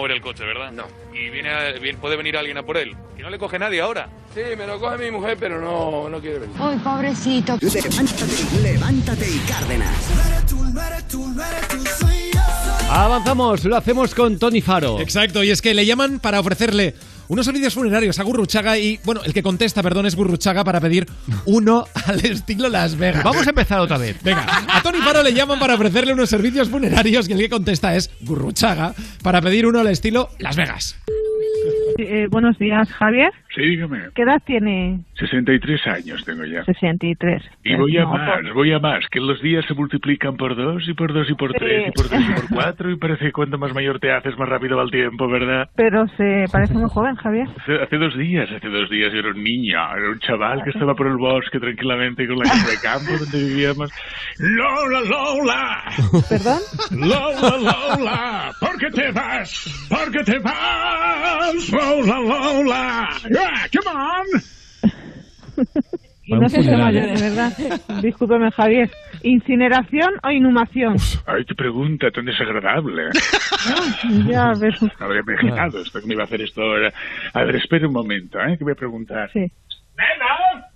Mover 0.00 0.12
el 0.12 0.20
coche, 0.22 0.44
¿verdad? 0.44 0.72
No. 0.72 0.84
Y 1.14 1.28
viene, 1.30 1.50
a- 1.50 1.72
viene- 1.72 1.98
puede 1.98 2.16
venir 2.16 2.36
alguien 2.36 2.56
a 2.58 2.62
por 2.62 2.76
él. 2.78 2.94
Y 3.18 3.22
no 3.22 3.28
le 3.30 3.38
coge 3.38 3.58
nadie 3.58 3.80
ahora. 3.80 4.08
Sí, 4.34 4.40
me 4.56 4.66
lo 4.66 4.78
coge 4.80 4.96
mi 4.96 5.10
mujer, 5.10 5.36
pero 5.38 5.60
no, 5.60 6.08
no 6.08 6.20
quiere 6.20 6.38
venir. 6.38 6.56
Uy, 6.60 6.76
pobrecito. 6.76 7.58
Levántate, 7.60 8.62
levántate 8.62 9.28
y 9.28 9.38
Cárdenas. 9.40 9.96
Avanzamos, 12.90 13.64
lo 13.64 13.76
hacemos 13.76 14.14
con 14.14 14.38
Tony 14.38 14.60
Faro. 14.60 15.00
Exacto, 15.00 15.44
y 15.44 15.50
es 15.50 15.62
que 15.62 15.74
le 15.74 15.86
llaman 15.86 16.18
para 16.18 16.40
ofrecerle 16.40 16.94
unos 17.30 17.46
servicios 17.46 17.74
funerarios 17.74 18.18
a 18.18 18.24
Gurruchaga 18.24 18.76
y, 18.76 18.98
bueno, 19.04 19.22
el 19.24 19.32
que 19.32 19.42
contesta, 19.42 19.84
perdón, 19.84 20.04
es 20.04 20.16
Gurruchaga 20.16 20.64
para 20.64 20.80
pedir 20.80 21.06
uno 21.46 21.84
al 22.06 22.24
estilo 22.24 22.68
Las 22.68 22.98
Vegas. 22.98 23.22
Vamos 23.22 23.46
a 23.46 23.50
empezar 23.50 23.78
otra 23.78 23.98
vez. 23.98 24.20
Venga, 24.22 24.44
a 24.68 24.82
Tony 24.82 24.98
Faro 24.98 25.22
le 25.22 25.32
llaman 25.32 25.60
para 25.60 25.74
ofrecerle 25.74 26.12
unos 26.12 26.28
servicios 26.28 26.68
funerarios 26.68 27.28
y 27.28 27.32
el 27.32 27.38
que 27.38 27.48
contesta 27.48 27.94
es 27.94 28.10
Gurruchaga 28.22 28.94
para 29.22 29.40
pedir 29.40 29.64
uno 29.64 29.78
al 29.78 29.86
estilo 29.86 30.30
Las 30.40 30.56
Vegas. 30.56 30.96
Eh, 31.98 32.26
buenos 32.30 32.58
días, 32.58 32.90
Javier. 32.92 33.30
Sí, 33.54 33.62
dígame. 33.62 33.98
¿Qué 34.14 34.22
edad 34.22 34.40
tiene? 34.46 35.00
63 35.18 35.86
años 35.88 36.24
tengo 36.24 36.44
ya. 36.44 36.64
63. 36.64 37.42
Y 37.64 37.74
voy 37.74 37.96
a 37.98 38.02
No, 38.02 38.10
más, 38.12 38.52
voy 38.54 38.72
a 38.72 38.78
más, 38.78 39.04
que 39.10 39.18
los 39.20 39.42
días 39.42 39.64
se 39.66 39.74
multiplican 39.74 40.36
por 40.36 40.54
dos 40.54 40.88
y 40.88 40.94
por 40.94 41.12
dos 41.12 41.28
y 41.28 41.34
por 41.34 41.52
tres 41.52 41.88
y 41.88 41.90
por 41.90 42.08
tres 42.08 42.20
y 42.28 42.32
por 42.32 42.48
cuatro 42.54 42.90
y 42.90 42.96
parece 42.96 43.26
que 43.26 43.32
cuanto 43.32 43.58
más 43.58 43.74
mayor 43.74 43.98
te 43.98 44.12
haces 44.12 44.38
más 44.38 44.48
rápido 44.48 44.76
va 44.76 44.84
el 44.84 44.90
tiempo, 44.90 45.28
¿verdad? 45.28 45.68
Pero 45.74 46.06
se 46.16 46.44
parece 46.52 46.74
muy 46.74 46.88
joven, 46.88 47.16
Javier. 47.16 47.48
Hace, 47.60 47.82
hace 47.82 47.96
dos 47.96 48.16
días, 48.16 48.48
hace 48.50 48.68
dos 48.68 48.88
días 48.88 49.12
yo 49.12 49.18
era 49.18 49.30
un 49.30 49.42
niño, 49.42 49.78
era 49.96 50.10
un 50.10 50.18
chaval 50.20 50.62
que 50.62 50.70
estaba 50.70 50.94
por 50.94 51.08
el 51.08 51.16
bosque 51.16 51.58
tranquilamente 51.58 52.26
con 52.28 52.36
la 52.38 52.44
casa 52.44 52.70
de 52.70 52.78
campo 52.80 53.12
donde 53.18 53.38
vivíamos. 53.38 53.90
Lola, 54.38 55.00
Lola, 55.02 55.82
¿Perdón? 56.28 56.60
Lola, 56.92 57.56
Lola, 57.58 58.50
¿por 58.60 58.78
qué 58.78 58.90
te 58.90 59.10
vas? 59.12 59.86
¿Por 59.88 60.10
qué 60.12 60.22
te 60.24 60.38
vas? 60.38 61.70
Lola, 61.70 62.20
Lola, 62.20 63.08
yeah, 63.40 63.68
come 63.72 63.88
on. 63.88 64.26
Y 66.30 66.34
no 66.34 66.48
sé 66.48 66.62
mayor, 66.76 67.06
de 67.06 67.22
verdad. 67.28 67.52
Discúlpeme, 68.02 68.52
Javier. 68.52 68.88
¿Incineración 69.22 70.12
o 70.22 70.30
inhumación? 70.30 70.96
Ay, 71.26 71.44
qué 71.44 71.56
pregunta 71.56 72.10
tan 72.12 72.24
desagradable. 72.24 73.10
ya 74.28 74.52
ves. 74.60 74.80
No 74.80 74.90
habría 75.00 75.22
imaginado 75.22 75.80
esto, 75.80 76.00
que 76.00 76.06
me 76.06 76.14
iba 76.14 76.22
a 76.22 76.26
hacer 76.26 76.42
esto 76.42 76.62
ahora. 76.62 76.92
A 77.34 77.44
ver, 77.44 77.56
espera 77.56 77.88
un 77.88 77.94
momento, 77.94 78.38
¿eh? 78.40 78.56
Que 78.56 78.62
voy 78.62 78.74
a 78.74 78.76
preguntar. 78.76 79.28
Sí. 79.32 79.40
¡Nena! 79.40 80.69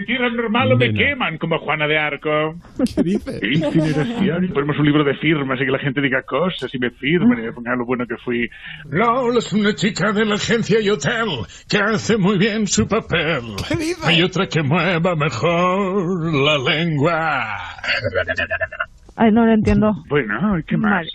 ¿En 0.00 0.06
tierra 0.06 0.30
normal 0.30 0.72
o 0.72 0.76
me 0.78 0.94
queman 0.94 1.36
como 1.36 1.58
Juana 1.58 1.86
de 1.86 1.98
Arco? 1.98 2.54
¿Qué 2.94 3.02
dice? 3.02 3.38
Incineración. 3.42 4.44
Y 4.44 4.48
ponemos 4.48 4.78
un 4.78 4.86
libro 4.86 5.04
de 5.04 5.14
firmas 5.16 5.60
y 5.60 5.66
que 5.66 5.70
la 5.70 5.78
gente 5.78 6.00
diga 6.00 6.22
cosas 6.22 6.74
y 6.74 6.78
me 6.78 6.90
firmen 6.90 7.38
y 7.38 7.42
me 7.42 7.52
pongan 7.52 7.78
lo 7.78 7.84
bueno 7.84 8.06
que 8.06 8.16
fui. 8.24 8.48
Lola 8.88 9.40
es 9.40 9.52
una 9.52 9.74
chica 9.74 10.10
de 10.12 10.24
la 10.24 10.36
agencia 10.36 10.80
y 10.80 10.88
hotel 10.88 11.44
que 11.68 11.76
hace 11.76 12.16
muy 12.16 12.38
bien 12.38 12.66
su 12.66 12.88
papel. 12.88 13.42
Hay 14.02 14.22
otra 14.22 14.46
que 14.46 14.62
mueva 14.62 15.14
mejor 15.16 16.32
la 16.32 16.56
lengua. 16.56 17.58
Ay, 19.22 19.32
no 19.32 19.44
lo 19.44 19.52
entiendo. 19.52 19.92
Bueno, 20.08 20.56
¿qué 20.66 20.78
más? 20.78 21.06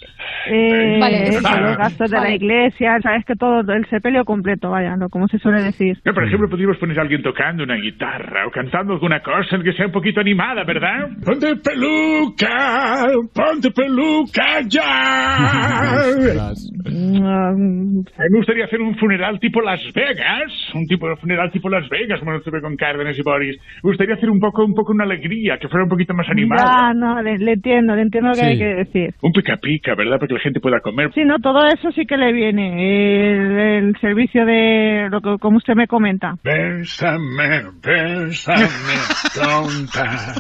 Eh, 0.48 0.98
Vale. 1.02 1.24
eso, 1.30 1.60
los 1.60 1.76
gastos 1.76 2.12
de 2.12 2.18
la 2.18 2.24
Vale. 2.24 2.36
iglesia, 2.36 2.98
sabes 3.02 3.26
que 3.26 3.34
todo, 3.36 3.62
el 3.74 3.86
sepelio 3.88 4.24
completo, 4.26 4.70
vaya, 4.70 4.96
lo 4.96 5.10
como 5.10 5.28
se 5.28 5.40
suele 5.40 5.64
decir. 5.64 5.98
No, 6.06 6.14
por 6.14 6.24
ejemplo, 6.24 6.48
podríamos 6.48 6.78
poner 6.78 7.00
a 7.00 7.02
alguien 7.02 7.24
tocando 7.24 7.64
una 7.64 7.76
guitarra 7.78 8.46
o 8.46 8.52
cantando 8.52 8.94
alguna 8.94 9.22
cosa 9.22 9.58
que 9.64 9.74
sea 9.74 9.88
un 9.88 9.92
poquito 9.92 10.20
animada, 10.20 10.64
¿verdad? 10.66 11.10
¡Ponte 11.26 11.56
peluca! 11.56 13.08
¡Ponte 13.34 13.72
peluca 13.72 14.62
ya! 14.68 15.96
Mm, 16.86 17.26
A 17.26 17.52
mí 17.56 18.30
me 18.32 18.38
gustaría 18.38 18.66
hacer 18.66 18.82
un 18.82 18.96
funeral 18.98 19.40
tipo 19.40 19.62
Las 19.62 19.82
Vegas, 19.96 20.52
un 20.76 20.86
tipo 20.86 21.10
de 21.10 21.16
funeral 21.16 21.52
tipo 21.52 21.70
Las 21.70 21.90
Vegas, 21.90 22.20
como 22.20 22.34
lo 22.34 22.42
tuve 22.42 22.62
con 22.62 22.76
Cárdenas 22.76 23.18
y 23.18 23.24
Boris. 23.24 23.58
Me 23.84 23.90
gustaría 23.90 24.14
hacer 24.16 24.30
un 24.30 24.40
poco, 24.40 24.64
un 24.64 24.74
poco 24.76 24.92
una 24.92 25.06
alegría, 25.06 25.58
que 25.58 25.68
fuera 25.68 25.84
un 25.86 25.90
poquito 25.90 26.14
más 26.14 26.30
animada. 26.30 26.64
Ya, 26.66 26.94
no, 26.94 27.22
le, 27.24 27.38
le 27.40 27.54
entiendo, 27.54 27.95
entiendo 28.02 28.30
lo 28.30 28.36
que 28.36 28.42
Sí. 28.42 28.46
hay 28.46 28.58
que 28.58 28.66
decir. 28.76 29.16
Un 29.22 29.32
pica 29.32 29.58
pica, 29.58 29.96
¿verdad? 29.96 30.18
Para 30.18 30.28
que 30.28 30.34
la 30.36 30.40
gente 30.40 30.60
pueda 30.60 30.80
comer. 30.80 31.12
Sí, 31.14 31.24
no, 31.26 31.40
todo 31.40 31.66
eso 31.68 31.92
sí 31.92 32.06
que 32.06 32.18
le 32.18 32.32
viene. 32.34 33.32
El, 33.32 33.60
el 33.88 33.98
servicio 34.00 34.46
de, 34.46 35.08
lo 35.10 35.22
que, 35.22 35.38
como 35.40 35.58
usted 35.58 35.74
me 35.76 35.88
comenta. 35.88 36.36
Bésame, 36.44 37.72
bésame, 37.84 38.68
tonta. 39.34 40.34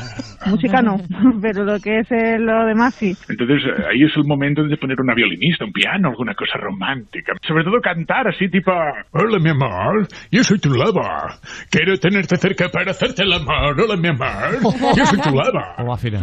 Música 0.47 0.81
no, 0.81 0.97
pero 1.41 1.63
lo 1.63 1.79
que 1.79 1.99
es 1.99 2.11
eh, 2.11 2.37
lo 2.39 2.65
demás 2.65 2.93
sí. 2.95 3.13
Entonces 3.29 3.63
eh, 3.65 3.83
ahí 3.91 4.03
es 4.03 4.15
el 4.15 4.25
momento 4.25 4.63
de 4.63 4.77
poner 4.77 4.99
una 5.01 5.13
violinista, 5.15 5.65
un 5.65 5.71
piano, 5.71 6.09
alguna 6.09 6.35
cosa 6.35 6.57
romántica. 6.59 7.33
Sobre 7.47 7.63
todo 7.63 7.79
cantar 7.81 8.27
así 8.27 8.49
tipo... 8.49 8.71
Hola 9.11 9.39
mi 9.39 9.49
amor, 9.49 10.07
yo 10.31 10.43
soy 10.43 10.59
tu 10.59 10.69
loba. 10.69 11.39
Quiero 11.71 11.97
tenerte 11.97 12.35
cerca 12.37 12.69
para 12.69 12.91
hacerte 12.91 13.23
el 13.23 13.33
amor. 13.33 13.79
Hola 13.79 13.97
mi 13.97 14.09
amor, 14.09 14.59
yo 14.95 15.05
soy 15.05 15.19
tu 15.19 15.29
loba. 15.31 15.75
O 15.79 15.97
final. 15.97 16.21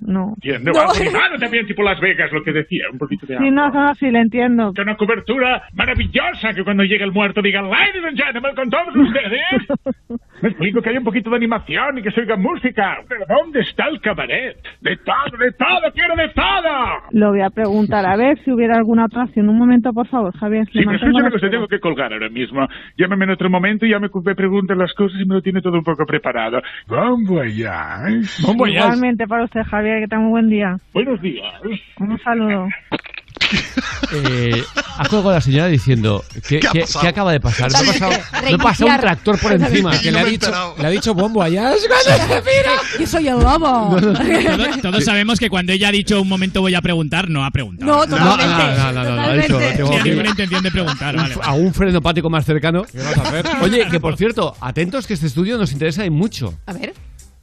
No. 0.00 0.34
Entiendo. 0.36 0.71
No. 0.72 0.80
Algo 0.80 0.92
animado 0.94 1.38
también 1.38 1.66
tipo 1.66 1.82
Las 1.82 2.00
Vegas, 2.00 2.30
lo 2.32 2.42
que 2.42 2.52
decía. 2.52 2.84
Un 2.92 2.98
poquito 2.98 3.26
de 3.26 3.38
Sí, 3.38 3.50
no, 3.50 3.68
no, 3.70 3.94
sí, 3.94 4.10
le 4.10 4.20
entiendo. 4.20 4.72
Una 4.78 4.96
cobertura 4.96 5.62
maravillosa 5.74 6.52
que 6.54 6.64
cuando 6.64 6.84
llegue 6.84 7.04
el 7.04 7.12
muerto 7.12 7.40
diga 7.42 7.62
Ladies 7.62 8.04
and 8.04 8.18
gentlemen 8.18 8.54
con 8.54 8.70
todos 8.70 8.94
ustedes. 8.96 10.20
Me 10.42 10.48
explico 10.48 10.82
que 10.82 10.90
haya 10.90 10.98
un 10.98 11.04
poquito 11.04 11.30
de 11.30 11.36
animación 11.36 11.98
y 11.98 12.02
que 12.02 12.10
se 12.10 12.20
oiga 12.20 12.36
música. 12.36 12.98
Pero 13.08 13.24
¿dónde 13.28 13.60
está 13.60 13.86
el 13.88 14.00
cabaret? 14.00 14.56
De 14.80 14.96
todo, 14.96 15.38
de 15.38 15.52
todo, 15.52 15.92
quiero 15.94 16.16
de 16.16 16.28
todo. 16.30 16.72
Lo 17.12 17.30
voy 17.30 17.42
a 17.42 17.50
preguntar 17.50 18.04
a 18.04 18.16
ver 18.16 18.38
si 18.44 18.50
hubiera 18.50 18.76
alguna 18.76 19.04
otra 19.04 19.24
opción. 19.24 19.48
Un 19.48 19.56
momento, 19.58 19.92
por 19.92 20.08
favor, 20.08 20.36
Javier. 20.36 20.66
Sí, 20.72 20.80
pero 20.84 20.96
escúchame 20.96 21.30
que 21.30 21.36
espera. 21.36 21.52
tengo 21.52 21.68
que 21.68 21.78
colgar 21.78 22.12
ahora 22.12 22.28
mismo. 22.28 22.66
Llámame 22.96 23.24
en 23.26 23.30
otro 23.30 23.50
momento 23.50 23.86
y 23.86 23.90
ya 23.90 24.00
me, 24.00 24.08
me 24.24 24.34
pregunten 24.34 24.78
las 24.78 24.92
cosas 24.94 25.20
y 25.20 25.24
me 25.24 25.36
lo 25.36 25.42
tiene 25.42 25.62
todo 25.62 25.78
un 25.78 25.84
poco 25.84 26.04
preparado. 26.06 26.60
Bon 26.88 27.24
voyage. 27.24 28.22
Igualmente 28.66 29.26
para 29.26 29.44
usted, 29.44 29.62
Javier, 29.62 30.00
que 30.00 30.08
tenga 30.08 30.24
un 30.24 30.30
buen 30.30 30.48
día. 30.48 30.51
Buenos 30.92 31.20
días. 31.22 31.46
Un 31.98 32.18
saludo. 32.22 32.68
eh, 34.12 34.62
ha 34.98 35.08
colgado 35.08 35.32
la 35.32 35.40
señora 35.40 35.66
diciendo 35.68 36.22
¿qué, 36.48 36.60
¿Qué 36.60 36.68
ha 36.68 36.72
qué- 36.72 36.84
qué 37.00 37.08
acaba 37.08 37.32
de 37.32 37.40
pasar? 37.40 37.70
Me 37.72 37.78
ha 37.78 37.80
Sí. 37.80 37.86
pasado, 37.98 38.12
ha 38.54 38.58
pasado 38.58 38.90
un 38.90 39.00
tractor 39.00 39.38
por 39.40 39.52
encima. 39.52 39.98
Que 39.98 40.12
le 40.12 40.20
ha 40.20 40.24
dicho, 40.24 40.74
le 40.78 40.86
ha 40.86 40.90
dicho 40.90 41.14
bombo 41.14 41.42
allá. 41.42 41.72
Que 42.98 43.06
soy 43.06 43.28
el 43.28 43.38
lobo. 43.40 43.96
Todos, 44.00 44.80
todos 44.82 45.04
sabemos 45.04 45.38
que 45.38 45.48
cuando 45.48 45.72
ella 45.72 45.88
ha 45.88 45.92
dicho 45.92 46.20
un 46.20 46.28
momento 46.28 46.60
voy 46.60 46.74
a 46.74 46.82
preguntar, 46.82 47.28
no 47.30 47.44
ha 47.44 47.50
preguntado. 47.50 47.90
No, 47.90 48.06
totalmente. 48.06 48.46
No, 48.46 48.92
no, 48.92 48.92
no, 48.92 49.04
no, 49.04 49.16
no, 49.16 49.22
ha 49.22 49.34
dicho, 49.34 49.58
tengo 49.76 49.98
ninguna 50.04 50.28
intención 50.30 50.62
de 50.62 50.70
preguntar, 50.70 51.16
vale. 51.16 51.34
a 51.42 51.52
un 51.54 51.72
frenopático 51.72 52.28
más 52.30 52.44
cercano. 52.44 52.82
vas 52.94 53.18
a 53.18 53.22
hacer? 53.22 53.46
Oye, 53.62 53.86
que 53.90 54.00
por 54.00 54.16
cierto, 54.16 54.54
atentos 54.60 55.06
que 55.06 55.14
este 55.14 55.26
estudio 55.26 55.56
nos 55.56 55.72
interesa 55.72 56.04
y 56.04 56.10
mucho. 56.10 56.54
A 56.66 56.72
ver. 56.74 56.92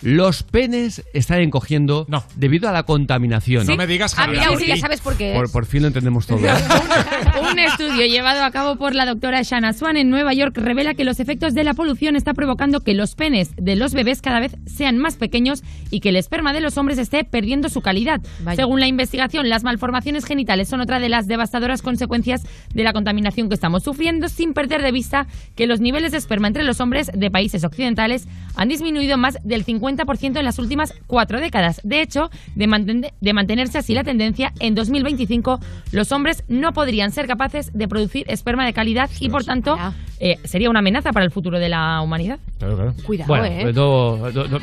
Los 0.01 0.43
penes 0.43 1.03
están 1.13 1.41
encogiendo 1.41 2.07
debido 2.35 2.69
a 2.69 2.71
la 2.71 2.83
contaminación. 2.83 3.65
Sí. 3.65 3.73
Ah, 4.15 4.27
mira, 4.27 4.57
sí, 4.57 4.67
ya 4.67 4.77
sabes 4.77 5.01
por 5.01 5.17
qué. 5.17 5.33
Por, 5.35 5.51
por 5.51 5.65
fin 5.65 5.81
lo 5.81 5.87
entendemos 5.87 6.25
todo. 6.25 6.39
¿eh? 6.39 6.51
Un 7.51 7.59
estudio 7.59 8.05
llevado 8.05 8.43
a 8.43 8.51
cabo 8.51 8.77
por 8.77 8.95
la 8.95 9.05
doctora 9.05 9.41
Shanna 9.41 9.73
Swan 9.73 9.97
en 9.97 10.09
Nueva 10.09 10.33
York 10.33 10.57
revela 10.57 10.93
que 10.93 11.03
los 11.03 11.19
efectos 11.19 11.53
de 11.53 11.65
la 11.65 11.73
polución 11.73 12.15
está 12.15 12.33
provocando 12.33 12.79
que 12.79 12.93
los 12.93 13.15
penes 13.15 13.51
de 13.57 13.75
los 13.75 13.93
bebés 13.93 14.21
cada 14.21 14.39
vez 14.39 14.55
sean 14.65 14.97
más 14.97 15.17
pequeños 15.17 15.63
y 15.91 15.99
que 15.99 16.09
el 16.09 16.15
esperma 16.15 16.53
de 16.53 16.61
los 16.61 16.77
hombres 16.77 16.97
esté 16.97 17.25
perdiendo 17.25 17.67
su 17.67 17.81
calidad. 17.81 18.21
Según 18.55 18.79
la 18.79 18.87
investigación, 18.87 19.49
las 19.49 19.63
malformaciones 19.63 20.23
genitales 20.23 20.69
son 20.69 20.79
otra 20.79 20.99
de 20.99 21.09
las 21.09 21.27
devastadoras 21.27 21.81
consecuencias 21.81 22.43
de 22.73 22.83
la 22.83 22.93
contaminación 22.93 23.49
que 23.49 23.55
estamos 23.55 23.83
sufriendo, 23.83 24.29
sin 24.29 24.53
perder 24.53 24.81
de 24.81 24.93
vista 24.93 25.27
que 25.55 25.67
los 25.67 25.81
niveles 25.81 26.13
de 26.13 26.19
esperma 26.19 26.47
entre 26.47 26.63
los 26.63 26.79
hombres 26.79 27.11
de 27.13 27.31
países 27.31 27.65
occidentales 27.65 28.27
han 28.55 28.69
disminuido 28.69 29.17
más 29.17 29.37
del 29.43 29.65
50% 29.65 29.88
en 29.89 30.45
las 30.45 30.59
últimas 30.59 30.93
cuatro 31.07 31.39
décadas. 31.39 31.81
De 31.83 32.01
hecho, 32.01 32.29
de, 32.55 32.67
manten- 32.67 33.11
de 33.19 33.33
mantenerse 33.33 33.77
así 33.77 33.93
la 33.93 34.03
tendencia, 34.03 34.53
en 34.59 34.75
2025 34.75 35.59
los 35.91 36.11
hombres 36.11 36.43
no 36.47 36.73
podrían 36.73 37.11
ser 37.11 37.27
capaces 37.27 37.71
de 37.73 37.87
producir 37.87 38.25
esperma 38.29 38.65
de 38.65 38.73
calidad 38.73 39.09
y, 39.19 39.29
por 39.29 39.43
tanto, 39.43 39.77
eh, 40.19 40.37
sería 40.43 40.69
una 40.69 40.79
amenaza 40.79 41.11
para 41.11 41.25
el 41.25 41.31
futuro 41.31 41.59
de 41.59 41.69
la 41.69 42.01
humanidad. 42.01 42.39
Claro, 42.59 42.75
claro. 42.75 42.93
Cuidado, 43.05 43.27
Bueno, 43.27 43.45
¿eh? 43.45 43.59
pues 43.63 43.75
no- 43.75 44.17
no- 44.17 44.47
no- 44.47 44.59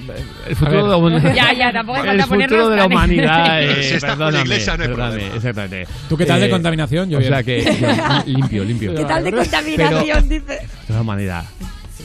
el 0.49 0.57
futuro 0.57 0.83
de 0.85 0.91
la 0.91 0.97
humanidad. 0.97 1.35
Ya, 1.35 1.53
ya, 1.53 1.73
tampoco 1.73 2.05
El 2.05 2.23
futuro 2.23 2.69
de 2.71 2.77
la 2.77 2.87
humanidad. 2.87 3.63
eh, 3.63 3.95
está 3.95 4.09
la 4.09 4.13
perdóname, 4.17 4.45
iglesia, 4.45 4.77
no 4.77 4.83
hay 4.83 4.89
perdóname, 4.89 5.27
exactamente. 5.35 5.87
¿Tú 6.09 6.17
qué 6.17 6.27
tal 6.27 6.41
de 6.41 6.51
contaminación, 6.51 7.09
O 7.09 7.13
Joviel? 7.17 7.29
sea 7.29 7.43
que 7.43 7.65
yo- 7.65 8.33
limpio, 8.33 8.65
limpio. 8.65 8.95
¿Qué 8.95 9.05
tal 9.05 9.25
de 9.25 9.33
contaminación? 9.33 10.29
Dice. 10.29 10.59
De 10.89 10.95
la 10.95 11.01
humanidad. 11.01 11.45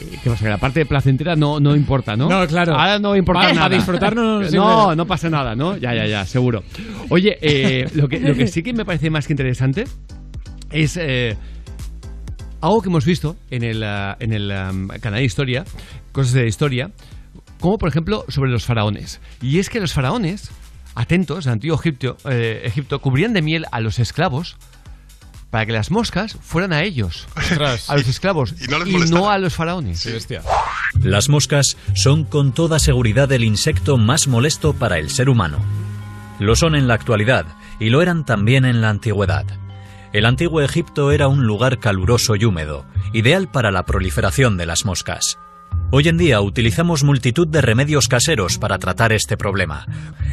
Eh, 0.02 0.18
¿Qué 0.24 0.30
pasa? 0.30 0.44
Que 0.44 0.50
la 0.50 0.58
parte 0.58 0.86
placentera 0.86 1.36
no, 1.36 1.60
no 1.60 1.76
importa, 1.76 2.16
¿no? 2.16 2.28
No, 2.28 2.46
claro. 2.48 2.74
Ahora 2.74 3.00
no 3.00 3.16
importa 3.16 3.54
nada. 3.54 3.62
para 3.62 3.76
disfrutar 3.76 4.16
no 4.52 4.96
No, 4.96 5.06
pasa 5.06 5.30
nada, 5.30 5.56
¿no? 5.56 5.78
Ya, 5.78 5.94
ya, 5.94 6.06
ya, 6.06 6.26
seguro. 6.26 6.64
Oye, 7.10 7.38
eh, 7.42 7.88
lo, 7.94 8.08
que, 8.08 8.20
lo 8.20 8.36
que 8.36 8.48
sí 8.48 8.64
que 8.64 8.74
me 8.74 8.86
parece 8.86 9.10
más 9.10 9.28
que 9.28 9.34
interesante 9.34 9.86
es 10.72 10.98
eh, 10.98 11.36
algo 12.62 12.82
que 12.82 12.90
hemos 12.90 13.06
visto 13.06 13.36
en 13.50 13.64
el, 13.64 13.84
ah, 13.84 14.18
en 14.20 14.34
el 14.34 14.52
am, 14.52 14.88
canal 15.02 15.20
de 15.20 15.26
Historia, 15.26 15.64
cosas 16.12 16.34
de 16.34 16.48
historia, 16.48 16.92
como 17.60 17.78
por 17.78 17.90
ejemplo 17.90 18.26
sobre 18.28 18.52
los 18.52 18.66
faraones. 18.66 19.22
Y 19.42 19.60
es 19.60 19.70
que 19.70 19.80
los 19.80 19.94
faraones, 19.94 20.52
atentos, 20.96 21.46
en 21.46 21.54
antiguo 21.54 21.78
Egipto, 21.78 22.18
eh, 22.30 22.62
Egipto 22.66 23.00
cubrían 23.00 23.34
de 23.34 23.42
miel 23.42 23.66
a 23.72 23.80
los 23.80 24.00
esclavos 24.00 24.58
para 25.52 25.66
que 25.68 25.74
las 25.74 25.92
moscas 25.92 26.38
fueran 26.42 26.74
a 26.74 26.82
ellos, 26.82 27.28
a 27.88 27.96
los 27.96 28.08
esclavos, 28.08 28.56
Y 28.60 28.68
no 28.68 28.80
les 28.80 28.88
y 28.88 28.92
molestaran. 28.94 29.24
no 29.24 29.30
a 29.30 29.38
los 29.38 29.54
faraones. 29.54 30.08
Las 31.04 31.30
moscas 31.30 31.78
son 31.94 32.24
con 32.24 32.54
toda 32.54 32.80
seguridad 32.80 33.32
el 33.32 33.44
insecto 33.44 33.98
más 33.98 34.28
molesto 34.28 34.74
para 34.74 34.98
el 34.98 35.10
ser 35.10 35.30
humano. 35.30 35.60
Lo 36.40 36.56
son 36.56 36.74
en 36.76 36.88
la 36.88 36.96
actualidad 36.96 37.46
y 37.80 37.90
lo 37.90 38.02
eran 38.02 38.26
también 38.26 38.66
en 38.66 38.82
la 38.82 38.90
antigüedad. 38.90 39.46
El 40.14 40.26
antiguo 40.26 40.62
Egipto 40.62 41.12
era 41.12 41.28
un 41.28 41.46
lugar 41.46 41.80
caluroso 41.80 42.36
y 42.36 42.46
húmedo, 42.46 42.86
ideal 43.14 43.50
para 43.50 43.72
la 43.72 43.86
proliferación 43.86 44.58
de 44.58 44.66
las 44.66 44.86
moscas. 44.86 45.38
Hoy 45.94 46.08
en 46.08 46.18
día 46.18 46.40
utilizamos 46.40 47.04
multitud 47.04 47.48
de 47.50 47.60
remedios 47.60 48.08
caseros 48.08 48.58
para 48.58 48.80
tratar 48.80 49.12
este 49.12 49.36
problema. 49.36 49.86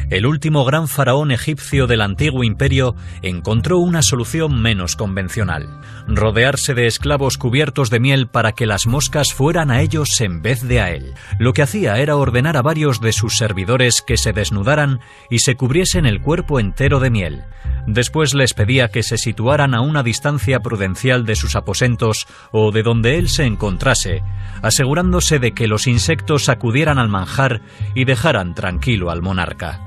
El 0.09 0.25
último 0.25 0.63
gran 0.63 0.87
faraón 0.87 1.31
egipcio 1.31 1.85
del 1.85 1.99
antiguo 1.99 2.45
imperio 2.45 2.95
encontró 3.21 3.77
una 3.77 4.01
solución 4.01 4.61
menos 4.61 4.95
convencional. 4.95 5.81
Rodearse 6.07 6.73
de 6.73 6.87
esclavos 6.87 7.37
cubiertos 7.37 7.89
de 7.89 7.99
miel 7.99 8.27
para 8.27 8.53
que 8.53 8.65
las 8.65 8.87
moscas 8.87 9.33
fueran 9.33 9.69
a 9.69 9.81
ellos 9.81 10.21
en 10.21 10.41
vez 10.41 10.65
de 10.65 10.79
a 10.79 10.91
él. 10.91 11.13
Lo 11.39 11.51
que 11.51 11.61
hacía 11.61 11.97
era 11.97 12.15
ordenar 12.15 12.55
a 12.55 12.61
varios 12.61 13.01
de 13.01 13.11
sus 13.11 13.37
servidores 13.37 14.01
que 14.01 14.15
se 14.15 14.31
desnudaran 14.31 15.01
y 15.29 15.39
se 15.39 15.55
cubriesen 15.55 16.05
el 16.05 16.21
cuerpo 16.21 16.61
entero 16.61 17.01
de 17.01 17.09
miel. 17.09 17.43
Después 17.85 18.33
les 18.33 18.53
pedía 18.53 18.89
que 18.89 19.03
se 19.03 19.17
situaran 19.17 19.75
a 19.75 19.81
una 19.81 20.03
distancia 20.03 20.59
prudencial 20.59 21.25
de 21.25 21.35
sus 21.35 21.55
aposentos 21.55 22.27
o 22.51 22.71
de 22.71 22.83
donde 22.83 23.17
él 23.17 23.29
se 23.29 23.45
encontrase, 23.45 24.21
asegurándose 24.61 25.28
de 25.37 25.51
que 25.51 25.67
los 25.67 25.85
insectos 25.85 26.49
acudieran 26.49 26.97
al 26.97 27.09
manjar 27.09 27.61
y 27.93 28.05
dejaran 28.05 28.55
tranquilo 28.55 29.11
al 29.11 29.21
monarca. 29.21 29.81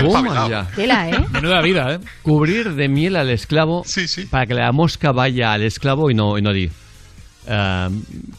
Toma 0.00 0.48
ya. 0.48 0.64
Tela, 0.74 1.10
¿eh? 1.10 1.24
Menuda 1.30 1.60
vida, 1.60 1.92
¿eh? 1.94 1.98
Cubrir 2.22 2.72
de 2.74 2.88
miel 2.88 3.16
al 3.16 3.28
esclavo 3.30 3.84
para 4.30 4.46
que 4.46 4.54
la 4.54 4.72
mosca 4.72 5.12
vaya 5.12 5.52
al 5.52 5.62
esclavo 5.64 6.10
y 6.10 6.14
no, 6.14 6.38
y 6.38 6.42
no 6.42 6.52
di. 6.52 6.70
Ah, 7.50 7.88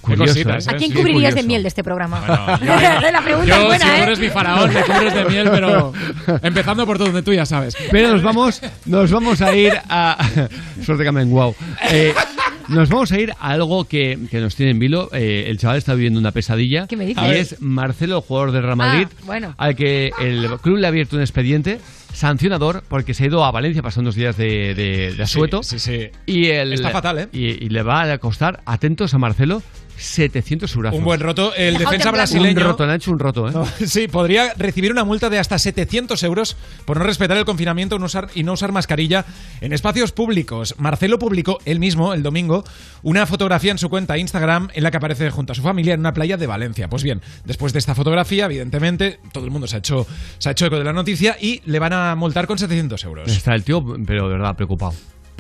curioso, 0.02 0.34
cositas, 0.34 0.68
¿eh? 0.68 0.70
¿A 0.72 0.78
quién 0.78 0.92
Sí, 0.92 0.98
cubrirías 0.98 1.34
de 1.34 1.42
curioso. 1.42 1.48
miel 1.48 1.62
de 1.64 1.68
este 1.68 1.84
programa? 1.84 2.22
yo- 2.62 3.12
la 3.12 3.22
pregunta 3.24 3.48
Yo, 3.48 3.56
es 3.62 3.66
buena, 3.66 3.86
si 3.86 3.92
tú 3.92 3.98
¿eh? 3.98 4.04
eres 4.04 4.20
mi 4.20 4.30
faraón, 4.30 4.72
me 4.74 4.82
cubres 4.84 5.14
de 5.16 5.26
miel, 5.26 5.50
pero 5.52 5.94
empezando 6.44 6.86
por 6.86 6.98
donde 7.00 7.22
tú 7.24 7.34
ya 7.34 7.46
sabes. 7.46 7.76
Pero 7.92 8.10
nos 8.14 8.22
vamos, 8.24 8.62
nos 8.86 9.12
vamos 9.12 9.42
a 9.42 9.56
ir 9.56 9.74
a. 9.90 10.18
Suerte 10.86 11.04
que 11.04 11.12
me 11.12 11.26
wow. 11.26 11.56
Nos 12.70 12.90
vamos 12.90 13.12
a 13.12 13.20
ir 13.20 13.32
a 13.32 13.50
algo 13.50 13.86
que, 13.86 14.18
que 14.30 14.40
nos 14.40 14.56
tiene 14.56 14.72
en 14.72 14.80
vilo. 14.80 15.10
Eh, 15.14 15.46
el 15.48 15.58
chaval 15.58 15.78
está 15.78 15.94
viviendo 15.94 16.20
una 16.20 16.32
pesadilla. 16.32 16.88
¿Qué 16.88 16.96
me 16.98 17.06
dices? 17.06 17.24
Y 17.28 17.32
es 17.36 17.62
Marcelo, 17.62 18.18
el 18.18 18.22
jugador 18.24 18.52
del 18.52 18.64
Real 18.64 18.76
Madrid, 18.78 19.08
Ah, 19.12 19.24
bueno. 19.26 19.56
al 19.58 19.76
que 19.76 20.12
el 20.22 20.48
club 20.62 20.78
le 20.78 20.86
ha 20.88 20.90
abierto 20.90 21.16
un 21.16 21.22
expediente 21.22 21.80
sancionador 22.14 22.84
porque 22.88 23.14
se 23.14 23.24
ha 23.24 23.28
ido 23.28 23.46
a 23.46 23.52
Valencia 23.52 23.82
pasando 23.82 24.08
unos 24.08 24.16
días 24.16 24.36
de, 24.38 24.74
de, 24.74 25.14
de 25.16 25.24
asueto. 25.24 25.64
Sí, 25.64 25.80
sí, 25.80 25.92
sí. 26.00 26.10
Y 26.26 26.48
el, 26.48 26.74
Está 26.74 26.90
fatal, 26.90 27.20
¿eh? 27.20 27.28
Y, 27.32 27.66
y 27.66 27.70
le 27.70 27.84
va 27.84 28.04
a 28.12 28.18
costar, 28.18 28.62
atentos 28.66 29.14
a 29.14 29.18
Marcelo, 29.18 29.62
700 30.00 30.74
euros. 30.76 30.94
Un 30.94 31.04
buen 31.04 31.20
roto. 31.20 31.54
El 31.56 31.74
Dejado 31.74 31.92
defensa 31.92 32.12
brasileño. 32.12 32.62
Un 32.62 32.68
roto, 32.68 32.86
le 32.86 32.92
han 32.92 32.96
hecho 32.98 33.12
un 33.12 33.20
roto, 33.20 33.50
¿eh? 33.50 33.52
No, 33.52 33.66
sí, 33.86 34.08
podría 34.08 34.54
recibir 34.58 34.92
una 34.92 35.04
multa 35.04 35.30
de 35.30 35.40
hasta 35.40 35.60
700 35.60 36.22
euros 36.24 36.58
por 36.86 36.98
no 36.98 37.04
respetar 37.04 37.38
el 37.38 37.46
confinamiento 37.46 37.98
y 38.34 38.44
no 38.44 38.54
usar 38.54 38.72
mascarilla 38.72 39.26
en 39.62 39.74
espacios 39.74 40.12
públicos. 40.12 40.76
Marcelo 40.78 41.20
publicó 41.20 41.60
él 41.66 41.80
mismo, 41.80 42.14
el 42.14 42.24
domingo, 42.24 42.64
una 43.04 43.26
fotografía 43.26 43.72
en 43.72 43.78
su 43.78 43.90
cuenta 43.90 44.18
Instagram 44.18 44.70
en 44.74 44.84
la 44.84 44.92
que 44.92 44.98
aparece 44.98 45.30
junto 45.30 45.54
a 45.54 45.56
su 45.56 45.62
familia 45.62 45.94
en 45.94 46.00
una 46.00 46.14
playa 46.14 46.38
de 46.38 46.48
Valencia. 46.48 46.90
Pues 46.90 47.04
bien, 47.04 47.22
después 47.46 47.74
de 47.74 47.80
esta 47.80 47.96
fotografía, 47.96 48.46
evidentemente, 48.46 49.20
todo 49.32 49.46
el 49.46 49.52
mundo 49.52 49.68
se 49.68 49.76
ha 49.76 49.80
hecho, 49.80 50.08
se 50.38 50.50
ha 50.50 50.52
hecho 50.54 50.66
eco 50.66 50.78
de 50.78 50.84
la 50.84 50.94
noticia 50.94 51.38
y 51.40 51.62
le 51.66 51.80
van 51.80 51.94
a 51.94 52.16
multar 52.16 52.48
con 52.48 52.58
700 52.58 53.04
euros. 53.04 53.32
Está 53.32 53.56
el 53.56 53.64
tío, 53.64 53.84
pero 54.06 54.28
de 54.28 54.36
verdad, 54.36 54.56
preocupado. 54.56 54.94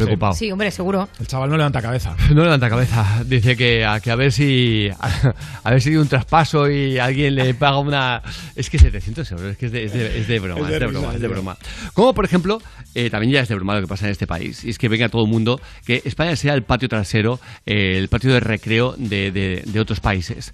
Preocupado. 0.06 0.34
Sí, 0.34 0.52
hombre, 0.52 0.72
seguro. 0.72 1.08
El 1.20 1.28
chaval 1.28 1.50
no 1.50 1.58
levanta 1.58 1.82
cabeza. 1.82 2.16
No 2.34 2.44
levanta 2.44 2.70
cabeza. 2.70 3.24
Dice 3.26 3.56
que 3.56 3.86
a, 3.86 4.00
que 4.00 4.12
a 4.12 4.16
ver 4.16 4.32
si 4.32 4.90
a, 5.64 5.72
ver 5.72 5.82
si 5.82 5.90
hay 5.90 5.96
un 5.98 6.08
traspaso 6.08 6.70
y 6.70 6.98
alguien 7.00 7.36
le 7.36 7.54
paga 7.54 7.80
una. 7.80 8.22
Es 8.56 8.70
que 8.70 8.80
700 8.80 9.32
euros, 9.32 9.52
es 9.52 9.58
que 9.58 9.66
es 9.68 9.72
de, 9.72 9.84
es 9.86 9.94
de- 9.94 10.20
es 10.20 10.28
de 10.28 10.40
broma, 10.40 10.60
Es 10.62 10.66
es 10.66 10.72
de 10.72 10.80
de, 10.80 10.88
risa, 10.88 11.00
broma, 11.00 11.14
es 11.16 11.22
de 11.22 11.28
de 11.28 11.34
broma. 11.34 11.58
Como 11.94 12.14
por 12.14 12.26
ejemplo, 12.26 12.62
eh, 12.96 13.10
también 13.10 13.34
ya 13.34 13.42
es 13.42 13.48
de 13.50 13.56
broma 13.56 13.76
lo 13.76 13.82
que 13.82 13.88
pasa 13.88 14.06
en 14.06 14.12
este 14.12 14.28
país. 14.28 14.64
Y 14.64 14.70
es 14.70 14.78
que 14.78 14.88
venga 14.90 15.10
todo 15.10 15.24
el 15.24 15.30
mundo, 15.30 15.60
que 15.86 16.02
España 16.06 16.36
sea 16.36 16.54
el 16.54 16.64
patio 16.64 16.88
trasero, 16.90 17.40
eh, 17.66 17.96
el 17.98 18.08
patio 18.10 18.32
de 18.34 18.40
recreo 18.40 18.96
de, 18.98 19.32
de- 19.32 19.64
de 19.66 19.80
otros 19.80 20.00
países. 20.00 20.52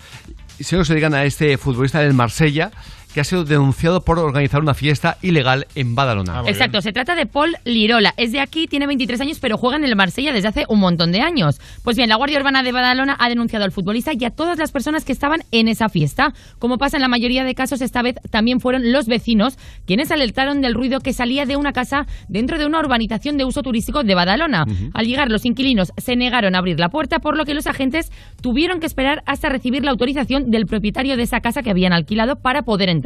Se 0.59 0.77
lo 0.77 0.85
se 0.85 0.95
digan 0.95 1.13
a 1.13 1.25
este 1.25 1.57
futbolista 1.57 1.99
del 1.99 2.13
Marsella 2.13 2.71
que 3.15 3.21
ha 3.21 3.23
sido 3.23 3.45
denunciado 3.45 4.01
por 4.01 4.19
organizar 4.19 4.61
una 4.61 4.73
fiesta 4.73 5.17
ilegal 5.21 5.67
en 5.73 5.95
Badalona. 5.95 6.43
Exacto, 6.47 6.81
se 6.81 6.91
trata 6.91 7.15
de 7.15 7.25
Paul 7.25 7.55
Lirola. 7.63 8.13
Es 8.17 8.33
de 8.33 8.41
aquí, 8.41 8.67
tiene 8.67 8.87
23 8.87 9.21
años, 9.21 9.39
pero 9.39 9.57
juega 9.57 9.77
en 9.77 9.85
el 9.85 9.95
Marsella 9.95 10.33
desde 10.33 10.49
hace 10.49 10.65
un 10.67 10.81
montón 10.81 11.13
de 11.13 11.21
años. 11.21 11.61
Pues 11.81 11.95
bien, 11.95 12.09
la 12.09 12.17
Guardia 12.17 12.39
Urbana 12.39 12.61
de 12.61 12.73
Badalona 12.73 13.15
ha 13.17 13.29
denunciado 13.29 13.63
al 13.63 13.71
futbolista 13.71 14.11
y 14.13 14.25
a 14.25 14.31
todas 14.31 14.57
las 14.57 14.73
personas 14.73 15.05
que 15.05 15.13
estaban 15.13 15.43
en 15.51 15.69
esa 15.69 15.87
fiesta. 15.87 16.33
Como 16.59 16.77
pasa 16.77 16.97
en 16.97 17.03
la 17.03 17.07
mayoría 17.07 17.45
de 17.45 17.55
casos, 17.55 17.79
esta 17.79 18.01
vez 18.01 18.15
también 18.31 18.59
fueron 18.59 18.91
los 18.91 19.07
vecinos 19.07 19.57
quienes 19.85 20.11
alertaron 20.11 20.59
del 20.59 20.73
ruido 20.73 20.99
que 20.99 21.13
salía 21.13 21.45
de 21.45 21.55
una 21.55 21.71
casa 21.71 22.07
dentro 22.27 22.57
de 22.57 22.65
una 22.65 22.79
urbanización 22.79 23.37
de 23.37 23.45
uso 23.45 23.63
turístico 23.63 24.03
de 24.03 24.13
Badalona. 24.13 24.65
Al 24.93 25.07
llegar, 25.07 25.31
los 25.31 25.45
inquilinos 25.45 25.93
se 25.95 26.17
negaron 26.17 26.53
a 26.53 26.57
abrir 26.57 26.81
la 26.81 26.89
puerta, 26.89 27.19
por 27.19 27.37
lo 27.37 27.45
que 27.45 27.53
los 27.53 27.65
agentes 27.65 28.11
tuvieron 28.41 28.81
que 28.81 28.87
esperar 28.87 29.23
hasta 29.25 29.47
recibir 29.47 29.85
la 29.85 29.91
autorización 29.91 30.51
del 30.51 30.65
propietario 30.65 31.15
de 31.15 31.23
esa 31.23 31.39
casa 31.39 31.63
que 31.63 31.69
habían 31.69 31.93
alquilado 31.93 32.35
para 32.35 32.63
poder 32.63 32.89
entrar. 32.89 33.04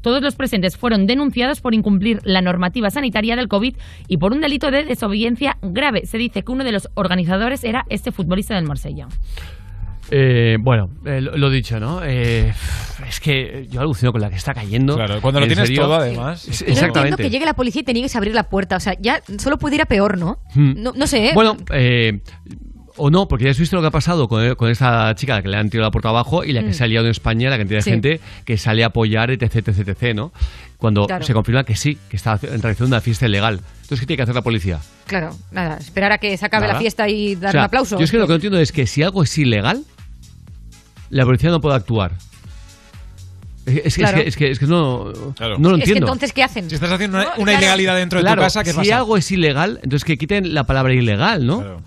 Todos 0.00 0.22
los 0.22 0.34
presentes 0.36 0.76
fueron 0.76 1.06
denunciados 1.06 1.60
por 1.60 1.74
incumplir 1.74 2.20
la 2.24 2.40
normativa 2.40 2.90
sanitaria 2.90 3.36
del 3.36 3.48
COVID 3.48 3.74
y 4.08 4.16
por 4.18 4.32
un 4.32 4.40
delito 4.40 4.70
de 4.70 4.84
desobediencia 4.84 5.56
grave. 5.62 6.06
Se 6.06 6.18
dice 6.18 6.42
que 6.42 6.52
uno 6.52 6.64
de 6.64 6.72
los 6.72 6.88
organizadores 6.94 7.64
era 7.64 7.84
este 7.88 8.12
futbolista 8.12 8.54
del 8.54 8.64
Marsella. 8.64 9.08
Eh, 10.10 10.56
bueno, 10.60 10.88
eh, 11.04 11.20
lo, 11.20 11.36
lo 11.36 11.50
dicho, 11.50 11.78
¿no? 11.78 12.00
Eh, 12.02 12.50
es 13.06 13.20
que 13.20 13.66
yo 13.70 13.80
alucino 13.82 14.10
con 14.10 14.22
la 14.22 14.30
que 14.30 14.36
está 14.36 14.54
cayendo. 14.54 14.94
Claro, 14.96 15.20
cuando 15.20 15.40
lo 15.40 15.44
En 15.44 15.50
tienes 15.50 15.66
serio. 15.68 15.82
todo, 15.82 15.96
además. 15.96 16.48
Es- 16.48 16.62
No 16.62 16.66
entiendo 16.68 16.72
Exactamente. 16.72 17.22
que 17.24 17.30
llegue 17.30 17.44
la 17.44 17.52
policía 17.54 17.82
y 17.82 17.84
te 17.84 17.92
niegues 17.92 18.14
a 18.14 18.18
abrir 18.18 18.34
la 18.34 18.44
puerta. 18.48 18.76
O 18.76 18.80
sea, 18.80 18.94
ya 18.98 19.20
solo 19.38 19.58
puede 19.58 19.74
ir 19.74 19.82
a 19.82 19.86
peor, 19.86 20.16
¿no? 20.16 20.38
Hmm. 20.54 20.82
No, 20.82 20.92
no 20.96 21.06
sé, 21.06 21.28
¿eh? 21.28 21.32
Bueno, 21.34 21.58
eh, 21.74 22.20
o 22.98 23.10
no, 23.10 23.26
porque 23.28 23.44
ya 23.44 23.50
has 23.50 23.58
visto 23.58 23.76
lo 23.76 23.82
que 23.82 23.88
ha 23.88 23.92
pasado 23.92 24.28
con, 24.28 24.54
con 24.56 24.70
esta 24.70 25.14
chica 25.14 25.34
a 25.34 25.36
la 25.36 25.42
que 25.42 25.48
le 25.48 25.56
han 25.56 25.70
tirado 25.70 25.86
la 25.88 25.90
puerta 25.90 26.08
abajo 26.10 26.44
y 26.44 26.52
la 26.52 26.62
que 26.62 26.68
Mm. 26.70 26.74
se 26.74 26.84
ha 26.84 26.86
liado 26.86 27.06
en 27.06 27.10
España, 27.12 27.48
la 27.50 27.56
cantidad 27.58 27.78
de 27.78 27.82
Sí. 27.82 27.90
gente 27.90 28.20
que 28.44 28.58
sale 28.58 28.84
a 28.84 28.88
apoyar, 28.88 29.30
etc, 29.30 29.56
etc, 29.68 29.88
etc, 29.88 30.14
¿no? 30.14 30.32
Cuando 30.76 31.06
Claro. 31.06 31.24
se 31.24 31.32
confirma 31.32 31.64
que 31.64 31.74
sí, 31.76 31.98
que 32.08 32.16
está 32.16 32.36
realizando 32.36 32.86
una 32.86 33.00
fiesta 33.00 33.26
ilegal. 33.26 33.60
Entonces, 33.82 34.00
¿qué 34.00 34.06
tiene 34.06 34.16
que 34.18 34.22
hacer 34.24 34.34
la 34.34 34.42
policía? 34.42 34.78
Claro, 35.06 35.30
nada, 35.50 35.76
esperar 35.78 36.12
a 36.12 36.18
que 36.18 36.36
se 36.36 36.44
acabe 36.46 36.62
Nada. 36.66 36.74
la 36.74 36.80
fiesta 36.80 37.08
y 37.08 37.34
dar 37.36 37.48
O 37.48 37.52
sea, 37.52 37.60
un 37.62 37.64
aplauso. 37.64 37.98
Yo 37.98 38.04
es 38.04 38.10
que 38.10 38.18
lo 38.18 38.26
que 38.26 38.30
no 38.32 38.34
entiendo 38.36 38.58
es 38.60 38.70
que 38.72 38.86
si 38.86 39.02
algo 39.02 39.22
es 39.22 39.36
ilegal, 39.38 39.82
la 41.10 41.24
policía 41.24 41.50
no 41.50 41.60
puede 41.60 41.76
actuar. 41.76 42.12
Es, 43.66 43.96
que- 43.96 44.00
Claro. 44.00 44.18
es 44.18 44.22
que, 44.24 44.28
es 44.28 44.36
que, 44.36 44.50
es 44.52 44.58
que 44.60 44.66
no, 44.66 45.04
no 45.06 45.12
lo 45.12 45.14
Es 45.16 45.36
que 45.36 45.90
entiendo. 45.90 46.06
entonces, 46.06 46.32
¿qué 46.32 46.42
hacen? 46.42 46.68
Si 46.70 46.74
estás 46.76 46.90
haciendo 46.90 47.18
una, 47.18 47.26
No, 47.26 47.30
una 47.36 47.44
claro. 47.52 47.58
ilegalidad 47.58 47.96
dentro 47.96 48.18
de 48.18 48.22
Claro, 48.22 48.40
tu 48.40 48.46
casa, 48.46 48.64
¿qué 48.64 48.70
si 48.70 48.76
pasa? 48.76 48.96
algo 48.96 49.16
es 49.18 49.30
ilegal, 49.30 49.80
entonces 49.82 50.04
que 50.06 50.16
quiten 50.16 50.54
la 50.54 50.64
palabra 50.64 50.94
ilegal, 50.94 51.46
¿no? 51.46 51.82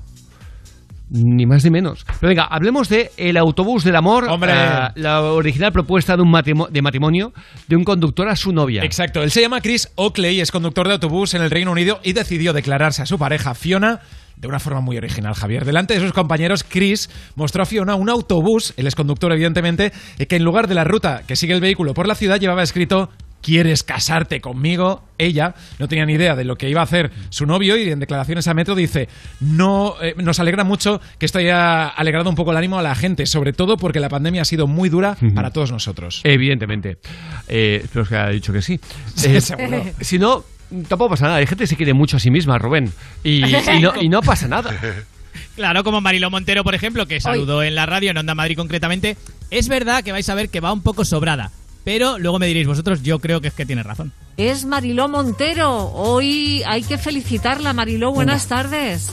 Ni 1.14 1.46
más 1.46 1.64
ni 1.66 1.70
menos. 1.72 2.06
Pero 2.06 2.30
venga, 2.30 2.46
hablemos 2.46 2.88
de 2.88 3.12
El 3.18 3.36
autobús 3.36 3.84
del 3.84 3.98
amor, 3.98 4.30
Hombre. 4.30 4.54
eh, 4.54 4.88
la 4.96 5.22
original 5.22 5.74
propuesta 5.74 6.16
de 6.16 6.22
un 6.22 6.32
de 6.72 6.82
matrimonio 6.82 7.34
de 7.68 7.76
un 7.76 7.84
conductor 7.84 8.30
a 8.30 8.36
su 8.38 8.54
novia. 8.54 8.82
Exacto, 8.84 9.22
él 9.22 9.30
se 9.30 9.42
llama 9.42 9.60
Chris 9.60 9.90
Oakley, 9.96 10.40
es 10.40 10.52
conductor 10.52 10.88
de 10.88 10.94
autobús 10.94 11.34
en 11.34 11.42
el 11.42 11.52
Reino 11.52 11.74
Unido 11.74 12.00
y 12.02 12.14
decidió 12.14 12.54
declararse 12.54 13.02
a 13.02 13.06
su 13.06 13.20
pareja 13.20 13.54
Fiona 13.56 14.00
de 14.38 14.48
una 14.48 14.60
forma 14.60 14.80
muy 14.80 14.98
original, 14.98 15.34
Javier. 15.34 15.66
Delante 15.66 15.94
de 15.94 16.00
sus 16.00 16.14
compañeros, 16.14 16.64
Chris 16.64 17.10
mostró 17.36 17.64
a 17.64 17.66
Fiona 17.66 17.96
un 17.96 18.10
autobús, 18.10 18.74
él 18.78 18.88
es 18.88 18.96
conductor 18.96 19.34
evidentemente, 19.34 19.92
eh, 20.18 20.26
que 20.28 20.38
en 20.38 20.46
lugar 20.46 20.68
de 20.70 20.76
la 20.76 20.86
ruta 20.86 21.24
que 21.28 21.36
sigue 21.36 21.54
el 21.54 21.62
vehículo 21.62 21.94
por 21.94 22.08
la 22.08 22.16
ciudad 22.16 22.40
llevaba 22.40 22.64
escrito 22.64 23.10
¿Quieres 23.42 23.84
casarte 23.84 24.42
conmigo? 24.42 25.04
Ella 25.18 25.56
no 25.80 25.88
tenía 25.88 26.06
ni 26.06 26.14
idea 26.14 26.36
de 26.36 26.44
lo 26.44 26.58
que 26.58 26.70
iba 26.70 26.82
a 26.82 26.84
hacer 26.84 27.12
su 27.30 27.46
novio 27.46 27.78
y 27.78 27.90
en 27.90 28.00
declaraciones 28.00 28.48
a 28.48 28.54
Metro 28.54 28.76
dice, 28.76 29.10
no, 29.40 29.96
eh, 30.02 30.16
nos 30.18 30.40
alegra 30.40 30.64
mucho 30.64 31.02
que 31.18 31.26
esto 31.26 31.40
haya 31.40 31.88
alegrado 31.88 32.30
un 32.30 32.36
poco 32.36 32.52
el 32.52 32.58
ánimo 32.58 32.80
a 32.80 32.82
la 32.82 32.96
gente, 32.96 33.26
sobre 33.26 33.54
todo 33.54 33.78
porque 33.78 34.00
la 34.00 34.10
pandemia 34.10 34.44
ha 34.44 34.46
sido 34.46 34.68
muy 34.68 34.90
dura 34.90 35.18
para 35.36 35.52
todos 35.52 35.72
nosotros. 35.72 36.22
Evidentemente. 36.24 36.98
Eh, 37.48 37.82
espero 37.84 38.06
que 38.06 38.16
haya 38.16 38.30
dicho 38.30 38.54
que 38.54 38.62
sí. 38.62 38.80
Eh, 39.26 39.42
seguro. 39.42 39.84
Si 40.02 40.20
no, 40.20 40.44
tampoco 40.88 41.12
pasa 41.12 41.26
nada. 41.26 41.38
Hay 41.38 41.48
gente 41.48 41.64
que 41.64 41.68
se 41.68 41.76
quiere 41.76 41.94
mucho 41.94 42.18
a 42.18 42.20
sí 42.20 42.32
misma, 42.32 42.58
Rubén. 42.58 42.92
Y, 43.24 43.44
y 43.46 43.82
no, 43.82 43.94
y 44.00 44.10
no 44.10 44.22
pasa 44.22 44.48
nada. 44.48 44.72
Claro, 45.56 45.84
como 45.84 46.02
Mariló 46.02 46.30
Montero, 46.30 46.64
por 46.64 46.76
ejemplo, 46.76 47.06
que 47.08 47.20
saludó 47.20 47.64
en 47.64 47.76
la 47.76 47.86
radio, 47.86 48.12
en 48.12 48.18
Onda 48.18 48.36
Madrid 48.36 48.56
concretamente. 48.56 49.18
Es 49.50 49.68
verdad 49.68 50.04
que 50.04 50.12
vais 50.12 50.28
a 50.30 50.36
ver 50.36 50.50
que 50.50 50.60
va 50.60 50.72
un 50.74 50.82
poco 50.82 51.06
sobrada. 51.06 51.52
Pero 51.84 52.20
luego 52.20 52.38
me 52.40 52.48
diréis 52.48 52.68
vosotros, 52.68 53.02
yo 53.02 53.20
creo 53.20 53.42
que 53.42 53.48
es 53.48 53.54
que 53.54 53.66
tiene 53.66 53.84
razón. 53.84 54.12
Es 54.38 54.66
Mariló 54.66 55.10
Montero. 55.10 55.86
Hoy 55.94 56.62
hay 56.68 56.84
que 56.84 56.98
felicitarla, 56.98 57.74
Mariló. 57.74 58.12
Buenas 58.12 58.48
tardes. 58.48 59.12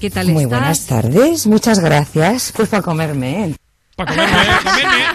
¿Qué 0.00 0.10
tal 0.10 0.28
Muy 0.28 0.44
estás? 0.44 0.58
buenas 0.58 0.86
tardes, 0.86 1.46
muchas 1.46 1.78
gracias. 1.78 2.52
Pues 2.56 2.68
para 2.68 2.82
comerme. 2.82 3.54
Para 3.96 4.14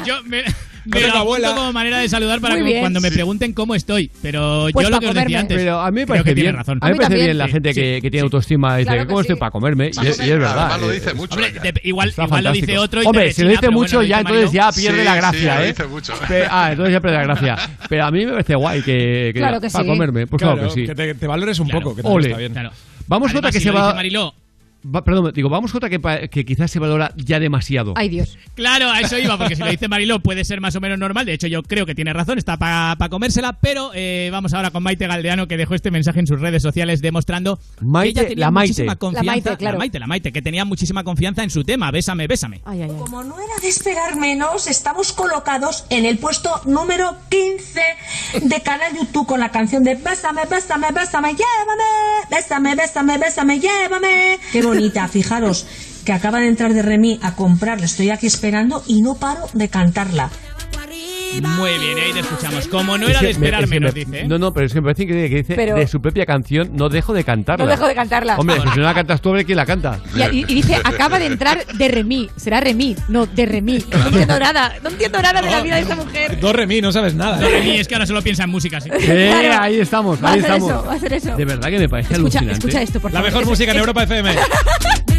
Yo 0.06 0.22
me, 0.24 0.44
me 0.86 1.02
lo 1.08 1.14
abuela. 1.14 1.54
como 1.56 1.74
manera 1.74 2.00
de 2.00 2.10
saludar 2.10 2.40
para 2.42 2.56
que 2.64 2.80
cuando 2.80 3.02
me 3.02 3.12
pregunten 3.12 3.54
cómo 3.54 3.76
estoy. 3.76 4.12
Pero 4.22 4.68
Pues 4.72 4.86
yo 4.86 4.90
lo 4.90 4.96
pa' 4.98 5.00
que 5.02 5.08
os 5.08 5.16
decía 5.16 5.40
antes. 5.40 5.58
Pero 5.58 5.80
a 5.82 5.92
mí 5.92 6.02
me 6.02 6.08
parece 6.08 6.24
que 6.26 6.36
tiene 6.36 6.50
bien. 6.50 6.56
razón. 6.56 6.80
A 6.82 6.86
mí 6.88 6.92
me 6.94 6.98
parece 6.98 7.24
bien 7.24 7.38
la 7.38 7.48
gente 7.48 7.74
sí, 7.74 7.82
que, 7.82 7.94
que 8.02 8.12
tiene 8.12 8.20
sí. 8.22 8.24
autoestima 8.26 8.78
dice, 8.78 8.88
Claro 8.88 9.02
que 9.02 9.08
¿cómo 9.08 9.22
estoy 9.22 9.36
para 9.36 9.52
comerme? 9.52 9.92
Y, 10.02 10.08
es- 10.08 10.20
y 10.20 10.24
es 10.24 10.40
verdad. 10.40 10.58
Además 10.60 10.82
lo 10.82 10.92
eh, 10.92 10.94
dice 10.96 11.14
mucho. 11.14 11.34
Hombre, 11.36 11.52
de- 11.52 11.82
igual, 11.84 12.14
lo 12.42 12.52
dice 12.52 12.78
otro 12.78 13.04
y 13.04 13.06
Hombre, 13.06 13.34
si 13.34 13.44
lo 13.44 13.50
dice 13.50 13.70
mucho, 13.70 13.98
bueno, 13.98 14.10
ya 14.10 14.22
lo 14.22 14.30
entonces 14.30 14.52
ya 14.52 14.72
pierde 14.72 15.04
la 15.04 15.16
gracia, 15.16 15.56
lo 15.56 15.64
¿eh? 15.64 15.68
dice 15.68 15.86
mucho. 15.86 16.14
Pe- 16.28 16.46
ah, 16.50 16.70
entonces 16.72 16.94
ya 16.94 17.00
pierde 17.02 17.18
la 17.18 17.24
gracia. 17.24 17.56
Pero 17.90 18.06
a 18.06 18.12
mí 18.12 18.26
me 18.26 18.32
parece 18.32 18.56
guay 18.56 18.82
que, 18.82 19.34
para 19.72 19.86
comerme. 19.86 20.28
Pues 20.28 20.42
claro, 20.42 20.64
que 20.68 20.70
sí. 20.70 20.86
que 20.86 21.16
te- 21.16 21.28
valores 21.28 21.60
un 21.60 21.70
poco, 21.70 21.96
que 21.96 22.02
está 22.02 22.38
bien. 22.38 22.54
Vamos 23.08 23.32
con 23.32 23.38
otra 23.40 23.52
que 23.52 23.60
se 23.60 23.72
lo 23.72 23.76
va... 23.76 23.96
Va- 24.86 25.04
Perdón, 25.04 25.32
digo, 25.34 25.50
vamos 25.50 25.72
con 25.72 25.80
otra 25.80 25.90
que, 25.90 26.00
pa- 26.00 26.28
que 26.28 26.46
quizás 26.46 26.70
se 26.70 26.80
valora 26.80 27.12
ya 27.16 27.40
demasiado. 27.40 27.94
Ay, 27.96 28.10
Dios. 28.10 28.38
Claro, 28.56 28.90
a 28.92 29.00
eso 29.02 29.18
iba, 29.18 29.38
porque 29.38 29.56
si 29.56 29.62
lo 29.64 29.70
dice 29.70 29.88
Mariló 29.88 30.20
puede 30.20 30.46
ser 30.46 30.62
más 30.62 30.76
o 30.76 30.82
menos 30.82 31.00
normal. 31.00 31.26
De 31.26 31.34
hecho, 31.34 31.48
yo 31.48 31.64
creo 31.64 31.86
que 31.86 31.96
tiene 31.96 32.14
razón, 32.14 32.38
está 32.38 32.58
para 32.58 32.96
comérsela. 33.10 33.54
Pero 33.62 33.92
eh, 33.94 34.30
vamos 34.32 34.54
ahora 34.54 34.72
con 34.72 34.84
Maite 34.84 35.08
Galdeano, 35.08 35.48
que 35.48 35.58
dejó 35.58 35.76
este 35.76 35.92
mensaje 35.92 36.20
en 36.20 36.28
sus 36.28 36.40
redes 36.40 36.62
sociales 36.62 37.02
demostrando 37.02 37.60
Maite, 37.82 38.14
que 38.14 38.20
ella 38.22 38.30
tenía 38.30 38.46
la 38.46 38.52
Maite. 38.52 38.70
muchísima 38.72 38.92
La 38.94 38.96
confianza. 39.00 39.32
Maite, 39.32 39.58
claro. 39.58 39.74
la 39.76 39.80
Maite, 39.80 40.00
la 40.00 40.08
Maite, 40.08 40.32
que 40.32 40.42
tenía 40.42 40.66
muchísima 40.66 41.04
confianza 41.04 41.44
en 41.44 41.50
su 41.50 41.64
tema. 41.64 41.90
Bésame, 41.92 42.28
bésame. 42.28 42.62
Como 42.62 43.24
no 43.24 43.36
era 43.40 43.62
de 43.62 43.68
esperar 43.70 44.16
menos, 44.18 44.68
estamos 44.68 45.14
colocados 45.14 45.86
en 45.90 46.06
el 46.06 46.18
puesto 46.20 46.50
número 46.66 47.16
15 47.30 47.82
de 48.42 48.62
canal 48.62 48.94
YouTube 48.96 49.26
con 49.28 49.40
la 49.40 49.50
canción 49.50 49.84
de 49.84 49.96
Bésame, 49.96 50.42
bésame, 50.50 50.88
bésame, 50.92 51.30
llévame, 51.30 52.30
bésame, 52.30 52.76
bésame, 52.76 53.18
bésame, 53.18 53.60
llévame. 53.60 54.40
Qué 54.52 54.62
fijaros 55.08 55.66
que 56.06 56.14
acaba 56.14 56.40
de 56.40 56.48
entrar 56.48 56.74
de 56.74 56.82
Remy 56.82 57.20
a 57.22 57.36
comprarla, 57.36 57.86
estoy 57.86 58.10
aquí 58.10 58.28
esperando 58.28 58.84
y 58.88 59.02
no 59.02 59.16
paro 59.16 59.48
de 59.54 59.70
cantarla. 59.70 60.30
Muy 61.42 61.72
bien, 61.80 61.98
ahí 61.98 62.14
te 62.14 62.20
escuchamos. 62.20 62.68
Como 62.68 62.98
no 62.98 63.06
Es 63.06 63.12
era 63.12 63.20
que 63.20 63.26
de 63.28 63.34
me- 63.34 63.46
esperar 63.46 63.64
es 63.64 63.70
que 63.70 63.76
menos, 63.80 63.94
me- 63.94 64.00
dice. 64.06 64.20
¿eh? 64.22 64.28
No, 64.28 64.38
no, 64.38 64.54
pero 64.54 64.66
es 64.66 64.74
que 64.74 64.80
me 64.82 64.86
parece 64.86 65.04
increíble 65.04 65.30
que 65.30 65.36
dice 65.38 65.56
Pero- 65.56 65.76
de 65.76 65.88
su 65.88 66.02
propia 66.02 66.26
canción, 66.26 66.70
no 66.74 66.90
dejo 66.90 67.14
de 67.14 67.24
cantarla. 67.24 67.66
No 67.66 67.70
dejo 67.72 67.88
de 67.88 67.96
cantarla. 67.96 68.38
Hombre, 68.38 68.56
pues 68.58 68.70
si 68.74 68.80
no 68.80 68.86
la 68.86 68.94
cantas 68.94 69.22
tú, 69.22 69.30
a 69.30 69.34
ver 69.34 69.46
quién 69.46 69.58
la 69.58 69.66
canta. 69.66 70.00
Y, 70.16 70.22
y- 70.40 70.46
y 70.48 70.56
dice, 70.56 70.76
acaba 70.84 71.20
de 71.20 71.26
entrar 71.28 71.66
de 71.66 71.88
Remy. 71.88 72.30
Será 72.36 72.62
Remy, 72.62 72.96
no 73.10 73.26
de 73.26 73.46
Remy. 73.46 73.84
No 73.92 74.08
entiendo 74.08 74.40
nada. 74.40 74.74
No 74.84 74.90
entiendo 74.90 75.22
nada 75.22 75.42
de 75.42 75.50
la 75.52 75.62
vida 75.62 75.76
de 75.76 75.82
esta 75.82 75.96
mujer. 75.96 76.40
Do, 76.40 76.54
re, 76.54 76.68
mi, 76.68 76.82
no 76.82 76.92
sabes 76.92 77.16
nada. 77.16 77.38
No, 77.40 77.48
Remy, 77.50 77.78
es 77.80 77.88
que 77.88 77.96
ahora 77.96 78.06
solo 78.06 78.22
piensa 78.22 78.44
en 78.44 78.50
música, 78.50 78.80
sí. 78.80 78.90
Eh, 78.94 79.52
ahí 79.60 79.80
estamos, 79.80 80.24
Va 80.24 80.30
a 80.30 80.34
ahí 80.34 80.40
hacer 80.40 80.52
estamos. 80.52 80.72
eso, 80.72 80.86
va 80.86 80.94
a 80.94 80.96
hacer 80.96 81.14
eso. 81.14 81.36
De 81.36 81.46
verdad 81.46 81.70
que 81.70 81.80
me 81.80 81.90
parece 81.90 82.14
Escucha, 82.14 82.40
alucinante. 82.40 82.54
escucha 82.68 82.82
esto, 82.82 83.00
por 83.00 83.12
La 83.12 83.20
favor. 83.20 83.30
mejor 83.32 83.44
Es- 83.44 83.50
música 83.50 83.72
en 83.72 83.78
es- 83.78 83.82
Europa 83.82 84.04
FM. 84.04 84.36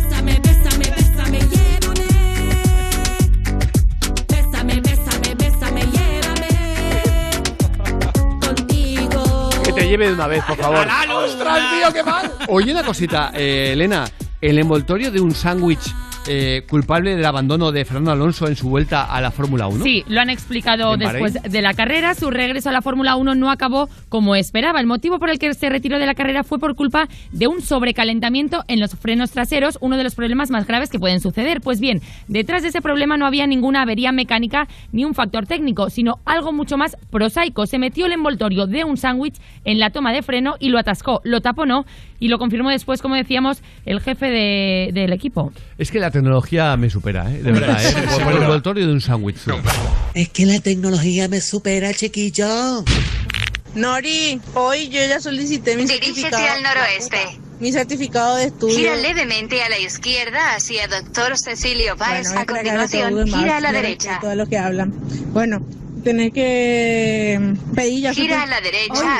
Lleve 9.89 10.08
de 10.08 10.15
una 10.15 10.26
vez, 10.26 10.42
por 10.44 10.56
favor. 10.56 10.86
¡Ostras, 11.15 11.58
tío, 11.78 11.92
qué 11.92 12.02
mal! 12.02 12.32
Oye, 12.48 12.73
una 12.73 12.82
cosita, 12.82 13.31
eh, 13.34 13.70
Elena. 13.73 14.05
El 14.40 14.58
envoltorio 14.58 15.10
de 15.10 15.20
un 15.20 15.32
sándwich 15.34 15.94
eh, 16.28 16.62
culpable 16.68 17.14
del 17.16 17.24
abandono 17.24 17.72
de 17.72 17.84
Fernando 17.84 18.12
Alonso 18.12 18.46
en 18.48 18.56
su 18.56 18.68
vuelta 18.68 19.05
a 19.05 19.20
la 19.20 19.30
Fórmula 19.30 19.66
1. 19.68 19.84
Sí, 19.84 20.05
lo 20.08 20.20
han 20.20 20.30
explicado 20.30 20.94
¿En 20.94 21.00
después 21.00 21.34
de 21.42 21.62
la 21.62 21.74
carrera. 21.74 22.14
Su 22.14 22.30
regreso 22.30 22.68
a 22.68 22.72
la 22.72 22.82
Fórmula 22.82 23.16
1 23.16 23.34
no 23.34 23.50
acabó 23.50 23.88
como 24.08 24.34
esperaba. 24.36 24.80
El 24.80 24.86
motivo 24.86 25.18
por 25.18 25.30
el 25.30 25.38
que 25.38 25.52
se 25.55 25.68
retiró 25.68 25.98
de 25.98 26.06
la 26.06 26.14
carrera 26.14 26.44
fue 26.44 26.58
por 26.58 26.74
culpa 26.74 27.08
de 27.32 27.46
un 27.46 27.60
sobrecalentamiento 27.62 28.64
en 28.68 28.80
los 28.80 28.94
frenos 28.96 29.30
traseros, 29.30 29.78
uno 29.80 29.96
de 29.96 30.05
los 30.05 30.14
problemas 30.14 30.50
más 30.50 30.66
graves 30.66 30.90
que 30.90 30.98
pueden 30.98 31.20
suceder. 31.20 31.60
Pues 31.60 31.80
bien, 31.80 32.00
detrás 32.28 32.62
de 32.62 32.68
ese 32.68 32.82
problema 32.82 33.16
no 33.16 33.26
había 33.26 33.46
ninguna 33.46 33.82
avería 33.82 34.12
mecánica 34.12 34.68
ni 34.92 35.05
un 35.05 35.14
factor 35.14 35.46
técnico, 35.46 35.90
sino 35.90 36.18
algo 36.24 36.52
mucho 36.52 36.76
más 36.76 36.96
prosaico. 37.10 37.66
Se 37.66 37.78
metió 37.78 38.06
el 38.06 38.12
envoltorio 38.12 38.66
de 38.66 38.84
un 38.84 38.96
sándwich 38.96 39.36
en 39.64 39.78
la 39.78 39.90
toma 39.90 40.12
de 40.12 40.22
freno 40.22 40.56
y 40.58 40.68
lo 40.68 40.78
atascó, 40.78 41.20
lo 41.24 41.40
taponó 41.40 41.86
y 42.18 42.28
lo 42.28 42.38
confirmó 42.38 42.70
después, 42.70 43.02
como 43.02 43.14
decíamos, 43.14 43.62
el 43.84 44.00
jefe 44.00 44.26
de- 44.30 44.90
del 44.92 45.12
equipo. 45.12 45.52
Es 45.78 45.90
que 45.90 46.00
la 46.00 46.10
tecnología 46.20 46.76
me 46.76 46.88
supera, 46.90 47.30
¿eh? 47.30 47.42
De 47.42 47.52
verdad, 47.52 47.84
¿eh? 47.84 48.06
Por- 48.10 48.22
Por 48.24 48.32
el 48.34 48.42
envoltorio 48.42 48.86
de 48.86 48.92
un 48.92 49.00
sándwich. 49.00 49.36
Es 50.14 50.28
que 50.30 50.46
la 50.46 50.60
tecnología 50.60 51.28
me 51.28 51.40
supera, 51.40 51.92
chiquillo. 51.94 52.84
Nori, 53.74 54.40
hoy 54.54 54.88
yo 54.88 55.00
ya 55.06 55.20
solicité 55.20 55.76
mi 55.76 55.82
Dirígete 55.84 56.14
certificado. 56.30 56.46
al 56.52 56.62
noroeste. 56.62 57.18
Mi 57.60 57.72
certificado 57.72 58.36
de 58.36 58.44
estudio. 58.46 58.74
Gira 58.76 58.96
levemente 58.96 59.62
a 59.62 59.68
la 59.68 59.78
izquierda 59.78 60.54
hacia 60.54 60.88
Doctor 60.88 61.38
Cecilio 61.38 61.96
Páez. 61.96 62.28
Bueno, 62.28 62.40
a 62.40 62.46
continuación, 62.46 63.26
gira 63.26 63.56
a 63.58 63.60
la 63.60 63.72
derecha. 63.72 64.10
respeto 64.10 64.30
a 64.30 64.34
lo 64.34 64.46
que 64.46 64.58
hablan. 64.58 64.92
Bueno, 65.32 65.60
tenés 66.07 66.33
que 66.33 67.36
mm, 67.41 67.75
pedir 67.75 68.02
ya. 68.02 68.15
Gira 68.15 68.43
a 68.44 68.47
la 68.47 68.60
derecha. 68.60 69.18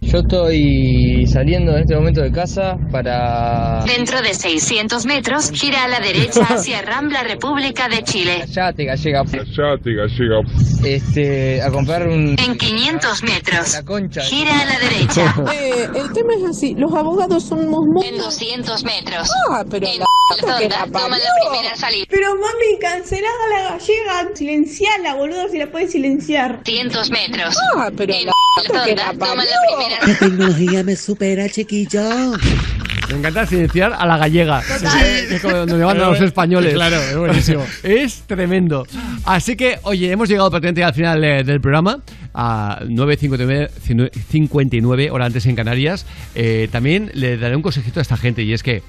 Yo 0.00 0.18
estoy 0.18 1.24
saliendo 1.28 1.72
en 1.76 1.82
este 1.82 1.94
momento 1.94 2.20
de 2.20 2.32
casa 2.32 2.76
para... 2.90 3.84
Dentro 3.84 4.20
de 4.20 4.34
600 4.34 5.06
metros, 5.06 5.52
gira 5.52 5.84
a 5.84 5.88
la 5.88 6.00
derecha 6.00 6.42
hacia 6.50 6.82
Rambla 6.82 7.22
República 7.22 7.88
de 7.88 8.02
Chile. 8.02 8.44
Callate, 8.52 8.86
gallega. 8.86 9.22
Callate, 9.24 9.94
gallega. 9.94 10.40
Este, 10.84 11.62
a 11.62 11.70
comprar 11.70 12.08
un... 12.08 12.36
En 12.38 12.58
500 12.58 13.22
metros, 13.22 13.80
gira 14.28 14.60
a 14.60 14.64
la 14.64 14.78
derecha. 14.80 15.34
Eh, 15.58 15.88
el 15.94 16.12
tema 16.12 16.34
es 16.34 16.44
así, 16.50 16.74
los 16.74 16.92
abogados 16.92 17.44
somos 17.44 17.80
muy... 17.86 18.06
En 18.06 18.18
200 18.18 18.84
metros. 18.84 19.28
Ah, 19.50 19.64
pero 19.68 19.86
En 19.86 19.98
la 19.98 20.04
la 20.46 20.60
la 20.60 20.86
toma 20.86 21.18
la 21.18 21.30
primera 21.40 21.76
salida. 21.76 22.04
Pero 22.10 22.34
mami, 22.34 22.78
cancelada 22.80 23.48
la 23.50 23.70
gallega, 23.70 24.34
silenciala, 24.34 25.14
boludo, 25.14 25.48
si 25.48 25.58
la 25.58 25.67
puedes 25.68 25.92
silenciar. 25.92 26.58
200 26.64 27.10
metros. 27.10 27.56
Ah, 27.76 27.90
pero 27.96 28.12
En 28.14 28.26
la 28.26 28.32
toma 29.12 29.44
la 29.44 29.56
primera 29.68 30.06
La 30.06 30.18
tecnología 30.18 30.82
me 30.82 30.96
supera, 30.96 31.48
chiquillo. 31.48 32.32
Me 33.08 33.16
encanta 33.16 33.46
silenciar 33.46 33.94
a 33.98 34.04
la 34.06 34.18
gallega. 34.18 34.62
Que 34.62 35.34
es 35.36 35.40
como 35.40 35.56
donde 35.56 35.74
me 35.74 35.84
mandan 35.84 36.10
los 36.10 36.20
españoles. 36.20 36.74
Claro, 36.74 36.96
es 36.96 37.16
buenísimo. 37.16 37.64
Es 37.82 38.22
tremendo. 38.26 38.86
Así 39.24 39.56
que, 39.56 39.78
oye, 39.82 40.10
hemos 40.10 40.28
llegado 40.28 40.50
prácticamente 40.50 40.84
al 40.84 40.94
final 40.94 41.24
eh, 41.24 41.42
del 41.42 41.60
programa. 41.60 42.00
A 42.34 42.80
9.59 42.84 44.10
59 44.28 45.10
hora 45.10 45.24
antes 45.24 45.46
en 45.46 45.56
Canarias. 45.56 46.06
Eh, 46.34 46.68
también 46.70 47.10
le 47.14 47.36
daré 47.38 47.56
un 47.56 47.62
consejito 47.62 48.00
a 48.00 48.02
esta 48.02 48.16
gente 48.16 48.42
y 48.42 48.52
es 48.52 48.62
que 48.62 48.82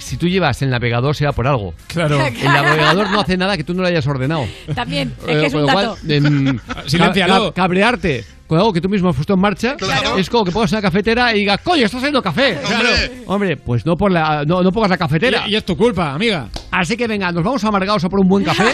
si 0.00 0.16
tú 0.16 0.28
llevas 0.28 0.60
el 0.62 0.70
navegador 0.70 1.14
será 1.14 1.32
por 1.32 1.46
algo. 1.46 1.74
Claro. 1.86 2.20
El 2.26 2.44
navegador 2.44 3.10
no 3.10 3.20
hace 3.20 3.36
nada 3.36 3.56
que 3.56 3.64
tú 3.64 3.74
no 3.74 3.82
lo 3.82 3.88
hayas 3.88 4.06
ordenado. 4.06 4.44
También, 4.74 5.12
es 5.26 5.36
Eh, 5.36 5.40
que 5.40 5.46
es 5.46 5.52
con 5.52 5.60
un 5.62 5.66
lo 5.68 5.72
cual, 5.72 5.86
dato. 5.86 5.98
em, 6.08 6.58
Siléncialo. 6.86 7.52
ca- 7.52 7.62
cabrearte 7.62 8.24
con 8.46 8.58
algo 8.58 8.72
que 8.72 8.80
tú 8.80 8.88
mismo 8.88 9.10
has 9.10 9.14
puesto 9.14 9.34
en 9.34 9.40
marcha 9.40 9.76
Claro. 9.76 10.16
es 10.18 10.28
como 10.28 10.44
que 10.44 10.50
pongas 10.50 10.72
una 10.72 10.82
cafetera 10.82 11.32
y 11.36 11.40
digas, 11.40 11.60
coño, 11.62 11.84
está 11.86 11.98
haciendo 11.98 12.20
café. 12.20 12.58
Claro. 12.66 12.88
Hombre, 13.26 13.56
pues 13.56 13.86
no, 13.86 13.96
por 13.96 14.10
la, 14.10 14.44
no, 14.44 14.62
no 14.62 14.72
pongas 14.72 14.90
la 14.90 14.98
cafetera. 14.98 15.44
Y, 15.46 15.52
y 15.52 15.56
es 15.56 15.64
tu 15.64 15.76
culpa, 15.76 16.12
amiga. 16.14 16.48
Así 16.72 16.96
que 16.96 17.06
venga, 17.06 17.30
nos 17.30 17.44
vamos 17.44 17.62
amargados 17.62 18.02
a 18.04 18.08
por 18.08 18.18
un 18.18 18.28
buen 18.28 18.44
café. 18.44 18.64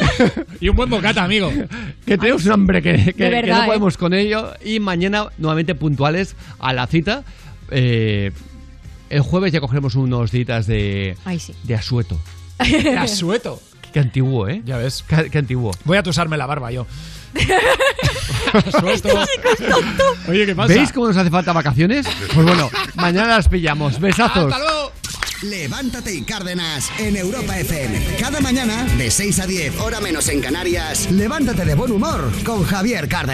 y 0.60 0.68
un 0.68 0.74
buen 0.76 0.90
bocata, 0.90 1.22
amigo. 1.24 1.52
Que 2.04 2.18
tenemos 2.18 2.44
un 2.46 2.52
hambre 2.52 2.82
que, 2.82 2.96
que- 3.04 3.12
que 3.14 3.28
verdad, 3.30 3.58
no 3.58 3.62
¿eh? 3.62 3.66
podemos 3.66 3.96
con 3.96 4.12
ello. 4.12 4.50
Y 4.64 4.80
mañana, 4.80 5.26
nuevamente 5.38 5.76
puntuales 5.76 6.34
a 6.58 6.72
la 6.72 6.86
cita. 6.88 7.22
Eh, 7.70 8.32
el 9.12 9.20
jueves 9.20 9.52
ya 9.52 9.60
cogeremos 9.60 9.94
unos 9.94 10.30
días 10.30 10.66
de, 10.66 11.16
Ay, 11.24 11.38
sí. 11.38 11.54
de 11.62 11.74
asueto. 11.74 12.18
Asueto. 12.98 13.60
Qué 13.92 14.00
antiguo, 14.00 14.48
¿eh? 14.48 14.62
Ya 14.64 14.78
ves. 14.78 15.04
Qué, 15.06 15.28
qué 15.30 15.38
antiguo. 15.38 15.72
Voy 15.84 15.98
a 15.98 16.02
tusarme 16.02 16.38
la 16.38 16.46
barba 16.46 16.72
yo. 16.72 16.86
Asueto. 18.52 19.08
Oye, 20.28 20.46
¿qué 20.46 20.54
pasa? 20.54 20.72
¿Veis 20.74 20.92
cómo 20.92 21.08
nos 21.08 21.16
hace 21.16 21.30
falta 21.30 21.52
vacaciones? 21.52 22.06
Pues 22.34 22.46
bueno, 22.46 22.70
mañana 22.94 23.36
las 23.36 23.48
pillamos. 23.48 24.00
Besazos. 24.00 24.54
Levántate 25.42 26.14
y 26.14 26.22
Cárdenas 26.22 26.88
en 26.98 27.16
Europa 27.16 27.58
FM. 27.58 28.16
Cada 28.20 28.40
mañana, 28.40 28.84
de 28.96 29.10
6 29.10 29.40
a 29.40 29.46
10, 29.46 29.76
hora 29.80 30.00
menos 30.00 30.28
en 30.28 30.40
Canarias, 30.40 31.10
levántate 31.10 31.64
de 31.64 31.74
buen 31.74 31.90
humor 31.90 32.30
con 32.44 32.62
Javier 32.64 33.08
Cárdenas. 33.08 33.30